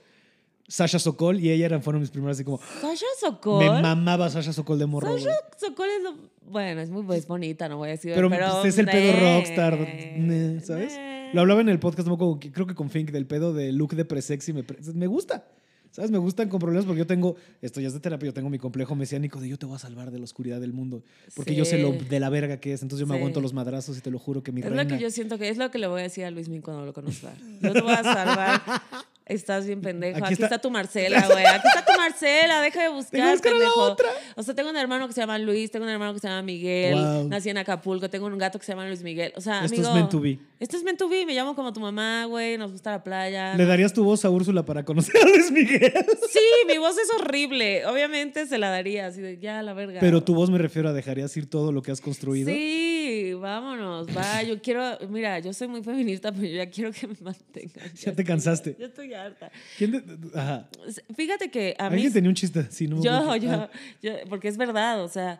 Sasha 0.72 1.00
Sokol 1.00 1.40
y 1.42 1.52
ella 1.52 1.66
eran, 1.66 1.84
fueron 1.84 2.02
mis 2.02 2.12
primeras 2.12 2.38
así 2.38 2.46
como... 2.46 2.60
Sasha 2.80 3.06
Sokol. 3.20 3.60
Me 3.60 3.82
mamaba 3.82 4.30
Sasha 4.30 4.54
Sokol 4.54 4.80
de 4.80 4.86
morro. 4.86 5.18
Sasha. 5.18 5.36
Sokol 5.58 5.88
es 5.98 6.02
lo- 6.04 6.16
Bueno, 6.50 6.80
es 6.80 6.90
muy 6.90 7.04
pues, 7.04 7.28
bonita, 7.28 7.68
no 7.68 7.76
voy 7.78 7.90
a 7.90 7.92
decir. 7.92 8.14
Pero, 8.16 8.30
Pero, 8.30 8.48
pues, 8.62 8.74
es 8.74 8.80
el 8.80 8.86
pedo 8.86 9.12
eh, 9.12 9.36
rockstar, 9.38 9.78
eh, 9.82 10.62
¿sabes? 10.64 10.94
eh. 10.98 11.30
Lo 11.34 11.42
hablaba 11.42 11.60
en 11.60 11.68
el 11.70 11.80
podcast, 11.80 12.08
no 12.08 12.14
acuerdo, 12.14 12.40
creo 12.54 12.68
que 12.68 12.76
con 12.76 12.90
Fink, 12.90 13.12
del 13.12 13.26
pedo 13.26 13.54
de 13.54 13.72
look 13.74 13.96
de 13.96 14.06
presexy. 14.06 14.54
Me, 14.54 14.64
me 14.94 15.08
gusta. 15.08 15.46
¿Sabes? 15.92 16.10
Me 16.10 16.20
gustan 16.20 16.48
con 16.48 16.62
problemas 16.62 16.86
porque 16.86 17.00
yo 17.00 17.06
tengo, 17.06 17.36
esto 17.62 17.82
ya 17.82 17.88
es 17.90 17.94
de 17.94 18.00
terapia, 18.00 18.28
yo 18.28 18.34
tengo 18.34 18.50
mi 18.50 18.58
complejo 18.58 18.96
mesiánico 18.96 19.42
de 19.42 19.50
yo 19.50 19.58
te 19.60 19.66
voy 19.66 19.76
a 19.76 19.80
salvar 19.80 20.10
de 20.10 20.20
la 20.20 20.24
oscuridad 20.24 20.62
del 20.62 20.72
mundo. 20.72 21.04
Porque 21.36 21.54
yo 21.54 21.66
sé 21.66 21.80
lo 21.80 21.92
Sí. 21.92 21.98
de 22.10 22.20
la 22.22 22.30
verga 22.30 22.62
que 22.62 22.72
es. 22.72 22.82
Entonces 22.82 23.02
yo 23.02 23.08
me 23.08 23.16
Sí. 23.16 23.18
aguanto 23.20 23.42
los 23.42 23.52
madrazos 23.54 23.98
y 23.98 24.02
te 24.02 24.10
lo 24.10 24.18
juro 24.18 24.42
que 24.42 24.54
mi 24.54 24.62
Es 24.62 24.68
reina. 24.68 24.84
lo 24.86 24.90
que 24.90 24.98
yo 25.04 25.12
siento 25.12 25.38
que 25.38 25.50
es 25.50 25.58
lo 25.58 25.70
que 25.70 25.80
le 25.80 25.88
voy 25.88 26.00
a 26.00 26.04
decir 26.04 26.24
a 26.24 26.32
Luis 26.32 26.48
Min 26.48 26.62
cuando 26.62 26.86
lo 26.86 26.94
conozca. 26.94 27.34
Yo 27.62 27.74
te 27.74 27.82
voy 27.82 27.92
a 27.92 28.04
salvar. 28.04 28.62
Estás 29.26 29.66
bien 29.66 29.82
pendejo. 29.82 30.18
Aquí 30.18 30.26
Aquí, 30.26 30.34
está- 30.34 30.46
está... 30.48 30.58
tu 30.60 30.70
Marcela, 30.72 31.26
güey. 31.32 31.46
Aquí 31.46 31.68
está 31.68 31.86
tu 31.86 31.98
Marcela. 31.98 32.62
Deja 32.62 32.84
de 32.84 32.90
buscar, 32.90 33.20
que 33.22 33.32
buscar 33.32 33.54
la 33.54 33.74
otra. 33.76 34.10
O 34.36 34.44
sea, 34.44 34.54
tengo 34.56 34.70
un 34.70 34.78
hermano 34.78 35.08
que 35.08 35.14
se 35.14 35.22
llama 35.22 35.38
Luis, 35.38 35.72
tengo 35.72 35.86
un 35.86 35.92
hermano 35.92 36.14
que 36.14 36.20
se 36.20 36.28
llama 36.28 36.42
Miguel. 36.42 36.96
Wow. 36.96 37.30
Nací 37.30 37.50
en 37.50 37.58
Acapulco, 37.58 38.10
tengo 38.10 38.26
un 38.28 38.38
gato 38.38 38.60
que 38.60 38.66
se 38.66 38.72
llama 38.74 38.86
Luis 38.88 39.04
Miguel. 39.04 39.32
O 39.36 39.42
sea, 39.42 39.64
Esto 39.64 39.76
amigo, 39.76 39.88
es 39.90 39.94
meant 39.96 40.10
to 40.10 40.20
be. 40.20 40.40
Esto 40.60 40.78
es 40.78 40.84
meant 40.84 41.00
to 41.00 41.08
be. 41.08 41.26
Me 41.26 41.34
llamo 41.34 41.56
como 41.56 41.72
tu 41.72 41.80
mamá, 41.80 42.26
güey. 42.26 42.58
Nos 42.58 42.72
gusta 42.72 42.92
la 42.92 43.04
playa. 43.04 43.56
¿Le 43.56 43.66
darías 43.66 43.94
tu 43.94 44.04
voz 44.04 44.26
a 44.26 44.30
Úrsula 44.30 44.64
para 44.66 44.84
conocer 44.84 45.16
a 45.22 45.26
Luis 45.26 45.52
Miguel? 45.52 45.94
Sí, 46.32 46.40
mi 46.68 46.78
voz 46.78 46.98
es 46.98 47.10
horrible. 47.20 47.86
Obviamente 47.86 48.46
se 48.46 48.58
la 48.58 48.70
daría 48.70 49.08
así 49.08 49.20
de 49.22 49.38
ya, 49.38 49.62
la 49.62 49.74
verga. 49.74 50.00
Pero 50.00 50.24
tu 50.24 50.34
voz 50.34 50.50
me 50.50 50.58
refiero 50.58 50.90
a 50.90 50.94
dejarías 50.94 51.36
ir 51.36 51.50
todo 51.50 51.72
lo 51.72 51.82
que 51.82 51.92
has 51.92 52.00
construido. 52.00 52.50
Sí, 52.50 53.34
vámonos, 53.34 54.08
va. 54.16 54.42
Yo 54.44 54.62
quiero, 54.62 54.82
mira, 55.10 55.40
yo 55.40 55.52
soy 55.54 55.68
muy 55.68 55.84
feminista, 55.84 56.32
pero 56.32 56.46
yo 56.48 56.56
ya 56.58 56.70
quiero 56.70 56.92
que 56.92 57.08
me 57.08 57.16
mantengan. 57.22 57.92
Ya 58.02 58.14
te 58.14 58.24
cansaste. 58.24 58.76
Yo 58.80 58.86
estoy 58.88 59.10
harta. 59.14 59.52
¿Quién 59.78 59.92
te- 59.92 60.38
Ajá. 60.40 60.70
Fíjate 61.16 61.50
que 61.52 61.76
a 61.78 61.90
mí. 61.90 61.96
Alguien 61.96 62.14
tenía 62.14 62.30
un 62.30 62.36
chiste 62.36 62.60
así, 62.60 62.88
¿no? 62.88 63.02
Yo, 63.02 63.36
yo, 63.38 63.52
Ah, 63.52 63.70
yo, 64.02 64.12
porque 64.30 64.48
es 64.48 64.58
verdad, 64.58 65.04
o 65.04 65.08
sea, 65.08 65.40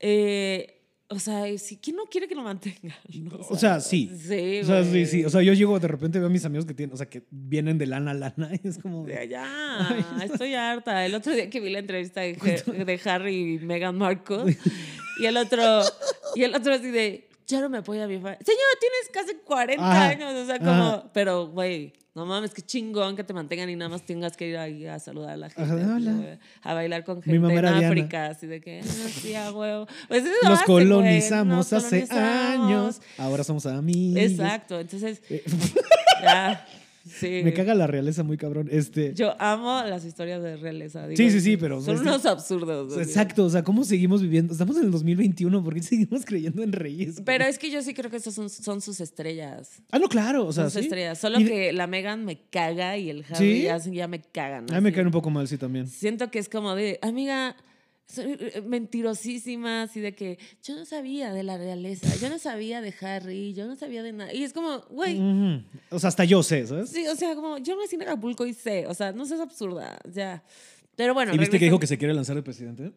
eh, 0.00 0.78
o 1.08 1.18
sea, 1.18 1.44
si, 1.58 1.76
¿quién 1.76 1.96
no 1.96 2.04
quiere 2.06 2.26
que 2.26 2.34
lo 2.34 2.42
mantengan? 2.42 2.96
no? 3.14 3.36
O 3.50 3.56
sea, 3.56 3.80
sí. 3.80 4.10
Sí, 4.18 4.60
O 4.62 4.66
sea, 4.66 4.82
sí, 4.84 5.04
sí. 5.06 5.24
O 5.24 5.30
sea, 5.30 5.42
yo 5.42 5.52
llego 5.52 5.78
de 5.78 5.88
repente 5.88 6.18
veo 6.18 6.28
a 6.28 6.30
mis 6.30 6.44
amigos 6.44 6.64
que 6.64 6.72
tienen, 6.74 6.94
o 6.94 6.96
sea, 6.96 7.08
que 7.08 7.24
vienen 7.30 7.76
de 7.78 7.86
lana 7.86 8.12
a 8.12 8.14
lana 8.14 8.50
y 8.62 8.66
es 8.66 8.78
como. 8.78 9.06
Ya, 9.06 9.24
ya, 9.24 9.88
estoy 10.24 10.54
harta. 10.54 11.04
El 11.04 11.14
otro 11.14 11.34
día 11.34 11.50
que 11.50 11.60
vi 11.60 11.70
la 11.70 11.80
entrevista 11.80 12.22
de, 12.22 12.32
de 12.34 13.00
Harry 13.04 13.54
y 13.54 13.58
Meghan 13.58 13.96
Markle, 13.98 14.56
y 15.20 15.26
el 15.26 15.36
otro, 15.36 15.82
y 16.34 16.44
el 16.44 16.54
otro 16.54 16.72
así 16.72 16.90
de, 16.90 17.28
ya 17.46 17.60
no 17.60 17.68
me 17.68 17.78
apoya 17.78 18.06
mi 18.08 18.14
familia. 18.16 18.38
Señor, 18.44 18.60
tienes 18.80 19.10
casi 19.12 19.38
40 19.44 19.84
Ajá, 19.90 20.08
años, 20.08 20.32
o 20.34 20.46
sea, 20.46 20.58
como, 20.58 21.10
pero, 21.12 21.48
güey, 21.48 21.92
no 22.14 22.26
mames, 22.26 22.52
qué 22.52 22.60
chingón 22.62 23.16
que 23.16 23.24
te 23.24 23.32
mantengan 23.32 23.70
y 23.70 23.76
nada 23.76 23.88
más 23.88 24.02
tengas 24.04 24.36
que 24.36 24.48
ir 24.48 24.56
ahí 24.58 24.86
a 24.86 24.98
saludar 24.98 25.30
a 25.30 25.36
la 25.36 25.48
gente. 25.50 25.62
Ajá, 25.62 25.74
así, 25.74 25.84
hola. 26.08 26.12
güey, 26.12 26.38
A 26.62 26.74
bailar 26.74 27.04
con 27.04 27.22
gente 27.22 27.36
en 27.36 27.48
Diana. 27.48 27.88
África, 27.88 28.26
así 28.26 28.46
de 28.46 28.60
que, 28.60 28.80
ah, 28.80 29.08
sí, 29.20 29.34
a 29.34 29.50
huevo. 29.52 29.86
Pues 30.08 30.24
eso 30.24 30.32
Nos 30.42 30.60
hace, 30.60 30.70
güey, 30.72 30.84
colonizamos 30.84 31.56
nos 31.56 31.72
hace 31.72 32.06
colonizamos. 32.08 32.70
años. 32.70 33.00
Ahora 33.18 33.44
somos 33.44 33.64
amigos. 33.66 34.22
Exacto, 34.22 34.78
entonces, 34.80 35.22
Eh, 35.30 35.42
ya, 36.22 36.66
sí. 37.06 37.40
Me 37.44 37.52
caga 37.52 37.74
la 37.74 37.86
realeza 37.86 38.22
muy 38.22 38.36
cabrón. 38.36 38.68
Este. 38.70 39.14
Yo 39.14 39.34
amo 39.40 39.82
las 39.84 40.04
historias 40.04 40.42
de 40.42 40.56
realeza. 40.56 41.06
digo, 41.06 41.16
Sí, 41.16 41.30
sí, 41.30 41.40
sí, 41.40 41.56
pero, 41.56 41.80
Son 41.80 41.96
este- 41.96 42.08
unos 42.08 42.26
absurdos. 42.26 42.96
Exacto, 42.98 43.44
o 43.44 43.50
sea, 43.50 43.62
¿cómo 43.62 43.84
seguimos 43.84 44.22
viviendo? 44.22 44.52
Estamos 44.52 44.76
en 44.76 44.84
el 44.84 44.90
2021, 44.90 45.62
¿por 45.62 45.74
qué 45.74 45.82
seguimos 45.82 46.24
creyendo 46.24 46.62
en 46.62 46.72
reyes? 46.72 47.22
Pero 47.24 47.44
es 47.44 47.58
que 47.58 47.70
yo 47.70 47.82
sí 47.82 47.94
creo 47.94 48.10
que 48.10 48.16
esas 48.16 48.34
son, 48.34 48.48
son 48.50 48.80
sus 48.80 49.00
estrellas. 49.00 49.82
Ah, 49.90 49.98
no, 49.98 50.08
claro, 50.08 50.46
o 50.46 50.52
sea, 50.52 50.64
Son 50.64 50.70
sus 50.72 50.80
sí. 50.80 50.86
estrellas. 50.86 51.18
Solo 51.18 51.40
Y- 51.40 51.44
que 51.44 51.72
la 51.72 51.86
Megan 51.86 52.24
me 52.24 52.40
caga 52.50 52.96
y 52.98 53.10
el 53.10 53.24
Harry 53.28 53.58
¿Sí? 53.58 53.62
ya, 53.62 53.78
ya 53.78 54.08
me 54.08 54.20
cagan. 54.20 54.66
A 54.72 54.76
mí 54.76 54.80
me 54.80 54.92
caen 54.92 55.06
un 55.06 55.12
poco 55.12 55.30
mal, 55.30 55.48
sí, 55.48 55.58
también. 55.58 55.86
Siento 55.86 56.30
que 56.30 56.38
es 56.38 56.48
como 56.48 56.74
de, 56.74 56.98
amiga, 57.02 57.56
soy 58.12 58.38
mentirosísima, 58.66 59.82
así 59.82 60.00
de 60.00 60.14
que 60.14 60.38
yo 60.62 60.76
no 60.76 60.84
sabía 60.84 61.32
de 61.32 61.42
la 61.42 61.56
realeza, 61.56 62.14
yo 62.16 62.28
no 62.28 62.38
sabía 62.38 62.80
de 62.80 62.94
Harry, 63.00 63.54
yo 63.54 63.66
no 63.66 63.76
sabía 63.76 64.02
de 64.02 64.12
nada. 64.12 64.32
Y 64.34 64.44
es 64.44 64.52
como, 64.52 64.80
güey. 64.90 65.18
O 65.90 65.98
sea, 65.98 66.08
hasta 66.08 66.24
yo 66.24 66.42
sé, 66.42 66.66
¿sabes? 66.66 66.90
sí, 66.90 67.06
o 67.06 67.16
sea, 67.16 67.34
como 67.34 67.58
yo 67.58 67.76
nací 67.76 67.96
en 67.96 68.02
Acapulco 68.02 68.46
y 68.46 68.52
sé, 68.52 68.86
o 68.86 68.94
sea, 68.94 69.12
no 69.12 69.24
seas 69.24 69.40
absurda, 69.40 69.98
ya. 70.12 70.42
Pero 70.94 71.14
bueno, 71.14 71.34
¿Y 71.34 71.38
viste 71.38 71.58
que 71.58 71.64
dijo 71.64 71.78
que 71.78 71.86
se 71.86 71.96
quiere 71.96 72.12
lanzar 72.12 72.36
el 72.36 72.42
presidente? 72.42 72.92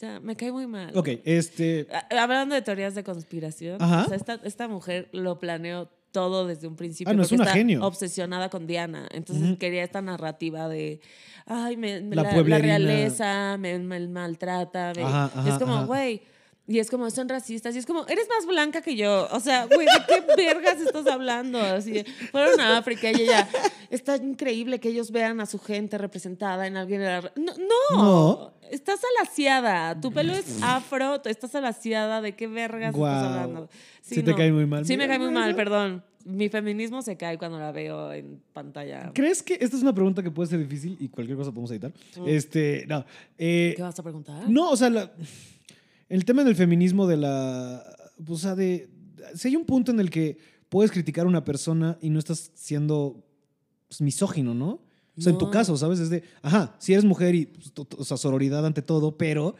Ya, 0.00 0.20
me 0.20 0.36
cae 0.36 0.52
muy 0.52 0.66
mal. 0.66 0.96
Ok, 0.96 1.08
este. 1.24 1.86
Hablando 2.10 2.54
de 2.54 2.62
teorías 2.62 2.94
de 2.94 3.04
conspiración, 3.04 3.80
o 3.80 4.04
sea, 4.06 4.16
esta, 4.16 4.40
esta 4.44 4.68
mujer 4.68 5.08
lo 5.12 5.38
planeó 5.38 5.90
todo 6.12 6.46
desde 6.46 6.66
un 6.68 6.76
principio. 6.76 7.10
Ah, 7.10 7.14
no, 7.14 7.22
es 7.22 7.32
una 7.32 7.44
está 7.44 7.54
genio. 7.54 7.84
obsesionada 7.84 8.48
con 8.48 8.66
Diana. 8.66 9.06
Entonces 9.12 9.56
quería 9.58 9.84
esta 9.84 10.00
narrativa 10.02 10.68
de, 10.68 11.00
ay, 11.46 11.76
me, 11.76 12.00
me- 12.00 12.16
La 12.16 12.22
la, 12.22 12.28
la 12.30 12.34
pueblerina. 12.34 12.78
realeza 12.78 13.56
me, 13.58 13.78
me 13.78 14.06
maltrata. 14.08 14.92
me- 14.96 15.02
Ajá, 15.02 15.24
ajá, 15.34 15.48
es 15.48 15.58
como, 15.58 15.86
güey. 15.86 16.22
Y 16.70 16.78
es 16.80 16.90
como, 16.90 17.08
son 17.10 17.30
racistas. 17.30 17.74
Y 17.74 17.78
es 17.78 17.86
como, 17.86 18.06
eres 18.08 18.28
más 18.28 18.44
blanca 18.46 18.82
que 18.82 18.94
yo. 18.94 19.26
O 19.32 19.40
sea, 19.40 19.64
güey, 19.64 19.86
¿de 19.86 20.04
qué 20.06 20.22
vergas 20.36 20.78
estás 20.78 21.06
hablando? 21.06 21.58
Así, 21.58 22.04
fueron 22.30 22.60
a 22.60 22.76
África 22.76 23.10
y 23.10 23.22
ella, 23.22 23.48
está 23.90 24.16
increíble 24.16 24.78
que 24.78 24.90
ellos 24.90 25.10
vean 25.10 25.40
a 25.40 25.46
su 25.46 25.58
gente 25.58 25.96
representada 25.96 26.66
en 26.66 26.76
alguien. 26.76 27.00
de 27.00 27.06
la- 27.06 27.32
No, 27.36 27.54
no, 27.56 27.96
No. 27.96 28.52
estás 28.70 29.00
alaciada. 29.16 29.98
Tu 29.98 30.12
pelo 30.12 30.34
es 30.34 30.58
afro, 30.62 31.22
tú 31.22 31.30
estás 31.30 31.54
alaciada. 31.54 32.20
¿De 32.20 32.36
qué 32.36 32.46
vergas 32.46 32.94
estás 32.94 33.24
hablando? 33.24 33.70
Sí 34.02 34.22
te 34.22 34.34
cae 34.34 34.52
muy 34.52 34.66
mal. 34.66 34.84
Sí, 34.84 34.96
me 34.98 35.08
cae 35.08 35.18
muy 35.18 35.30
mal, 35.30 35.54
perdón. 35.56 36.04
Mi 36.26 36.50
feminismo 36.50 37.00
se 37.00 37.16
cae 37.16 37.38
cuando 37.38 37.58
la 37.58 37.72
veo 37.72 38.12
en 38.12 38.42
pantalla. 38.52 39.10
¿Crees 39.14 39.42
que 39.42 39.54
esta 39.58 39.74
es 39.74 39.80
una 39.82 39.94
pregunta 39.94 40.22
que 40.22 40.30
puede 40.30 40.50
ser 40.50 40.58
difícil 40.58 40.98
y 41.00 41.08
cualquier 41.08 41.38
cosa 41.38 41.50
podemos 41.50 41.70
editar? 41.70 41.92
Este, 42.26 42.84
no. 42.86 43.06
eh, 43.38 43.72
¿Qué 43.74 43.82
vas 43.82 43.98
a 43.98 44.02
preguntar? 44.02 44.46
no, 44.50 44.68
o 44.70 44.76
sea, 44.76 44.90
la- 44.90 45.10
el 46.08 46.24
tema 46.24 46.44
del 46.44 46.54
feminismo 46.56 47.06
de 47.06 47.16
la. 47.16 47.84
O 48.26 48.36
sea, 48.36 48.54
de. 48.54 48.88
Si 49.34 49.48
hay 49.48 49.56
un 49.56 49.64
punto 49.64 49.92
en 49.92 50.00
el 50.00 50.10
que 50.10 50.38
puedes 50.68 50.90
criticar 50.90 51.26
a 51.26 51.28
una 51.28 51.44
persona 51.44 51.98
y 52.00 52.10
no 52.10 52.18
estás 52.18 52.50
siendo 52.54 53.24
pues, 53.88 54.00
misógino, 54.00 54.54
¿no? 54.54 54.80
O 55.16 55.20
sea, 55.20 55.32
en 55.32 55.38
tu 55.38 55.50
caso, 55.50 55.76
¿sabes? 55.76 55.98
Es 55.98 56.10
de, 56.10 56.22
ajá, 56.42 56.76
si 56.78 56.92
eres 56.92 57.04
mujer 57.04 57.34
y, 57.34 57.46
pues, 57.46 57.72
o 57.98 58.04
sea, 58.04 58.16
sororidad 58.16 58.64
ante 58.64 58.82
todo, 58.82 59.18
pero 59.18 59.56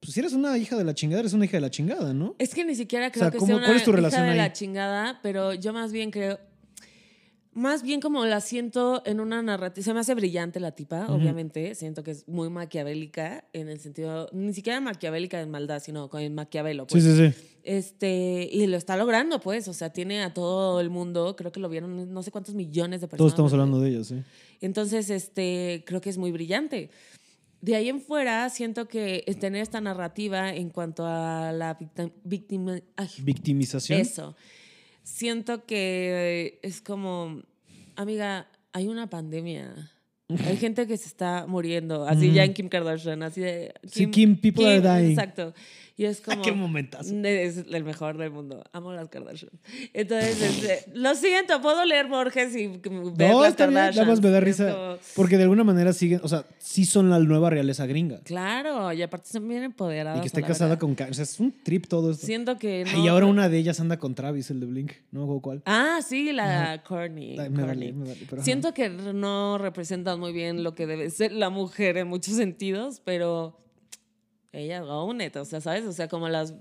pues, 0.00 0.14
si 0.14 0.20
eres 0.20 0.32
una 0.32 0.56
hija 0.56 0.74
de 0.78 0.84
la 0.84 0.94
chingada, 0.94 1.20
eres 1.20 1.34
una 1.34 1.44
hija 1.44 1.58
de 1.58 1.60
la 1.60 1.70
chingada, 1.70 2.14
¿no? 2.14 2.34
Es 2.38 2.54
que 2.54 2.64
ni 2.64 2.74
siquiera 2.74 3.10
creo 3.10 3.24
sea, 3.24 3.30
que 3.30 3.36
¿cómo- 3.36 3.48
sea 3.48 3.56
una 3.56 3.66
cuál 3.66 3.76
es 3.76 3.84
tu 3.84 3.90
hija 3.90 3.96
relación 3.96 4.22
de 4.22 4.30
ahí? 4.30 4.36
la 4.38 4.52
chingada, 4.54 5.20
pero 5.22 5.52
yo 5.52 5.74
más 5.74 5.92
bien 5.92 6.10
creo, 6.10 6.40
más 7.54 7.82
bien 7.82 8.00
como 8.00 8.24
la 8.24 8.40
siento 8.40 9.02
en 9.04 9.20
una 9.20 9.42
narrativa, 9.42 9.84
se 9.84 9.92
me 9.94 10.00
hace 10.00 10.14
brillante 10.14 10.58
la 10.60 10.72
tipa, 10.72 11.06
obviamente, 11.12 11.74
siento 11.74 12.02
que 12.02 12.12
es 12.12 12.26
muy 12.26 12.48
maquiavélica 12.48 13.44
en 13.52 13.68
el 13.68 13.78
sentido, 13.80 14.28
ni 14.32 14.54
siquiera 14.54 14.80
maquiavélica 14.80 15.40
en 15.40 15.50
maldad, 15.50 15.82
sino 15.82 16.08
con 16.08 16.22
el 16.22 16.30
maquiavelo, 16.32 16.86
pues. 16.86 17.04
Sí, 17.04 17.10
sí, 17.14 17.28
sí. 17.30 17.48
Este, 17.64 18.48
y 18.50 18.66
lo 18.66 18.76
está 18.76 18.96
logrando, 18.96 19.38
pues, 19.40 19.68
o 19.68 19.72
sea, 19.74 19.90
tiene 19.92 20.22
a 20.22 20.32
todo 20.34 20.80
el 20.80 20.90
mundo, 20.90 21.36
creo 21.36 21.52
que 21.52 21.60
lo 21.60 21.68
vieron 21.68 22.12
no 22.12 22.22
sé 22.22 22.30
cuántos 22.30 22.54
millones 22.54 23.00
de 23.02 23.06
personas. 23.08 23.18
Todos 23.18 23.32
estamos 23.32 23.52
hablando 23.52 23.80
de 23.80 23.90
ella, 23.90 24.04
sí. 24.04 24.22
Entonces, 24.60 25.10
este, 25.10 25.84
creo 25.86 26.00
que 26.00 26.10
es 26.10 26.18
muy 26.18 26.32
brillante. 26.32 26.90
De 27.60 27.76
ahí 27.76 27.88
en 27.88 28.00
fuera, 28.00 28.48
siento 28.50 28.88
que 28.88 29.24
tener 29.38 29.62
esta 29.62 29.80
narrativa 29.80 30.52
en 30.52 30.70
cuanto 30.70 31.04
a 31.06 31.52
la 31.52 31.78
victim- 32.24 32.82
ay, 32.96 33.08
Victimización. 33.22 34.00
eso. 34.00 34.34
Siento 35.02 35.64
que 35.66 36.58
es 36.62 36.80
como, 36.80 37.42
amiga, 37.96 38.48
hay 38.72 38.88
una 38.88 39.08
pandemia. 39.08 39.90
Hay 40.46 40.56
gente 40.56 40.86
que 40.86 40.96
se 40.96 41.08
está 41.08 41.46
muriendo, 41.46 42.06
así 42.06 42.32
ya 42.32 42.44
en 42.44 42.54
Kim 42.54 42.68
Kardashian, 42.68 43.22
así 43.22 43.40
de... 43.42 43.74
Sí, 43.84 44.10
Kim, 44.10 44.36
people 44.36 44.66
are 44.66 44.80
dying. 44.80 45.10
Exacto. 45.10 45.52
Y 45.96 46.04
es 46.04 46.20
como... 46.20 46.42
Qué 46.42 46.52
momentazo. 46.52 47.14
Es 47.24 47.58
el 47.70 47.84
mejor 47.84 48.16
del 48.18 48.30
mundo. 48.30 48.64
Amo 48.72 48.92
las 48.92 49.08
Kardashian. 49.08 49.50
Entonces, 49.92 50.40
este, 50.40 50.90
lo 50.94 51.14
siento, 51.14 51.60
puedo 51.60 51.84
leer 51.84 52.06
Borges 52.08 52.56
y 52.56 52.66
ver 52.68 52.90
No, 53.30 53.42
las 53.42 53.56
bien, 53.56 53.74
nada 53.74 54.04
más 54.04 54.20
me 54.22 54.30
da 54.30 54.40
risa. 54.40 54.72
como- 54.72 54.96
Porque 55.14 55.36
de 55.36 55.42
alguna 55.44 55.64
manera 55.64 55.92
siguen, 55.92 56.20
o 56.22 56.28
sea, 56.28 56.44
sí 56.58 56.84
son 56.84 57.10
la 57.10 57.18
nueva 57.18 57.50
realeza 57.50 57.86
gringa. 57.86 58.20
Claro, 58.24 58.92
y 58.92 59.02
aparte 59.02 59.28
son 59.30 59.46
bien 59.48 59.62
empoderadas. 59.64 60.18
Y 60.18 60.20
que 60.22 60.26
esté 60.28 60.42
casada 60.42 60.76
verdad. 60.76 60.80
con... 60.80 61.10
O 61.10 61.14
sea, 61.14 61.24
es 61.24 61.38
un 61.40 61.52
trip 61.62 61.86
todo 61.86 62.10
esto. 62.10 62.26
Siento 62.26 62.58
que 62.58 62.84
no... 62.84 63.04
y 63.04 63.08
ahora 63.08 63.26
una 63.26 63.48
de 63.48 63.58
ellas 63.58 63.80
anda 63.80 63.98
con 63.98 64.14
Travis, 64.14 64.50
el 64.50 64.60
de 64.60 64.66
Blink. 64.66 64.92
No 65.10 65.20
me 65.20 65.24
acuerdo 65.24 65.42
cuál. 65.42 65.62
Ah, 65.66 65.98
sí, 66.06 66.32
la 66.32 66.82
Courtney. 66.86 67.36
Me 67.36 67.44
Courtney. 67.50 67.66
vale, 67.66 67.92
me 67.92 68.04
vale, 68.08 68.20
pero 68.28 68.36
ajá. 68.40 68.44
Siento 68.44 68.72
que 68.74 68.88
no 68.88 69.58
representan 69.58 70.18
muy 70.18 70.32
bien 70.32 70.62
lo 70.62 70.74
que 70.74 70.86
debe 70.86 71.10
ser 71.10 71.32
la 71.32 71.50
mujer 71.50 71.96
en 71.98 72.08
muchos 72.08 72.34
sentidos, 72.36 73.00
pero 73.04 73.58
ella 74.52 74.84
own 74.84 75.20
it, 75.20 75.36
o 75.36 75.44
sea, 75.44 75.60
¿sabes? 75.60 75.84
O 75.86 75.92
sea, 75.92 76.08
como 76.08 76.28
las 76.28 76.54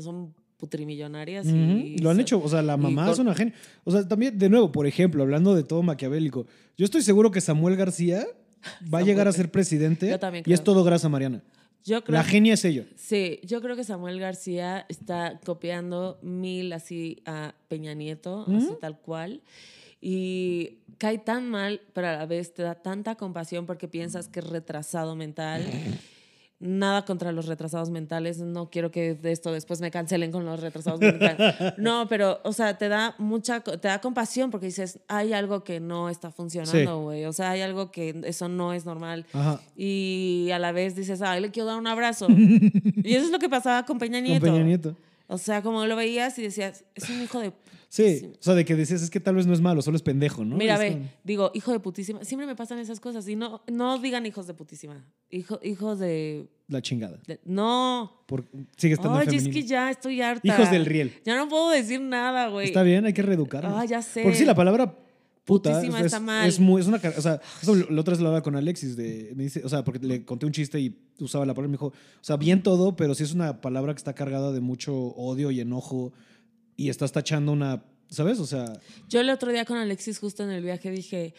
son 0.00 0.34
putrimillonarias 0.56 1.46
y... 1.46 1.98
Lo 1.98 2.10
han 2.10 2.20
hecho, 2.20 2.42
o 2.42 2.48
sea, 2.48 2.62
la 2.62 2.76
mamá 2.76 3.10
es 3.10 3.18
una 3.18 3.34
genia. 3.34 3.54
O 3.84 3.90
sea, 3.90 4.06
también, 4.06 4.38
de 4.38 4.48
nuevo, 4.48 4.72
por 4.72 4.86
ejemplo, 4.86 5.22
hablando 5.22 5.54
de 5.54 5.62
todo 5.62 5.82
maquiavélico, 5.82 6.46
yo 6.76 6.84
estoy 6.84 7.02
seguro 7.02 7.30
que 7.30 7.40
Samuel 7.40 7.76
García 7.76 8.26
va 8.92 8.98
a 8.98 9.02
llegar 9.02 9.28
a 9.28 9.32
ser 9.32 9.50
presidente 9.50 10.08
Yo 10.08 10.18
también 10.18 10.44
y 10.46 10.52
es 10.52 10.64
todo 10.64 10.82
gracias 10.82 11.06
a 11.06 11.08
Mariana. 11.08 11.42
Yo 11.84 12.02
creo 12.02 12.14
La 12.14 12.24
genia 12.24 12.54
es 12.54 12.64
ella. 12.64 12.84
Sí, 12.96 13.38
yo 13.44 13.60
creo 13.60 13.76
que 13.76 13.84
Samuel 13.84 14.18
García 14.18 14.86
está 14.88 15.38
copiando 15.44 16.18
mil 16.20 16.72
así 16.72 17.22
a 17.26 17.54
Peña 17.68 17.94
Nieto, 17.94 18.44
así 18.48 18.70
tal 18.80 18.98
cual. 18.98 19.40
Y 20.00 20.78
cae 20.98 21.18
tan 21.18 21.48
mal, 21.48 21.80
pero 21.92 22.08
a 22.08 22.16
la 22.16 22.26
vez 22.26 22.54
te 22.54 22.64
da 22.64 22.74
tanta 22.74 23.14
compasión 23.14 23.66
porque 23.66 23.86
piensas 23.86 24.26
que 24.26 24.40
es 24.40 24.48
retrasado 24.48 25.14
mental. 25.14 25.64
Nada 26.58 27.04
contra 27.04 27.32
los 27.32 27.46
retrasados 27.46 27.90
mentales. 27.90 28.38
No 28.38 28.70
quiero 28.70 28.90
que 28.90 29.14
de 29.14 29.30
esto 29.30 29.52
después 29.52 29.82
me 29.82 29.90
cancelen 29.90 30.32
con 30.32 30.46
los 30.46 30.60
retrasados 30.60 31.00
mentales. 31.00 31.54
No, 31.76 32.06
pero, 32.08 32.40
o 32.44 32.52
sea, 32.52 32.78
te 32.78 32.88
da 32.88 33.14
mucha, 33.18 33.60
te 33.60 33.88
da 33.88 34.00
compasión 34.00 34.50
porque 34.50 34.66
dices, 34.66 35.00
hay 35.08 35.32
algo 35.32 35.64
que 35.64 35.80
no 35.80 36.08
está 36.08 36.30
funcionando, 36.30 37.02
güey. 37.02 37.26
O 37.26 37.32
sea, 37.32 37.50
hay 37.50 37.60
algo 37.60 37.90
que 37.90 38.20
eso 38.24 38.48
no 38.48 38.72
es 38.72 38.86
normal. 38.86 39.26
Ajá. 39.32 39.60
Y 39.76 40.48
a 40.52 40.58
la 40.58 40.72
vez 40.72 40.96
dices, 40.96 41.20
ay, 41.20 41.42
le 41.42 41.50
quiero 41.50 41.68
dar 41.68 41.78
un 41.78 41.86
abrazo. 41.86 42.26
y 42.30 43.14
eso 43.14 43.26
es 43.26 43.30
lo 43.30 43.38
que 43.38 43.48
pasaba 43.48 43.84
con 43.84 43.98
Peña 43.98 44.18
Con 44.18 44.24
Nieto. 44.24 44.46
Peña 44.46 44.62
Nieto. 44.62 44.96
O 45.28 45.38
sea, 45.38 45.62
como 45.62 45.84
lo 45.84 45.96
veías 45.96 46.38
y 46.38 46.42
decías, 46.42 46.84
es 46.94 47.10
un 47.10 47.22
hijo 47.22 47.40
de... 47.40 47.52
Sí, 47.88 48.30
o 48.38 48.42
sea, 48.42 48.54
de 48.54 48.64
que 48.64 48.74
decías, 48.74 49.00
es 49.02 49.10
que 49.10 49.20
tal 49.20 49.36
vez 49.36 49.46
no 49.46 49.52
es 49.54 49.60
malo, 49.60 49.80
solo 49.80 49.96
es 49.96 50.02
pendejo, 50.02 50.44
¿no? 50.44 50.56
Mira, 50.56 50.74
Es 50.74 50.80
ve, 50.80 50.92
como- 50.92 51.08
digo, 51.24 51.50
hijo 51.54 51.72
de 51.72 51.80
putísima. 51.80 52.24
Siempre 52.24 52.46
me 52.46 52.54
pasan 52.56 52.78
esas 52.78 53.00
cosas. 53.00 53.26
Y 53.28 53.36
no, 53.36 53.62
no 53.72 53.98
digan 53.98 54.26
hijos 54.26 54.46
de 54.46 54.54
putísima. 54.54 55.04
Hijo, 55.30 55.58
hijos 55.62 55.98
de, 55.98 56.48
La 56.68 56.82
chingada. 56.82 57.18
de- 57.26 57.40
No. 57.44 58.22
Por, 58.26 58.44
sigue 58.76 58.94
estando 58.94 59.16
Ay, 59.18 59.26
es 59.28 59.34
femenino. 59.34 59.52
que 59.54 59.62
ya 59.62 59.90
estoy 59.90 60.20
harta. 60.20 60.46
Hijos 60.46 60.70
del 60.70 60.84
riel. 60.84 61.12
Ya 61.24 61.36
no 61.36 61.48
puedo 61.48 61.70
decir 61.70 62.00
nada, 62.00 62.48
güey. 62.48 62.66
Está 62.66 62.82
bien, 62.82 63.06
hay 63.06 63.12
que 63.12 63.22
reeducarnos. 63.22 63.72
Ah, 63.74 63.84
ya 63.84 64.02
sé. 64.02 64.22
Porque 64.22 64.36
sí, 64.38 64.44
la 64.44 64.54
palabra 64.54 64.94
puta 65.44 65.74
Putísima 65.74 66.00
es, 66.00 66.06
está 66.06 66.18
mal. 66.18 66.48
es 66.48 66.58
muy, 66.58 66.80
es 66.80 66.88
una, 66.88 66.96
o 67.16 67.20
sea, 67.22 67.40
la 67.88 68.00
otra 68.00 68.12
vez 68.12 68.20
lo 68.20 68.26
hablaba 68.26 68.42
con 68.42 68.56
Alexis 68.56 68.96
de, 68.96 69.32
me 69.36 69.44
dice, 69.44 69.62
o 69.64 69.68
sea, 69.68 69.84
porque 69.84 70.04
le 70.04 70.24
conté 70.24 70.44
un 70.44 70.50
chiste 70.50 70.80
y 70.80 70.98
usaba 71.20 71.46
la 71.46 71.54
palabra 71.54 71.68
y 71.68 71.70
me 71.70 71.74
dijo, 71.74 71.86
o 71.86 71.92
sea, 72.20 72.36
bien 72.36 72.64
todo, 72.64 72.96
pero 72.96 73.14
sí 73.14 73.22
es 73.22 73.32
una 73.32 73.60
palabra 73.60 73.94
que 73.94 73.98
está 73.98 74.12
cargada 74.12 74.50
de 74.50 74.58
mucho 74.60 74.92
odio 74.96 75.52
y 75.52 75.60
enojo 75.60 76.12
y 76.76 76.88
estás 76.88 77.12
tachando 77.12 77.52
una, 77.52 77.82
¿sabes? 78.08 78.38
O 78.38 78.46
sea, 78.46 78.72
Yo 79.08 79.20
el 79.20 79.30
otro 79.30 79.50
día 79.50 79.64
con 79.64 79.76
Alexis, 79.76 80.18
justo 80.18 80.42
en 80.44 80.50
el 80.50 80.62
viaje, 80.62 80.90
dije, 80.90 81.34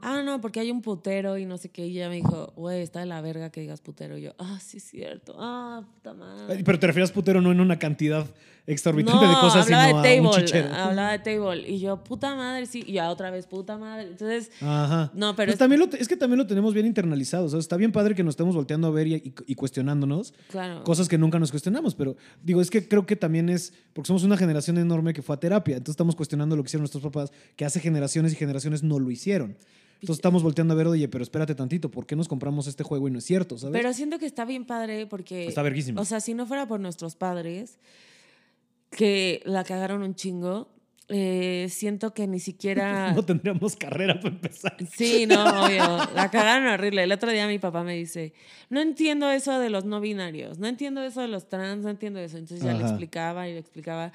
ah, 0.00 0.22
no, 0.22 0.40
porque 0.40 0.60
hay 0.60 0.70
un 0.70 0.82
putero 0.82 1.38
y 1.38 1.46
no 1.46 1.58
sé 1.58 1.70
qué. 1.70 1.86
Y 1.86 1.98
ella 1.98 2.08
me 2.08 2.16
dijo, 2.16 2.52
güey, 2.56 2.82
está 2.82 3.00
de 3.00 3.06
la 3.06 3.20
verga 3.20 3.50
que 3.50 3.60
digas 3.60 3.80
putero. 3.80 4.16
Y 4.18 4.22
yo, 4.22 4.34
ah, 4.38 4.58
sí, 4.60 4.78
es 4.78 4.84
cierto. 4.84 5.36
Ah, 5.38 5.84
puta 5.94 6.14
madre. 6.14 6.62
pero 6.64 6.78
te 6.78 6.86
refieres 6.86 7.10
putero 7.10 7.40
no 7.40 7.52
en 7.52 7.60
una 7.60 7.78
cantidad 7.78 8.26
exorbitante 8.68 9.24
no, 9.24 9.30
de 9.30 9.36
cosas, 9.40 9.64
hablaba 9.64 10.02
de 10.02 10.20
table, 10.20 10.62
hablaba 10.72 11.12
de 11.12 11.18
table. 11.18 11.68
Y 11.68 11.80
yo, 11.80 12.04
puta 12.04 12.34
madre, 12.36 12.66
sí. 12.66 12.84
Y 12.86 12.92
ya 12.92 13.10
otra 13.10 13.30
vez, 13.30 13.46
puta 13.46 13.76
madre. 13.78 14.08
Entonces, 14.08 14.50
Ajá. 14.60 15.10
No, 15.14 15.34
pero 15.34 15.48
Pues 15.48 15.54
es- 15.54 15.58
también 15.58 15.80
lo, 15.80 15.88
te- 15.88 16.00
es 16.00 16.06
que 16.06 16.16
también 16.16 16.38
lo 16.38 16.46
tenemos 16.46 16.74
bien 16.74 16.86
internalizado. 16.86 17.46
O 17.46 17.48
sea, 17.48 17.58
está 17.58 17.76
bien 17.76 17.90
padre 17.92 18.14
que 18.14 18.22
nos 18.22 18.32
estemos 18.32 18.54
volteando 18.54 18.86
a 18.86 18.90
ver 18.90 19.06
y, 19.06 19.14
y- 19.14 19.34
y 19.46 19.54
cuestionándonos 19.54 20.34
claro. 20.48 20.84
cosas 20.84 21.08
que 21.08 21.18
nunca 21.18 21.38
nos 21.38 21.50
cuestionamos. 21.50 21.94
Pero 21.94 22.16
digo, 22.42 22.60
es 22.60 22.70
que 22.70 22.86
creo 22.86 23.06
que 23.06 23.16
también 23.16 23.48
es 23.48 23.72
porque 23.92 24.06
somos 24.06 24.22
una 24.24 24.36
generación 24.36 24.78
enorme 24.78 25.12
que 25.14 25.22
fue 25.22 25.34
a 25.34 25.40
terapia. 25.40 25.76
Entonces 25.76 25.94
estamos 25.94 26.14
cuestionando 26.14 26.54
lo 26.54 26.62
que 26.62 26.68
hicieron 26.68 26.82
nuestros 26.82 27.02
papás, 27.02 27.32
que 27.56 27.64
hace 27.64 27.80
generaciones 27.80 28.32
y 28.32 28.36
generaciones 28.36 28.82
no 28.82 28.98
lo 28.98 29.10
hicieron. 29.10 29.56
Entonces 30.00 30.18
estamos 30.18 30.44
volteando 30.44 30.74
a 30.74 30.76
ver, 30.76 30.86
oye, 30.86 31.08
pero 31.08 31.24
espérate 31.24 31.56
tantito, 31.56 31.90
¿por 31.90 32.06
qué 32.06 32.14
nos 32.14 32.28
compramos 32.28 32.68
este 32.68 32.84
juego 32.84 33.08
y 33.08 33.10
no 33.10 33.18
es 33.18 33.24
cierto? 33.24 33.58
¿sabes? 33.58 33.72
Pero 33.72 33.92
siento 33.92 34.20
que 34.20 34.26
está 34.26 34.44
bien 34.44 34.64
padre 34.64 35.06
porque. 35.08 35.48
Está 35.48 35.62
verguísima. 35.62 36.00
O 36.00 36.04
sea, 36.04 36.20
si 36.20 36.34
no 36.34 36.46
fuera 36.46 36.68
por 36.68 36.78
nuestros 36.78 37.16
padres, 37.16 37.78
que 38.90 39.42
la 39.44 39.64
cagaron 39.64 40.02
un 40.02 40.14
chingo, 40.14 40.68
eh, 41.10 41.68
siento 41.70 42.12
que 42.12 42.26
ni 42.26 42.38
siquiera. 42.38 43.12
no 43.14 43.24
tendríamos 43.24 43.76
carrera 43.76 44.20
para 44.20 44.34
empezar. 44.34 44.76
Sí, 44.92 45.26
no, 45.26 45.64
obvio. 45.64 45.82
La 46.14 46.30
cagaron 46.30 46.68
horrible. 46.68 47.02
El 47.02 47.12
otro 47.12 47.30
día 47.30 47.46
mi 47.46 47.58
papá 47.58 47.82
me 47.82 47.94
dice, 47.94 48.34
no 48.68 48.80
entiendo 48.80 49.30
eso 49.30 49.58
de 49.58 49.70
los 49.70 49.86
no 49.86 50.00
binarios, 50.00 50.58
no 50.58 50.66
entiendo 50.66 51.02
eso 51.02 51.22
de 51.22 51.28
los 51.28 51.48
trans, 51.48 51.82
no 51.82 51.90
entiendo 51.90 52.20
eso. 52.20 52.36
Entonces 52.36 52.64
ya 52.64 52.74
le 52.74 52.82
explicaba 52.82 53.48
y 53.48 53.54
le 53.54 53.58
explicaba. 53.58 54.12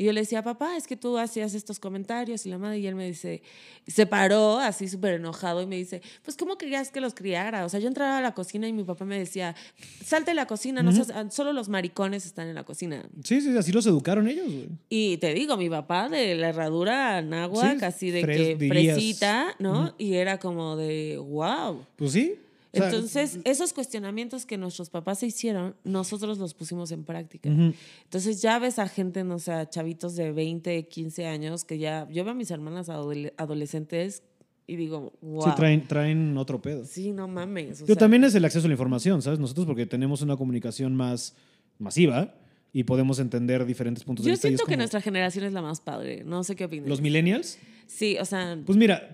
Y 0.00 0.04
yo 0.04 0.14
le 0.14 0.20
decía, 0.20 0.42
papá, 0.42 0.78
es 0.78 0.86
que 0.86 0.96
tú 0.96 1.18
hacías 1.18 1.52
estos 1.52 1.78
comentarios 1.78 2.46
y 2.46 2.48
la 2.48 2.56
madre, 2.56 2.78
y 2.78 2.86
él 2.86 2.94
me 2.94 3.06
dice, 3.06 3.42
se 3.86 4.06
paró 4.06 4.58
así 4.58 4.88
súper 4.88 5.12
enojado 5.16 5.60
y 5.60 5.66
me 5.66 5.76
dice, 5.76 6.00
pues 6.24 6.38
¿cómo 6.38 6.56
querías 6.56 6.90
que 6.90 7.02
los 7.02 7.12
criara? 7.12 7.66
O 7.66 7.68
sea, 7.68 7.80
yo 7.80 7.88
entraba 7.88 8.16
a 8.16 8.22
la 8.22 8.32
cocina 8.32 8.66
y 8.66 8.72
mi 8.72 8.82
papá 8.82 9.04
me 9.04 9.18
decía, 9.18 9.54
salte 10.02 10.30
de 10.30 10.36
la 10.36 10.46
cocina, 10.46 10.82
no 10.82 10.90
seas- 10.92 11.12
solo 11.34 11.52
los 11.52 11.68
maricones 11.68 12.24
están 12.24 12.48
en 12.48 12.54
la 12.54 12.64
cocina. 12.64 13.04
Sí, 13.24 13.42
sí, 13.42 13.54
así 13.58 13.72
los 13.72 13.84
educaron 13.84 14.26
ellos, 14.26 14.46
güey. 14.46 14.68
Y 14.88 15.18
te 15.18 15.34
digo, 15.34 15.58
mi 15.58 15.68
papá 15.68 16.08
de 16.08 16.34
la 16.34 16.48
herradura 16.48 17.20
náhuac, 17.20 17.78
Sí, 17.80 17.84
así 17.84 18.10
de 18.10 18.22
que 18.24 18.56
dirías. 18.56 18.94
fresita, 18.96 19.54
¿no? 19.58 19.94
Y 19.98 20.14
era 20.14 20.38
como 20.38 20.76
de, 20.76 21.18
wow. 21.18 21.84
Pues 21.96 22.12
sí. 22.12 22.36
Sea, 22.78 22.86
Entonces, 22.88 23.38
esos 23.44 23.72
cuestionamientos 23.72 24.46
que 24.46 24.56
nuestros 24.58 24.90
papás 24.90 25.18
se 25.20 25.26
hicieron, 25.26 25.74
nosotros 25.84 26.38
los 26.38 26.54
pusimos 26.54 26.92
en 26.92 27.04
práctica. 27.04 27.50
Ujú. 27.50 27.72
Entonces, 28.04 28.40
ya 28.42 28.58
ves 28.58 28.78
a 28.78 28.86
gente, 28.88 29.24
no 29.24 29.38
sé, 29.38 29.52
chavitos 29.70 30.14
de 30.16 30.32
20, 30.32 30.86
15 30.86 31.26
años, 31.26 31.64
que 31.64 31.78
ya, 31.78 32.06
yo 32.10 32.22
veo 32.24 32.32
a 32.32 32.34
mis 32.36 32.50
hermanas 32.50 32.88
adole- 32.88 33.32
adolescentes 33.36 34.22
y 34.66 34.76
digo, 34.76 35.12
wow. 35.20 35.42
Sí, 35.42 35.50
traen, 35.56 35.88
traen 35.88 36.36
otro 36.38 36.62
pedo. 36.62 36.84
Sí, 36.84 37.10
no 37.10 37.26
mames. 37.26 37.82
o 37.82 37.86
Pero 37.86 37.94
sea, 37.94 38.00
también 38.00 38.22
es 38.24 38.34
el 38.36 38.44
acceso 38.44 38.66
a 38.66 38.68
la 38.68 38.74
información, 38.74 39.20
¿sabes? 39.20 39.40
Nosotros 39.40 39.66
porque 39.66 39.84
tenemos 39.86 40.22
una 40.22 40.36
comunicación 40.36 40.94
más 40.94 41.34
masiva 41.78 42.34
y 42.72 42.84
podemos 42.84 43.18
entender 43.18 43.64
diferentes 43.66 44.04
puntos 44.04 44.24
de 44.24 44.30
Yo 44.30 44.34
vista. 44.34 44.46
y 44.48 44.50
es 44.54 44.58
siento 44.58 44.66
que 44.66 44.74
como- 44.74 44.78
nuestra 44.82 45.00
generación 45.00 45.44
es 45.44 45.52
la 45.52 45.62
más 45.62 45.80
padre. 45.80 46.22
No 46.24 46.44
sé 46.44 46.54
qué 46.54 46.66
opinas. 46.66 46.88
¿Los 46.88 47.00
millennials? 47.00 47.58
Sí, 47.88 48.16
o 48.20 48.24
sea, 48.24 48.56
Pues 48.64 48.78
mira, 48.78 49.10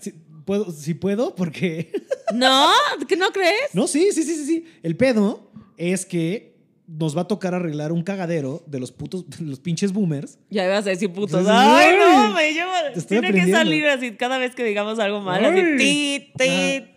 puedo, 0.46 0.72
si 0.72 0.94
puedo 0.94 1.34
porque... 1.34 1.92
¿no? 2.34 2.70
¿Que 3.06 3.16
no 3.16 3.30
crees? 3.30 3.74
no, 3.74 3.86
sí, 3.86 4.08
sí, 4.12 4.22
sí, 4.22 4.34
sí, 4.34 4.46
sí. 4.46 4.64
El 4.82 4.96
pedo 4.96 5.50
es 5.76 6.06
que 6.06 6.56
nos 6.86 7.16
va 7.16 7.22
a 7.22 7.28
tocar 7.28 7.52
arreglar 7.54 7.92
un 7.92 8.02
cagadero 8.02 8.62
de 8.66 8.78
los 8.80 8.92
putos, 8.92 9.28
de 9.28 9.44
los 9.44 9.60
pinches 9.60 9.92
boomers. 9.92 10.38
Ya 10.50 10.64
ibas 10.64 10.86
a 10.86 10.90
decir 10.90 11.12
putos. 11.12 11.46
Ay, 11.46 11.94
Ay, 11.98 12.56
no, 12.56 12.88
estoy 12.94 13.20
Tiene 13.20 13.32
que 13.32 13.50
salir 13.50 13.86
así 13.86 14.12
cada 14.12 14.38
vez 14.38 14.54
que 14.54 14.64
digamos 14.64 14.98
algo 14.98 15.20
mal. 15.20 15.44
Ay. 15.44 15.60
Así, 15.60 15.76
tit, 15.76 16.32
tit. 16.38 16.96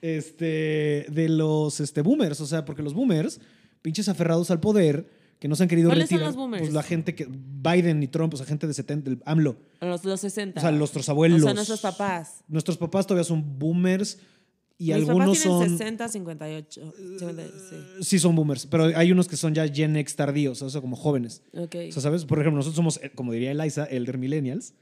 Este, 0.00 1.06
de 1.08 1.28
los 1.30 1.80
este, 1.80 2.02
boomers, 2.02 2.40
o 2.40 2.46
sea, 2.46 2.64
porque 2.64 2.82
los 2.82 2.92
boomers, 2.92 3.40
pinches 3.80 4.08
aferrados 4.08 4.50
al 4.50 4.60
poder, 4.60 5.08
que 5.44 5.48
no 5.48 5.56
se 5.56 5.62
han 5.64 5.68
querido 5.68 5.90
¿Cuáles 5.90 6.08
son 6.08 6.16
retirar. 6.20 6.28
los 6.28 6.36
boomers? 6.36 6.62
Pues 6.62 6.72
la 6.72 6.82
gente 6.82 7.14
que, 7.14 7.28
Biden 7.28 8.02
y 8.02 8.08
Trump, 8.08 8.32
o 8.32 8.36
sea, 8.38 8.46
gente 8.46 8.66
de 8.66 8.72
70, 8.72 9.10
el 9.10 9.22
AMLO. 9.26 9.58
Los, 9.82 10.02
los 10.02 10.18
60. 10.20 10.58
O 10.58 10.62
sea, 10.62 10.70
nuestros 10.70 11.06
abuelos. 11.10 11.42
O 11.42 11.44
sea, 11.44 11.52
nuestros 11.52 11.82
papás. 11.82 12.42
Nuestros 12.48 12.78
papás 12.78 13.06
todavía 13.06 13.24
son 13.24 13.58
boomers 13.58 14.16
y 14.78 14.84
Mis 14.86 14.94
algunos 14.94 15.26
papás 15.36 15.42
tienen 15.42 15.60
son... 15.68 15.78
60, 15.78 16.08
58. 16.08 16.94
50, 17.18 17.42
sí. 17.44 17.76
Sí, 18.00 18.18
son 18.18 18.34
boomers, 18.34 18.64
pero 18.64 18.84
hay 18.96 19.12
unos 19.12 19.28
que 19.28 19.36
son 19.36 19.52
ya 19.52 19.68
Gen 19.68 19.94
X 19.96 20.16
tardíos, 20.16 20.62
o 20.62 20.70
sea, 20.70 20.80
como 20.80 20.96
jóvenes. 20.96 21.42
Ok. 21.52 21.76
O 21.90 21.92
sea, 21.92 22.00
¿sabes? 22.00 22.24
Por 22.24 22.38
ejemplo, 22.38 22.56
nosotros 22.56 22.76
somos, 22.76 22.98
eh, 23.02 23.10
como 23.14 23.32
diría 23.32 23.50
Eliza, 23.50 23.84
elder 23.84 24.16
millennials. 24.16 24.72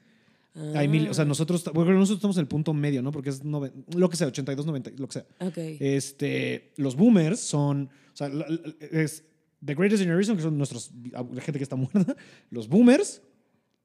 Hay 0.77 0.87
mil, 0.87 1.09
Ah. 1.09 1.11
o 1.11 1.15
sea, 1.15 1.25
nosotros, 1.25 1.65
porque 1.75 1.91
nosotros 1.91 2.19
estamos 2.19 2.37
en 2.37 2.43
el 2.43 2.47
punto 2.47 2.73
medio, 2.73 3.03
¿no? 3.03 3.11
Porque 3.11 3.31
es 3.31 3.43
nove- 3.43 3.73
lo 3.97 4.09
que 4.09 4.17
sea, 4.17 4.29
82, 4.29 4.65
90, 4.65 4.91
lo 4.97 5.09
que 5.09 5.13
sea. 5.15 5.27
Ok. 5.41 5.59
Este, 5.81 6.73
los 6.77 6.95
boomers 6.95 7.41
son, 7.41 7.91
o 8.13 8.17
sea, 8.17 8.31
es 8.93 9.25
The 9.65 9.75
Greatest 9.75 10.03
Generation, 10.03 10.37
que 10.37 10.43
son 10.43 10.57
nuestros, 10.59 10.91
la 11.13 11.41
gente 11.41 11.59
que 11.59 11.63
está 11.63 11.77
muerta, 11.77 12.17
los 12.51 12.69
boomers, 12.69 13.23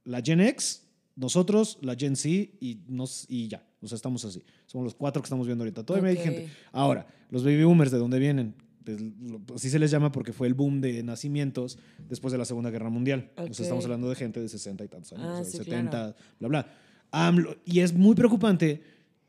la 0.05 0.21
Gen 0.21 0.41
X, 0.41 0.83
nosotros, 1.15 1.77
la 1.81 1.95
Gen 1.95 2.15
Z 2.15 2.29
y, 2.29 2.79
nos, 2.87 3.25
y 3.29 3.47
ya. 3.47 3.63
O 3.81 3.87
sea, 3.87 3.95
estamos 3.95 4.25
así. 4.25 4.43
Somos 4.65 4.85
los 4.85 4.95
cuatro 4.95 5.21
que 5.21 5.25
estamos 5.27 5.45
viendo 5.45 5.63
ahorita. 5.63 5.83
Todavía 5.83 6.11
Ok. 6.11 6.17
hay 6.17 6.23
gente. 6.23 6.49
Ahora, 6.71 7.05
los 7.29 7.43
baby 7.43 7.63
boomers, 7.63 7.91
¿de 7.91 7.97
dónde 7.99 8.17
vienen? 8.19 8.55
Así 9.53 9.69
se 9.69 9.77
les 9.79 9.91
llama 9.91 10.11
porque 10.11 10.31
fue 10.33 10.47
el 10.47 10.53
boom 10.53 10.79
de 10.81 11.03
nacimientos 11.03 11.77
después 12.09 12.31
de 12.31 12.37
la 12.37 12.45
Segunda 12.45 12.69
Guerra 12.71 12.89
Mundial. 12.89 13.31
O 13.37 13.43
Ok. 13.43 13.53
sea, 13.53 13.63
estamos 13.63 13.83
hablando 13.85 14.09
de 14.09 14.15
gente 14.15 14.39
de 14.41 14.47
60 14.49 14.83
y 14.83 14.87
tantos 14.87 15.11
años, 15.13 15.25
Ah, 15.27 15.31
o 15.41 15.43
sea, 15.43 15.51
sí, 15.51 15.57
70, 15.57 15.89
claro. 15.91 16.15
bla, 16.39 16.47
bla. 16.47 16.73
AMLO- 17.11 17.57
y 17.65 17.81
es 17.81 17.93
muy 17.93 18.15
preocupante, 18.15 18.81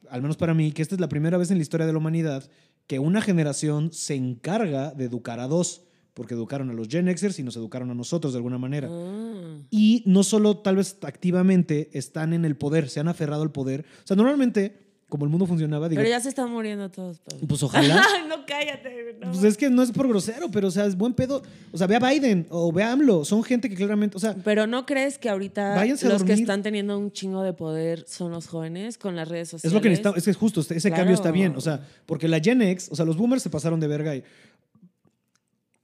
al 0.09 0.23
menos 0.23 0.37
para 0.37 0.55
mí, 0.55 0.73
que 0.73 0.83
esta 0.83 0.95
es 0.95 1.01
la 1.01 1.09
primera 1.09 1.37
vez 1.39 1.51
en 1.51 1.59
la 1.59 1.63
historia 1.63 1.87
de 1.87 1.93
la 1.93 1.99
humanidad 1.99 2.49
que 2.87 2.99
una 2.99 3.21
generación 3.21 3.93
se 3.93 4.15
encarga 4.15 4.93
de 4.93 5.05
educar 5.05 5.41
a 5.41 5.49
dos, 5.49 5.83
porque 6.19 6.35
educaron 6.35 6.69
a 6.69 6.73
los 6.73 6.89
Gen 6.89 7.07
Xers 7.17 7.39
y 7.39 7.45
nos 7.45 7.57
educaron 7.57 7.91
a 7.93 7.95
nosotros 7.95 8.33
de 8.33 8.39
alguna 8.39 8.59
manera. 8.59 8.89
Ah. 8.91 9.57
Y 9.71 10.03
no 10.05 10.25
solo 10.25 10.59
tal 10.59 10.75
vez 10.75 10.97
activamente 11.03 11.89
están 11.93 12.33
en 12.33 12.45
el 12.45 12.57
poder, 12.57 12.89
se 12.89 12.99
han 12.99 13.07
aferrado 13.07 13.43
al 13.43 13.53
poder. 13.53 13.85
O 14.03 14.07
sea, 14.07 14.17
normalmente, 14.17 14.89
como 15.09 15.25
el 15.25 15.31
mundo 15.31 15.47
funcionaba, 15.47 15.89
digo, 15.89 16.01
Pero 16.01 16.09
ya 16.11 16.19
se 16.21 16.29
están 16.29 16.51
muriendo 16.51 16.91
todos. 16.91 17.21
Pablo. 17.21 17.47
pues 17.47 17.63
ojalá. 17.63 18.03
no, 18.29 18.45
cállate. 18.47 19.17
No. 19.21 19.31
Pues 19.31 19.45
es 19.45 19.57
que 19.57 19.71
no 19.71 19.83
es 19.83 19.93
por 19.93 20.09
grosero, 20.09 20.51
pero 20.51 20.69
o 20.69 20.71
sea, 20.73 20.87
es 20.87 20.97
buen 20.97 21.15
pedo. 21.15 21.41
O 21.73 21.79
sea, 21.79 21.87
ve 21.87 21.95
a 21.95 22.01
Biden 22.01 22.47
o 22.51 22.73
ve 22.73 22.83
a 22.83 22.91
AMLO. 22.93 23.25
Son 23.25 23.43
gente 23.45 23.69
que 23.69 23.77
claramente, 23.77 24.17
o 24.17 24.21
sea, 24.21 24.35
Pero 24.45 24.67
¿no 24.67 24.87
crees 24.87 25.19
que 25.19 25.29
ahorita 25.29 25.83
los 25.87 26.01
que 26.01 26.09
dormir. 26.09 26.33
están 26.33 26.63
teniendo 26.65 26.99
un 26.99 27.13
chingo 27.13 27.43
de 27.45 27.53
poder 27.53 28.05
son 28.09 28.33
los 28.33 28.49
jóvenes 28.49 28.99
con 28.99 29.15
las 29.15 29.29
redes 29.29 29.51
sociales? 29.51 29.65
es 29.71 29.73
lo 29.73 29.81
que 29.81 29.89
necesitamos. 29.89 30.19
Es 30.19 30.25
que 30.25 30.31
es 30.33 30.37
justo, 30.37 30.61
ese 30.61 30.91
cambio 30.91 31.15
está 31.15 31.23
Claro. 31.31 31.35
bien. 31.35 31.55
O 31.57 31.61
sea, 31.61 31.87
porque 32.07 32.27
la 32.29 32.41
Gen 32.41 32.61
X, 32.63 32.89
o 32.91 32.97
sea, 32.97 33.05
los 33.05 33.17
boomers 33.17 33.43
se 33.43 33.51
pasaron 33.51 33.79
de 33.79 33.87
verga 33.87 34.17
y. 34.17 34.25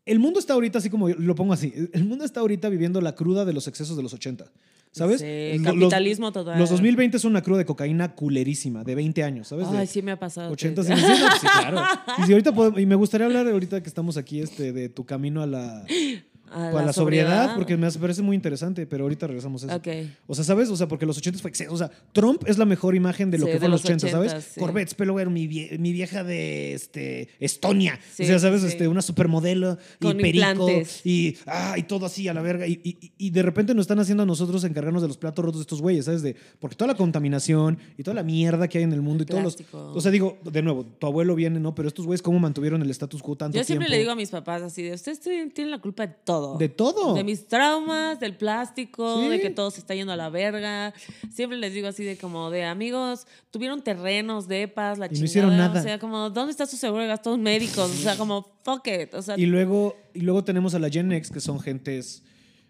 El 0.07 0.19
mundo 0.19 0.39
está 0.39 0.53
ahorita, 0.55 0.79
así 0.79 0.91
como 0.91 1.09
yo 1.09 1.15
lo 1.19 1.35
pongo 1.35 1.53
así, 1.55 1.73
el 1.93 2.05
mundo 2.05 2.25
está 2.25 2.41
ahorita 2.41 2.69
viviendo 2.69 3.01
la 3.01 3.15
cruda 3.15 3.45
de 3.45 3.53
los 3.53 3.67
excesos 3.69 3.97
de 3.97 4.03
los 4.03 4.13
80. 4.15 4.47
¿Sabes? 4.93 5.21
Sí, 5.23 5.59
los- 5.59 5.73
capitalismo 5.75 6.31
total. 6.31 6.57
Los 6.57 6.71
2020 6.71 7.19
son 7.19 7.33
una 7.33 7.43
cruda 7.43 7.59
de 7.59 7.65
cocaína 7.65 8.15
culerísima, 8.15 8.85
de 8.85 8.95
20 8.95 9.25
años, 9.25 9.49
¿sabes? 9.49 9.69
De 9.73 9.79
Ay, 9.79 9.87
sí 9.89 10.03
me 10.03 10.13
ha 10.13 10.19
pasado. 10.21 10.53
80 10.53 10.83
que- 10.83 10.97
sí, 10.97 11.47
claro. 11.59 11.83
Y, 12.19 12.23
si 12.27 12.33
ahorita 12.33 12.53
podemos- 12.55 12.79
y 12.81 12.87
me 12.87 12.95
gustaría 12.95 13.27
hablar 13.27 13.49
ahorita 13.49 13.83
que 13.83 13.89
estamos 13.89 14.17
aquí 14.17 14.41
este, 14.41 14.73
de 14.73 14.89
tu 14.89 15.05
camino 15.05 15.43
a 15.43 15.47
la, 15.49 15.85
A 16.55 16.83
la 16.83 16.93
sobriedad, 16.93 17.55
porque 17.57 17.77
me 17.77 17.91
parece 17.91 18.23
muy 18.23 18.37
interesante, 18.37 18.87
pero 18.87 19.05
ahorita 19.05 19.27
regresamos 19.27 19.65
a 19.65 19.67
eso. 19.67 19.77
Ok. 19.77 19.89
O 20.27 20.35
sea, 20.35 20.45
¿sabes? 20.45 20.69
O 20.71 20.77
sea, 20.77 20.89
porque 20.89 21.05
los 21.07 21.19
80 21.19 21.39
fue 21.41 21.51
exceso. 21.51 21.73
O 21.73 21.77
sea, 21.77 21.91
Trump 22.13 22.43
es 22.47 22.59
la 22.59 22.65
mejor 22.65 22.95
imagen 22.95 23.31
de 23.31 23.39
lo 23.39 23.47
Sí, 23.47 23.53
que 23.53 23.59
fue 23.59 23.69
los 23.69 23.83
los 23.83 23.91
80, 23.91 24.09
¿sabes? 24.09 24.33
80, 24.33 24.49
sí. 24.55 24.61
Corvettes, 24.61 24.95
pelo 24.95 25.13
güero, 25.15 25.31
mi, 25.31 25.47
vie- 25.49 25.79
mi 25.79 25.93
vieja 25.93 26.23
de 26.25 26.75
este, 26.75 27.29
Estonia. 27.41 27.99
Sí, 28.13 28.23
o 28.23 28.27
sea, 28.27 28.39
¿sabes? 28.39 28.63
Este, 28.63 28.87
una 28.89 29.03
supermodelo 29.03 29.79
Con 30.01 30.19
y 30.19 30.23
perico. 30.23 30.47
implantes. 30.51 31.01
Y, 31.05 31.37
ah, 31.47 31.75
y 31.77 31.83
todo 31.85 32.07
así 32.07 32.29
a 32.29 32.35
la 32.35 32.43
verga. 32.43 32.67
Y, 32.67 32.81
y- 32.85 33.13
y 33.19 33.31
de 33.31 33.43
repente 33.43 33.75
nos 33.75 33.83
están 33.85 33.99
haciendo 33.99 34.23
a 34.23 34.27
nosotros 34.27 34.63
encargarnos 34.65 35.03
de 35.03 35.09
los 35.09 35.17
platos 35.19 35.45
rotos 35.45 35.61
de 35.61 35.63
estos 35.63 35.81
güeyes, 35.83 36.05
¿sabes? 36.05 36.23
De, 36.23 36.37
porque 36.61 36.77
toda 36.77 36.93
la 36.93 36.97
contaminación 36.97 37.79
y 37.99 38.03
toda 38.03 38.15
la 38.15 38.23
mierda 38.23 38.69
que 38.69 38.79
hay 38.79 38.85
en 38.85 38.93
el 38.93 39.03
mundo 39.03 39.23
y 39.25 39.27
todos 39.27 39.43
los. 39.43 39.57
O 39.73 40.01
sea, 40.01 40.11
digo, 40.11 40.39
de 40.45 40.63
nuevo, 40.63 40.85
tu 40.85 41.07
abuelo 41.07 41.35
viene, 41.35 41.59
¿no? 41.61 41.75
Pero 41.75 41.89
estos 41.89 42.07
güeyes, 42.07 42.23
¿cómo 42.23 42.39
mantuvieron 42.39 42.83
el 42.83 42.91
status 42.91 43.23
quo 43.23 43.37
tanto 43.37 43.57
Yo 43.59 43.65
siempre 43.65 43.87
tiempo? 43.87 43.93
le 43.95 43.99
digo 43.99 44.13
a 44.13 44.17
mis 44.17 44.31
papás 44.31 44.63
así 44.63 44.83
de, 44.83 44.93
ustedes 44.95 45.21
tienen 45.21 45.71
la 45.71 45.79
culpa 45.81 46.07
de 46.07 46.15
todo. 46.25 46.44
De 46.59 46.69
todo. 46.69 47.15
De 47.15 47.25
mis 47.25 47.49
traumas, 47.49 48.21
del 48.21 48.37
plástico, 48.37 49.21
Sí. 49.23 49.29
de 49.29 49.41
que 49.41 49.51
todo 49.51 49.71
se 49.71 49.81
está 49.81 49.95
yendo 49.95 50.13
a 50.13 50.17
la 50.17 50.29
verga. 50.29 50.93
Siempre 51.33 51.59
les 51.59 51.73
digo 51.75 51.89
así 51.89 52.05
de 52.05 52.17
como 52.17 52.51
de 52.51 52.65
amigos, 52.65 53.27
tuvieron 53.51 53.83
terrenos, 53.83 54.47
depas, 54.49 54.99
la 54.99 55.07
Y 55.11 55.19
no 55.19 55.25
hicieron 55.25 55.57
nada. 55.57 55.81
O 55.81 55.83
sea, 55.83 55.99
como, 55.99 56.31
¿dónde 56.31 56.51
está 56.53 56.67
su 56.67 56.77
seguro 56.77 57.03
de 57.03 57.09
gastos 57.09 57.39
médicos? 57.39 57.91
O 57.91 58.03
sea, 58.03 58.17
como, 58.17 58.47
fuck 58.63 58.87
it. 58.89 59.15
O 59.15 59.23
sea, 59.23 59.39
Y 59.39 59.47
luego, 59.47 59.97
y 60.15 60.21
luego 60.21 60.45
tenemos 60.45 60.75
a 60.75 60.79
la 60.79 60.89
Gen 60.91 61.11
X, 61.13 61.31
que 61.31 61.41
son 61.41 61.61
gentes. 61.61 62.23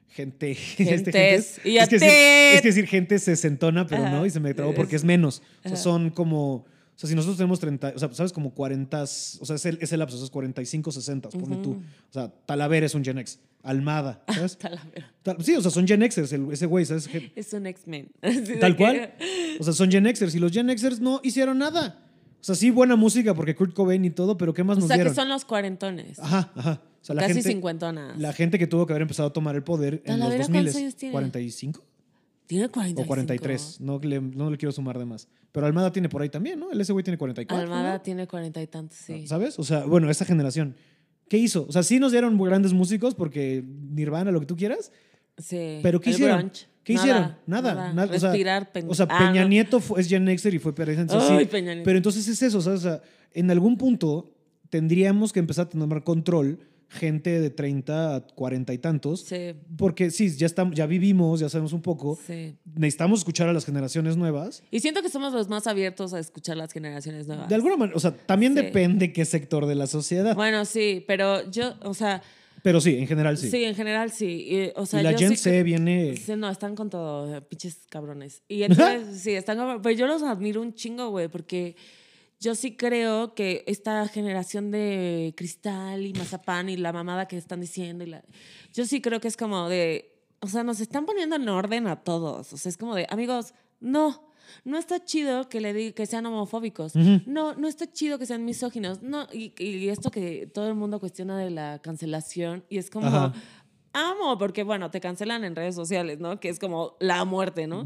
Gente. 0.08 0.52
este, 0.78 0.84
Gentes. 0.84 1.60
Y 1.64 1.76
es, 1.78 1.88
que 1.88 1.98
decir, 1.98 2.08
es 2.54 2.62
que 2.62 2.68
decir 2.68 2.86
gente 2.86 3.18
sesentona, 3.18 3.86
pero 3.86 4.04
Ajá. 4.04 4.12
no, 4.16 4.24
y 4.26 4.30
se 4.30 4.38
me 4.40 4.54
trabó 4.54 4.72
porque 4.72 4.96
Es- 4.96 5.04
menos. 5.04 5.42
O 5.64 5.68
sea, 5.68 5.76
son 5.76 6.10
como. 6.10 6.66
O 6.94 6.98
sea, 6.98 7.08
si 7.08 7.14
nosotros 7.16 7.36
tenemos 7.36 7.58
30, 7.58 7.92
o 7.96 7.98
sea, 7.98 8.12
¿sabes? 8.14 8.32
Como 8.32 8.54
40, 8.54 9.02
o 9.02 9.06
sea, 9.06 9.56
es 9.56 9.66
el, 9.66 9.78
es 9.80 9.92
el 9.92 9.98
lapso, 9.98 10.14
o 10.14 10.18
sea, 10.18 10.24
es 10.26 10.30
45, 10.30 10.92
60, 10.92 11.28
ponle 11.30 11.56
tú. 11.56 11.72
O 11.72 12.12
sea, 12.12 12.28
Talavera 12.46 12.86
es 12.86 12.94
un 12.94 13.04
Gen 13.04 13.18
X. 13.18 13.40
Almada, 13.64 14.22
¿sabes? 14.28 14.52
Está 14.52 14.68
la 14.68 14.84
verga. 14.84 15.10
Tal- 15.22 15.42
sí, 15.42 15.54
o 15.56 15.62
sea, 15.62 15.70
son 15.70 15.88
Gen 15.88 16.02
Xers, 16.02 16.32
el- 16.34 16.52
ese 16.52 16.66
güey, 16.66 16.84
¿sabes? 16.84 17.08
Es 17.34 17.52
un 17.54 17.66
X-Men. 17.66 18.10
Tal 18.60 18.76
cual. 18.76 19.14
O 19.58 19.64
sea, 19.64 19.72
son 19.72 19.90
Gen 19.90 20.04
Xers 20.14 20.34
y 20.34 20.38
los 20.38 20.52
Gen 20.52 20.68
Xers 20.78 21.00
no 21.00 21.20
hicieron 21.24 21.58
nada. 21.58 22.00
O 22.40 22.44
sea, 22.44 22.54
sí, 22.54 22.70
buena 22.70 22.94
música 22.94 23.32
porque 23.34 23.54
Kurt 23.56 23.72
Cobain 23.74 24.04
y 24.04 24.10
todo, 24.10 24.36
pero 24.36 24.52
¿qué 24.52 24.62
más 24.62 24.76
O 24.76 24.80
nos 24.80 24.88
sea, 24.88 24.96
dieron? 24.98 25.12
que 25.14 25.16
son 25.18 25.30
los 25.30 25.46
cuarentones. 25.46 26.18
Ajá, 26.18 26.52
ajá. 26.54 26.82
O 27.00 27.04
sea, 27.04 27.14
la 27.14 27.22
Casi 27.22 27.34
gente, 27.34 27.48
cincuentonas. 27.48 28.18
La 28.18 28.32
gente 28.34 28.58
que 28.58 28.66
tuvo 28.66 28.86
que 28.86 28.92
haber 28.92 29.02
empezado 29.02 29.30
a 29.30 29.32
tomar 29.32 29.56
el 29.56 29.62
poder 29.64 30.02
en 30.04 30.18
los 30.20 30.28
Talavera, 30.28 30.44
2000 30.44 30.62
¿cuántos 30.62 30.76
años 30.76 30.94
tiene? 30.96 31.12
45 31.12 31.84
Tiene 32.46 32.68
45. 32.68 33.02
o 33.02 33.06
43. 33.06 33.80
No 33.80 33.98
le, 34.00 34.20
no 34.20 34.50
le 34.50 34.56
quiero 34.58 34.72
sumar 34.72 34.98
de 34.98 35.04
más. 35.06 35.28
Pero 35.52 35.66
Almada 35.66 35.90
tiene 35.92 36.08
por 36.08 36.20
ahí 36.22 36.28
también, 36.28 36.58
¿no? 36.60 36.70
El 36.70 36.80
ese 36.80 36.92
güey 36.92 37.02
tiene 37.02 37.16
44. 37.16 37.64
Almada 37.64 37.94
¿no? 37.94 38.00
tiene 38.02 38.26
cuarenta 38.26 38.60
y 38.60 38.66
tantos, 38.66 38.98
sí. 38.98 39.26
¿Sabes? 39.26 39.58
O 39.58 39.64
sea, 39.64 39.84
bueno, 39.84 40.10
esa 40.10 40.24
generación. 40.24 40.76
¿Qué 41.28 41.38
hizo? 41.38 41.64
O 41.68 41.72
sea, 41.72 41.82
sí 41.82 41.98
nos 41.98 42.12
dieron 42.12 42.36
grandes 42.38 42.72
músicos 42.74 43.14
porque 43.14 43.64
Nirvana, 43.66 44.30
lo 44.30 44.40
que 44.40 44.46
tú 44.46 44.56
quieras. 44.56 44.92
Sí. 45.38 45.80
Pero 45.82 46.00
¿qué 46.00 46.10
El 46.10 46.16
hicieron? 46.16 46.38
grunge. 46.38 46.66
¿Qué 46.84 46.92
Nada, 46.94 47.06
hicieron? 47.06 47.36
Nada. 47.46 47.92
nada. 47.94 48.14
O 48.14 48.18
sea, 48.18 48.28
Respirar. 48.30 48.70
O 48.88 48.94
sea, 48.94 49.06
Ah, 49.08 49.18
Peña 49.30 49.42
no. 49.42 49.48
Nieto 49.48 49.80
fue- 49.80 50.00
es 50.02 50.08
Gen 50.08 50.26
Xer 50.38 50.52
y 50.54 50.58
fue 50.58 50.74
Pérez. 50.74 50.98
Entonces, 50.98 51.30
Ay, 51.30 51.44
sí. 51.46 51.50
Peña 51.50 51.72
Nieto. 51.72 51.84
Pero 51.86 51.96
entonces 51.96 52.28
es 52.28 52.42
eso, 52.42 52.60
¿sabes? 52.60 52.80
O 52.80 52.82
sea, 52.82 53.00
en 53.32 53.50
algún 53.50 53.78
punto 53.78 54.30
tendríamos 54.68 55.32
que 55.32 55.40
empezar 55.40 55.64
a 55.66 55.68
tomar 55.70 56.04
control 56.04 56.58
gente 56.94 57.40
de 57.40 57.50
30 57.50 58.16
a 58.16 58.20
40 58.26 58.72
y 58.72 58.78
tantos. 58.78 59.20
Sí, 59.22 59.54
Porque 59.76 60.10
sí, 60.10 60.34
ya, 60.36 60.46
estamos, 60.46 60.74
ya 60.74 60.86
vivimos, 60.86 61.40
ya 61.40 61.48
sabemos 61.48 61.72
un 61.72 61.82
poco. 61.82 62.18
sí. 62.26 62.56
Necesitamos 62.74 63.20
escuchar 63.20 63.48
a 63.48 63.52
las 63.52 63.64
generaciones 63.64 64.16
nuevas. 64.16 64.62
Y 64.70 64.80
siento 64.80 65.02
que 65.02 65.08
somos 65.10 65.32
los 65.32 65.48
más 65.48 65.66
abiertos 65.66 66.14
a 66.14 66.18
escuchar 66.18 66.56
las 66.56 66.72
generaciones 66.72 67.26
nuevas. 67.26 67.48
De 67.48 67.54
alguna 67.54 67.76
manera, 67.76 67.96
o 67.96 68.00
sea, 68.00 68.12
también 68.16 68.54
Sí. 68.54 68.62
depende 68.62 69.12
qué 69.12 69.24
sector 69.24 69.66
de 69.66 69.74
la 69.74 69.86
sociedad. 69.86 70.34
Bueno, 70.34 70.64
sí, 70.64 71.04
pero 71.06 71.48
yo, 71.50 71.74
o 71.82 71.94
sea, 71.94 72.22
Pero 72.62 72.80
sí, 72.80 72.96
en 72.96 73.06
general 73.06 73.36
sí. 73.36 73.50
sí, 73.50 73.62
en 73.64 73.74
general 73.74 74.10
sí. 74.10 74.46
Y, 74.48 74.72
o 74.76 74.86
sea, 74.86 75.00
y 75.00 75.04
la 75.04 75.12
yo 75.12 75.18
Gen 75.18 75.30
sí 75.30 75.36
C 75.36 75.60
cre- 75.60 75.64
viene... 75.64 76.14
No, 76.36 76.48
están 76.50 76.74
con 76.74 76.88
todo, 76.88 77.36
eh, 77.36 77.42
pinches 77.42 77.86
cabrones. 77.90 78.42
Y 78.48 78.62
entonces, 79.02 79.20
sí, 79.20 79.32
están. 79.32 79.82
Pero 79.82 79.94
yo 79.94 80.06
los 80.06 80.22
admiro 80.22 80.62
un 80.62 80.72
chingo, 80.74 81.10
güey, 81.10 81.28
porque 81.28 81.76
yo 82.44 82.54
sí 82.54 82.76
creo 82.76 83.34
que 83.34 83.64
esta 83.66 84.06
generación 84.06 84.70
de 84.70 85.32
cristal 85.34 86.04
y 86.04 86.12
mazapán 86.12 86.68
y 86.68 86.76
la 86.76 86.92
mamada 86.92 87.26
que 87.26 87.38
están 87.38 87.62
diciendo, 87.62 88.04
y 88.04 88.08
la, 88.08 88.22
yo 88.74 88.84
sí 88.84 89.00
creo 89.00 89.18
que 89.18 89.28
es 89.28 89.38
como 89.38 89.70
de, 89.70 90.12
o 90.40 90.46
sea, 90.46 90.62
nos 90.62 90.80
están 90.80 91.06
poniendo 91.06 91.36
en 91.36 91.48
orden 91.48 91.86
a 91.86 91.96
todos. 92.04 92.52
O 92.52 92.58
sea, 92.58 92.68
es 92.68 92.76
como 92.76 92.94
de, 92.94 93.06
amigos, 93.08 93.54
no. 93.80 94.28
No 94.62 94.76
está 94.76 95.02
chido 95.02 95.48
que, 95.48 95.62
le 95.62 95.94
que 95.94 96.04
sean 96.04 96.26
homofóbicos. 96.26 96.94
No, 96.94 97.54
no 97.54 97.66
está 97.66 97.90
chido 97.90 98.18
que 98.18 98.26
sean 98.26 98.44
misóginos. 98.44 99.02
No, 99.02 99.26
y, 99.32 99.54
y, 99.58 99.88
esto 99.88 100.10
que 100.10 100.46
todo 100.46 100.68
el 100.68 100.74
mundo 100.74 101.00
cuestiona 101.00 101.38
de 101.38 101.48
la 101.48 101.78
cancelación 101.78 102.62
y 102.68 102.76
es 102.76 102.90
como... 102.90 103.32
Amo, 103.96 104.36
porque 104.38 104.64
bueno, 104.64 104.90
te 104.90 105.00
cancelan 105.00 105.44
en 105.44 105.54
redes 105.54 105.76
sociales, 105.76 106.18
¿no? 106.18 106.40
Que 106.40 106.48
es 106.48 106.58
como 106.58 106.96
la 106.98 107.24
muerte, 107.24 107.68
¿no? 107.68 107.84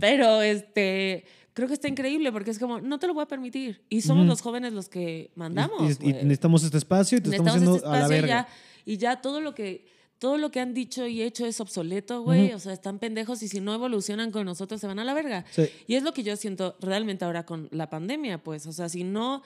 Pero 0.00 0.40
este 0.40 1.26
creo 1.54 1.68
que 1.68 1.74
está 1.74 1.88
increíble 1.88 2.32
porque 2.32 2.50
es 2.50 2.58
como, 2.58 2.80
no 2.80 2.98
te 2.98 3.06
lo 3.06 3.14
voy 3.14 3.22
a 3.22 3.26
permitir. 3.26 3.84
Y 3.88 4.02
somos 4.02 4.26
los 4.26 4.40
jóvenes 4.40 4.72
los 4.72 4.88
que 4.88 5.30
mandamos. 5.34 5.98
Y, 6.00 6.12
necesitamos 6.12 6.64
este 6.64 6.78
espacio 6.78 7.18
y 7.18 7.20
te 7.20 7.30
estamos 7.30 7.52
haciendo 7.52 7.76
este 7.76 7.88
a 7.88 8.00
la 8.00 8.08
verga. 8.08 8.48
Y 8.84 8.96
ya, 8.96 9.20
todo 9.20 9.40
lo 9.40 9.54
que 9.54 9.90
todo 10.18 10.38
lo 10.38 10.52
que 10.52 10.60
han 10.60 10.72
dicho 10.72 11.04
y 11.04 11.20
hecho 11.20 11.44
es 11.46 11.60
obsoleto, 11.60 12.22
güey. 12.22 12.52
O 12.52 12.60
sea, 12.60 12.72
están 12.72 13.00
pendejos 13.00 13.42
y 13.42 13.48
si 13.48 13.60
no 13.60 13.74
evolucionan 13.74 14.30
con 14.30 14.44
nosotros 14.44 14.80
se 14.80 14.86
van 14.86 15.00
a 15.00 15.04
la 15.04 15.14
verga. 15.14 15.44
Y 15.88 15.96
es 15.96 16.04
lo 16.04 16.12
que 16.12 16.22
yo 16.22 16.36
siento 16.36 16.76
realmente 16.80 17.24
ahora 17.24 17.44
con 17.44 17.68
la 17.72 17.90
pandemia, 17.90 18.38
pues. 18.38 18.68
O 18.68 18.72
sea, 18.72 18.88
si 18.88 19.02
no, 19.02 19.42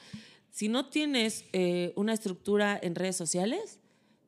si 0.50 0.68
no 0.68 0.90
tienes 0.90 1.46
eh, 1.54 1.94
una 1.96 2.12
estructura 2.12 2.78
en 2.80 2.94
redes 2.94 3.16
sociales, 3.16 3.78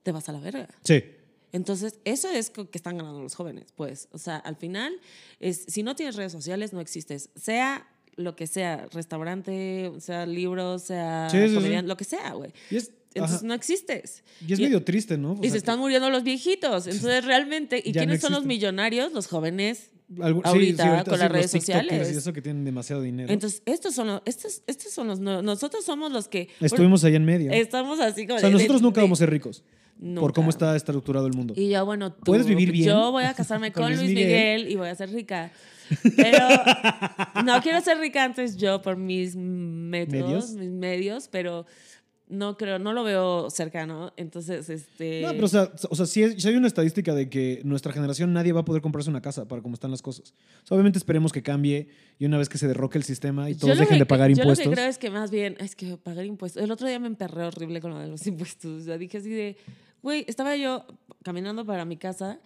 te 0.03 0.11
vas 0.11 0.31
a 0.31 0.33
la 0.33 0.41
verga. 0.41 0.69
Sí. 0.85 1.05
Entonces, 1.53 1.99
eso 2.05 2.29
es 2.29 2.51
que 2.51 2.69
están 2.73 2.99
ganando 2.99 3.23
los 3.23 3.35
jóvenes, 3.35 3.73
pues. 3.75 4.09
O 4.13 4.19
sea, 4.19 4.37
al 4.37 4.57
final, 4.57 4.93
es, 5.41 5.65
si 5.69 5.83
no 5.83 5.97
tienes 5.97 6.17
redes 6.17 6.33
sociales, 6.33 6.73
no 6.73 6.81
existes. 6.81 7.31
Sea 7.37 7.89
lo 8.17 8.35
que 8.37 8.47
sea, 8.47 8.87
restaurante, 8.93 9.93
sea 10.01 10.27
libros, 10.27 10.83
sea 10.83 11.29
lo 11.83 11.97
que 11.97 12.05
sea, 12.05 12.33
güey. 12.33 12.53
Entonces 13.15 13.43
no 13.43 13.55
existes. 13.55 14.23
Y 14.47 14.53
es 14.53 14.61
medio 14.61 14.85
triste, 14.85 15.17
¿no? 15.17 15.39
y 15.43 15.51
se 15.51 15.57
están 15.57 15.79
muriendo 15.79 16.11
los 16.11 16.25
viejitos. 16.25 16.87
Entonces 16.87 17.25
realmente, 17.25 17.81
¿y 17.85 17.93
quiénes 17.93 18.21
son 18.21 18.33
los 18.33 18.45
millonarios? 18.45 19.13
Los 19.13 19.29
jóvenes 19.29 19.91
ahorita, 20.45 21.05
con 21.05 21.19
las 21.19 21.31
redes 21.31 21.51
sociales. 21.51 22.13
Y 22.13 22.17
eso 22.17 22.33
que 22.33 22.43
tienen 22.43 22.65
demasiado 22.65 23.03
dinero. 23.03 23.33
Entonces, 23.33 23.63
estos 23.67 23.95
son 23.95 24.09
los, 24.09 24.23
estos, 24.25 24.63
estos 24.67 24.93
son 24.93 25.09
los, 25.09 25.21
nosotros 25.21 25.85
somos 25.85 26.13
los 26.13 26.29
que... 26.29 26.49
Estuvimos 26.61 27.05
ahí 27.05 27.15
en 27.15 27.25
medio. 27.25 27.53
Estamos 27.53 28.01
así 28.01 28.27
como... 28.27 28.37
O 28.37 28.41
sea, 28.41 28.51
nosotros 28.51 28.83
nunca 28.83 29.01
vamos 29.01 29.19
a 29.19 29.21
ser 29.21 29.31
ricos. 29.31 29.63
Por 30.01 30.33
cómo 30.33 30.51
está 30.51 30.77
estructurado 30.77 31.27
el 31.27 31.35
mundo. 31.35 31.55
Y 31.57 31.69
ya, 31.69 31.83
bueno, 31.83 32.13
tú, 32.13 32.21
puedes 32.27 32.47
vivir 32.47 32.71
bien. 32.71 32.87
Yo 32.87 33.11
voy 33.11 33.25
a 33.25 33.35
casarme 33.35 33.73
con, 33.73 33.95
Luis 33.97 34.15
Miguel. 34.15 34.71
y 34.71 34.77
voy 34.77 34.89
a 34.89 34.95
ser 34.95 35.11
rica. 35.11 35.51
Pero 36.17 36.49
no 37.45 37.61
quiero 37.63 37.81
ser 37.81 37.99
rica 37.99 38.23
antes 38.23 38.57
yo 38.57 38.83
por 38.83 38.97
mis 38.97 39.35
métodos, 39.37 40.53
mis 40.53 40.71
medios, 40.71 41.29
pero 41.29 41.67
no 42.29 42.57
creo, 42.57 42.79
no 42.79 42.93
lo 42.93 43.05
veo 43.05 43.51
cercano. 43.51 44.13
Entonces, 44.17 44.69
este. 44.69 45.23
No, 45.23 45.31
pero 45.31 45.47
o 45.47 45.49
sea, 45.49 45.73
o 45.89 45.97
sea 45.97 46.07
sí, 46.07 46.23
hay 46.23 46.55
una 46.55 46.67
estadística 46.67 47.15
de 47.15 47.29
que 47.29 47.61
nuestra 47.65 47.93
generación 47.93 48.33
nadie 48.33 48.53
va 48.53 48.61
a 48.61 48.65
poder 48.65 48.83
comprarse 48.83 49.11
una 49.11 49.23
casa 49.23 49.49
para 49.49 49.63
cómo 49.63 49.75
están 49.75 49.91
las 49.91 50.03
cosas. 50.03 50.35
obviamente 50.69 50.99
esperemos 50.99 51.33
que 51.33 51.43
cambie 51.43 51.89
y 52.19 52.27
una 52.27 52.39
vez 52.39 52.49
que 52.49 52.59
se 52.59 52.69
derroque 52.69 52.99
el 52.99 53.05
sistema 53.05 53.51
y 53.51 53.55
todos 53.55 53.79
dejen 53.79 53.99
de 53.99 54.07
pagar 54.07 54.31
impuestos. 54.31 54.59
Yo 54.59 54.65
lo 54.65 54.71
que 54.71 54.77
creo 54.77 54.91
es 54.91 54.99
que 54.99 55.11
más 55.11 55.31
bien, 55.31 55.57
es 55.59 55.75
que 55.75 55.97
pagar 55.97 56.25
impuestos. 56.25 56.63
El 56.63 56.71
otro 56.71 56.87
día 56.87 56.99
me 56.99 57.07
emperré 57.07 57.45
horrible 57.45 57.81
con 57.81 57.93
lo 57.93 57.99
de 57.99 58.09
los 58.09 58.27
impuestos. 58.27 58.83
O 58.83 58.85
sea, 58.85 58.99
dije 58.99 59.19
así 59.19 59.31
de, 59.31 59.57
güey, 60.03 60.25
estaba 60.29 60.57
yo 60.57 60.85
caminando 61.23 61.65
para 61.65 61.85
mi 61.85 61.97
casa 61.97 62.39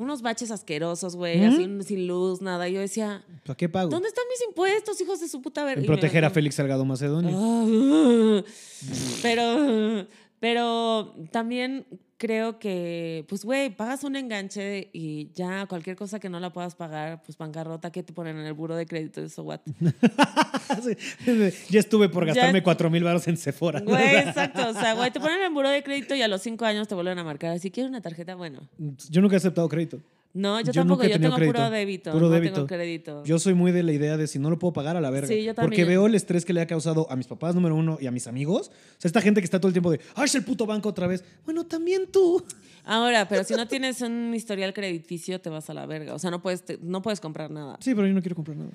unos 0.00 0.22
baches 0.22 0.50
asquerosos, 0.50 1.14
güey, 1.14 1.44
así 1.44 1.68
sin 1.82 2.06
luz, 2.06 2.40
nada. 2.40 2.68
yo 2.70 2.80
decía, 2.80 3.22
¿para 3.44 3.54
qué 3.54 3.68
pago? 3.68 3.90
¿Dónde 3.90 4.08
están 4.08 4.24
mis 4.30 4.48
impuestos, 4.48 4.98
hijos 4.98 5.20
de 5.20 5.28
su 5.28 5.42
puta 5.42 5.62
verga? 5.62 5.84
proteger 5.86 6.24
a 6.24 6.30
Félix 6.30 6.54
Salgado 6.54 6.86
Macedonio. 6.86 7.36
Ah, 7.38 8.42
pero, 9.22 10.06
pero 10.40 11.14
también 11.30 11.86
creo 12.20 12.58
que, 12.58 13.24
pues, 13.28 13.46
güey, 13.46 13.70
pagas 13.70 14.04
un 14.04 14.14
enganche 14.14 14.90
y 14.92 15.32
ya 15.32 15.66
cualquier 15.66 15.96
cosa 15.96 16.20
que 16.20 16.28
no 16.28 16.38
la 16.38 16.52
puedas 16.52 16.74
pagar, 16.74 17.22
pues 17.22 17.38
bancarrota, 17.38 17.90
que 17.90 18.02
te 18.02 18.12
ponen 18.12 18.36
en 18.36 18.44
el 18.44 18.52
buro 18.52 18.76
de 18.76 18.84
crédito 18.84 19.22
de 19.22 19.28
eso, 19.28 19.42
what? 19.42 19.60
ya 21.70 21.80
estuve 21.80 22.10
por 22.10 22.26
gastarme 22.26 22.62
cuatro 22.62 22.90
mil 22.90 23.02
baros 23.02 23.26
en 23.26 23.38
Sephora. 23.38 23.80
Güey, 23.80 24.16
exacto. 24.16 24.68
O 24.68 24.72
sea, 24.74 24.92
güey, 24.94 25.10
te 25.10 25.18
ponen 25.18 25.38
en 25.38 25.44
el 25.46 25.52
buro 25.52 25.70
de 25.70 25.82
crédito 25.82 26.14
y 26.14 26.20
a 26.20 26.28
los 26.28 26.42
cinco 26.42 26.66
años 26.66 26.88
te 26.88 26.94
vuelven 26.94 27.18
a 27.18 27.24
marcar. 27.24 27.58
Si 27.58 27.70
quieres 27.70 27.88
una 27.88 28.02
tarjeta, 28.02 28.34
bueno. 28.34 28.60
Yo 29.08 29.22
nunca 29.22 29.36
he 29.36 29.38
aceptado 29.38 29.68
crédito. 29.68 30.00
No, 30.32 30.60
yo, 30.60 30.72
tampoco, 30.72 31.04
yo 31.04 31.18
tengo 31.18 31.36
puro 31.36 31.70
débito. 31.70 32.12
Puro 32.12 32.26
no 32.26 32.32
débito. 32.32 32.54
tengo 32.54 32.66
crédito. 32.68 33.24
Yo 33.24 33.38
soy 33.38 33.54
muy 33.54 33.72
de 33.72 33.82
la 33.82 33.92
idea 33.92 34.16
de 34.16 34.28
si 34.28 34.38
no 34.38 34.48
lo 34.48 34.58
puedo 34.58 34.72
pagar 34.72 34.96
a 34.96 35.00
la 35.00 35.10
verga. 35.10 35.26
Sí, 35.26 35.42
yo 35.42 35.54
también. 35.54 35.70
Porque 35.70 35.84
veo 35.84 36.06
el 36.06 36.14
estrés 36.14 36.44
que 36.44 36.52
le 36.52 36.60
ha 36.60 36.66
causado 36.66 37.10
a 37.10 37.16
mis 37.16 37.26
papás, 37.26 37.54
número 37.54 37.74
uno, 37.74 37.98
y 38.00 38.06
a 38.06 38.12
mis 38.12 38.26
amigos. 38.28 38.68
O 38.68 39.00
sea, 39.00 39.08
esta 39.08 39.20
gente 39.20 39.40
que 39.40 39.44
está 39.44 39.58
todo 39.58 39.68
el 39.68 39.74
tiempo 39.74 39.90
de, 39.90 40.00
¡ay, 40.14 40.26
es 40.26 40.34
el 40.36 40.44
puto 40.44 40.66
banco 40.66 40.88
otra 40.88 41.08
vez! 41.08 41.24
Bueno, 41.44 41.66
también 41.66 42.06
tú. 42.12 42.44
Ahora, 42.84 43.28
pero 43.28 43.42
si 43.44 43.54
no 43.54 43.66
tienes 43.66 44.00
un 44.02 44.32
historial 44.34 44.72
crediticio, 44.72 45.40
te 45.40 45.50
vas 45.50 45.68
a 45.68 45.74
la 45.74 45.86
verga. 45.86 46.14
O 46.14 46.18
sea, 46.18 46.30
no 46.30 46.40
puedes, 46.40 46.64
no 46.80 47.02
puedes 47.02 47.20
comprar 47.20 47.50
nada. 47.50 47.76
Sí, 47.80 47.94
pero 47.94 48.06
yo 48.06 48.14
no 48.14 48.20
quiero 48.20 48.36
comprar 48.36 48.56
nada 48.56 48.70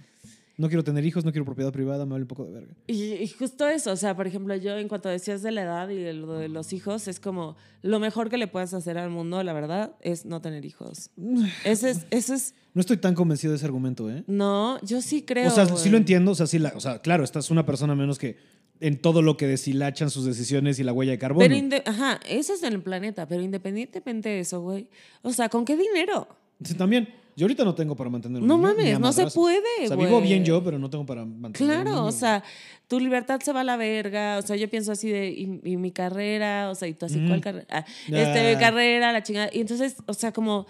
no 0.57 0.67
quiero 0.67 0.83
tener 0.83 1.05
hijos, 1.05 1.25
no 1.25 1.31
quiero 1.31 1.45
propiedad 1.45 1.71
privada, 1.71 2.05
me 2.05 2.11
vale 2.11 2.23
un 2.23 2.27
poco 2.27 2.45
de 2.45 2.51
verga. 2.51 2.73
Y, 2.87 3.27
justo 3.27 3.67
eso, 3.67 3.91
o 3.91 3.95
sea, 3.95 4.15
por 4.15 4.27
ejemplo, 4.27 4.55
yo 4.55 4.77
en 4.77 4.87
cuanto 4.87 5.09
decías 5.09 5.41
de 5.41 5.51
la 5.51 5.63
edad 5.63 5.89
y 5.89 5.97
de 5.97 6.13
lo 6.13 6.33
de 6.33 6.49
los 6.49 6.73
hijos, 6.73 7.07
es 7.07 7.19
como 7.19 7.55
lo 7.81 7.99
mejor 7.99 8.29
que 8.29 8.37
le 8.37 8.47
puedes 8.47 8.73
hacer 8.73 8.97
al 8.97 9.09
mundo, 9.09 9.43
la 9.43 9.53
verdad, 9.53 9.95
es 10.01 10.25
no 10.25 10.41
tener 10.41 10.65
hijos. 10.65 11.11
Ese 11.65 11.91
es, 11.91 12.07
es... 12.11 12.55
No 12.73 12.81
estoy 12.81 12.97
tan 12.97 13.15
convencido 13.15 13.51
de 13.51 13.57
ese 13.57 13.65
argumento, 13.65 14.09
¿eh? 14.09 14.23
No, 14.27 14.81
yo 14.81 15.01
sí 15.01 15.21
creo. 15.21 15.47
O 15.47 15.51
sea, 15.51 15.65
sí 15.65 15.89
lo 15.89 15.97
entiendo, 15.97 16.31
o 16.31 16.35
sea, 16.35 16.45
sí 16.45 16.59
la, 16.59 16.73
o 16.75 16.81
sea, 16.81 16.99
claro, 16.99 17.23
estás 17.23 17.49
una 17.49 17.65
persona 17.65 17.95
menos 17.95 18.19
que 18.19 18.35
en 18.81 18.99
todo 18.99 19.21
lo 19.21 19.37
que 19.37 19.47
deshilachan 19.47 20.09
sus 20.09 20.25
decisiones 20.25 20.79
y 20.79 20.83
la 20.83 20.91
huella 20.91 21.13
de 21.13 21.17
carbono. 21.17 21.47
Pero, 21.47 21.83
ajá, 21.85 22.19
eso 22.27 22.53
es 22.53 22.63
en 22.63 22.73
el 22.73 22.81
planeta, 22.81 23.27
pero 23.27 23.41
independientemente 23.41 24.29
de 24.29 24.39
eso, 24.41 24.61
güey, 24.61 24.89
o 25.21 25.31
sea, 25.31 25.49
¿con 25.49 25.63
qué 25.63 25.77
dinero? 25.77 26.27
Sí, 26.63 26.73
también. 26.73 27.07
Yo 27.35 27.45
ahorita 27.45 27.65
no 27.65 27.75
tengo 27.75 27.95
para 27.95 28.09
mantener 28.09 28.41
No 28.41 28.57
mames, 28.57 28.99
no 28.99 29.11
se 29.11 29.27
puede. 29.27 29.59
O 29.83 29.87
sea, 29.87 29.97
vivo 29.97 30.21
bien 30.21 30.45
yo, 30.45 30.63
pero 30.63 30.79
no 30.79 30.89
tengo 30.89 31.05
para 31.05 31.25
mantener. 31.25 31.83
Claro, 31.83 32.05
o 32.05 32.11
sea, 32.11 32.43
tu 32.87 32.99
libertad 32.99 33.41
se 33.41 33.51
va 33.51 33.61
a 33.61 33.63
la 33.65 33.75
verga. 33.75 34.37
O 34.37 34.41
sea, 34.41 34.55
yo 34.55 34.69
pienso 34.69 34.93
así 34.93 35.09
de, 35.09 35.31
y, 35.31 35.77
mi 35.77 35.91
carrera, 35.91 36.69
o 36.69 36.75
sea, 36.75 36.87
y 36.87 36.93
tú 36.93 37.05
así, 37.05 37.19
¿cuál 37.27 37.41
carrera? 37.41 37.67
Ah, 37.69 37.85
este, 38.07 38.53
mi 38.53 38.59
carrera, 38.59 39.11
la 39.11 39.21
chingada. 39.21 39.49
Y 39.51 39.59
entonces, 39.59 39.97
o 40.05 40.13
sea, 40.13 40.31
como 40.31 40.65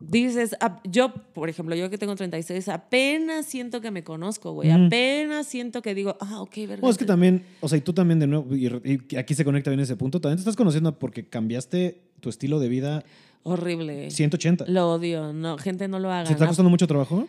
dices, 0.00 0.54
yo, 0.84 1.14
por 1.14 1.48
ejemplo, 1.48 1.74
yo 1.74 1.88
que 1.88 1.96
tengo 1.96 2.14
36, 2.14 2.68
apenas 2.68 3.46
siento 3.46 3.80
que 3.80 3.90
me 3.90 4.04
conozco, 4.04 4.52
güey. 4.52 4.70
Apenas 4.70 5.46
siento 5.46 5.80
que 5.80 5.94
digo, 5.94 6.18
ah, 6.20 6.42
ok, 6.42 6.56
verdad. 6.68 6.82
No, 6.82 6.90
es 6.90 6.98
que 6.98 7.06
también, 7.06 7.44
o 7.60 7.68
sea, 7.68 7.78
y 7.78 7.80
tú 7.80 7.94
también 7.94 8.18
de 8.18 8.26
nuevo, 8.26 8.54
y, 8.54 8.66
y 9.08 9.16
aquí 9.16 9.34
se 9.34 9.44
conecta 9.44 9.70
bien 9.70 9.80
ese 9.80 9.96
punto, 9.96 10.20
también 10.20 10.36
te 10.36 10.40
estás 10.40 10.56
conociendo 10.56 10.98
porque 10.98 11.26
cambiaste 11.26 12.02
tu 12.20 12.28
estilo 12.28 12.60
de 12.60 12.68
vida 12.68 13.04
Horrible. 13.42 14.10
180. 14.10 14.66
Lo 14.68 14.92
odio. 14.92 15.32
No, 15.32 15.58
gente, 15.58 15.88
no 15.88 15.98
lo 15.98 16.10
haga. 16.10 16.26
¿Se 16.26 16.32
está 16.32 16.46
costando 16.46 16.70
mucho 16.70 16.86
trabajo? 16.86 17.26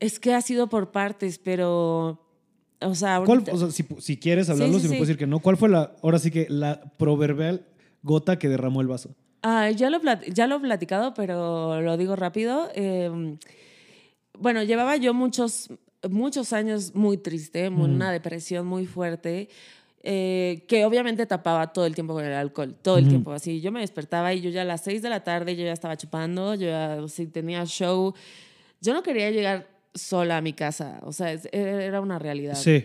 Es 0.00 0.18
que 0.18 0.34
ha 0.34 0.40
sido 0.40 0.68
por 0.68 0.90
partes, 0.90 1.38
pero. 1.38 2.20
O 2.80 2.94
sea, 2.94 3.22
si, 3.98 4.16
quieres 4.18 4.50
hablarlo, 4.50 4.78
si 4.78 4.88
me 4.88 4.96
puedes 4.96 5.08
decir 5.08 5.16
que 5.16 5.26
no, 5.26 5.38
¿cuál 5.38 5.56
fue 5.56 5.70
la, 5.70 5.92
ahora 6.02 6.18
sí 6.18 6.30
que 6.30 6.46
la 6.50 6.82
proverbial 6.98 7.66
gota 8.02 8.38
que 8.38 8.48
derramó 8.48 8.82
el 8.82 8.88
vaso? 8.88 9.14
Ah, 9.42 9.70
ya 9.70 9.88
lo, 9.88 10.00
ya 10.30 10.46
lo 10.46 10.56
he 10.56 10.60
platicado, 10.60 11.14
pero 11.14 11.80
lo 11.80 11.96
digo 11.96 12.14
rápido. 12.14 12.68
Em, 12.74 13.38
bueno, 14.38 14.62
llevaba 14.64 14.96
yo 14.96 15.14
muchos, 15.14 15.70
muchos 16.10 16.52
años 16.52 16.94
muy 16.94 17.16
triste, 17.16 17.68
una 17.68 18.12
depresión 18.12 18.66
muy 18.66 18.84
fuerte 18.84 19.48
eh, 20.06 20.66
que 20.68 20.84
obviamente 20.84 21.24
tapaba 21.24 21.72
todo 21.72 21.86
el 21.86 21.94
tiempo 21.94 22.12
con 22.12 22.22
el 22.26 22.34
alcohol, 22.34 22.76
todo 22.82 22.98
el 22.98 23.08
tiempo. 23.08 23.32
Así, 23.32 23.62
yo 23.62 23.72
me 23.72 23.80
despertaba 23.80 24.34
y 24.34 24.42
yo 24.42 24.50
ya 24.50 24.60
a 24.60 24.64
las 24.66 24.84
6 24.84 25.00
de 25.00 25.08
la 25.08 25.24
tarde 25.24 25.56
yo 25.56 25.64
ya 25.64 25.72
estaba 25.72 25.96
chupando, 25.96 26.54
yo 26.54 26.66
ya 26.66 26.98
si 27.08 27.26
tenía 27.26 27.64
show. 27.64 28.12
Yo 28.82 28.92
no 28.92 29.02
quería 29.02 29.30
llegar 29.30 29.66
sola 29.94 30.36
a 30.36 30.40
mi 30.42 30.52
casa, 30.52 31.00
o 31.04 31.12
sea, 31.12 31.32
e, 31.32 31.40
era 31.52 32.02
una 32.02 32.18
realidad. 32.18 32.54
Sí. 32.54 32.84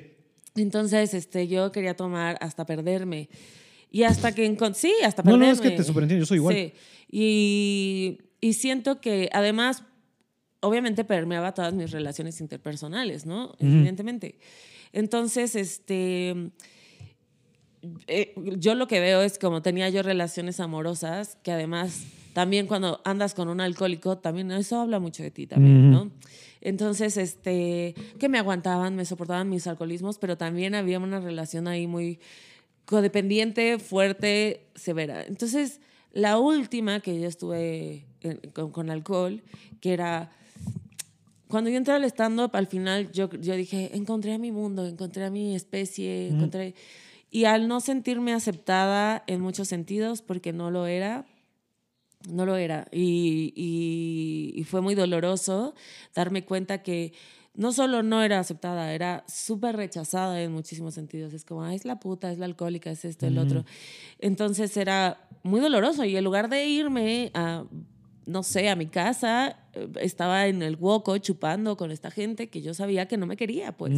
Entonces, 0.56 1.14
este, 1.14 1.50
yo 1.50 1.74
quería 1.74 1.94
tomar 1.94 2.38
hasta 2.40 2.66
perderme. 2.66 3.28
Y 3.92 4.04
hasta 4.04 4.34
que 4.34 4.46
sí, 4.74 4.94
hasta 5.04 5.22
perderme. 5.22 5.46
No, 5.48 5.52
no, 5.52 5.54
es 5.54 5.60
que 5.60 5.72
te 5.72 5.84
superentiendo, 5.84 6.22
yo 6.22 6.26
soy 6.26 6.38
igual. 6.38 6.56
Sí. 6.56 6.74
Y, 7.12 8.20
y 8.40 8.54
siento 8.54 9.02
que 9.02 9.30
además, 9.34 9.84
obviamente 10.62 11.04
permeaba 11.04 11.54
todas 11.54 11.74
mis 11.74 11.92
relaciones 11.92 12.40
interpersonales, 12.40 13.26
¿no? 13.26 13.58
Evidentemente. 13.60 14.40
Entonces, 14.94 15.58
este 15.58 16.54
eh, 18.08 18.34
yo 18.58 18.76
lo 18.76 18.88
que 18.88 19.00
veo 19.00 19.22
es 19.22 19.40
como 19.40 19.62
tenía 19.62 19.90
yo 19.90 20.04
relaciones 20.04 20.60
amorosas, 20.60 21.38
que 21.44 21.52
además 21.52 22.06
también 22.34 22.68
cuando 22.68 23.02
andas 23.06 23.34
con 23.34 23.50
un 23.50 23.62
alcohólico, 23.62 24.18
también 24.18 24.52
eso 24.52 24.80
habla 24.80 25.00
mucho 25.00 25.24
de 25.24 25.32
ti 25.32 25.48
también, 25.48 25.92
¿no? 25.92 26.12
Entonces, 26.62 27.18
este, 27.18 27.96
que 28.20 28.30
me 28.30 28.38
aguantaban, 28.38 28.96
me 28.96 29.06
soportaban 29.06 29.50
mis 29.50 29.66
alcoholismos, 29.68 30.18
pero 30.18 30.38
también 30.38 30.76
había 30.76 31.00
una 31.00 31.20
relación 31.20 31.68
ahí 31.68 31.88
muy 31.88 32.20
codependiente, 32.86 33.80
fuerte, 33.80 34.68
severa. 34.76 35.24
Entonces, 35.24 35.80
la 36.12 36.38
última 36.38 37.00
que 37.00 37.20
yo 37.20 37.28
estuve 37.28 38.06
con, 38.54 38.90
alcohol, 38.90 39.42
que 39.80 39.94
era 39.94 40.32
cuando 41.48 41.70
yo 41.70 41.78
entré 41.78 41.94
al 41.94 42.04
stand-up, 42.06 42.52
al 42.54 42.68
final 42.68 43.12
yo, 43.12 43.30
yo 43.30 43.56
dije, 43.56 43.96
encontré 43.96 44.34
a 44.34 44.38
mi 44.38 44.52
mundo, 44.52 44.86
encontré 44.86 45.26
a 45.26 45.30
mi 45.30 45.56
especie, 45.56 46.28
encontré... 46.28 46.76
Y 47.32 47.46
al 47.46 47.68
no 47.68 47.80
sentirme 47.80 48.34
aceptada 48.34 49.24
en 49.28 49.42
muchos 49.42 49.68
sentidos, 49.68 50.22
porque 50.22 50.54
no 50.54 50.72
lo 50.72 50.88
era, 50.88 51.26
no 52.28 52.46
lo 52.46 52.56
era. 52.56 52.88
Y, 52.92 53.54
y, 53.56 54.64
fue 54.64 54.82
muy 54.82 54.96
doloroso 54.96 55.76
darme 56.14 56.44
cuenta 56.44 56.84
que 56.84 57.14
no 57.54 57.72
solo 57.72 58.04
no 58.04 58.24
era 58.24 58.40
aceptada, 58.40 58.94
era 58.94 59.24
súper 59.28 59.76
rechazada 59.76 60.42
en 60.42 60.52
muchísimos 60.52 60.94
sentidos. 60.94 61.34
Es 61.34 61.46
como, 61.46 61.66
es 61.68 61.86
la 61.86 62.00
puta, 62.00 62.32
es 62.32 62.40
la 62.40 62.46
alcohólica, 62.46 62.90
es 62.90 63.06
esto, 63.06 63.28
el 63.28 63.38
otro. 63.38 63.66
Entonces 64.20 64.76
era 64.78 65.28
muy 65.44 65.60
doloroso 65.60 66.06
y 66.06 66.16
en 66.16 66.24
lugar 66.24 66.50
de 66.50 66.66
irme 66.66 67.32
a 67.34 67.66
no 68.30 68.44
sé, 68.44 68.70
a 68.70 68.76
mi 68.76 68.86
casa, 68.86 69.58
eh, 69.74 69.88
estaba 70.02 70.48
en 70.48 70.62
el 70.62 70.78
hueco 70.80 71.18
chupando 71.18 71.76
con 71.76 71.92
esta 71.92 72.12
gente 72.12 72.48
que 72.50 72.62
yo 72.62 72.74
sabía 72.74 73.08
que 73.08 73.18
no 73.18 73.26
me 73.26 73.36
quería, 73.36 73.76
pues. 73.76 73.94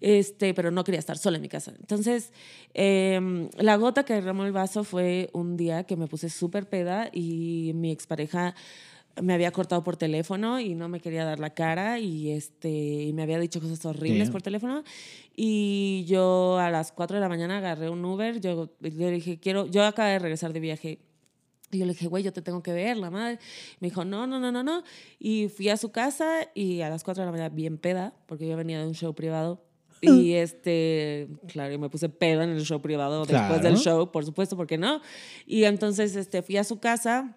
este, 0.00 0.54
pero 0.54 0.70
no 0.70 0.84
quería 0.84 1.00
estar 1.00 1.18
sola 1.18 1.36
en 1.36 1.42
mi 1.42 1.48
casa. 1.48 1.72
Entonces, 1.78 2.32
em, 2.74 3.48
la 3.58 3.76
gota 3.76 4.04
que 4.04 4.14
derramó 4.14 4.44
el 4.44 4.52
vaso 4.52 4.84
fue 4.84 5.30
un 5.32 5.56
día 5.56 5.84
que 5.84 5.96
me 5.96 6.06
puse 6.06 6.30
súper 6.30 6.68
peda 6.68 7.10
y 7.12 7.72
mi 7.74 7.90
expareja 7.90 8.54
me 9.20 9.32
había 9.32 9.50
cortado 9.50 9.82
por 9.82 9.96
teléfono 9.96 10.60
y 10.60 10.74
no 10.74 10.88
me 10.88 11.00
quería 11.00 11.24
dar 11.24 11.40
la 11.40 11.50
cara 11.50 11.98
y, 11.98 12.30
este, 12.30 12.68
y 12.68 13.12
me 13.14 13.22
había 13.22 13.38
dicho 13.38 13.60
cosas 13.60 13.84
horribles 13.84 14.30
por 14.30 14.42
teléfono. 14.42 14.84
Y 15.34 16.04
yo 16.06 16.58
a 16.58 16.70
las 16.70 16.92
4 16.92 17.16
de 17.16 17.20
la 17.22 17.28
mañana 17.28 17.58
agarré 17.58 17.88
un 17.88 18.04
Uber, 18.04 18.40
yo, 18.40 18.70
yo 18.80 19.10
dije, 19.10 19.40
quiero, 19.40 19.66
yo 19.66 19.84
acabo 19.84 20.08
de 20.08 20.18
regresar 20.18 20.52
de 20.52 20.60
viaje 20.60 20.98
y 21.70 21.78
yo 21.78 21.86
le 21.86 21.92
dije, 21.92 22.06
güey, 22.06 22.22
yo 22.22 22.32
te 22.32 22.42
tengo 22.42 22.62
que 22.62 22.72
ver, 22.72 22.96
la 22.96 23.10
madre. 23.10 23.38
Me 23.80 23.88
dijo, 23.88 24.04
no, 24.04 24.26
no, 24.26 24.38
no, 24.38 24.52
no, 24.52 24.62
no. 24.62 24.84
Y 25.18 25.48
fui 25.48 25.68
a 25.68 25.76
su 25.76 25.90
casa 25.90 26.48
y 26.54 26.80
a 26.80 26.88
las 26.88 27.02
4 27.02 27.22
de 27.22 27.26
la 27.26 27.32
mañana, 27.32 27.48
bien 27.48 27.78
peda, 27.78 28.14
porque 28.26 28.46
yo 28.46 28.56
venía 28.56 28.80
de 28.80 28.86
un 28.86 28.94
show 28.94 29.14
privado. 29.14 29.62
Y 30.00 30.34
este, 30.34 31.28
claro, 31.48 31.72
y 31.72 31.78
me 31.78 31.88
puse 31.88 32.08
peda 32.08 32.44
en 32.44 32.50
el 32.50 32.64
show 32.64 32.80
privado 32.80 33.24
después 33.24 33.62
del 33.62 33.76
show, 33.76 34.12
por 34.12 34.24
supuesto, 34.24 34.56
porque 34.56 34.78
no. 34.78 35.00
Y 35.46 35.64
entonces 35.64 36.14
este, 36.16 36.42
fui 36.42 36.58
a 36.58 36.64
su 36.64 36.78
casa, 36.78 37.36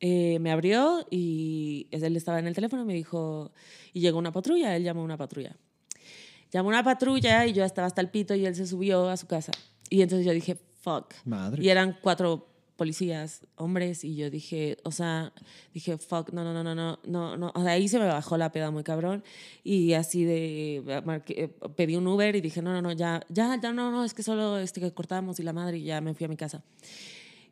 eh, 0.00 0.38
me 0.40 0.50
abrió 0.50 1.06
y 1.10 1.86
él 1.90 2.16
estaba 2.16 2.38
en 2.38 2.46
el 2.46 2.54
teléfono 2.54 2.82
y 2.82 2.86
me 2.86 2.94
dijo, 2.94 3.52
y 3.92 4.00
llegó 4.00 4.18
una 4.18 4.32
patrulla, 4.32 4.74
él 4.74 4.84
llamó 4.84 5.02
a 5.02 5.04
una 5.04 5.16
patrulla. 5.16 5.56
Llamó 6.50 6.70
una 6.70 6.82
patrulla 6.82 7.46
y 7.46 7.52
yo 7.52 7.64
estaba 7.64 7.86
hasta 7.86 8.00
el 8.00 8.08
pito 8.08 8.34
y 8.34 8.46
él 8.46 8.54
se 8.54 8.66
subió 8.66 9.08
a 9.08 9.16
su 9.16 9.26
casa. 9.26 9.52
Y 9.90 10.00
entonces 10.00 10.26
yo 10.26 10.32
dije, 10.32 10.56
fuck. 10.80 11.12
Madre. 11.24 11.62
Y 11.62 11.68
eran 11.68 11.98
cuatro 12.00 12.48
policías, 12.78 13.42
hombres, 13.56 14.04
y 14.04 14.14
yo 14.14 14.30
dije, 14.30 14.78
o 14.84 14.92
sea, 14.92 15.32
dije, 15.74 15.98
fuck, 15.98 16.32
no, 16.32 16.44
no, 16.44 16.54
no, 16.54 16.62
no, 16.62 16.74
no, 16.76 16.98
no, 17.04 17.36
no. 17.36 17.52
O 17.56 17.62
sea, 17.62 17.72
ahí 17.72 17.88
se 17.88 17.98
me 17.98 18.06
bajó 18.06 18.38
la 18.38 18.52
peda 18.52 18.70
muy 18.70 18.84
cabrón. 18.84 19.24
Y 19.64 19.94
así 19.94 20.24
de, 20.24 20.84
eh, 20.86 21.48
pedí 21.74 21.96
un 21.96 22.06
Uber 22.06 22.36
y 22.36 22.40
dije, 22.40 22.62
no, 22.62 22.72
no, 22.72 22.80
no, 22.80 22.92
ya, 22.92 23.20
ya, 23.28 23.58
ya, 23.60 23.72
no, 23.72 23.90
no, 23.90 24.04
es 24.04 24.14
que 24.14 24.22
solo 24.22 24.58
este 24.58 24.80
que 24.80 24.92
cortamos 24.92 25.40
y 25.40 25.42
la 25.42 25.52
madre 25.52 25.78
y 25.78 25.82
ya 25.82 26.00
me 26.00 26.14
fui 26.14 26.26
a 26.26 26.28
mi 26.28 26.36
casa. 26.36 26.62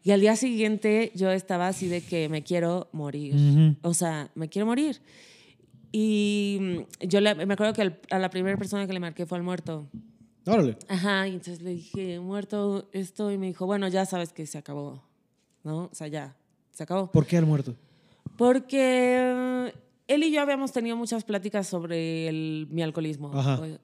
Y 0.05 0.13
al 0.13 0.21
día 0.21 0.37
siguiente 0.37 1.11
yo 1.17 1.33
estaba 1.33 1.67
así 1.67 1.89
de 1.89 2.01
que 2.01 2.29
me 2.29 2.45
quiero 2.45 2.89
morir. 2.93 3.77
O 3.83 3.93
sea, 3.93 4.31
me 4.37 4.49
quiero 4.49 4.65
morir. 4.65 5.01
Y 5.91 6.87
yo 7.01 7.21
le, 7.21 7.35
me 7.35 7.55
acuerdo 7.55 7.73
que 7.73 7.93
a 8.11 8.19
la 8.21 8.31
primera 8.31 8.57
persona 8.57 8.87
que 8.87 8.93
le 8.93 9.01
marqué 9.01 9.27
fue 9.27 9.39
al 9.39 9.43
muerto. 9.43 9.89
Órale. 10.47 10.77
Ajá, 10.87 11.27
y 11.27 11.33
entonces 11.33 11.61
le 11.61 11.71
dije, 11.71 12.21
muerto 12.21 12.89
esto, 12.93 13.33
y 13.33 13.39
me 13.39 13.47
dijo, 13.47 13.67
bueno, 13.67 13.89
ya 13.89 14.07
sabes 14.07 14.33
que 14.33 14.47
se 14.47 14.59
acabó. 14.59 15.03
¿No? 15.67 15.91
O 15.91 15.95
sea, 15.95 16.07
ya, 16.07 16.37
se 16.73 16.85
acabó. 16.85 17.11
¿Por 17.11 17.27
qué 17.27 17.37
el 17.37 17.45
muerto? 17.45 17.75
Porque 18.37 19.73
él 20.07 20.23
y 20.23 20.31
yo 20.31 20.41
habíamos 20.41 20.71
tenido 20.71 20.97
muchas 20.97 21.25
pláticas 21.25 21.67
sobre 21.67 22.29
el, 22.29 22.69
mi 22.71 22.83
alcoholismo. 22.83 23.33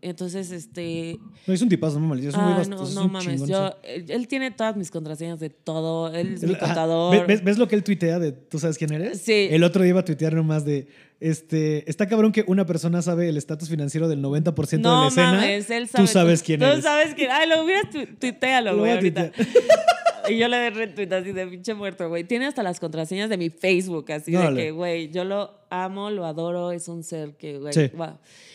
Entonces, 0.01 0.53
este... 0.53 1.19
No, 1.45 1.53
es 1.53 1.61
un 1.61 1.69
tipazo, 1.69 1.99
no 1.99 2.07
mames. 2.07 2.27
Es 2.27 2.37
muy 2.37 2.53
ah, 2.53 2.63
no, 2.69 2.89
no 2.89 3.09
mames. 3.09 3.49
Yo, 3.49 3.75
él, 3.83 4.29
tiene 4.29 4.53
todas 4.53 4.77
mis 4.77 4.93
contraseñas 4.93 5.41
de 5.41 5.51
todo. 5.51 6.15
Él 6.15 6.35
es 6.35 6.45
mi 6.45 6.55
contador. 6.55 7.27
¿Ves, 7.27 7.43
¿Ves, 7.43 7.59
lo 7.59 7.67
que 7.67 7.75
él 7.75 7.83
tuitea 7.83 8.21
de 8.21 8.31
tú 8.31 8.61
sabes 8.61 8.79
quién 8.79 8.93
eres? 8.93 9.21
Sí. 9.21 9.49
El 9.51 9.65
otro 9.65 9.83
día 9.83 9.91
iba 9.91 10.01
a 10.01 10.05
tuitear 10.05 10.35
nomás 10.35 10.65
de... 10.65 10.87
Este, 11.19 11.89
está 11.91 12.07
cabrón 12.07 12.31
que 12.31 12.45
una 12.47 12.67
persona 12.67 13.03
sabe 13.03 13.29
el 13.29 13.37
estatus 13.37 13.69
financiero 13.69 14.09
del 14.09 14.23
90% 14.23 14.71
de 14.71 14.83
la 14.83 15.09
escena. 15.09 15.33
Mames, 15.33 15.71
él 15.71 15.89
sabe, 15.89 16.05
tú 16.05 16.13
sabes 16.13 16.43
quién 16.43 16.63
eres. 16.63 16.77
Tú 16.77 16.83
sabes 16.83 17.15
quién. 17.15 17.31
Ay, 17.31 17.49
lo 17.49 17.65
hubieras 17.65 17.91
tu, 17.91 18.07
tuitealo, 18.17 18.77
güey, 18.77 18.93
ahorita. 18.93 19.33
y 20.29 20.39
yo 20.39 20.49
le 20.49 20.57
de 20.57 20.71
retweet 20.71 21.13
así 21.13 21.33
de 21.33 21.47
pinche 21.47 21.75
muerto, 21.75 22.09
güey. 22.09 22.25
Tiene 22.25 22.47
hasta 22.47 22.63
las 22.63 22.81
contraseñas 22.81 23.29
de 23.29 23.37
mi 23.37 23.51
Facebook, 23.51 24.11
así 24.13 24.33
de 24.33 24.55
que, 24.55 24.71
güey, 24.71 25.11
yo 25.11 25.25
lo 25.25 25.53
amo, 25.71 26.11
lo 26.11 26.25
adoro, 26.27 26.73
es 26.73 26.89
un 26.89 27.03
ser 27.03 27.37
que, 27.37 27.59
güey, 27.59 27.73
sí. 27.73 27.91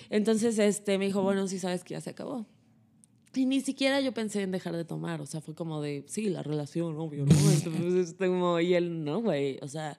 Entonces, 0.09 0.57
este, 0.59 0.97
me 0.97 1.05
dijo, 1.05 1.21
bueno, 1.21 1.47
sí 1.47 1.59
sabes 1.59 1.83
que 1.83 1.93
ya 1.93 2.01
se 2.01 2.09
acabó. 2.09 2.45
Y 3.35 3.45
ni 3.45 3.61
siquiera 3.61 4.01
yo 4.01 4.13
pensé 4.13 4.41
en 4.41 4.51
dejar 4.51 4.75
de 4.75 4.85
tomar, 4.85 5.21
o 5.21 5.25
sea, 5.25 5.41
fue 5.41 5.53
como 5.53 5.81
de, 5.81 6.03
sí, 6.07 6.29
la 6.29 6.41
relación, 6.41 6.97
obvio, 6.97 7.25
¿no? 7.25 7.35
Entonces, 7.51 8.15
como, 8.17 8.59
y 8.59 8.73
él, 8.73 9.03
no, 9.03 9.21
güey, 9.21 9.59
o 9.61 9.67
sea, 9.67 9.97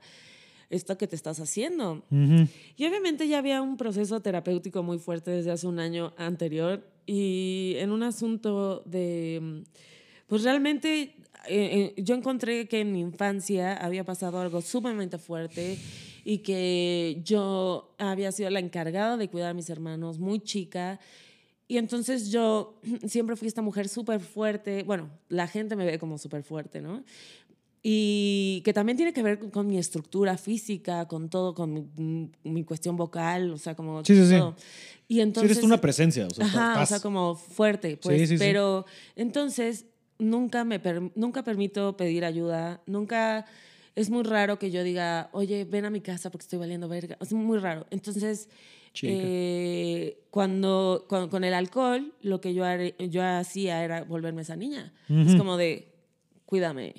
esto 0.71 0.99
que 0.99 1.07
te 1.07 1.17
estás 1.17 1.41
haciendo. 1.41 2.05
Y 2.11 2.87
obviamente 2.87 3.27
ya 3.27 3.39
había 3.39 3.63
un 3.63 3.77
proceso 3.77 4.21
terapéutico 4.21 4.83
muy 4.83 4.99
fuerte 4.99 5.31
desde 5.31 5.51
hace 5.51 5.67
un 5.67 5.79
año 5.79 6.13
anterior 6.17 6.85
y 7.07 7.75
en 7.77 7.91
un 7.91 8.03
asunto 8.03 8.83
de, 8.85 9.65
pues 10.27 10.43
realmente 10.43 11.17
eh, 11.47 11.95
eh, 11.97 12.03
yo 12.03 12.15
encontré 12.15 12.69
que 12.69 12.81
en 12.81 12.93
mi 12.93 13.01
infancia 13.01 13.75
había 13.75 14.05
pasado 14.05 14.41
algo 14.41 14.61
sumamente 14.61 15.19
fuerte 15.19 15.79
y 16.25 16.39
que 16.39 17.21
yo 17.25 17.95
había 17.99 18.33
sido 18.33 18.51
la 18.51 18.61
encargada 18.61 19.17
de 19.17 19.29
cuidar 19.29 19.51
a 19.51 19.55
mis 19.55 19.71
hermanos 19.71 20.19
muy 20.19 20.41
chica. 20.41 21.01
Y 21.67 21.79
entonces 21.79 22.31
yo 22.31 22.81
siempre 23.07 23.37
fui 23.37 23.49
esta 23.49 23.63
mujer 23.63 23.89
súper 23.89 24.21
fuerte. 24.21 24.83
Bueno, 24.83 25.11
la 25.29 25.47
gente 25.47 25.77
me 25.77 25.85
ve 25.85 25.99
como 25.99 26.19
súper 26.19 26.43
fuerte, 26.43 26.81
¿no? 26.81 27.05
Y 27.83 28.61
que 28.65 28.73
también 28.73 28.97
tiene 28.97 29.13
que 29.13 29.23
ver 29.23 29.51
con 29.51 29.69
mi 29.69 29.79
estructura 29.79 30.37
física, 30.37 31.07
con 31.07 31.31
todo, 31.31 31.55
con 31.55 32.33
mi, 32.43 32.65
cuestión 32.65 32.97
vocal, 32.97 33.53
o 33.53 33.57
sea, 33.57 33.77
como 33.77 34.05
sí, 34.05 34.15
sí, 34.15 34.37
todo. 34.37 34.57
Sí. 34.59 34.65
Y 35.07 35.21
entonces... 35.21 35.53
eres 35.53 35.65
una 35.65 35.81
presencia, 35.81 36.27
o 36.27 36.31
sea, 36.31 36.45
ajá, 36.45 36.83
o 36.83 36.87
sea, 36.87 37.01
como 37.01 37.37
fuerte, 37.37 37.97
pues. 37.97 38.35
pero 38.39 38.85
entonces 39.15 39.87
nunca, 40.19 40.65
me 40.65 40.81
nunca 41.15 41.43
permito 41.43 41.97
pedir 41.97 42.25
ayuda, 42.25 42.81
nunca... 42.87 43.47
Es 43.95 44.11
muy 44.11 44.23
raro 44.23 44.61
que 44.61 44.71
yo 44.71 44.85
diga, 44.85 45.29
oye, 45.33 45.65
ven 45.65 45.85
a 45.85 45.91
mi 45.91 46.01
casa 46.01 46.31
porque 46.31 46.45
estoy 46.45 46.61
valiendo 46.61 46.87
verga. 46.87 47.19
Es 47.21 47.33
muy 47.33 47.59
raro. 47.59 47.85
Entonces, 47.91 48.49
eh, 49.03 50.25
cuando, 50.31 51.07
con 51.09 51.45
el 51.45 51.55
alcohol, 51.55 52.15
lo 52.23 52.41
que 52.41 52.55
yo, 52.55 52.65
yo 53.11 53.25
hacía 53.25 53.85
era 53.85 54.05
volverme 54.05 54.43
esa 54.43 54.57
niña. 54.57 54.93
Es 55.09 55.35
como 55.35 55.57
de, 55.57 55.93
cuídame, 56.47 56.95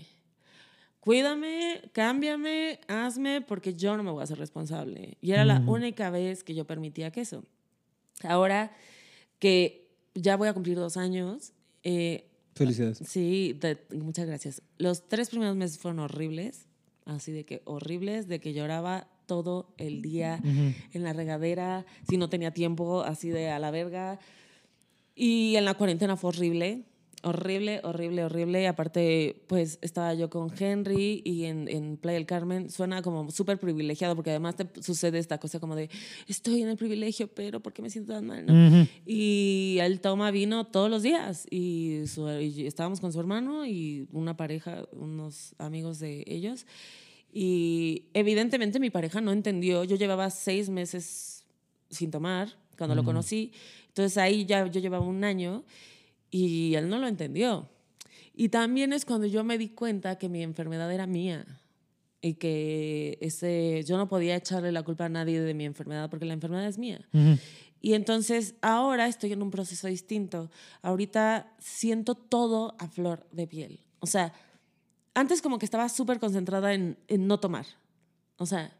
cuídame, 1.00 1.82
cámbiame, 1.94 2.80
hazme, 2.88 3.42
porque 3.42 3.74
yo 3.74 3.98
no 3.98 4.04
me 4.04 4.12
voy 4.12 4.24
a 4.24 4.28
ser 4.28 4.38
responsable. 4.38 5.18
Y 5.22 5.32
era 5.32 5.46
la 5.46 5.64
única 5.66 6.10
vez 6.10 6.44
que 6.44 6.54
yo 6.54 6.66
permitía 6.66 7.12
que 7.12 7.22
eso. 7.22 7.44
Ahora 8.24 8.72
que 9.40 9.90
ya 10.14 10.36
voy 10.36 10.50
a 10.50 10.54
cumplir 10.54 10.78
dos 10.78 10.98
años, 10.98 11.54
eh, 11.84 12.29
Felicidades. 12.56 13.00
Sí, 13.06 13.58
muchas 13.96 14.26
gracias. 14.26 14.62
Los 14.78 15.08
tres 15.08 15.30
primeros 15.30 15.56
meses 15.56 15.78
fueron 15.78 16.00
horribles, 16.00 16.66
así 17.06 17.32
de 17.32 17.46
que 17.46 17.62
horribles, 17.66 18.28
de 18.28 18.40
que 18.40 18.54
lloraba 18.54 19.08
todo 19.26 19.74
el 19.78 20.02
día 20.02 20.42
en 20.44 21.04
la 21.04 21.14
regadera, 21.14 21.86
si 22.10 22.18
no 22.18 22.30
tenía 22.30 22.52
tiempo, 22.52 23.04
así 23.04 23.30
de 23.30 23.50
a 23.50 23.60
la 23.60 23.72
verga. 23.72 24.20
Y 25.16 25.56
en 25.56 25.66
la 25.66 25.76
cuarentena 25.76 26.18
fue 26.18 26.30
horrible, 26.30 26.86
horrible, 27.24 27.82
horrible, 27.84 28.24
horrible. 28.24 28.62
Y 28.62 28.66
aparte, 28.66 29.44
pues 29.48 29.80
estaba 29.82 30.14
yo 30.14 30.30
con 30.30 30.52
Henry 30.58 31.22
y 31.26 31.46
en, 31.46 31.68
en 31.68 31.98
Playa 31.98 32.18
del 32.18 32.26
Carmen 32.26 32.70
suena 32.70 33.02
como 33.02 33.30
súper 33.32 33.60
privilegiado 33.60 34.16
porque 34.16 34.30
además 34.30 34.56
te 34.56 34.82
sucede 34.82 35.20
esta 35.20 35.38
cosa 35.38 35.60
como 35.60 35.76
de 35.76 35.90
estoy 36.28 36.62
en 36.62 36.70
el 36.70 36.78
privilegio, 36.78 37.28
pero 37.28 37.60
¿por 37.60 37.74
qué 37.74 37.82
me 37.82 37.90
siento 37.90 38.14
tan 38.14 38.26
mal? 38.26 38.46
¿no? 38.46 38.88
Y 39.06 39.78
él 39.82 40.00
toma 40.02 40.32
vino 40.32 40.66
todos 40.68 40.90
los 40.90 41.04
días 41.04 41.46
y, 41.50 42.04
estábamos 42.66 43.00
con 43.00 43.12
su 43.12 43.20
hermano 43.20 43.66
y 43.66 44.08
una 44.12 44.38
pareja, 44.38 44.84
unos 44.94 45.56
amigos 45.58 46.00
de 46.00 46.24
ellos. 46.28 46.66
Y 47.32 48.06
evidentemente 48.14 48.80
mi 48.80 48.90
pareja 48.90 49.22
no 49.22 49.32
entendió. 49.32 49.84
Yo 49.84 49.96
llevaba 49.96 50.30
seis 50.30 50.70
meses 50.70 51.46
sin 51.90 52.10
tomar 52.12 52.58
cuando 52.78 52.96
lo 52.96 53.04
conocí. 53.04 53.52
Entonces 53.88 54.18
ahí 54.18 54.46
ya 54.46 54.66
yo 54.68 54.80
llevaba 54.80 55.06
un 55.06 55.24
año 55.24 55.64
y 56.32 56.76
él 56.76 56.90
no 56.90 57.00
lo 57.00 57.08
entendió. 57.08 57.70
Y 58.34 58.50
también 58.50 58.94
es 58.94 59.06
cuando 59.06 59.28
yo 59.28 59.44
me 59.44 59.58
di 59.58 59.70
cuenta 59.70 60.18
que 60.18 60.30
mi 60.30 60.44
enfermedad 60.44 60.92
era 60.94 61.08
mía 61.08 61.46
y 62.22 62.36
que 62.36 63.18
ese, 63.22 63.84
yo 63.86 63.98
no 63.98 64.08
podía 64.08 64.36
echarle 64.36 64.72
la 64.72 64.84
culpa 64.84 65.06
a 65.06 65.10
nadie 65.10 65.42
de 65.42 65.54
mi 65.54 65.66
enfermedad 65.66 66.10
porque 66.10 66.26
la 66.26 66.34
enfermedad 66.34 66.68
es 66.68 66.78
mía. 66.78 67.06
Y 67.82 67.94
entonces 67.94 68.56
ahora 68.62 69.08
estoy 69.08 69.34
en 69.34 69.42
un 69.42 69.52
proceso 69.52 69.88
distinto. 69.88 70.50
Ahorita 70.82 71.54
siento 71.60 72.16
todo 72.16 72.76
a 72.80 72.88
flor 72.88 73.26
de 73.32 73.48
piel. 73.48 73.80
O 74.00 74.06
sea, 74.06 74.34
antes 75.14 75.42
como 75.42 75.60
que 75.60 75.66
estaba 75.66 75.90
súper 75.90 76.20
concentrada 76.20 76.74
en, 76.74 76.98
en, 77.08 77.28
no 77.28 77.40
tomar. 77.40 77.66
O 78.38 78.46
sea, 78.46 78.74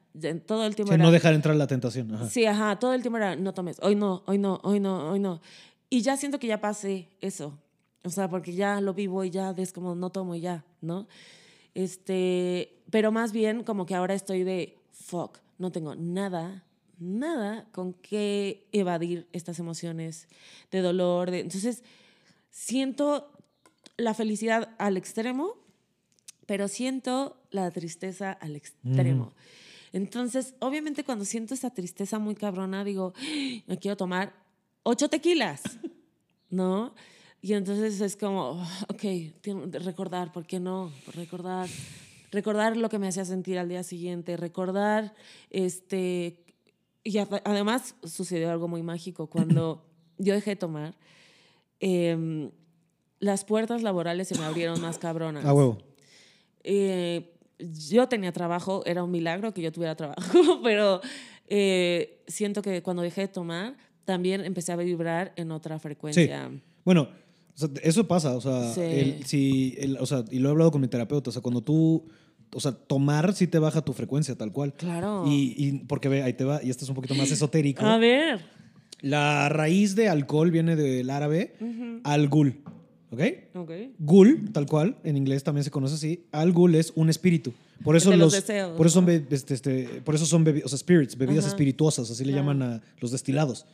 todo 0.46 0.66
el 0.66 0.76
tiempo... 0.76 0.94
era, 0.94 1.04
no 1.04 1.12
dejar 1.12 1.34
entrar 1.34 1.56
la 1.56 1.68
tentación. 1.68 2.30
Sí, 2.30 2.46
ajá, 2.46 2.78
todo 2.78 2.94
el 2.94 3.02
tiempo 3.02 3.18
era 3.18 3.36
no 3.36 3.54
tomes, 3.54 3.78
hoy 3.82 3.96
no, 3.96 4.24
hoy 4.26 4.38
no, 4.38 4.60
hoy 4.64 4.80
no, 4.80 5.12
hoy 5.12 5.20
no. 5.20 5.42
Y 5.90 6.02
ya 6.02 6.18
siento 6.18 6.40
que 6.40 6.48
ya 6.48 6.62
pasé 6.62 7.10
eso. 7.22 7.58
O 8.04 8.10
sea, 8.10 8.30
porque 8.30 8.54
ya 8.54 8.80
lo 8.82 8.94
vivo 8.94 9.24
y 9.24 9.30
ya 9.30 9.54
es 9.58 9.74
como 9.74 9.96
no 9.96 10.10
tomo 10.10 10.36
y 10.36 10.42
ya, 10.42 10.64
¿no? 10.82 11.08
Este, 11.74 12.82
pero 12.90 13.12
más 13.12 13.32
bien 13.32 13.64
como 13.64 13.86
que 13.86 13.96
ahora 13.96 14.14
estoy 14.14 14.44
de 14.44 14.78
fuck, 14.92 15.40
no 15.58 15.72
tengo 15.72 15.96
nada, 15.96 16.64
nada 16.98 17.68
con 17.72 17.94
qué 17.94 18.68
evadir 18.72 19.28
estas 19.34 19.60
emociones 19.60 20.28
de 20.72 20.82
dolor. 20.82 21.32
De, 21.32 21.40
entonces, 21.40 21.84
siento 22.52 23.32
la 23.98 24.14
felicidad 24.14 24.76
al 24.78 24.98
extremo, 24.98 25.56
pero 26.46 26.68
siento 26.68 27.38
la 27.52 27.70
tristeza 27.72 28.32
al 28.32 28.56
extremo. 28.56 29.34
Entonces, 29.92 30.54
obviamente 30.60 31.04
cuando 31.04 31.26
siento 31.26 31.54
esta 31.54 31.72
tristeza 31.72 32.20
muy 32.20 32.36
cabrona, 32.36 32.84
digo, 32.84 33.14
me 33.68 33.78
quiero 33.78 33.98
tomar 33.98 34.34
ocho 34.84 35.10
tequilas, 35.10 35.62
¿no? 36.50 36.94
Y 37.42 37.54
entonces 37.54 38.02
es 38.02 38.18
como, 38.18 38.62
ok, 38.90 39.04
recordar, 39.84 40.32
¿por 40.32 40.46
qué 40.46 40.60
no? 40.60 40.92
Recordar, 41.14 41.70
recordar 42.32 42.76
lo 42.76 42.90
que 42.90 43.00
me 43.00 43.08
hacía 43.08 43.24
sentir 43.24 43.58
al 43.58 43.70
día 43.70 43.84
siguiente, 43.84 44.36
recordar, 44.36 45.14
este, 45.50 46.44
y 47.04 47.18
además 47.18 47.96
sucedió 48.04 48.52
algo 48.52 48.68
muy 48.68 48.84
mágico. 48.84 49.28
Cuando 49.28 49.86
yo 50.18 50.34
dejé 50.34 50.52
de 50.52 50.56
tomar, 50.58 50.96
em, 51.80 52.52
las 53.20 53.46
puertas 53.46 53.84
laborales 53.84 54.28
se 54.28 54.38
me 54.38 54.44
abrieron 54.44 54.82
más 54.82 54.98
cabronas. 54.98 55.46
A 55.46 55.54
huevo. 55.54 55.78
Eh, 56.64 57.34
yo 57.60 58.08
tenía 58.08 58.32
trabajo, 58.32 58.84
era 58.86 59.04
un 59.04 59.12
milagro 59.12 59.54
que 59.54 59.62
yo 59.62 59.72
tuviera 59.72 59.96
trabajo, 59.96 60.22
pero 60.64 61.00
eh, 61.48 62.22
siento 62.28 62.62
que 62.62 62.84
cuando 62.84 63.02
dejé 63.02 63.22
de 63.22 63.28
tomar, 63.30 63.78
también 64.10 64.44
empecé 64.44 64.72
a 64.72 64.76
vibrar 64.76 65.34
en 65.36 65.52
otra 65.52 65.78
frecuencia. 65.78 66.50
Sí. 66.50 66.62
Bueno, 66.84 67.10
eso 67.84 68.08
pasa, 68.08 68.36
o 68.36 68.42
sea, 68.42 68.74
si, 68.74 69.78
o 70.00 70.06
sea, 70.08 70.26
y 70.32 70.40
lo 70.40 70.50
he 70.50 70.52
hablado 70.52 70.72
con 70.72 70.82
mi 70.82 70.88
terapeuta, 70.88 71.30
o 71.30 71.32
sea, 71.32 71.44
cuando 71.44 71.62
tú, 71.62 72.08
o 72.52 72.60
sea, 72.60 72.72
tomar 72.72 73.36
sí 73.36 73.46
te 73.46 73.60
baja 73.60 73.84
tu 73.84 73.94
frecuencia 73.94 74.36
tal 74.36 74.52
cual. 74.52 74.74
Claro. 74.74 75.26
Y, 75.28 75.54
y 75.56 75.72
porque 75.86 76.10
ve, 76.10 76.24
ahí 76.24 76.34
te 76.34 76.44
va, 76.44 76.60
y 76.64 76.72
esto 76.72 76.86
es 76.86 76.90
un 76.90 76.96
poquito 76.96 77.14
más 77.14 77.30
esotérico. 77.32 77.86
A 77.86 78.00
ver. 78.00 78.42
La 79.02 79.48
raíz 79.48 79.96
de 79.96 80.10
alcohol 80.10 80.50
viene 80.50 80.76
del 80.76 81.12
árabe 81.12 81.54
al-gul. 82.04 82.64
¿Ok? 83.12 83.22
Ok. 83.54 83.72
Gul, 84.00 84.50
tal 84.52 84.66
cual, 84.66 84.98
en 85.04 85.18
inglés 85.18 85.44
también 85.44 85.64
se 85.64 85.70
conoce 85.70 85.94
así. 85.94 86.26
Al-gul 86.32 86.74
es 86.74 86.94
un 86.96 87.12
espíritu. 87.12 87.54
Por 87.84 87.96
eso 87.96 88.16
los, 88.16 88.34
deseos, 88.34 88.76
por 88.76 88.88
eso 88.88 89.02
son, 89.02 89.10
este, 89.10 89.54
este, 89.54 90.02
por 90.04 90.16
eso 90.16 90.26
son 90.26 90.46
o 90.48 90.68
sea, 90.68 90.78
spirits, 90.80 91.16
bebidas 91.16 91.46
espirituosas, 91.46 92.10
así 92.10 92.26
le 92.26 92.34
llaman 92.34 92.62
a 92.64 92.82
los 93.00 93.12
destilados. 93.12 93.68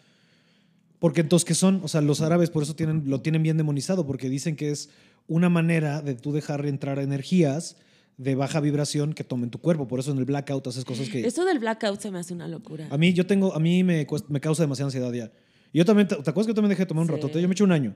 Porque 0.99 1.21
entonces, 1.21 1.45
¿qué 1.45 1.55
son? 1.55 1.81
O 1.83 1.87
sea, 1.87 2.01
los 2.01 2.21
árabes 2.21 2.49
por 2.49 2.63
eso 2.63 2.75
tienen, 2.75 3.03
lo 3.05 3.21
tienen 3.21 3.43
bien 3.43 3.57
demonizado, 3.57 4.05
porque 4.05 4.29
dicen 4.29 4.55
que 4.55 4.71
es 4.71 4.89
una 5.27 5.49
manera 5.49 6.01
de 6.01 6.15
tú 6.15 6.31
dejar 6.31 6.65
entrar 6.65 6.99
energías 6.99 7.77
de 8.17 8.35
baja 8.35 8.61
vibración 8.61 9.13
que 9.13 9.23
tomen 9.23 9.49
tu 9.49 9.59
cuerpo. 9.59 9.87
Por 9.87 9.99
eso 9.99 10.11
en 10.11 10.17
el 10.17 10.25
blackout 10.25 10.67
haces 10.67 10.85
cosas 10.85 11.09
que... 11.09 11.25
Esto 11.25 11.43
del 11.45 11.59
blackout 11.59 11.99
se 11.99 12.11
me 12.11 12.19
hace 12.19 12.33
una 12.33 12.47
locura. 12.47 12.87
A 12.89 12.97
mí, 12.97 13.13
yo 13.13 13.25
tengo, 13.25 13.53
a 13.53 13.59
mí 13.59 13.83
me, 13.83 14.07
me 14.29 14.39
causa 14.39 14.63
demasiada 14.63 14.87
ansiedad 14.87 15.11
ya. 15.11 15.31
Yo 15.73 15.83
también, 15.83 16.07
¿te 16.07 16.15
acuerdas 16.15 16.45
que 16.45 16.51
yo 16.51 16.55
también 16.55 16.69
dejé 16.69 16.83
de 16.83 16.87
tomar 16.87 17.03
un 17.03 17.09
rato? 17.09 17.27
Yo 17.27 17.47
me 17.47 17.53
eché 17.53 17.63
un 17.63 17.73
año. 17.73 17.93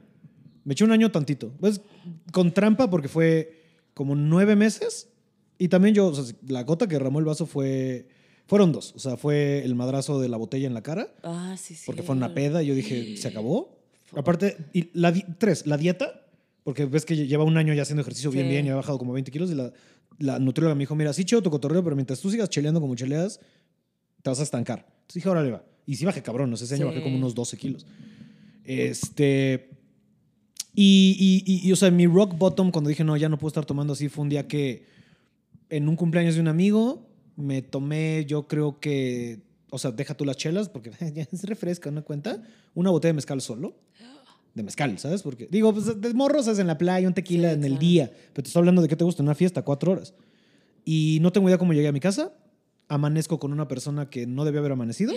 Me 0.65 0.73
eché 0.73 0.83
un 0.83 0.91
año 0.91 1.09
tantito. 1.11 1.53
Pues 1.59 1.79
con 2.33 2.53
trampa 2.53 2.89
porque 2.89 3.07
fue 3.07 3.63
como 3.93 4.15
nueve 4.15 4.55
meses. 4.57 5.07
Y 5.57 5.69
también 5.69 5.95
yo, 5.95 6.07
o 6.07 6.13
sea, 6.13 6.35
la 6.47 6.63
gota 6.63 6.87
que 6.87 6.95
derramó 6.95 7.19
el 7.19 7.25
vaso 7.25 7.45
fue... 7.45 8.07
Fueron 8.49 8.71
dos. 8.71 8.93
O 8.95 8.99
sea, 8.99 9.15
fue 9.15 9.63
el 9.63 9.75
madrazo 9.75 10.19
de 10.19 10.27
la 10.27 10.35
botella 10.35 10.65
en 10.65 10.73
la 10.73 10.81
cara. 10.81 11.13
Ah, 11.21 11.55
sí, 11.55 11.75
sí. 11.75 11.83
Porque 11.85 12.01
fue 12.01 12.15
una 12.15 12.33
peda 12.33 12.63
y 12.63 12.65
yo 12.65 12.73
dije, 12.73 13.15
¿se 13.15 13.27
acabó? 13.27 13.77
Aparte, 14.15 14.57
y 14.73 14.89
la 14.93 15.13
tres, 15.37 15.67
la 15.67 15.77
dieta, 15.77 16.25
porque 16.63 16.85
ves 16.85 17.05
que 17.05 17.15
lleva 17.15 17.43
un 17.43 17.57
año 17.57 17.75
ya 17.75 17.83
haciendo 17.83 18.01
ejercicio 18.01 18.31
bien, 18.31 18.49
bien 18.49 18.65
y 18.65 18.69
ha 18.69 18.75
bajado 18.75 18.97
como 18.97 19.13
20 19.13 19.29
kilos. 19.29 19.51
Y 19.51 19.53
la, 19.53 19.71
la 20.17 20.39
nutrióloga 20.39 20.73
me 20.73 20.79
dijo, 20.79 20.95
mira, 20.95 21.13
sí 21.13 21.25
chido 21.25 21.43
tu 21.43 21.51
cotorreo, 21.51 21.83
pero 21.83 21.95
mientras 21.95 22.19
tú 22.21 22.31
sigas 22.31 22.49
cheleando 22.49 22.81
como 22.81 22.95
cheleas, 22.95 23.39
te 24.23 24.31
vas 24.31 24.39
a 24.39 24.43
estancar. 24.43 24.79
Entonces 24.79 25.13
dije, 25.13 25.29
órale 25.29 25.51
va. 25.51 25.63
Y 25.85 25.97
sí 25.97 26.05
bajé 26.05 26.23
cabrón, 26.23 26.49
no 26.49 26.57
sé, 26.57 26.65
ese 26.65 26.73
año 26.73 26.87
bajé 26.87 27.03
como 27.03 27.17
unos 27.17 27.35
12 27.35 27.55
kilos. 27.55 27.85
Este... 28.63 29.69
Y, 30.73 31.43
y, 31.45 31.67
y, 31.67 31.71
o 31.71 31.75
sea, 31.75 31.91
mi 31.91 32.07
rock 32.07 32.35
bottom, 32.35 32.71
cuando 32.71 32.89
dije, 32.89 33.03
no, 33.03 33.15
ya 33.15 33.29
no 33.29 33.37
puedo 33.37 33.49
estar 33.49 33.65
tomando 33.65 33.93
así, 33.93 34.07
fue 34.09 34.23
un 34.23 34.29
día 34.29 34.47
que 34.47 34.85
en 35.69 35.87
un 35.87 35.95
cumpleaños 35.95 36.35
de 36.35 36.41
un 36.41 36.47
amigo 36.47 37.08
me 37.39 37.61
tomé, 37.61 38.25
yo 38.25 38.47
creo 38.47 38.79
que, 38.79 39.39
o 39.69 39.77
sea, 39.77 39.91
deja 39.91 40.15
tú 40.15 40.25
las 40.25 40.37
chelas, 40.37 40.69
porque 40.69 40.91
ya 41.13 41.23
es 41.23 41.43
refresca, 41.43 41.89
¿no 41.91 42.03
cuenta? 42.03 42.41
Una 42.73 42.91
botella 42.91 43.09
de 43.09 43.15
mezcal 43.15 43.41
solo. 43.41 43.75
De 44.53 44.63
mezcal, 44.63 44.97
¿sabes? 44.97 45.21
Porque, 45.21 45.47
digo, 45.49 45.71
pues 45.71 46.01
de 46.01 46.13
morros 46.13 46.47
es 46.47 46.57
en 46.59 46.67
la 46.67 46.77
playa, 46.77 47.07
un 47.07 47.13
tequila 47.13 47.51
en 47.51 47.63
el 47.63 47.77
día, 47.77 48.11
pero 48.33 48.43
te 48.43 48.49
estoy 48.49 48.61
hablando 48.61 48.81
de 48.81 48.87
que 48.87 48.95
te 48.95 49.03
gusta, 49.03 49.21
una 49.21 49.35
fiesta, 49.35 49.61
cuatro 49.61 49.91
horas. 49.91 50.13
Y 50.83 51.19
no 51.21 51.31
tengo 51.31 51.47
idea 51.47 51.59
cómo 51.59 51.73
llegué 51.73 51.87
a 51.87 51.91
mi 51.91 51.99
casa. 51.99 52.33
Amanezco 52.87 53.39
con 53.39 53.53
una 53.53 53.67
persona 53.67 54.09
que 54.09 54.25
no 54.25 54.43
debía 54.45 54.59
haber 54.59 54.71
amanecido. 54.71 55.13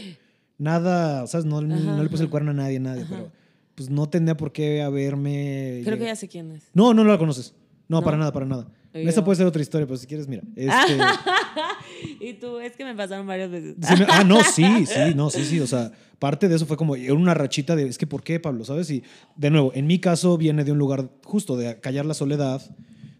Nada, 0.59 1.27
¿sabes? 1.27 1.47
No, 1.47 1.63
no 1.63 2.03
le 2.03 2.11
puse 2.11 2.25
el 2.25 2.31
cuerno 2.31 2.51
a 2.51 2.55
nadie, 2.55 2.79
nadie, 2.79 3.07
pero 3.09 3.33
pues 3.75 3.89
no 3.89 4.09
tendría 4.09 4.37
por 4.37 4.53
qué 4.53 4.83
haberme. 4.83 5.81
Creo 5.83 5.99
que 5.99 6.05
ya 6.05 6.17
sé 6.17 6.29
quién 6.29 6.51
es. 6.53 6.65
No, 6.75 6.93
no, 6.93 7.03
no 7.03 7.11
la 7.11 7.19
conoces. 7.19 7.55
No, 7.89 8.03
para 8.03 8.19
nada, 8.19 8.33
para 8.33 8.47
nada. 8.47 8.69
Esa 8.93 9.25
puede 9.25 9.37
ser 9.37 9.47
otra 9.47 9.63
historia, 9.63 9.87
pero 9.87 9.97
si 9.97 10.07
quieres, 10.07 10.29
mira. 10.29 10.43
Este... 10.55 10.99
y 12.21 12.35
tú, 12.35 12.59
es 12.59 12.77
que 12.77 12.85
me 12.85 12.95
pasaron 12.95 13.27
varias 13.27 13.51
veces. 13.51 13.77
ah, 14.09 14.23
no, 14.25 14.43
sí, 14.45 14.65
sí, 14.87 15.15
no, 15.15 15.31
sí, 15.31 15.45
sí. 15.45 15.61
O 15.61 15.67
sea, 15.67 15.93
parte 16.19 16.49
de 16.49 16.57
eso 16.57 16.67
fue 16.67 16.77
como 16.77 16.93
una 16.93 17.35
rachita 17.35 17.75
de, 17.75 17.87
es 17.87 17.97
que, 17.97 18.07
¿por 18.07 18.23
qué, 18.23 18.39
Pablo? 18.39 18.65
¿Sabes? 18.65 18.91
Y 18.91 19.03
de 19.37 19.51
nuevo, 19.51 19.73
en 19.75 19.87
mi 19.87 19.99
caso 19.99 20.37
viene 20.37 20.65
de 20.65 20.73
un 20.73 20.79
lugar 20.79 21.09
justo 21.25 21.57
de 21.57 21.81
callar 21.81 22.05
la 22.05 22.15
soledad, 22.15 22.63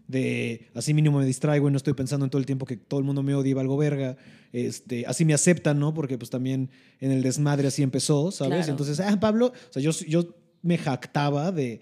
de 0.07 0.69
así 0.75 0.93
mínimo 0.93 1.17
me 1.19 1.25
distraigo 1.25 1.67
y 1.67 1.71
no 1.71 1.77
estoy 1.77 1.93
pensando 1.93 2.25
en 2.25 2.29
todo 2.29 2.39
el 2.39 2.45
tiempo 2.45 2.65
que 2.65 2.77
todo 2.77 2.99
el 2.99 3.05
mundo 3.05 3.23
me 3.23 3.33
odia 3.33 3.55
y 3.55 3.59
algo 3.59 3.77
verga. 3.77 4.15
Este, 4.51 5.05
así 5.07 5.25
me 5.25 5.33
aceptan, 5.33 5.79
¿no? 5.79 5.93
Porque 5.93 6.19
pues 6.19 6.29
también 6.29 6.69
en 6.99 7.11
el 7.11 7.23
desmadre 7.23 7.67
así 7.67 7.81
empezó, 7.81 8.31
¿sabes? 8.31 8.67
Entonces, 8.67 8.99
ah, 8.99 9.19
Pablo, 9.19 9.47
o 9.47 9.73
sea, 9.73 9.81
yo, 9.81 9.91
yo 10.07 10.35
me 10.61 10.77
jactaba 10.77 11.51
de 11.51 11.81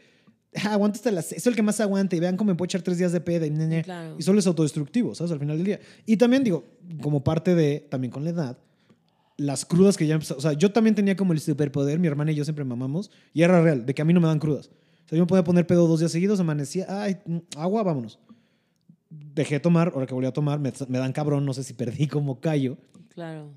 aguanta 0.69 0.97
hasta 0.97 1.11
las 1.11 1.31
Es 1.31 1.47
el 1.47 1.55
que 1.55 1.61
más 1.61 1.79
aguanta 1.79 2.15
y 2.15 2.19
vean 2.19 2.37
cómo 2.37 2.51
me 2.51 2.55
puedo 2.55 2.65
echar 2.65 2.81
tres 2.81 2.97
días 2.97 3.11
de 3.11 3.21
peda 3.21 3.45
y, 3.45 3.51
y 4.17 4.21
solo 4.21 4.39
es 4.39 4.47
autodestructivo, 4.47 5.15
¿sabes? 5.15 5.31
Al 5.31 5.39
final 5.39 5.57
del 5.57 5.65
día. 5.65 5.79
Y 6.05 6.17
también 6.17 6.43
digo, 6.43 6.65
como 7.01 7.23
parte 7.23 7.55
de, 7.55 7.87
también 7.89 8.11
con 8.11 8.23
la 8.23 8.31
edad, 8.31 8.57
las 9.37 9.65
crudas 9.65 9.97
que 9.97 10.07
ya 10.07 10.15
empezaron. 10.15 10.39
O 10.39 10.41
sea, 10.41 10.53
yo 10.53 10.71
también 10.71 10.95
tenía 10.95 11.15
como 11.15 11.33
el 11.33 11.39
superpoder, 11.39 11.99
mi 11.99 12.07
hermana 12.07 12.31
y 12.31 12.35
yo 12.35 12.43
siempre 12.43 12.65
mamamos, 12.65 13.11
y 13.33 13.41
era 13.41 13.61
real, 13.61 13.85
de 13.85 13.93
que 13.93 14.01
a 14.01 14.05
mí 14.05 14.13
no 14.13 14.19
me 14.19 14.27
dan 14.27 14.39
crudas. 14.39 14.67
O 14.67 15.09
sea, 15.09 15.17
yo 15.17 15.23
me 15.23 15.27
podía 15.27 15.43
poner 15.43 15.65
pedo 15.65 15.87
dos 15.87 15.99
días 15.99 16.11
seguidos, 16.11 16.39
amanecía, 16.39 16.85
ay, 16.89 17.17
agua, 17.57 17.83
vámonos. 17.83 18.19
Dejé 19.09 19.55
de 19.55 19.59
tomar, 19.59 19.91
ahora 19.93 20.05
que 20.05 20.13
volví 20.13 20.27
a 20.27 20.31
tomar, 20.31 20.59
me, 20.59 20.71
me 20.87 20.97
dan 20.97 21.11
cabrón, 21.11 21.45
no 21.45 21.53
sé 21.53 21.63
si 21.63 21.73
perdí 21.73 22.07
como 22.07 22.39
callo. 22.39 22.77
Claro. 23.09 23.51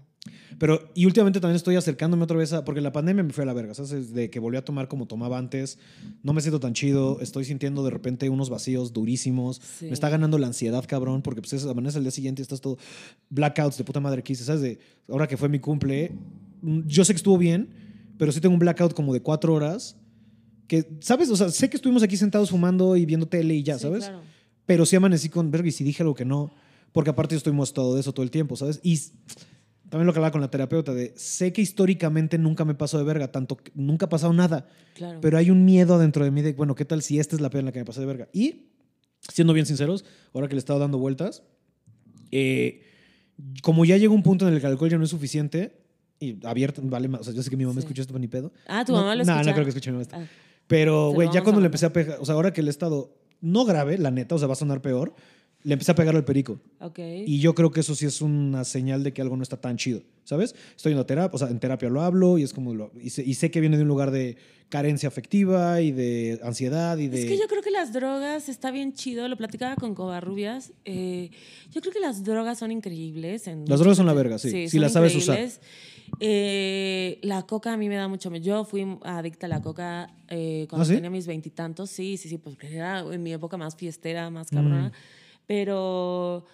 Pero, 0.59 0.91
y 0.95 1.07
últimamente 1.07 1.41
también 1.41 1.57
estoy 1.57 1.77
acercándome 1.77 2.25
otra 2.25 2.37
vez 2.37 2.53
a, 2.53 2.65
porque 2.65 2.81
la 2.81 2.93
pandemia 2.93 3.23
me 3.23 3.33
fue 3.33 3.45
a 3.45 3.47
la 3.47 3.53
verga, 3.53 3.75
¿sabes? 3.75 4.15
De 4.15 4.31
que 4.31 4.39
volví 4.39 4.57
a 4.57 4.65
tomar 4.65 4.89
como 4.89 5.07
tomaba 5.07 5.37
antes, 5.39 5.79
no 6.23 6.33
me 6.33 6.41
siento 6.41 6.61
tan 6.61 6.73
chido, 6.73 7.21
estoy 7.21 7.45
sintiendo 7.45 7.85
de 7.85 7.91
repente 7.91 8.29
unos 8.31 8.51
vacíos 8.51 8.93
durísimos, 8.93 9.61
me 9.83 9.91
está 9.91 10.09
ganando 10.09 10.39
la 10.39 10.47
ansiedad, 10.47 10.85
cabrón, 10.87 11.23
porque 11.23 11.41
pues 11.41 11.53
es, 11.55 11.67
amanece 11.67 11.99
el 11.99 12.05
día 12.05 12.11
siguiente 12.11 12.41
y 12.41 12.45
estás 12.45 12.61
todo 12.61 12.79
blackouts 13.31 13.77
de 13.79 13.85
puta 13.85 14.01
madre 14.01 14.23
que 14.23 14.33
hice, 14.33 14.45
¿sabes? 14.45 14.63
De, 14.63 14.79
ahora 15.09 15.27
que 15.27 15.37
fue 15.37 15.49
mi 15.49 15.59
cumple, 15.59 16.13
mm, 16.63 16.81
yo 16.87 17.05
sé 17.05 17.13
que 17.13 17.19
estuvo 17.19 17.37
bien, 17.37 17.69
pero 18.17 18.33
sí 18.33 18.41
tengo 18.41 18.55
un 18.55 18.61
blackout 18.61 18.95
como 18.95 19.13
de 19.13 19.21
cuatro 19.21 19.55
horas, 19.55 19.97
que, 20.69 20.89
¿sabes? 21.01 21.31
O 21.31 21.37
sea, 21.37 21.51
sé 21.51 21.69
que 21.69 21.77
estuvimos 21.77 22.03
aquí 22.03 22.17
sentados 22.17 22.51
fumando 22.51 22.97
y 22.97 23.05
viendo 23.05 23.27
tele 23.27 23.55
y 23.55 23.63
ya, 23.63 23.79
¿sabes? 23.79 24.11
Pero 24.67 24.87
sí 24.87 24.97
amanecí 24.97 25.29
con 25.29 25.51
verga 25.51 25.69
y 25.69 25.73
si 25.73 25.85
dije 25.85 26.03
algo 26.03 26.15
que 26.15 26.25
no, 26.25 26.55
porque 26.93 27.11
aparte 27.11 27.35
yo 27.35 27.39
estoy 27.39 27.53
mostrado 27.53 27.95
de 27.95 28.01
eso 28.01 28.15
todo 28.15 28.23
el 28.23 28.31
tiempo, 28.31 28.57
¿sabes? 28.57 28.81
Y 28.83 28.99
también 29.95 30.09
lo 30.09 30.13
que 30.13 30.19
hablaba 30.19 30.33
con 30.33 30.41
la 30.41 30.51
terapeuta, 30.51 30.93
de 30.93 31.13
sé 31.15 31.53
que 31.53 31.63
históricamente 31.63 32.37
nunca 32.37 32.65
me 32.65 32.75
pasó 32.75 32.99
de 32.99 33.05
verga, 33.05 33.31
tanto 33.31 33.59
nunca 33.77 34.07
ha 34.07 34.09
pasado 34.09 34.33
nada, 34.33 34.67
pero 35.21 35.39
hay 35.39 35.53
un 35.53 35.65
miedo 35.65 36.01
dentro 36.01 36.25
de 36.25 36.33
mí 36.33 36.43
de, 36.43 36.53
bueno, 36.53 36.75
¿qué 36.75 36.85
tal 36.85 37.01
si 37.01 37.21
esta 37.21 37.37
es 37.37 37.41
la 37.41 37.49
pena 37.49 37.61
en 37.61 37.67
la 37.67 37.71
que 37.73 37.79
me 37.79 37.85
pasé 37.85 38.01
de 38.01 38.07
verga? 38.07 38.29
Y, 38.33 38.73
siendo 39.21 39.53
bien 39.53 39.67
sinceros, 39.67 40.05
ahora 40.33 40.49
que 40.49 40.55
le 40.55 40.59
he 40.59 40.59
estado 40.59 40.81
dando 40.81 40.99
vueltas, 40.99 41.45
eh, 42.33 42.83
como 43.63 43.85
ya 43.85 43.97
llega 43.97 44.13
un 44.13 44.25
punto 44.25 44.49
en 44.49 44.55
el 44.55 44.61
que 44.61 44.67
el 44.67 44.73
alcohol 44.73 44.91
ya 44.91 44.99
no 44.99 45.05
es 45.05 45.11
suficiente, 45.11 45.81
y 46.19 46.45
abierto, 46.45 46.83
vale, 46.83 47.09
o 47.09 47.23
sea, 47.23 47.33
yo 47.33 47.45
sé 47.45 47.49
que 47.49 47.57
mi 47.57 47.65
mamá 47.65 47.79
escucha 47.79 48.03
esto 48.03 48.19
ni 48.19 48.27
pedo. 48.27 48.53
Ah, 48.67 48.85
tu 48.85 48.95
mamá 48.95 49.15
lo 49.15 49.23
escucha. 49.23 49.45
No, 49.45 49.45
no 49.45 49.53
creo 49.53 49.65
que 49.65 49.69
escuche 49.69 49.93
mi 49.93 49.99
mamá 49.99 50.03
esto. 50.03 50.17
Ah. 50.17 50.27
Pero, 50.67 51.11
güey, 51.11 51.29
ya 51.33 51.45
cuando 51.45 51.61
le 51.61 51.67
empecé 51.67 51.87
a 51.87 51.93
pegar, 51.93 52.19
o 52.21 52.25
sea, 52.25 52.35
ahora 52.35 52.53
que 52.53 52.63
el 52.63 52.67
estado 52.67 53.17
no 53.41 53.65
grave, 53.65 53.97
la 53.99 54.11
neta, 54.11 54.35
o 54.35 54.39
sea, 54.39 54.49
va 54.49 54.55
a 54.55 54.57
sonar 54.57 54.83
peor, 54.83 55.15
le 55.65 55.73
empecé 55.73 55.93
a 55.93 55.95
pegar 55.95 56.15
al 56.15 56.25
perico. 56.25 56.61
Okay. 56.79 57.25
Y 57.27 57.41
yo 57.41 57.55
creo 57.55 57.71
que 57.71 57.81
eso 57.81 57.95
sí 57.95 58.05
es 58.05 58.21
una 58.21 58.65
señal 58.65 59.03
de 59.03 59.13
que 59.13 59.23
algo 59.23 59.37
no 59.37 59.43
está 59.43 59.57
tan 59.57 59.79
chido, 59.79 60.03
¿sabes? 60.23 60.55
Estoy 60.77 60.93
en 60.93 61.05
terapia, 61.07 61.35
o 61.35 61.39
sea, 61.39 61.49
en 61.49 61.59
terapia 61.59 61.89
lo 61.89 62.03
hablo 62.03 62.37
y 62.39 62.43
es 62.43 62.53
como 62.53 62.75
lo, 62.75 62.93
y, 63.01 63.11
sé, 63.11 63.51
que 63.51 63.61
viene 63.61 63.79
de 63.79 63.83
un 63.83 63.89
lugar 63.89 64.11
de 64.11 64.37
carencia 64.69 65.09
afectiva 65.09 65.81
y 65.81 65.91
de 65.91 66.39
ansiedad 66.43 66.99
y 66.99 67.09
de... 67.09 67.23
Es 67.23 67.27
que 67.27 67.39
yo 67.39 67.49
creo 67.49 67.63
que 67.63 67.71
las 67.71 67.95
drogas 67.95 68.51
está 68.51 68.71
bien 68.71 68.93
chido, 68.93 69.27
lo 69.27 69.37
platicaba 69.39 69.77
con 69.77 69.95
Covarrubias, 69.95 70.73
eh, 70.85 71.31
yo 71.71 71.81
creo 71.81 71.93
que 71.95 72.01
las 72.01 72.25
drogas 72.25 72.59
son 72.59 72.71
increíbles. 72.71 73.47
En 73.47 73.65
las 73.67 73.79
drogas 73.79 73.97
son 73.97 74.07
la 74.07 74.13
verga, 74.13 74.39
sí, 74.39 74.69
si 74.69 74.79
las 74.79 74.93
sabes 74.93 75.17
usar. 75.17 75.39
Eh, 76.21 77.19
la 77.23 77.43
coca 77.43 77.73
a 77.73 77.77
mí 77.77 77.89
me 77.89 77.97
da 77.97 78.07
mucho 78.07 78.33
Yo 78.37 78.65
fui 78.65 78.87
adicta 79.03 79.47
a 79.47 79.49
la 79.49 79.63
coca 79.63 80.15
eh, 80.29 80.67
cuando 80.69 80.87
¿Ah, 80.87 80.95
tenía 80.95 81.11
mis 81.11 81.27
veintitantos. 81.27 81.91
Sí, 81.91 82.17
sí, 82.19 82.29
sí, 82.29 82.39
porque 82.39 82.75
era 82.75 83.01
en 83.01 83.23
mi 83.23 83.33
época 83.33 83.57
más 83.57 83.75
fiestera, 83.75 84.31
más 84.31 84.51
cabrona. 84.51 84.89
Mm. 84.89 84.93
Pero 85.47 86.45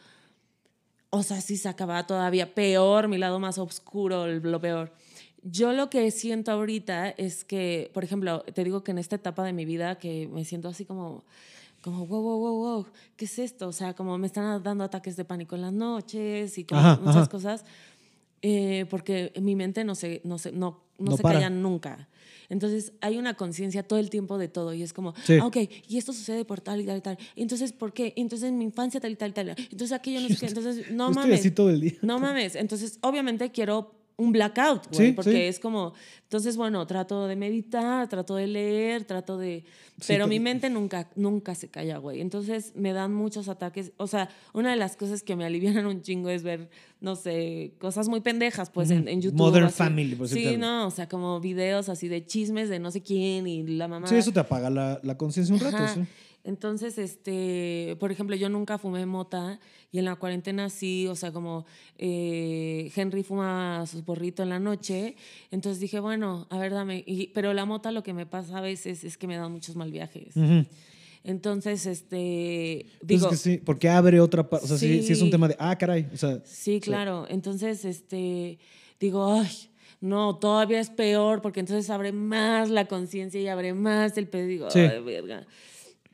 o 1.11 1.25
sea, 1.25 1.41
sí 1.41 1.57
se 1.57 1.69
acababa 1.69 2.07
todavía 2.07 2.55
peor, 2.55 3.09
mi 3.09 3.19
lado 3.19 3.41
más 3.41 3.59
oscuro, 3.59 4.29
lo 4.29 4.61
peor. 4.61 4.93
Yo 5.43 5.73
lo 5.73 5.91
que 5.91 6.11
siento 6.11 6.53
ahorita 6.53 7.11
es 7.11 7.45
que, 7.45 7.91
por 7.93 8.05
ejemplo, 8.05 8.43
te 8.55 8.63
digo 8.63 8.85
que 8.85 8.93
en 8.93 8.99
esta 8.99 9.17
etapa 9.17 9.43
de 9.43 9.53
mi 9.53 9.65
vida 9.65 9.99
que 9.99 10.29
me 10.29 10.45
siento 10.45 10.69
así 10.69 10.85
como, 10.85 11.25
como, 11.83 12.07
wow, 12.07 12.23
wow, 12.23 12.39
wow, 12.39 12.59
wow, 12.59 12.87
¿qué 13.17 13.25
es 13.25 13.39
esto? 13.39 13.69
O 13.69 13.73
sea, 13.73 13.95
como 13.95 14.17
me 14.19 14.29
están 14.29 14.63
dando 14.63 14.85
ataques 14.85 15.17
de 15.17 15.25
pánico 15.25 15.57
en 15.57 15.63
las 15.63 15.73
noches 15.73 16.57
y 16.59 16.65
como 16.65 16.97
muchas 16.99 17.29
cosas, 17.29 17.65
eh, 18.43 18.87
porque 18.89 19.33
mi 19.41 19.57
mente 19.57 19.83
no 19.83 19.95
se, 19.97 20.21
no 20.25 20.39
se, 20.39 20.53
no, 20.53 20.81
no, 20.99 21.17
se 21.17 21.23
calla 21.23 21.51
nunca. 21.51 22.09
Entonces 22.51 22.93
hay 23.01 23.17
una 23.17 23.35
conciencia 23.35 23.83
todo 23.83 23.99
el 23.99 24.11
tiempo 24.11 24.37
de 24.37 24.49
todo 24.49 24.75
y 24.75 24.83
es 24.83 24.93
como, 24.93 25.15
ah, 25.41 25.47
ok, 25.47 25.57
y 25.89 25.97
esto 25.97 26.13
sucede 26.13 26.45
por 26.45 26.61
tal 26.61 26.81
y 26.81 26.85
tal 26.85 26.99
y 26.99 27.01
tal. 27.01 27.19
Entonces, 27.37 27.73
¿por 27.73 27.93
qué? 27.93 28.13
Entonces 28.17 28.49
en 28.51 28.59
mi 28.59 28.65
infancia 28.65 29.01
tal 29.01 29.13
y 29.13 29.17
tal 29.17 29.31
y 29.31 29.33
tal. 29.33 29.49
Entonces 29.51 29.93
aquello 29.93 30.21
no 30.21 30.29
sé 30.29 30.37
qué. 30.37 30.47
Entonces, 30.51 30.91
no 30.91 31.11
mames. 31.11 31.35
Estoy 31.35 31.39
así 31.39 31.51
todo 31.53 31.71
el 31.71 31.81
día. 31.81 31.95
No 32.03 32.19
mames. 32.19 32.57
Entonces, 32.57 32.99
obviamente 33.01 33.51
quiero 33.51 34.00
un 34.21 34.33
blackout, 34.33 34.95
güey, 34.95 35.13
porque 35.15 35.49
es 35.49 35.59
como, 35.59 35.95
entonces, 36.25 36.57
bueno, 36.57 36.87
trato 36.87 37.27
de 37.27 37.37
meditar, 37.37 38.07
trato 38.09 38.37
de 38.37 38.47
leer, 38.47 39.05
trato 39.05 39.39
de... 39.39 39.65
Pero 40.07 40.27
mi 40.27 40.39
mente 40.41 40.71
nunca, 40.71 41.09
nunca 41.17 41.55
se 41.55 41.69
calla, 41.69 41.99
güey. 41.99 42.21
Entonces 42.21 42.73
me 42.75 42.93
dan 42.93 43.13
muchos 43.13 43.49
ataques. 43.49 43.93
O 43.97 44.07
sea, 44.07 44.31
una 44.53 44.71
de 44.71 44.77
las 44.77 44.97
cosas 44.97 45.23
que 45.23 45.37
me 45.37 45.45
alivian 45.45 45.85
un 45.87 46.03
chingo 46.03 46.29
es 46.29 46.43
ver, 46.43 46.71
no 47.01 47.17
sé, 47.17 47.73
cosas 47.79 48.09
muy 48.09 48.21
pendejas, 48.21 48.71
pues, 48.71 48.91
en, 48.91 49.09
en, 49.09 49.23
YouTube. 49.23 49.39
Modern 49.39 49.71
Family, 49.71 50.15
por 50.15 50.29
Sí, 50.29 50.57
no, 50.57 50.87
o 50.87 50.91
sea, 50.91 51.09
como 51.09 51.41
videos 51.41 51.89
así 51.89 52.09
de 52.09 52.25
chismes 52.25 52.69
de 52.69 52.79
no 52.79 52.91
sé 52.91 53.03
quién 53.03 53.47
y 53.47 53.67
la 53.67 53.89
mamá... 53.89 54.07
Sí, 54.07 54.17
eso 54.17 54.33
te 54.33 54.41
apaga 54.41 54.71
la, 54.71 55.01
la 55.03 55.17
conciencia 55.17 55.55
un 55.55 55.61
rato, 55.61 55.79
sí. 55.95 56.01
Entonces, 56.43 56.97
este, 56.99 57.97
por 58.01 58.11
ejemplo, 58.11 58.35
yo 58.35 58.49
nunca 58.49 58.79
fumé 58.79 59.05
mota 59.05 59.61
y 59.93 59.99
en 59.99 60.07
la 60.07 60.17
cuarentena 60.17 60.71
sí, 60.71 61.07
o 61.07 61.15
sea, 61.15 61.33
como 61.33 61.67
eh, 61.99 62.91
Henry 62.97 63.23
fuma 63.23 63.85
su 63.87 64.05
porrito 64.05 64.43
en 64.43 64.49
la 64.49 64.59
noche, 64.59 65.17
entonces 65.51 65.81
dije, 65.81 66.01
bueno, 66.01 66.47
a 66.51 66.59
ver, 66.59 66.73
dame, 66.73 67.05
pero 67.35 67.53
la 67.53 67.67
mota 67.67 67.91
lo 67.93 68.03
que 68.03 68.15
me 68.15 68.25
pasa 68.25 68.59
a 68.59 68.61
veces 68.61 69.05
es 69.05 69.19
que 69.19 69.27
me 69.27 69.37
da 69.37 69.49
muchos 69.49 69.77
mal 69.77 69.91
viajes. 69.91 70.35
Entonces, 71.23 71.85
este, 71.85 72.87
digo... 73.03 73.29
que 73.29 73.37
sí, 73.37 73.59
porque 73.59 73.91
abre 73.91 74.21
otra, 74.21 74.49
o 74.51 74.67
sea, 74.67 74.79
sí, 74.79 75.03
sí, 75.03 75.13
es 75.13 75.21
un 75.21 75.31
tema 75.31 75.49
de, 75.49 75.57
ah, 75.59 75.77
caray, 75.77 76.09
o 76.13 76.17
sea... 76.17 76.41
Sí, 76.47 76.81
claro, 76.81 77.27
entonces, 77.29 77.85
este, 77.85 78.59
digo, 78.99 79.31
ay, 79.31 79.71
no, 80.01 80.37
todavía 80.37 80.81
es 80.81 80.89
peor 80.89 81.43
porque 81.43 81.61
entonces 81.61 81.91
abre 81.91 82.13
más 82.13 82.71
la 82.71 82.87
conciencia 82.87 83.39
y 83.39 83.49
abre 83.49 83.75
más 83.75 84.17
el 84.17 84.29
pedido. 84.29 84.69
Ay, 84.75 85.03
verga. 85.03 85.47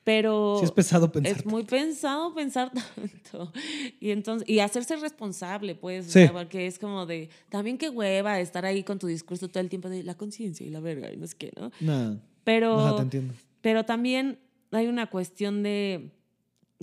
Pero 0.06 0.62
es 0.62 0.70
pesado 0.70 1.10
pensar. 1.10 1.36
Es 1.36 1.44
muy 1.44 1.64
pensado 1.64 2.32
pensar 2.32 2.70
tanto. 2.94 3.52
Y 3.98 4.12
entonces 4.12 4.48
y 4.48 4.60
hacerse 4.60 4.94
responsable, 4.94 5.74
pues, 5.74 6.14
porque 6.30 6.68
es 6.68 6.78
como 6.78 7.06
de 7.06 7.28
también 7.48 7.76
qué 7.76 7.88
hueva 7.88 8.38
estar 8.38 8.64
ahí 8.64 8.84
con 8.84 9.00
tu 9.00 9.08
discurso 9.08 9.48
todo 9.48 9.60
el 9.60 9.68
tiempo 9.68 9.88
de 9.88 10.04
la 10.04 10.14
conciencia 10.14 10.64
y 10.64 10.70
la 10.70 10.78
verga 10.78 11.12
y 11.12 11.16
no 11.16 11.24
es 11.24 11.34
que, 11.34 11.50
¿no? 11.60 11.72
Nada. 11.80 12.22
Pero 12.44 12.94
te 12.94 13.02
entiendo. 13.02 13.34
Pero 13.62 13.84
también 13.84 14.38
hay 14.70 14.86
una 14.86 15.10
cuestión 15.10 15.64
de 15.64 16.12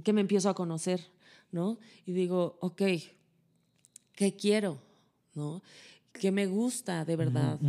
que 0.04 0.12
me 0.12 0.20
empiezo 0.20 0.50
a 0.50 0.54
conocer, 0.54 1.00
¿no? 1.50 1.80
Y 2.06 2.12
digo, 2.12 2.58
ok, 2.60 2.82
¿qué 4.16 4.36
quiero? 4.36 4.82
¿No? 5.34 5.64
Que 6.14 6.32
me 6.32 6.46
gusta 6.46 7.06
de 7.06 7.16
verdad. 7.16 7.60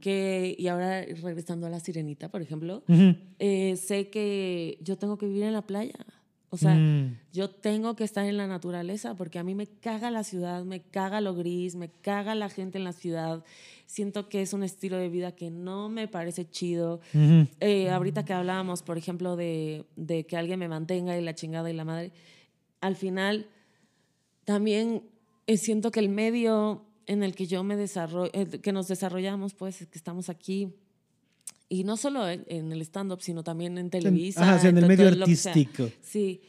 que, 0.00 0.56
y 0.58 0.66
ahora 0.68 1.02
regresando 1.22 1.66
a 1.66 1.70
la 1.70 1.80
sirenita, 1.80 2.28
por 2.28 2.42
ejemplo, 2.42 2.82
eh, 3.38 3.76
sé 3.76 4.08
que 4.08 4.78
yo 4.82 4.96
tengo 4.96 5.18
que 5.18 5.26
vivir 5.26 5.44
en 5.44 5.52
la 5.52 5.62
playa. 5.62 6.06
O 6.52 6.56
sea, 6.56 6.74
mm. 6.74 7.16
yo 7.32 7.48
tengo 7.48 7.94
que 7.94 8.02
estar 8.02 8.26
en 8.26 8.36
la 8.36 8.48
naturaleza 8.48 9.14
porque 9.14 9.38
a 9.38 9.44
mí 9.44 9.54
me 9.54 9.68
caga 9.68 10.10
la 10.10 10.24
ciudad, 10.24 10.64
me 10.64 10.80
caga 10.80 11.20
lo 11.20 11.36
gris, 11.36 11.76
me 11.76 11.90
caga 11.90 12.34
la 12.34 12.48
gente 12.48 12.78
en 12.78 12.84
la 12.84 12.92
ciudad. 12.92 13.44
Siento 13.86 14.28
que 14.28 14.42
es 14.42 14.52
un 14.52 14.64
estilo 14.64 14.96
de 14.96 15.08
vida 15.08 15.32
que 15.32 15.50
no 15.50 15.88
me 15.88 16.08
parece 16.08 16.50
chido. 16.50 17.00
Eh, 17.60 17.90
ahorita 17.90 18.24
que 18.24 18.32
hablábamos, 18.32 18.82
por 18.82 18.98
ejemplo, 18.98 19.36
de, 19.36 19.84
de 19.94 20.26
que 20.26 20.36
alguien 20.36 20.58
me 20.58 20.66
mantenga 20.66 21.16
y 21.16 21.22
la 21.22 21.36
chingada 21.36 21.70
y 21.70 21.74
la 21.74 21.84
madre, 21.84 22.10
al 22.80 22.96
final 22.96 23.46
también 24.44 25.04
eh, 25.46 25.56
siento 25.56 25.92
que 25.92 26.00
el 26.00 26.08
medio 26.08 26.84
en 27.10 27.24
el 27.24 27.34
que 27.34 27.48
yo 27.48 27.64
me 27.64 27.76
desarrollo, 27.76 28.30
eh, 28.32 28.46
que 28.46 28.70
nos 28.70 28.86
desarrollamos, 28.86 29.52
pues, 29.54 29.78
que 29.78 29.98
estamos 29.98 30.28
aquí. 30.28 30.72
Y 31.68 31.82
no 31.82 31.96
solo 31.96 32.28
en 32.28 32.72
el 32.72 32.80
stand-up, 32.82 33.20
sino 33.20 33.42
también 33.42 33.78
en 33.78 33.90
Televisa. 33.90 34.60
en 34.62 34.78
el 34.78 34.86
medio 34.86 35.08
artístico. 35.08 35.90
Sí, 36.00 36.40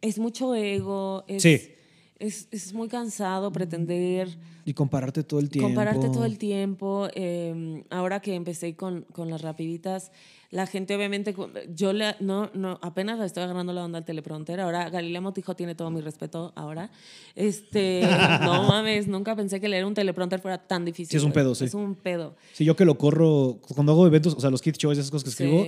es 0.00 0.18
mucho 0.18 0.56
ego. 0.56 1.24
Es, 1.28 1.42
sí. 1.42 1.72
Es, 2.18 2.48
es, 2.50 2.72
muy 2.72 2.88
cansado 2.88 3.52
pretender. 3.52 4.28
Y 4.64 4.74
compararte 4.74 5.22
todo 5.22 5.38
el 5.38 5.50
tiempo. 5.50 5.68
Compararte 5.68 6.08
todo 6.08 6.24
el 6.24 6.36
tiempo. 6.36 7.08
Em, 7.14 7.84
ahora 7.90 8.20
que 8.20 8.34
empecé 8.34 8.74
con, 8.74 9.02
con 9.12 9.30
las 9.30 9.42
rapiditas, 9.42 10.10
la 10.50 10.66
gente 10.66 10.96
obviamente, 10.96 11.34
yo 11.74 11.92
le, 11.92 12.16
no, 12.20 12.50
no, 12.54 12.78
apenas 12.82 13.20
estoy 13.20 13.42
agarrando 13.42 13.72
la 13.72 13.84
onda 13.84 13.98
al 13.98 14.04
teleprompter. 14.04 14.60
Ahora 14.60 14.88
Galilea 14.88 15.20
Motijo 15.20 15.54
tiene 15.54 15.74
todo 15.74 15.90
mi 15.90 16.00
respeto 16.00 16.52
ahora. 16.56 16.90
Este, 17.36 18.02
no 18.42 18.64
mames, 18.64 19.06
nunca 19.06 19.36
pensé 19.36 19.60
que 19.60 19.68
leer 19.68 19.84
un 19.84 19.94
teleprompter 19.94 20.40
fuera 20.40 20.58
tan 20.58 20.84
difícil. 20.86 21.10
Sí, 21.10 21.16
es 21.18 21.22
un 21.22 21.32
pedo, 21.32 21.54
sí. 21.54 21.66
Es 21.66 21.74
un 21.74 21.94
pedo. 21.94 22.34
Sí, 22.52 22.64
yo 22.64 22.74
que 22.74 22.84
lo 22.84 22.96
corro, 22.96 23.58
cuando 23.74 23.92
hago 23.92 24.06
eventos, 24.06 24.34
o 24.34 24.40
sea, 24.40 24.50
los 24.50 24.62
kit 24.62 24.76
shows, 24.76 24.96
esas 24.96 25.10
cosas 25.10 25.24
que 25.24 25.30
escribo, 25.30 25.66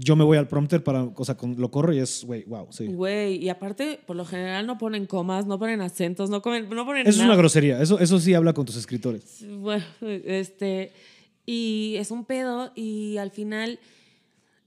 yo 0.00 0.16
me 0.16 0.24
voy 0.24 0.38
al 0.38 0.48
prompter 0.48 0.82
para, 0.82 1.04
o 1.04 1.24
sea, 1.24 1.36
lo 1.56 1.70
corro 1.70 1.92
y 1.92 1.98
es, 1.98 2.24
güey, 2.24 2.44
wow, 2.44 2.68
sí. 2.70 2.86
Güey, 2.86 3.36
y 3.36 3.48
aparte, 3.50 4.00
por 4.06 4.16
lo 4.16 4.24
general 4.24 4.66
no 4.66 4.78
ponen 4.78 5.06
comas, 5.06 5.46
no 5.46 5.58
ponen 5.58 5.82
acentos, 5.82 6.30
no, 6.30 6.40
comen, 6.40 6.68
no 6.70 6.86
ponen 6.86 7.06
Eso 7.06 7.20
es 7.20 7.26
una 7.26 7.36
grosería, 7.36 7.80
eso, 7.82 7.98
eso 7.98 8.18
sí 8.18 8.32
habla 8.32 8.54
con 8.54 8.64
tus 8.64 8.76
escritores. 8.76 9.44
Bueno, 9.46 9.84
este, 10.00 10.92
y 11.44 11.96
es 11.98 12.10
un 12.10 12.24
pedo 12.24 12.72
y 12.74 13.18
al 13.18 13.30
final 13.30 13.78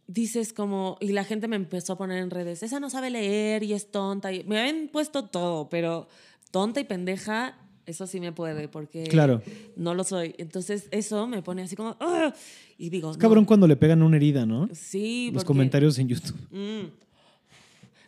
dices 0.06 0.54
como, 0.54 0.98
y 1.00 1.14
la 1.14 1.24
gente 1.24 1.48
me 1.48 1.56
empezó 1.56 1.94
a 1.94 1.98
poner 1.98 2.20
en 2.20 2.30
redes, 2.30 2.62
esa 2.62 2.80
no 2.80 2.92
sabe 2.92 3.10
leer 3.10 3.64
y 3.64 3.74
es 3.74 3.90
tonta. 3.90 4.32
Y 4.32 4.44
me 4.44 4.60
habían 4.60 4.88
puesto 4.90 5.26
todo, 5.26 5.68
pero 5.70 6.08
tonta 6.52 6.80
y 6.80 6.84
pendeja, 6.84 7.58
eso 7.86 8.08
sí 8.08 8.20
me 8.20 8.32
puede, 8.32 8.68
porque 8.68 9.04
claro. 9.04 9.42
no 9.76 9.94
lo 9.94 10.04
soy. 10.04 10.36
Entonces 10.38 10.88
eso 10.92 11.28
me 11.28 11.42
pone 11.42 11.64
así 11.64 11.76
como, 11.76 11.98
y 12.78 12.90
digo... 12.90 13.12
Es 13.12 13.18
cabrón 13.18 13.46
cuando 13.46 13.68
le 13.68 13.76
pegan 13.76 14.02
una 14.02 14.18
herida, 14.18 14.46
¿no? 14.46 14.70
Sí. 14.74 15.32
Los 15.34 15.44
comentarios 15.44 15.98
en 16.00 16.08
YouTube. 16.10 16.38
Mm. 16.52 16.92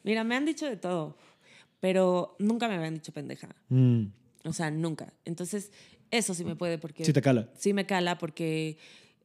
Mira, 0.03 0.23
me 0.23 0.35
han 0.35 0.45
dicho 0.45 0.65
de 0.65 0.77
todo, 0.77 1.17
pero 1.79 2.35
nunca 2.39 2.67
me 2.67 2.75
habían 2.75 2.93
dicho 2.93 3.11
pendeja. 3.11 3.49
Mm. 3.69 4.05
O 4.45 4.53
sea, 4.53 4.71
nunca. 4.71 5.13
Entonces, 5.25 5.71
eso 6.11 6.33
sí 6.33 6.45
me 6.45 6.55
puede 6.55 6.77
porque... 6.77 7.03
Sí 7.03 7.13
te 7.13 7.21
cala. 7.21 7.49
Sí 7.57 7.73
me 7.73 7.85
cala 7.85 8.17
porque 8.17 8.77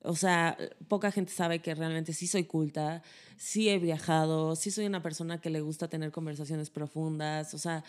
o 0.03 0.17
sea, 0.17 0.57
poca 0.89 1.13
gente 1.13 1.33
sabe 1.33 1.61
que 1.61 1.75
realmente 1.75 2.13
sí 2.13 2.27
soy 2.27 2.45
culta, 2.45 3.03
sí 3.37 3.69
he 3.69 3.79
viajado, 3.79 4.57
sí 4.57 4.71
soy 4.71 4.87
una 4.87 5.03
persona 5.03 5.41
que 5.41 5.51
le 5.51 5.61
gusta 5.61 5.89
tener 5.89 6.11
conversaciones 6.11 6.71
profundas, 6.71 7.53
o 7.53 7.59
sea, 7.59 7.85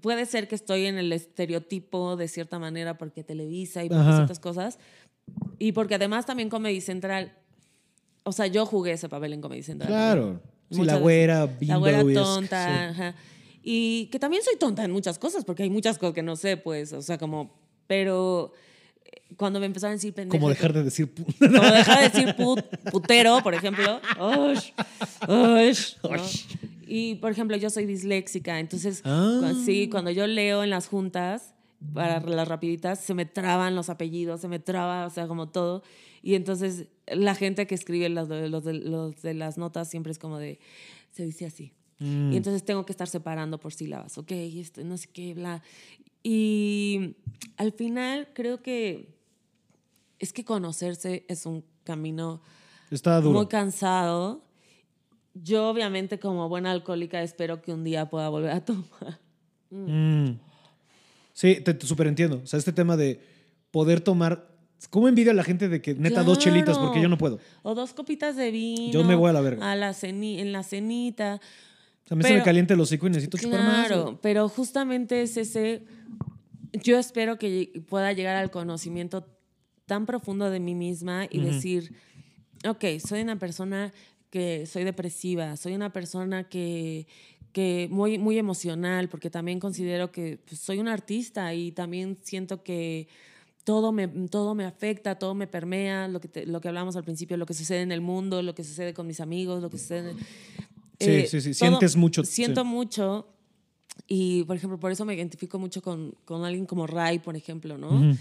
puede 0.00 0.26
ser 0.26 0.48
que 0.48 0.54
estoy 0.54 0.86
en 0.86 0.98
el 0.98 1.12
estereotipo 1.12 2.16
de 2.16 2.28
cierta 2.28 2.58
manera 2.58 2.98
porque 2.98 3.24
Televisa 3.24 3.84
y 3.84 3.88
por 3.88 4.02
ciertas 4.04 4.40
cosas, 4.40 4.78
y 5.58 5.72
porque 5.72 5.94
además 5.94 6.26
también 6.26 6.48
Comedy 6.48 6.80
Central, 6.80 7.32
o 8.22 8.32
sea, 8.32 8.46
yo 8.46 8.66
jugué 8.66 8.92
ese 8.92 9.08
papel 9.08 9.32
en 9.32 9.40
Comedy 9.40 9.62
Central. 9.62 9.88
Claro. 9.88 10.40
Sí, 10.70 10.84
la 10.84 10.96
güera, 10.96 11.48
La 11.60 11.76
güera 11.76 12.02
tonta, 12.14 12.88
ajá. 12.90 13.14
Y 13.62 14.06
que 14.06 14.18
también 14.18 14.42
soy 14.42 14.56
tonta 14.56 14.84
en 14.84 14.90
muchas 14.90 15.18
cosas, 15.18 15.44
porque 15.44 15.62
hay 15.62 15.70
muchas 15.70 15.98
cosas 15.98 16.14
que 16.14 16.22
no 16.22 16.34
sé, 16.34 16.56
pues, 16.56 16.92
o 16.92 17.02
sea, 17.02 17.18
como, 17.18 17.54
pero 17.86 18.52
cuando 19.36 19.60
me 19.60 19.66
empezaron 19.66 19.92
a 19.92 19.96
decir 19.96 20.12
pendejo. 20.12 20.32
Como 20.38 20.48
dejar 20.48 20.72
de 20.72 20.82
decir 20.82 21.12
Como 21.38 21.60
dejar 21.60 21.98
de 22.00 22.08
decir 22.08 22.34
putero, 22.90 23.40
por 23.42 23.54
ejemplo. 23.54 24.00
Y, 26.94 27.14
por 27.14 27.32
ejemplo, 27.32 27.56
yo 27.56 27.70
soy 27.70 27.86
disléxica, 27.86 28.60
entonces, 28.60 29.00
ah. 29.06 29.54
sí, 29.64 29.88
cuando 29.88 30.10
yo 30.10 30.26
leo 30.26 30.62
en 30.62 30.68
las 30.68 30.88
juntas, 30.88 31.54
para 31.94 32.20
las 32.20 32.46
rapiditas, 32.46 33.00
se 33.00 33.14
me 33.14 33.24
traban 33.24 33.74
los 33.74 33.88
apellidos, 33.88 34.42
se 34.42 34.48
me 34.48 34.58
traba, 34.58 35.06
o 35.06 35.08
sea, 35.08 35.26
como 35.26 35.48
todo. 35.48 35.82
Y 36.22 36.34
entonces, 36.34 36.88
la 37.06 37.34
gente 37.34 37.66
que 37.66 37.74
escribe 37.74 38.10
los 38.10 38.28
de, 38.28 38.50
los 38.50 38.62
de, 39.22 39.32
las 39.32 39.56
notas 39.56 39.88
siempre 39.88 40.12
es 40.12 40.18
como 40.18 40.36
de, 40.36 40.60
se 41.12 41.24
dice 41.24 41.46
así. 41.46 41.72
Mm. 41.98 42.34
Y 42.34 42.36
entonces 42.36 42.62
tengo 42.62 42.84
que 42.84 42.92
estar 42.92 43.08
separando 43.08 43.58
por 43.58 43.72
sílabas, 43.72 44.18
ok, 44.18 44.32
esto, 44.32 44.84
no 44.84 44.98
sé 44.98 45.08
qué, 45.14 45.32
bla. 45.32 45.62
Y 46.22 47.16
al 47.56 47.72
final 47.72 48.28
creo 48.34 48.60
que 48.60 49.16
es 50.18 50.34
que 50.34 50.44
conocerse 50.44 51.24
es 51.26 51.46
un 51.46 51.64
camino 51.84 52.42
muy 53.22 53.46
cansado. 53.46 54.44
Yo 55.34 55.68
obviamente 55.68 56.18
como 56.18 56.48
buena 56.48 56.70
alcohólica 56.70 57.22
espero 57.22 57.62
que 57.62 57.72
un 57.72 57.84
día 57.84 58.08
pueda 58.10 58.28
volver 58.28 58.50
a 58.50 58.64
tomar. 58.64 59.20
Mm. 59.70 60.38
Sí, 61.32 61.60
te, 61.60 61.74
te 61.74 61.86
super 61.86 62.06
entiendo. 62.06 62.40
O 62.44 62.46
sea, 62.46 62.58
este 62.58 62.72
tema 62.72 62.96
de 62.96 63.20
poder 63.70 64.00
tomar 64.00 64.52
¿Cómo 64.90 65.08
envidia 65.08 65.32
a 65.32 65.34
la 65.34 65.44
gente 65.44 65.68
de 65.68 65.80
que 65.80 65.94
neta 65.94 66.22
dos 66.22 66.38
chelitas 66.38 66.78
porque 66.78 67.00
yo 67.00 67.08
no 67.08 67.18
puedo? 67.18 67.38
O 67.62 67.74
dos 67.74 67.92
copitas 67.92 68.36
de 68.36 68.50
vino. 68.50 68.92
Yo 68.92 69.04
me 69.04 69.14
voy 69.14 69.30
a 69.30 69.32
la 69.32 69.40
verga. 69.40 69.70
A 69.70 69.76
la 69.76 69.94
en 70.02 70.52
la 70.52 70.62
cenita. 70.62 71.40
sea, 72.04 72.14
a 72.14 72.16
mí 72.16 72.24
se 72.24 72.34
me 72.34 72.42
calienta 72.42 72.74
el 72.74 72.80
hocico 72.80 73.06
y 73.06 73.10
necesito 73.10 73.38
chupar 73.38 73.60
más. 73.60 73.86
Claro, 73.86 74.18
pero 74.20 74.48
justamente 74.48 75.22
es 75.22 75.36
ese. 75.36 75.84
Yo 76.72 76.98
espero 76.98 77.38
que 77.38 77.82
pueda 77.88 78.12
llegar 78.12 78.36
al 78.36 78.50
conocimiento 78.50 79.26
tan 79.86 80.06
profundo 80.06 80.50
de 80.50 80.58
mí 80.58 80.74
misma 80.74 81.26
y 81.30 81.40
decir, 81.40 81.94
ok, 82.66 82.84
soy 83.06 83.20
una 83.20 83.38
persona 83.38 83.92
que 84.32 84.64
soy 84.64 84.84
depresiva, 84.84 85.58
soy 85.58 85.74
una 85.74 85.92
persona 85.92 86.48
que, 86.48 87.06
que 87.52 87.86
muy, 87.90 88.16
muy 88.16 88.38
emocional, 88.38 89.10
porque 89.10 89.28
también 89.28 89.60
considero 89.60 90.10
que 90.10 90.38
pues, 90.48 90.58
soy 90.58 90.78
un 90.78 90.88
artista 90.88 91.52
y 91.52 91.70
también 91.70 92.16
siento 92.22 92.62
que 92.62 93.08
todo 93.64 93.92
me, 93.92 94.08
todo 94.08 94.54
me 94.54 94.64
afecta, 94.64 95.18
todo 95.18 95.34
me 95.34 95.46
permea, 95.46 96.08
lo 96.08 96.18
que, 96.18 96.46
lo 96.46 96.62
que 96.62 96.68
hablamos 96.68 96.96
al 96.96 97.04
principio, 97.04 97.36
lo 97.36 97.44
que 97.44 97.52
sucede 97.52 97.82
en 97.82 97.92
el 97.92 98.00
mundo, 98.00 98.40
lo 98.40 98.54
que 98.54 98.64
sucede 98.64 98.94
con 98.94 99.06
mis 99.06 99.20
amigos, 99.20 99.60
lo 99.60 99.68
que 99.68 99.76
sucede... 99.76 100.14
Sí, 100.98 101.10
eh, 101.10 101.26
sí, 101.28 101.42
sí, 101.42 101.52
sientes 101.52 101.94
mucho. 101.94 102.24
Siento 102.24 102.64
mucho 102.64 103.28
y, 104.08 104.44
por 104.44 104.56
ejemplo, 104.56 104.80
por 104.80 104.92
eso 104.92 105.04
me 105.04 105.14
identifico 105.14 105.58
mucho 105.58 105.82
con, 105.82 106.14
con 106.24 106.46
alguien 106.46 106.64
como 106.64 106.86
Ray, 106.86 107.18
por 107.18 107.36
ejemplo, 107.36 107.76
¿no? 107.76 108.16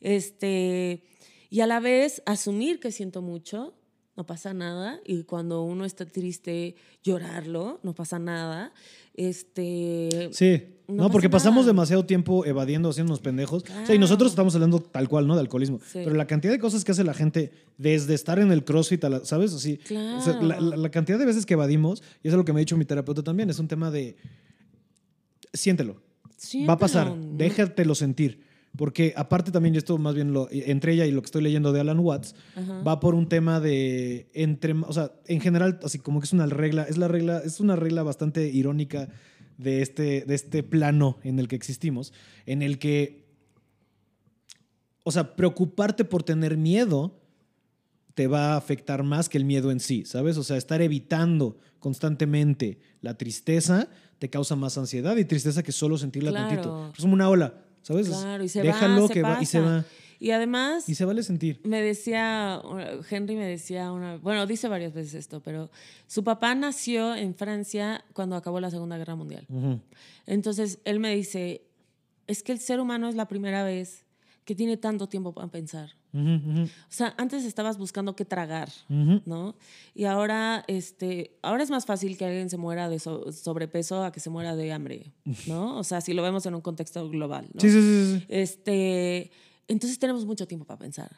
Este, 0.00 1.02
y 1.50 1.60
a 1.60 1.66
la 1.66 1.80
vez 1.80 2.22
asumir 2.24 2.78
que 2.78 2.92
siento 2.92 3.20
mucho, 3.20 3.74
no 4.16 4.24
pasa 4.24 4.54
nada. 4.54 5.00
Y 5.04 5.24
cuando 5.24 5.62
uno 5.62 5.84
está 5.84 6.06
triste, 6.06 6.74
llorarlo, 7.04 7.80
no 7.82 7.94
pasa 7.94 8.18
nada. 8.18 8.72
Este. 9.14 10.30
Sí. 10.32 10.62
No, 10.88 11.10
porque 11.10 11.28
pasamos 11.28 11.66
demasiado 11.66 12.06
tiempo 12.06 12.46
evadiendo, 12.46 12.88
haciendo 12.88 13.12
unos 13.12 13.20
pendejos. 13.20 13.64
O 13.64 13.86
sea, 13.86 13.94
y 13.94 13.98
nosotros 13.98 14.30
estamos 14.30 14.54
hablando 14.54 14.78
tal 14.78 15.08
cual, 15.08 15.26
¿no? 15.26 15.34
De 15.34 15.40
alcoholismo. 15.40 15.80
Pero 15.92 16.14
la 16.14 16.26
cantidad 16.26 16.52
de 16.52 16.60
cosas 16.60 16.84
que 16.84 16.92
hace 16.92 17.02
la 17.02 17.14
gente 17.14 17.50
desde 17.76 18.14
estar 18.14 18.38
en 18.38 18.52
el 18.52 18.64
crossfit, 18.64 19.04
¿sabes? 19.24 19.52
Así. 19.52 19.78
Claro. 19.78 20.42
la, 20.42 20.90
cantidad 20.90 21.18
de 21.18 21.26
veces 21.26 21.44
que 21.44 21.54
evadimos, 21.54 22.02
y 22.22 22.28
eso 22.28 22.36
es 22.36 22.38
lo 22.38 22.44
que 22.44 22.52
me 22.52 22.60
ha 22.60 22.60
dicho 22.60 22.76
mi 22.76 22.84
terapeuta 22.84 23.22
también, 23.22 23.50
es 23.50 23.58
un 23.58 23.68
tema 23.68 23.90
de. 23.90 24.16
Siéntelo. 25.52 26.00
Va 26.68 26.74
a 26.74 26.78
pasar. 26.78 27.16
Déjatelo 27.16 27.94
sentir. 27.94 28.45
Porque 28.76 29.14
aparte 29.16 29.50
también, 29.50 29.74
y 29.74 29.78
esto 29.78 29.96
más 29.98 30.14
bien 30.14 30.32
lo, 30.32 30.48
entre 30.50 30.92
ella 30.92 31.06
y 31.06 31.10
lo 31.10 31.22
que 31.22 31.26
estoy 31.26 31.42
leyendo 31.42 31.72
de 31.72 31.80
Alan 31.80 31.98
Watts, 31.98 32.34
va 32.86 33.00
por 33.00 33.14
un 33.14 33.28
tema 33.28 33.60
de 33.60 34.28
entre, 34.34 34.72
o 34.72 34.92
sea, 34.92 35.12
en 35.26 35.40
general, 35.40 35.78
así 35.82 35.98
como 35.98 36.20
que 36.20 36.26
es 36.26 36.32
una 36.32 36.46
regla, 36.46 36.84
es 36.84 36.98
la 36.98 37.08
regla, 37.08 37.38
es 37.44 37.60
una 37.60 37.76
regla 37.76 38.02
bastante 38.02 38.48
irónica 38.48 39.08
de 39.58 39.82
este, 39.82 40.24
de 40.26 40.34
este 40.34 40.62
plano 40.62 41.18
en 41.22 41.38
el 41.38 41.48
que 41.48 41.56
existimos, 41.56 42.12
en 42.44 42.62
el 42.62 42.78
que, 42.78 43.26
o 45.04 45.10
sea, 45.10 45.36
preocuparte 45.36 46.04
por 46.04 46.22
tener 46.22 46.56
miedo 46.56 47.20
te 48.14 48.26
va 48.28 48.54
a 48.54 48.56
afectar 48.56 49.02
más 49.02 49.28
que 49.28 49.36
el 49.36 49.44
miedo 49.44 49.70
en 49.70 49.78
sí, 49.78 50.04
¿sabes? 50.06 50.38
O 50.38 50.42
sea, 50.42 50.56
estar 50.56 50.80
evitando 50.80 51.58
constantemente 51.78 52.78
la 53.02 53.16
tristeza 53.16 53.88
te 54.18 54.30
causa 54.30 54.56
más 54.56 54.78
ansiedad 54.78 55.16
y 55.18 55.26
tristeza 55.26 55.62
que 55.62 55.72
solo 55.72 55.98
sentirla 55.98 56.32
tantito. 56.32 56.92
Es 56.96 57.02
como 57.02 57.12
una 57.12 57.28
ola 57.28 57.65
¿Sabes? 57.86 58.08
Claro, 58.08 58.42
y 58.42 58.48
se 58.48 58.62
Déjalo 58.62 59.08
que 59.08 59.22
va 59.22 59.40
y 59.40 59.46
se 59.46 59.60
va. 59.60 59.84
Y 60.18 60.32
además. 60.32 60.88
Y 60.88 60.96
se 60.96 61.04
vale 61.04 61.22
sentir. 61.22 61.60
Me 61.62 61.80
decía, 61.80 62.60
Henry 63.08 63.36
me 63.36 63.46
decía 63.46 63.92
una. 63.92 64.16
Bueno, 64.16 64.44
dice 64.46 64.66
varias 64.66 64.92
veces 64.92 65.14
esto, 65.14 65.40
pero 65.40 65.70
su 66.08 66.24
papá 66.24 66.54
nació 66.56 67.14
en 67.14 67.34
Francia 67.34 68.04
cuando 68.12 68.34
acabó 68.34 68.58
la 68.58 68.70
Segunda 68.70 68.98
Guerra 68.98 69.14
Mundial. 69.14 69.46
Entonces 70.26 70.80
él 70.84 70.98
me 70.98 71.14
dice: 71.14 71.62
es 72.26 72.42
que 72.42 72.50
el 72.50 72.58
ser 72.58 72.80
humano 72.80 73.08
es 73.08 73.14
la 73.14 73.28
primera 73.28 73.62
vez 73.62 74.05
que 74.46 74.54
tiene 74.54 74.76
tanto 74.76 75.08
tiempo 75.08 75.34
para 75.34 75.48
pensar. 75.48 75.90
O 76.14 76.68
sea, 76.88 77.12
antes 77.18 77.44
estabas 77.44 77.76
buscando 77.76 78.16
qué 78.16 78.24
tragar, 78.24 78.70
¿no? 78.88 79.56
Y 79.92 80.04
ahora, 80.04 80.64
este, 80.68 81.36
ahora 81.42 81.62
es 81.64 81.68
más 81.68 81.84
fácil 81.84 82.16
que 82.16 82.24
alguien 82.24 82.48
se 82.48 82.56
muera 82.56 82.88
de 82.88 82.98
sobrepeso 82.98 84.02
a 84.02 84.12
que 84.12 84.20
se 84.20 84.30
muera 84.30 84.56
de 84.56 84.72
hambre, 84.72 85.12
¿no? 85.46 85.76
O 85.76 85.84
sea, 85.84 86.00
si 86.00 86.14
lo 86.14 86.22
vemos 86.22 86.46
en 86.46 86.54
un 86.54 86.62
contexto 86.62 87.10
global, 87.10 87.48
¿no? 87.52 87.60
Sí, 87.60 87.68
sí, 87.68 87.80
sí, 87.80 88.24
Este, 88.28 89.32
entonces 89.68 89.98
tenemos 89.98 90.24
mucho 90.24 90.46
tiempo 90.46 90.64
para 90.64 90.78
pensar. 90.78 91.10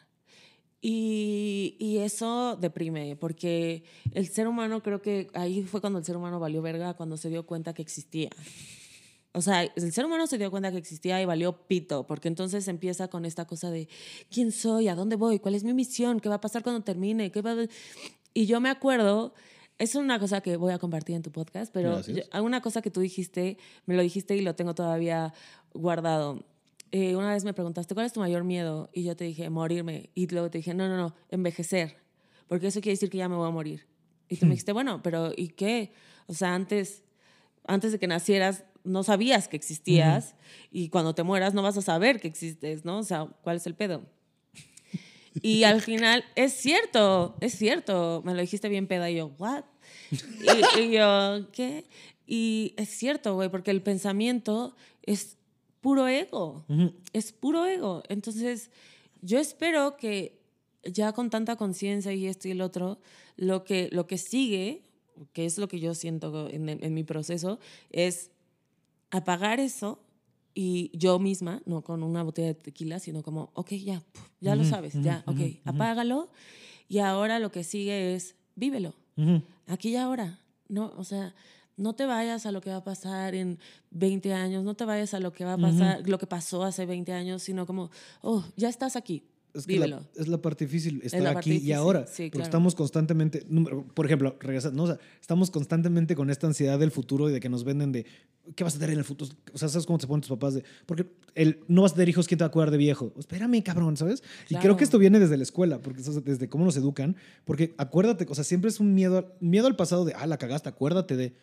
Y, 0.80 1.76
y, 1.78 1.98
eso 1.98 2.56
deprime, 2.56 3.14
porque 3.16 3.84
el 4.14 4.26
ser 4.28 4.48
humano, 4.48 4.82
creo 4.82 5.02
que 5.02 5.28
ahí 5.34 5.64
fue 5.64 5.80
cuando 5.80 5.98
el 5.98 6.04
ser 6.04 6.16
humano 6.16 6.40
valió 6.40 6.62
verga, 6.62 6.94
cuando 6.94 7.16
se 7.16 7.28
dio 7.28 7.44
cuenta 7.44 7.74
que 7.74 7.82
existía. 7.82 8.30
O 9.38 9.40
sea, 9.40 9.62
el 9.62 9.92
ser 9.92 10.04
humano 10.04 10.26
se 10.26 10.36
dio 10.36 10.50
cuenta 10.50 10.72
que 10.72 10.78
existía 10.78 11.22
y 11.22 11.24
valió 11.24 11.68
pito, 11.68 12.08
porque 12.08 12.26
entonces 12.26 12.66
empieza 12.66 13.06
con 13.06 13.24
esta 13.24 13.46
cosa 13.46 13.70
de 13.70 13.88
quién 14.32 14.50
soy, 14.50 14.88
a 14.88 14.96
dónde 14.96 15.14
voy, 15.14 15.38
cuál 15.38 15.54
es 15.54 15.62
mi 15.62 15.72
misión, 15.72 16.18
qué 16.18 16.28
va 16.28 16.34
a 16.34 16.40
pasar 16.40 16.64
cuando 16.64 16.82
termine, 16.82 17.30
qué 17.30 17.40
va 17.40 17.54
Y 18.34 18.46
yo 18.46 18.60
me 18.60 18.68
acuerdo, 18.68 19.34
es 19.78 19.94
una 19.94 20.18
cosa 20.18 20.40
que 20.40 20.56
voy 20.56 20.72
a 20.72 20.78
compartir 20.78 21.14
en 21.14 21.22
tu 21.22 21.30
podcast, 21.30 21.72
pero 21.72 22.00
una 22.42 22.60
cosa 22.60 22.82
que 22.82 22.90
tú 22.90 23.00
dijiste, 23.00 23.58
me 23.86 23.94
lo 23.94 24.02
dijiste 24.02 24.34
y 24.34 24.40
lo 24.40 24.56
tengo 24.56 24.74
todavía 24.74 25.32
guardado. 25.72 26.44
Eh, 26.90 27.14
una 27.14 27.32
vez 27.32 27.44
me 27.44 27.54
preguntaste, 27.54 27.94
¿cuál 27.94 28.06
es 28.06 28.12
tu 28.12 28.18
mayor 28.18 28.42
miedo? 28.42 28.90
Y 28.92 29.04
yo 29.04 29.14
te 29.14 29.22
dije, 29.22 29.48
morirme. 29.50 30.10
Y 30.14 30.26
luego 30.26 30.50
te 30.50 30.58
dije, 30.58 30.74
no, 30.74 30.88
no, 30.88 30.96
no, 30.96 31.14
envejecer, 31.30 31.96
porque 32.48 32.66
eso 32.66 32.80
quiere 32.80 32.94
decir 32.94 33.08
que 33.08 33.18
ya 33.18 33.28
me 33.28 33.36
voy 33.36 33.46
a 33.46 33.52
morir. 33.52 33.86
Y 34.28 34.38
tú 34.38 34.46
me 34.46 34.48
hmm. 34.48 34.50
dijiste, 34.50 34.72
bueno, 34.72 35.00
pero 35.00 35.30
¿y 35.36 35.50
qué? 35.50 35.92
O 36.26 36.34
sea, 36.34 36.56
antes, 36.56 37.04
antes 37.68 37.92
de 37.92 38.00
que 38.00 38.08
nacieras, 38.08 38.64
no 38.88 39.02
sabías 39.02 39.48
que 39.48 39.56
existías 39.56 40.34
y 40.70 40.88
cuando 40.88 41.14
te 41.14 41.22
mueras 41.22 41.54
no 41.54 41.62
vas 41.62 41.76
a 41.76 41.82
saber 41.82 42.20
que 42.20 42.28
existes, 42.28 42.84
¿no? 42.84 42.98
O 42.98 43.02
sea, 43.02 43.28
¿cuál 43.42 43.58
es 43.58 43.66
el 43.66 43.74
pedo? 43.74 44.02
Y 45.42 45.64
al 45.64 45.80
final, 45.82 46.24
es 46.34 46.52
cierto, 46.52 47.36
es 47.40 47.54
cierto, 47.54 48.22
me 48.24 48.34
lo 48.34 48.40
dijiste 48.40 48.68
bien 48.68 48.86
peda 48.86 49.10
y 49.10 49.16
yo, 49.16 49.32
¿what? 49.38 49.64
Y, 50.10 50.90
yo, 50.90 51.50
¿qué? 51.52 51.84
Y 52.26 52.74
es 52.76 52.88
cierto, 52.88 53.34
güey, 53.34 53.48
porque 53.50 53.70
el 53.70 53.82
pensamiento 53.82 54.74
es 55.02 55.36
puro 55.80 56.08
ego, 56.08 56.64
es 57.12 57.32
puro 57.32 57.66
ego. 57.66 58.02
Entonces, 58.08 58.70
yo 59.22 59.38
espero 59.38 59.96
que 59.96 60.38
ya 60.82 61.12
con 61.12 61.30
tanta 61.30 61.56
conciencia 61.56 62.12
y 62.12 62.26
esto 62.26 62.48
y 62.48 62.52
el 62.52 62.60
otro, 62.60 62.98
lo 63.36 63.64
que, 63.64 63.88
lo 63.92 64.06
que 64.06 64.18
sigue, 64.18 64.82
que 65.32 65.44
es 65.44 65.58
lo 65.58 65.68
que 65.68 65.80
yo 65.80 65.94
siento 65.94 66.48
en, 66.48 66.68
en 66.68 66.94
mi 66.94 67.04
proceso, 67.04 67.58
es 67.90 68.30
apagar 69.10 69.60
eso 69.60 70.00
y 70.54 70.90
yo 70.96 71.18
misma, 71.18 71.62
no 71.66 71.82
con 71.82 72.02
una 72.02 72.22
botella 72.22 72.48
de 72.48 72.54
tequila, 72.54 72.98
sino 72.98 73.22
como, 73.22 73.50
ok, 73.54 73.70
ya, 73.74 74.02
ya 74.40 74.56
lo 74.56 74.64
sabes, 74.64 74.94
ya, 75.02 75.22
ok, 75.26 75.40
apágalo 75.64 76.30
y 76.88 76.98
ahora 76.98 77.38
lo 77.38 77.52
que 77.52 77.62
sigue 77.64 78.14
es 78.14 78.34
vívelo, 78.56 78.94
aquí 79.66 79.90
y 79.90 79.96
ahora, 79.96 80.40
¿no? 80.68 80.92
O 80.96 81.04
sea, 81.04 81.34
no 81.76 81.94
te 81.94 82.06
vayas 82.06 82.44
a 82.44 82.50
lo 82.50 82.60
que 82.60 82.70
va 82.70 82.76
a 82.78 82.84
pasar 82.84 83.36
en 83.36 83.60
20 83.92 84.34
años, 84.34 84.64
no 84.64 84.74
te 84.74 84.84
vayas 84.84 85.14
a 85.14 85.20
lo 85.20 85.32
que 85.32 85.44
va 85.44 85.52
a 85.52 85.58
pasar, 85.58 86.08
lo 86.08 86.18
que 86.18 86.26
pasó 86.26 86.64
hace 86.64 86.86
20 86.86 87.12
años, 87.12 87.42
sino 87.42 87.66
como, 87.66 87.90
oh, 88.20 88.44
ya 88.56 88.68
estás 88.68 88.96
aquí, 88.96 89.22
es, 89.54 89.66
que 89.66 89.78
la, 89.78 90.02
es 90.16 90.28
la 90.28 90.40
parte 90.40 90.66
difícil 90.66 91.00
estar 91.02 91.26
aquí 91.36 91.56
y 91.56 91.72
ahora. 91.72 92.04
porque 92.04 92.42
estamos 92.42 92.74
constantemente, 92.74 93.44
por 93.94 94.06
ejemplo, 94.06 94.36
regresando, 94.40 94.86
¿no? 94.86 94.98
estamos 95.20 95.50
constantemente 95.50 96.14
con 96.14 96.30
esta 96.30 96.46
ansiedad 96.46 96.78
del 96.78 96.90
futuro 96.90 97.28
y 97.28 97.32
de 97.32 97.40
que 97.40 97.48
nos 97.48 97.64
venden 97.64 97.92
de 97.92 98.06
qué 98.54 98.64
vas 98.64 98.76
a 98.76 98.78
tener 98.78 98.94
en 98.94 98.98
el 98.98 99.04
futuro. 99.04 99.30
O 99.52 99.58
sea, 99.58 99.68
¿sabes 99.68 99.86
cómo 99.86 99.98
te 99.98 100.06
ponen 100.06 100.20
tus 100.20 100.30
papás? 100.30 100.54
De, 100.54 100.64
porque 100.86 101.06
el, 101.34 101.60
no 101.68 101.82
vas 101.82 101.92
a 101.92 101.94
tener 101.96 102.08
hijos, 102.08 102.26
¿quién 102.26 102.38
te 102.38 102.44
va 102.44 102.48
a 102.48 102.52
cuidar 102.52 102.70
de 102.70 102.76
viejo? 102.76 103.12
Espérame, 103.18 103.62
cabrón, 103.62 103.96
¿sabes? 103.96 104.22
Y 104.48 104.56
creo 104.56 104.76
que 104.76 104.84
esto 104.84 104.98
viene 104.98 105.18
desde 105.18 105.36
la 105.36 105.42
escuela, 105.42 105.80
porque 105.80 106.02
desde 106.02 106.48
cómo 106.48 106.64
nos 106.64 106.76
educan. 106.76 107.16
Porque 107.44 107.74
acuérdate, 107.78 108.26
o 108.28 108.34
sea, 108.34 108.44
siempre 108.44 108.70
es 108.70 108.80
un 108.80 108.94
miedo, 108.94 109.34
miedo 109.40 109.66
al 109.66 109.76
pasado 109.76 110.04
de, 110.04 110.14
ah, 110.14 110.26
la 110.26 110.38
cagaste, 110.38 110.68
acuérdate 110.68 111.16
de. 111.16 111.34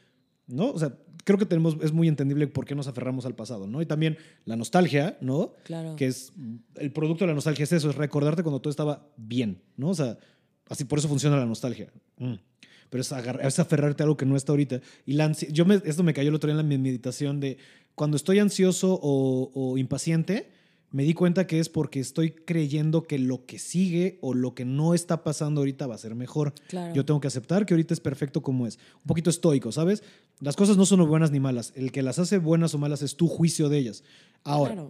¿No? 0.47 0.71
O 0.71 0.79
sea, 0.79 0.97
creo 1.23 1.39
que 1.39 1.45
tenemos, 1.45 1.77
es 1.81 1.91
muy 1.91 2.07
entendible 2.07 2.47
por 2.47 2.65
qué 2.65 2.75
nos 2.75 2.87
aferramos 2.87 3.25
al 3.25 3.35
pasado, 3.35 3.67
¿no? 3.67 3.81
Y 3.81 3.85
también 3.85 4.17
la 4.45 4.55
nostalgia, 4.55 5.17
¿no? 5.21 5.53
Claro. 5.63 5.95
Que 5.95 6.07
es, 6.07 6.31
el 6.75 6.91
producto 6.91 7.25
de 7.25 7.29
la 7.29 7.33
nostalgia 7.33 7.63
es 7.63 7.71
eso, 7.71 7.89
es 7.89 7.95
recordarte 7.95 8.43
cuando 8.43 8.61
todo 8.61 8.71
estaba 8.71 9.07
bien, 9.17 9.61
¿no? 9.75 9.89
O 9.89 9.95
sea, 9.95 10.17
así 10.69 10.85
por 10.85 10.99
eso 10.99 11.07
funciona 11.07 11.37
la 11.37 11.45
nostalgia. 11.45 11.91
Mm. 12.17 12.35
Pero 12.89 13.01
es, 13.01 13.11
es, 13.11 13.59
aferrarte 13.59 14.03
a 14.03 14.05
algo 14.05 14.15
que 14.15 14.25
no 14.25 14.35
está 14.35 14.51
ahorita. 14.51 14.79
Y 15.05 15.13
la 15.13 15.31
yo 15.31 15.65
me, 15.65 15.81
esto 15.83 16.03
me 16.03 16.13
cayó 16.13 16.29
el 16.29 16.35
otro 16.35 16.47
día 16.47 16.59
en 16.59 16.69
la 16.69 16.77
meditación 16.77 17.39
de 17.39 17.57
cuando 17.95 18.15
estoy 18.15 18.39
ansioso 18.39 18.99
o, 19.01 19.51
o 19.53 19.77
impaciente, 19.77 20.51
me 20.95 21.03
di 21.03 21.13
cuenta 21.13 21.45
que 21.45 21.59
es 21.59 21.67
porque 21.67 21.99
estoy 21.99 22.31
creyendo 22.31 23.03
que 23.03 23.19
lo 23.19 23.45
que 23.45 23.59
sigue 23.59 24.17
o 24.21 24.33
lo 24.33 24.55
que 24.55 24.63
no 24.63 24.93
está 24.93 25.23
pasando 25.23 25.59
ahorita 25.59 25.87
va 25.87 25.95
a 25.95 25.97
ser 25.97 26.15
mejor. 26.15 26.53
Yo 26.93 27.03
tengo 27.03 27.19
que 27.19 27.27
aceptar 27.27 27.65
que 27.65 27.73
ahorita 27.73 27.93
es 27.93 27.99
perfecto 27.99 28.41
como 28.41 28.65
es. 28.65 28.79
Un 29.01 29.07
poquito 29.07 29.29
estoico, 29.29 29.73
¿sabes? 29.73 30.03
Las 30.39 30.55
cosas 30.55 30.77
no 30.77 30.85
son 30.85 31.07
buenas 31.07 31.31
ni 31.31 31.39
malas. 31.39 31.71
El 31.75 31.91
que 31.91 32.01
las 32.01 32.19
hace 32.19 32.37
buenas 32.37 32.73
o 32.73 32.77
malas 32.77 33.01
es 33.01 33.15
tu 33.15 33.27
juicio 33.27 33.69
de 33.69 33.77
ellas. 33.77 34.03
Ahora, 34.43 34.87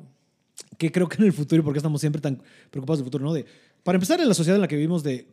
¿qué 0.77 0.91
creo 0.91 1.07
que 1.07 1.17
en 1.17 1.25
el 1.25 1.33
futuro, 1.33 1.61
y 1.61 1.63
por 1.63 1.73
qué 1.73 1.79
estamos 1.79 2.01
siempre 2.01 2.21
tan 2.21 2.41
preocupados 2.71 2.99
del 2.99 3.05
futuro, 3.05 3.23
¿no? 3.23 3.33
De, 3.33 3.45
para 3.83 3.97
empezar, 3.97 4.19
en 4.19 4.27
la 4.27 4.33
sociedad 4.33 4.55
en 4.55 4.61
la 4.61 4.67
que 4.67 4.75
vivimos 4.75 5.03
de 5.03 5.27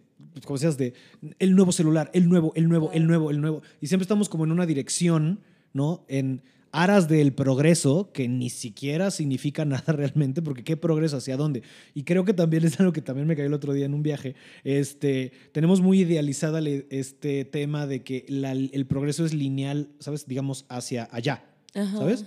como 0.45 0.57
decías, 0.57 0.79
de 0.79 0.95
el 1.39 1.55
nuevo 1.55 1.73
celular, 1.73 2.11
el 2.15 2.29
nuevo, 2.29 2.53
el 2.55 2.69
nuevo, 2.69 2.91
el 2.93 3.07
nuevo, 3.07 3.31
el 3.31 3.41
nuevo. 3.41 3.63
Y 3.81 3.87
siempre 3.87 4.05
estamos 4.05 4.29
como 4.29 4.45
en 4.45 4.53
una 4.53 4.67
dirección, 4.67 5.41
¿no? 5.73 6.05
En 6.09 6.43
aras 6.73 7.07
del 7.07 7.35
progreso, 7.35 8.11
que 8.13 8.27
ni 8.29 8.51
siquiera 8.51 9.11
significa 9.11 9.65
nada 9.67 9.93
realmente, 9.93 10.43
porque 10.43 10.65
qué 10.65 10.77
progreso, 10.77 11.19
hacia 11.19 11.37
dónde. 11.37 11.63
Y 11.95 12.03
creo 12.03 12.25
que 12.25 12.35
también 12.35 12.65
es 12.65 12.81
algo 12.81 12.93
que 12.93 13.03
también 13.03 13.27
me 13.27 13.37
cayó 13.37 13.47
el 13.47 13.55
otro 13.55 13.73
día 13.73 13.87
en 13.87 13.95
un 13.95 14.03
viaje. 14.03 14.35
Este, 14.65 15.33
tenemos 15.53 15.81
muy 15.81 16.01
idealizada 16.01 16.61
este 16.91 17.45
tema 17.45 17.87
de 17.87 18.03
que 18.03 18.25
el 18.29 18.87
progreso 18.87 19.25
es 19.25 19.35
lineal, 19.35 19.91
¿sabes? 20.01 20.27
Digamos, 20.27 20.65
hacia 20.69 21.09
allá, 21.13 21.45
¿sabes? 21.73 22.25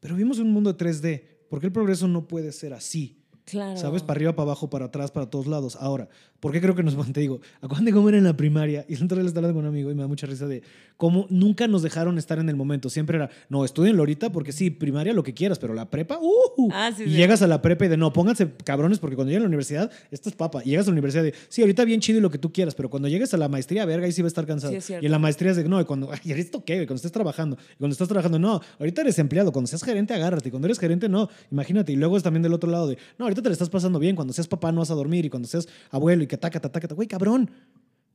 Pero 0.00 0.14
vivimos 0.14 0.38
en 0.38 0.46
un 0.46 0.52
mundo 0.52 0.72
de 0.72 0.78
3D. 0.78 1.22
¿Por 1.50 1.60
qué 1.60 1.66
el 1.66 1.72
progreso 1.72 2.06
no 2.08 2.28
puede 2.28 2.52
ser 2.52 2.72
así? 2.72 3.17
Claro. 3.48 3.76
¿Sabes? 3.78 4.02
Para 4.02 4.18
arriba, 4.18 4.32
para 4.36 4.44
abajo, 4.44 4.68
para 4.68 4.86
atrás, 4.86 5.10
para 5.10 5.26
todos 5.26 5.46
lados. 5.46 5.76
Ahora, 5.80 6.08
¿por 6.40 6.52
qué 6.52 6.60
creo 6.60 6.74
que 6.74 6.82
nos 6.82 6.96
Te 7.12 7.20
digo, 7.20 7.40
acuérdate 7.62 7.92
cómo 7.92 8.08
era 8.08 8.18
en 8.18 8.24
la 8.24 8.36
primaria. 8.36 8.84
Y 8.88 8.94
entonces 9.00 9.18
le 9.18 9.28
estaba 9.28 9.46
hablando 9.46 9.60
con 9.60 9.64
un 9.64 9.74
amigo 9.74 9.90
y 9.90 9.94
me 9.94 10.02
da 10.02 10.08
mucha 10.08 10.26
risa 10.26 10.46
de 10.46 10.62
cómo 10.96 11.26
nunca 11.30 11.66
nos 11.68 11.82
dejaron 11.82 12.18
estar 12.18 12.38
en 12.38 12.48
el 12.48 12.56
momento. 12.56 12.90
Siempre 12.90 13.16
era, 13.16 13.30
no, 13.48 13.64
estudienlo 13.64 14.02
ahorita 14.02 14.30
porque 14.30 14.52
sí, 14.52 14.70
primaria 14.70 15.12
lo 15.12 15.22
que 15.22 15.32
quieras, 15.32 15.58
pero 15.58 15.74
la 15.74 15.88
prepa, 15.88 16.18
uh, 16.20 16.70
ah, 16.72 16.90
sí, 16.94 17.04
y 17.04 17.10
llegas 17.10 17.40
a 17.42 17.46
la 17.46 17.62
prepa 17.62 17.86
y 17.86 17.88
de, 17.88 17.96
no, 17.96 18.12
pónganse 18.12 18.50
cabrones 18.64 18.98
porque 18.98 19.16
cuando 19.16 19.30
llegas 19.30 19.42
a 19.42 19.44
la 19.44 19.48
universidad, 19.48 19.90
esto 20.10 20.28
es 20.28 20.34
papa. 20.34 20.62
Y 20.64 20.70
llegas 20.70 20.86
a 20.86 20.90
la 20.90 20.94
universidad 20.94 21.22
de, 21.22 21.34
sí, 21.48 21.62
ahorita 21.62 21.84
bien 21.84 22.00
chido 22.00 22.18
y 22.18 22.22
lo 22.22 22.30
que 22.30 22.38
tú 22.38 22.52
quieras, 22.52 22.74
pero 22.74 22.90
cuando 22.90 23.08
llegues 23.08 23.32
a 23.32 23.36
la 23.36 23.48
maestría, 23.48 23.84
verga, 23.86 24.06
ahí 24.06 24.12
sí 24.12 24.22
va 24.22 24.26
a 24.26 24.28
estar 24.28 24.46
cansado. 24.46 24.74
y 24.74 25.06
en 25.06 25.10
la 25.10 25.18
maestría 25.18 25.52
es 25.52 25.56
de, 25.56 25.68
no, 25.68 25.80
y 25.80 25.84
cuando, 25.84 26.10
ay, 26.12 26.32
¿esto 26.32 26.64
qué? 26.64 26.78
Cuando 26.78 26.96
estés 26.96 27.12
trabajando. 27.12 27.56
Y 27.74 27.78
cuando 27.78 27.92
estás 27.92 28.08
trabajando, 28.08 28.38
no, 28.38 28.60
ahorita 28.78 29.02
eres 29.02 29.18
empleado. 29.18 29.52
Cuando 29.52 29.68
seas 29.68 29.82
gerente, 29.82 30.14
agárrate. 30.14 30.50
Cuando 30.50 30.66
eres 30.66 30.78
gerente, 30.78 31.08
no, 31.08 31.28
imagínate. 31.50 31.92
Y 31.92 31.96
luego 31.96 32.16
es 32.16 32.22
también 32.22 32.42
del 32.42 32.52
otro 32.52 32.70
lado 32.70 32.88
de, 32.88 32.98
no, 33.18 33.24
ahorita 33.24 33.37
te 33.42 33.48
le 33.48 33.52
estás 33.52 33.70
pasando 33.70 33.98
bien 33.98 34.16
cuando 34.16 34.32
seas 34.32 34.48
papá 34.48 34.72
no 34.72 34.80
vas 34.80 34.90
a 34.90 34.94
dormir 34.94 35.24
y 35.24 35.30
cuando 35.30 35.48
seas 35.48 35.68
abuelo 35.90 36.22
y 36.22 36.26
que 36.26 36.36
ataca, 36.36 36.58
ataca, 36.58 36.94
güey, 36.94 37.08
cabrón. 37.08 37.50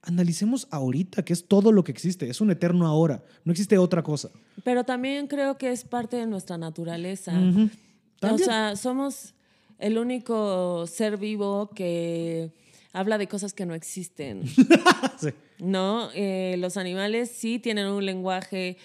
Analicemos 0.06 0.68
ahorita, 0.70 1.24
que 1.24 1.32
es 1.32 1.48
todo 1.48 1.72
lo 1.72 1.86
que 1.86 1.94
existe, 1.94 2.30
es 2.30 2.42
un 2.42 2.52
eterno 2.52 2.88
ahora, 2.88 3.24
no 3.46 3.54
existe 3.54 3.78
otra 3.78 4.04
cosa. 4.04 4.30
Pero 4.66 4.84
también 4.84 5.28
creo 5.28 5.58
que 5.58 5.72
es 5.72 5.86
parte 5.86 6.18
de 6.18 6.28
nuestra 6.28 6.58
naturaleza. 6.58 7.34
O 8.22 8.38
sea, 8.38 8.76
somos 8.76 9.34
el 9.80 9.98
único 9.98 10.86
ser 10.88 11.18
vivo 11.18 11.70
que 11.74 12.52
habla 12.94 13.18
de 13.18 13.28
cosas 13.28 13.54
que 13.54 13.66
no 13.66 13.74
existen. 13.74 14.44
¿No? 15.60 16.10
Eh, 16.14 16.56
los 16.60 16.78
animales 16.78 17.32
sí 17.32 17.60
tienen 17.60 17.88
un 17.88 18.06
lenguaje 18.06 18.78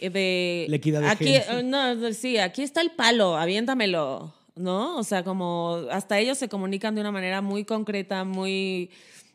eh, 0.00 0.10
de... 0.10 0.66
La 0.68 0.76
equidad 0.76 1.00
de 1.00 1.08
aquí, 1.08 1.34
no, 1.64 2.12
sí, 2.12 2.38
aquí 2.38 2.62
está 2.62 2.80
el 2.80 2.90
palo, 2.92 3.36
aviéntamelo. 3.36 4.34
¿No? 4.56 4.96
O 4.98 5.04
sea, 5.04 5.24
como 5.24 5.80
hasta 5.90 6.18
ellos 6.18 6.38
se 6.38 6.48
comunican 6.48 6.94
de 6.94 7.00
una 7.00 7.12
manera 7.12 7.40
muy 7.40 7.64
concreta, 7.64 8.24
muy... 8.24 8.90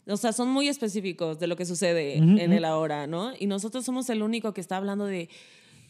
O 0.07 0.15
sea, 0.15 0.31
son 0.31 0.49
muy 0.49 0.69
específicos 0.69 1.37
de 1.37 1.47
lo 1.47 1.57
que 1.57 1.65
sucede 1.65 2.15
en 2.17 2.53
el 2.53 2.63
ahora, 2.63 3.07
¿no? 3.07 3.33
Y 3.37 3.45
nosotros 3.45 3.83
somos 3.83 4.09
el 4.09 4.23
único 4.23 4.53
que 4.53 4.61
está 4.61 4.77
hablando 4.77 5.05
de... 5.05 5.29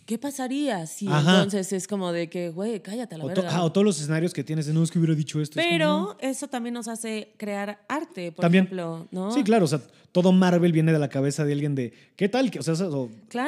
¿Qué 0.07 0.17
pasaría 0.17 0.87
si 0.87 1.05
entonces 1.05 1.73
es 1.73 1.85
como 1.85 2.13
de 2.13 2.29
que, 2.29 2.49
güey, 2.49 2.79
cállate 2.79 3.15
a 3.15 3.17
la 3.17 3.25
o 3.25 3.65
o 3.65 3.71
todos 3.73 3.83
los 3.83 3.99
escenarios 3.99 4.33
que 4.33 4.41
tienes, 4.41 4.65
no 4.69 4.81
es 4.81 4.89
que 4.89 4.99
hubiera 4.99 5.13
dicho 5.13 5.41
esto. 5.41 5.55
Pero 5.55 6.15
eso 6.21 6.47
también 6.47 6.75
nos 6.75 6.87
hace 6.87 7.33
crear 7.35 7.83
arte, 7.89 8.31
por 8.31 8.45
ejemplo, 8.45 9.05
¿no? 9.11 9.31
Sí, 9.31 9.43
claro, 9.43 9.65
o 9.65 9.67
sea, 9.67 9.81
todo 10.13 10.31
Marvel 10.31 10.71
viene 10.71 10.93
de 10.93 10.99
la 10.99 11.09
cabeza 11.09 11.43
de 11.43 11.51
alguien 11.51 11.75
de, 11.75 11.91
¿qué 12.15 12.29
tal? 12.29 12.49
Que, 12.49 12.59
o 12.59 12.63
sea, 12.63 12.73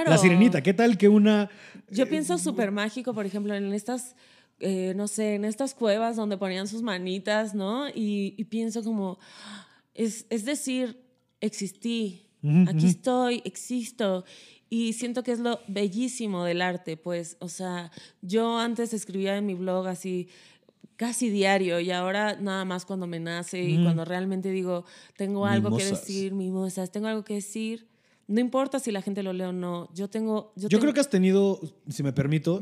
la 0.05 0.17
sirenita, 0.17 0.61
¿qué 0.61 0.73
tal 0.73 0.97
que 0.97 1.07
una... 1.07 1.49
Yo 1.89 2.09
pienso 2.09 2.37
súper 2.37 2.71
mágico, 2.71 3.13
por 3.13 3.25
ejemplo, 3.25 3.55
en 3.55 3.73
estas 3.73 4.17
eh, 4.59 4.93
no 4.95 5.07
sé, 5.07 5.35
en 5.35 5.45
estas 5.45 5.73
cuevas 5.73 6.15
donde 6.15 6.37
ponían 6.37 6.67
sus 6.67 6.81
manitas, 6.81 7.55
¿no? 7.55 7.87
Y, 7.93 8.43
pienso 8.45 8.83
como, 8.83 9.19
es, 9.93 10.25
es 10.29 10.45
decir, 10.45 11.01
existí, 11.41 12.27
aquí 12.67 12.87
estoy, 12.87 13.41
existo. 13.45 14.25
Y 14.69 14.93
siento 14.93 15.23
que 15.23 15.31
es 15.31 15.39
lo 15.39 15.59
bellísimo 15.67 16.43
del 16.43 16.61
arte, 16.61 16.95
pues, 16.95 17.37
o 17.39 17.49
sea, 17.49 17.91
yo 18.21 18.59
antes 18.59 18.93
escribía 18.93 19.35
en 19.37 19.45
mi 19.45 19.55
blog 19.55 19.87
así 19.87 20.29
casi 20.99 21.29
diario 21.29 21.79
y 21.79 21.91
ahora 21.91 22.35
nada 22.35 22.65
más 22.65 22.85
cuando 22.85 23.07
me 23.07 23.21
nace 23.21 23.63
y 23.63 23.81
cuando 23.81 24.03
realmente 24.03 24.51
digo, 24.51 24.83
tengo 25.15 25.45
algo 25.45 25.75
que 25.77 25.85
decir, 25.85 26.33
mimosas, 26.33 26.91
tengo 26.91 27.07
algo 27.07 27.23
que 27.23 27.35
decir, 27.35 27.87
no 28.29 28.39
importa 28.39 28.79
si 28.79 28.91
la 28.91 29.01
gente 29.01 29.23
lo 29.23 29.33
lee 29.33 29.45
o 29.45 29.51
no. 29.51 29.89
Yo 29.95 30.07
tengo. 30.07 30.53
Yo, 30.55 30.79
creo 30.79 30.93
que 30.93 30.99
has 30.99 31.09
tenido, 31.09 31.59
si 31.89 32.03
me 32.03 32.13
permito, 32.13 32.61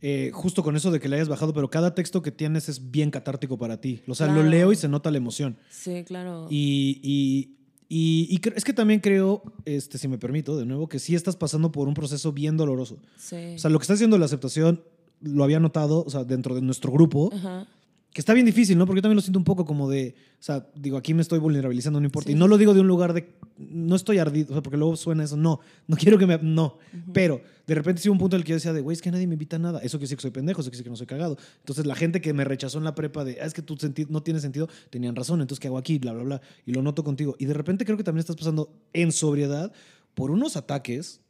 eh, 0.00 0.32
justo 0.34 0.64
con 0.64 0.74
eso 0.74 0.90
de 0.90 0.98
que 0.98 1.08
le 1.08 1.16
hayas 1.16 1.28
bajado, 1.28 1.54
pero 1.54 1.70
cada 1.70 1.94
texto 1.94 2.20
que 2.20 2.32
tienes 2.32 2.68
es 2.68 2.90
bien 2.90 3.12
catártico 3.12 3.56
para 3.56 3.80
ti. 3.80 4.02
O 4.08 4.14
sea, 4.16 4.26
lo 4.26 4.42
leo 4.42 4.72
y 4.72 4.76
se 4.76 4.88
nota 4.88 5.12
la 5.12 5.18
emoción. 5.18 5.56
Sí, 5.70 6.02
claro. 6.04 6.48
Y, 6.50 7.00
y, 7.04 7.56
y, 7.88 8.40
es 8.56 8.64
que 8.64 8.72
también 8.72 8.98
creo, 8.98 9.44
este, 9.64 9.98
si 9.98 10.08
me 10.08 10.18
permito, 10.18 10.56
de 10.56 10.66
nuevo, 10.66 10.88
que 10.88 10.98
sí 10.98 11.14
estás 11.14 11.36
pasando 11.36 11.70
por 11.70 11.86
un 11.86 11.94
proceso 11.94 12.32
bien 12.32 12.56
doloroso. 12.56 12.98
Sí. 13.16 13.54
O 13.54 13.58
sea, 13.58 13.70
lo 13.70 13.78
que 13.78 13.84
está 13.84 13.94
haciendo 13.94 14.18
la 14.18 14.24
aceptación, 14.24 14.82
lo 15.20 15.44
había 15.44 15.60
notado, 15.60 16.02
o 16.04 16.10
sea, 16.10 16.24
dentro 16.24 16.56
de 16.56 16.60
nuestro 16.60 16.90
grupo. 16.90 17.30
Ajá 17.32 17.68
que 18.14 18.20
está 18.20 18.32
bien 18.32 18.46
difícil, 18.46 18.78
¿no? 18.78 18.86
Porque 18.86 18.98
yo 18.98 19.02
también 19.02 19.16
lo 19.16 19.22
siento 19.22 19.40
un 19.40 19.44
poco 19.44 19.64
como 19.64 19.90
de, 19.90 20.14
o 20.38 20.42
sea, 20.42 20.64
digo, 20.76 20.96
aquí 20.96 21.12
me 21.12 21.20
estoy 21.20 21.40
vulnerabilizando, 21.40 21.98
no 21.98 22.06
importa. 22.06 22.30
Y 22.30 22.36
no 22.36 22.46
lo 22.46 22.56
digo 22.56 22.72
de 22.72 22.78
un 22.78 22.86
lugar 22.86 23.12
de, 23.12 23.34
no 23.58 23.96
estoy 23.96 24.18
ardido, 24.18 24.50
o 24.50 24.52
sea, 24.52 24.62
porque 24.62 24.76
luego 24.76 24.94
suena 24.94 25.24
eso, 25.24 25.36
no, 25.36 25.58
no 25.88 25.96
quiero 25.98 26.16
que 26.16 26.24
me, 26.24 26.38
no. 26.38 26.78
Pero 27.12 27.42
de 27.66 27.74
repente 27.74 28.00
sí 28.00 28.08
un 28.08 28.18
punto 28.18 28.36
en 28.36 28.40
el 28.40 28.44
que 28.44 28.50
yo 28.50 28.54
decía 28.54 28.72
de, 28.72 28.82
güey, 28.82 28.94
es 28.94 29.02
que 29.02 29.10
nadie 29.10 29.26
me 29.26 29.34
invita 29.34 29.56
a 29.56 29.58
nada. 29.58 29.80
Eso 29.80 29.98
quiere 29.98 30.02
decir 30.02 30.18
que 30.18 30.22
soy 30.22 30.30
pendejo, 30.30 30.60
eso 30.60 30.70
quiere 30.70 30.76
decir 30.76 30.84
que 30.84 30.90
no 30.90 30.96
soy 30.96 31.08
cagado. 31.08 31.36
Entonces 31.58 31.86
la 31.86 31.96
gente 31.96 32.20
que 32.20 32.32
me 32.32 32.44
rechazó 32.44 32.78
en 32.78 32.84
la 32.84 32.94
prepa 32.94 33.24
de, 33.24 33.40
ah, 33.42 33.46
es 33.46 33.52
que 33.52 33.62
tu 33.62 33.76
sentido 33.76 34.08
no 34.12 34.22
tiene 34.22 34.38
sentido, 34.38 34.68
tenían 34.90 35.16
razón, 35.16 35.40
entonces 35.40 35.58
¿qué 35.58 35.66
hago 35.66 35.78
aquí? 35.78 35.98
Bla, 35.98 36.12
bla, 36.12 36.22
bla. 36.22 36.40
Y 36.66 36.72
lo 36.72 36.82
noto 36.82 37.02
contigo. 37.02 37.34
Y 37.40 37.46
de 37.46 37.54
repente 37.54 37.84
creo 37.84 37.96
que 37.96 38.04
también 38.04 38.20
estás 38.20 38.36
pasando 38.36 38.72
en 38.92 39.10
sobriedad 39.10 39.72
por 40.14 40.30
unos 40.30 40.56
ataques. 40.56 41.20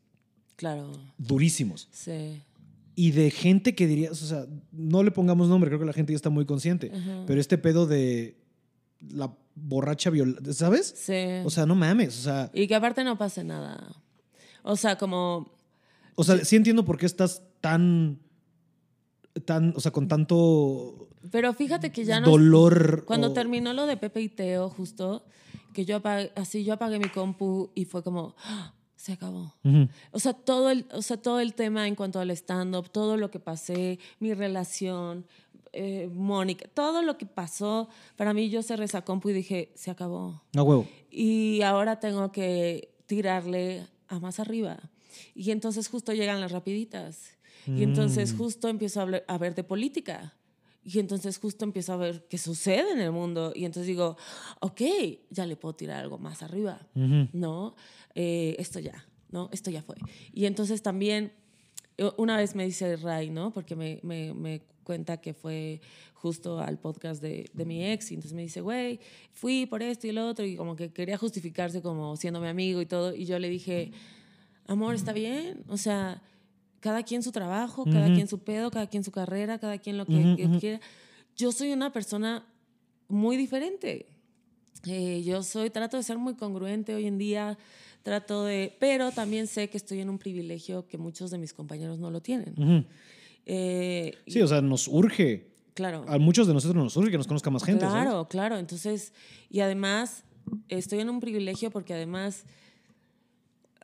Claro. 0.56 0.92
Durísimos. 1.16 1.88
Sí 1.92 2.42
y 2.96 3.10
de 3.10 3.30
gente 3.30 3.74
que 3.74 3.86
diría, 3.86 4.10
o 4.10 4.14
sea, 4.14 4.46
no 4.72 5.02
le 5.02 5.10
pongamos 5.10 5.48
nombre, 5.48 5.68
creo 5.68 5.80
que 5.80 5.86
la 5.86 5.92
gente 5.92 6.12
ya 6.12 6.16
está 6.16 6.30
muy 6.30 6.46
consciente, 6.46 6.92
pero 7.26 7.40
este 7.40 7.58
pedo 7.58 7.86
de 7.86 8.36
la 9.00 9.34
borracha 9.54 10.10
violenta, 10.10 10.52
¿sabes? 10.52 10.94
Sí. 10.96 11.42
O 11.44 11.50
sea, 11.50 11.66
no 11.66 11.74
mames, 11.74 12.18
o 12.18 12.22
sea... 12.22 12.50
Y 12.52 12.66
que 12.66 12.74
aparte 12.74 13.04
no 13.04 13.18
pase 13.18 13.44
nada. 13.44 13.94
O 14.62 14.76
sea, 14.76 14.96
como... 14.96 15.52
O 16.14 16.24
sea, 16.24 16.44
sí, 16.44 16.56
entiendo 16.56 16.84
por 16.84 16.98
qué 16.98 17.06
estás 17.06 17.42
tan... 17.60 18.18
tan, 19.44 19.72
o 19.76 19.80
sea, 19.80 19.90
con 19.90 20.08
tanto... 20.08 21.08
Pero 21.30 21.52
fíjate 21.52 21.92
que 21.92 22.04
ya 22.04 22.20
no... 22.20 22.30
Dolor. 22.30 23.04
Cuando 23.06 23.32
terminó 23.32 23.72
lo 23.72 23.86
de 23.86 23.96
Pepe 23.96 24.22
y 24.22 24.28
Teo, 24.28 24.70
justo, 24.70 25.24
que 25.72 25.84
yo 25.84 25.96
apagué, 25.96 26.32
así 26.36 26.64
yo 26.64 26.74
apagué 26.74 26.98
mi 26.98 27.08
compu 27.08 27.70
y 27.74 27.84
fue 27.84 28.02
como 28.02 28.34
se 29.04 29.12
acabó. 29.12 29.52
o, 30.12 30.18
sea, 30.18 30.32
todo 30.32 30.70
el, 30.70 30.86
o 30.90 31.02
sea, 31.02 31.18
todo 31.18 31.38
el 31.40 31.52
tema 31.52 31.86
en 31.86 31.94
cuanto 31.94 32.20
al 32.20 32.30
stand-up, 32.30 32.88
todo 32.88 33.18
lo 33.18 33.30
que 33.30 33.38
pasé, 33.38 33.98
mi 34.18 34.32
relación, 34.32 35.26
eh, 35.74 36.08
Mónica, 36.10 36.66
todo 36.72 37.02
lo 37.02 37.18
que 37.18 37.26
pasó, 37.26 37.90
para 38.16 38.32
mí 38.32 38.48
yo 38.48 38.62
cerré 38.62 38.86
esa 38.86 39.02
compu 39.02 39.28
y 39.28 39.34
dije, 39.34 39.72
se 39.74 39.90
acabó. 39.90 40.40
No 40.54 40.62
huevo. 40.62 40.88
Y 41.10 41.60
ahora 41.60 42.00
tengo 42.00 42.32
que 42.32 42.94
tirarle 43.04 43.86
a 44.08 44.18
más 44.20 44.40
arriba. 44.40 44.78
Y 45.34 45.50
entonces 45.50 45.88
justo 45.88 46.14
llegan 46.14 46.40
las 46.40 46.52
rapiditas. 46.52 47.36
Y 47.66 47.82
entonces 47.82 48.32
mm. 48.32 48.38
justo 48.38 48.68
empiezo 48.68 49.02
a, 49.02 49.06
a 49.26 49.36
ver 49.36 49.54
de 49.54 49.64
política. 49.64 50.32
Y 50.84 50.98
entonces 50.98 51.38
justo 51.38 51.64
empiezo 51.64 51.94
a 51.94 51.96
ver 51.96 52.26
qué 52.28 52.36
sucede 52.36 52.92
en 52.92 53.00
el 53.00 53.10
mundo. 53.10 53.52
Y 53.54 53.64
entonces 53.64 53.86
digo, 53.86 54.16
ok, 54.60 54.82
ya 55.30 55.46
le 55.46 55.56
puedo 55.56 55.74
tirar 55.74 56.02
algo 56.02 56.18
más 56.18 56.42
arriba, 56.42 56.78
¿no? 56.94 57.74
Eh, 58.14 58.54
esto 58.58 58.80
ya, 58.80 59.06
¿no? 59.30 59.48
Esto 59.50 59.70
ya 59.70 59.82
fue. 59.82 59.96
Y 60.32 60.44
entonces 60.44 60.82
también, 60.82 61.32
eh, 61.96 62.10
una 62.18 62.36
vez 62.36 62.54
me 62.54 62.64
dice 62.64 62.96
Ray, 62.96 63.30
¿no? 63.30 63.50
Porque 63.50 63.74
me, 63.74 63.98
me, 64.02 64.34
me 64.34 64.60
cuenta 64.84 65.16
que 65.16 65.32
fue 65.32 65.80
justo 66.12 66.58
al 66.60 66.78
podcast 66.78 67.22
de, 67.22 67.50
de, 67.52 67.64
mi 67.64 67.84
ex 67.84 68.10
y 68.10 68.14
entonces 68.14 68.34
me 68.34 68.42
dice, 68.42 68.60
güey, 68.60 69.00
fui 69.32 69.66
por 69.66 69.82
esto 69.82 70.06
y 70.06 70.12
lo 70.12 70.28
otro 70.28 70.44
y 70.44 70.56
como 70.56 70.76
que 70.76 70.92
quería 70.92 71.18
justificarse 71.18 71.82
como 71.82 72.16
siendo 72.16 72.40
mi 72.40 72.48
amigo 72.48 72.80
y 72.80 72.86
todo 72.86 73.14
y 73.14 73.26
yo 73.26 73.38
le 73.38 73.48
dije, 73.48 73.92
amor, 74.66 74.94
está 74.94 75.12
bien, 75.12 75.64
o 75.68 75.76
sea, 75.76 76.22
cada 76.84 77.02
quien 77.02 77.22
su 77.22 77.32
trabajo, 77.32 77.86
cada 77.86 78.12
quien 78.12 78.28
su 78.28 78.40
pedo, 78.40 78.70
cada 78.70 78.86
quien 78.86 79.02
su 79.02 79.10
carrera, 79.10 79.58
cada 79.58 79.78
quien 79.78 79.96
lo 79.96 80.04
que, 80.04 80.58
quiera. 80.60 80.80
Yo 81.34 81.50
soy 81.50 81.72
una 81.72 81.90
persona 81.94 82.44
muy 83.08 83.38
diferente. 83.38 84.06
Eh, 84.84 85.22
yo 85.24 85.42
soy, 85.42 85.70
trato 85.70 85.96
de 85.96 86.02
ser 86.02 86.18
muy 86.18 86.34
congruente 86.34 86.94
hoy 86.94 87.06
en 87.06 87.16
día, 87.16 87.56
trato 88.02 88.44
de, 88.44 88.76
pero 88.78 89.12
también 89.12 89.46
sé 89.46 89.70
que 89.70 89.78
estoy 89.78 90.00
en 90.00 90.10
un 90.10 90.18
privilegio 90.18 90.86
que 90.86 90.98
muchos 90.98 91.30
de 91.30 91.38
mis 91.38 91.54
compañeros 91.54 91.98
no 91.98 92.10
lo 92.10 92.20
tienen. 92.20 92.86
Eh, 93.46 94.12
sí, 94.26 94.42
o 94.42 94.46
sea, 94.46 94.60
nos 94.60 94.86
urge. 94.86 95.54
Claro. 95.72 96.04
A 96.06 96.18
muchos 96.18 96.46
de 96.46 96.52
nosotros 96.52 96.84
nos 96.84 96.94
urge 96.98 97.12
que 97.12 97.16
nos 97.16 97.26
conozca 97.26 97.48
más 97.48 97.64
gente. 97.64 97.86
Claro, 97.86 98.28
claro. 98.28 98.58
Entonces, 98.58 99.14
y 99.48 99.60
además, 99.60 100.22
estoy 100.68 101.00
en 101.00 101.08
un 101.08 101.20
privilegio 101.20 101.70
porque 101.70 101.94
además, 101.94 102.44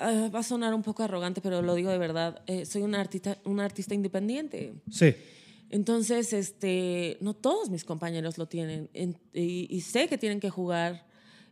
ah, 0.01 0.28
va 0.35 0.40
a 0.40 0.43
sonar 0.43 0.74
un 0.74 0.82
poco 0.82 1.02
arrogante, 1.02 1.40
pero 1.40 1.62
lo 1.62 1.74
digo 1.74 1.90
de 1.90 1.98
verdad, 1.98 2.43
eh, 2.47 2.64
soy 2.66 2.82
una 2.82 3.01
artista, 3.01 3.39
una 3.44 3.64
artista 3.64 3.94
independiente. 3.94 4.74
Sí. 4.90 5.14
Entonces, 5.70 6.32
este, 6.32 7.16
no 7.20 7.35
todos 7.35 7.70
mis 7.70 7.85
compañeros 7.85 8.39
lo 8.39 8.47
tienen 8.47 8.89
y, 9.32 9.66
y 9.70 9.81
sé 9.82 10.09
que 10.09 10.18
tienen 10.18 10.40
que 10.40 10.51
jugar 10.51 11.06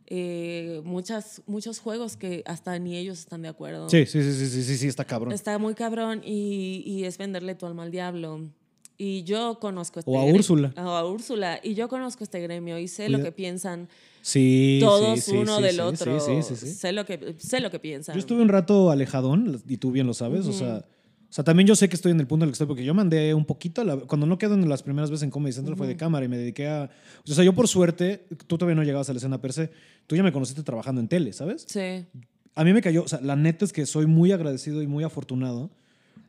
eh, 0.07 0.81
muchas, 0.83 1.41
muchos 1.45 1.79
juegos 1.79 2.17
que 2.17 2.43
hasta 2.45 2.77
ni 2.79 2.97
ellos 2.97 3.19
están 3.19 3.43
de 3.43 3.47
acuerdo. 3.49 3.89
Sí, 3.89 4.05
sí, 4.05 4.21
sí, 4.23 4.33
sí, 4.49 4.63
sí, 4.63 4.77
sí, 4.77 4.87
está 4.87 5.05
cabrón. 5.05 5.31
Está 5.33 5.57
muy 5.57 5.73
cabrón 5.75 6.21
y, 6.25 6.83
y 6.85 7.05
es 7.05 7.17
venderle 7.17 7.55
tu 7.55 7.65
alma 7.65 7.83
al 7.83 7.91
diablo. 7.91 8.49
Y 8.97 9.23
yo 9.23 9.59
conozco 9.61 9.99
este 9.99 10.11
O 10.11 10.19
a 10.19 10.23
gremio- 10.25 10.35
Úrsula. 10.39 10.73
O 10.75 10.81
a 10.89 11.09
Úrsula. 11.09 11.59
Y 11.63 11.73
yo 11.75 11.87
conozco 11.87 12.23
este 12.23 12.41
gremio 12.41 12.77
y 12.79 12.87
sé 12.89 13.07
lo 13.07 13.19
Cuida- 13.19 13.25
que 13.27 13.31
piensan 13.31 13.87
Sí, 14.21 14.77
todos 14.81 15.19
sí, 15.19 15.35
uno 15.35 15.57
sí, 15.57 15.63
del 15.63 15.79
otro. 15.79 16.19
Sí, 16.19 16.41
sí, 16.43 16.55
sí, 16.55 16.65
sí. 16.67 16.73
Sé, 16.73 16.91
lo 16.91 17.05
que, 17.05 17.35
sé 17.37 17.59
lo 17.59 17.71
que 17.71 17.79
piensan. 17.79 18.15
Yo 18.15 18.19
estuve 18.19 18.41
un 18.41 18.49
rato 18.49 18.91
alejadón, 18.91 19.61
y 19.67 19.77
tú 19.77 19.91
bien 19.91 20.07
lo 20.07 20.13
sabes, 20.13 20.45
o 20.47 20.53
sea... 20.53 20.85
O 21.21 21.31
sea, 21.31 21.43
también 21.43 21.67
yo 21.67 21.75
sé 21.75 21.87
que 21.89 21.95
estoy 21.95 22.11
en 22.11 22.19
el 22.19 22.25
punto 22.25 22.43
en 22.43 22.47
el 22.47 22.51
que 22.51 22.55
estoy, 22.55 22.65
porque 22.65 22.83
yo 22.83 22.95
mandé 22.95 23.35
un 23.35 23.45
poquito, 23.45 23.81
a 23.81 23.83
la- 23.83 23.97
cuando 23.97 24.25
no 24.25 24.39
quedo 24.39 24.55
en 24.55 24.67
las 24.67 24.81
primeras 24.81 25.11
veces 25.11 25.21
en 25.21 25.29
Comedy 25.29 25.53
Central 25.53 25.77
fue 25.77 25.85
de 25.85 25.95
cámara 25.95 26.25
y 26.25 26.27
me 26.27 26.39
dediqué 26.39 26.67
a... 26.67 26.89
O 27.23 27.31
sea, 27.31 27.43
yo 27.43 27.53
por 27.53 27.67
suerte, 27.67 28.25
tú 28.47 28.57
todavía 28.57 28.73
no 28.73 28.81
llegabas 28.83 29.11
a 29.11 29.13
la 29.13 29.17
escena 29.17 29.39
per 29.39 29.53
se, 29.53 29.69
tú 30.07 30.15
ya 30.15 30.23
me 30.23 30.31
conociste 30.31 30.63
trabajando 30.63 31.01
en 31.01 31.07
tele, 31.07 31.31
¿sabes? 31.31 31.67
Sí. 31.69 32.03
A 32.55 32.63
mí 32.63 32.73
me 32.73 32.81
cayó, 32.81 33.03
o 33.03 33.07
sea, 33.07 33.21
la 33.21 33.35
neta 33.35 33.63
es 33.63 33.71
que 33.73 33.85
soy 33.85 34.07
muy 34.07 34.31
agradecido 34.31 34.81
y 34.81 34.87
muy 34.87 35.03
afortunado 35.03 35.69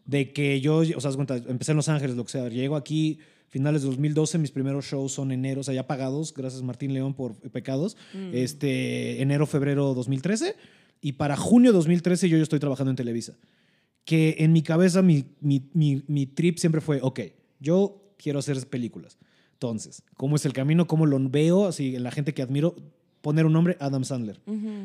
de 0.05 0.35
que 0.35 0.61
yo, 0.61 0.83
o 0.95 1.01
sea, 1.01 1.11
cuenta, 1.13 1.37
empecé 1.37 1.71
en 1.73 1.77
Los 1.79 1.89
Ángeles, 1.89 2.15
lo 2.15 2.25
que 2.27 2.33
sea, 2.33 2.47
llego 2.51 2.77
aquí 2.77 3.21
finales 3.51 3.83
de 3.83 3.89
2012, 3.89 4.39
mis 4.39 4.53
primeros 4.53 4.87
shows 4.87 5.13
son 5.13 5.33
enero, 5.33 5.61
o 5.61 5.65
sea, 5.65 5.75
ya 5.75 5.87
pagados, 5.87 6.33
gracias 6.33 6.63
Martín 6.63 6.95
León 6.95 7.15
por 7.15 7.35
Pecados, 7.51 7.97
este, 8.33 9.21
enero, 9.21 9.45
febrero 9.47 9.93
2013, 9.93 10.57
y 11.03 11.13
para 11.13 11.37
junio 11.37 11.73
2013 11.73 12.29
yo 12.29 12.37
ya 12.37 12.43
estoy 12.43 12.61
trabajando 12.61 12.91
en 12.91 12.97
Televisa. 12.97 13.35
Que 14.05 14.37
en 14.39 14.53
mi 14.53 14.63
cabeza 14.63 15.03
mi, 15.03 15.25
mi, 15.41 15.69
mi, 15.75 16.03
mi 16.07 16.27
trip 16.27 16.59
siempre 16.59 16.81
fue, 16.81 17.01
ok, 17.03 17.21
yo 17.59 18.15
quiero 18.17 18.39
hacer 18.39 18.67
películas. 18.67 19.19
Entonces, 19.55 20.03
¿cómo 20.17 20.37
es 20.37 20.47
el 20.47 20.53
camino? 20.53 20.87
¿Cómo 20.87 21.05
lo 21.05 21.19
veo? 21.29 21.67
Así, 21.67 21.95
en 21.97 22.03
la 22.03 22.11
gente 22.11 22.33
que 22.33 22.43
admiro, 22.43 22.77
poner 23.21 23.47
un 23.47 23.53
nombre, 23.53 23.77
Adam 23.81 24.05
Sandler. 24.05 24.41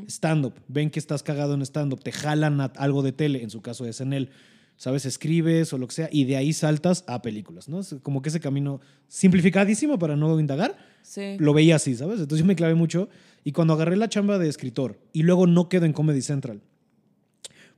Stand-up, 0.07 0.53
ven 0.67 0.89
que 0.89 0.99
estás 0.99 1.23
cagado 1.23 1.53
en 1.53 1.61
stand-up, 1.61 2.01
te 2.01 2.11
jalan 2.11 2.59
a 2.61 2.65
algo 2.77 3.01
de 3.01 3.11
tele, 3.11 3.43
en 3.43 3.49
su 3.49 3.61
caso 3.61 3.85
es 3.85 4.01
en 4.01 4.13
él, 4.13 4.29
¿sabes? 4.77 5.05
Escribes 5.05 5.71
o 5.73 5.77
lo 5.77 5.87
que 5.87 5.93
sea, 5.95 6.09
y 6.11 6.25
de 6.25 6.37
ahí 6.37 6.51
saltas 6.53 7.03
a 7.07 7.21
películas, 7.21 7.69
¿no? 7.69 7.79
Es 7.79 7.95
como 8.03 8.21
que 8.21 8.29
ese 8.29 8.39
camino 8.39 8.81
simplificadísimo 9.07 9.97
para 9.99 10.15
no 10.15 10.39
indagar, 10.39 10.77
Sí. 11.01 11.37
lo 11.39 11.53
veía 11.53 11.75
así, 11.77 11.95
¿sabes? 11.95 12.19
Entonces 12.19 12.39
yo 12.39 12.45
me 12.45 12.55
clavé 12.55 12.75
mucho, 12.75 13.09
y 13.43 13.51
cuando 13.51 13.73
agarré 13.73 13.95
la 13.95 14.09
chamba 14.09 14.37
de 14.39 14.49
escritor, 14.49 14.99
y 15.13 15.23
luego 15.23 15.47
no 15.47 15.69
quedo 15.69 15.85
en 15.85 15.93
Comedy 15.93 16.21
Central, 16.21 16.61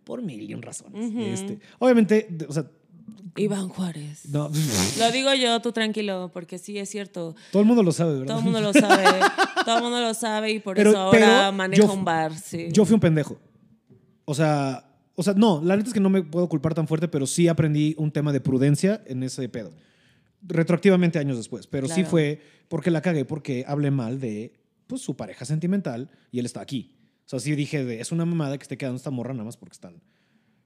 por 0.04 0.22
mil 0.22 0.42
y 0.50 0.54
un 0.54 0.62
razones. 0.62 1.14
este, 1.16 1.60
obviamente, 1.80 2.28
o 2.48 2.54
sea, 2.54 2.66
Iván 3.36 3.70
Juárez. 3.70 4.28
no, 4.30 4.50
Lo 5.00 5.12
digo 5.12 5.34
yo, 5.36 5.62
tú 5.62 5.72
tranquilo, 5.72 6.32
porque 6.34 6.58
sí 6.58 6.78
es 6.80 6.90
cierto. 6.90 7.36
todo 7.52 7.62
el 7.62 7.68
mundo 7.68 7.84
lo 7.84 7.92
sabe, 7.92 8.14
¿verdad? 8.14 8.28
Todo 8.28 8.38
el 8.40 8.44
mundo 8.46 8.62
lo 8.62 8.74
sabe. 8.74 9.04
todo 9.66 9.78
el 9.78 9.84
mundo 9.84 10.00
lo 10.02 10.14
sabe 10.14 10.52
y 10.54 10.60
por 10.60 10.76
Pero- 10.76 10.90
eso 10.92 11.00
ahora 11.00 11.52
yo- 11.74 11.92
un 11.94 12.04
bar. 12.06 12.34
Sí. 12.36 12.70
Yo 12.72 12.86
fui 12.86 12.96
un 12.96 13.00
pendejo. 13.00 13.38
O 14.26 14.34
sea, 14.34 14.87
o 15.20 15.24
sea, 15.24 15.34
no, 15.34 15.62
la 15.64 15.76
neta 15.76 15.88
es 15.88 15.94
que 15.96 16.00
no 16.00 16.12
me 16.12 16.22
puedo 16.22 16.48
culpar 16.48 16.76
tan 16.76 16.88
fuerte, 16.88 17.08
pero 17.08 17.26
sí 17.26 17.48
aprendí 17.48 17.96
un 17.98 18.12
tema 18.12 18.32
de 18.32 18.40
prudencia 18.40 19.02
en 19.08 19.24
ese 19.24 19.50
pedo. 19.50 19.74
Retroactivamente 20.44 21.18
años 21.18 21.38
después, 21.38 21.66
pero 21.66 21.88
sí 21.88 22.04
fue 22.04 22.40
porque 22.68 22.92
la 22.92 23.02
cagué, 23.02 23.26
porque 23.26 23.66
hablé 23.68 23.90
mal 23.90 24.20
de 24.20 24.54
pues, 24.86 25.02
su 25.02 25.18
pareja 25.18 25.44
sentimental 25.44 26.12
y 26.32 26.38
él 26.38 26.46
está 26.46 26.62
aquí. 26.62 26.94
O 27.26 27.30
sea, 27.30 27.40
sí 27.40 27.56
dije, 27.56 27.84
de, 27.84 28.00
es 28.00 28.12
una 28.12 28.26
mamada 28.26 28.60
que 28.60 28.62
esté 28.62 28.78
quedando 28.78 28.98
esta 28.98 29.10
morra 29.10 29.34
nada 29.34 29.46
más 29.46 29.58
porque 29.58 29.74
están 29.74 30.04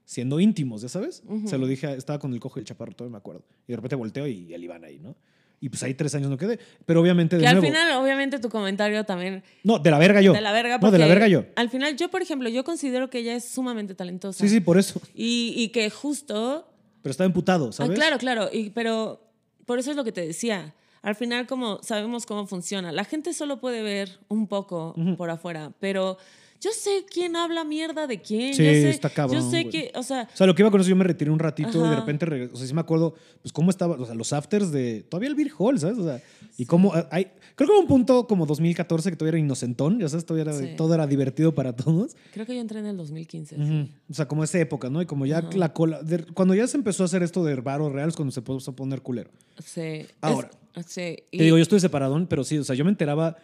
siendo 0.04 0.38
íntimos, 0.38 0.82
¿ya 0.82 0.90
sabes? 0.90 1.22
Se 1.46 1.56
lo 1.56 1.66
dije, 1.66 1.90
estaba 1.94 2.18
con 2.18 2.34
el 2.34 2.38
cojo 2.38 2.58
y 2.58 2.60
el 2.60 2.66
chaparro, 2.66 2.92
todo 2.92 3.08
me 3.08 3.16
acuerdo. 3.16 3.46
Y 3.66 3.72
de 3.72 3.76
repente 3.76 3.96
volteo 3.96 4.26
y 4.26 4.52
el 4.52 4.62
Iván 4.62 4.84
ahí, 4.84 4.98
¿no? 4.98 5.16
Y 5.62 5.68
pues 5.68 5.80
ahí 5.84 5.94
tres 5.94 6.12
años 6.16 6.28
no 6.28 6.36
quedé. 6.36 6.58
Pero 6.84 7.00
obviamente, 7.00 7.36
de 7.36 7.42
que 7.42 7.48
al 7.48 7.60
final, 7.60 7.92
obviamente, 7.92 8.40
tu 8.40 8.48
comentario 8.48 9.04
también 9.04 9.44
no, 9.62 9.78
de 9.78 9.92
la 9.92 9.98
verga 9.98 10.20
yo. 10.20 10.32
de 10.32 10.40
la 10.40 10.50
verga. 10.50 10.78
No, 10.78 10.90
de 10.90 10.98
la 10.98 11.06
verga 11.06 11.28
yo. 11.28 11.44
Al 11.54 11.70
final, 11.70 11.96
yo, 11.96 12.10
por 12.10 12.20
ejemplo, 12.20 12.48
yo 12.48 12.64
considero 12.64 13.08
que 13.08 13.20
ella 13.20 13.36
es 13.36 13.48
sumamente 13.48 13.94
talentosa. 13.94 14.40
Sí, 14.40 14.48
sí, 14.48 14.58
por 14.58 14.76
eso. 14.76 15.00
Y, 15.14 15.54
y 15.56 15.68
que 15.68 15.88
justo 15.88 16.68
Pero 17.00 17.12
estaba 17.12 17.26
emputado, 17.26 17.70
¿sabes? 17.70 17.92
Ah, 17.92 17.94
claro, 17.94 18.18
claro. 18.18 18.48
Y, 18.52 18.70
pero 18.70 19.22
por 19.64 19.78
eso 19.78 19.92
es 19.92 19.96
lo 19.96 20.02
que 20.02 20.10
te 20.10 20.26
decía. 20.26 20.74
Al 21.00 21.14
final, 21.14 21.46
como 21.46 21.80
sabemos 21.84 22.26
cómo 22.26 22.48
funciona, 22.48 22.90
la 22.90 23.04
gente 23.04 23.32
solo 23.32 23.60
puede 23.60 23.82
ver 23.82 24.18
un 24.26 24.48
poco 24.48 24.96
por 25.16 25.30
afuera, 25.30 25.70
pero 25.78 26.18
yo 26.62 26.70
sé 26.72 27.04
quién 27.10 27.34
habla 27.36 27.64
mierda 27.64 28.06
de 28.06 28.20
quién. 28.20 28.54
Sí, 28.54 28.62
yo 28.64 28.70
sé, 28.70 28.90
está 28.90 29.10
cabrón, 29.10 29.42
Yo 29.42 29.50
sé 29.50 29.62
güey. 29.64 29.70
que, 29.70 29.92
o 29.96 30.02
sea, 30.02 30.28
O 30.32 30.36
sea, 30.36 30.46
lo 30.46 30.54
que 30.54 30.62
iba 30.62 30.70
con 30.70 30.80
eso, 30.80 30.88
yo 30.90 30.96
me 30.96 31.04
retiré 31.04 31.30
un 31.30 31.38
ratito 31.38 31.84
y 31.84 31.88
de 31.90 31.96
repente, 31.96 32.50
o 32.52 32.56
sea, 32.56 32.66
sí 32.66 32.72
me 32.74 32.80
acuerdo, 32.80 33.14
pues 33.42 33.52
cómo 33.52 33.70
estaba, 33.70 33.96
o 33.96 34.06
sea, 34.06 34.14
los 34.14 34.32
afters 34.32 34.70
de, 34.70 35.02
todavía 35.08 35.28
el 35.28 35.34
Beer 35.34 35.50
Hall, 35.58 35.78
¿sabes? 35.78 35.98
O 35.98 36.04
sea, 36.04 36.22
y 36.56 36.64
cómo, 36.66 36.92
hay, 37.10 37.26
creo 37.56 37.68
que 37.68 37.72
hubo 37.74 37.80
un 37.80 37.86
punto 37.88 38.26
como 38.26 38.46
2014 38.46 39.10
que 39.10 39.16
todavía 39.16 39.38
era 39.38 39.44
inocentón, 39.44 39.98
ya 39.98 40.08
sabes, 40.08 40.24
todavía 40.24 40.52
era, 40.52 40.58
Sí. 40.60 40.74
todo 40.76 40.94
era 40.94 41.06
divertido 41.06 41.54
para 41.54 41.74
todos. 41.74 42.16
creo 42.32 42.46
que 42.46 42.54
yo 42.54 42.60
entré 42.60 42.78
en 42.78 42.86
el 42.86 42.96
2015. 42.96 43.56
Ujú. 43.56 43.88
O 44.10 44.14
sea, 44.14 44.28
como 44.28 44.44
esa 44.44 44.58
época, 44.60 44.88
¿no? 44.88 45.02
Y 45.02 45.06
como 45.06 45.26
ya 45.26 45.42
la 45.54 45.72
cola, 45.72 46.02
de- 46.02 46.24
cuando 46.26 46.54
ya 46.54 46.66
se 46.66 46.76
empezó 46.76 47.02
a 47.02 47.06
hacer 47.06 47.22
esto 47.22 47.42
de 47.44 47.56
baros 47.56 47.92
reales, 47.92 48.14
cuando 48.14 48.30
se 48.32 48.40
puso 48.42 48.70
a 48.70 48.76
poner 48.76 49.02
culero. 49.02 49.30
Sí. 49.64 49.80
Es- 49.80 50.14
Ahora. 50.20 50.50
sí. 50.86 51.16
Y- 51.30 51.38
Te 51.38 51.44
digo, 51.44 51.56
yo 51.56 51.62
estuve 51.62 51.80
separadón, 51.80 52.26
pero 52.28 52.44
sí, 52.44 52.56
o 52.58 52.64
sea, 52.64 52.76
yo 52.76 52.84
me 52.84 52.90
enteraba 52.90 53.36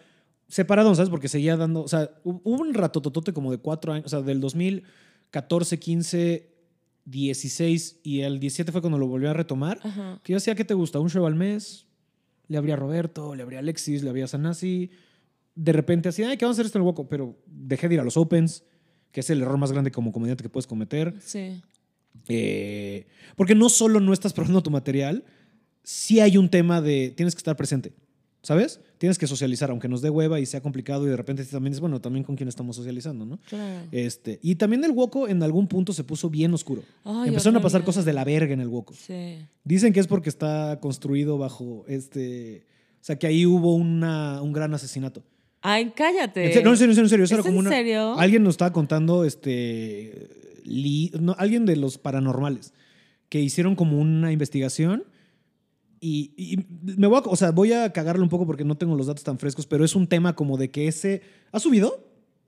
separadón, 0.49 0.97
¿sabes? 0.97 1.11
Porque 1.11 1.29
seguía 1.29 1.57
dando, 1.57 1.83
o 1.83 1.89
sea, 1.89 2.11
hu- 2.25 2.41
hubo 2.43 2.62
un 2.62 2.75
ratototote 2.75 3.33
como 3.33 3.51
de 3.51 3.59
cuatro 3.59 3.93
años, 3.93 4.07
o 4.07 4.09
sea, 4.09 4.23
del 4.23 4.41
2014, 4.41 5.79
15, 5.79 6.51
16 7.05 8.01
y 8.03 8.20
el 8.20 8.39
17 8.41 8.73
fue 8.73 8.81
cuando 8.81 8.99
lo 8.99 9.07
volví 9.07 9.27
a 9.27 9.33
retomar. 9.33 9.79
Ajá. 9.83 10.20
Que 10.23 10.33
yo 10.33 10.37
hacía, 10.37 10.55
¿qué 10.55 10.65
te 10.65 10.75
gusta? 10.75 10.99
Un 11.01 11.11
show 11.11 11.27
al 11.27 11.35
mes, 11.35 11.87
le 12.49 12.59
abría 12.59 12.75
a 12.75 12.77
Roberto, 12.77 13.35
le 13.35 13.43
abría 13.43 13.59
a 13.59 13.62
Alexis, 13.62 14.03
le 14.03 14.11
abría 14.11 14.25
a 14.25 14.29
Sanasi. 14.29 14.91
De 15.55 15.73
repente 15.73 16.09
así, 16.09 16.23
ay, 16.23 16.37
¿qué 16.37 16.45
vamos 16.45 16.57
a 16.57 16.61
hacer 16.61 16.66
esto 16.66 16.79
en 16.79 16.83
el 16.83 16.87
hueco? 16.89 17.09
Pero 17.09 17.37
dejé 17.47 17.89
de 17.89 17.95
ir 17.95 18.01
a 18.01 18.05
los 18.05 18.16
Opens, 18.16 18.65
que 19.12 19.20
es 19.20 19.31
el 19.31 19.43
error 19.43 19.59
más 19.59 19.73
grande 19.73 19.91
como 19.91 20.12
comediante 20.12 20.43
que 20.43 20.49
puedes 20.51 20.66
cometer. 20.66 21.15
Sí. 21.20 21.62
Eh, 22.29 23.07
porque 23.37 23.55
no 23.55 23.69
solo 23.69 24.01
no 24.01 24.12
estás 24.12 24.33
probando 24.33 24.62
tu 24.62 24.70
material, 24.70 25.25
sí 25.83 26.20
hay 26.20 26.37
un 26.37 26.49
tema 26.51 26.81
de 26.83 27.12
tienes 27.16 27.35
que 27.35 27.39
estar 27.39 27.57
presente, 27.57 27.93
¿sabes? 28.43 28.81
Tienes 28.98 29.19
que 29.19 29.27
socializar, 29.27 29.70
aunque 29.70 29.89
nos 29.89 30.02
dé 30.02 30.10
hueva 30.10 30.40
y 30.40 30.47
sea 30.47 30.60
complicado 30.60 31.06
y 31.06 31.10
de 31.10 31.16
repente 31.16 31.44
también 31.44 31.73
es, 31.73 31.81
bueno, 31.81 32.01
también 32.01 32.24
con 32.24 32.35
quién 32.36 32.48
estamos 32.48 32.77
socializando, 32.77 33.24
¿no? 33.27 33.39
Claro. 33.48 33.86
Este, 33.93 34.39
y 34.43 34.56
también 34.56 34.82
el 34.85 34.90
Woco 34.93 35.28
en 35.28 35.43
algún 35.43 35.66
punto 35.69 35.93
se 35.93 36.02
puso 36.05 36.28
bien 36.31 36.52
oscuro. 36.55 36.82
Ay, 37.05 37.28
Empezaron 37.28 37.56
a 37.56 37.60
pasar 37.60 37.85
cosas 37.85 38.05
de 38.05 38.12
la 38.12 38.24
verga 38.24 38.52
en 38.55 38.60
el 38.60 38.69
Woco. 38.69 38.94
Sí. 38.94 39.39
Dicen 39.65 39.93
que 39.93 40.01
es 40.01 40.06
porque 40.06 40.28
está 40.28 40.78
construido 40.81 41.39
bajo 41.39 41.85
este... 41.89 42.66
O 43.01 43.05
sea, 43.09 43.16
que 43.16 43.27
ahí 43.28 43.47
hubo 43.47 43.74
una, 43.77 44.43
un 44.43 44.52
gran 44.52 44.74
asesinato. 44.74 45.23
Ay, 45.60 45.93
cállate. 45.94 46.62
No, 46.62 46.70
en 46.70 46.77
serio, 46.77 46.90
en 46.93 46.97
serio. 46.97 47.02
en 47.05 47.09
serio. 47.09 47.24
Eso 47.24 47.35
¿Es 47.35 47.39
era 47.40 47.43
como 47.43 47.60
en 47.60 47.66
una- 47.66 47.70
serio? 47.77 48.19
Alguien 48.19 48.43
nos 48.43 48.55
estaba 48.55 48.73
contando, 48.73 49.24
este, 49.24 50.28
li- 50.65 51.10
no, 51.20 51.35
alguien 51.39 51.65
de 51.66 51.77
los 51.77 51.98
paranormales, 51.98 52.73
que 53.28 53.40
hicieron 53.40 53.74
como 53.77 53.98
una 54.01 54.32
investigación 54.32 55.05
y, 56.01 56.33
y 56.37 56.66
me 56.97 57.07
voy 57.07 57.19
a, 57.19 57.20
o 57.29 57.37
sea, 57.37 57.51
voy 57.51 57.73
a 57.73 57.93
cagarle 57.93 58.23
un 58.23 58.29
poco 58.29 58.47
porque 58.47 58.65
no 58.65 58.77
tengo 58.77 58.95
los 58.97 59.07
datos 59.07 59.25
tan 59.25 59.39
frescos, 59.39 59.66
pero 59.66 59.85
es 59.85 59.95
un 59.95 60.07
tema 60.07 60.35
como 60.35 60.57
de 60.57 60.70
que 60.70 60.89
ese, 60.89 61.23
¿ha 61.53 61.59
subido? 61.61 62.07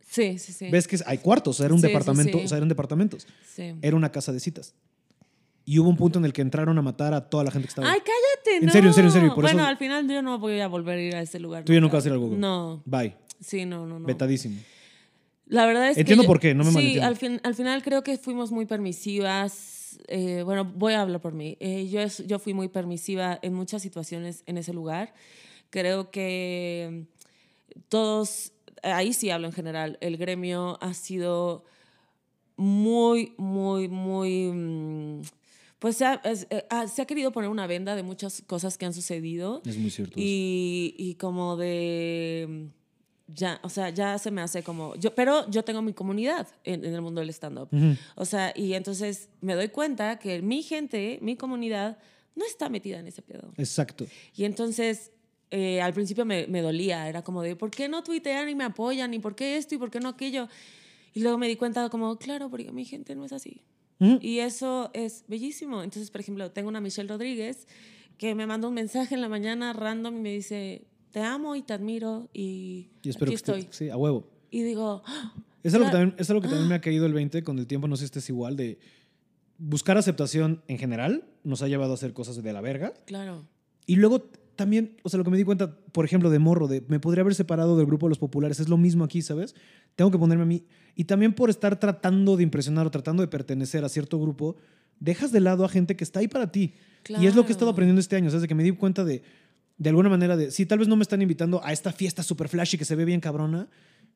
Sí, 0.09 0.39
sí, 0.39 0.53
sí. 0.53 0.69
Ves 0.71 0.89
que 0.89 0.99
hay 1.07 1.19
cuartos, 1.19 1.57
o 1.57 1.59
sea, 1.59 1.67
era 1.67 1.75
un 1.75 1.81
Sí, 1.81 1.87
sí, 1.87 1.93
departamento, 1.93 2.39
sí. 2.39 2.45
o 2.45 2.49
sea, 2.49 2.57
eran 2.57 2.69
departamentos. 2.69 3.27
Sí. 3.55 3.75
Era 3.83 3.97
una 3.97 4.11
casa 4.11 4.33
de 4.33 4.41
citas. 4.41 4.75
Y 5.65 5.79
hubo 5.79 5.89
un 5.89 5.97
punto 5.97 6.19
en 6.19 6.25
el 6.25 6.33
que 6.33 6.43
entraron 6.43 6.77
a 6.79 6.83
matar 6.83 7.15
a 7.15 7.29
toda 7.29 7.45
la 7.45 7.51
gente 7.53 7.67
que 7.67 7.71
estaba. 7.71 7.89
Ay, 7.93 8.01
cállate, 8.01 8.57
En 8.61 8.67
no. 8.67 8.73
serio, 8.73 8.89
en 8.89 8.95
serio, 8.95 9.09
en 9.09 9.13
serio, 9.15 9.35
por 9.35 9.45
bueno, 9.45 9.61
eso- 9.61 9.69
al 9.69 9.77
final 9.77 10.09
yo 10.09 10.21
no 10.23 10.39
voy 10.39 10.59
a 10.61 10.67
volver 10.67 10.99
a 10.99 11.03
ir 11.03 11.15
a 11.15 11.23
ese 11.23 11.39
lugar. 11.39 11.65
Tú 11.65 11.73
ya 11.73 11.81
nunca 11.81 11.97
vas 11.99 12.05
a 12.05 12.09
ir 12.09 12.13
al 12.15 12.19
Google. 12.19 12.39
No. 12.39 12.83
Bye. 12.87 13.15
Sí, 13.41 13.65
no, 13.67 13.87
no, 13.87 14.01
no. 14.01 14.07
Vetadísimo. 14.07 14.57
La 15.47 15.67
verdad 15.67 15.91
es 15.91 15.97
Entiendo 15.99 16.23
que. 16.23 16.27
por 16.29 16.41
qué, 16.41 16.55
no 16.55 16.65
me 16.65 16.73
Sí, 16.73 16.99
al, 16.99 17.17
fin- 17.17 17.41
al 17.45 17.55
final 17.55 17.83
creo 17.83 18.03
que 18.03 18.19
fuimos 18.19 18.51
muy 18.53 18.67
permisivas. 18.67 19.53
Eh, 20.09 20.43
bueno, 20.45 20.65
voy 20.65 20.93
a 20.95 21.03
hablar 21.03 21.21
por 21.21 21.33
mí. 21.33 21.57
Eh, 21.61 21.89
yo, 21.89 22.01
es- 22.01 22.27
yo 22.27 22.39
fui 22.39 22.55
muy 22.55 22.69
permisiva 22.69 23.39
en 23.43 23.55
muchas 23.55 23.83
situaciones 23.83 24.43
en 24.47 24.59
ese 24.59 24.73
lugar. 24.73 25.15
Creo 25.71 26.11
que 26.11 27.07
todos, 27.89 28.53
ahí 28.83 29.13
sí 29.13 29.31
hablo 29.31 29.47
en 29.47 29.53
general, 29.53 29.99
el 30.01 30.17
gremio 30.17 30.79
ha 30.81 30.95
sido 30.95 31.65
muy, 32.57 33.35
muy, 33.39 33.89
muy... 33.89 34.51
mm, 34.53 35.23
Pues 35.79 35.97
se 35.97 36.05
ha, 36.05 36.21
eh, 36.25 36.67
ah, 36.71 36.87
se 36.89 37.01
ha 37.03 37.07
querido 37.07 37.33
poner 37.33 37.49
una 37.49 37.67
venda 37.67 37.97
de 37.97 38.03
muchas 38.03 38.43
cosas 38.47 38.77
que 38.77 38.85
han 38.87 38.93
sucedido. 38.93 39.63
Es 39.65 39.79
muy 39.79 39.91
cierto. 39.91 40.15
Y, 40.19 40.95
y 40.99 41.15
como 41.15 41.57
de 41.57 42.69
ya, 43.35 43.61
o 43.63 43.69
sea, 43.69 43.91
ya 43.91 44.19
se 44.19 44.31
me 44.31 44.41
hace 44.41 44.63
como 44.63 44.95
yo, 44.97 45.15
pero 45.15 45.49
yo 45.51 45.63
tengo 45.63 45.83
mi 45.83 45.93
comunidad 45.93 46.49
en, 46.65 46.85
en 46.85 46.95
el 46.95 47.03
mundo 47.03 47.21
del 47.21 47.31
stand 47.31 47.59
up. 47.59 47.69
Ujú. 47.73 47.97
O 48.17 48.25
sea, 48.25 48.53
y 48.55 48.75
entonces 48.75 49.29
me 49.41 49.55
doy 49.55 49.69
cuenta 49.69 50.19
que 50.19 50.43
mi 50.43 50.63
gente, 50.63 51.19
mi 51.23 51.37
comunidad 51.37 51.99
no 52.35 52.45
está 52.45 52.69
metida 52.69 52.99
en 52.99 53.07
ese 53.07 53.23
pedo. 53.23 53.53
Exacto. 53.57 54.07
Y 54.35 54.45
entonces 54.45 55.13
eh, 55.51 55.81
al 55.81 55.93
principio 55.93 56.25
me, 56.25 56.47
me 56.47 56.63
dolía, 56.63 57.09
era 57.09 57.23
como 57.23 57.43
de, 57.43 57.57
¿por 57.57 57.71
qué 57.71 57.89
no 57.89 58.03
tuitean 58.03 58.49
y 58.49 58.55
me 58.55 58.65
apoyan? 58.65 59.13
¿Y 59.13 59.19
por 59.19 59.35
qué 59.35 59.57
esto? 59.57 59.75
¿Y 59.75 59.79
por 59.79 59.91
qué 59.91 60.01
no 60.01 60.09
aquello? 60.09 60.49
Y 61.13 61.21
luego 61.21 61.39
me 61.39 61.49
di 61.49 61.57
cuenta 61.57 61.89
como, 61.89 62.17
claro, 62.19 62.49
porque 62.51 62.71
mi 62.73 62.85
gente 62.85 63.15
no 63.15 63.25
es 63.25 63.33
así. 63.33 63.63
Y 64.23 64.39
eso 64.39 64.91
es 64.95 65.25
bellísimo. 65.29 65.83
Entonces, 65.83 66.11
por 66.11 66.23
ejemplo, 66.23 66.51
tengo 66.51 66.71
una 66.71 66.81
Michelle 66.81 67.07
Rodríguez 67.07 67.69
que 68.17 68.35
me 68.35 68.47
mandó 68.47 68.69
un 68.69 68.75
mensaje 68.75 69.15
en 69.15 69.21
la 69.21 69.29
mañana 69.29 69.75
random 69.75 70.17
y 70.17 70.21
me 70.21 70.33
dice, 70.33 70.87
te 71.11 71.21
amo 71.21 71.57
y 71.57 71.63
te 71.63 71.73
admiro 71.73 72.29
y, 72.33 72.91
Y 73.03 73.09
espero 73.11 73.31
aquí 73.31 73.43
que 73.43 73.53
estoy. 73.53 73.69
Sí, 73.71 73.89
a 73.91 73.97
huevo. 73.97 74.29
Y 74.51 74.63
digo, 74.63 75.03
¡Ah! 75.07 75.35
Es 75.63 75.75
algo, 75.75 75.87
que 75.87 75.93
también, 75.93 76.15
es 76.19 76.31
algo 76.31 76.41
que 76.41 76.49
también 76.49 76.69
me 76.69 76.75
ha 76.75 76.81
caído 76.81 77.05
el 77.07 77.13
20 77.13 77.43
con 77.45 77.59
el 77.59 77.67
tiempo, 77.67 77.87
no 77.87 77.97
sé 77.97 78.01
si 78.01 78.05
este 78.07 78.19
es 78.21 78.29
igual, 78.31 78.57
de 78.57 78.79
buscar 79.59 79.99
aceptación 79.99 80.63
en 80.69 80.79
general 80.79 81.25
nos 81.45 81.61
ha 81.63 81.69
llevado 81.69 81.91
a 81.93 81.95
hacer 81.95 82.13
cosas 82.15 82.43
de 82.43 82.53
la 82.53 82.61
verga. 82.61 82.95
claro. 83.07 83.45
Y 83.87 83.97
luego 83.97 84.21
también, 84.55 84.97
o 85.03 85.09
sea, 85.09 85.19
lo 85.19 85.25
que 85.25 85.31
me 85.31 85.37
di 85.37 85.43
cuenta, 85.43 85.75
por 85.93 86.05
ejemplo, 86.05 86.31
de 86.31 86.39
morro, 86.39 86.69
de 86.69 86.83
me 86.87 87.01
podría 87.01 87.23
haber 87.23 87.35
separado 87.35 87.77
del 87.77 87.87
grupo 87.87 88.07
de 88.07 88.11
los 88.11 88.19
populares, 88.19 88.61
es 88.61 88.69
lo 88.69 88.77
mismo 88.77 89.03
aquí, 89.05 89.21
¿sabes? 89.21 89.57
Tengo 89.97 90.11
que 90.13 90.19
ponerme 90.19 90.45
a 90.45 90.47
mí. 90.47 90.65
Y 90.95 91.05
también 91.05 91.33
por 91.35 91.51
estar 91.51 91.81
tratando 91.81 92.37
de 92.37 92.45
impresionar 92.45 92.87
o 92.87 92.91
tratando 92.91 93.23
de 93.23 93.27
pertenecer 93.27 93.85
a 93.85 93.89
cierto 93.89 94.21
grupo, 94.21 94.57
dejas 95.01 95.33
de 95.33 95.41
lado 95.41 95.65
a 95.65 95.69
gente 95.69 95.97
que 95.97 96.05
está 96.05 96.21
ahí 96.21 96.29
para 96.29 96.53
ti. 96.53 96.75
Y 97.09 97.27
es 97.27 97.35
lo 97.35 97.43
que 97.43 97.49
he 97.49 97.53
estado 97.53 97.69
Claro. 97.69 97.73
aprendiendo 97.73 98.01
este 98.01 98.15
año, 98.17 98.29
o 98.29 98.31
sea, 98.31 98.37
desde 98.39 98.49
que 98.49 98.55
me 98.55 98.63
di 98.63 98.71
cuenta 98.73 99.03
de, 99.03 99.23
de 99.81 99.89
alguna 99.89 100.11
manera, 100.11 100.37
de, 100.37 100.51
sí, 100.51 100.67
tal 100.67 100.79
vez 100.79 100.89
no 100.89 100.97
me 100.97 101.03
están 101.03 101.23
invitando 101.23 101.65
a 101.65 101.73
esta 101.73 101.91
fiesta 101.91 102.23
super 102.23 102.51
flashy 102.51 102.77
que 102.77 102.85
se 102.85 102.95
ve 102.95 103.07
bien 103.07 103.19
cabrona, 103.19 103.67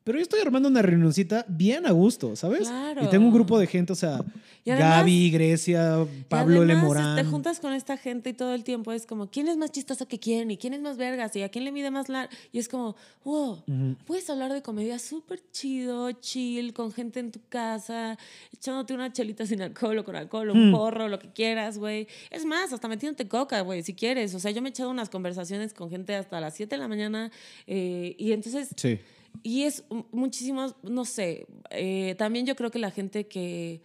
pero 0.05 0.19
yo 0.19 0.23
estoy 0.23 0.41
armando 0.41 0.69
una 0.69 0.83
reunioncita 0.83 1.45
bien 1.49 1.87
a 1.87 1.91
gusto, 1.93 2.37
¿sabes? 2.37 2.69
Claro. 2.69 3.05
Y 3.05 3.07
tengo 3.09 3.27
un 3.27 3.33
grupo 3.35 3.59
de 3.59 3.67
gente, 3.67 3.93
o 3.93 3.97
sea, 3.97 4.21
además- 4.67 4.79
Gaby, 4.99 5.31
Grecia, 5.31 6.07
Pablo 6.29 6.61
y 6.63 6.65
además, 6.67 6.85
Morán. 6.85 7.17
Te 7.17 7.25
juntas 7.25 7.59
con 7.59 7.73
esta 7.73 7.97
gente 7.97 8.31
y 8.31 8.33
todo 8.35 8.55
el 8.55 8.65
tiempo 8.65 8.93
es 8.93 9.07
como, 9.07 9.31
¿quién 9.31 9.49
es 9.49 9.57
más 9.57 9.73
chistoso 9.73 10.07
que 10.07 10.19
quién? 10.19 10.51
¿Y 10.51 10.59
quién 10.59 10.75
es 10.75 10.81
más 10.83 10.97
vergas? 10.99 11.35
¿Y 11.37 11.43
a 11.43 11.49
quién 11.49 11.65
le 11.65 11.73
mide 11.73 11.91
más 11.91 12.09
la...? 12.09 12.29
Y 12.53 12.59
es 12.59 12.69
como, 12.69 12.97
wow, 13.25 13.63
puedes 14.07 14.29
hablar 14.31 14.53
de 14.53 14.61
comedia 14.63 14.99
súper 14.99 15.41
chido, 15.53 16.13
chill, 16.13 16.73
con 16.75 16.93
gente 16.93 17.21
en 17.21 17.33
tu 17.33 17.41
casa, 17.49 18.19
echándote 18.53 18.93
una 18.95 19.13
chelita 19.13 19.47
sin 19.47 19.63
alcohol 19.63 19.97
o 19.99 20.05
con 20.05 20.17
alcohol, 20.17 20.51
un 20.51 20.69
Hmm. 20.69 20.73
porro, 20.73 21.09
lo 21.09 21.19
que 21.19 21.33
quieras, 21.33 21.79
güey. 21.79 22.07
Es 22.31 22.45
más, 22.45 22.73
hasta 22.73 22.89
metiéndote 22.89 23.27
coca, 23.27 23.61
güey, 23.63 23.83
si 23.83 23.95
quieres. 23.95 24.35
O 24.35 24.39
sea, 24.39 24.51
yo 24.51 24.61
me 24.61 24.69
he 24.69 24.71
echado 24.71 24.91
unas 24.91 25.09
conversaciones 25.09 25.73
con 25.73 25.89
gente 25.91 26.15
hasta 26.15 26.41
las 26.41 26.55
7 26.55 26.77
de 26.77 26.81
la 26.83 26.89
mañana 26.89 27.31
eh, 27.67 28.15
y 28.19 28.33
entonces... 28.33 28.69
Sí. 28.77 28.99
Y 29.43 29.63
es 29.65 29.85
muchísimos, 30.13 30.77
no 30.83 31.05
sé, 31.05 31.47
eh, 31.71 32.15
también 32.17 32.47
yo 32.47 32.57
creo 32.57 32.71
que 32.71 32.79
la 32.79 32.91
gente 32.91 33.27
que, 33.27 33.83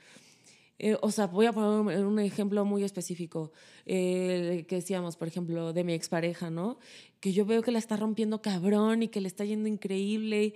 eh, 0.78 0.96
o 1.02 1.12
sea, 1.12 1.28
voy 1.28 1.48
a 1.48 1.52
poner 1.54 2.06
un, 2.06 2.20
ejemplo 2.20 2.64
muy 2.66 2.84
específico, 2.84 3.52
eh, 3.86 4.66
que 4.68 4.76
decíamos, 4.76 5.18
por 5.18 5.28
ejemplo, 5.28 5.74
de 5.74 5.84
mi 5.84 5.94
expareja, 5.94 6.50
¿no? 6.50 6.78
Que 7.20 7.34
yo 7.34 7.46
veo 7.46 7.62
que 7.62 7.72
la 7.72 7.80
está 7.80 7.98
rompiendo 7.98 8.42
cabrón 8.42 9.04
y 9.04 9.08
que 9.10 9.20
le 9.22 9.28
está 9.28 9.44
yendo 9.44 9.68
increíble 9.68 10.54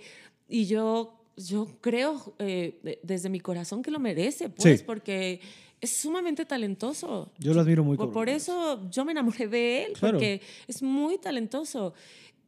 y 0.48 0.64
yo, 0.66 1.20
yo 1.36 1.66
creo 1.82 2.34
eh, 2.38 2.78
de- 2.82 3.00
desde 3.02 3.28
mi 3.28 3.40
corazón 3.40 3.82
que 3.82 3.90
lo 3.90 3.98
merece, 3.98 4.48
pues, 4.48 4.80
Sí. 4.80 4.84
porque 4.86 5.40
es 5.82 5.98
sumamente 6.00 6.46
talentoso. 6.46 7.30
Yo 7.38 7.52
lo 7.52 7.60
admiro 7.60 7.84
muy 7.84 7.98
Por, 7.98 8.10
por 8.12 8.28
eso 8.30 8.88
yo 8.90 9.04
me 9.04 9.12
enamoré 9.12 9.48
de 9.48 9.84
él, 9.84 9.92
Claro. 9.92 10.14
porque 10.16 10.40
es 10.66 10.82
muy 10.82 11.18
talentoso. 11.18 11.92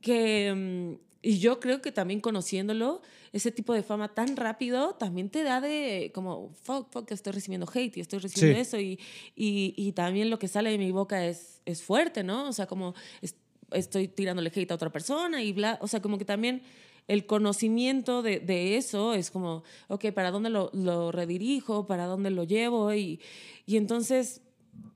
Que, 0.01 0.55
mm, 0.55 1.06
y 1.29 1.39
yo 1.41 1.59
creo 1.59 1.83
que 1.83 1.91
también 1.91 2.21
conociéndolo, 2.21 3.03
ese 3.33 3.51
tipo 3.51 3.73
de 3.75 3.83
fama 3.83 4.15
tan 4.15 4.37
rápido 4.37 4.95
también 4.95 5.29
te 5.29 5.43
da 5.43 5.61
de 5.61 6.13
como, 6.15 6.51
fuck, 6.63 6.89
fuck, 6.93 7.11
estoy 7.11 7.33
recibiendo 7.33 7.67
hate 7.73 7.97
y 7.97 8.01
estoy 8.01 8.21
recibiendo 8.21 8.55
Sí. 8.57 8.61
eso. 8.61 8.79
Y, 8.79 8.99
y, 9.35 9.75
y 9.77 9.93
también 9.93 10.31
lo 10.31 10.39
que 10.39 10.47
sale 10.49 10.71
de 10.71 10.79
mi 10.79 10.93
boca 10.93 11.27
es, 11.27 11.61
es 11.67 11.83
fuerte, 11.83 12.23
¿no? 12.23 12.49
O 12.49 12.53
sea, 12.53 12.67
como 12.67 12.95
es- 13.23 13.35
estoy 13.73 14.07
tirándole 14.07 14.53
hate 14.55 14.71
a 14.71 14.75
otra 14.77 14.91
persona 14.93 15.43
y 15.43 15.53
bla. 15.53 15.79
O 15.81 15.89
sea, 15.89 16.01
como 16.01 16.17
que 16.17 16.25
también 16.25 16.63
el 17.09 17.27
conocimiento 17.27 18.23
de, 18.23 18.39
de 18.41 18.77
eso 18.77 19.13
es 19.15 19.31
como, 19.33 19.65
ok, 19.89 20.13
¿para 20.13 20.31
dónde 20.31 20.51
lo, 20.51 20.71
lo 20.73 21.11
redirijo? 21.13 21.87
¿Para 21.87 22.07
dónde 22.07 22.31
lo 22.31 22.45
llevo? 22.45 22.95
Y, 22.95 23.21
y 23.67 23.77
entonces 23.77 24.43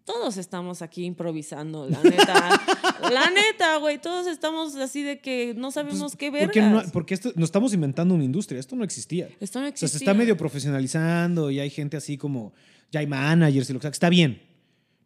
todos 0.04 0.36
estamos 0.38 0.82
aquí 0.82 1.04
improvisando, 1.04 1.88
la 1.88 2.02
neta. 2.02 2.60
la 3.12 3.30
neta, 3.30 3.76
güey, 3.76 4.00
todos 4.00 4.26
estamos 4.26 4.74
así 4.76 5.02
de 5.02 5.20
que 5.20 5.54
no 5.56 5.70
sabemos 5.70 6.16
qué 6.16 6.30
ver. 6.30 6.44
Porque, 6.46 6.62
no, 6.62 6.82
porque 6.92 7.14
esto, 7.14 7.32
estamos 7.36 7.72
inventando 7.74 8.14
una 8.14 8.24
industria, 8.24 8.58
esto 8.58 8.74
no 8.74 8.82
existía. 8.84 9.28
Esto 9.38 9.60
no 9.60 9.66
O 9.66 9.68
existía. 9.68 9.88
sea, 9.88 9.98
se 9.98 10.04
está 10.04 10.14
medio 10.14 10.36
profesionalizando 10.36 11.50
y 11.50 11.60
hay 11.60 11.70
gente 11.70 11.96
así 11.96 12.18
como, 12.18 12.52
ya 12.90 13.00
hay 13.00 13.06
managers 13.06 13.70
y 13.70 13.72
lo 13.72 13.78
que 13.78 13.84
sea, 13.84 13.90
está 13.90 14.08
bien. 14.08 14.42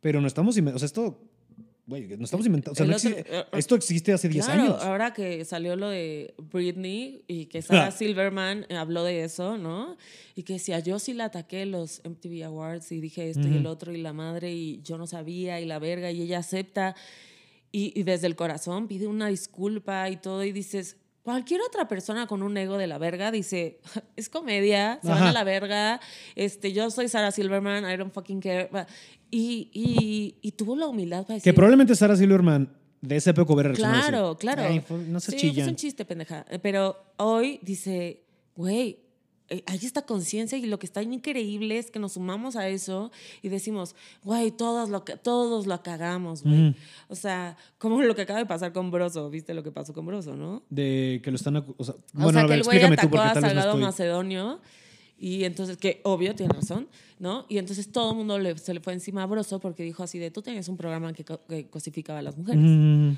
Pero 0.00 0.20
no 0.20 0.26
estamos 0.26 0.56
inventando, 0.56 0.76
o 0.76 0.78
sea, 0.78 0.86
esto, 0.86 1.18
güey, 1.86 2.06
no 2.16 2.24
estamos 2.24 2.46
inventando, 2.46 2.72
o 2.72 2.74
sea, 2.76 2.86
no 2.86 2.96
otro- 2.96 3.10
existe- 3.10 3.30
eh, 3.30 3.40
eh, 3.40 3.58
esto 3.58 3.74
existe 3.74 4.12
hace 4.12 4.28
10 4.28 4.46
Claro, 4.46 4.62
años. 4.62 4.82
ahora 4.82 5.12
que 5.12 5.44
salió 5.44 5.76
lo 5.76 5.88
de 5.90 6.34
Britney 6.38 7.22
y 7.28 7.46
que 7.46 7.60
Sarah 7.62 7.86
Ah. 7.88 7.90
Silverman 8.30 8.66
habló 8.72 9.04
de 9.04 9.24
eso, 9.24 9.58
¿no? 9.58 9.96
Y 10.34 10.44
que 10.44 10.54
decía, 10.54 10.78
yo 10.80 10.98
sí 10.98 11.12
la 11.12 11.26
ataqué 11.26 11.62
en 11.62 11.72
los 11.72 12.00
MTV 12.04 12.42
Awards 12.44 12.90
y 12.92 13.00
dije 13.00 13.28
esto 13.28 13.46
y 13.48 13.56
el 13.56 13.66
otro 13.66 13.92
y 13.92 13.98
la 14.00 14.12
madre 14.12 14.52
y 14.54 14.80
yo 14.82 14.96
no 14.98 15.06
sabía 15.06 15.60
y 15.60 15.66
la 15.66 15.78
verga 15.78 16.10
y 16.10 16.22
ella 16.22 16.38
acepta 16.38 16.94
y, 17.70 17.92
y 17.98 18.02
desde 18.04 18.28
el 18.28 18.36
corazón 18.36 18.88
pide 18.88 19.06
una 19.06 19.28
disculpa 19.28 20.08
y 20.08 20.16
todo 20.16 20.42
y 20.44 20.52
dices, 20.52 20.96
cualquier 21.24 21.60
otra 21.62 21.88
persona 21.88 22.26
con 22.28 22.42
un 22.42 22.56
ego 22.56 22.78
de 22.78 22.86
la 22.86 22.98
verga 22.98 23.32
dice, 23.32 23.80
es 24.16 24.28
comedia, 24.28 25.00
se 25.02 25.08
van 25.08 25.18
Ajá. 25.18 25.30
a 25.30 25.32
la 25.32 25.42
verga, 25.44 26.00
este, 26.36 26.72
yo 26.72 26.90
soy 26.90 27.08
Sarah 27.08 27.32
Silverman, 27.32 27.90
I 27.92 27.96
don't 27.96 28.12
fucking 28.12 28.40
care. 28.40 28.68
Y, 29.30 29.70
y, 29.72 30.36
y 30.42 30.52
tuvo 30.52 30.76
la 30.76 30.86
humildad 30.86 31.22
para 31.22 31.34
decir... 31.34 31.50
Que 31.50 31.54
probablemente 31.54 31.96
Sarah 31.96 32.16
Silverman 32.16 32.72
de 33.00 33.16
esa 33.16 33.30
época 33.30 33.52
hubiera 33.52 33.70
así. 33.72 33.80
Claro, 33.82 34.36
claro. 34.38 34.62
Ay, 34.62 34.80
fue- 34.80 34.98
no 34.98 35.18
se 35.18 35.32
sí, 35.32 35.38
chillan. 35.38 35.64
fue 35.64 35.70
un 35.72 35.76
chiste, 35.76 36.04
pendeja. 36.04 36.46
Pero 36.62 36.96
hoy 37.16 37.58
dice, 37.62 38.22
güey, 38.54 39.00
hay 39.66 39.78
esta 39.82 40.02
conciencia 40.02 40.58
y 40.58 40.66
lo 40.66 40.78
que 40.78 40.86
está 40.86 41.02
increíble 41.02 41.78
es 41.78 41.90
que 41.90 41.98
nos 41.98 42.14
sumamos 42.14 42.56
a 42.56 42.68
eso 42.68 43.12
y 43.42 43.48
decimos, 43.50 43.94
güey, 44.24 44.50
todos 44.50 44.88
lo, 44.88 45.02
todos 45.02 45.66
lo 45.66 45.82
cagamos, 45.82 46.42
güey. 46.42 46.70
Ujú. 46.70 46.78
O 47.08 47.14
sea, 47.14 47.56
como 47.78 48.02
lo 48.02 48.14
que 48.16 48.22
acaba 48.22 48.38
de 48.38 48.46
pasar 48.46 48.72
con 48.72 48.90
Broso, 48.90 49.30
¿viste 49.30 49.54
lo 49.54 49.62
que 49.62 49.70
pasó 49.70 49.92
con 49.92 50.06
Broso, 50.06 50.34
no? 50.34 50.62
De 50.70 51.20
que 51.22 51.30
lo 51.30 51.36
están. 51.36 51.56
O 51.56 51.84
sea, 51.84 51.94
o 51.94 51.98
bueno, 52.14 52.32
sea, 52.32 52.40
a 52.40 52.44
que 52.44 52.48
ver, 52.50 52.58
el 52.58 52.64
güey 52.64 52.82
atacó 52.82 53.18
a 53.20 53.34
no 53.34 53.40
Salgado 53.40 53.68
estoy. 53.70 53.82
Macedonio 53.82 54.60
y 55.16 55.44
entonces, 55.44 55.76
que 55.76 56.00
obvio, 56.02 56.34
tiene 56.34 56.52
razón, 56.52 56.88
¿no? 57.20 57.46
Y 57.48 57.58
entonces 57.58 57.92
todo 57.92 58.10
el 58.10 58.16
mundo 58.16 58.38
le- 58.38 58.58
se 58.58 58.74
le 58.74 58.80
fue 58.80 58.92
encima 58.92 59.22
a 59.22 59.26
Broso 59.26 59.60
porque 59.60 59.82
dijo 59.84 60.02
así 60.02 60.18
de, 60.18 60.30
tú 60.30 60.42
tenías 60.42 60.68
un 60.68 60.76
programa 60.76 61.12
que, 61.12 61.24
co- 61.24 61.40
que 61.48 61.68
cosificaba 61.68 62.18
a 62.18 62.22
las 62.22 62.36
mujeres. 62.36 62.60
Mm, 62.62 63.12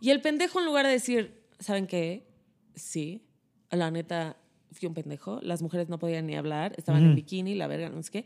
Y 0.00 0.10
el 0.10 0.22
pendejo, 0.22 0.60
en 0.60 0.66
lugar 0.66 0.86
de 0.86 0.92
decir, 0.92 1.42
¿saben 1.58 1.86
qué? 1.86 2.26
Sí, 2.74 3.22
la 3.70 3.90
neta, 3.90 4.38
fui 4.72 4.86
un 4.88 4.94
pendejo. 4.94 5.40
Las 5.42 5.62
mujeres 5.62 5.88
no 5.88 5.98
podían 5.98 6.26
ni 6.26 6.36
hablar, 6.36 6.74
estaban 6.76 7.02
en 7.04 7.14
bikini, 7.14 7.54
la 7.54 7.66
verga, 7.66 7.88
no 7.88 8.02
sé 8.02 8.10
qué. 8.10 8.24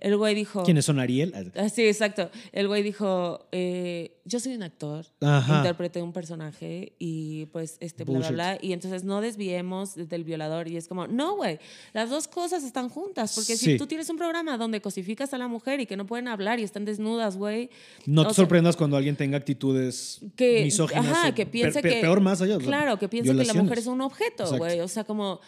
El 0.00 0.16
güey 0.16 0.34
dijo. 0.34 0.64
¿Quiénes 0.64 0.84
son 0.84 0.98
Ariel? 0.98 1.32
Ah, 1.54 1.68
Sí, 1.68 1.84
exacto. 1.86 2.28
El 2.50 2.66
güey 2.66 2.82
dijo, 2.82 3.46
eh, 3.52 4.20
yo 4.24 4.40
soy 4.40 4.54
un 4.56 4.64
actor, 4.64 5.06
Ajá. 5.20 5.58
interpreté 5.58 6.02
un 6.02 6.12
personaje 6.12 6.94
y 6.98 7.46
pues 7.46 7.76
este, 7.78 8.02
bla, 8.04 8.18
bla, 8.18 8.30
bla. 8.30 8.58
Y 8.60 8.72
entonces 8.72 9.04
no 9.04 9.20
desviemos 9.20 9.94
del 9.94 10.24
violador. 10.24 10.66
Y 10.66 10.76
es 10.76 10.88
como, 10.88 11.06
no, 11.06 11.36
güey, 11.36 11.60
las 11.92 12.10
dos 12.10 12.26
cosas 12.26 12.64
están 12.64 12.88
juntas. 12.88 13.32
Porque 13.36 13.56
Sí. 13.56 13.72
si 13.72 13.76
tú 13.78 13.86
tienes 13.86 14.08
un 14.10 14.16
programa 14.16 14.56
donde 14.58 14.80
cosificas 14.80 15.32
a 15.34 15.38
la 15.38 15.46
mujer 15.46 15.78
y 15.78 15.86
que 15.86 15.96
no 15.96 16.04
pueden 16.06 16.26
hablar 16.26 16.58
y 16.58 16.64
están 16.64 16.84
desnudas, 16.84 17.36
güey, 17.36 17.70
No 18.04 18.22
te 18.22 18.30
sea, 18.30 18.34
sorprendas 18.42 18.76
cuando 18.76 18.96
alguien 18.96 19.14
tenga 19.14 19.36
actitudes 19.38 20.20
que, 20.34 20.64
misóginas. 20.64 21.06
ajá, 21.06 21.32
que 21.34 21.46
piense 21.46 21.80
pe- 21.80 21.88
pe- 21.88 21.94
que 21.96 22.00
Peor 22.00 22.20
más 22.20 22.40
allá. 22.42 22.58
claro 22.58 22.98
que 22.98 23.08
piense 23.08 23.36
que 23.36 23.44
la 23.44 23.54
mujer 23.54 23.78
es 23.78 23.86
un 23.86 24.00
objeto 24.00 24.56
güey 24.58 24.80
o 24.80 24.88
sea 24.88 25.04
como 25.04 25.40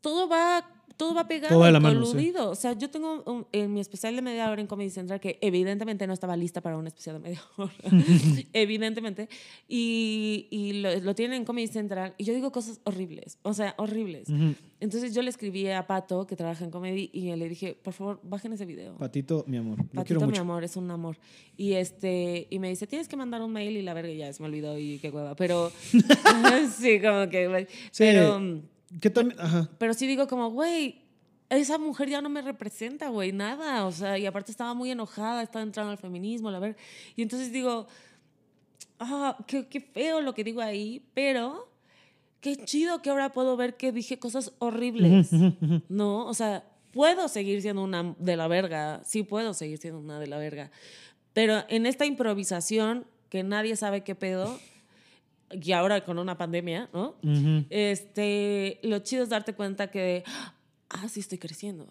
todo 0.00 0.28
va 0.28 0.64
todo 0.96 1.14
va 1.14 1.28
pegado 1.28 1.54
Todo 1.54 1.70
la 1.70 1.78
mano, 1.78 2.04
sí. 2.04 2.10
coludido 2.12 2.50
o 2.50 2.54
sea 2.56 2.72
yo 2.72 2.90
tengo 2.90 3.22
un- 3.24 3.46
en 3.52 3.72
mi 3.72 3.78
especial 3.78 4.16
de 4.16 4.22
media 4.22 4.50
hora 4.50 4.60
en 4.60 4.66
Comedy 4.66 4.90
Central 4.90 5.20
que 5.20 5.38
evidentemente 5.42 6.06
no 6.08 6.12
estaba 6.12 6.36
lista 6.36 6.60
para 6.60 6.76
un 6.76 6.88
especial 6.88 7.16
de 7.16 7.20
media 7.28 7.40
hora 7.56 7.72
evidentemente 8.52 9.28
y, 9.68 10.48
y 10.50 10.72
lo, 10.80 10.98
lo 11.00 11.14
tienen 11.14 11.36
en 11.38 11.44
Comedy 11.44 11.68
Central 11.68 12.14
y 12.18 12.24
yo 12.24 12.34
digo 12.34 12.50
cosas 12.50 12.80
horribles 12.84 13.38
o 13.42 13.54
sea 13.54 13.74
horribles 13.78 14.28
Ujú. 14.28 14.54
entonces 14.80 15.14
yo 15.14 15.22
le 15.22 15.30
escribí 15.30 15.68
a 15.68 15.86
Pato 15.86 16.26
que 16.26 16.34
trabaja 16.34 16.64
en 16.64 16.70
Comedy 16.72 17.10
y 17.12 17.34
le 17.36 17.48
dije 17.48 17.78
por 17.80 17.92
favor 17.92 18.18
bajen 18.24 18.52
ese 18.54 18.64
video 18.64 18.96
Patito, 18.96 19.44
mi 19.46 19.56
amor. 19.58 19.78
Lo 19.78 19.84
Patito, 19.84 20.04
quiero 20.04 20.20
mi 20.22 20.26
mucho. 20.28 20.40
amor, 20.40 20.64
es 20.64 20.76
un 20.76 20.90
amor. 20.90 21.16
Y 21.56 21.74
este 21.74 22.46
y 22.50 22.58
me 22.58 22.68
dice, 22.70 22.86
tienes 22.86 23.06
que 23.08 23.16
mandar 23.16 23.40
un 23.42 23.52
mail 23.52 23.76
y 23.76 23.82
la 23.82 23.94
verga 23.94 24.12
ya 24.12 24.32
se 24.32 24.42
me 24.42 24.48
olvidó 24.48 24.76
y 24.78 24.98
qué 24.98 25.10
hueva. 25.10 25.34
Pero 25.36 25.70
sí, 26.78 27.00
como 27.00 27.28
que. 27.28 27.66
Sí. 27.90 28.04
Pero, 28.04 28.40
¿Qué 29.00 29.10
también? 29.10 29.38
Ajá. 29.40 29.68
pero 29.78 29.94
sí 29.94 30.06
digo 30.06 30.26
como, 30.26 30.50
güey, 30.50 31.02
esa 31.50 31.78
mujer 31.78 32.08
ya 32.08 32.20
no 32.20 32.28
me 32.28 32.42
representa, 32.42 33.08
güey, 33.08 33.32
nada. 33.32 33.86
O 33.86 33.92
sea, 33.92 34.18
y 34.18 34.26
aparte 34.26 34.50
estaba 34.50 34.74
muy 34.74 34.90
enojada, 34.90 35.42
estaba 35.42 35.62
entrando 35.62 35.92
al 35.92 35.98
feminismo, 35.98 36.50
la 36.50 36.58
verga. 36.58 36.78
Y 37.16 37.22
entonces 37.22 37.52
digo, 37.52 37.86
ah, 38.98 39.36
qué, 39.46 39.66
qué 39.68 39.80
feo 39.80 40.20
lo 40.20 40.34
que 40.34 40.44
digo 40.44 40.60
ahí, 40.60 41.02
pero 41.14 41.70
qué 42.40 42.56
chido 42.56 43.02
que 43.02 43.10
ahora 43.10 43.32
puedo 43.32 43.56
ver 43.56 43.76
que 43.76 43.92
dije 43.92 44.18
cosas 44.18 44.52
horribles. 44.58 45.30
No, 45.88 46.26
o 46.26 46.34
sea, 46.34 46.64
puedo 46.92 47.28
seguir 47.28 47.62
siendo 47.62 47.82
una 47.82 48.14
de 48.18 48.36
la 48.36 48.48
verga, 48.48 49.02
sí 49.04 49.22
puedo 49.22 49.54
seguir 49.54 49.78
siendo 49.78 50.00
una 50.00 50.18
de 50.18 50.26
la 50.26 50.38
verga, 50.38 50.70
pero 51.32 51.64
en 51.68 51.86
esta 51.86 52.06
improvisación 52.06 53.06
que 53.28 53.42
nadie 53.42 53.76
sabe 53.76 54.02
qué 54.02 54.14
pedo, 54.14 54.58
y 55.50 55.72
ahora 55.72 56.04
con 56.04 56.18
una 56.18 56.36
pandemia, 56.36 56.88
¿no? 56.92 57.16
Este, 57.70 58.80
lo 58.82 58.98
chido 59.00 59.22
es 59.22 59.28
darte 59.28 59.54
cuenta 59.54 59.90
que 59.90 60.24
¡ah! 60.90 61.08
sí 61.08 61.20
estoy 61.20 61.38
creciendo. 61.38 61.86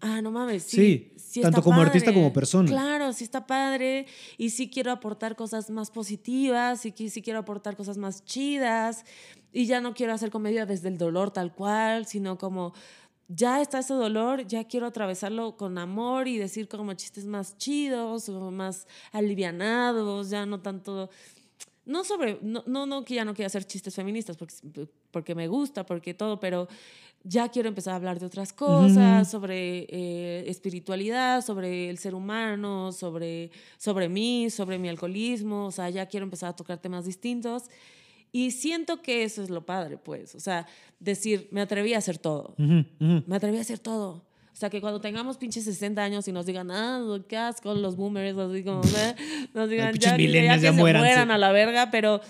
Ah, 0.00 0.20
no 0.22 0.30
mames, 0.30 0.64
sí. 0.64 0.76
Sí, 0.76 1.12
sí 1.16 1.40
tanto 1.40 1.58
está 1.58 1.64
como 1.64 1.80
artista 1.80 2.12
como 2.12 2.32
persona. 2.32 2.68
Claro, 2.68 3.12
sí 3.12 3.24
está 3.24 3.46
padre 3.46 4.06
y 4.38 4.50
sí 4.50 4.68
quiero 4.68 4.90
aportar 4.90 5.36
cosas 5.36 5.70
más 5.70 5.90
positivas 5.90 6.84
y 6.86 6.92
sí 7.08 7.22
quiero 7.22 7.40
aportar 7.40 7.76
cosas 7.76 7.98
más 7.98 8.24
chidas 8.24 9.04
y 9.52 9.66
ya 9.66 9.80
no 9.80 9.94
quiero 9.94 10.12
hacer 10.12 10.30
comedia 10.30 10.66
desde 10.66 10.88
el 10.88 10.98
dolor 10.98 11.30
tal 11.30 11.54
cual, 11.54 12.06
sino 12.06 12.38
como 12.38 12.72
ya 13.28 13.60
está 13.60 13.78
ese 13.78 13.94
dolor, 13.94 14.46
ya 14.46 14.64
quiero 14.64 14.86
atravesarlo 14.86 15.56
con 15.56 15.78
amor 15.78 16.28
y 16.28 16.36
decir 16.36 16.68
como 16.68 16.92
chistes 16.94 17.24
más 17.24 17.56
chidos 17.56 18.28
o 18.28 18.50
más 18.50 18.86
alivianados, 19.12 20.30
ya 20.30 20.44
no 20.44 20.60
tanto 20.60 21.08
no 21.84 22.04
sobre, 22.04 22.38
no, 22.42 22.62
no, 22.66 22.86
no 22.86 23.04
que 23.04 23.14
ya 23.14 23.24
no 23.24 23.34
quiero 23.34 23.46
hacer 23.46 23.64
chistes 23.64 23.94
feministas 23.94 24.36
porque, 24.36 24.54
porque 25.10 25.34
me 25.34 25.48
gusta, 25.48 25.84
porque 25.84 26.14
todo, 26.14 26.38
pero 26.38 26.68
ya 27.24 27.48
quiero 27.48 27.68
empezar 27.68 27.92
a 27.92 27.96
hablar 27.96 28.18
de 28.18 28.26
otras 28.26 28.52
cosas, 28.52 29.30
sobre 29.30 29.86
eh, 29.88 30.44
espiritualidad, 30.48 31.44
sobre 31.44 31.88
el 31.88 31.98
ser 31.98 32.14
humano, 32.14 32.92
sobre, 32.92 33.50
sobre 33.78 34.08
mí, 34.08 34.50
sobre 34.50 34.78
mi 34.78 34.88
alcoholismo, 34.88 35.66
o 35.66 35.70
sea, 35.70 35.88
ya 35.90 36.06
quiero 36.06 36.24
empezar 36.24 36.50
a 36.50 36.56
tocar 36.56 36.78
temas 36.78 37.04
distintos. 37.04 37.64
Y 38.32 38.52
siento 38.52 39.02
que 39.02 39.24
eso 39.24 39.42
es 39.42 39.50
lo 39.50 39.66
padre, 39.66 39.98
pues, 39.98 40.34
o 40.34 40.40
sea, 40.40 40.66
decir, 40.98 41.48
me 41.50 41.60
atreví 41.60 41.94
a 41.94 41.98
hacer 41.98 42.18
todo, 42.18 42.54
me 42.56 43.36
atreví 43.36 43.58
a 43.58 43.60
hacer 43.60 43.78
todo. 43.78 44.24
O 44.52 44.56
sea, 44.56 44.68
que 44.70 44.80
cuando 44.80 45.00
tengamos 45.00 45.38
pinches 45.38 45.64
60 45.64 46.02
años 46.04 46.28
y 46.28 46.32
nos 46.32 46.44
digan, 46.46 46.70
ah, 46.70 47.00
qué 47.26 47.36
asco 47.36 47.74
los 47.74 47.96
boomers, 47.96 48.36
así 48.36 48.62
como, 48.62 48.82
"Eh", 48.84 49.14
nos 49.54 49.68
digan, 49.70 49.94
ya, 49.94 50.16
que- 50.16 50.30
ya 50.30 50.54
que 50.54 50.60
se 50.60 50.72
mueran 50.72 51.30
a 51.30 51.38
la 51.38 51.52
verga, 51.52 51.90
pero 51.90 52.20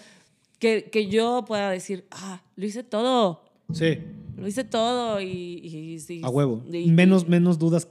que, 0.59 0.89
que 0.91 1.09
yo 1.09 1.45
pueda 1.47 1.71
decir, 1.71 2.05
ah, 2.13 2.41
lo 2.57 2.65
hice 2.67 2.85
todo, 2.85 3.43
Sí, 3.73 3.99
lo 4.37 4.47
hice 4.47 4.65
todo 4.65 5.21
y, 5.21 5.27
y 5.27 5.99
sí. 5.99 6.21
a 6.25 6.29
huevo. 6.31 6.63
y- 6.73 6.91
Menos, 6.93 7.29
menos 7.29 7.59
dudas, 7.59 7.89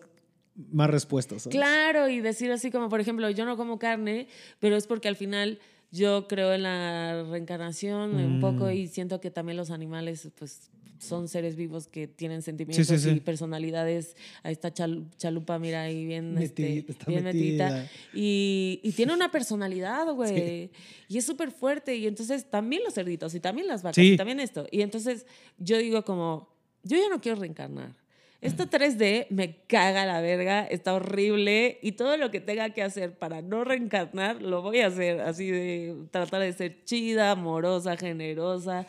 más 0.72 0.90
respuestas. 0.90 1.44
¿sabes? 1.44 1.58
Claro, 1.58 2.08
y 2.08 2.22
decir 2.22 2.52
así 2.52 2.72
como, 2.72 2.88
por 2.90 3.02
ejemplo, 3.02 3.30
yo 3.30 3.46
no 3.46 3.58
como 3.58 3.80
carne, 3.80 4.28
pero 4.60 4.76
es 4.78 4.88
porque 4.88 5.08
al 5.10 5.16
final 5.18 5.60
yo 5.92 6.28
creo 6.30 6.54
en 6.54 6.64
la 6.64 7.24
reencarnación 7.30 8.16
un 8.16 8.40
poco 8.40 8.66
Mm. 8.68 8.72
y 8.72 8.88
siento 8.88 9.20
que 9.20 9.30
también 9.32 9.58
los 9.58 9.72
animales, 9.72 10.30
pues 10.40 10.70
son 11.02 11.28
seres 11.28 11.56
vivos 11.56 11.88
que 11.88 12.08
tienen 12.08 12.42
sentimientos 12.44 12.88
sí, 12.88 12.98
sí. 13.00 13.10
y 13.10 13.20
personalidades. 13.20 14.16
Ahí 14.44 14.54
está 14.54 14.72
Chal- 14.74 15.06
Chalupa, 15.18 15.58
mira 15.60 15.82
ahí 15.82 16.06
bien, 16.06 16.38
este, 16.38 16.62
Metidita, 16.62 16.92
está 16.92 17.06
bien 17.08 17.24
metidita. 17.24 17.66
metida. 17.70 17.90
Y, 18.14 18.80
y 18.84 18.92
tiene 18.92 19.14
una 19.14 19.32
personalidad, 19.32 20.06
güey. 20.14 20.70
Y 21.08 21.18
es 21.18 21.26
súper 21.26 21.52
fuerte. 21.52 21.96
Y 21.96 22.08
entonces 22.08 22.50
también 22.50 22.84
los 22.84 22.94
cerditos 22.94 23.34
y 23.36 23.40
también 23.40 23.68
las 23.68 23.82
vacas 23.84 23.96
Sí. 23.96 24.14
y 24.14 24.18
también 24.18 24.40
esto. 24.40 24.68
Y 24.72 24.82
entonces 24.82 25.26
yo 25.58 25.78
digo 25.80 26.04
como, 26.06 26.48
yo 26.84 26.98
ya 26.98 27.10
no 27.10 27.20
quiero 27.20 27.40
reencarnar. 27.40 28.00
Esto 28.42 28.66
3D 28.68 29.28
me 29.30 29.58
caga 29.68 30.04
la 30.08 30.20
verga, 30.20 30.66
está 30.66 30.96
horrible 30.96 31.78
y 31.84 31.92
todo 31.92 32.18
lo 32.18 32.32
que 32.32 32.40
tenga 32.40 32.72
que 32.72 32.82
hacer 32.82 33.16
para 33.16 33.44
no 33.44 33.64
reencarnar 33.64 34.42
lo 34.42 34.64
voy 34.64 34.80
a 34.80 34.88
hacer, 34.88 35.22
así 35.22 35.52
de 35.52 35.96
tratar 36.10 36.42
de 36.42 36.52
ser 36.54 36.84
chida, 36.84 37.30
amorosa, 37.30 37.96
generosa. 37.98 38.88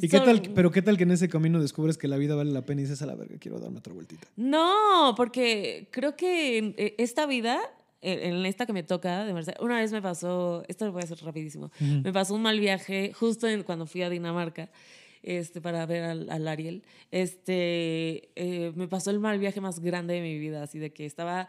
¿Y 0.00 0.08
qué 0.08 0.20
tal, 0.20 0.42
pero 0.54 0.70
qué 0.70 0.82
tal 0.82 0.96
que 0.96 1.04
en 1.04 1.12
ese 1.12 1.28
camino 1.28 1.60
descubres 1.60 1.98
que 1.98 2.08
la 2.08 2.16
vida 2.16 2.34
vale 2.34 2.50
la 2.50 2.64
pena 2.64 2.80
y 2.80 2.84
dices 2.84 3.02
a 3.02 3.06
la 3.06 3.14
verga, 3.14 3.36
quiero 3.38 3.58
darme 3.58 3.78
otra 3.78 3.92
vueltita? 3.92 4.26
No, 4.36 5.14
porque 5.16 5.88
creo 5.90 6.16
que 6.16 6.74
eh, 6.76 6.94
esta 6.98 7.26
vida, 7.26 7.60
en 8.00 8.44
esta 8.44 8.66
que 8.66 8.72
me 8.72 8.82
toca, 8.82 9.24
de 9.24 9.32
Mercedes, 9.32 9.60
una 9.60 9.78
vez 9.78 9.92
me 9.92 10.02
pasó, 10.02 10.64
esto 10.68 10.84
lo 10.86 10.92
voy 10.92 11.02
a 11.02 11.04
hacer 11.04 11.18
rapidísimo, 11.22 11.70
me 11.80 12.12
pasó 12.12 12.34
un 12.34 12.42
mal 12.42 12.58
viaje 12.58 13.12
justo 13.14 13.46
en, 13.46 13.62
cuando 13.62 13.86
fui 13.86 14.02
a 14.02 14.10
Dinamarca 14.10 14.70
este, 15.24 15.60
para 15.60 15.86
ver 15.86 16.04
al, 16.04 16.30
al 16.30 16.46
Ariel. 16.46 16.82
Este, 17.10 18.30
eh, 18.36 18.72
me 18.74 18.88
pasó 18.88 19.10
el 19.10 19.20
mal 19.20 19.38
viaje 19.38 19.60
más 19.60 19.80
grande 19.80 20.14
de 20.14 20.20
mi 20.20 20.38
vida, 20.38 20.62
así 20.62 20.78
de 20.78 20.92
que 20.92 21.06
estaba, 21.06 21.48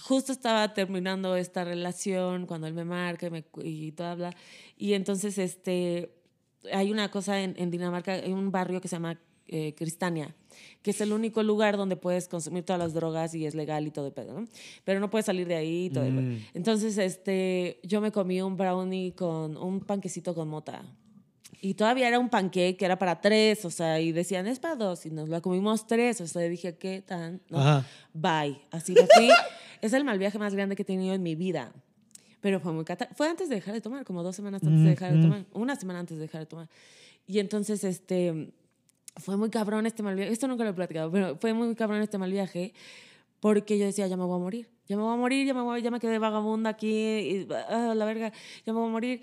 justo 0.00 0.32
estaba 0.32 0.72
terminando 0.74 1.36
esta 1.36 1.64
relación 1.64 2.46
cuando 2.46 2.66
él 2.66 2.74
me 2.74 2.84
marca 2.84 3.26
y, 3.26 3.30
me, 3.30 3.44
y 3.62 3.92
todo 3.92 4.06
habla. 4.06 4.30
Y 4.78 4.92
entonces, 4.92 5.38
este, 5.38 6.14
hay 6.72 6.90
una 6.90 7.10
cosa 7.10 7.40
en, 7.42 7.54
en 7.58 7.70
Dinamarca, 7.70 8.12
hay 8.12 8.32
un 8.32 8.50
barrio 8.50 8.80
que 8.80 8.88
se 8.88 8.96
llama 8.96 9.18
eh, 9.46 9.74
Cristania, 9.76 10.34
que 10.82 10.90
es 10.92 11.00
el 11.00 11.12
único 11.12 11.42
lugar 11.42 11.76
donde 11.76 11.96
puedes 11.96 12.28
consumir 12.28 12.64
todas 12.64 12.80
las 12.80 12.94
drogas 12.94 13.34
y 13.34 13.44
es 13.46 13.54
legal 13.54 13.86
y 13.86 13.90
todo 13.90 14.06
el 14.06 14.12
pedo, 14.12 14.40
¿no? 14.40 14.48
Pero 14.84 15.00
no 15.00 15.10
puedes 15.10 15.26
salir 15.26 15.46
de 15.46 15.56
ahí 15.56 15.86
y 15.86 15.90
todo. 15.90 16.04
el- 16.04 16.12
Mm. 16.14 16.38
Entonces, 16.54 16.96
este, 16.98 17.78
yo 17.82 18.00
me 18.00 18.10
comí 18.10 18.40
un 18.40 18.56
brownie 18.56 19.12
con 19.12 19.56
un 19.56 19.80
panquecito 19.80 20.34
con 20.34 20.48
mota. 20.48 20.82
Y 21.60 21.74
todavía 21.74 22.08
era 22.08 22.18
un 22.18 22.28
pancake 22.28 22.76
que 22.76 22.84
era 22.84 22.98
para 22.98 23.20
tres, 23.22 23.64
o 23.64 23.70
sea, 23.70 23.98
y 24.00 24.12
decían, 24.12 24.46
es 24.46 24.58
para 24.58 24.76
dos, 24.76 25.06
y 25.06 25.10
nos 25.10 25.28
la 25.30 25.40
comimos 25.40 25.86
tres, 25.86 26.20
o 26.20 26.26
sea, 26.26 26.42
dije, 26.42 26.76
¿qué 26.76 27.00
tan? 27.00 27.40
No. 27.48 27.82
Bye. 28.12 28.60
Así 28.70 28.94
fui. 28.94 29.28
es 29.80 29.92
el 29.94 30.04
mal 30.04 30.18
viaje 30.18 30.38
más 30.38 30.54
grande 30.54 30.76
que 30.76 30.82
he 30.82 30.84
tenido 30.86 31.14
en 31.14 31.22
mi 31.22 31.34
vida. 31.34 31.72
Pero 32.44 32.60
fue 32.60 32.74
muy 32.74 32.84
cata 32.84 33.08
Fue 33.14 33.26
antes 33.26 33.48
de 33.48 33.54
dejar 33.54 33.72
de 33.72 33.80
tomar, 33.80 34.04
como 34.04 34.22
dos 34.22 34.36
semanas 34.36 34.62
antes 34.62 34.82
de 34.82 34.90
dejar 34.90 35.14
de 35.14 35.22
tomar. 35.22 35.46
Una 35.54 35.76
semana 35.76 36.00
antes 36.00 36.18
de 36.18 36.24
dejar 36.24 36.42
de 36.42 36.46
tomar. 36.46 36.68
Y 37.26 37.38
entonces, 37.38 37.82
este, 37.84 38.52
fue 39.16 39.38
muy 39.38 39.48
cabrón 39.48 39.86
este 39.86 40.02
mal 40.02 40.14
viaje. 40.14 40.30
Esto 40.30 40.46
nunca 40.46 40.62
lo 40.62 40.68
he 40.68 40.74
platicado, 40.74 41.10
pero 41.10 41.38
fue 41.38 41.54
muy 41.54 41.74
cabrón 41.74 42.02
este 42.02 42.18
mal 42.18 42.30
viaje 42.30 42.74
porque 43.40 43.78
yo 43.78 43.86
decía, 43.86 44.06
ya 44.08 44.18
me 44.18 44.24
voy 44.24 44.36
a 44.36 44.42
morir. 44.42 44.68
Ya 44.86 44.94
me 44.98 45.04
voy 45.04 45.14
a 45.14 45.16
morir, 45.16 45.46
ya 45.46 45.54
me, 45.54 45.62
voy, 45.62 45.80
ya 45.80 45.90
me 45.90 45.98
quedé 45.98 46.18
vagabunda 46.18 46.68
aquí, 46.68 46.90
y, 46.90 47.48
ah, 47.70 47.94
la 47.96 48.04
verga, 48.04 48.30
ya 48.66 48.74
me 48.74 48.78
voy 48.78 48.90
a 48.90 48.92
morir. 48.92 49.22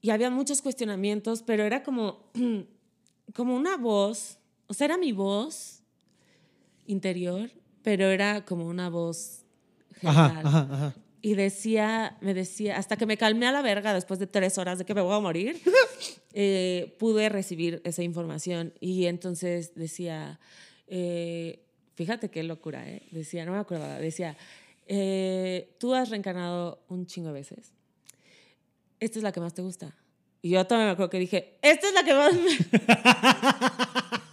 Y 0.00 0.10
había 0.10 0.30
muchos 0.30 0.62
cuestionamientos, 0.62 1.42
pero 1.42 1.64
era 1.64 1.82
como, 1.82 2.30
como 3.34 3.56
una 3.56 3.76
voz, 3.76 4.38
o 4.68 4.74
sea, 4.74 4.84
era 4.84 4.98
mi 4.98 5.10
voz 5.10 5.82
interior, 6.86 7.50
pero 7.82 8.06
era 8.06 8.44
como 8.44 8.66
una 8.68 8.88
voz 8.88 9.44
Ajá, 10.04 10.28
general. 10.28 10.46
ajá, 10.46 10.68
ajá. 10.70 10.94
Y 11.24 11.36
decía, 11.36 12.18
me 12.20 12.34
decía, 12.34 12.76
hasta 12.76 12.98
que 12.98 13.06
me 13.06 13.16
calmé 13.16 13.46
a 13.46 13.52
la 13.52 13.62
verga 13.62 13.94
después 13.94 14.20
de 14.20 14.26
tres 14.26 14.58
horas 14.58 14.76
de 14.76 14.84
que 14.84 14.92
me 14.92 15.00
voy 15.00 15.14
a 15.14 15.20
morir, 15.20 15.58
eh, 16.34 16.94
pude 16.98 17.30
recibir 17.30 17.80
esa 17.84 18.02
información. 18.02 18.74
Y 18.78 19.06
entonces 19.06 19.74
decía, 19.74 20.38
eh, 20.86 21.64
fíjate 21.94 22.28
qué 22.28 22.42
locura, 22.42 22.86
¿eh? 22.86 23.08
Decía, 23.10 23.46
no 23.46 23.52
me 23.52 23.58
acuerdo, 23.58 23.88
decía, 24.00 24.36
eh, 24.86 25.74
tú 25.78 25.94
has 25.94 26.10
reencarnado 26.10 26.84
un 26.90 27.06
chingo 27.06 27.28
de 27.28 27.32
veces. 27.32 27.72
Esta 29.00 29.18
es 29.18 29.22
la 29.22 29.32
que 29.32 29.40
más 29.40 29.54
te 29.54 29.62
gusta. 29.62 29.96
Y 30.42 30.50
yo 30.50 30.66
también 30.66 30.88
me 30.88 30.92
acuerdo 30.92 31.08
que 31.08 31.20
dije, 31.20 31.58
esta 31.62 31.88
es 31.88 31.94
la 31.94 32.04
que 32.04 32.12
más 32.12 32.34
me... 32.34 32.50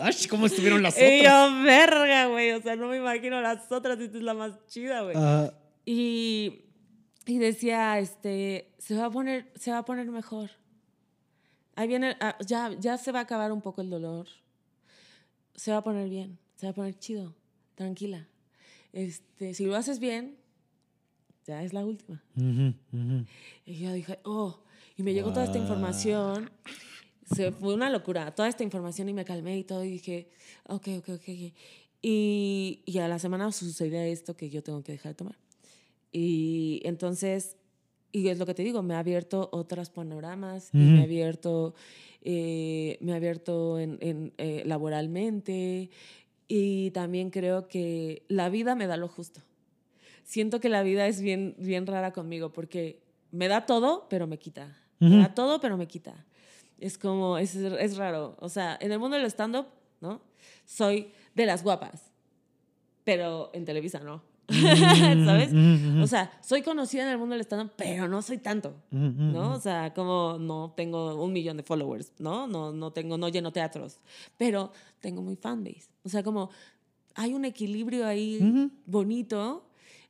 Ay, 0.00 0.14
¿Cómo 0.28 0.46
estuvieron 0.46 0.82
las 0.82 0.96
Y 0.98 1.20
otras? 1.20 1.22
yo, 1.22 1.62
verga, 1.62 2.26
güey. 2.26 2.52
O 2.52 2.60
sea, 2.62 2.76
no 2.76 2.88
me 2.88 2.96
imagino 2.96 3.40
las 3.40 3.70
otras. 3.70 3.98
Esta 4.00 4.16
es 4.18 4.22
la 4.22 4.34
más 4.34 4.52
chida, 4.66 5.02
güey. 5.02 5.16
Ajá. 5.16 5.52
Y, 5.84 6.64
y 7.26 7.38
decía, 7.38 7.98
este, 8.00 8.72
se 8.78 8.96
va 8.96 9.06
a 9.06 9.10
poner, 9.10 9.52
se 9.54 9.70
va 9.70 9.78
a 9.78 9.84
poner 9.84 10.06
mejor. 10.10 10.50
Ahí 11.76 11.86
viene, 11.88 12.16
ah, 12.20 12.36
ya, 12.44 12.72
ya 12.78 12.96
se 12.98 13.12
va 13.12 13.20
a 13.20 13.22
acabar 13.22 13.52
un 13.52 13.60
poco 13.60 13.80
el 13.82 13.90
dolor. 13.90 14.26
Se 15.54 15.70
va 15.70 15.78
a 15.78 15.84
poner 15.84 16.08
bien, 16.08 16.38
se 16.56 16.66
va 16.66 16.70
a 16.70 16.74
poner 16.74 16.98
chido, 16.98 17.34
tranquila. 17.74 18.26
Este, 18.92 19.54
si 19.54 19.66
lo 19.66 19.76
haces 19.76 19.98
bien, 20.00 20.36
ya 21.46 21.62
es 21.62 21.72
la 21.72 21.84
última. 21.84 22.22
Ujú, 22.36 22.74
ujú. 22.92 23.24
Y 23.66 23.78
yo 23.78 23.92
dije, 23.92 24.18
oh, 24.24 24.58
y 24.96 25.02
me 25.02 25.12
llegó 25.14 25.32
toda 25.32 25.44
esta 25.44 25.58
información. 25.58 26.50
Se 27.34 27.50
fue 27.52 27.74
una 27.74 27.90
locura, 27.90 28.34
toda 28.34 28.48
esta 28.48 28.62
información 28.62 29.08
y 29.08 29.12
me 29.12 29.24
calmé 29.24 29.58
y 29.58 29.64
todo 29.64 29.84
y 29.84 29.90
dije, 29.90 30.28
ok, 30.68 30.88
ok, 30.98 31.08
ok. 31.08 31.28
Y, 32.02 32.82
y 32.84 32.98
a 32.98 33.08
la 33.08 33.18
semana 33.18 33.50
sucedió 33.50 34.00
esto 34.00 34.36
que 34.36 34.48
yo 34.48 34.62
tengo 34.62 34.82
que 34.82 34.92
dejar 34.92 35.12
de 35.12 35.16
tomar. 35.16 35.36
Y 36.12 36.80
entonces, 36.84 37.56
y 38.12 38.28
es 38.28 38.38
lo 38.38 38.46
que 38.46 38.54
te 38.54 38.62
digo, 38.62 38.82
me 38.82 38.94
ha 38.94 39.00
abierto 39.00 39.48
otros 39.52 39.90
panoramas 39.90 40.70
y 40.72 40.78
me 40.78 41.00
ha 41.00 41.02
abierto, 41.02 41.74
eh, 42.22 42.96
me 43.00 43.12
ha 43.12 43.16
abierto 43.16 43.78
en, 43.78 43.98
en, 44.00 44.32
eh, 44.38 44.62
laboralmente 44.64 45.90
y 46.48 46.90
también 46.92 47.30
creo 47.30 47.68
que 47.68 48.22
la 48.28 48.48
vida 48.48 48.74
me 48.74 48.86
da 48.86 48.96
lo 48.96 49.08
justo. 49.08 49.40
Siento 50.24 50.60
que 50.60 50.68
la 50.68 50.82
vida 50.82 51.06
es 51.06 51.20
bien, 51.20 51.54
bien 51.58 51.86
rara 51.86 52.12
conmigo 52.12 52.52
porque 52.52 53.00
me 53.32 53.48
da 53.48 53.66
todo, 53.66 54.06
pero 54.08 54.26
me 54.26 54.38
quita. 54.38 54.76
Me 54.98 55.18
da 55.18 55.34
todo, 55.34 55.60
pero 55.60 55.76
me 55.76 55.86
quita. 55.86 56.24
Es 56.78 56.98
como, 56.98 57.38
es, 57.38 57.54
es 57.56 57.96
raro. 57.96 58.36
O 58.40 58.48
sea, 58.48 58.76
en 58.80 58.92
el 58.92 58.98
mundo 58.98 59.16
del 59.16 59.26
stand-up, 59.26 59.66
¿no? 60.00 60.20
Soy 60.64 61.12
de 61.34 61.46
las 61.46 61.62
guapas, 61.62 62.10
pero 63.04 63.50
en 63.54 63.64
Televisa 63.64 64.00
no. 64.00 64.22
¿Sabes? 64.48 65.52
Ujú, 65.52 65.90
ujú. 65.90 66.02
O 66.02 66.06
sea, 66.06 66.30
soy 66.40 66.62
conocida 66.62 67.02
en 67.02 67.08
el 67.08 67.18
mundo 67.18 67.34
del 67.34 67.44
stand-up, 67.44 67.72
pero 67.76 68.08
no 68.08 68.22
soy 68.22 68.38
tanto. 68.38 68.74
¿no? 68.90 69.54
O 69.54 69.60
sea, 69.60 69.92
como 69.92 70.36
no 70.38 70.72
tengo 70.76 71.22
un 71.22 71.32
millón 71.32 71.56
de 71.56 71.62
followers, 71.62 72.12
¿no? 72.18 72.46
No, 72.46 72.72
no 72.72 72.92
tengo, 72.92 73.18
no 73.18 73.28
lleno 73.28 73.52
teatros, 73.52 73.98
pero 74.36 74.70
tengo 75.00 75.22
muy 75.22 75.36
fanbase. 75.36 75.88
O 76.04 76.08
sea, 76.08 76.22
como 76.22 76.50
hay 77.14 77.34
un 77.34 77.44
equilibrio 77.44 78.06
ahí 78.06 78.70
bonito 78.84 79.66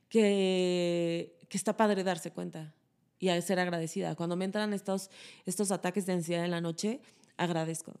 que, 0.09 1.37
que 1.49 1.57
está 1.57 1.75
padre 1.75 2.03
darse 2.03 2.31
cuenta 2.31 2.73
y 3.19 3.29
a 3.29 3.41
ser 3.41 3.59
agradecida. 3.59 4.15
Cuando 4.15 4.35
me 4.35 4.45
entran 4.45 4.73
estos, 4.73 5.09
estos 5.45 5.71
ataques 5.71 6.05
de 6.05 6.13
ansiedad 6.13 6.45
en 6.45 6.51
la 6.51 6.61
noche, 6.61 6.99
agradezco. 7.37 7.93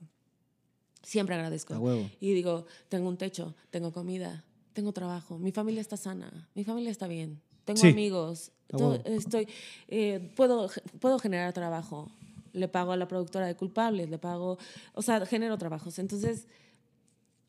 Siempre 1.03 1.35
agradezco. 1.35 1.73
A 1.73 1.79
huevo. 1.79 2.09
Y 2.19 2.33
digo, 2.33 2.65
tengo 2.89 3.07
un 3.07 3.17
techo, 3.17 3.55
tengo 3.69 3.91
comida, 3.93 4.43
tengo 4.73 4.91
trabajo, 4.91 5.37
mi 5.37 5.51
familia 5.51 5.81
está 5.81 5.95
sana, 5.97 6.49
mi 6.53 6.63
familia 6.63 6.91
está 6.91 7.07
bien, 7.07 7.39
tengo 7.65 7.79
Sí. 7.79 7.87
amigos, 7.89 8.51
todo- 8.67 8.95
estoy, 9.05 9.47
eh, 9.87 10.31
puedo, 10.35 10.69
puedo 10.99 11.17
generar 11.19 11.53
trabajo. 11.53 12.11
Le 12.53 12.67
pago 12.67 12.91
a 12.91 12.97
la 12.97 13.07
productora 13.07 13.45
de 13.47 13.55
culpables, 13.55 14.09
le 14.09 14.17
pago, 14.17 14.57
o 14.93 15.01
sea, 15.01 15.23
genero 15.25 15.57
trabajos. 15.57 15.99
Entonces, 15.99 16.47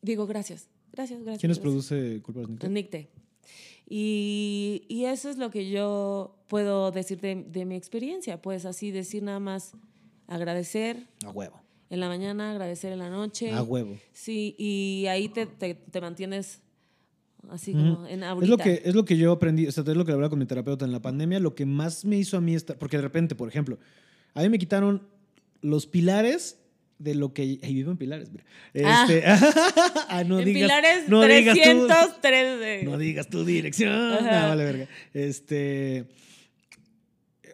digo, 0.01 0.27
gracias, 0.27 0.67
gracias, 0.93 1.19
gracias. 1.23 1.39
¿Quiénes 1.41 1.57
gracias. 1.57 1.87
produce 1.87 2.21
Culpables 2.21 2.49
Nicte? 2.51 2.69
Nicte. 2.69 3.09
Y, 3.89 4.83
y 4.87 5.05
eso 5.05 5.29
es 5.29 5.37
lo 5.37 5.49
que 5.49 5.69
yo 5.69 6.35
puedo 6.47 6.91
decir 6.91 7.19
de, 7.21 7.43
de 7.43 7.65
mi 7.65 7.75
experiencia, 7.75 8.39
pues 8.41 8.65
así 8.65 8.91
decir 8.91 9.23
nada 9.23 9.39
más 9.39 9.73
agradecer 10.27 11.07
A 11.25 11.31
huevo. 11.31 11.59
en 11.89 11.99
la 11.99 12.07
mañana, 12.07 12.51
agradecer 12.51 12.93
en 12.93 12.99
la 12.99 13.09
noche. 13.09 13.51
A 13.51 13.63
huevo. 13.63 13.97
Sí, 14.13 14.55
y 14.59 15.07
ahí 15.07 15.27
te, 15.29 15.47
te, 15.47 15.73
te 15.73 16.01
mantienes 16.01 16.61
así 17.49 17.71
como 17.73 18.05
en 18.05 18.23
ahorita. 18.23 18.45
Es 18.45 18.49
lo, 18.49 18.57
que, 18.57 18.81
es 18.85 18.93
lo 18.95 19.05
que 19.05 19.17
yo 19.17 19.31
aprendí, 19.31 19.65
o 19.67 19.71
sea, 19.71 19.83
es 19.87 19.95
lo 19.97 20.05
que 20.05 20.11
hablaba 20.11 20.29
con 20.29 20.37
mi 20.37 20.45
terapeuta 20.45 20.85
en 20.85 20.91
la 20.91 21.01
pandemia, 21.01 21.39
lo 21.39 21.55
que 21.55 21.65
más 21.65 22.05
me 22.05 22.17
hizo 22.17 22.37
a 22.37 22.41
mí 22.41 22.53
estar, 22.53 22.77
porque 22.77 22.97
de 22.97 23.01
repente, 23.01 23.33
por 23.33 23.47
ejemplo, 23.49 23.79
a 24.35 24.43
mí 24.43 24.49
me 24.49 24.59
quitaron 24.59 25.07
los 25.61 25.87
pilares 25.87 26.58
de 26.99 27.15
lo 27.15 27.33
que... 27.33 27.41
Ahí 27.63 27.73
vivo 27.73 27.89
en 27.91 27.97
pilares, 27.97 28.29
mira. 28.31 28.43
Ah. 28.85 29.07
Este, 29.09 29.23
ah, 30.09 30.23
no 30.27 30.37
en 30.39 30.45
digas, 30.45 30.63
Pilares 30.69 31.09
no 31.09 31.21
digas 31.23 31.55
tú- 31.57 31.87
313. 31.87 32.83
no 32.83 32.97
digas 32.97 33.27
tu 33.29 33.43
dirección. 33.45 33.91
No, 33.91 34.21
vale, 34.21 34.63
verga. 34.63 34.87
Este. 35.13 36.05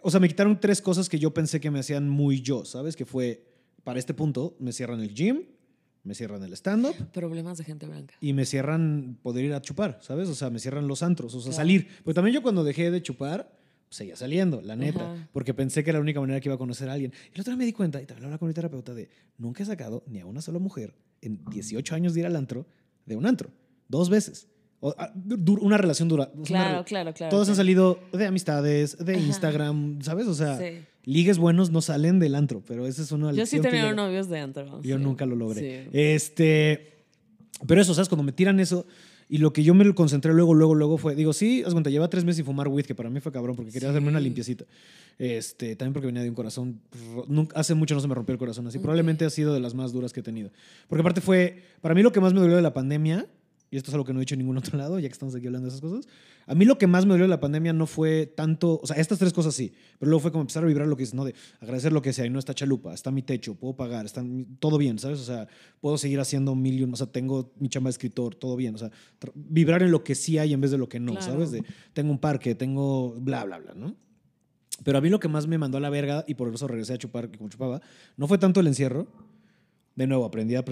O 0.02 0.12
sea, 0.12 0.20
me 0.20 0.28
quitaron 0.28 0.60
tres 0.60 0.82
cosas 0.82 1.10
que 1.10 1.18
yo 1.18 1.34
pensé 1.34 1.60
que 1.60 1.72
me 1.72 1.80
hacían 1.80 2.10
muy 2.10 2.42
yo, 2.42 2.64
¿sabes? 2.66 2.96
Que 2.96 3.06
fue, 3.06 3.44
para 3.84 3.98
este 3.98 4.14
punto, 4.14 4.56
me 4.60 4.72
cierran 4.72 5.00
el 5.02 5.14
gym, 5.16 5.44
me 6.04 6.14
cierran 6.14 6.44
el 6.44 6.54
stand-up 6.54 6.94
Problemas 7.12 7.58
de 7.58 7.64
gente 7.64 7.88
blanca. 7.88 8.14
y 8.22 8.34
me 8.34 8.46
cierran 8.46 9.18
poder 9.24 9.46
ir 9.46 9.54
a 9.54 9.62
chupar, 9.62 9.98
¿sabes? 10.04 10.30
O 10.30 10.36
sea, 10.36 10.52
me 10.52 10.60
cierran 10.60 10.88
los 10.88 11.02
antros, 11.02 11.34
o 11.34 11.40
sea, 11.40 11.50
Claro. 11.50 11.56
salir. 11.58 11.88
Porque 12.04 12.14
también 12.14 12.36
yo 12.36 12.44
cuando 12.44 12.64
dejé 12.64 12.92
de 12.92 13.02
chupar, 13.02 13.52
seguía 13.90 14.16
saliendo, 14.16 14.62
la 14.62 14.76
neta, 14.76 15.14
Ajá. 15.14 15.28
porque 15.32 15.54
pensé 15.54 15.84
que 15.84 15.90
era 15.92 16.00
la 16.00 16.04
única 16.04 16.20
manera 16.20 16.40
que 16.42 16.50
iba 16.50 16.56
a 16.56 16.58
conocer 16.58 16.90
a 16.90 16.94
alguien. 16.94 17.14
Y 17.34 17.38
la 17.38 17.42
otra 17.42 17.54
vez 17.54 17.58
me 17.60 17.66
di 17.66 17.74
cuenta, 17.74 18.02
y 18.02 18.06
también 18.06 18.24
lo 18.24 18.28
hablaba 18.28 18.40
con 18.40 18.48
mi 18.48 18.54
terapeuta, 18.54 18.94
de 18.94 19.10
nunca 19.38 19.64
he 19.64 19.66
sacado 19.66 20.04
ni 20.08 20.20
a 20.20 20.26
una 20.26 20.42
sola 20.42 20.60
mujer 20.60 20.94
en 21.22 21.44
18 21.52 21.96
años 21.96 22.14
de 22.14 22.20
ir 22.22 22.26
al 22.26 22.36
antro, 22.36 22.66
de 23.06 23.16
un 23.16 23.26
antro, 23.26 23.50
dos 23.88 24.10
veces. 24.10 24.48
O, 24.82 24.94
ah, 24.98 25.12
du- 25.16 25.58
una 25.62 25.78
relación 25.78 26.08
dura. 26.10 26.26
o 26.26 26.28
sea, 26.28 26.38
una 26.38 26.46
Claro, 26.46 26.86
claro, 26.86 27.14
claro. 27.14 27.30
Todos 27.32 27.48
han 27.48 27.56
claro. 27.56 27.64
salido 27.64 28.00
de 28.12 28.26
amistades, 28.28 28.98
de 29.04 29.14
Ajá. 29.16 29.22
Instagram, 29.26 30.02
¿sabes? 30.02 30.28
O 30.28 30.34
sea, 30.36 30.58
Sí. 30.60 30.82
ligues 31.06 31.38
buenos 31.38 31.72
no 31.72 31.82
salen 31.82 32.20
del 32.20 32.36
antro, 32.36 32.62
pero 32.68 32.86
esa 32.86 33.02
es 33.02 33.12
una 33.12 33.32
Yo 33.32 33.46
sí 33.46 33.60
tenía 33.62 33.94
novios 33.94 34.28
de 34.30 34.40
antro. 34.40 34.82
yo 34.84 34.98
sí. 34.98 35.04
nunca 35.04 35.26
lo 35.26 35.36
logré. 35.36 35.86
Sí. 35.86 35.90
Este, 35.94 37.06
pero 37.66 37.82
eso, 37.82 37.94
¿sabes? 37.94 38.10
Cuando 38.10 38.24
me 38.24 38.32
tiran 38.34 38.60
eso 38.60 38.86
y 39.28 39.40
lo 39.40 39.54
que 39.54 39.64
yo 39.64 39.74
me 39.74 39.92
concentré 39.94 40.34
luego, 40.34 40.54
luego, 40.54 40.76
luego 40.76 40.98
fue, 40.98 41.16
digo, 41.16 41.34
sí, 41.34 41.64
haz 41.66 41.74
cuenta, 41.74 41.90
lleva 41.90 42.08
tres 42.10 42.24
meses 42.24 42.38
sin 42.38 42.46
fumar 42.46 42.68
weed, 42.68 42.86
que 42.86 42.94
para 42.94 43.10
mí 43.10 43.20
fue 43.20 43.32
cabrón 43.32 43.56
porque 43.56 43.72
quería 43.72 43.90
hacerme 43.90 44.10
una 44.10 44.20
limpiecita. 44.20 44.66
Este, 45.18 45.76
también 45.76 45.94
porque 45.94 46.08
venía 46.08 46.22
de 46.22 46.30
un 46.30 46.36
corazón, 46.36 46.80
nunca, 47.28 47.60
hace 47.60 47.74
mucho 47.74 47.96
no 47.96 48.02
se 48.02 48.08
me 48.08 48.14
rompió 48.14 48.34
el 48.34 48.40
corazón 48.40 48.68
así. 48.68 48.78
Probablemente 48.78 49.26
ha 49.26 49.30
sido 49.30 49.54
de 49.54 49.60
las 49.60 49.74
más 49.74 49.94
duras 49.94 50.14
que 50.14 50.20
he 50.20 50.24
tenido. 50.24 50.52
Porque 50.88 51.02
aparte 51.02 51.22
fue, 51.22 51.64
para 51.82 51.96
mí 51.96 52.04
lo 52.04 52.12
que 52.12 52.20
más 52.20 52.34
me 52.34 52.40
dolió 52.40 52.56
de 52.56 52.62
la 52.62 52.74
pandemia, 52.74 53.26
y 53.76 53.78
esto 53.78 53.92
es 53.92 53.94
algo 53.96 54.06
que 54.06 54.14
no 54.14 54.20
he 54.20 54.22
dicho 54.22 54.36
en 54.36 54.40
ningún 54.40 54.58
otro 54.58 54.78
lado, 54.78 54.98
ya 55.00 55.10
que 55.10 55.12
estamos 55.14 55.36
aquí 55.36 55.48
hablando 55.48 55.66
de 55.66 55.70
esas 55.76 55.82
cosas, 55.82 56.08
a 56.48 56.56
mí 56.56 56.64
lo 56.64 56.78
que 56.78 56.88
más 56.88 57.06
me 57.06 57.12
dolió 57.12 57.26
de 57.26 57.30
la 57.30 57.40
pandemia 57.42 57.74
no 57.74 57.86
fue 57.88 58.26
tanto, 58.26 58.80
o 58.82 58.88
sea, 58.88 58.96
estas 58.96 59.20
tres 59.20 59.34
cosas 59.34 59.54
sí, 59.54 59.74
pero 60.00 60.10
luego 60.10 60.22
fue 60.22 60.32
como 60.32 60.44
empezar 60.44 60.64
a 60.64 60.68
vibrar 60.68 60.88
lo 60.88 60.96
que 60.96 61.02
dices, 61.02 61.14
¿no? 61.14 61.26
De 61.26 61.36
agradecer 61.60 61.92
lo 61.92 62.02
que 62.02 62.14
sea, 62.14 62.26
y 62.26 62.30
no 62.30 62.40
está 62.40 62.54
chalupa, 62.54 62.94
está 62.94 63.12
mi 63.12 63.22
techo, 63.22 63.56
puedo 63.56 63.76
pagar, 63.76 64.06
está 64.06 64.24
mi- 64.24 64.46
todo 64.60 64.78
bien, 64.78 64.98
¿sabes? 64.98 65.20
O 65.20 65.24
sea, 65.26 65.48
puedo 65.82 65.98
seguir 65.98 66.20
haciendo 66.22 66.56
mil 66.56 66.80
y 66.80 66.84
un, 66.84 66.94
o 66.94 66.96
sea, 66.96 67.08
tengo 67.08 67.52
mi 67.60 67.68
chamba 67.68 67.90
de 67.90 67.92
escritor, 67.92 68.36
todo 68.36 68.56
bien, 68.56 68.76
o 68.76 68.78
sea, 68.78 68.92
vibrar 69.34 69.84
en 69.84 69.92
lo 69.92 70.04
que 70.04 70.16
sí 70.16 70.38
hay 70.38 70.54
en 70.54 70.62
vez 70.62 70.72
de 70.72 70.78
lo 70.78 70.88
que 70.88 71.00
no, 71.00 71.12
Claro. 71.14 71.26
¿sabes? 71.34 71.52
De, 71.52 71.64
tengo 71.94 72.12
un 72.12 72.20
parque, 72.20 72.56
tengo 72.56 73.12
bla, 73.20 73.44
bla, 73.44 73.58
bla, 73.60 73.74
¿no? 73.74 73.96
Pero 74.84 74.98
a 74.98 75.02
mí 75.02 75.10
lo 75.10 75.20
que 75.22 75.30
más 75.30 75.48
me 75.48 75.58
mandó 75.58 75.78
a 75.78 75.82
la 75.82 75.90
verga, 75.90 76.26
y 76.28 76.34
por 76.36 76.54
eso 76.54 76.68
regresé 76.68 76.94
a 76.94 76.98
chupar 76.98 77.30
como 77.38 77.50
chupaba, 77.50 77.82
no 78.18 78.28
fue 78.28 78.38
tanto 78.38 78.60
el 78.60 78.68
encierro, 78.68 79.08
de 79.96 80.08
nuevo, 80.08 80.26
aprendí 80.26 80.56
a, 80.56 80.64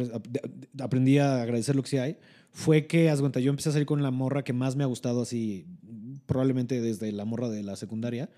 aprendí 0.80 1.18
a 1.18 1.42
agradecer 1.42 1.76
lo 1.76 1.84
que 1.84 1.90
sí 1.90 1.98
hay, 1.98 2.18
fue 2.52 2.88
que, 2.88 3.10
haz 3.10 3.20
cuenta, 3.20 3.40
yo 3.40 3.50
empecé 3.50 3.70
a 3.70 3.72
salir 3.72 3.88
con 3.88 4.04
la 4.04 4.12
morra 4.12 4.44
que 4.44 4.54
más 4.54 4.76
me 4.76 4.84
ha 4.84 4.88
gustado 4.88 5.22
así, 5.22 5.66
probablemente 6.26 6.82
desde 6.82 7.12
la 7.12 7.26
morra 7.26 7.50
de 7.50 7.64
la 7.64 7.76
secundaria. 7.76 8.30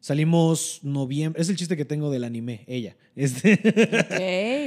Salimos 0.00 0.80
noviembre, 0.82 1.42
es 1.42 1.50
el 1.50 1.56
chiste 1.56 1.76
que 1.76 1.84
tengo 1.84 2.10
del 2.10 2.24
anime, 2.24 2.64
ella. 2.66 2.96
Este, 3.16 3.58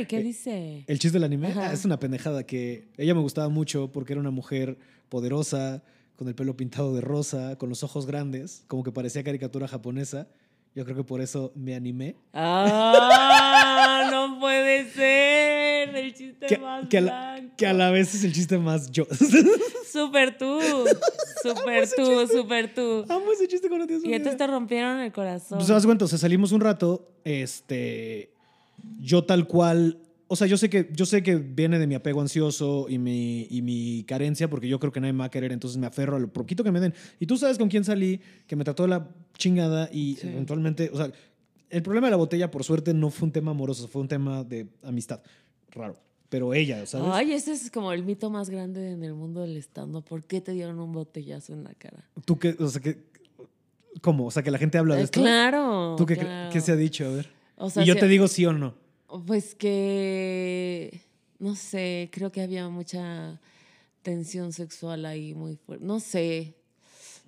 ¿Qué 0.07 0.21
dice? 0.23 0.83
el 0.85 0.99
chiste 0.99 1.15
del 1.15 1.23
anime 1.23 1.53
ah, 1.55 1.73
es 1.73 1.85
una 1.85 1.97
pendejada 1.97 2.43
que 2.45 2.89
ella 2.97 3.15
me 3.15 3.21
gustaba 3.21 3.49
mucho 3.49 3.91
porque 3.91 4.13
era 4.13 4.19
una 4.19 4.29
mujer 4.29 4.77
poderosa, 5.09 5.81
con 6.15 6.27
el 6.27 6.35
pelo 6.35 6.55
pintado 6.55 6.93
de 6.93 7.01
rosa, 7.01 7.57
con 7.57 7.69
los 7.69 7.83
ojos 7.83 8.05
grandes, 8.05 8.63
como 8.67 8.83
que 8.83 8.91
parecía 8.91 9.23
caricatura 9.23 9.67
japonesa. 9.67 10.27
Yo 10.75 10.83
creo 10.85 10.97
que 10.97 11.03
por 11.03 11.21
eso 11.21 11.51
me 11.55 11.75
animé. 11.75 12.15
¡Ah! 12.33 14.09
No 14.11 14.39
puede 14.39 14.89
ser. 14.91 15.95
El 15.95 16.13
chiste 16.13 16.47
Que, 16.47 16.57
más 16.57 16.87
que 16.87 16.97
a 16.97 17.01
la, 17.01 17.33
blanco. 17.35 17.55
que 17.57 17.67
a 17.67 17.73
la 17.73 17.91
vez 17.91 18.15
es 18.15 18.23
el 18.23 18.33
chiste 18.33 18.57
más 18.57 18.89
yo. 18.91 19.05
Super 19.91 20.35
tú. 20.37 20.59
Super 21.43 21.87
tú, 21.95 22.27
super 22.27 22.73
tú. 22.73 23.05
Amo 23.07 23.31
ese 23.33 23.47
chiste 23.47 23.67
cuando 23.67 23.85
tienes 23.85 24.03
Y 24.03 24.13
entonces 24.13 24.37
te 24.37 24.47
rompieron 24.47 24.99
el 24.99 25.11
corazón. 25.11 25.59
Pues, 25.59 25.69
haz 25.69 25.85
cuenta, 25.85 26.05
o 26.05 26.07
sea, 26.07 26.17
salimos 26.17 26.51
un 26.51 26.61
rato, 26.61 27.11
este, 27.23 28.31
yo 28.99 29.23
tal 29.25 29.45
cual, 29.45 29.99
o 30.33 30.35
sea, 30.35 30.47
yo 30.47 30.57
sé 30.57 30.69
que, 30.69 30.89
yo 30.93 31.05
sé 31.05 31.21
que 31.23 31.35
viene 31.35 31.77
de 31.79 31.85
mi 31.87 31.95
apego 31.95 32.19
ansioso 32.21 32.87
y 32.89 32.97
mi, 32.97 33.45
y 33.49 33.61
mi 33.61 34.03
carencia, 34.07 34.49
porque 34.49 34.67
yo 34.67 34.79
creo 34.79 34.91
que 34.91 34.99
nadie 34.99 35.13
me 35.13 35.19
va 35.19 35.25
a 35.25 35.29
querer, 35.29 35.51
entonces 35.51 35.77
me 35.77 35.85
aferro 35.87 36.15
a 36.15 36.19
lo 36.19 36.27
poquito 36.33 36.63
que 36.63 36.71
me 36.71 36.79
den. 36.79 36.93
Y 37.19 37.25
tú 37.27 37.37
sabes 37.37 37.57
con 37.57 37.69
quién 37.69 37.83
salí, 37.83 38.19
que 38.47 38.55
me 38.55 38.63
trató 38.63 38.83
de 38.83 38.89
la 38.89 39.07
chingada 39.37 39.89
y 39.91 40.15
Sí. 40.15 40.27
eventualmente, 40.27 40.89
o 40.91 40.97
sea, 40.97 41.11
el 41.69 41.81
problema 41.83 42.07
de 42.07 42.11
la 42.11 42.17
botella, 42.17 42.49
por 42.51 42.63
suerte, 42.63 42.93
no 42.93 43.09
fue 43.09 43.27
un 43.27 43.31
tema 43.31 43.51
amoroso, 43.51 43.87
fue 43.87 44.01
un 44.01 44.07
tema 44.07 44.43
de 44.43 44.67
amistad. 44.83 45.21
Raro. 45.71 45.95
Pero 46.29 46.53
ella, 46.55 46.85
¿sabes? 46.87 47.09
Ay, 47.13 47.31
ese 47.33 47.51
es 47.51 47.69
como 47.69 47.91
el 47.93 48.03
mito 48.03 48.29
más 48.31 48.49
grande 48.49 48.91
en 48.91 49.03
el 49.03 49.13
mundo 49.13 49.41
del 49.41 49.55
stand 49.57 50.01
¿Por 50.03 50.23
qué 50.23 50.41
te 50.41 50.51
dieron 50.53 50.79
un 50.79 50.91
botellazo 50.91 51.53
en 51.53 51.63
la 51.63 51.73
cara? 51.75 52.09
Tú 52.25 52.39
que, 52.39 52.55
o 52.59 52.67
sea, 52.69 52.81
que, 52.81 52.97
¿cómo? 54.01 54.25
O 54.25 54.31
sea, 54.31 54.41
que 54.41 54.49
la 54.51 54.57
gente 54.57 54.77
habla 54.79 54.95
de 54.95 55.01
Eh, 55.01 55.03
esto. 55.05 55.21
claro. 55.21 55.95
¿Tú 55.97 56.05
qué, 56.07 56.17
claro. 56.17 56.49
qué 56.51 56.59
se 56.59 56.71
ha 56.71 56.75
dicho? 56.75 57.05
A 57.05 57.09
ver. 57.09 57.29
O 57.57 57.69
sea, 57.69 57.83
y 57.83 57.85
yo 57.85 57.95
te 57.95 58.07
digo 58.07 58.27
sí 58.27 58.45
o 58.47 58.53
no. 58.53 58.73
Pues 59.25 59.55
que. 59.55 61.01
No 61.39 61.55
sé, 61.55 62.09
creo 62.11 62.31
que 62.31 62.41
había 62.41 62.69
mucha 62.69 63.39
tensión 64.01 64.53
sexual 64.53 65.05
ahí 65.05 65.33
muy 65.33 65.55
fuerte. 65.57 65.83
No 65.85 65.99
sé. 65.99 66.55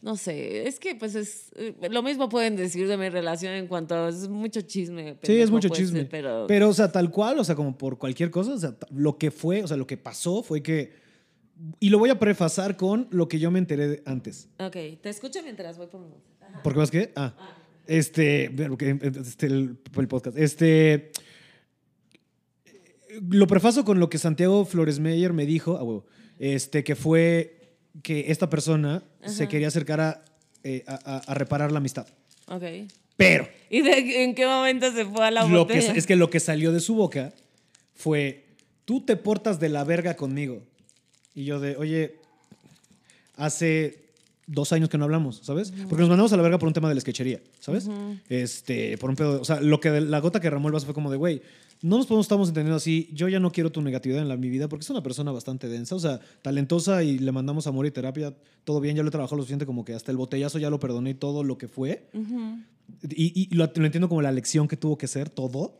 No 0.01 0.15
sé. 0.17 0.67
Es 0.67 0.79
que, 0.79 0.95
pues, 0.95 1.15
es. 1.15 1.51
eh, 1.55 1.73
Lo 1.89 2.03
mismo 2.03 2.29
pueden 2.29 2.55
decir 2.55 2.87
de 2.87 2.95
mi 2.97 3.09
relación 3.09 3.53
en 3.53 3.67
cuanto. 3.67 3.95
a- 3.95 4.09
Es 4.09 4.27
mucho 4.27 4.61
chisme. 4.61 5.17
Sí, 5.23 5.39
es 5.39 5.49
mucho 5.51 5.67
pues, 5.67 5.79
chisme. 5.79 6.05
Pero. 6.05 6.45
Pero, 6.47 6.69
o 6.69 6.73
sea, 6.73 6.91
tal 6.91 7.11
cual, 7.11 7.39
o 7.39 7.43
sea, 7.43 7.55
como 7.55 7.77
por 7.77 7.97
cualquier 7.97 8.29
cosa, 8.31 8.53
o 8.53 8.57
sea, 8.59 8.75
lo 8.93 9.17
que 9.17 9.31
fue, 9.31 9.63
o 9.63 9.67
sea, 9.67 9.77
lo 9.77 9.87
que 9.87 9.97
pasó 9.97 10.43
fue 10.43 10.61
que. 10.61 10.93
Y 11.79 11.89
lo 11.89 11.99
voy 11.99 12.09
a 12.09 12.19
prefasar 12.19 12.75
con 12.77 13.07
lo 13.11 13.27
que 13.27 13.39
yo 13.39 13.49
me 13.49 13.59
enteré 13.59 13.87
de 13.87 14.03
antes. 14.05 14.49
Ok, 14.59 14.75
te 15.01 15.09
escucho 15.09 15.41
mientras 15.43 15.77
voy 15.77 15.87
por 15.87 16.01
un. 16.01 16.13
¿Por 16.63 16.73
qué 16.73 16.79
más 16.79 16.91
que? 16.91 17.11
Ah. 17.15 17.33
Este. 17.87 18.45
este, 18.45 19.45
el, 19.47 19.77
el 19.97 20.07
podcast. 20.07 20.37
Este. 20.37 21.11
Lo 23.29 23.47
prefaso 23.47 23.83
con 23.85 23.99
lo 23.99 24.09
que 24.09 24.17
Santiago 24.17 24.65
Flores 24.65 24.99
Meyer 24.99 25.33
me 25.33 25.45
dijo, 25.45 25.77
ah, 25.77 25.83
huevo, 25.83 26.05
este, 26.39 26.83
que 26.83 26.95
fue 26.95 27.75
que 28.03 28.25
esta 28.31 28.49
persona 28.49 29.03
se 29.25 29.47
quería 29.47 29.67
acercar 29.69 30.01
a, 30.01 30.25
eh, 30.63 30.83
a- 30.87 31.21
a- 31.27 31.33
reparar 31.33 31.71
la 31.71 31.77
amistad. 31.77 32.07
Ok. 32.47 32.63
Pero. 33.17 33.47
¿Y 33.69 33.81
de, 33.81 34.23
en 34.23 34.35
qué 34.35 34.45
momento 34.45 34.91
se 34.91 35.05
fue 35.05 35.25
a 35.25 35.31
la 35.31 35.45
lo 35.45 35.65
que, 35.67 35.77
es 35.77 36.05
que 36.05 36.15
lo 36.15 36.29
que 36.29 36.39
salió 36.41 36.71
de 36.73 36.79
su 36.81 36.95
boca 36.95 37.33
fue, 37.93 38.45
tú 38.83 39.01
te 39.05 39.15
portas 39.15 39.59
de 39.59 39.69
la 39.69 39.83
verga 39.85 40.15
conmigo. 40.15 40.61
Y 41.33 41.45
yo 41.45 41.59
de, 41.59 41.77
oye, 41.77 42.15
hace 43.35 44.05
dos 44.47 44.71
años 44.73 44.89
que 44.89 44.97
no 44.97 45.05
hablamos, 45.05 45.39
¿sabes? 45.43 45.71
Porque 45.89 46.01
nos 46.01 46.09
mandamos 46.09 46.31
a 46.33 46.37
la 46.37 46.43
verga 46.43 46.59
por 46.59 46.67
un 46.67 46.73
tema 46.73 46.87
de 46.89 46.95
la 46.95 47.01
sketchería, 47.01 47.39
¿sabes? 47.59 47.89
Este, 48.29 48.97
por 48.97 49.09
un 49.09 49.15
pedo, 49.15 49.33
de- 49.35 49.39
o 49.39 49.45
sea, 49.45 49.59
lo 49.59 49.79
que 49.79 49.89
de- 49.91 50.01
la 50.01 50.19
gota 50.19 50.39
que 50.39 50.49
ramó 50.49 50.67
el 50.67 50.73
vaso 50.73 50.85
fue 50.85 50.93
como 50.93 51.09
de, 51.09 51.17
güey, 51.17 51.41
no 51.81 51.97
nos 51.97 52.07
podemos 52.07 52.25
estamos 52.25 52.47
entendiendo 52.49 52.77
así, 52.77 53.09
yo 53.13 53.27
ya 53.27 53.39
no 53.39 53.51
quiero 53.51 53.71
tu 53.71 53.81
negatividad 53.81 54.21
en 54.21 54.27
la, 54.27 54.37
mi 54.37 54.49
vida 54.49 54.67
porque 54.67 54.83
es 54.83 54.89
una 54.89 55.03
persona 55.03 55.31
bastante 55.31 55.67
densa, 55.67 55.95
o 55.95 55.99
sea, 55.99 56.19
talentosa 56.41 57.03
y 57.03 57.19
le 57.19 57.31
mandamos 57.31 57.67
amor 57.67 57.85
y 57.85 57.91
terapia, 57.91 58.33
todo 58.63 58.79
bien, 58.79 58.95
ya 58.95 59.03
lo 59.03 59.09
he 59.09 59.11
trabajado 59.11 59.37
lo 59.37 59.43
suficiente 59.43 59.65
como 59.65 59.85
que 59.85 59.93
hasta 59.93 60.11
el 60.11 60.17
botellazo 60.17 60.57
ya 60.59 60.69
lo 60.69 60.79
perdoné 60.79 61.11
y 61.11 61.15
todo 61.15 61.43
lo 61.43 61.57
que 61.57 61.67
fue. 61.67 62.09
Y, 63.09 63.49
y 63.51 63.55
lo, 63.55 63.69
lo 63.73 63.85
entiendo 63.85 64.09
como 64.09 64.21
la 64.21 64.31
lección 64.31 64.67
que 64.67 64.77
tuvo 64.77 64.97
que 64.97 65.07
ser 65.07 65.29
todo. 65.29 65.79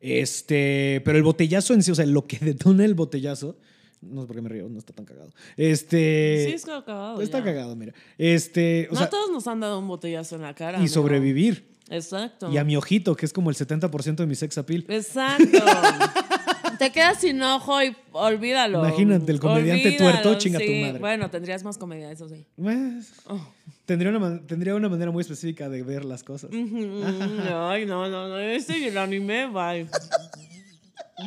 Este, 0.00 1.02
pero 1.04 1.18
el 1.18 1.24
botellazo 1.24 1.74
en 1.74 1.82
sí, 1.82 1.90
o 1.90 1.94
sea, 1.94 2.06
lo 2.06 2.26
que 2.26 2.38
detona 2.44 2.84
el 2.84 2.94
botellazo, 2.94 3.58
no 4.00 4.22
sé 4.22 4.26
por 4.26 4.36
qué 4.36 4.42
me 4.42 4.48
río, 4.48 4.68
no 4.68 4.78
está 4.78 4.92
tan 4.92 5.04
cagado. 5.04 5.32
Este, 5.56 6.44
sí, 6.48 6.54
es 6.54 6.64
cagado. 6.64 7.20
está 7.20 7.38
ya. 7.38 7.44
cagado, 7.44 7.74
mira. 7.74 7.92
Este, 8.16 8.88
o 8.90 8.94
no 8.94 8.98
sea, 8.98 9.10
todos 9.10 9.30
nos 9.30 9.46
han 9.46 9.60
dado 9.60 9.78
un 9.78 9.88
botellazo 9.88 10.36
en 10.36 10.42
la 10.42 10.54
cara. 10.54 10.78
y 10.78 10.82
¿no? 10.82 10.88
sobrevivir. 10.88 11.76
Exacto. 11.90 12.50
Y 12.52 12.58
a 12.58 12.64
mi 12.64 12.76
ojito, 12.76 13.14
que 13.16 13.24
es 13.26 13.32
como 13.32 13.50
el 13.50 13.56
70% 13.56 14.16
de 14.16 14.26
mi 14.26 14.34
sex 14.34 14.58
appeal. 14.58 14.84
Exacto. 14.88 15.44
te 16.78 16.90
quedas 16.92 17.20
sin 17.20 17.42
ojo 17.42 17.82
y 17.82 17.96
olvídalo. 18.12 18.78
Imagínate, 18.86 19.32
el 19.32 19.40
comediante 19.40 19.92
tuerto, 19.92 20.34
chinga 20.36 20.58
tu 20.58 20.64
madre. 20.70 20.98
Bueno, 20.98 21.30
tendrías 21.30 21.64
más 21.64 21.78
comedia, 21.78 22.10
eso 22.12 22.28
sí. 22.28 22.44
Pues, 22.56 23.12
Oh. 23.26 23.40
tendría, 23.86 24.10
una, 24.16 24.40
tendría 24.46 24.74
una 24.74 24.88
manera 24.88 25.10
muy 25.10 25.22
específica 25.22 25.68
de 25.68 25.82
ver 25.82 26.04
las 26.04 26.22
cosas. 26.22 26.50
Ay, 26.52 27.86
no, 27.86 28.08
no, 28.08 28.28
no. 28.28 28.38
Este 28.38 28.78
y 28.78 28.84
el 28.84 28.98
anime, 28.98 29.46
bye. 29.46 29.86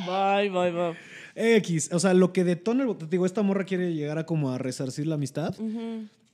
Bye, 0.06 0.50
bye, 0.50 0.72
bye. 0.72 0.96
X, 1.58 1.90
o 1.94 2.00
sea, 2.00 2.14
lo 2.14 2.34
que 2.34 2.44
detona, 2.44 2.84
el- 2.84 2.96
te 2.98 3.06
digo, 3.08 3.26
esta 3.26 3.42
morra 3.42 3.64
quiere 3.66 3.94
llegar 3.94 4.18
a 4.18 4.26
como 4.26 4.52
a 4.52 4.58
resarcir 4.58 5.08
la 5.08 5.16
amistad, 5.16 5.56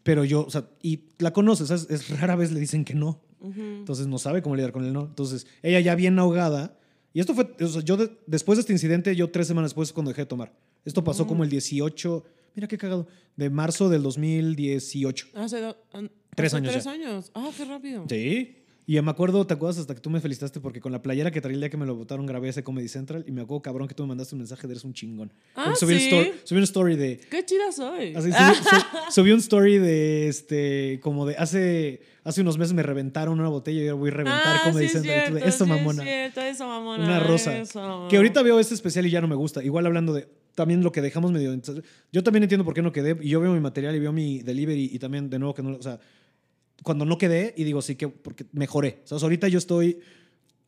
pero 0.03 0.23
yo, 0.25 0.45
o 0.45 0.49
sea, 0.49 0.65
y 0.81 1.01
la 1.19 1.31
conoces, 1.33 1.67
¿sabes? 1.67 1.87
es 1.89 2.19
rara 2.19 2.35
vez 2.35 2.51
le 2.51 2.59
dicen 2.59 2.83
que 2.85 2.93
no. 2.93 3.19
Entonces 3.41 4.07
no 4.07 4.17
sabe 4.17 4.41
cómo 4.41 4.55
lidiar 4.55 4.71
con 4.71 4.83
el 4.85 4.93
no. 4.93 5.01
Entonces, 5.05 5.45
ella 5.61 5.79
ya 5.79 5.95
bien 5.95 6.17
ahogada. 6.19 6.77
Y 7.13 7.19
esto 7.19 7.33
fue, 7.33 7.55
o 7.61 7.67
sea, 7.67 7.81
yo 7.81 7.97
de- 7.97 8.11
después 8.27 8.57
de 8.57 8.61
este 8.61 8.73
incidente, 8.73 9.15
yo 9.15 9.29
tres 9.31 9.47
semanas 9.47 9.71
después 9.71 9.89
es 9.89 9.93
cuando 9.93 10.09
dejé 10.11 10.21
de 10.23 10.25
tomar. 10.27 10.53
Esto 10.85 11.03
pasó 11.03 11.25
como 11.27 11.43
el 11.43 11.49
18, 11.49 12.23
mira 12.55 12.67
qué 12.67 12.77
cagado, 12.77 13.07
de 13.35 13.49
marzo 13.49 13.89
del 13.89 14.03
2018. 14.03 15.27
Hace 15.35 15.61
do- 15.61 15.77
an- 15.93 16.11
Tres 16.35 16.53
hace 16.53 16.57
años 16.57 16.71
Tres 16.73 16.83
ya. 16.85 16.91
años. 16.91 17.31
Ah, 17.33 17.49
qué 17.55 17.65
rápido. 17.65 18.05
Sí. 18.09 18.56
Y 18.89 19.01
me 19.01 19.11
acuerdo, 19.11 19.45
¿te 19.45 19.53
acuerdas 19.53 19.79
hasta 19.79 19.93
que 19.93 19.99
tú 19.99 20.09
me 20.09 20.21
felicitaste? 20.21 20.61
Porque 20.61 20.79
con 20.79 20.93
la 20.93 21.01
playera 21.01 21.29
que 21.29 21.41
traía 21.41 21.55
el 21.55 21.59
día 21.59 21.69
que 21.69 21.75
me 21.75 21.85
lo 21.85 21.93
votaron 21.95 22.25
grabé 22.25 22.47
ese 22.47 22.63
Comedy 22.63 22.87
Central 22.87 23.25
y 23.27 23.33
me 23.33 23.41
acuerdo, 23.41 23.61
cabrón, 23.61 23.85
que 23.89 23.93
tú 23.93 24.03
me 24.03 24.07
mandaste 24.07 24.33
un 24.33 24.39
mensaje 24.39 24.65
de 24.65 24.71
eres 24.71 24.85
un 24.85 24.93
chingón. 24.93 25.29
Ah, 25.55 25.63
Porque 25.65 25.79
subí, 25.81 25.93
un 25.95 25.99
¿sí? 25.99 26.05
story, 26.07 26.31
subí 26.45 26.57
un 26.59 26.63
story 26.63 26.95
de... 26.95 27.19
Qué 27.29 27.43
chida 27.43 27.69
soy. 27.73 28.15
Así, 28.15 28.31
subí, 28.31 28.55
su- 28.63 29.11
subí 29.11 29.31
un 29.33 29.39
story 29.39 29.77
de 29.77 30.29
este, 30.29 31.01
como 31.03 31.25
de 31.25 31.35
hace, 31.35 32.01
hace 32.23 32.39
unos 32.39 32.57
meses 32.57 32.73
me 32.73 32.81
reventaron 32.81 33.37
una 33.41 33.49
botella 33.49 33.81
y 33.81 33.85
yo 33.87 33.97
voy 33.97 34.09
a 34.09 34.13
reventar 34.13 34.55
ah, 34.55 34.61
Comedy 34.63 34.87
sí, 34.87 34.93
Central. 34.93 35.17
Y 35.17 35.27
tú 35.27 35.33
de, 35.33 35.39
cierto, 35.41 35.49
Eso, 35.49 35.65
sí, 35.65 35.69
mamona. 35.69 36.03
cierto, 36.03 36.41
eso, 36.41 36.65
mamona. 36.65 37.03
Una 37.03 37.19
rosa. 37.19 37.57
eso. 37.57 38.07
Que 38.09 38.15
ahorita 38.15 38.41
veo 38.41 38.57
este 38.57 38.73
especial 38.73 39.05
y 39.05 39.09
ya 39.09 39.19
no 39.19 39.27
me 39.27 39.35
gusta. 39.35 39.61
Igual 39.65 39.85
hablando 39.85 40.13
de 40.13 40.29
también 40.55 40.81
lo 40.81 40.93
que 40.93 41.01
dejamos 41.01 41.33
medio. 41.33 41.53
Yo 42.13 42.23
también 42.23 42.43
entiendo 42.43 42.63
por 42.63 42.73
qué 42.73 42.81
no 42.81 42.93
quedé. 42.93 43.17
Y 43.21 43.27
yo 43.27 43.41
veo 43.41 43.51
mi 43.51 43.59
material 43.59 43.95
y 43.97 43.99
veo 43.99 44.13
mi 44.13 44.39
delivery 44.43 44.91
y 44.93 44.97
también 44.97 45.29
de 45.29 45.39
nuevo 45.39 45.53
que 45.53 45.61
no. 45.61 45.75
O 45.75 45.81
sea, 45.81 45.99
cuando 46.83 47.05
no 47.05 47.17
quedé 47.17 47.53
y 47.57 47.63
digo, 47.63 47.81
sí 47.81 47.95
que 47.95 48.07
porque 48.07 48.45
mejoré. 48.51 49.01
O 49.05 49.07
sea, 49.07 49.17
ahorita 49.17 49.47
yo 49.47 49.57
estoy 49.57 49.99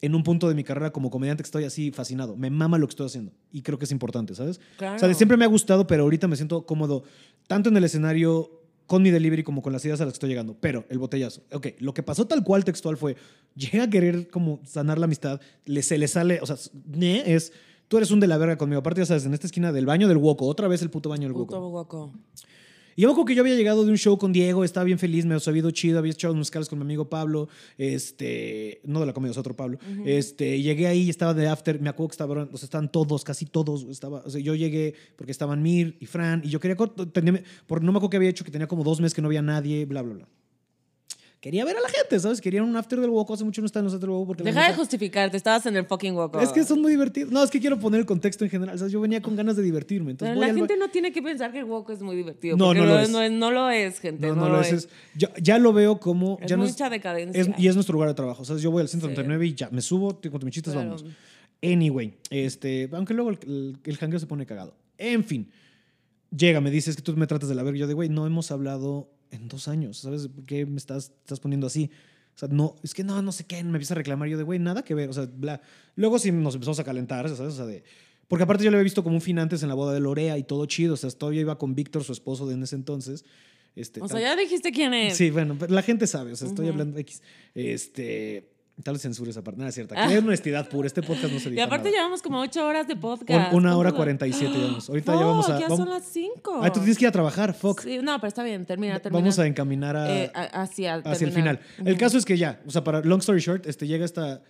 en 0.02 0.16
un 0.16 0.24
punto 0.24 0.48
de 0.48 0.56
mi 0.56 0.64
carrera 0.64 0.92
como 0.92 1.10
comediante 1.10 1.44
que 1.44 1.48
estoy 1.48 1.64
así 1.66 1.92
fascinado. 1.92 2.36
Me 2.36 2.50
mama 2.50 2.78
lo 2.78 2.88
que 2.88 2.92
estoy 2.92 3.08
haciendo. 3.08 3.32
Y 3.52 3.62
creo 3.62 3.78
que 3.78 3.86
es 3.86 3.92
importante, 3.92 4.34
¿sabes? 4.36 4.60
Claro. 4.78 4.96
O 4.96 5.00
sea, 5.00 5.14
siempre 5.14 5.38
me 5.38 5.46
ha 5.46 5.48
gustado, 5.50 5.88
pero 5.88 6.04
ahorita 6.04 6.28
me 6.28 6.36
siento 6.36 6.66
cómodo 6.66 7.04
tanto 7.48 7.70
en 7.70 7.78
el 7.78 7.84
escenario 7.84 8.60
con 8.90 9.04
mi 9.04 9.12
delivery 9.12 9.44
como 9.44 9.62
con 9.62 9.72
las 9.72 9.86
ideas 9.86 10.02
a 10.02 10.06
las 10.06 10.14
que 10.14 10.16
estoy 10.16 10.30
llegando. 10.30 10.58
Pero 10.60 10.86
el 10.90 10.98
botellazo. 10.98 11.44
Ok, 11.52 11.68
lo 11.80 11.94
que 11.94 12.02
pasó 12.02 12.26
tal 12.26 12.44
cual 12.44 12.66
textual 12.66 12.98
fue, 12.98 13.16
llega 13.56 13.84
a 13.84 13.90
querer 13.90 14.30
como 14.30 14.62
sanar 14.66 14.98
la 14.98 15.06
amistad, 15.06 15.40
le, 15.66 15.84
se 15.84 15.98
le 16.00 16.08
sale, 16.08 16.40
o 16.42 16.46
sea, 16.48 16.56
es, 16.56 17.54
tú 17.88 17.98
eres 17.98 18.10
un 18.10 18.20
de 18.20 18.26
la 18.26 18.38
verga 18.38 18.58
conmigo. 18.58 18.80
Aparte, 18.80 19.02
ya 19.02 19.06
sabes, 19.06 19.26
en 19.26 19.34
esta 19.36 19.46
esquina 19.46 19.72
del 19.72 19.86
baño 19.86 20.08
del 20.08 20.18
Woco, 20.18 20.48
otra 20.48 20.68
vez 20.68 20.82
el 20.82 20.90
puto 20.90 21.10
baño 21.10 21.28
del 21.28 21.34
Puto 21.34 21.70
Woco. 21.70 22.14
Y 23.00 23.04
yo 23.04 23.08
me 23.08 23.14
acuerdo 23.14 23.28
que 23.28 23.36
yo 23.36 23.44
había 23.44 23.56
llegado 23.56 23.86
de 23.86 23.92
un 23.92 23.98
show 23.98 24.18
con 24.18 24.34
Diego, 24.34 24.66
estaba 24.66 24.84
bien 24.84 25.00
feliz, 25.00 25.24
me 25.24 25.34
había 25.34 25.40
sabido 25.40 25.72
chido, 25.72 26.00
había 26.00 26.12
echado 26.12 26.34
unos 26.34 26.42
musicales 26.42 26.68
con 26.68 26.80
mi 26.80 26.84
amigo 26.84 27.10
Pablo, 27.10 27.48
este, 27.78 28.82
no 28.84 29.00
de 29.00 29.06
la 29.06 29.14
comedia, 29.14 29.32
es 29.32 29.38
otro 29.38 29.56
Pablo. 29.56 29.80
Este, 30.04 30.58
y 30.58 30.64
llegué 30.64 30.88
ahí, 30.88 31.10
estaba 31.10 31.34
de 31.34 31.48
after, 31.48 31.80
me 31.80 31.88
acuerdo 31.88 32.10
que 32.10 32.14
estaban, 32.16 32.50
o 32.52 32.58
sea, 32.58 32.66
estaban 32.66 32.92
todos, 32.92 33.24
casi 33.24 33.46
todos, 33.46 33.84
estaba, 33.84 34.22
o 34.26 34.30
sea, 34.30 34.42
yo 34.42 34.54
llegué 34.54 34.96
porque 35.16 35.32
estaban 35.32 35.64
Mir 35.64 35.96
y 36.02 36.08
Fran, 36.08 36.42
y 36.44 36.50
yo 36.50 36.60
quería, 36.60 36.76
tenía, 37.14 37.42
por 37.68 37.82
no 37.82 37.94
me 37.94 38.00
acuerdo 38.00 38.10
que 38.10 38.18
había 38.18 38.32
hecho, 38.32 38.44
que 38.44 38.52
tenía 38.52 38.68
como 38.68 38.84
dos 38.84 39.00
meses 39.00 39.14
que 39.14 39.22
no 39.22 39.30
había 39.30 39.42
nadie, 39.42 39.86
bla, 39.86 40.02
bla, 40.02 40.16
bla. 40.16 40.28
Quería 41.42 41.64
ver 41.64 41.78
a 41.78 41.80
la 41.80 41.88
gente, 41.88 42.20
¿sabes? 42.20 42.42
Quería 42.42 42.62
un 42.62 42.76
after 42.76 43.00
del 43.00 43.10
Woco, 43.12 43.34
hace 43.34 43.46
mucho 43.46 43.62
no 43.62 43.66
estaba 43.66 43.80
en 43.82 43.86
los 43.86 43.94
after 43.94 44.10
del 44.10 44.16
Woco 44.18 44.28
porque 44.28 44.44
Deja 44.44 44.68
de 44.68 44.74
justificarte, 44.74 45.38
estabas 45.38 45.66
en 45.68 45.78
el 45.78 45.86
fucking 45.86 46.14
guaco. 46.14 46.38
es 46.42 46.50
que 46.50 46.66
son 46.66 46.82
muy 46.82 46.92
divertidos. 46.92 47.32
No, 47.32 47.42
es 47.42 47.50
que 47.50 47.62
quiero 47.62 47.80
poner 47.80 48.02
el 48.02 48.06
contexto 48.06 48.44
en 48.44 48.50
general. 48.50 48.76
O 48.76 48.78
sea, 48.78 48.90
yo 48.90 49.00
venía 49.00 49.22
con 49.22 49.38
ganas 49.38 49.56
de 49.56 49.64
divertirme. 49.64 50.12
Entonces 50.12 50.36
Pero 50.36 50.40
voy 50.42 50.54
la 50.54 50.54
gente 50.68 50.76
no 50.78 50.90
tiene 50.90 51.14
que 51.14 51.22
pensar 51.22 51.54
que 51.54 51.60
el 51.60 51.66
guaco 51.66 51.94
es 51.94 52.02
muy 52.02 52.18
divertido. 52.18 52.58
No, 52.58 52.74
no 52.74 52.86
lo 52.86 53.00
es. 53.00 53.10
No, 53.10 53.22
es- 53.22 53.32
no 53.32 53.52
lo 53.52 53.70
es, 53.70 54.00
gente. 54.02 54.28
No, 54.28 54.36
No, 54.36 54.42
no, 54.42 54.50
lo 54.56 54.62
es. 54.62 54.74
es- 54.74 54.90
ya, 55.16 55.32
ya 55.42 55.58
lo 55.60 55.72
veo 55.72 55.98
como. 56.02 56.38
Es 56.42 56.50
ya 56.50 56.58
no 56.58 56.64
mucha 56.66 56.90
decadencia. 56.90 57.42
es- 57.42 57.50
y 57.58 57.68
es 57.70 57.76
nuestro 57.76 57.94
lugar 57.94 58.10
de 58.10 58.16
trabajo. 58.16 58.42
O 58.42 58.46
sea, 58.46 58.58
yo 58.58 58.70
voy 58.72 58.82
al 58.82 58.90
Sí. 58.90 58.98
139 59.00 59.46
y 59.48 59.54
ya 59.54 59.70
me 59.72 59.82
subo, 59.82 60.14
te 60.16 60.30
cuento 60.30 60.46
mis 60.46 60.56
chistes, 60.56 60.74
Claro. 60.74 60.90
vamos. 60.90 61.06
Anyway, 61.64 62.16
este, 62.30 62.90
aunque 62.92 63.14
luego 63.14 63.30
el, 63.32 63.40
el, 63.44 63.78
el 63.84 63.98
jangueo 63.98 64.20
se 64.20 64.28
pone 64.28 64.46
cagado. 64.46 64.74
En 64.98 65.24
fin, 65.24 65.50
llega, 66.36 66.60
me 66.62 66.70
dice, 66.72 66.90
es 66.90 66.96
que 66.98 67.02
tú 67.02 67.16
me 67.16 67.28
tratas 67.28 67.48
de 67.50 67.56
la 67.56 67.64
verga. 67.64 67.80
Yo 67.80 67.88
de, 67.88 67.94
güey, 67.94 68.10
no 68.10 68.26
hemos 68.26 68.52
hablado 68.52 69.10
en 69.32 69.48
dos 69.48 69.68
años. 69.68 69.98
¿Sabes 69.98 70.28
por 70.28 70.46
qué 70.46 70.66
me 70.66 70.78
estás, 70.78 71.12
estás 71.24 71.40
poniendo 71.40 71.68
así? 71.68 71.90
O 72.36 72.40
sea, 72.40 72.48
no, 72.50 72.76
es 72.84 72.94
que 72.94 73.04
no, 73.04 73.22
no 73.22 73.32
sé 73.32 73.46
qué, 73.46 73.62
me 73.64 73.72
empieza 73.72 73.94
a 73.94 73.98
reclamar. 73.98 74.30
Yo 74.30 74.38
de, 74.38 74.44
güey, 74.44 74.60
nada 74.60 74.84
que 74.84 74.94
ver. 74.96 75.10
O 75.10 75.14
sea, 75.14 75.26
bla. 75.26 75.62
Luego 75.96 76.20
sí 76.20 76.32
nos 76.32 76.56
empezamos 76.56 76.80
a 76.80 76.84
calentar, 76.84 77.28
¿sabes? 77.30 77.54
O 77.54 77.58
sea, 77.58 77.66
de. 77.66 77.84
Porque 78.28 78.44
aparte 78.44 78.64
yo 78.64 78.72
lo 78.72 78.78
había 78.78 78.84
visto 78.84 79.04
como 79.04 79.16
un 79.16 79.22
fin 79.22 79.40
antes 79.40 79.64
en 79.64 79.70
la 79.70 79.76
boda 79.76 79.94
de 79.94 80.00
Lorea 80.00 80.38
y 80.38 80.44
todo 80.44 80.66
chido. 80.68 80.94
O 80.94 80.98
sea, 80.98 81.10
todavía 81.12 81.42
iba 81.42 81.58
con 81.58 81.76
Víctor, 81.76 82.04
su 82.04 82.14
esposo 82.14 82.48
de 82.48 82.54
en 82.54 82.64
ese 82.64 82.76
entonces. 82.76 83.26
Este, 83.76 84.02
O 84.02 84.08
sea, 84.08 84.20
ya 84.20 84.36
dijiste 84.36 84.72
quién 84.72 84.94
es. 84.94 85.16
Sí, 85.18 85.30
bueno, 85.32 85.58
la 85.68 85.82
gente 85.82 86.06
sabe, 86.08 86.34
o 86.34 86.36
sea, 86.36 86.48
estoy 86.48 86.66
Ujú. 86.66 86.74
hablando 86.74 86.98
X. 87.00 87.22
Este, 87.56 88.49
tal 88.84 88.94
vez 88.96 89.02
censure 89.02 89.30
esa 89.32 89.44
parte, 89.44 89.58
nada 89.60 89.70
es 89.70 89.76
cierto. 89.76 89.94
Aquí 89.98 90.14
hay 90.14 90.18
honestidad 90.20 90.68
pura, 90.70 90.88
este 90.88 91.02
podcast 91.02 91.34
no 91.34 91.40
se 91.40 91.48
Y 91.50 91.52
dice 91.52 91.62
aparte 91.64 91.90
llevamos 91.92 92.22
como 92.22 92.40
ocho 92.40 92.66
horas 92.66 92.88
de 92.88 92.96
podcast. 92.96 93.54
Una 93.54 93.76
hora 93.78 93.90
¿Cuánto- 93.92 93.98
47 93.98 94.54
llevamos. 94.58 94.90
Ahorita 94.90 95.14
ya 95.16 95.26
vamos 95.26 95.50
a... 95.50 95.60
Ya 95.60 95.68
vamos- 95.68 95.78
son 95.80 95.90
las 95.90 96.06
cinco. 96.06 96.60
Ay, 96.62 96.72
tú 96.72 96.80
tienes 96.80 96.98
que 96.98 97.06
ir 97.06 97.10
a 97.10 97.12
trabajar, 97.12 97.54
fuck. 97.54 97.82
Sí, 97.82 98.00
no, 98.02 98.16
pero 98.18 98.28
está 98.28 98.44
bien, 98.44 98.66
termina, 98.66 99.00
termina. 99.00 99.20
Vamos 99.22 99.38
a 99.40 99.46
encaminar 99.48 99.96
a, 99.96 100.10
Eh, 100.16 100.32
hacia, 100.34 100.96
hacia 100.96 101.26
el 101.28 101.34
final. 101.34 101.60
El 101.84 101.98
caso 101.98 102.18
es 102.18 102.26
que 102.26 102.38
ya, 102.38 102.62
o 102.66 102.72
sea, 102.72 102.84
para 102.84 103.02
long 103.02 103.20
story 103.20 103.40
short, 103.40 103.66
este, 103.68 103.88
llega 103.88 104.06
esta... 104.06 104.42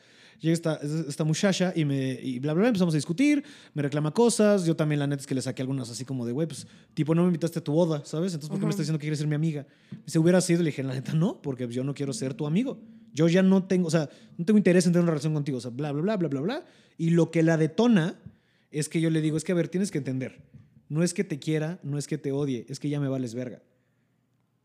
Llega 0.42 0.54
esta, 0.54 0.80
esta 1.10 1.26
muchacha 1.26 1.74
y 1.76 1.84
me 1.84 2.14
y 2.14 2.40
bla, 2.40 2.54
bla, 2.54 2.62
bla, 2.62 2.68
empezamos 2.70 2.94
a 2.94 2.98
discutir, 2.98 3.44
me 3.74 3.82
reclama 3.82 4.12
cosas, 4.12 4.64
yo 4.66 4.74
también 4.74 5.00
la 5.00 5.06
neta 5.06 5.20
es 5.20 5.28
que 5.28 5.36
le 5.36 5.42
saqué 5.42 5.62
algunas 5.62 5.90
así 5.90 6.06
como 6.06 6.26
de, 6.26 6.32
güey, 6.32 6.48
pues, 6.48 6.66
tipo, 6.94 7.14
no 7.14 7.24
me 7.24 7.28
invitaste 7.28 7.60
a 7.60 7.62
tu 7.62 7.74
boda, 7.74 8.04
¿sabes? 8.06 8.34
Entonces, 8.36 8.48
¿por 8.50 8.58
qué 8.58 8.64
me 8.66 8.70
estás 8.70 8.86
diciendo 8.86 9.00
que 9.00 9.04
quieres 9.04 9.20
ser 9.20 9.28
mi 9.28 9.36
amiga? 9.36 9.66
Si 10.06 10.18
hubiera 10.18 10.40
sido, 10.40 10.64
le 10.64 10.68
dije, 10.70 10.82
la 10.82 10.94
neta, 10.94 11.12
no, 11.12 11.42
porque 11.42 11.68
yo 11.68 11.84
no 11.84 11.94
quiero 11.94 12.14
ser 12.14 12.36
tu 12.36 12.48
amigo. 12.48 12.80
Yo 13.14 13.28
ya 13.28 13.42
no 13.44 13.64
tengo, 13.66 13.88
o 13.88 13.92
sea, 13.92 14.10
no 14.38 14.46
tengo 14.46 14.58
interés 14.58 14.86
en 14.86 14.94
tener 14.94 15.04
una 15.04 15.12
relación 15.12 15.34
contigo, 15.34 15.58
o 15.58 15.62
sea, 15.62 15.72
bla, 15.72 15.92
bla, 15.92 16.02
bla, 16.02 16.18
bla, 16.18 16.28
bla, 16.30 16.42
bla. 16.42 16.66
Y 16.98 17.10
lo 17.12 17.32
que 17.32 17.44
la 17.44 17.58
detona 17.58 18.20
es 18.72 18.88
que 18.90 19.02
yo 19.02 19.10
le 19.10 19.22
digo, 19.22 19.38
es 19.38 19.44
que, 19.44 19.52
a 19.52 19.56
ver, 19.56 19.68
tienes 19.68 19.90
que 19.92 19.98
entender, 19.98 20.42
no 20.90 21.04
es 21.04 21.14
que 21.14 21.24
te 21.24 21.40
quiera, 21.40 21.80
no 21.84 21.98
es 21.98 22.08
que 22.08 22.18
te 22.18 22.32
odie, 22.32 22.66
es 22.70 22.80
que 22.80 22.90
ya 22.90 23.00
me 23.00 23.08
vales 23.08 23.34
verga. 23.34 23.62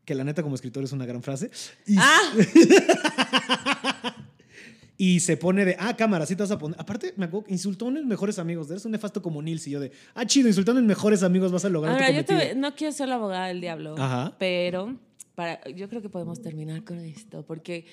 Que 0.05 0.13
la 0.15 0.23
neta 0.23 0.43
como 0.43 0.53
escritor 0.55 0.83
es 0.83 0.91
una 0.91 1.05
gran 1.07 1.23
frase. 1.23 1.49
Y, 1.87 1.95
Ah, 1.97 2.21
y 4.97 5.19
se 5.19 5.35
pone 5.35 5.65
de, 5.65 5.75
ah, 5.79 5.95
cámara, 5.97 6.25
sí 6.25 6.35
te 6.35 6.43
vas 6.43 6.51
a 6.51 6.57
poner. 6.59 6.79
Aparte, 6.79 7.13
me 7.17 7.25
acuerdo, 7.25 7.47
insultó 7.49 7.85
a 7.85 7.87
unos 7.89 8.05
mejores 8.05 8.39
amigos. 8.39 8.69
Eres 8.69 8.85
un 8.85 8.91
nefasto 8.91 9.21
como 9.21 9.41
Nils 9.41 9.67
y 9.67 9.71
yo 9.71 9.79
de, 9.79 9.91
ah, 10.13 10.25
chido, 10.25 10.47
insultando 10.47 10.79
a 10.79 10.81
mis 10.81 10.87
mejores 10.89 11.21
amigos 11.23 11.51
vas 11.51 11.65
a 11.65 11.69
lograr 11.69 11.95
ahora, 11.95 12.07
tu 12.07 12.13
yo 12.13 12.39
te- 12.39 12.55
no 12.55 12.75
quiero 12.75 12.93
ser 12.93 13.09
la 13.09 13.15
abogada 13.15 13.47
del 13.47 13.59
diablo, 13.61 13.95
Ajá. 13.97 14.35
pero 14.39 14.97
para, 15.35 15.59
yo 15.71 15.89
creo 15.89 16.01
que 16.01 16.09
podemos 16.09 16.41
terminar 16.41 16.83
con 16.85 16.99
esto, 16.99 17.43
porque 17.45 17.85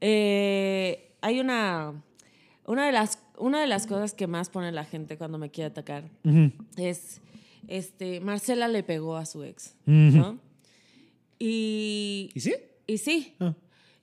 eh, 0.00 1.12
hay 1.20 1.40
una, 1.40 2.02
una, 2.66 2.86
de 2.86 2.92
las, 2.92 3.18
una 3.38 3.60
de 3.60 3.66
las 3.66 3.86
cosas 3.86 4.14
que 4.14 4.26
más 4.26 4.48
pone 4.50 4.72
la 4.72 4.84
gente 4.84 5.16
cuando 5.18 5.38
me 5.38 5.50
quiere 5.50 5.68
atacar 5.68 6.04
Ujú. 6.24 6.50
es, 6.76 7.20
este, 7.68 8.20
Marcela 8.20 8.68
le 8.68 8.82
pegó 8.82 9.16
a 9.16 9.26
su 9.26 9.42
ex, 9.44 9.74
Ujú. 9.86 10.16
¿no? 10.16 10.38
Y, 11.38 12.30
¿Y 12.34 12.40
sí? 12.40 12.54
y 12.86 12.98
sí, 12.98 13.34
Ah. 13.40 13.54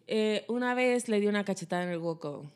Eh, 0.10 0.46
una 0.48 0.74
vez 0.74 1.10
le 1.10 1.20
di 1.20 1.28
una 1.28 1.44
cachetada 1.44 1.84
en 1.84 1.90
el 1.90 1.98
hueco. 1.98 2.50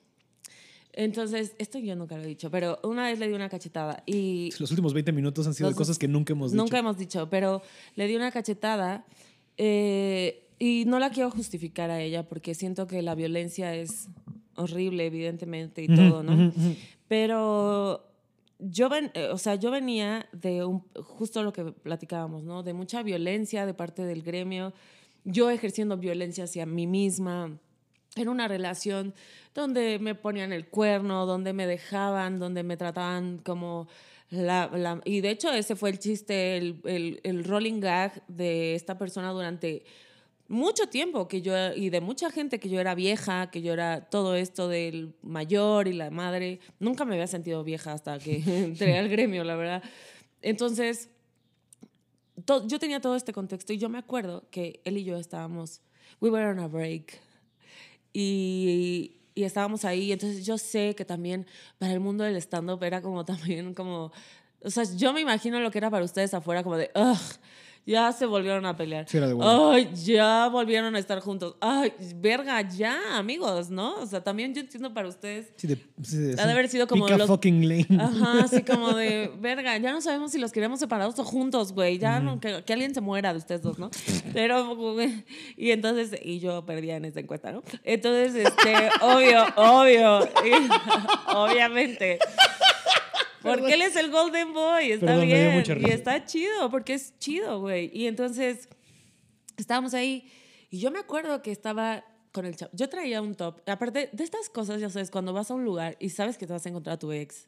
Entonces, 0.94 1.54
esto 1.58 1.80
yo 1.80 1.96
nunca 1.98 2.16
lo 2.18 2.24
he 2.24 2.28
dicho, 2.28 2.50
pero 2.50 2.80
una 2.84 3.08
vez 3.08 3.20
le 3.20 3.28
di 3.28 3.34
una 3.34 3.50
cachetada 3.50 4.04
y 4.06 4.52
Los 4.58 4.72
últimos 4.72 4.94
20 4.94 5.12
minutos 5.12 5.46
han 5.48 5.54
sido 5.54 5.68
de 5.68 5.72
Los- 5.72 5.78
cosas 5.78 5.98
que 6.00 6.08
nunca 6.08 6.32
hemos 6.34 6.52
dicho. 6.52 6.64
nunca 6.64 6.80
hemos 6.80 6.98
dicho, 6.98 7.30
pero 7.30 7.62
le 7.96 8.08
di 8.08 8.16
una 8.16 8.32
cachetada 8.32 9.06
eh, 9.58 10.48
y 10.64 10.86
no 10.86 11.00
la 11.00 11.10
quiero 11.10 11.32
justificar 11.32 11.90
a 11.90 12.00
ella 12.02 12.22
porque 12.30 12.54
siento 12.54 12.86
que 12.86 13.02
la 13.02 13.16
violencia 13.16 13.74
es 13.74 14.10
horrible, 14.56 15.08
evidentemente, 15.08 15.82
y 15.82 15.88
Ujú, 15.88 15.96
todo, 15.96 16.22
¿no? 16.22 16.34
ujú, 16.34 16.48
ujú. 16.56 16.76
Pero 17.08 18.06
yo, 18.60 18.88
ven, 18.88 19.10
eh, 19.16 19.30
o 19.32 19.40
sea, 19.40 19.56
yo 19.56 19.72
venía 19.72 20.28
de 20.32 20.64
un, 20.64 20.84
justo 21.04 21.42
lo 21.42 21.52
que 21.52 21.64
platicábamos, 21.66 22.44
¿no? 22.44 22.62
De 22.62 22.74
mucha 22.74 23.02
violencia 23.02 23.66
de 23.66 23.74
parte 23.74 24.04
del 24.06 24.22
gremio, 24.22 24.72
yo 25.24 25.50
ejerciendo 25.50 25.98
violencia 25.98 26.44
hacia 26.44 26.68
mí 26.68 26.86
misma, 26.86 27.58
en 28.16 28.30
una 28.30 28.48
relación 28.48 29.16
donde 29.56 29.98
me 30.00 30.14
ponían 30.14 30.54
el 30.54 30.68
cuerno, 30.68 31.26
donde 31.26 31.54
me 31.54 31.66
dejaban, 31.66 32.38
donde 32.38 32.62
me 32.62 32.78
trataban 32.78 33.40
como 33.40 33.88
la... 34.30 34.70
la- 34.76 35.02
y 35.06 35.22
de 35.22 35.32
hecho 35.32 35.52
ese 35.52 35.76
fue 35.76 35.90
el 35.90 35.98
chiste, 35.98 36.58
el, 36.58 36.82
el, 36.84 37.20
el 37.24 37.44
rolling 37.46 37.80
gag 37.80 38.24
de 38.28 38.76
esta 38.76 39.00
persona 39.00 39.32
durante 39.32 39.84
mucho 40.52 40.88
tiempo 40.88 41.28
que 41.28 41.42
yo 41.42 41.54
y 41.74 41.90
de 41.90 42.02
mucha 42.02 42.30
gente 42.30 42.60
que 42.60 42.70
yo 42.70 42.80
era 42.80 42.94
vieja, 42.94 43.50
que 43.50 43.62
yo 43.62 43.74
era 43.74 44.10
todo 44.10 44.36
esto 44.36 44.68
del 44.68 45.16
mayor 45.24 45.88
y 45.88 45.94
la 45.94 46.12
madre, 46.12 46.60
nunca 46.80 47.06
me 47.06 47.14
había 47.16 47.28
sentido 47.28 47.64
vieja 47.64 47.94
hasta 47.94 48.20
que 48.20 48.36
entré 48.66 48.98
al 49.00 49.10
gremio, 49.10 49.44
la 49.44 49.56
verdad. 49.56 49.84
Entonces, 50.42 51.10
to- 52.46 52.68
yo 52.68 52.80
tenía 52.80 53.00
todo 53.00 53.16
este 53.16 53.34
contexto 53.34 53.74
y 53.74 53.78
yo 53.78 53.90
me 53.90 53.98
acuerdo 53.98 54.44
que 54.52 54.82
él 54.84 54.98
y 54.98 55.04
yo 55.04 55.18
estábamos, 55.18 55.82
we 56.20 56.30
were 56.30 56.46
on 56.46 56.60
a 56.60 56.68
break 56.68 57.20
y 58.14 59.18
y 59.34 59.44
estábamos 59.44 59.86
ahí. 59.86 60.12
Entonces 60.12 60.46
yo 60.46 60.58
sé 60.58 60.94
que 60.94 61.06
también 61.06 61.48
para 61.80 61.94
el 61.94 62.02
mundo 62.02 62.26
del 62.26 62.36
stand-up 62.36 62.84
era 62.84 63.02
como 63.02 63.24
también 63.32 63.74
como... 63.74 64.12
O 64.64 64.70
sea, 64.70 64.84
yo 64.84 65.14
me 65.14 65.22
imagino 65.22 65.60
lo 65.62 65.72
que 65.72 65.78
era 65.78 65.90
para 65.90 66.04
ustedes 66.04 66.34
afuera, 66.34 66.62
como 66.64 66.76
de, 66.78 66.92
ugh, 66.94 67.18
ya 67.86 68.12
se 68.12 68.26
volvieron 68.26 68.66
a 68.66 68.76
pelear. 68.78 69.08
Sí, 69.10 69.18
era 69.18 69.28
de. 69.28 69.36
Ay, 69.42 69.90
ya 69.96 70.48
volvieron 70.50 70.96
a 70.96 71.00
estar 71.00 71.20
juntos. 71.20 71.56
Ay, 71.60 71.92
verga, 72.16 72.62
ya, 72.62 73.18
amigos, 73.18 73.70
¿no? 73.70 73.96
O 73.96 74.06
sea, 74.06 74.24
también 74.24 74.54
yo 74.54 74.62
entiendo 74.62 74.94
para 74.94 75.08
ustedes. 75.08 75.52
Sí, 75.58 75.68
de, 75.68 75.78
sí, 76.04 76.18
de- 76.18 76.42
Ha 76.42 76.46
de 76.46 76.52
haber 76.52 76.68
sido 76.70 76.88
como 76.88 77.06
pick 77.06 77.16
a 77.16 77.18
los- 77.18 77.28
fucking 77.28 77.68
lane. 77.68 77.88
Ajá, 78.00 78.44
así 78.44 78.64
como 78.64 78.94
de, 78.94 79.32
verga, 79.40 79.78
ya 79.78 79.92
no 79.92 80.02
sabemos 80.02 80.32
si 80.32 80.38
los 80.40 80.52
queremos 80.52 80.80
separados 80.80 81.18
o 81.20 81.24
juntos, 81.24 81.74
güey. 81.74 81.98
Ya 81.98 82.20
no, 82.20 82.40
que, 82.40 82.64
que 82.64 82.74
alguien 82.74 82.94
se 82.94 83.02
muera 83.02 83.32
de 83.34 83.40
ustedes 83.40 83.62
dos, 83.62 83.80
¿no? 83.80 83.90
Pero, 84.34 84.96
y 85.58 85.72
entonces, 85.72 86.12
y 86.24 86.40
yo 86.40 86.66
perdía 86.66 86.98
en 86.98 87.06
esta 87.06 87.20
encuesta, 87.20 87.52
¿no? 87.52 87.64
Entonces, 87.84 88.36
este, 88.36 88.90
obvio, 89.02 89.44
obvio, 89.56 90.24
y- 90.46 90.70
obviamente. 91.36 92.20
Porque 93.42 93.74
él 93.74 93.82
es 93.82 93.96
el 93.96 94.12
Golden 94.12 94.54
Boy, 94.54 94.92
está 94.92 95.06
Perdón, 95.08 95.26
bien. 95.26 95.64
Y 95.88 95.90
está 95.90 96.26
chido, 96.26 96.70
porque 96.70 96.94
es 96.94 97.18
chido, 97.20 97.60
güey. 97.60 97.90
Y 97.94 98.08
entonces, 98.08 98.70
estábamos 99.58 99.94
ahí, 99.94 100.30
y 100.70 100.80
yo 100.80 100.92
me 100.92 101.00
acuerdo 101.00 101.42
que 101.42 101.52
estaba 101.52 102.06
con 102.32 102.46
el 102.46 102.56
chavo. 102.56 102.72
Yo 102.74 102.88
traía 102.88 103.22
un 103.22 103.36
top. 103.36 103.62
Aparte 103.68 104.10
de 104.14 104.24
estas 104.24 104.48
cosas, 104.50 104.80
ya 104.80 104.90
sabes, 104.90 105.12
cuando 105.12 105.34
vas 105.34 105.52
a 105.52 105.54
un 105.56 105.66
lugar 105.66 105.98
y 106.00 106.10
sabes 106.10 106.38
que 106.38 106.48
te 106.48 106.54
vas 106.54 106.66
a 106.66 106.70
encontrar 106.70 106.96
a 106.96 107.00
tu 107.00 107.12
ex. 107.12 107.44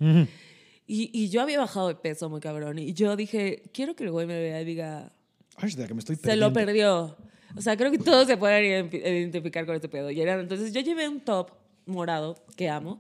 Y, 0.86 1.10
y 1.14 1.30
yo 1.30 1.42
había 1.42 1.60
bajado 1.60 1.88
de 1.88 1.96
peso 1.96 2.30
muy 2.30 2.42
cabrón. 2.42 2.78
Y 2.80 2.94
yo 2.94 3.16
dije, 3.16 3.64
quiero 3.74 3.96
que 3.96 4.04
el 4.04 4.12
güey 4.12 4.26
me 4.28 4.38
vea 4.38 4.62
y 4.62 4.66
diga, 4.66 5.14
la 5.62 5.88
que 5.88 5.94
me 5.94 6.00
estoy 6.00 6.18
se 6.18 6.36
lo 6.36 6.52
perdiendo. 6.52 6.54
perdió. 6.54 7.18
O 7.56 7.62
sea, 7.62 7.78
creo 7.78 7.92
que 7.92 8.00
todos 8.00 8.28
se 8.28 8.36
pueden 8.36 8.90
ident- 8.90 8.94
identificar 9.00 9.66
con 9.66 9.76
este 9.76 9.88
pedo. 9.88 10.12
Y 10.12 10.20
eran, 10.20 10.42
entonces 10.42 10.74
yo 10.74 10.82
llevé 10.82 11.08
un 11.08 11.22
top 11.22 11.52
morado, 11.86 12.36
que 12.58 12.68
amo, 12.70 13.00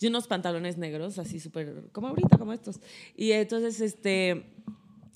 y 0.00 0.06
unos 0.06 0.26
pantalones 0.26 0.76
negros, 0.76 1.18
así 1.18 1.40
súper, 1.40 1.84
como 1.92 2.08
ahorita, 2.08 2.38
como 2.38 2.52
estos. 2.52 2.80
Y 3.16 3.32
entonces, 3.32 3.80
este... 3.80 4.44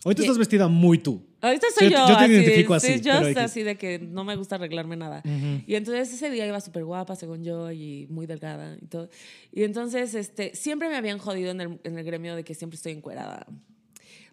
Ahorita 0.04 0.22
estás 0.22 0.38
vestida 0.38 0.68
muy 0.68 0.98
tú. 0.98 1.26
Ahorita 1.40 1.66
soy 1.76 1.90
Yo 1.90 1.98
yo. 1.98 2.08
yo 2.08 2.16
te 2.16 2.24
así, 2.24 2.32
identifico 2.32 2.80
sí, 2.80 2.92
así, 2.92 3.00
yo 3.00 3.12
pero 3.12 3.22
soy 3.22 3.32
X. 3.32 3.42
así 3.42 3.62
de 3.62 3.76
que 3.76 3.98
no 3.98 4.24
me 4.24 4.34
gusta 4.36 4.56
arreglarme 4.56 4.96
nada. 4.96 5.22
Y 5.66 5.74
entonces 5.74 6.12
ese 6.12 6.30
día 6.30 6.46
iba 6.46 6.60
súper 6.60 6.84
guapa, 6.84 7.16
según 7.16 7.44
yo, 7.44 7.70
y 7.70 8.06
muy 8.08 8.26
delgada 8.26 8.76
y 8.80 8.86
todo. 8.86 9.08
Y 9.52 9.64
entonces 9.64 10.14
este, 10.14 10.54
siempre 10.54 10.88
me 10.88 10.96
habían 10.96 11.18
jodido 11.18 11.50
en 11.50 11.60
el, 11.60 11.80
en 11.84 11.98
el 11.98 12.04
gremio 12.04 12.34
de 12.34 12.44
que 12.44 12.54
siempre 12.54 12.76
estoy 12.76 12.92
encuerada. 12.92 13.46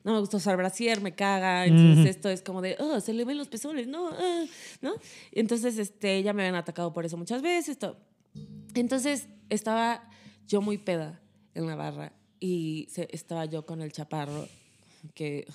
No 0.03 0.13
me 0.13 0.19
gusta 0.19 0.37
usar 0.37 0.55
brasier, 0.55 1.01
me 1.01 1.15
caga. 1.15 1.65
Entonces 1.65 2.15
esto 2.15 2.29
es 2.29 2.41
como 2.41 2.61
de, 2.61 2.75
oh, 2.79 2.99
se 2.99 3.13
le 3.13 3.25
ven 3.25 3.37
los 3.37 3.47
pezones, 3.47 3.87
no, 3.87 4.09
ah", 4.09 4.45
¿no? 4.81 4.93
Y 5.31 5.39
entonces 5.39 5.77
este, 5.79 6.21
ya 6.21 6.33
me 6.33 6.43
habían 6.43 6.55
atacado 6.55 6.93
por 6.93 7.05
eso 7.05 7.17
muchas 7.17 7.41
veces. 7.41 7.77
Todo. 7.79 7.97
Entonces 8.75 9.27
estaba 9.49 10.09
yo 10.47 10.61
muy 10.61 10.77
peda 10.77 11.19
en 11.53 11.67
la 11.67 11.75
barra 11.75 12.13
y 12.39 12.87
estaba 13.09 13.45
yo 13.45 13.65
con 13.65 13.81
el 13.81 13.91
chaparro 13.91 14.47
que 15.13 15.47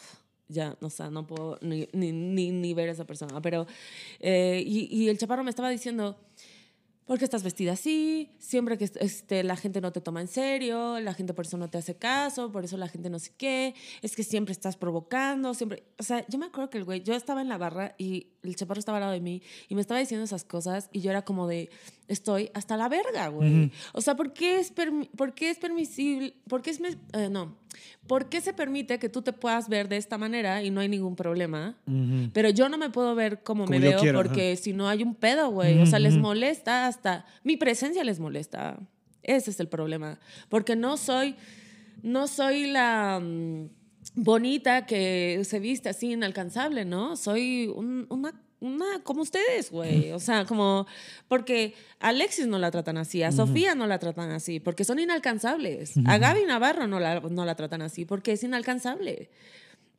ya, 0.49 0.77
o 0.81 0.91
sea, 0.91 1.11
no 1.11 1.27
puedo 1.27 1.59
ni, 1.63 1.89
ni, 1.93 2.13
ni, 2.13 2.75
ver 2.75 2.89
a 2.89 2.93
esa 2.93 3.05
persona, 3.05 3.41
pero 3.41 3.67
eh, 4.19 4.63
y, 4.67 4.89
y 4.91 5.09
el 5.09 5.19
chaparro 5.19 5.45
me 5.45 5.51
estaba 5.51 5.71
diciendo, 5.71 6.17
¿por 7.11 7.19
qué 7.19 7.25
estás 7.25 7.43
vestida 7.43 7.73
así? 7.73 8.31
Siempre 8.39 8.79
que 8.79 8.85
este, 8.85 9.43
la 9.43 9.57
gente 9.57 9.81
no 9.81 9.91
te 9.91 10.01
toma 10.01 10.21
en 10.21 10.29
serio, 10.29 11.01
la 11.01 11.13
gente 11.13 11.35
por 11.35 11.45
eso 11.45 11.57
no 11.59 11.69
te 11.69 11.77
hace 11.77 11.97
caso, 11.97 12.53
por 12.53 12.65
eso 12.65 12.77
la 12.77 12.87
gente 12.87 13.11
no 13.11 13.19
sé 13.19 13.33
qué, 13.37 13.75
es 14.01 14.15
que 14.15 14.23
siempre 14.23 14.53
estás 14.53 14.77
provocando, 14.77 15.53
siempre, 15.55 15.83
o 15.99 16.05
sea, 16.05 16.25
yo 16.29 16.39
me 16.39 16.47
acuerdo 16.47 16.71
que 16.71 16.79
el 16.79 16.85
güey, 16.85 17.03
yo 17.03 17.15
estaba 17.15 17.43
en 17.43 17.49
la 17.49 17.59
barra 17.59 17.97
y 17.99 18.29
el 18.45 18.55
chaparro 18.55 18.79
estaba 18.79 18.99
al 18.99 19.03
lado 19.03 19.13
de 19.13 19.21
mí 19.21 19.43
y 19.69 19.75
me 19.75 19.81
estaba 19.81 19.99
diciendo 19.99 20.23
esas 20.23 20.45
cosas 20.45 20.89
y 20.93 21.01
yo 21.01 21.11
era 21.11 21.23
como 21.23 21.49
de, 21.49 21.71
estoy 22.11 22.51
hasta 22.55 22.77
la 22.77 22.89
verga, 22.89 23.29
güey. 23.29 23.71
O 23.93 24.01
sea, 24.01 24.15
¿por 24.17 24.33
qué 24.33 24.59
es, 24.59 24.73
por 25.17 25.33
qué 25.35 25.51
es 25.51 25.59
permisible? 25.59 26.35
¿Por 26.49 26.61
qué 26.63 26.71
es, 26.71 26.81
eh, 27.13 27.29
no, 27.31 27.57
¿por 28.07 28.29
qué 28.29 28.41
se 28.41 28.53
permite 28.53 28.99
que 28.99 29.09
tú 29.09 29.23
te 29.23 29.33
puedas 29.33 29.69
ver 29.69 29.89
de 29.89 29.97
esta 29.97 30.19
manera 30.19 30.63
y 30.63 30.71
no 30.71 30.81
hay 30.81 30.89
ningún 30.89 31.17
problema? 31.17 31.79
Ujú. 31.87 32.31
Pero 32.33 32.51
yo 32.51 32.69
no 32.69 32.77
me 32.79 32.91
puedo 32.91 33.15
ver 33.15 33.43
como, 33.43 33.65
Como 33.65 33.79
me 33.79 33.87
veo 33.89 34.01
quiero, 34.01 34.19
porque 34.19 34.57
si 34.57 34.73
no 34.73 34.89
hay 34.89 35.03
un 35.03 35.15
pedo, 35.15 35.51
güey. 35.51 35.81
O 35.81 35.87
sea, 35.87 35.99
les 35.99 36.17
molesta 36.17 36.87
hasta. 36.87 37.25
Mi 37.45 37.57
presencia 37.57 38.05
les 38.05 38.21
molesta. 38.21 38.79
Ese 39.23 39.51
es 39.51 39.61
el 39.61 39.69
problema. 39.69 40.19
Porque 40.49 40.77
no 40.77 40.97
soy. 40.97 41.37
No 42.03 42.27
soy 42.27 42.67
la. 42.67 43.21
mm, 43.23 43.69
bonita 44.15 44.87
que 44.87 45.43
se 45.45 45.61
viste 45.61 45.89
así 45.89 46.13
inalcanzable, 46.13 46.85
¿no? 46.85 47.17
Soy 47.17 47.71
un- 47.75 48.07
una. 48.09 48.33
Una 48.61 49.03
como 49.03 49.23
ustedes, 49.23 49.71
güey. 49.71 50.13
O 50.13 50.21
sea, 50.21 50.45
como. 50.45 50.87
Porque 51.29 51.75
a 51.99 52.09
Alexis 52.09 52.47
no 52.47 52.59
la 52.59 52.71
tratan 52.71 52.99
así, 52.99 53.23
a 53.23 53.33
Sofía 53.33 53.75
no 53.75 53.87
la 53.87 53.99
tratan 53.99 54.31
así, 54.31 54.61
porque 54.61 54.85
son 54.85 54.99
inalcanzables. 54.99 55.95
A 56.07 56.19
Gaby 56.19 56.45
Navarro 56.45 56.87
no 56.87 57.01
la, 57.01 57.21
no 57.21 57.45
la 57.45 57.55
tratan 57.55 57.83
así, 57.83 58.05
porque 58.05 58.33
es 58.33 58.43
inalcanzable. 58.43 59.31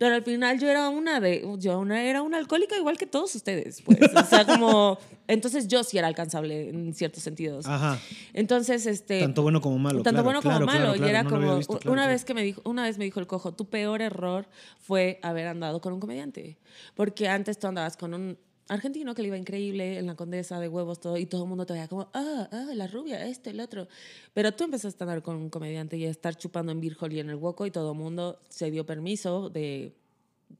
Pero 0.01 0.15
al 0.15 0.23
final 0.23 0.59
yo 0.59 0.67
era 0.67 0.89
una 0.89 1.19
de, 1.19 1.47
yo 1.59 1.77
una, 1.77 2.03
era 2.03 2.23
una 2.23 2.39
alcohólica 2.39 2.75
igual 2.75 2.97
que 2.97 3.05
todos 3.05 3.35
ustedes, 3.35 3.83
pues. 3.83 3.99
O 4.15 4.25
sea, 4.25 4.47
como, 4.47 4.97
entonces 5.27 5.67
yo 5.67 5.83
sí 5.83 5.99
era 5.99 6.07
alcanzable 6.07 6.69
en 6.69 6.95
ciertos 6.95 7.21
sentidos. 7.21 7.67
Ajá. 7.67 7.99
Entonces, 8.33 8.88
este... 8.88 9.19
Tanto 9.19 9.43
bueno 9.43 9.61
como 9.61 9.77
malo. 9.77 10.01
Tanto 10.01 10.23
claro, 10.23 10.23
bueno 10.23 10.41
como 10.41 10.55
claro, 10.55 10.65
malo. 10.65 10.93
claro, 10.95 11.05
y 11.05 11.07
era 11.07 11.21
no 11.21 11.29
como, 11.29 11.55
visto, 11.55 11.79
una 11.85 12.07
vez 12.07 12.25
que 12.25 12.33
me 12.33 12.41
dijo, 12.41 12.63
una 12.65 12.81
vez 12.81 12.97
me 12.97 13.05
dijo 13.05 13.19
el 13.19 13.27
cojo, 13.27 13.53
tu 13.53 13.69
peor 13.69 14.01
error 14.01 14.47
fue 14.79 15.19
haber 15.21 15.45
andado 15.45 15.81
con 15.81 15.93
un 15.93 15.99
comediante. 15.99 16.57
Porque 16.95 17.29
antes 17.29 17.59
tú 17.59 17.67
andabas 17.67 17.95
con 17.95 18.15
un 18.15 18.39
argentino 18.67 19.13
que 19.15 19.21
le 19.21 19.29
iba 19.29 19.38
increíble 19.38 19.97
en 19.97 20.07
la 20.07 20.15
condesa 20.15 20.59
de 20.59 20.67
huevos 20.67 20.99
todo 20.99 21.17
y 21.17 21.25
todo 21.25 21.43
el 21.43 21.49
mundo 21.49 21.65
te 21.65 21.73
veía 21.73 21.88
como, 21.88 22.09
ah, 22.13 22.47
ah, 22.51 22.71
la 22.73 22.88
rubia, 22.88 23.25
este, 23.27 23.49
el 23.49 23.59
otro. 23.59 23.88
Pero 24.33 24.53
tú 24.53 24.63
empezaste 24.63 25.03
a 25.03 25.05
andar 25.05 25.21
con 25.21 25.35
un 25.35 25.49
comediante 25.49 25.97
y 25.97 26.05
a 26.05 26.09
estar 26.09 26.35
chupando 26.35 26.71
en 26.71 26.81
Hall 26.99 27.13
y 27.13 27.19
en 27.19 27.29
el 27.29 27.35
Woco 27.35 27.65
y 27.65 27.71
todo 27.71 27.91
el 27.91 27.97
mundo 27.97 28.39
se 28.49 28.71
dio 28.71 28.85
permiso 28.85 29.49
de 29.49 29.93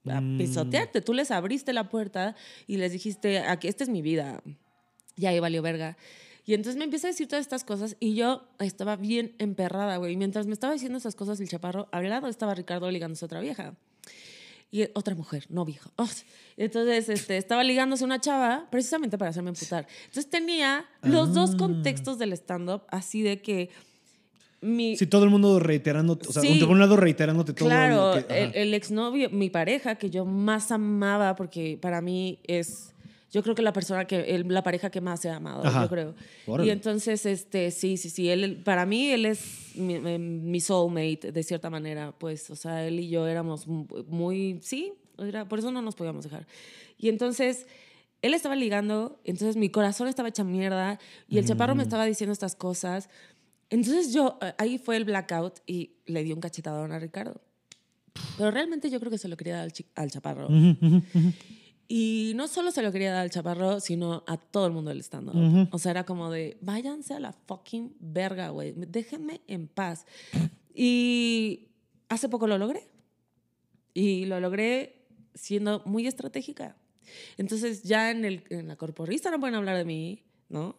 Mm. 0.03 0.37
pisotearte. 0.37 1.01
Tú 1.01 1.13
les 1.13 1.31
abriste 1.31 1.73
la 1.73 1.89
puerta 1.89 2.35
y 2.67 2.77
les 2.77 2.91
dijiste, 2.91 3.39
aquí, 3.39 3.67
esta 3.67 3.83
es 3.83 3.89
mi 3.89 4.01
vida. 4.01 4.41
Y 5.15 5.25
ahí 5.25 5.39
valió 5.39 5.61
verga. 5.61 5.97
Y 6.45 6.53
entonces 6.53 6.77
me 6.77 6.85
empieza 6.85 7.07
a 7.07 7.11
decir 7.11 7.27
todas 7.27 7.43
estas 7.43 7.63
cosas 7.63 7.95
y 7.99 8.15
yo 8.15 8.43
estaba 8.59 8.95
bien 8.95 9.35
emperrada, 9.37 9.97
güey. 9.97 10.17
Mientras 10.17 10.47
me 10.47 10.53
estaba 10.53 10.73
diciendo 10.73 10.97
esas 10.97 11.15
cosas, 11.15 11.39
el 11.39 11.47
chaparro, 11.47 11.87
al 11.91 12.09
lado 12.09 12.27
estaba 12.27 12.55
Ricardo 12.55 12.89
ligándose 12.89 13.25
a 13.25 13.27
otra 13.27 13.41
vieja. 13.41 13.75
Y 14.73 14.88
otra 14.93 15.15
mujer, 15.15 15.45
no 15.49 15.65
vieja. 15.65 15.89
Oh, 15.98 16.07
Entonces, 16.57 17.10
este, 17.10 17.38
estaba 17.38 17.64
ligándose 17.64 18.03
a 18.03 18.06
una 18.06 18.22
chava 18.22 18.68
precisamente 18.72 19.18
para 19.18 19.30
hacerme 19.31 19.49
emputar. 19.49 19.85
Entonces 20.06 20.30
tenía 20.30 20.85
los 21.02 21.34
dos 21.34 21.52
Ah. 21.53 21.57
contextos 21.57 22.18
del 22.18 22.31
stand-up, 22.34 22.84
así 22.89 23.22
de 23.22 23.41
que 23.41 23.69
mi, 24.61 24.95
Sí, 24.95 25.07
todo 25.07 25.23
el 25.23 25.30
mundo 25.31 25.60
reiterándote. 25.60 26.27
O 26.27 26.31
sea, 26.31 26.41
Sí. 26.43 26.60
por 26.60 26.69
un 26.69 26.80
lado 26.80 26.95
reiterándote 26.95 27.53
todo. 27.53 27.68
Claro, 27.68 28.15
lo 28.15 28.27
que- 28.27 28.43
el, 28.43 28.56
el 28.56 28.73
exnovio, 28.76 29.30
mi 29.31 29.49
pareja, 29.49 29.95
que 29.95 30.10
yo 30.11 30.23
más 30.23 30.72
amaba, 30.72 31.35
porque 31.35 31.80
para 31.81 31.99
mí 32.02 32.39
es, 32.45 32.90
yo 33.31 33.41
creo 33.43 33.55
que 33.55 33.61
la 33.61 33.73
persona 33.73 34.05
que, 34.05 34.35
el- 34.35 34.45
la 34.49 34.61
pareja 34.63 34.89
que 34.89 35.01
más 35.01 35.23
he 35.25 35.29
amado, 35.29 35.65
Ajá. 35.65 35.83
yo 35.83 35.89
creo. 35.89 36.15
Órale. 36.45 36.67
Y 36.67 36.71
entonces, 36.71 37.25
este, 37.25 37.71
sí, 37.71 37.97
sí, 37.97 38.09
sí, 38.09 38.29
él, 38.29 38.61
para 38.63 38.85
mí 38.85 39.09
él 39.11 39.25
es 39.25 39.71
mi, 39.75 39.99
mi- 39.99 40.17
mi 40.19 40.59
soulmate, 40.59 41.31
de 41.31 41.43
cierta 41.43 41.69
manera, 41.69 42.13
pues, 42.17 42.49
o 42.49 42.55
sea, 42.55 42.85
él 42.85 42.99
y 42.99 43.09
yo 43.09 43.27
éramos 43.27 43.67
mu- 43.67 43.87
muy, 44.07 44.59
sí, 44.61 44.93
era- 45.17 45.47
por 45.47 45.59
eso 45.59 45.71
no 45.71 45.81
nos 45.81 45.95
podíamos 45.95 46.23
dejar. 46.25 46.45
Y 46.97 47.09
entonces... 47.09 47.67
Él 48.23 48.35
estaba 48.35 48.55
ligando, 48.55 49.19
entonces 49.23 49.57
mi 49.57 49.69
corazón 49.69 50.07
estaba 50.07 50.29
hecha 50.29 50.43
mierda 50.43 50.99
y 51.27 51.39
el 51.39 51.45
chaparro 51.47 51.73
Mm. 51.73 51.77
me 51.77 51.81
estaba 51.81 52.05
diciendo 52.05 52.31
estas 52.31 52.55
cosas. 52.55 53.09
Entonces 53.71 54.13
yo, 54.13 54.37
eh, 54.43 54.53
ahí 54.59 54.77
fue 54.77 54.95
el 54.97 55.05
blackout 55.05 55.55
y 55.65 55.93
le 56.05 56.23
di 56.23 56.31
un 56.31 56.39
cachetadón 56.39 56.91
a 56.91 56.99
Ricardo. 56.99 57.41
Pero 58.37 58.51
realmente 58.51 58.91
yo 58.91 58.99
creo 58.99 59.09
que 59.09 59.17
se 59.17 59.27
lo 59.27 59.35
quería 59.37 59.55
dar 59.55 59.63
al, 59.63 59.73
al 59.95 60.11
chaparro. 60.11 60.49
Y 61.93 62.31
no 62.35 62.47
solo 62.47 62.72
se 62.72 62.81
lo 62.81 62.89
quería 62.93 63.11
dar 63.11 63.23
al 63.23 63.31
chaparro, 63.31 63.81
sino 63.81 64.23
a 64.26 64.38
todo 64.38 64.65
el 64.65 64.72
mundo 64.72 64.91
del 64.91 65.01
stand-up. 65.03 65.35
Ujú. 65.35 65.68
O 65.73 65.77
sea, 65.77 65.91
era 65.91 66.05
como 66.05 66.31
de, 66.31 66.57
váyanse 66.61 67.13
a 67.13 67.19
la 67.19 67.34
fucking 67.34 67.97
verga, 67.99 68.47
güey. 68.47 68.73
Déjenme 68.77 69.41
en 69.47 69.68
paz. 69.68 70.05
Y 70.73 71.68
hace 72.07 72.30
poco 72.30 72.47
lo 72.47 72.57
logré. 72.57 72.88
Y 73.93 74.26
lo 74.26 74.39
logré 74.39 75.03
siendo 75.34 75.81
muy 75.85 76.07
estratégica. 76.07 76.77
Entonces 77.38 77.84
ya 77.84 78.09
en, 78.09 78.23
el, 78.23 78.45
en 78.49 78.69
la 78.69 78.77
corporista 78.77 79.30
no 79.30 79.41
pueden 79.41 79.55
hablar 79.55 79.76
de 79.76 79.84
mí, 79.84 80.23
¿no? 80.47 80.77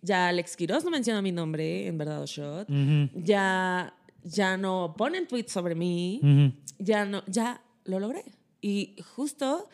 Ya 0.00 0.28
Alex 0.28 0.56
Quiroz 0.56 0.84
no 0.84 0.92
menciona 0.92 1.22
mi 1.22 1.32
nombre 1.32 1.88
en 1.88 1.98
Verdad 1.98 2.22
o 2.22 2.26
Shot. 2.26 2.70
Ujú, 2.70 3.10
Ya, 3.16 3.96
ya 4.22 4.56
no 4.56 4.94
ponen 4.96 5.26
tweets 5.26 5.50
sobre 5.50 5.74
mí 5.74 6.20
ujú. 6.22 6.52
ya 6.78 7.04
no, 7.04 7.24
ya 7.26 7.60
lo 7.84 7.98
logré. 7.98 8.22
Y 8.60 8.94
justo 9.16 9.68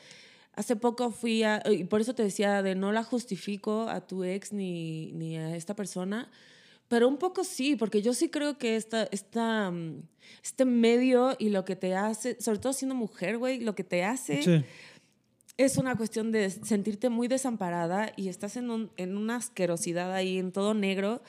hace 0.58 0.76
poco 0.76 1.10
fui 1.10 1.42
a, 1.44 1.62
y 1.70 1.84
por 1.84 2.00
eso 2.00 2.14
te 2.14 2.22
decía 2.22 2.62
de 2.62 2.74
no 2.74 2.92
la 2.92 3.04
justifico 3.04 3.88
a 3.88 4.00
tu 4.06 4.24
ex 4.24 4.52
ni, 4.52 5.12
ni 5.12 5.36
a 5.36 5.54
esta 5.56 5.74
persona, 5.74 6.30
pero 6.88 7.06
un 7.06 7.16
poco 7.18 7.44
sí, 7.44 7.76
porque 7.76 8.02
yo 8.02 8.12
sí 8.14 8.28
creo 8.28 8.58
que 8.58 8.76
esta, 8.76 9.04
esta, 9.12 9.70
mm, 9.70 10.02
este 10.42 10.64
medio 10.64 11.36
y 11.38 11.50
lo 11.50 11.64
que 11.64 11.76
te 11.76 11.94
hace, 11.94 12.40
sobre 12.40 12.58
todo 12.58 12.72
siendo 12.72 12.94
mujer, 12.94 13.38
güey, 13.38 13.60
lo 13.60 13.74
que 13.74 13.84
te 13.84 14.04
hace 14.04 14.42
Sí. 14.42 14.64
es 15.56 15.76
una 15.76 15.96
cuestión 15.96 16.32
de 16.32 16.50
sentirte 16.50 17.08
muy 17.08 17.28
desamparada 17.28 18.12
y 18.16 18.28
estás 18.28 18.56
en, 18.56 18.70
un- 18.70 18.90
en 18.96 19.16
una 19.16 19.36
asquerosidad 19.36 20.12
ahí, 20.14 20.38
en 20.38 20.52
todo 20.52 20.74
negro. 20.74 21.22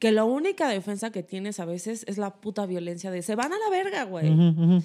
que 0.00 0.12
la 0.12 0.22
única 0.22 0.68
defensa 0.68 1.10
que 1.10 1.24
tienes 1.24 1.58
a 1.58 1.64
veces 1.64 2.04
es 2.06 2.18
la 2.18 2.30
puta 2.40 2.66
violencia 2.66 3.10
de 3.10 3.20
se 3.20 3.34
van 3.34 3.52
a 3.52 3.58
la 3.58 3.68
verga, 3.68 4.04
güey. 4.04 4.30
Ujú. 4.30 4.80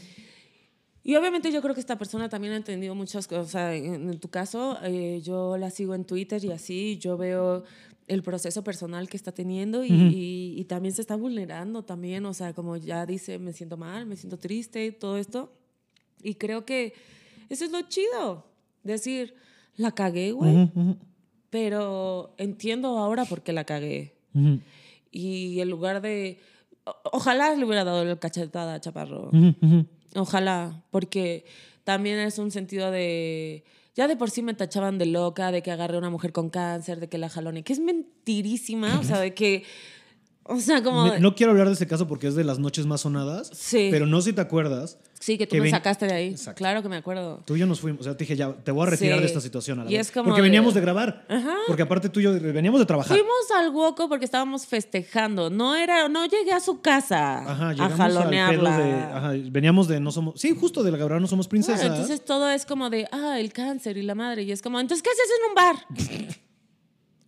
Y 1.03 1.15
obviamente 1.17 1.51
yo 1.51 1.61
creo 1.61 1.73
que 1.73 1.81
esta 1.81 1.97
persona 1.97 2.29
también 2.29 2.53
ha 2.53 2.57
entendido 2.57 2.95
muchas 2.95 3.27
cosas. 3.27 3.45
O 3.45 3.49
sea, 3.49 3.75
en, 3.75 4.17
tu 4.19 4.29
caso, 4.29 4.77
eh, 4.83 5.21
yo 5.23 5.57
la 5.57 5.69
sigo 5.69 5.95
en 5.95 6.05
Twitter 6.05 6.43
y 6.45 6.51
así, 6.51 6.97
yo 6.97 7.17
veo 7.17 7.63
el 8.07 8.23
proceso 8.23 8.63
personal 8.63 9.09
que 9.09 9.17
está 9.17 9.31
teniendo 9.33 9.83
y, 9.83 9.89
y- 9.91 10.53
y 10.59 10.63
también 10.65 10.93
se 10.93 11.01
está 11.01 11.15
vulnerando 11.17 11.83
también. 11.83 12.25
O 12.25 12.33
sea, 12.33 12.53
como 12.53 12.77
ya 12.77 13.05
dice, 13.05 13.37
me 13.37 13.51
siento 13.53 13.75
mal, 13.75 14.05
me 14.05 14.15
siento 14.15 14.37
triste 14.37 14.91
todo 14.93 15.17
esto. 15.17 15.51
Y 16.21 16.35
creo 16.35 16.63
que 16.65 16.93
eso 17.49 17.65
es 17.65 17.71
lo 17.71 17.81
chido. 17.83 18.45
Decir, 18.83 19.35
la 19.75 19.91
cagué, 19.91 20.31
güey, 20.31 20.69
pero 21.49 22.33
entiendo 22.37 22.97
ahora 22.97 23.25
por 23.25 23.41
qué 23.41 23.51
la 23.53 23.63
cagué. 23.65 24.15
Y 25.11 25.59
en 25.59 25.69
lugar 25.69 26.01
de... 26.01 26.39
o- 26.85 26.95
ojalá 27.11 27.53
le 27.55 27.65
hubiera 27.65 27.83
dado 27.83 28.03
la 28.05 28.15
cachetada 28.19 28.75
a 28.75 28.79
Chaparro. 28.81 29.29
Ojalá, 30.15 30.83
porque 30.91 31.45
también 31.83 32.19
es 32.19 32.37
un 32.37 32.51
sentido 32.51 32.91
de... 32.91 33.63
Ya 33.95 34.07
de 34.07 34.15
por 34.15 34.31
sí 34.31 34.41
me 34.41 34.55
tachaban 34.55 34.97
de 34.97 35.05
loca, 35.05 35.51
de 35.51 35.61
que 35.61 35.71
agarré 35.71 35.95
a 35.95 35.99
una 35.99 36.09
mujer 36.09 36.31
con 36.31 36.49
cáncer, 36.49 36.99
de 36.99 37.09
que 37.09 37.19
la 37.19 37.29
jalone, 37.29 37.63
que 37.63 37.73
es 37.73 37.79
mentirísima, 37.79 38.99
o 38.99 39.03
sea, 39.03 39.19
de 39.19 39.33
que... 39.33 39.63
O 40.45 40.59
sea, 40.59 40.83
como... 40.83 41.05
Me- 41.05 41.19
No 41.19 41.35
quiero 41.35 41.51
hablar 41.53 41.67
de 41.67 41.73
ese 41.73 41.87
caso 41.87 42.07
porque 42.07 42.27
es 42.27 42.35
de 42.35 42.43
las 42.43 42.59
noches 42.59 42.85
más 42.85 43.01
sonadas. 43.01 43.49
Sí. 43.53 43.87
Pero 43.91 44.05
no 44.05 44.19
sé 44.21 44.31
si 44.31 44.35
te 44.35 44.41
acuerdas. 44.41 44.97
sí, 45.19 45.37
que 45.37 45.47
tú 45.47 45.51
que 45.51 45.57
me 45.59 45.63
ven- 45.63 45.71
sacaste 45.71 46.05
de 46.05 46.13
ahí. 46.13 46.27
Exacto. 46.31 46.57
Claro 46.57 46.83
que 46.83 46.89
me 46.89 46.97
acuerdo. 46.97 47.41
Tú 47.45 47.55
y 47.55 47.59
yo 47.59 47.65
nos 47.65 47.79
fuimos. 47.79 48.01
O 48.01 48.03
sea, 48.03 48.17
te 48.17 48.25
dije, 48.25 48.35
ya, 48.35 48.51
te 48.53 48.71
voy 48.71 48.85
a 48.85 48.89
retirar 48.89 49.19
Sí. 49.19 49.21
de 49.21 49.27
esta 49.27 49.39
situación. 49.39 49.79
A 49.79 49.85
la 49.85 49.89
Y 49.89 49.93
vez. 49.97 50.07
es 50.07 50.11
como 50.11 50.25
porque 50.25 50.41
de- 50.41 50.47
veníamos 50.49 50.73
de 50.73 50.81
grabar. 50.81 51.25
Ajá. 51.29 51.55
Porque 51.65 51.81
aparte 51.83 52.09
tú 52.09 52.19
y 52.19 52.23
yo 52.23 52.33
veníamos 52.33 52.81
de 52.81 52.85
trabajar. 52.85 53.15
Fuimos 53.17 53.33
al 53.57 53.69
Woco 53.69 54.09
porque 54.09 54.25
estábamos 54.25 54.65
festejando. 54.67 55.49
No 55.49 55.75
era, 55.75 56.09
no 56.09 56.25
llegué 56.25 56.51
a 56.51 56.59
su 56.59 56.81
casa 56.81 57.39
Ajá, 57.49 57.69
a 57.69 57.73
llegamos 57.73 57.99
al 58.01 58.11
pedo 58.11 58.19
jalonearla. 58.19 58.77
de. 58.79 58.93
Ajá, 58.93 59.29
veníamos 59.49 59.87
de 59.87 60.01
no 60.01 60.11
somos. 60.11 60.41
Sí, 60.41 60.53
justo 60.59 60.83
de 60.83 60.91
la 60.91 60.97
Gabriela 60.97 61.21
no 61.21 61.27
somos 61.27 61.47
princesas. 61.47 61.79
Claro, 61.79 61.93
entonces 61.95 62.25
todo 62.25 62.49
es 62.49 62.65
como 62.65 62.89
de, 62.89 63.07
ah, 63.13 63.39
el 63.39 63.53
cáncer 63.53 63.95
y 63.97 64.01
la 64.01 64.13
madre. 64.15 64.43
Y 64.43 64.51
es 64.51 64.61
como, 64.61 64.77
entonces, 64.81 65.01
¿qué 65.01 65.09
haces 65.09 65.31
en 65.39 65.49
un 65.49 65.55
bar? 65.55 66.35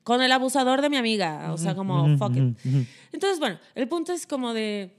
Con 0.05 0.21
el 0.21 0.31
abusador 0.31 0.81
de 0.81 0.89
mi 0.89 0.97
amiga. 0.97 1.51
O 1.51 1.57
sea, 1.57 1.75
como, 1.75 2.15
fuck 2.17 2.37
it. 2.37 2.57
Entonces, 3.11 3.39
bueno, 3.39 3.59
el 3.73 3.87
punto 3.89 4.13
es 4.13 4.27
como 4.27 4.53
de, 4.53 4.95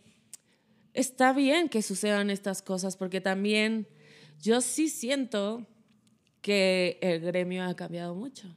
está 0.95 1.33
bien 1.33 1.69
que 1.69 1.81
sucedan 1.81 2.29
estas 2.29 2.61
cosas 2.61 2.97
porque 2.97 3.21
también 3.21 3.87
yo 4.43 4.61
sí 4.61 4.89
siento 4.89 5.65
que 6.41 6.99
el 7.01 7.21
gremio 7.21 7.65
ha 7.65 7.75
cambiado 7.77 8.17
mucho. 8.17 8.53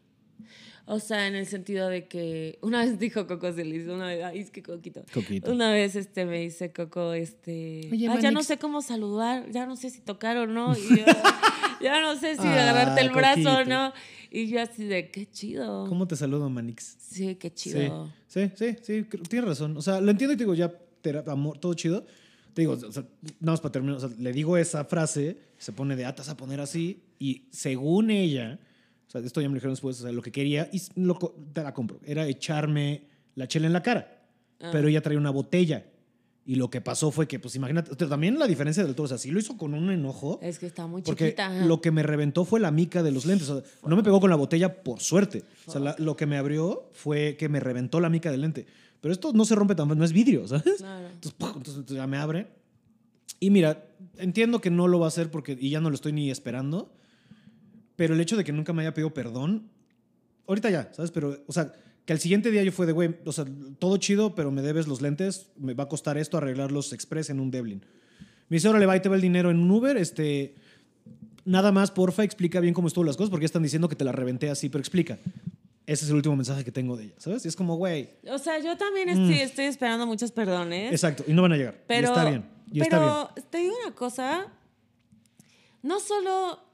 O 0.91 0.99
sea, 0.99 1.27
en 1.27 1.35
el 1.35 1.45
sentido 1.45 1.87
de 1.87 2.07
que 2.07 2.57
una 2.63 2.79
vez 2.83 2.97
dijo 2.97 3.27
Coco 3.27 3.53
Celis, 3.53 3.87
una 3.87 4.07
vez, 4.07 4.23
ay, 4.23 4.39
es 4.39 4.49
que 4.51 4.63
Coquito. 4.63 5.03
Coquito. 5.13 5.51
Una 5.51 5.71
vez 5.71 5.95
este, 5.95 6.25
me 6.25 6.39
dice 6.41 6.71
Coco, 6.73 7.13
este, 7.13 7.89
Oye, 7.91 8.07
"Ah, 8.09 8.15
ya 8.19 8.31
no 8.31 8.35
Manix". 8.39 8.47
sé 8.47 8.57
cómo 8.57 8.81
saludar, 8.81 9.49
ya 9.51 9.65
no 9.67 9.75
sé 9.75 9.91
si 9.91 10.01
tocar 10.01 10.37
o 10.37 10.47
no, 10.47 10.75
y 10.75 10.81
yo, 10.99 11.05
ya 11.81 12.01
no 12.01 12.15
sé 12.15 12.35
si 12.35 12.41
Ah, 12.47 12.53
agarrarte 12.69 13.01
el 13.01 13.11
brazo 13.11 13.41
o 13.51 13.57
Coquito. 13.57 13.69
no. 13.69 13.93
Y 14.31 14.47
yo 14.47 14.61
así 14.61 14.83
de, 14.85 15.09
qué 15.11 15.25
chido. 15.29 15.85
¿Cómo 15.87 16.07
te 16.07 16.15
saludo, 16.15 16.49
Manix? 16.49 16.97
Sí, 16.99 17.35
qué 17.35 17.49
Sí, 17.49 17.69
chido. 17.71 18.11
sí, 18.27 18.51
sí, 18.55 18.75
sí, 18.81 19.03
tienes 19.29 19.47
razón. 19.49 19.75
O 19.77 19.81
sea, 19.81 20.01
lo 20.01 20.11
entiendo 20.11 20.33
y 20.33 20.37
te 20.37 20.43
digo, 20.43 20.53
ya, 20.55 20.71
amor, 21.27 21.57
todo 21.59 21.73
chido. 21.73 22.05
Te 22.53 22.61
digo, 22.63 22.73
o 22.73 22.91
sea, 22.91 23.03
nada 23.39 23.53
más 23.53 23.61
para 23.61 23.71
terminar, 23.71 23.97
o 23.97 23.99
sea, 23.99 24.09
le 24.17 24.33
digo 24.33 24.57
esa 24.57 24.85
frase, 24.85 25.37
se 25.57 25.71
pone 25.71 25.95
de 25.95 26.05
atas 26.05 26.29
a 26.29 26.35
poner 26.37 26.59
así, 26.59 27.01
y 27.19 27.43
según 27.51 28.09
ella, 28.11 28.59
o 29.09 29.11
sea, 29.11 29.21
esto 29.21 29.41
ya 29.41 29.47
me 29.49 29.53
lo 29.53 29.55
dijeron 29.55 29.73
después, 29.73 29.99
o 29.99 30.03
sea, 30.03 30.11
lo 30.11 30.21
que 30.21 30.31
quería, 30.31 30.69
y 30.71 30.79
lo 30.95 31.17
te 31.51 31.63
la 31.63 31.73
compro, 31.73 31.99
era 32.05 32.25
echarme 32.27 33.07
la 33.35 33.47
chela 33.47 33.65
en 33.67 33.73
la 33.73 33.81
cara. 33.83 34.21
Ah. 34.61 34.69
Pero 34.71 34.87
ella 34.87 35.01
traía 35.01 35.17
una 35.19 35.31
botella. 35.31 35.85
Y 36.45 36.55
lo 36.55 36.69
que 36.69 36.79
pasó 36.81 37.11
fue 37.11 37.27
que, 37.27 37.39
pues 37.39 37.55
imagínate, 37.55 37.95
también 38.07 38.39
la 38.39 38.47
diferencia 38.47 38.83
del 38.83 38.95
todo, 38.95 39.05
o 39.05 39.07
sea, 39.07 39.17
sí 39.19 39.29
lo 39.29 39.39
hizo 39.39 39.55
con 39.57 39.73
un 39.75 39.91
enojo. 39.91 40.39
Es 40.41 40.57
que 40.57 40.65
está 40.65 40.87
muy 40.87 41.01
Porque 41.03 41.25
chiquita. 41.25 41.65
lo 41.65 41.79
que 41.81 41.91
me 41.91 42.01
reventó 42.01 42.43
fue 42.45 42.59
la 42.59 42.71
mica 42.71 43.03
de 43.03 43.11
los 43.11 43.25
lentes. 43.27 43.49
O 43.49 43.61
sea, 43.61 43.71
no 43.87 43.95
me 43.95 44.01
pegó 44.03 44.19
con 44.19 44.29
la 44.31 44.35
botella 44.35 44.81
por 44.83 44.99
suerte. 44.99 45.43
O 45.67 45.71
sea, 45.71 45.79
la- 45.81 45.95
lo 45.99 46.15
que 46.15 46.25
me 46.25 46.37
abrió 46.37 46.89
fue 46.93 47.35
que 47.37 47.49
me 47.49 47.59
reventó 47.59 47.99
la 47.99 48.09
mica 48.09 48.31
del 48.31 48.41
lente. 48.41 48.65
Pero 49.01 49.11
esto 49.13 49.31
no 49.33 49.45
se 49.45 49.53
rompe 49.55 49.75
tan 49.75 49.87
no 49.87 50.03
es 50.03 50.11
vidrio, 50.11 50.47
¿sabes? 50.47 50.77
Claro. 50.77 51.07
Entonces, 51.07 51.33
¡pum! 51.37 51.51
entonces 51.55 51.85
ya 51.87 52.07
me 52.07 52.17
abre. 52.17 52.47
Y 53.39 53.49
mira, 53.51 53.85
entiendo 54.17 54.59
que 54.59 54.71
no 54.71 54.87
lo 54.87 54.99
va 54.99 55.05
a 55.05 55.09
hacer 55.09 55.29
porque 55.31 55.57
y 55.59 55.69
ya 55.69 55.79
no 55.81 55.89
lo 55.89 55.95
estoy 55.95 56.13
ni 56.13 56.31
esperando. 56.31 56.91
Pero 57.99 58.13
el 58.13 58.21
hecho 58.21 58.37
de 58.37 58.45
que 58.45 58.53
nunca 58.53 58.71
me 58.71 58.81
haya 58.81 58.93
pedido 58.93 59.13
perdón, 59.13 59.69
ahorita 60.47 60.69
ya, 60.69 60.89
¿sabes? 60.93 61.11
Pero, 61.11 61.43
o 61.47 61.51
sea, 61.51 61.73
que 62.05 62.13
al 62.13 62.19
siguiente 62.19 62.49
día 62.49 62.63
yo 62.63 62.71
fue 62.71 62.85
de, 62.85 62.93
güey, 62.93 63.17
o 63.25 63.33
sea, 63.33 63.43
todo 63.77 63.97
chido, 63.97 64.35
pero 64.35 64.51
me 64.51 64.61
debes 64.61 64.87
los 64.87 65.01
lentes, 65.01 65.47
me 65.57 65.73
va 65.73 65.83
a 65.83 65.89
costar 65.89 66.17
esto 66.17 66.37
arreglarlos 66.37 66.93
express 66.93 67.29
en 67.29 67.41
un 67.41 67.51
Devlin. 67.51 67.83
Me 68.47 68.55
dice, 68.55 68.69
órale, 68.69 68.85
va, 68.85 68.93
ahí 68.93 69.01
te 69.01 69.09
va 69.09 69.15
el 69.15 69.21
dinero 69.21 69.51
en 69.51 69.59
un 69.59 69.69
Uber, 69.69 69.97
este... 69.97 70.55
Nada 71.43 71.73
más, 71.73 71.91
porfa, 71.91 72.23
explica 72.23 72.61
bien 72.61 72.73
cómo 72.73 72.87
estuvo 72.87 73.03
las 73.03 73.17
cosas, 73.17 73.31
porque 73.31 73.43
ya 73.43 73.47
están 73.47 73.63
diciendo 73.63 73.89
que 73.89 73.97
te 73.97 74.05
la 74.05 74.13
reventé 74.13 74.49
así, 74.49 74.69
pero 74.69 74.79
explica. 74.79 75.19
Ese 75.85 76.05
es 76.05 76.09
el 76.09 76.15
último 76.15 76.37
mensaje 76.37 76.63
que 76.63 76.71
tengo 76.71 76.95
de 76.95 77.03
ella, 77.03 77.15
¿sabes? 77.17 77.43
Y 77.43 77.49
es 77.49 77.55
como, 77.57 77.75
güey, 77.75 78.11
O 78.31 78.37
sea, 78.37 78.59
yo 78.59 78.77
también 78.77 79.09
estoy, 79.09 79.39
estoy 79.41 79.65
esperando 79.65 80.07
muchos 80.07 80.31
perdones. 80.31 80.93
exacto, 80.93 81.25
y 81.27 81.33
no 81.33 81.41
van 81.41 81.51
a 81.51 81.57
llegar. 81.57 81.83
Pero, 81.85 82.07
y 82.07 82.11
está 82.11 82.29
bien, 82.29 82.45
y 82.71 82.79
está 82.79 82.97
bien. 82.97 83.11
pero 83.11 83.45
te 83.49 83.57
digo 83.57 83.75
una 83.83 83.93
cosa, 83.93 84.47
no 85.81 85.99
solo 85.99 86.68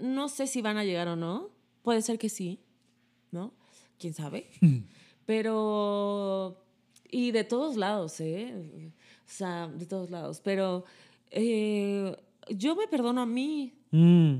no 0.00 0.28
sé 0.28 0.46
si 0.46 0.62
van 0.62 0.76
a 0.76 0.84
llegar 0.84 1.08
o 1.08 1.16
no, 1.16 1.50
puede 1.82 2.02
ser 2.02 2.18
que 2.18 2.28
sí, 2.28 2.60
¿no? 3.30 3.52
¿Quién 3.98 4.14
sabe? 4.14 4.50
pero, 5.26 6.56
y 7.10 7.30
de 7.32 7.44
todos 7.44 7.76
lados, 7.76 8.20
¿eh? 8.20 8.92
O 9.26 9.32
sea, 9.32 9.68
de 9.68 9.86
todos 9.86 10.10
lados, 10.10 10.40
pero 10.42 10.84
eh, 11.30 12.16
yo 12.48 12.74
me 12.76 12.88
perdono 12.88 13.20
a 13.22 13.26
mí. 13.26 13.72
Mm, 13.92 14.36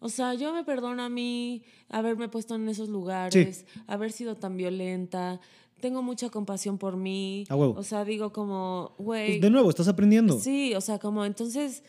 O 0.00 0.08
sea, 0.10 0.34
yo 0.34 0.52
me 0.52 0.64
perdono 0.64 1.02
a 1.02 1.08
mí 1.08 1.62
haberme 1.88 2.28
puesto 2.28 2.54
en 2.56 2.68
esos 2.68 2.88
lugares, 2.90 3.64
haber 3.86 4.12
sido 4.12 4.34
tan 4.34 4.56
violenta. 4.56 5.40
Tengo 5.80 6.02
mucha 6.02 6.28
compasión 6.30 6.76
por 6.78 6.96
mí. 6.96 7.46
A 7.48 7.56
huevo. 7.56 7.74
O 7.78 7.82
sea, 7.82 8.04
digo 8.04 8.32
como, 8.32 8.94
güey. 8.98 9.32
pues 9.32 9.40
de 9.40 9.50
nuevo, 9.50 9.70
estás 9.70 9.88
aprendiendo. 9.88 10.38
Sí, 10.38 10.74
o 10.74 10.80
sea, 10.82 10.98
como 10.98 11.24
entonces, 11.24 11.82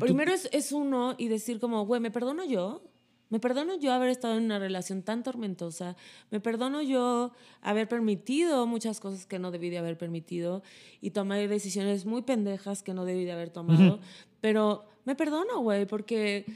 primero 0.00 0.32
es, 0.32 0.48
es 0.52 0.72
uno 0.72 1.14
y 1.18 1.28
decir 1.28 1.60
como, 1.60 1.84
güey, 1.86 2.00
¿me 2.00 2.10
perdono 2.10 2.44
yo? 2.44 2.82
¿Me 3.30 3.40
perdono 3.40 3.78
yo 3.78 3.92
haber 3.92 4.08
estado 4.08 4.38
en 4.38 4.44
una 4.44 4.58
relación 4.58 5.02
tan 5.02 5.22
tormentosa? 5.22 5.96
¿Me 6.30 6.40
perdono 6.40 6.80
yo 6.80 7.32
haber 7.60 7.86
permitido 7.86 8.66
muchas 8.66 9.00
cosas 9.00 9.26
que 9.26 9.38
no 9.38 9.50
debí 9.50 9.68
de 9.68 9.76
haber 9.78 9.98
permitido 9.98 10.62
y 11.02 11.10
tomar 11.10 11.46
decisiones 11.46 12.06
muy 12.06 12.22
pendejas 12.22 12.82
que 12.82 12.94
no 12.94 13.04
debí 13.04 13.24
de 13.24 13.32
haber 13.32 13.50
tomado? 13.50 14.00
Pero 14.40 14.84
me 15.04 15.14
perdono, 15.14 15.60
güey, 15.60 15.84
porque... 15.86 16.46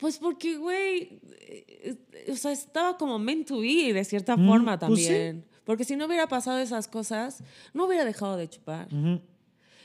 Pues 0.00 0.18
porque, 0.18 0.56
güey, 0.56 1.20
eh, 1.38 1.96
o 2.28 2.34
sea, 2.34 2.50
estaba 2.50 2.98
como 2.98 3.20
meant 3.20 3.46
to 3.46 3.60
be 3.60 3.92
de 3.92 4.04
cierta 4.04 4.36
Mm, 4.36 4.48
forma 4.48 4.78
pues 4.78 4.98
sí. 5.00 5.06
también. 5.06 5.44
Porque 5.64 5.84
si 5.84 5.94
no 5.94 6.06
hubiera 6.06 6.26
pasado 6.26 6.58
esas 6.58 6.88
cosas, 6.88 7.44
no 7.72 7.86
hubiera 7.86 8.04
dejado 8.04 8.36
de 8.36 8.48
chupar. 8.50 8.88
Ujú. 8.92 9.20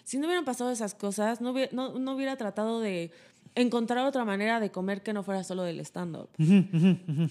Si 0.07 0.17
no 0.17 0.25
hubieran 0.27 0.45
pasado 0.45 0.71
esas 0.71 0.95
cosas, 0.95 1.41
no 1.41 1.51
hubiera, 1.51 1.69
no, 1.73 1.99
no 1.99 2.15
hubiera 2.15 2.37
tratado 2.37 2.79
de 2.79 3.11
encontrar 3.55 4.05
otra 4.07 4.23
manera 4.23 4.61
de 4.61 4.71
comer 4.71 5.03
que 5.03 5.11
no 5.11 5.21
fuera 5.21 5.43
solo 5.43 5.63
del 5.63 5.81
stand-up. 5.81 6.29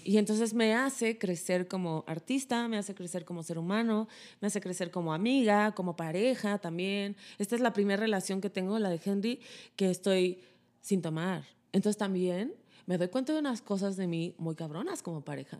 Y 0.04 0.18
entonces 0.18 0.52
me 0.52 0.74
hace 0.74 1.16
crecer 1.16 1.68
como 1.68 2.04
artista, 2.06 2.68
me 2.68 2.76
hace 2.76 2.94
crecer 2.94 3.24
como 3.24 3.42
ser 3.42 3.56
humano, 3.58 4.08
me 4.42 4.48
hace 4.48 4.60
crecer 4.60 4.90
como 4.90 5.14
amiga, 5.14 5.72
como 5.72 5.96
pareja 5.96 6.58
también. 6.58 7.16
Esta 7.38 7.54
es 7.54 7.62
la 7.62 7.72
primera 7.72 7.98
relación 7.98 8.42
que 8.42 8.50
tengo, 8.50 8.78
la 8.78 8.90
de 8.90 9.00
Henry, 9.02 9.40
que 9.74 9.88
estoy 9.90 10.40
sin 10.82 11.00
tomar. 11.00 11.44
Entonces 11.72 11.96
también 11.96 12.52
me 12.84 12.98
doy 12.98 13.08
cuenta 13.08 13.32
de 13.32 13.38
unas 13.38 13.62
cosas 13.62 13.96
de 13.96 14.06
mí 14.06 14.34
muy 14.36 14.54
cabronas 14.54 15.02
como 15.02 15.22
pareja. 15.22 15.56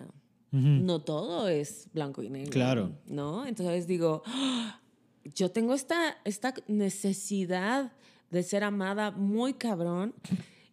No 0.51 1.01
todo 1.01 1.49
es 1.49 1.89
blanco 1.95 2.23
y 2.23 2.29
negro. 2.29 2.51
Claro. 2.51 2.93
¿No? 3.07 3.47
Entonces 3.47 3.87
digo, 3.87 4.23
"Ah, 4.27 4.81
yo 5.35 5.51
tengo 5.51 5.75
esta, 5.75 6.17
esta 6.25 6.55
necesidad 6.69 7.93
de 8.31 8.43
ser 8.43 8.65
amada 8.65 9.11
muy 9.11 9.55
cabrón 9.55 10.15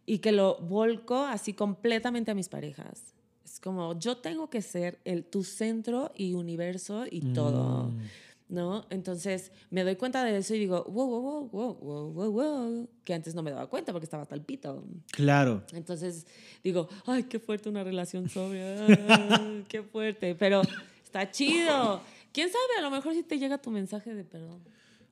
y 0.06 0.20
que 0.20 0.32
lo 0.32 0.58
volco 0.58 1.24
así 1.24 1.54
completamente 1.54 2.32
a 2.32 2.36
mis 2.36 2.50
parejas. 2.50 3.14
Es 3.46 3.60
como, 3.60 3.98
yo 4.00 4.18
tengo 4.18 4.50
que 4.50 4.62
ser 4.62 5.00
el, 5.06 5.24
tu 5.24 5.44
centro 5.44 6.12
y 6.16 6.34
universo 6.34 7.06
y 7.10 7.22
todo, 7.34 7.92
¿no? 8.50 8.86
Entonces 8.90 9.52
me 9.70 9.84
doy 9.84 9.96
cuenta 9.96 10.24
de 10.24 10.38
eso 10.38 10.56
y 10.56 10.60
digo, 10.60 10.84
wow, 10.90 11.08
wow, 11.08 11.22
wow, 11.22 11.50
wow, 11.50 11.76
wow, 11.76 12.12
wow, 12.12 12.32
wow, 12.32 12.90
que 13.04 13.14
antes 13.14 13.36
no 13.36 13.44
me 13.44 13.52
daba 13.52 13.68
cuenta 13.68 13.92
porque 13.92 14.06
estaba 14.06 14.28
el 14.32 14.42
pito. 14.42 14.84
Claro. 15.12 15.64
Entonces 15.74 16.26
digo, 16.64 16.90
ay, 17.06 17.24
qué 17.24 17.40
fuerte 17.40 17.70
una 17.70 17.84
relación 17.84 18.28
sobria, 18.28 18.86
ay, 18.88 19.66
qué 19.68 19.84
fuerte, 19.84 20.36
pero 20.36 20.64
está 21.04 21.30
chido. 21.30 22.02
¿Quién 22.34 22.50
sabe? 22.50 22.80
A 22.80 22.82
lo 22.82 22.90
mejor 22.92 23.14
si 23.14 23.24
te 23.24 23.40
llega 23.40 23.58
tu 23.60 23.72
mensaje 23.72 24.14
de 24.14 24.24
perdón. 24.26 24.60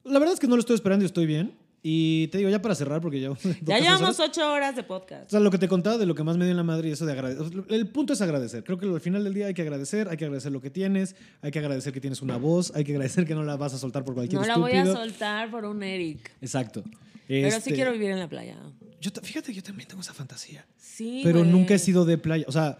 La 0.04 0.20
verdad 0.20 0.34
es 0.34 0.40
que 0.40 0.48
no 0.48 0.56
lo 0.56 0.60
estoy 0.60 0.76
esperando 0.76 1.04
y 1.04 1.08
estoy 1.08 1.26
bien. 1.26 1.54
Y 1.84 2.28
te 2.28 2.38
digo, 2.38 2.50
ya 2.52 2.62
para 2.62 2.76
cerrar, 2.76 3.02
porque 3.02 3.20
ya. 3.20 3.32
Ya 3.64 3.80
llevamos 3.80 4.20
ocho 4.20 4.52
horas 4.52 4.76
de 4.76 4.84
podcast. 4.84 5.26
O 5.28 5.30
sea, 5.32 5.40
lo 5.40 5.50
que 5.50 5.58
te 5.58 5.68
contaba 5.68 5.98
de 5.98 6.06
lo 6.06 6.14
que 6.14 6.24
más 6.24 6.38
me 6.38 6.46
dio 6.46 6.52
en 6.52 6.58
la 6.58 6.64
madre 6.64 6.90
y 6.90 6.92
eso 6.92 7.06
de 7.08 7.14
agradecer. 7.14 7.64
El 7.70 7.88
punto 7.88 8.14
es 8.14 8.22
agradecer. 8.22 8.64
Creo 8.64 8.78
que 8.78 8.86
al 8.86 9.02
final 9.02 9.24
del 9.24 9.34
día 9.34 9.48
hay 9.48 9.54
que 9.56 9.64
agradecer, 9.64 10.08
hay 10.10 10.18
que 10.18 10.26
agradecer 10.26 10.52
lo 10.52 10.62
que 10.62 10.70
tienes, 10.70 11.16
hay 11.42 11.50
que 11.50 11.58
agradecer 11.58 11.92
que 11.92 12.00
tienes 12.02 12.22
una 12.22 12.38
voz, 12.38 12.72
hay 12.76 12.84
que 12.84 12.92
agradecer 12.92 13.26
que 13.26 13.34
no 13.34 13.44
la 13.44 13.56
vas 13.56 13.74
a 13.74 13.80
soltar 13.80 14.04
por 14.06 14.14
cualquier 14.14 14.42
No 14.42 14.46
la 14.48 14.54
estúpido. 14.54 14.84
voy 14.84 14.92
a 14.92 14.96
soltar 14.96 15.50
por 15.50 15.66
un 15.66 15.82
Eric. 15.82 16.32
Exacto. 16.42 16.84
Pero 17.28 17.50
sí 17.50 17.58
Este, 17.58 17.74
quiero 17.74 17.94
vivir 17.94 18.12
en 18.12 18.20
la 18.20 18.30
playa. 18.30 18.58
Yo, 19.00 19.10
fíjate, 19.24 19.52
yo 19.52 19.64
también 19.64 19.88
tengo 19.88 20.02
esa 20.02 20.14
fantasía. 20.14 20.66
Sí. 20.78 21.22
pero 21.24 21.40
güey. 21.40 21.52
nunca 21.52 21.74
he 21.74 21.80
sido 21.80 22.06
de 22.06 22.20
playa. 22.20 22.46
O 22.48 22.52
sea, 22.52 22.78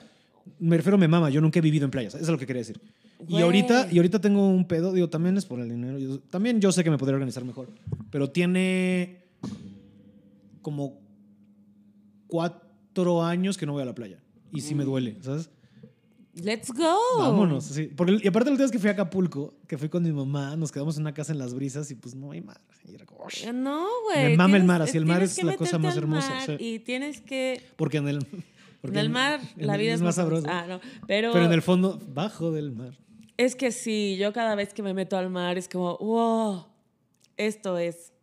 me 0.60 0.78
refiero 0.78 0.96
a 0.98 1.00
mi 1.00 1.08
mamá, 1.08 1.32
yo 1.32 1.42
nunca 1.42 1.58
he 1.58 1.62
vivido 1.62 1.86
en 1.86 1.92
playas. 1.92 2.14
Eso 2.14 2.24
es 2.26 2.30
lo 2.30 2.38
que 2.38 2.46
quería 2.46 2.60
decir. 2.62 2.80
Y 3.28 3.42
ahorita, 3.42 3.88
y 3.92 3.98
ahorita 3.98 4.20
tengo 4.20 4.48
un 4.48 4.66
pedo, 4.68 4.94
digo, 4.94 5.10
también 5.10 5.38
es 5.38 5.46
por 5.46 5.60
el 5.60 5.70
dinero. 5.70 5.98
yo- 6.00 6.20
también 6.20 6.60
yo 6.62 6.72
sé 6.72 6.84
que 6.84 6.90
me 6.90 6.98
podría 6.98 7.16
organizar 7.16 7.44
mejor. 7.46 7.70
Pero 8.10 8.30
tiene 8.30 9.24
como 10.62 11.00
cuatro 12.28 13.24
años 13.24 13.58
que 13.58 13.66
no 13.66 13.74
voy 13.74 13.82
a 13.82 13.86
la 13.86 13.96
playa. 13.96 14.20
Y 14.54 14.62
sí 14.62 14.76
me 14.76 14.84
duele, 14.84 15.18
¿sabes? 15.22 15.50
Let's 16.34 16.72
go. 16.72 16.96
Vámonos. 17.20 17.66
sí. 17.66 17.90
Porque, 17.96 18.18
y 18.24 18.28
aparte, 18.28 18.50
la 18.50 18.54
última 18.54 18.64
vez 18.66 18.72
que 18.72 18.80
fui 18.80 18.90
a 18.90 18.94
Acapulco, 18.94 19.54
que 19.68 19.78
fui 19.78 19.90
con 19.90 20.02
mi 20.04 20.12
mamá, 20.14 20.56
nos 20.56 20.72
quedamos 20.72 20.96
en 20.96 21.04
una 21.04 21.14
casa 21.14 21.34
en 21.34 21.40
las 21.40 21.54
brisas 21.54 21.92
y 21.92 21.96
pues 21.96 22.16
no 22.16 22.32
hay 22.32 22.42
mar. 22.42 22.62
Y 22.88 22.96
era. 22.96 23.04
Eh, 23.44 23.54
No, 23.54 23.86
güey. 24.08 24.30
Me 24.32 24.38
mama 24.38 24.58
el 24.58 24.64
mar, 24.64 24.82
así 24.82 24.98
el 24.98 25.06
mar 25.06 25.22
es 25.24 25.42
la 25.44 25.56
cosa 25.58 25.78
más 25.78 25.96
hermosa. 25.98 26.38
Y 26.58 26.80
tienes 26.80 27.22
que. 27.22 27.62
Porque 27.76 27.98
en 27.98 28.08
el, 28.08 28.20
porque 28.82 28.98
en 28.98 29.06
el 29.06 29.10
mar, 29.10 29.42
en 29.58 29.68
la 29.68 29.78
vida 29.78 29.94
es, 29.94 30.02
más 30.02 30.16
sabrosa. 30.16 30.48
Ah, 30.50 30.66
no. 30.68 30.80
Pero, 31.06 31.32
Pero 31.34 31.46
en 31.46 31.52
el 31.52 31.62
fondo, 31.62 32.00
bajo 32.14 32.52
del 32.52 32.72
mar. 32.72 32.98
Es 33.38 33.56
que 33.56 33.72
sí, 33.72 34.18
yo 34.18 34.34
cada 34.34 34.56
vez 34.56 34.74
que 34.74 34.84
me 34.84 34.94
meto 34.94 35.18
al 35.18 35.30
mar 35.30 35.58
es 35.58 35.68
como, 35.68 35.98
wow, 35.98 36.66
esto 37.38 37.78
es. 37.78 38.14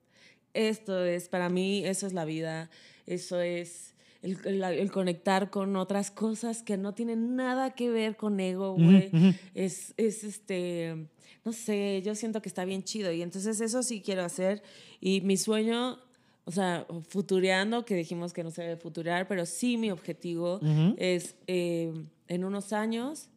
Esto 0.54 1.04
es, 1.04 1.28
para 1.28 1.48
mí, 1.48 1.84
eso 1.84 2.06
es 2.06 2.12
la 2.12 2.24
vida. 2.24 2.70
Eso 3.06 3.40
es 3.40 3.94
el, 4.22 4.38
el- 4.44 4.62
el 4.64 4.90
conectar 4.92 5.50
con 5.50 5.76
otras 5.76 6.10
cosas 6.10 6.62
que 6.62 6.76
no 6.76 6.94
tienen 6.94 7.36
nada 7.36 7.70
que 7.74 7.90
ver 7.90 8.16
con 8.16 8.38
ego, 8.40 8.74
güey. 8.74 9.10
Es, 9.54 9.94
es 9.96 10.24
este, 10.24 11.06
no 11.44 11.52
sé, 11.52 12.02
yo 12.04 12.14
siento 12.14 12.42
que 12.42 12.48
está 12.48 12.64
bien 12.64 12.82
chido. 12.82 13.12
Y 13.12 13.22
entonces 13.22 13.60
eso 13.60 13.82
sí 13.82 14.00
quiero 14.02 14.24
hacer. 14.24 14.62
Y 15.00 15.20
mi 15.20 15.36
sueño, 15.36 15.98
o 16.44 16.50
sea, 16.50 16.86
futureando, 17.08 17.84
que 17.84 17.94
dijimos 17.94 18.32
que 18.32 18.42
no 18.42 18.50
se 18.50 18.62
debe 18.62 18.76
futurear, 18.76 19.28
pero 19.28 19.46
sí 19.46 19.76
mi 19.76 19.90
objetivo 19.90 20.60
es 20.96 21.36
eh, 21.46 21.92
en 22.28 22.44
unos 22.44 22.72
años. 22.72 23.28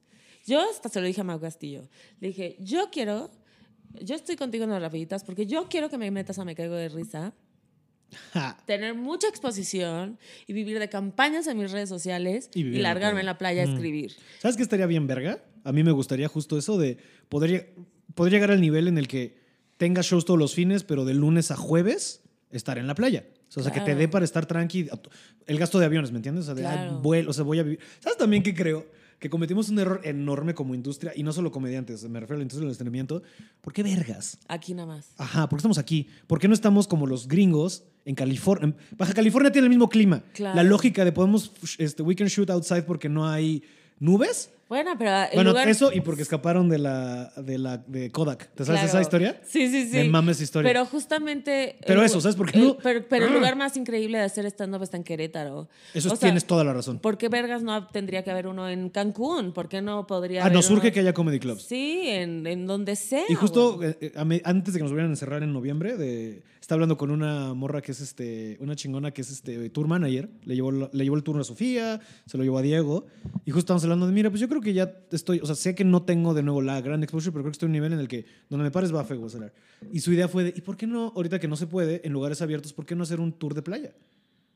Yo 0.46 0.62
hasta 0.70 0.90
se 0.90 1.00
lo 1.00 1.08
dije 1.08 1.22
a 1.22 1.24
Mau 1.24 1.40
Castillo. 1.40 1.88
Le 2.20 2.30
dije, 2.30 2.58
yo 2.60 2.90
quiero, 2.92 3.32
yo 4.02 4.16
estoy 4.16 4.36
contigo 4.36 4.64
en 4.64 4.72
las 4.72 4.82
rapiditas 4.82 5.24
porque 5.24 5.46
yo 5.46 5.68
quiero 5.70 5.90
que 5.90 5.98
me 5.98 6.10
metas 6.12 6.40
a 6.40 6.46
Me 6.46 6.56
Caigo 6.56 6.76
de 6.76 6.90
Risa 6.90 7.34
Ja. 8.34 8.58
tener 8.66 8.94
mucha 8.94 9.30
exposición 9.30 10.20
y 10.46 10.52
vivir 10.52 10.80
de 10.80 10.90
campañas 10.90 11.48
en 11.48 11.58
mis 11.58 11.72
redes 11.72 11.88
sociales 11.88 12.50
Y 12.54 12.62
y, 12.62 12.80
largarme 12.80 13.22
en 13.22 13.26
la 13.26 13.38
playa 13.38 13.62
a 13.62 13.66
escribir. 13.66 14.14
¿Sabes 14.40 14.58
qué 14.58 14.64
estaría 14.64 14.86
bien, 14.86 15.08
verga? 15.08 15.42
A 15.64 15.72
mí 15.72 15.82
me 15.84 15.92
gustaría 15.92 16.28
justo 16.28 16.58
eso 16.58 16.78
de 16.78 16.98
poder, 17.30 17.74
poder 18.14 18.34
llegar 18.34 18.52
al 18.52 18.60
nivel 18.60 18.90
en 18.90 18.98
el 18.98 19.08
que 19.08 19.38
tengas 19.78 20.08
shows 20.08 20.26
todos 20.26 20.38
los 20.40 20.54
fines, 20.54 20.84
pero 20.84 21.06
de 21.06 21.14
lunes 21.14 21.52
a 21.52 21.56
jueves 21.56 22.24
estar 22.50 22.78
en 22.78 22.88
la 22.88 22.96
playa. 22.96 23.26
O 23.56 23.62
sea, 23.62 23.72
que 23.72 23.82
te 23.82 23.96
dé 23.96 24.08
para 24.08 24.24
estar 24.26 24.46
tranqui. 24.46 24.88
El 25.46 25.58
gasto 25.60 25.80
de 25.80 25.86
aviones, 25.86 26.12
¿me 26.12 26.18
entiendes? 26.18 26.44
O 26.44 26.46
sea, 26.48 26.56
de, 26.56 26.62
Claro. 26.62 27.00
vuelo, 27.00 27.32
o 27.32 27.34
sea, 27.34 27.44
voy 27.44 27.60
a 27.60 27.64
vivir. 27.64 27.80
¿Sabes 28.00 28.18
también 28.18 28.44
que 28.44 28.54
creo? 28.54 28.86
Que 29.22 29.30
cometimos 29.30 29.70
un 29.70 29.78
error 29.78 30.02
enorme 30.04 30.56
como 30.56 30.74
industria, 30.74 31.14
y 31.16 31.22
no 31.22 31.32
solo 31.32 31.52
comediantes, 31.52 32.04
me 32.10 32.20
refiero 32.20 32.38
a 32.38 32.40
la 32.40 32.42
industria 32.42 32.62
del 32.62 32.72
entretenimiento. 32.72 33.22
¿Por 33.62 33.72
qué 33.72 33.84
vergas? 33.84 34.40
Aquí 34.48 34.74
nada 34.74 34.88
más. 34.88 35.14
Ajá, 35.16 35.48
¿por 35.48 35.58
qué 35.58 35.62
estamos 35.62 35.78
aquí? 35.78 36.08
¿Por 36.26 36.40
qué 36.40 36.48
no 36.48 36.56
estamos 36.56 36.88
como 36.88 37.06
los 37.06 37.28
gringos 37.28 37.84
en 38.04 38.16
California? 38.16 38.76
Baja 38.98 39.14
California 39.14 39.52
tiene 39.52 39.68
el 39.68 39.70
mismo 39.70 39.90
clima. 39.90 40.24
Claro. 40.34 40.56
La 40.56 40.64
lógica 40.64 41.06
de 41.06 41.12
podemos, 41.12 41.52
este, 41.78 42.02
we 42.02 42.16
can 42.16 42.26
shoot 42.30 42.50
outside 42.50 42.82
porque 42.82 43.10
no 43.10 43.30
hay 43.30 43.62
nubes. 44.02 44.50
Bueno, 44.68 44.92
pero 44.98 45.12
el 45.24 45.30
bueno, 45.34 45.50
lugar... 45.50 45.68
eso 45.68 45.92
y 45.94 46.00
porque 46.00 46.22
escaparon 46.22 46.70
de 46.70 46.78
la, 46.78 47.34
de 47.36 47.58
la 47.58 47.78
de 47.78 48.10
Kodak. 48.10 48.48
¿Te 48.54 48.64
sabes 48.64 48.80
Claro. 48.80 48.88
esa 48.88 49.02
historia? 49.02 49.42
Sí, 49.46 49.68
sí, 49.70 49.84
sí. 49.90 49.98
Me 49.98 50.06
mama 50.06 50.32
esa 50.32 50.44
historia. 50.44 50.70
Pero 50.70 50.86
justamente... 50.86 51.76
Pero 51.86 52.00
el- 52.00 52.06
eso, 52.06 52.22
¿sabes 52.22 52.38
por 52.38 52.50
qué 52.50 52.58
el- 52.58 52.68
no? 52.68 52.78
pero 52.78 53.06
pero 53.10 53.26
el 53.26 53.34
Ah. 53.34 53.36
lugar 53.36 53.58
más 53.58 53.76
increíble 53.76 54.18
de 54.20 54.24
hacer 54.24 54.46
stand-up 54.46 54.82
está 54.82 54.96
en 54.96 55.04
Querétaro. 55.04 55.68
Eso 55.94 56.08
O 56.08 56.16
sea, 56.16 56.28
tienes 56.28 56.46
toda 56.46 56.64
la 56.64 56.72
razón. 56.72 57.00
¿Por 57.00 57.18
qué 57.18 57.28
vergas 57.28 57.64
no 57.64 57.88
tendría 57.88 58.24
que 58.24 58.32
haber 58.32 58.48
uno 58.48 58.70
en 58.70 58.90
Cancún? 58.90 59.52
¿Por 59.52 59.68
qué 59.68 59.82
no 59.82 60.08
podría 60.08 60.40
Ah, 60.40 60.46
haber 60.46 60.56
nos 60.56 60.66
surge 60.68 60.88
uno- 60.88 60.94
que 60.94 61.00
haya 61.02 61.12
comedy 61.14 61.40
clubs. 61.40 61.64
Sí, 61.64 62.04
en, 62.06 62.48
en 62.48 62.66
donde 62.66 62.96
sea. 62.96 63.24
Y 63.28 63.36
justo 63.36 63.84
eh, 63.84 63.98
eh, 64.00 64.42
antes 64.46 64.74
de 64.74 64.80
que 64.80 64.84
nos 64.84 64.92
volvieran 64.92 65.12
a 65.12 65.16
encerrar 65.16 65.44
en 65.44 65.52
noviembre, 65.52 65.98
de, 65.98 66.44
está 66.72 66.76
hablando 66.76 66.96
con 66.96 67.12
una 67.12 67.54
morra 67.54 67.82
que 67.82 67.92
es 67.92 68.00
este, 68.00 68.56
una 68.62 68.78
chingona 68.78 69.12
que 69.12 69.24
es 69.24 69.30
este 69.30 69.70
tour 69.72 69.90
manager. 69.90 70.30
Le 70.46 70.56
llevó, 70.56 70.72
le 70.72 71.04
llevó 71.04 71.18
el 71.18 71.24
turno 71.24 71.42
a 71.42 71.44
Sofía, 71.44 72.00
se 72.26 72.38
lo 72.38 72.46
llevó 72.46 72.60
a 72.60 72.62
Diego. 72.62 73.08
Y 73.44 73.52
justo 73.52 73.60
estamos 73.60 73.84
hablando 73.84 74.08
de, 74.08 74.14
mira, 74.14 74.30
pues 74.30 74.40
yo 74.40 74.48
creo 74.48 74.62
que 74.62 74.72
ya 74.72 74.90
estoy, 75.12 75.42
o 75.42 75.46
sea, 75.46 75.56
sé 75.56 75.76
que 75.76 75.84
no 75.84 76.04
tengo 76.04 76.34
de 76.34 76.44
nuevo 76.44 76.62
la 76.62 76.80
gran 76.80 77.04
exposure, 77.04 77.34
pero 77.34 77.44
creo 77.44 77.52
que 77.52 77.56
estoy 77.56 77.66
en 77.66 77.72
un 77.72 77.74
nivel 77.74 77.92
en 77.92 78.00
el 78.00 78.08
que 78.08 78.24
donde 78.50 78.64
me 78.64 78.72
pares 78.72 78.96
va 78.96 79.02
a 79.02 79.06
cenar. 79.06 79.52
Y 79.92 80.00
su 80.00 80.14
idea 80.14 80.30
fue 80.30 80.46
de, 80.46 80.54
¿y 80.56 80.62
por 80.62 80.78
qué 80.78 80.88
no, 80.88 81.12
ahorita 81.14 81.40
que 81.40 81.50
no 81.50 81.58
se 81.58 81.68
puede, 81.68 82.08
en 82.08 82.14
lugares 82.14 82.42
abiertos, 82.42 82.72
por 82.72 82.86
qué 82.86 82.96
no 82.96 83.04
hacer 83.04 83.20
un 83.20 83.34
tour 83.34 83.54
de 83.54 83.64
playa? 83.64 83.92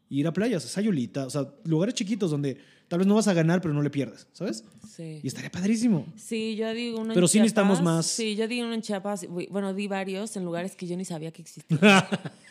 Ir 0.09 0.27
a 0.27 0.33
playas, 0.33 0.63
Sayulita, 0.63 1.25
o 1.25 1.29
sea, 1.29 1.47
lugares 1.63 1.95
chiquitos 1.95 2.29
donde 2.31 2.57
tal 2.87 2.99
vez 2.99 3.07
no 3.07 3.15
vas 3.15 3.27
a 3.27 3.33
ganar, 3.33 3.59
pero 3.61 3.73
no 3.73 3.81
le 3.81 3.89
pierdes, 3.89 4.27
¿sabes? 4.33 4.63
Sí. 4.95 5.19
Y 5.23 5.27
estaría 5.27 5.51
padrísimo. 5.51 6.05
Sí, 6.15 6.55
yo 6.55 6.71
di 6.73 6.89
uno 6.91 7.05
en 7.07 7.13
Pero 7.13 7.27
sí 7.27 7.39
necesitamos 7.39 7.81
más- 7.81 8.05
Sí, 8.05 8.35
yo 8.35 8.47
di 8.47 8.61
uno 8.61 8.73
en 8.73 8.81
Chiapas. 8.81 9.25
Bueno, 9.27 9.73
di 9.73 9.87
varios 9.87 10.35
en 10.37 10.45
lugares 10.45 10.75
que 10.75 10.87
yo 10.87 10.95
ni 10.95 11.05
sabía 11.05 11.31
que 11.31 11.41
existían. 11.41 11.79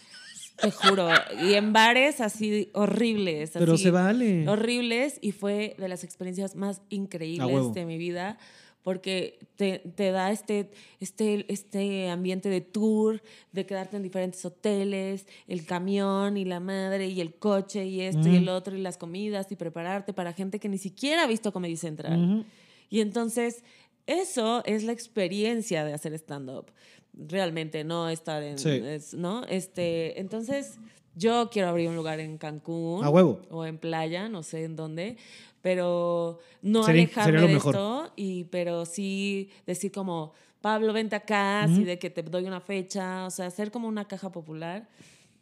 Te 0.61 0.71
juro. 0.71 1.09
Y 1.43 1.55
en 1.55 1.73
bares 1.73 2.21
así 2.21 2.71
horribles. 2.75 3.51
Pero 3.55 3.75
así, 3.75 3.85
se 3.85 3.91
vale. 3.91 4.49
Horribles. 4.49 5.19
Y 5.21 5.33
fue 5.33 5.75
de 5.79 5.89
las 5.89 6.05
experiencias 6.05 6.55
más 6.55 6.79
A 6.79 6.83
increíbles 6.91 7.73
de 7.75 7.85
mi 7.87 7.99
vida. 7.99 8.39
Porque 8.85 9.39
te, 9.57 9.79
te 9.97 10.11
da 10.13 10.31
este, 10.31 10.71
este, 11.01 11.51
este 11.53 12.09
ambiente 12.11 12.49
de 12.51 12.61
tour, 12.61 13.23
de 13.51 13.65
quedarte 13.67 13.97
en 13.97 14.03
diferentes 14.03 14.45
hoteles, 14.45 15.27
el 15.49 15.65
camión 15.67 16.37
y 16.37 16.45
la 16.45 16.61
madre 16.61 17.09
y 17.09 17.21
el 17.21 17.35
coche 17.35 17.87
y 17.87 18.03
esto 18.03 18.29
y 18.29 18.37
el 18.37 18.49
otro 18.49 18.77
y 18.77 18.81
las 18.83 18.97
comidas 18.99 19.51
y 19.51 19.57
prepararte 19.57 20.13
para 20.13 20.33
gente 20.35 20.61
que 20.61 20.69
ni 20.69 20.79
siquiera 20.79 21.25
ha 21.25 21.27
visto 21.27 21.51
Comedy 21.53 21.77
Central. 21.77 22.45
Y 22.91 23.01
entonces, 23.01 23.65
eso 24.07 24.63
es 24.67 24.85
la 24.85 24.93
experiencia 24.93 25.83
de 25.85 25.95
hacer 25.95 26.13
stand-up. 26.15 26.67
Realmente, 27.15 27.85
no 27.85 28.09
estar 28.11 28.43
en. 28.43 28.59
Sí. 28.59 28.69
es- 28.85 29.15
¿No? 29.15 29.45
Este, 29.47 30.21
entonces, 30.21 30.79
yo 31.15 31.49
quiero 31.51 31.69
abrir 31.69 31.89
un 31.89 31.97
lugar 31.97 32.21
en 32.21 32.37
Cancún. 32.39 33.03
A 33.05 33.09
huevo. 33.09 33.41
O 33.51 33.65
en 33.65 33.79
playa, 33.79 34.29
no 34.29 34.43
sé 34.43 34.65
en 34.65 34.77
dónde. 34.77 35.17
Pero 35.65 36.41
no 36.61 36.83
Sería- 36.83 37.05
alejarme 37.05 37.33
sería 37.33 37.47
de 37.49 37.55
mejor. 37.55 37.75
esto. 37.75 38.13
Y, 38.17 38.45
pero 38.45 38.85
sí 38.85 39.49
decir 39.67 39.91
como, 39.91 40.35
Pablo, 40.61 40.93
vente 40.93 41.17
acá, 41.17 41.63
así 41.63 41.85
de 41.85 41.99
que 41.99 42.11
te 42.11 42.23
doy 42.23 42.45
una 42.45 42.61
fecha. 42.61 43.25
O 43.25 43.31
sea, 43.31 43.47
hacer 43.47 43.71
como 43.71 43.89
una 43.89 44.05
caja 44.07 44.31
popular. 44.31 44.87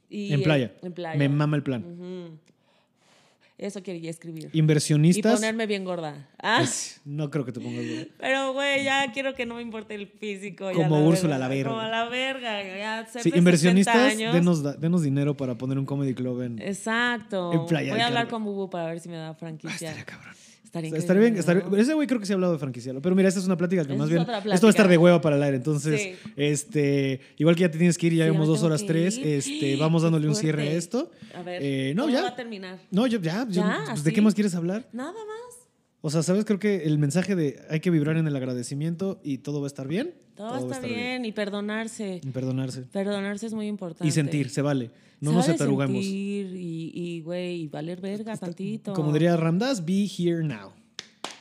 Y, 0.09 0.33
En 0.33 0.43
playa. 0.45 0.73
En 0.81 0.93
playa. 0.93 1.19
Me 1.19 1.29
mama 1.29 1.57
el 1.57 1.65
plan. 1.65 1.85
Ujú. 1.85 2.39
Eso 3.63 3.83
quería 3.83 4.11
escribir. 4.11 4.51
Y 4.53 4.59
Inversionistas. 4.59 5.35
ponerme 5.35 5.67
bien 5.67 5.85
gorda. 5.85 6.29
Ah. 6.43 6.57
Pues, 6.59 7.01
no 7.05 7.31
creo 7.31 7.45
que 7.45 7.53
te 7.53 7.61
pongas 7.61 7.87
gorda. 7.87 8.07
Pero, 8.19 8.53
güey, 8.53 8.83
ya 8.85 9.13
quiero 9.13 9.35
que 9.35 9.47
no 9.47 9.55
me 9.55 9.63
importe 9.63 9.95
el 9.95 10.07
físico. 10.09 10.71
Como 10.75 11.07
Úrsula, 11.07 11.39
la 11.39 11.49
verga. 11.49 11.71
Como 11.71 11.83
la 11.83 12.09
verga. 12.09 12.63
Ya, 12.63 13.07
Sí, 13.07 13.13
de 13.15 13.23
60 13.23 13.39
inversionistas, 13.39 14.17
denos, 14.19 14.81
denos 14.81 15.03
dinero 15.03 15.37
para 15.37 15.57
poner 15.57 15.79
un 15.79 15.87
comedy 15.87 16.15
club 16.15 16.43
en. 16.43 16.61
Exacto. 16.61 17.53
En 17.53 17.67
Playa 17.67 17.93
Voy 17.93 18.01
a 18.01 18.07
hablar 18.07 18.25
Carmen. 18.27 18.31
con 18.31 18.45
Bubu 18.45 18.69
para 18.71 18.87
ver 18.87 19.01
si 19.01 19.09
me 19.09 19.17
da 19.17 19.29
Ah, 19.31 19.35
franquicia. 19.35 19.91
estaría 19.91 20.05
cabrón. 20.05 20.35
Estaría 20.73 20.89
O 20.89 20.93
sea, 20.93 20.99
estaría 21.01 21.21
bien, 21.21 21.37
estaría- 21.37 21.65
ese 21.83 21.93
güey 21.93 22.07
creo 22.09 22.19
que 22.19 22.25
se 22.25 22.33
ha 22.33 22.35
hablado 22.35 22.55
de 22.55 22.59
franquiciarlo. 22.59 23.03
Pero 23.03 23.15
mira, 23.15 23.29
esta 23.29 23.41
es 23.41 23.45
una 23.47 23.59
plática 23.59 23.85
que 23.85 23.95
más 23.95 24.09
bien. 24.09 24.23
Esto 24.23 24.67
va 24.67 24.69
a 24.69 24.71
estar 24.71 24.89
de 24.89 24.97
hueva 24.97 25.21
para 25.21 25.37
el 25.37 25.43
aire. 25.43 25.59
Entonces, 25.59 26.01
Sí. 26.01 26.15
este, 26.35 27.21
igual 27.37 27.55
que 27.57 27.61
ya 27.61 27.71
te 27.71 27.77
tienes 27.77 27.99
que 27.99 28.07
ir, 28.07 28.15
ya 28.15 28.25
Sí, 28.25 28.31
llevamos 28.31 28.49
dos 28.49 28.63
horas 28.63 28.83
tres. 28.87 29.19
Este, 29.23 29.77
vamos 29.81 30.03
dándole 30.03 30.27
un 30.29 30.35
cierre 30.35 30.69
a 30.69 30.73
esto. 30.73 31.11
A 31.35 31.43
ver, 31.43 31.61
Eh, 31.63 31.93
no, 31.95 32.05
¿cómo 32.05 32.15
ya. 32.15 32.23
va 32.23 32.29
a 32.29 32.37
terminar? 32.37 32.79
No, 32.91 33.07
yo 33.07 33.21
ya. 33.21 33.47
yo- 33.51 33.61
¿Ya? 33.63 33.83
pues, 33.91 34.03
¿De 34.03 34.13
qué 34.15 34.23
más 34.23 34.35
quieres 34.35 34.55
hablar? 34.55 34.89
Nada 34.95 35.13
más. 35.13 35.59
O 36.01 36.09
sea, 36.11 36.23
¿sabes? 36.23 36.47
Creo 36.47 36.59
que 36.59 36.85
el 36.85 36.99
mensaje 36.99 37.37
de 37.37 37.61
hay 37.69 37.81
que 37.81 37.91
vibrar 37.91 38.17
en 38.17 38.27
el 38.27 38.35
agradecimiento 38.35 39.21
y 39.23 39.39
todo 39.39 39.61
va 39.61 39.67
a 39.67 39.69
estar 39.69 39.87
bien. 39.87 40.15
Todo, 40.35 40.73
está 40.73 40.81
bien. 40.85 41.27
Y 41.27 41.33
perdonarse. 41.33 42.21
Y 42.25 42.31
perdonarse. 42.31 42.81
Perdonarse 42.91 43.47
es 43.47 43.53
muy 43.53 43.67
importante. 43.67 44.09
Y 44.09 44.11
sentir, 44.11 44.49
se 44.49 44.63
vale. 44.63 44.91
No 45.23 45.31
nos 45.31 45.47
sentir 45.47 46.51
y, 46.53 47.21
güey, 47.25 47.63
y 47.63 47.69
valer 47.69 48.01
verga 48.01 48.37
tantito. 48.37 48.93
Como 48.93 49.13
diría 49.13 49.37
Ramdas, 49.37 49.85
be 49.85 50.05
here 50.05 50.43
now. 50.43 50.73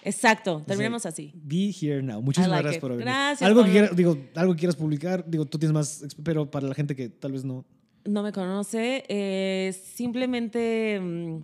Exacto. 0.03 0.61
Terminemos 0.67 1.07
así. 1.07 1.33
Be 1.33 1.71
here 1.71 2.03
now. 2.03 2.21
Muchísimas 2.21 2.49
like 2.49 2.63
gracias 2.63 2.77
it. 2.77 2.81
por 2.81 2.91
venir. 2.91 3.05
Gracias, 3.05 3.47
Algo 3.47 3.63
que, 3.63 3.71
quieras, 3.71 3.95
digo, 3.95 4.17
algo 4.35 4.53
que 4.53 4.59
quieras 4.59 4.75
publicar, 4.75 5.25
digo, 5.27 5.45
tú 5.45 5.57
tienes 5.57 5.73
más, 5.73 6.05
pero 6.23 6.49
para 6.49 6.67
la 6.67 6.75
gente 6.75 6.95
que 6.95 7.09
tal 7.09 7.31
vez 7.31 7.43
no. 7.43 7.65
no 8.05 8.21
me 8.21 8.31
conoce, 8.31 9.03
eh, 9.09 9.73
simplemente 9.73 10.99
mm, 10.99 11.37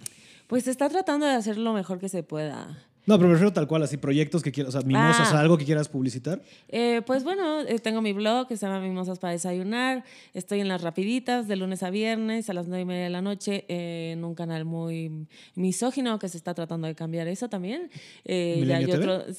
pues 0.46 0.68
está 0.68 0.90
tratando 0.90 1.26
de 1.26 1.34
hacer 1.34 1.58
lo 1.58 1.74
mejor 1.74 1.98
que 1.98 2.08
se 2.08 2.22
pueda. 2.22 2.78
No, 3.08 3.18
pero 3.18 3.30
prefiero 3.30 3.52
tal 3.54 3.68
cual, 3.68 3.82
así 3.84 3.98
proyectos 3.98 4.44
que 4.44 4.52
quieras, 4.52 4.76
o 4.76 4.80
sea, 4.80 4.86
mimosas, 4.88 5.34
Ah. 5.34 5.40
algo 5.40 5.58
que 5.58 5.66
quieras 5.66 5.88
publicitar. 5.90 6.42
Eh, 6.68 7.02
pues 7.08 7.24
bueno, 7.24 7.62
eh, 7.62 7.80
tengo 7.80 8.02
mi 8.02 8.14
blog 8.14 8.48
que 8.48 8.58
se 8.58 8.66
llama 8.68 8.80
Mimosas 8.82 9.18
para 9.18 9.32
Desayunar. 9.34 10.04
Estoy 10.34 10.60
en 10.60 10.68
las 10.68 10.82
rapiditas 10.82 11.48
de 11.48 11.56
lunes 11.56 11.82
a 11.84 11.90
viernes 11.90 12.50
a 12.50 12.54
las 12.54 12.68
nueve 12.68 12.82
y 12.84 12.86
media 12.86 13.04
de 13.06 13.10
la 13.10 13.22
noche 13.22 13.66
eh, 13.70 14.12
en 14.14 14.24
un 14.24 14.36
canal 14.36 14.66
muy 14.66 15.26
misógino 15.56 16.20
que 16.20 16.30
se 16.30 16.38
está 16.38 16.54
tratando 16.54 16.86
de 16.88 16.94
cambiar 16.96 17.28
eso 17.28 17.50
también. 17.50 17.90
Eh, 18.26 18.56
ya 18.68 18.78
¿Milenio 18.80 18.96
hay 18.96 19.00
TV? 19.02 19.12
otro-. 19.14 19.34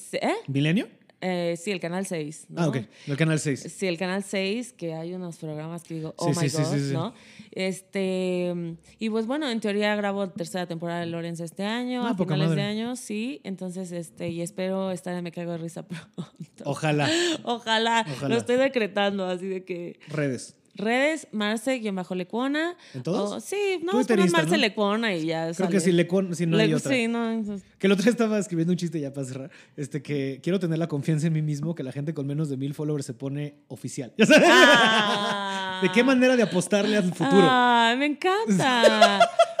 ¿Milenio? 0.47 0.87
Eh, 1.21 1.55
sí, 1.61 1.71
el 1.71 1.79
canal 1.81 2.05
6. 2.05 2.45
¿no? 2.49 2.61
Ah, 2.61 2.67
ok. 2.69 2.77
El 3.07 3.17
canal 3.17 3.39
6. 3.39 3.73
Sí, 3.75 3.87
el 3.87 3.97
canal 3.97 4.23
6, 4.23 4.71
que 4.73 4.93
hay 4.93 5.13
unos 5.13 5.37
programas 5.37 5.83
que 5.83 5.95
digo, 5.95 6.13
oh 6.17 6.33
Sí, 6.33 6.39
my 6.39 6.49
sí, 6.49 6.57
god, 6.57 6.73
sí, 6.73 6.79
sí. 6.87 6.93
¿no? 6.93 7.13
Este, 7.51 8.53
y 8.99 9.09
pues 9.09 9.25
bueno, 9.27 9.49
en 9.49 9.59
teoría 9.59 9.95
grabo 9.95 10.29
tercera 10.29 10.65
temporada 10.65 11.01
de 11.01 11.07
Lorenzo 11.07 11.43
este 11.43 11.63
año, 11.63 12.05
Ah, 12.05 12.11
a 12.11 12.15
finales 12.15 12.49
madre. 12.49 12.61
de 12.61 12.67
año, 12.67 12.95
sí. 12.95 13.41
Entonces, 13.43 13.91
este, 13.91 14.29
y 14.29 14.41
espero 14.41 14.91
estar 14.91 15.13
en 15.15 15.23
Me 15.23 15.31
Caigo 15.31 15.51
de 15.51 15.57
Risa 15.57 15.83
pronto. 15.87 16.25
Ojalá. 16.63 17.09
Ojalá, 17.43 18.05
Ojalá. 18.09 18.29
lo 18.29 18.37
estoy 18.37 18.55
decretando, 18.57 19.25
así 19.25 19.47
de 19.47 19.63
que 19.65 19.99
Redes. 20.07 20.55
Redes, 20.79 21.27
Marce-Lecuona. 21.31 22.75
¿En 22.93 23.03
todos? 23.03 23.31
O- 23.33 23.39
sí, 23.39 23.79
no, 23.83 23.91
pones 24.05 24.31
Marce 24.31 24.51
¿no? 24.51 24.57
Lecuona 24.57 25.13
y 25.15 25.25
ya. 25.27 25.43
Creo 25.43 25.53
sale. 25.53 25.69
que 25.71 25.79
si, 25.79 25.91
le 25.91 26.07
con- 26.07 26.35
si 26.35 26.45
no 26.45 26.57
hay 26.57 26.67
Le- 26.69 26.75
otra. 26.75 26.91
Sí, 26.91 27.07
no, 27.07 27.43
Que 27.77 27.87
el 27.87 27.93
otro 27.93 28.03
día 28.03 28.11
estaba 28.11 28.37
escribiendo 28.39 28.71
un 28.73 28.77
chiste 28.77 28.99
ya 28.99 29.13
para 29.13 29.25
cerrar. 29.27 29.51
Este, 29.77 30.01
que 30.01 30.39
quiero 30.41 30.59
tener 30.59 30.77
la 30.79 30.87
confianza 30.87 31.27
en 31.27 31.33
mí 31.33 31.41
mismo 31.41 31.75
que 31.75 31.83
la 31.83 31.91
gente 31.91 32.13
con 32.13 32.25
menos 32.27 32.49
de 32.49 32.57
mil 32.57 32.73
followers 32.73 33.05
se 33.05 33.13
pone 33.13 33.55
oficial. 33.67 34.13
¿Ya 34.17 34.25
sabes? 34.25 34.49
Ah. 34.51 35.79
¿De 35.81 35.91
qué 35.91 36.03
manera 36.03 36.35
de 36.35 36.43
apostarle 36.43 36.97
al 36.97 37.13
futuro? 37.13 37.47
Ay, 37.49 37.95
me 37.97 38.05
encanta. 38.07 39.19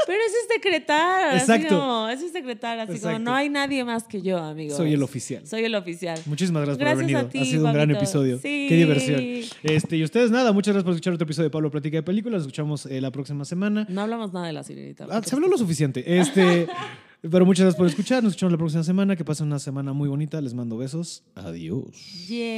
Pero 0.09 0.21
eso 0.25 0.35
es 0.41 0.49
decretar. 0.49 1.35
así 1.35 1.51
Exacto. 1.51 1.79
como, 1.79 2.09
eso 2.09 2.25
es 2.25 2.33
decretar. 2.33 2.79
Así 2.79 2.99
como, 2.99 3.19
no 3.19 3.35
hay 3.35 3.47
nadie 3.47 3.83
más 3.83 4.05
que 4.05 4.23
yo, 4.23 4.39
amigo. 4.39 4.75
Soy 4.75 4.91
el 4.91 5.03
oficial. 5.03 5.45
Soy 5.45 5.65
el 5.65 5.75
oficial. 5.75 6.19
Muchísimas 6.25 6.63
gracias, 6.63 6.79
por 6.79 6.87
haber 6.87 6.97
Gracias 7.05 7.19
a 7.19 7.27
venido. 7.27 7.31
ti, 7.31 7.47
ha 7.47 7.51
sido 7.51 7.65
un 7.67 7.73
gran 7.73 7.91
episodio. 7.91 8.39
Sí. 8.39 8.65
Qué 8.67 8.75
diversión. 8.75 9.21
Este, 9.61 9.97
y 9.97 10.03
ustedes 10.03 10.31
nada, 10.31 10.51
muchas 10.51 10.73
gracias 10.73 10.83
por 10.83 10.93
escuchar 10.93 11.13
otro 11.13 11.25
episodio 11.25 11.49
de 11.49 11.51
Pablo 11.51 11.69
Platica 11.69 11.97
de 11.97 12.01
Películas. 12.01 12.39
Nos 12.39 12.47
escuchamos 12.47 12.87
eh, 12.87 12.99
la 13.01 13.11
próxima 13.11 13.45
semana. 13.45 13.85
No 13.87 14.01
hablamos 14.01 14.33
nada 14.33 14.47
de 14.47 14.53
la 14.53 14.63
sirenita. 14.63 15.05
Ah, 15.11 15.21
se 15.23 15.35
habló 15.35 15.47
lo 15.47 15.59
suficiente. 15.59 16.03
Este, 16.19 16.67
pero 17.29 17.45
muchas 17.45 17.65
gracias 17.65 17.77
por 17.77 17.85
escuchar. 17.85 18.23
Nos 18.23 18.31
escuchamos 18.31 18.53
la 18.53 18.57
próxima 18.57 18.83
semana. 18.83 19.15
Que 19.15 19.23
pasen 19.23 19.45
una 19.45 19.59
semana 19.59 19.93
muy 19.93 20.09
bonita. 20.09 20.41
Les 20.41 20.55
mando 20.55 20.75
besos. 20.75 21.21
Adiós. 21.35 22.27
Yay. 22.27 22.57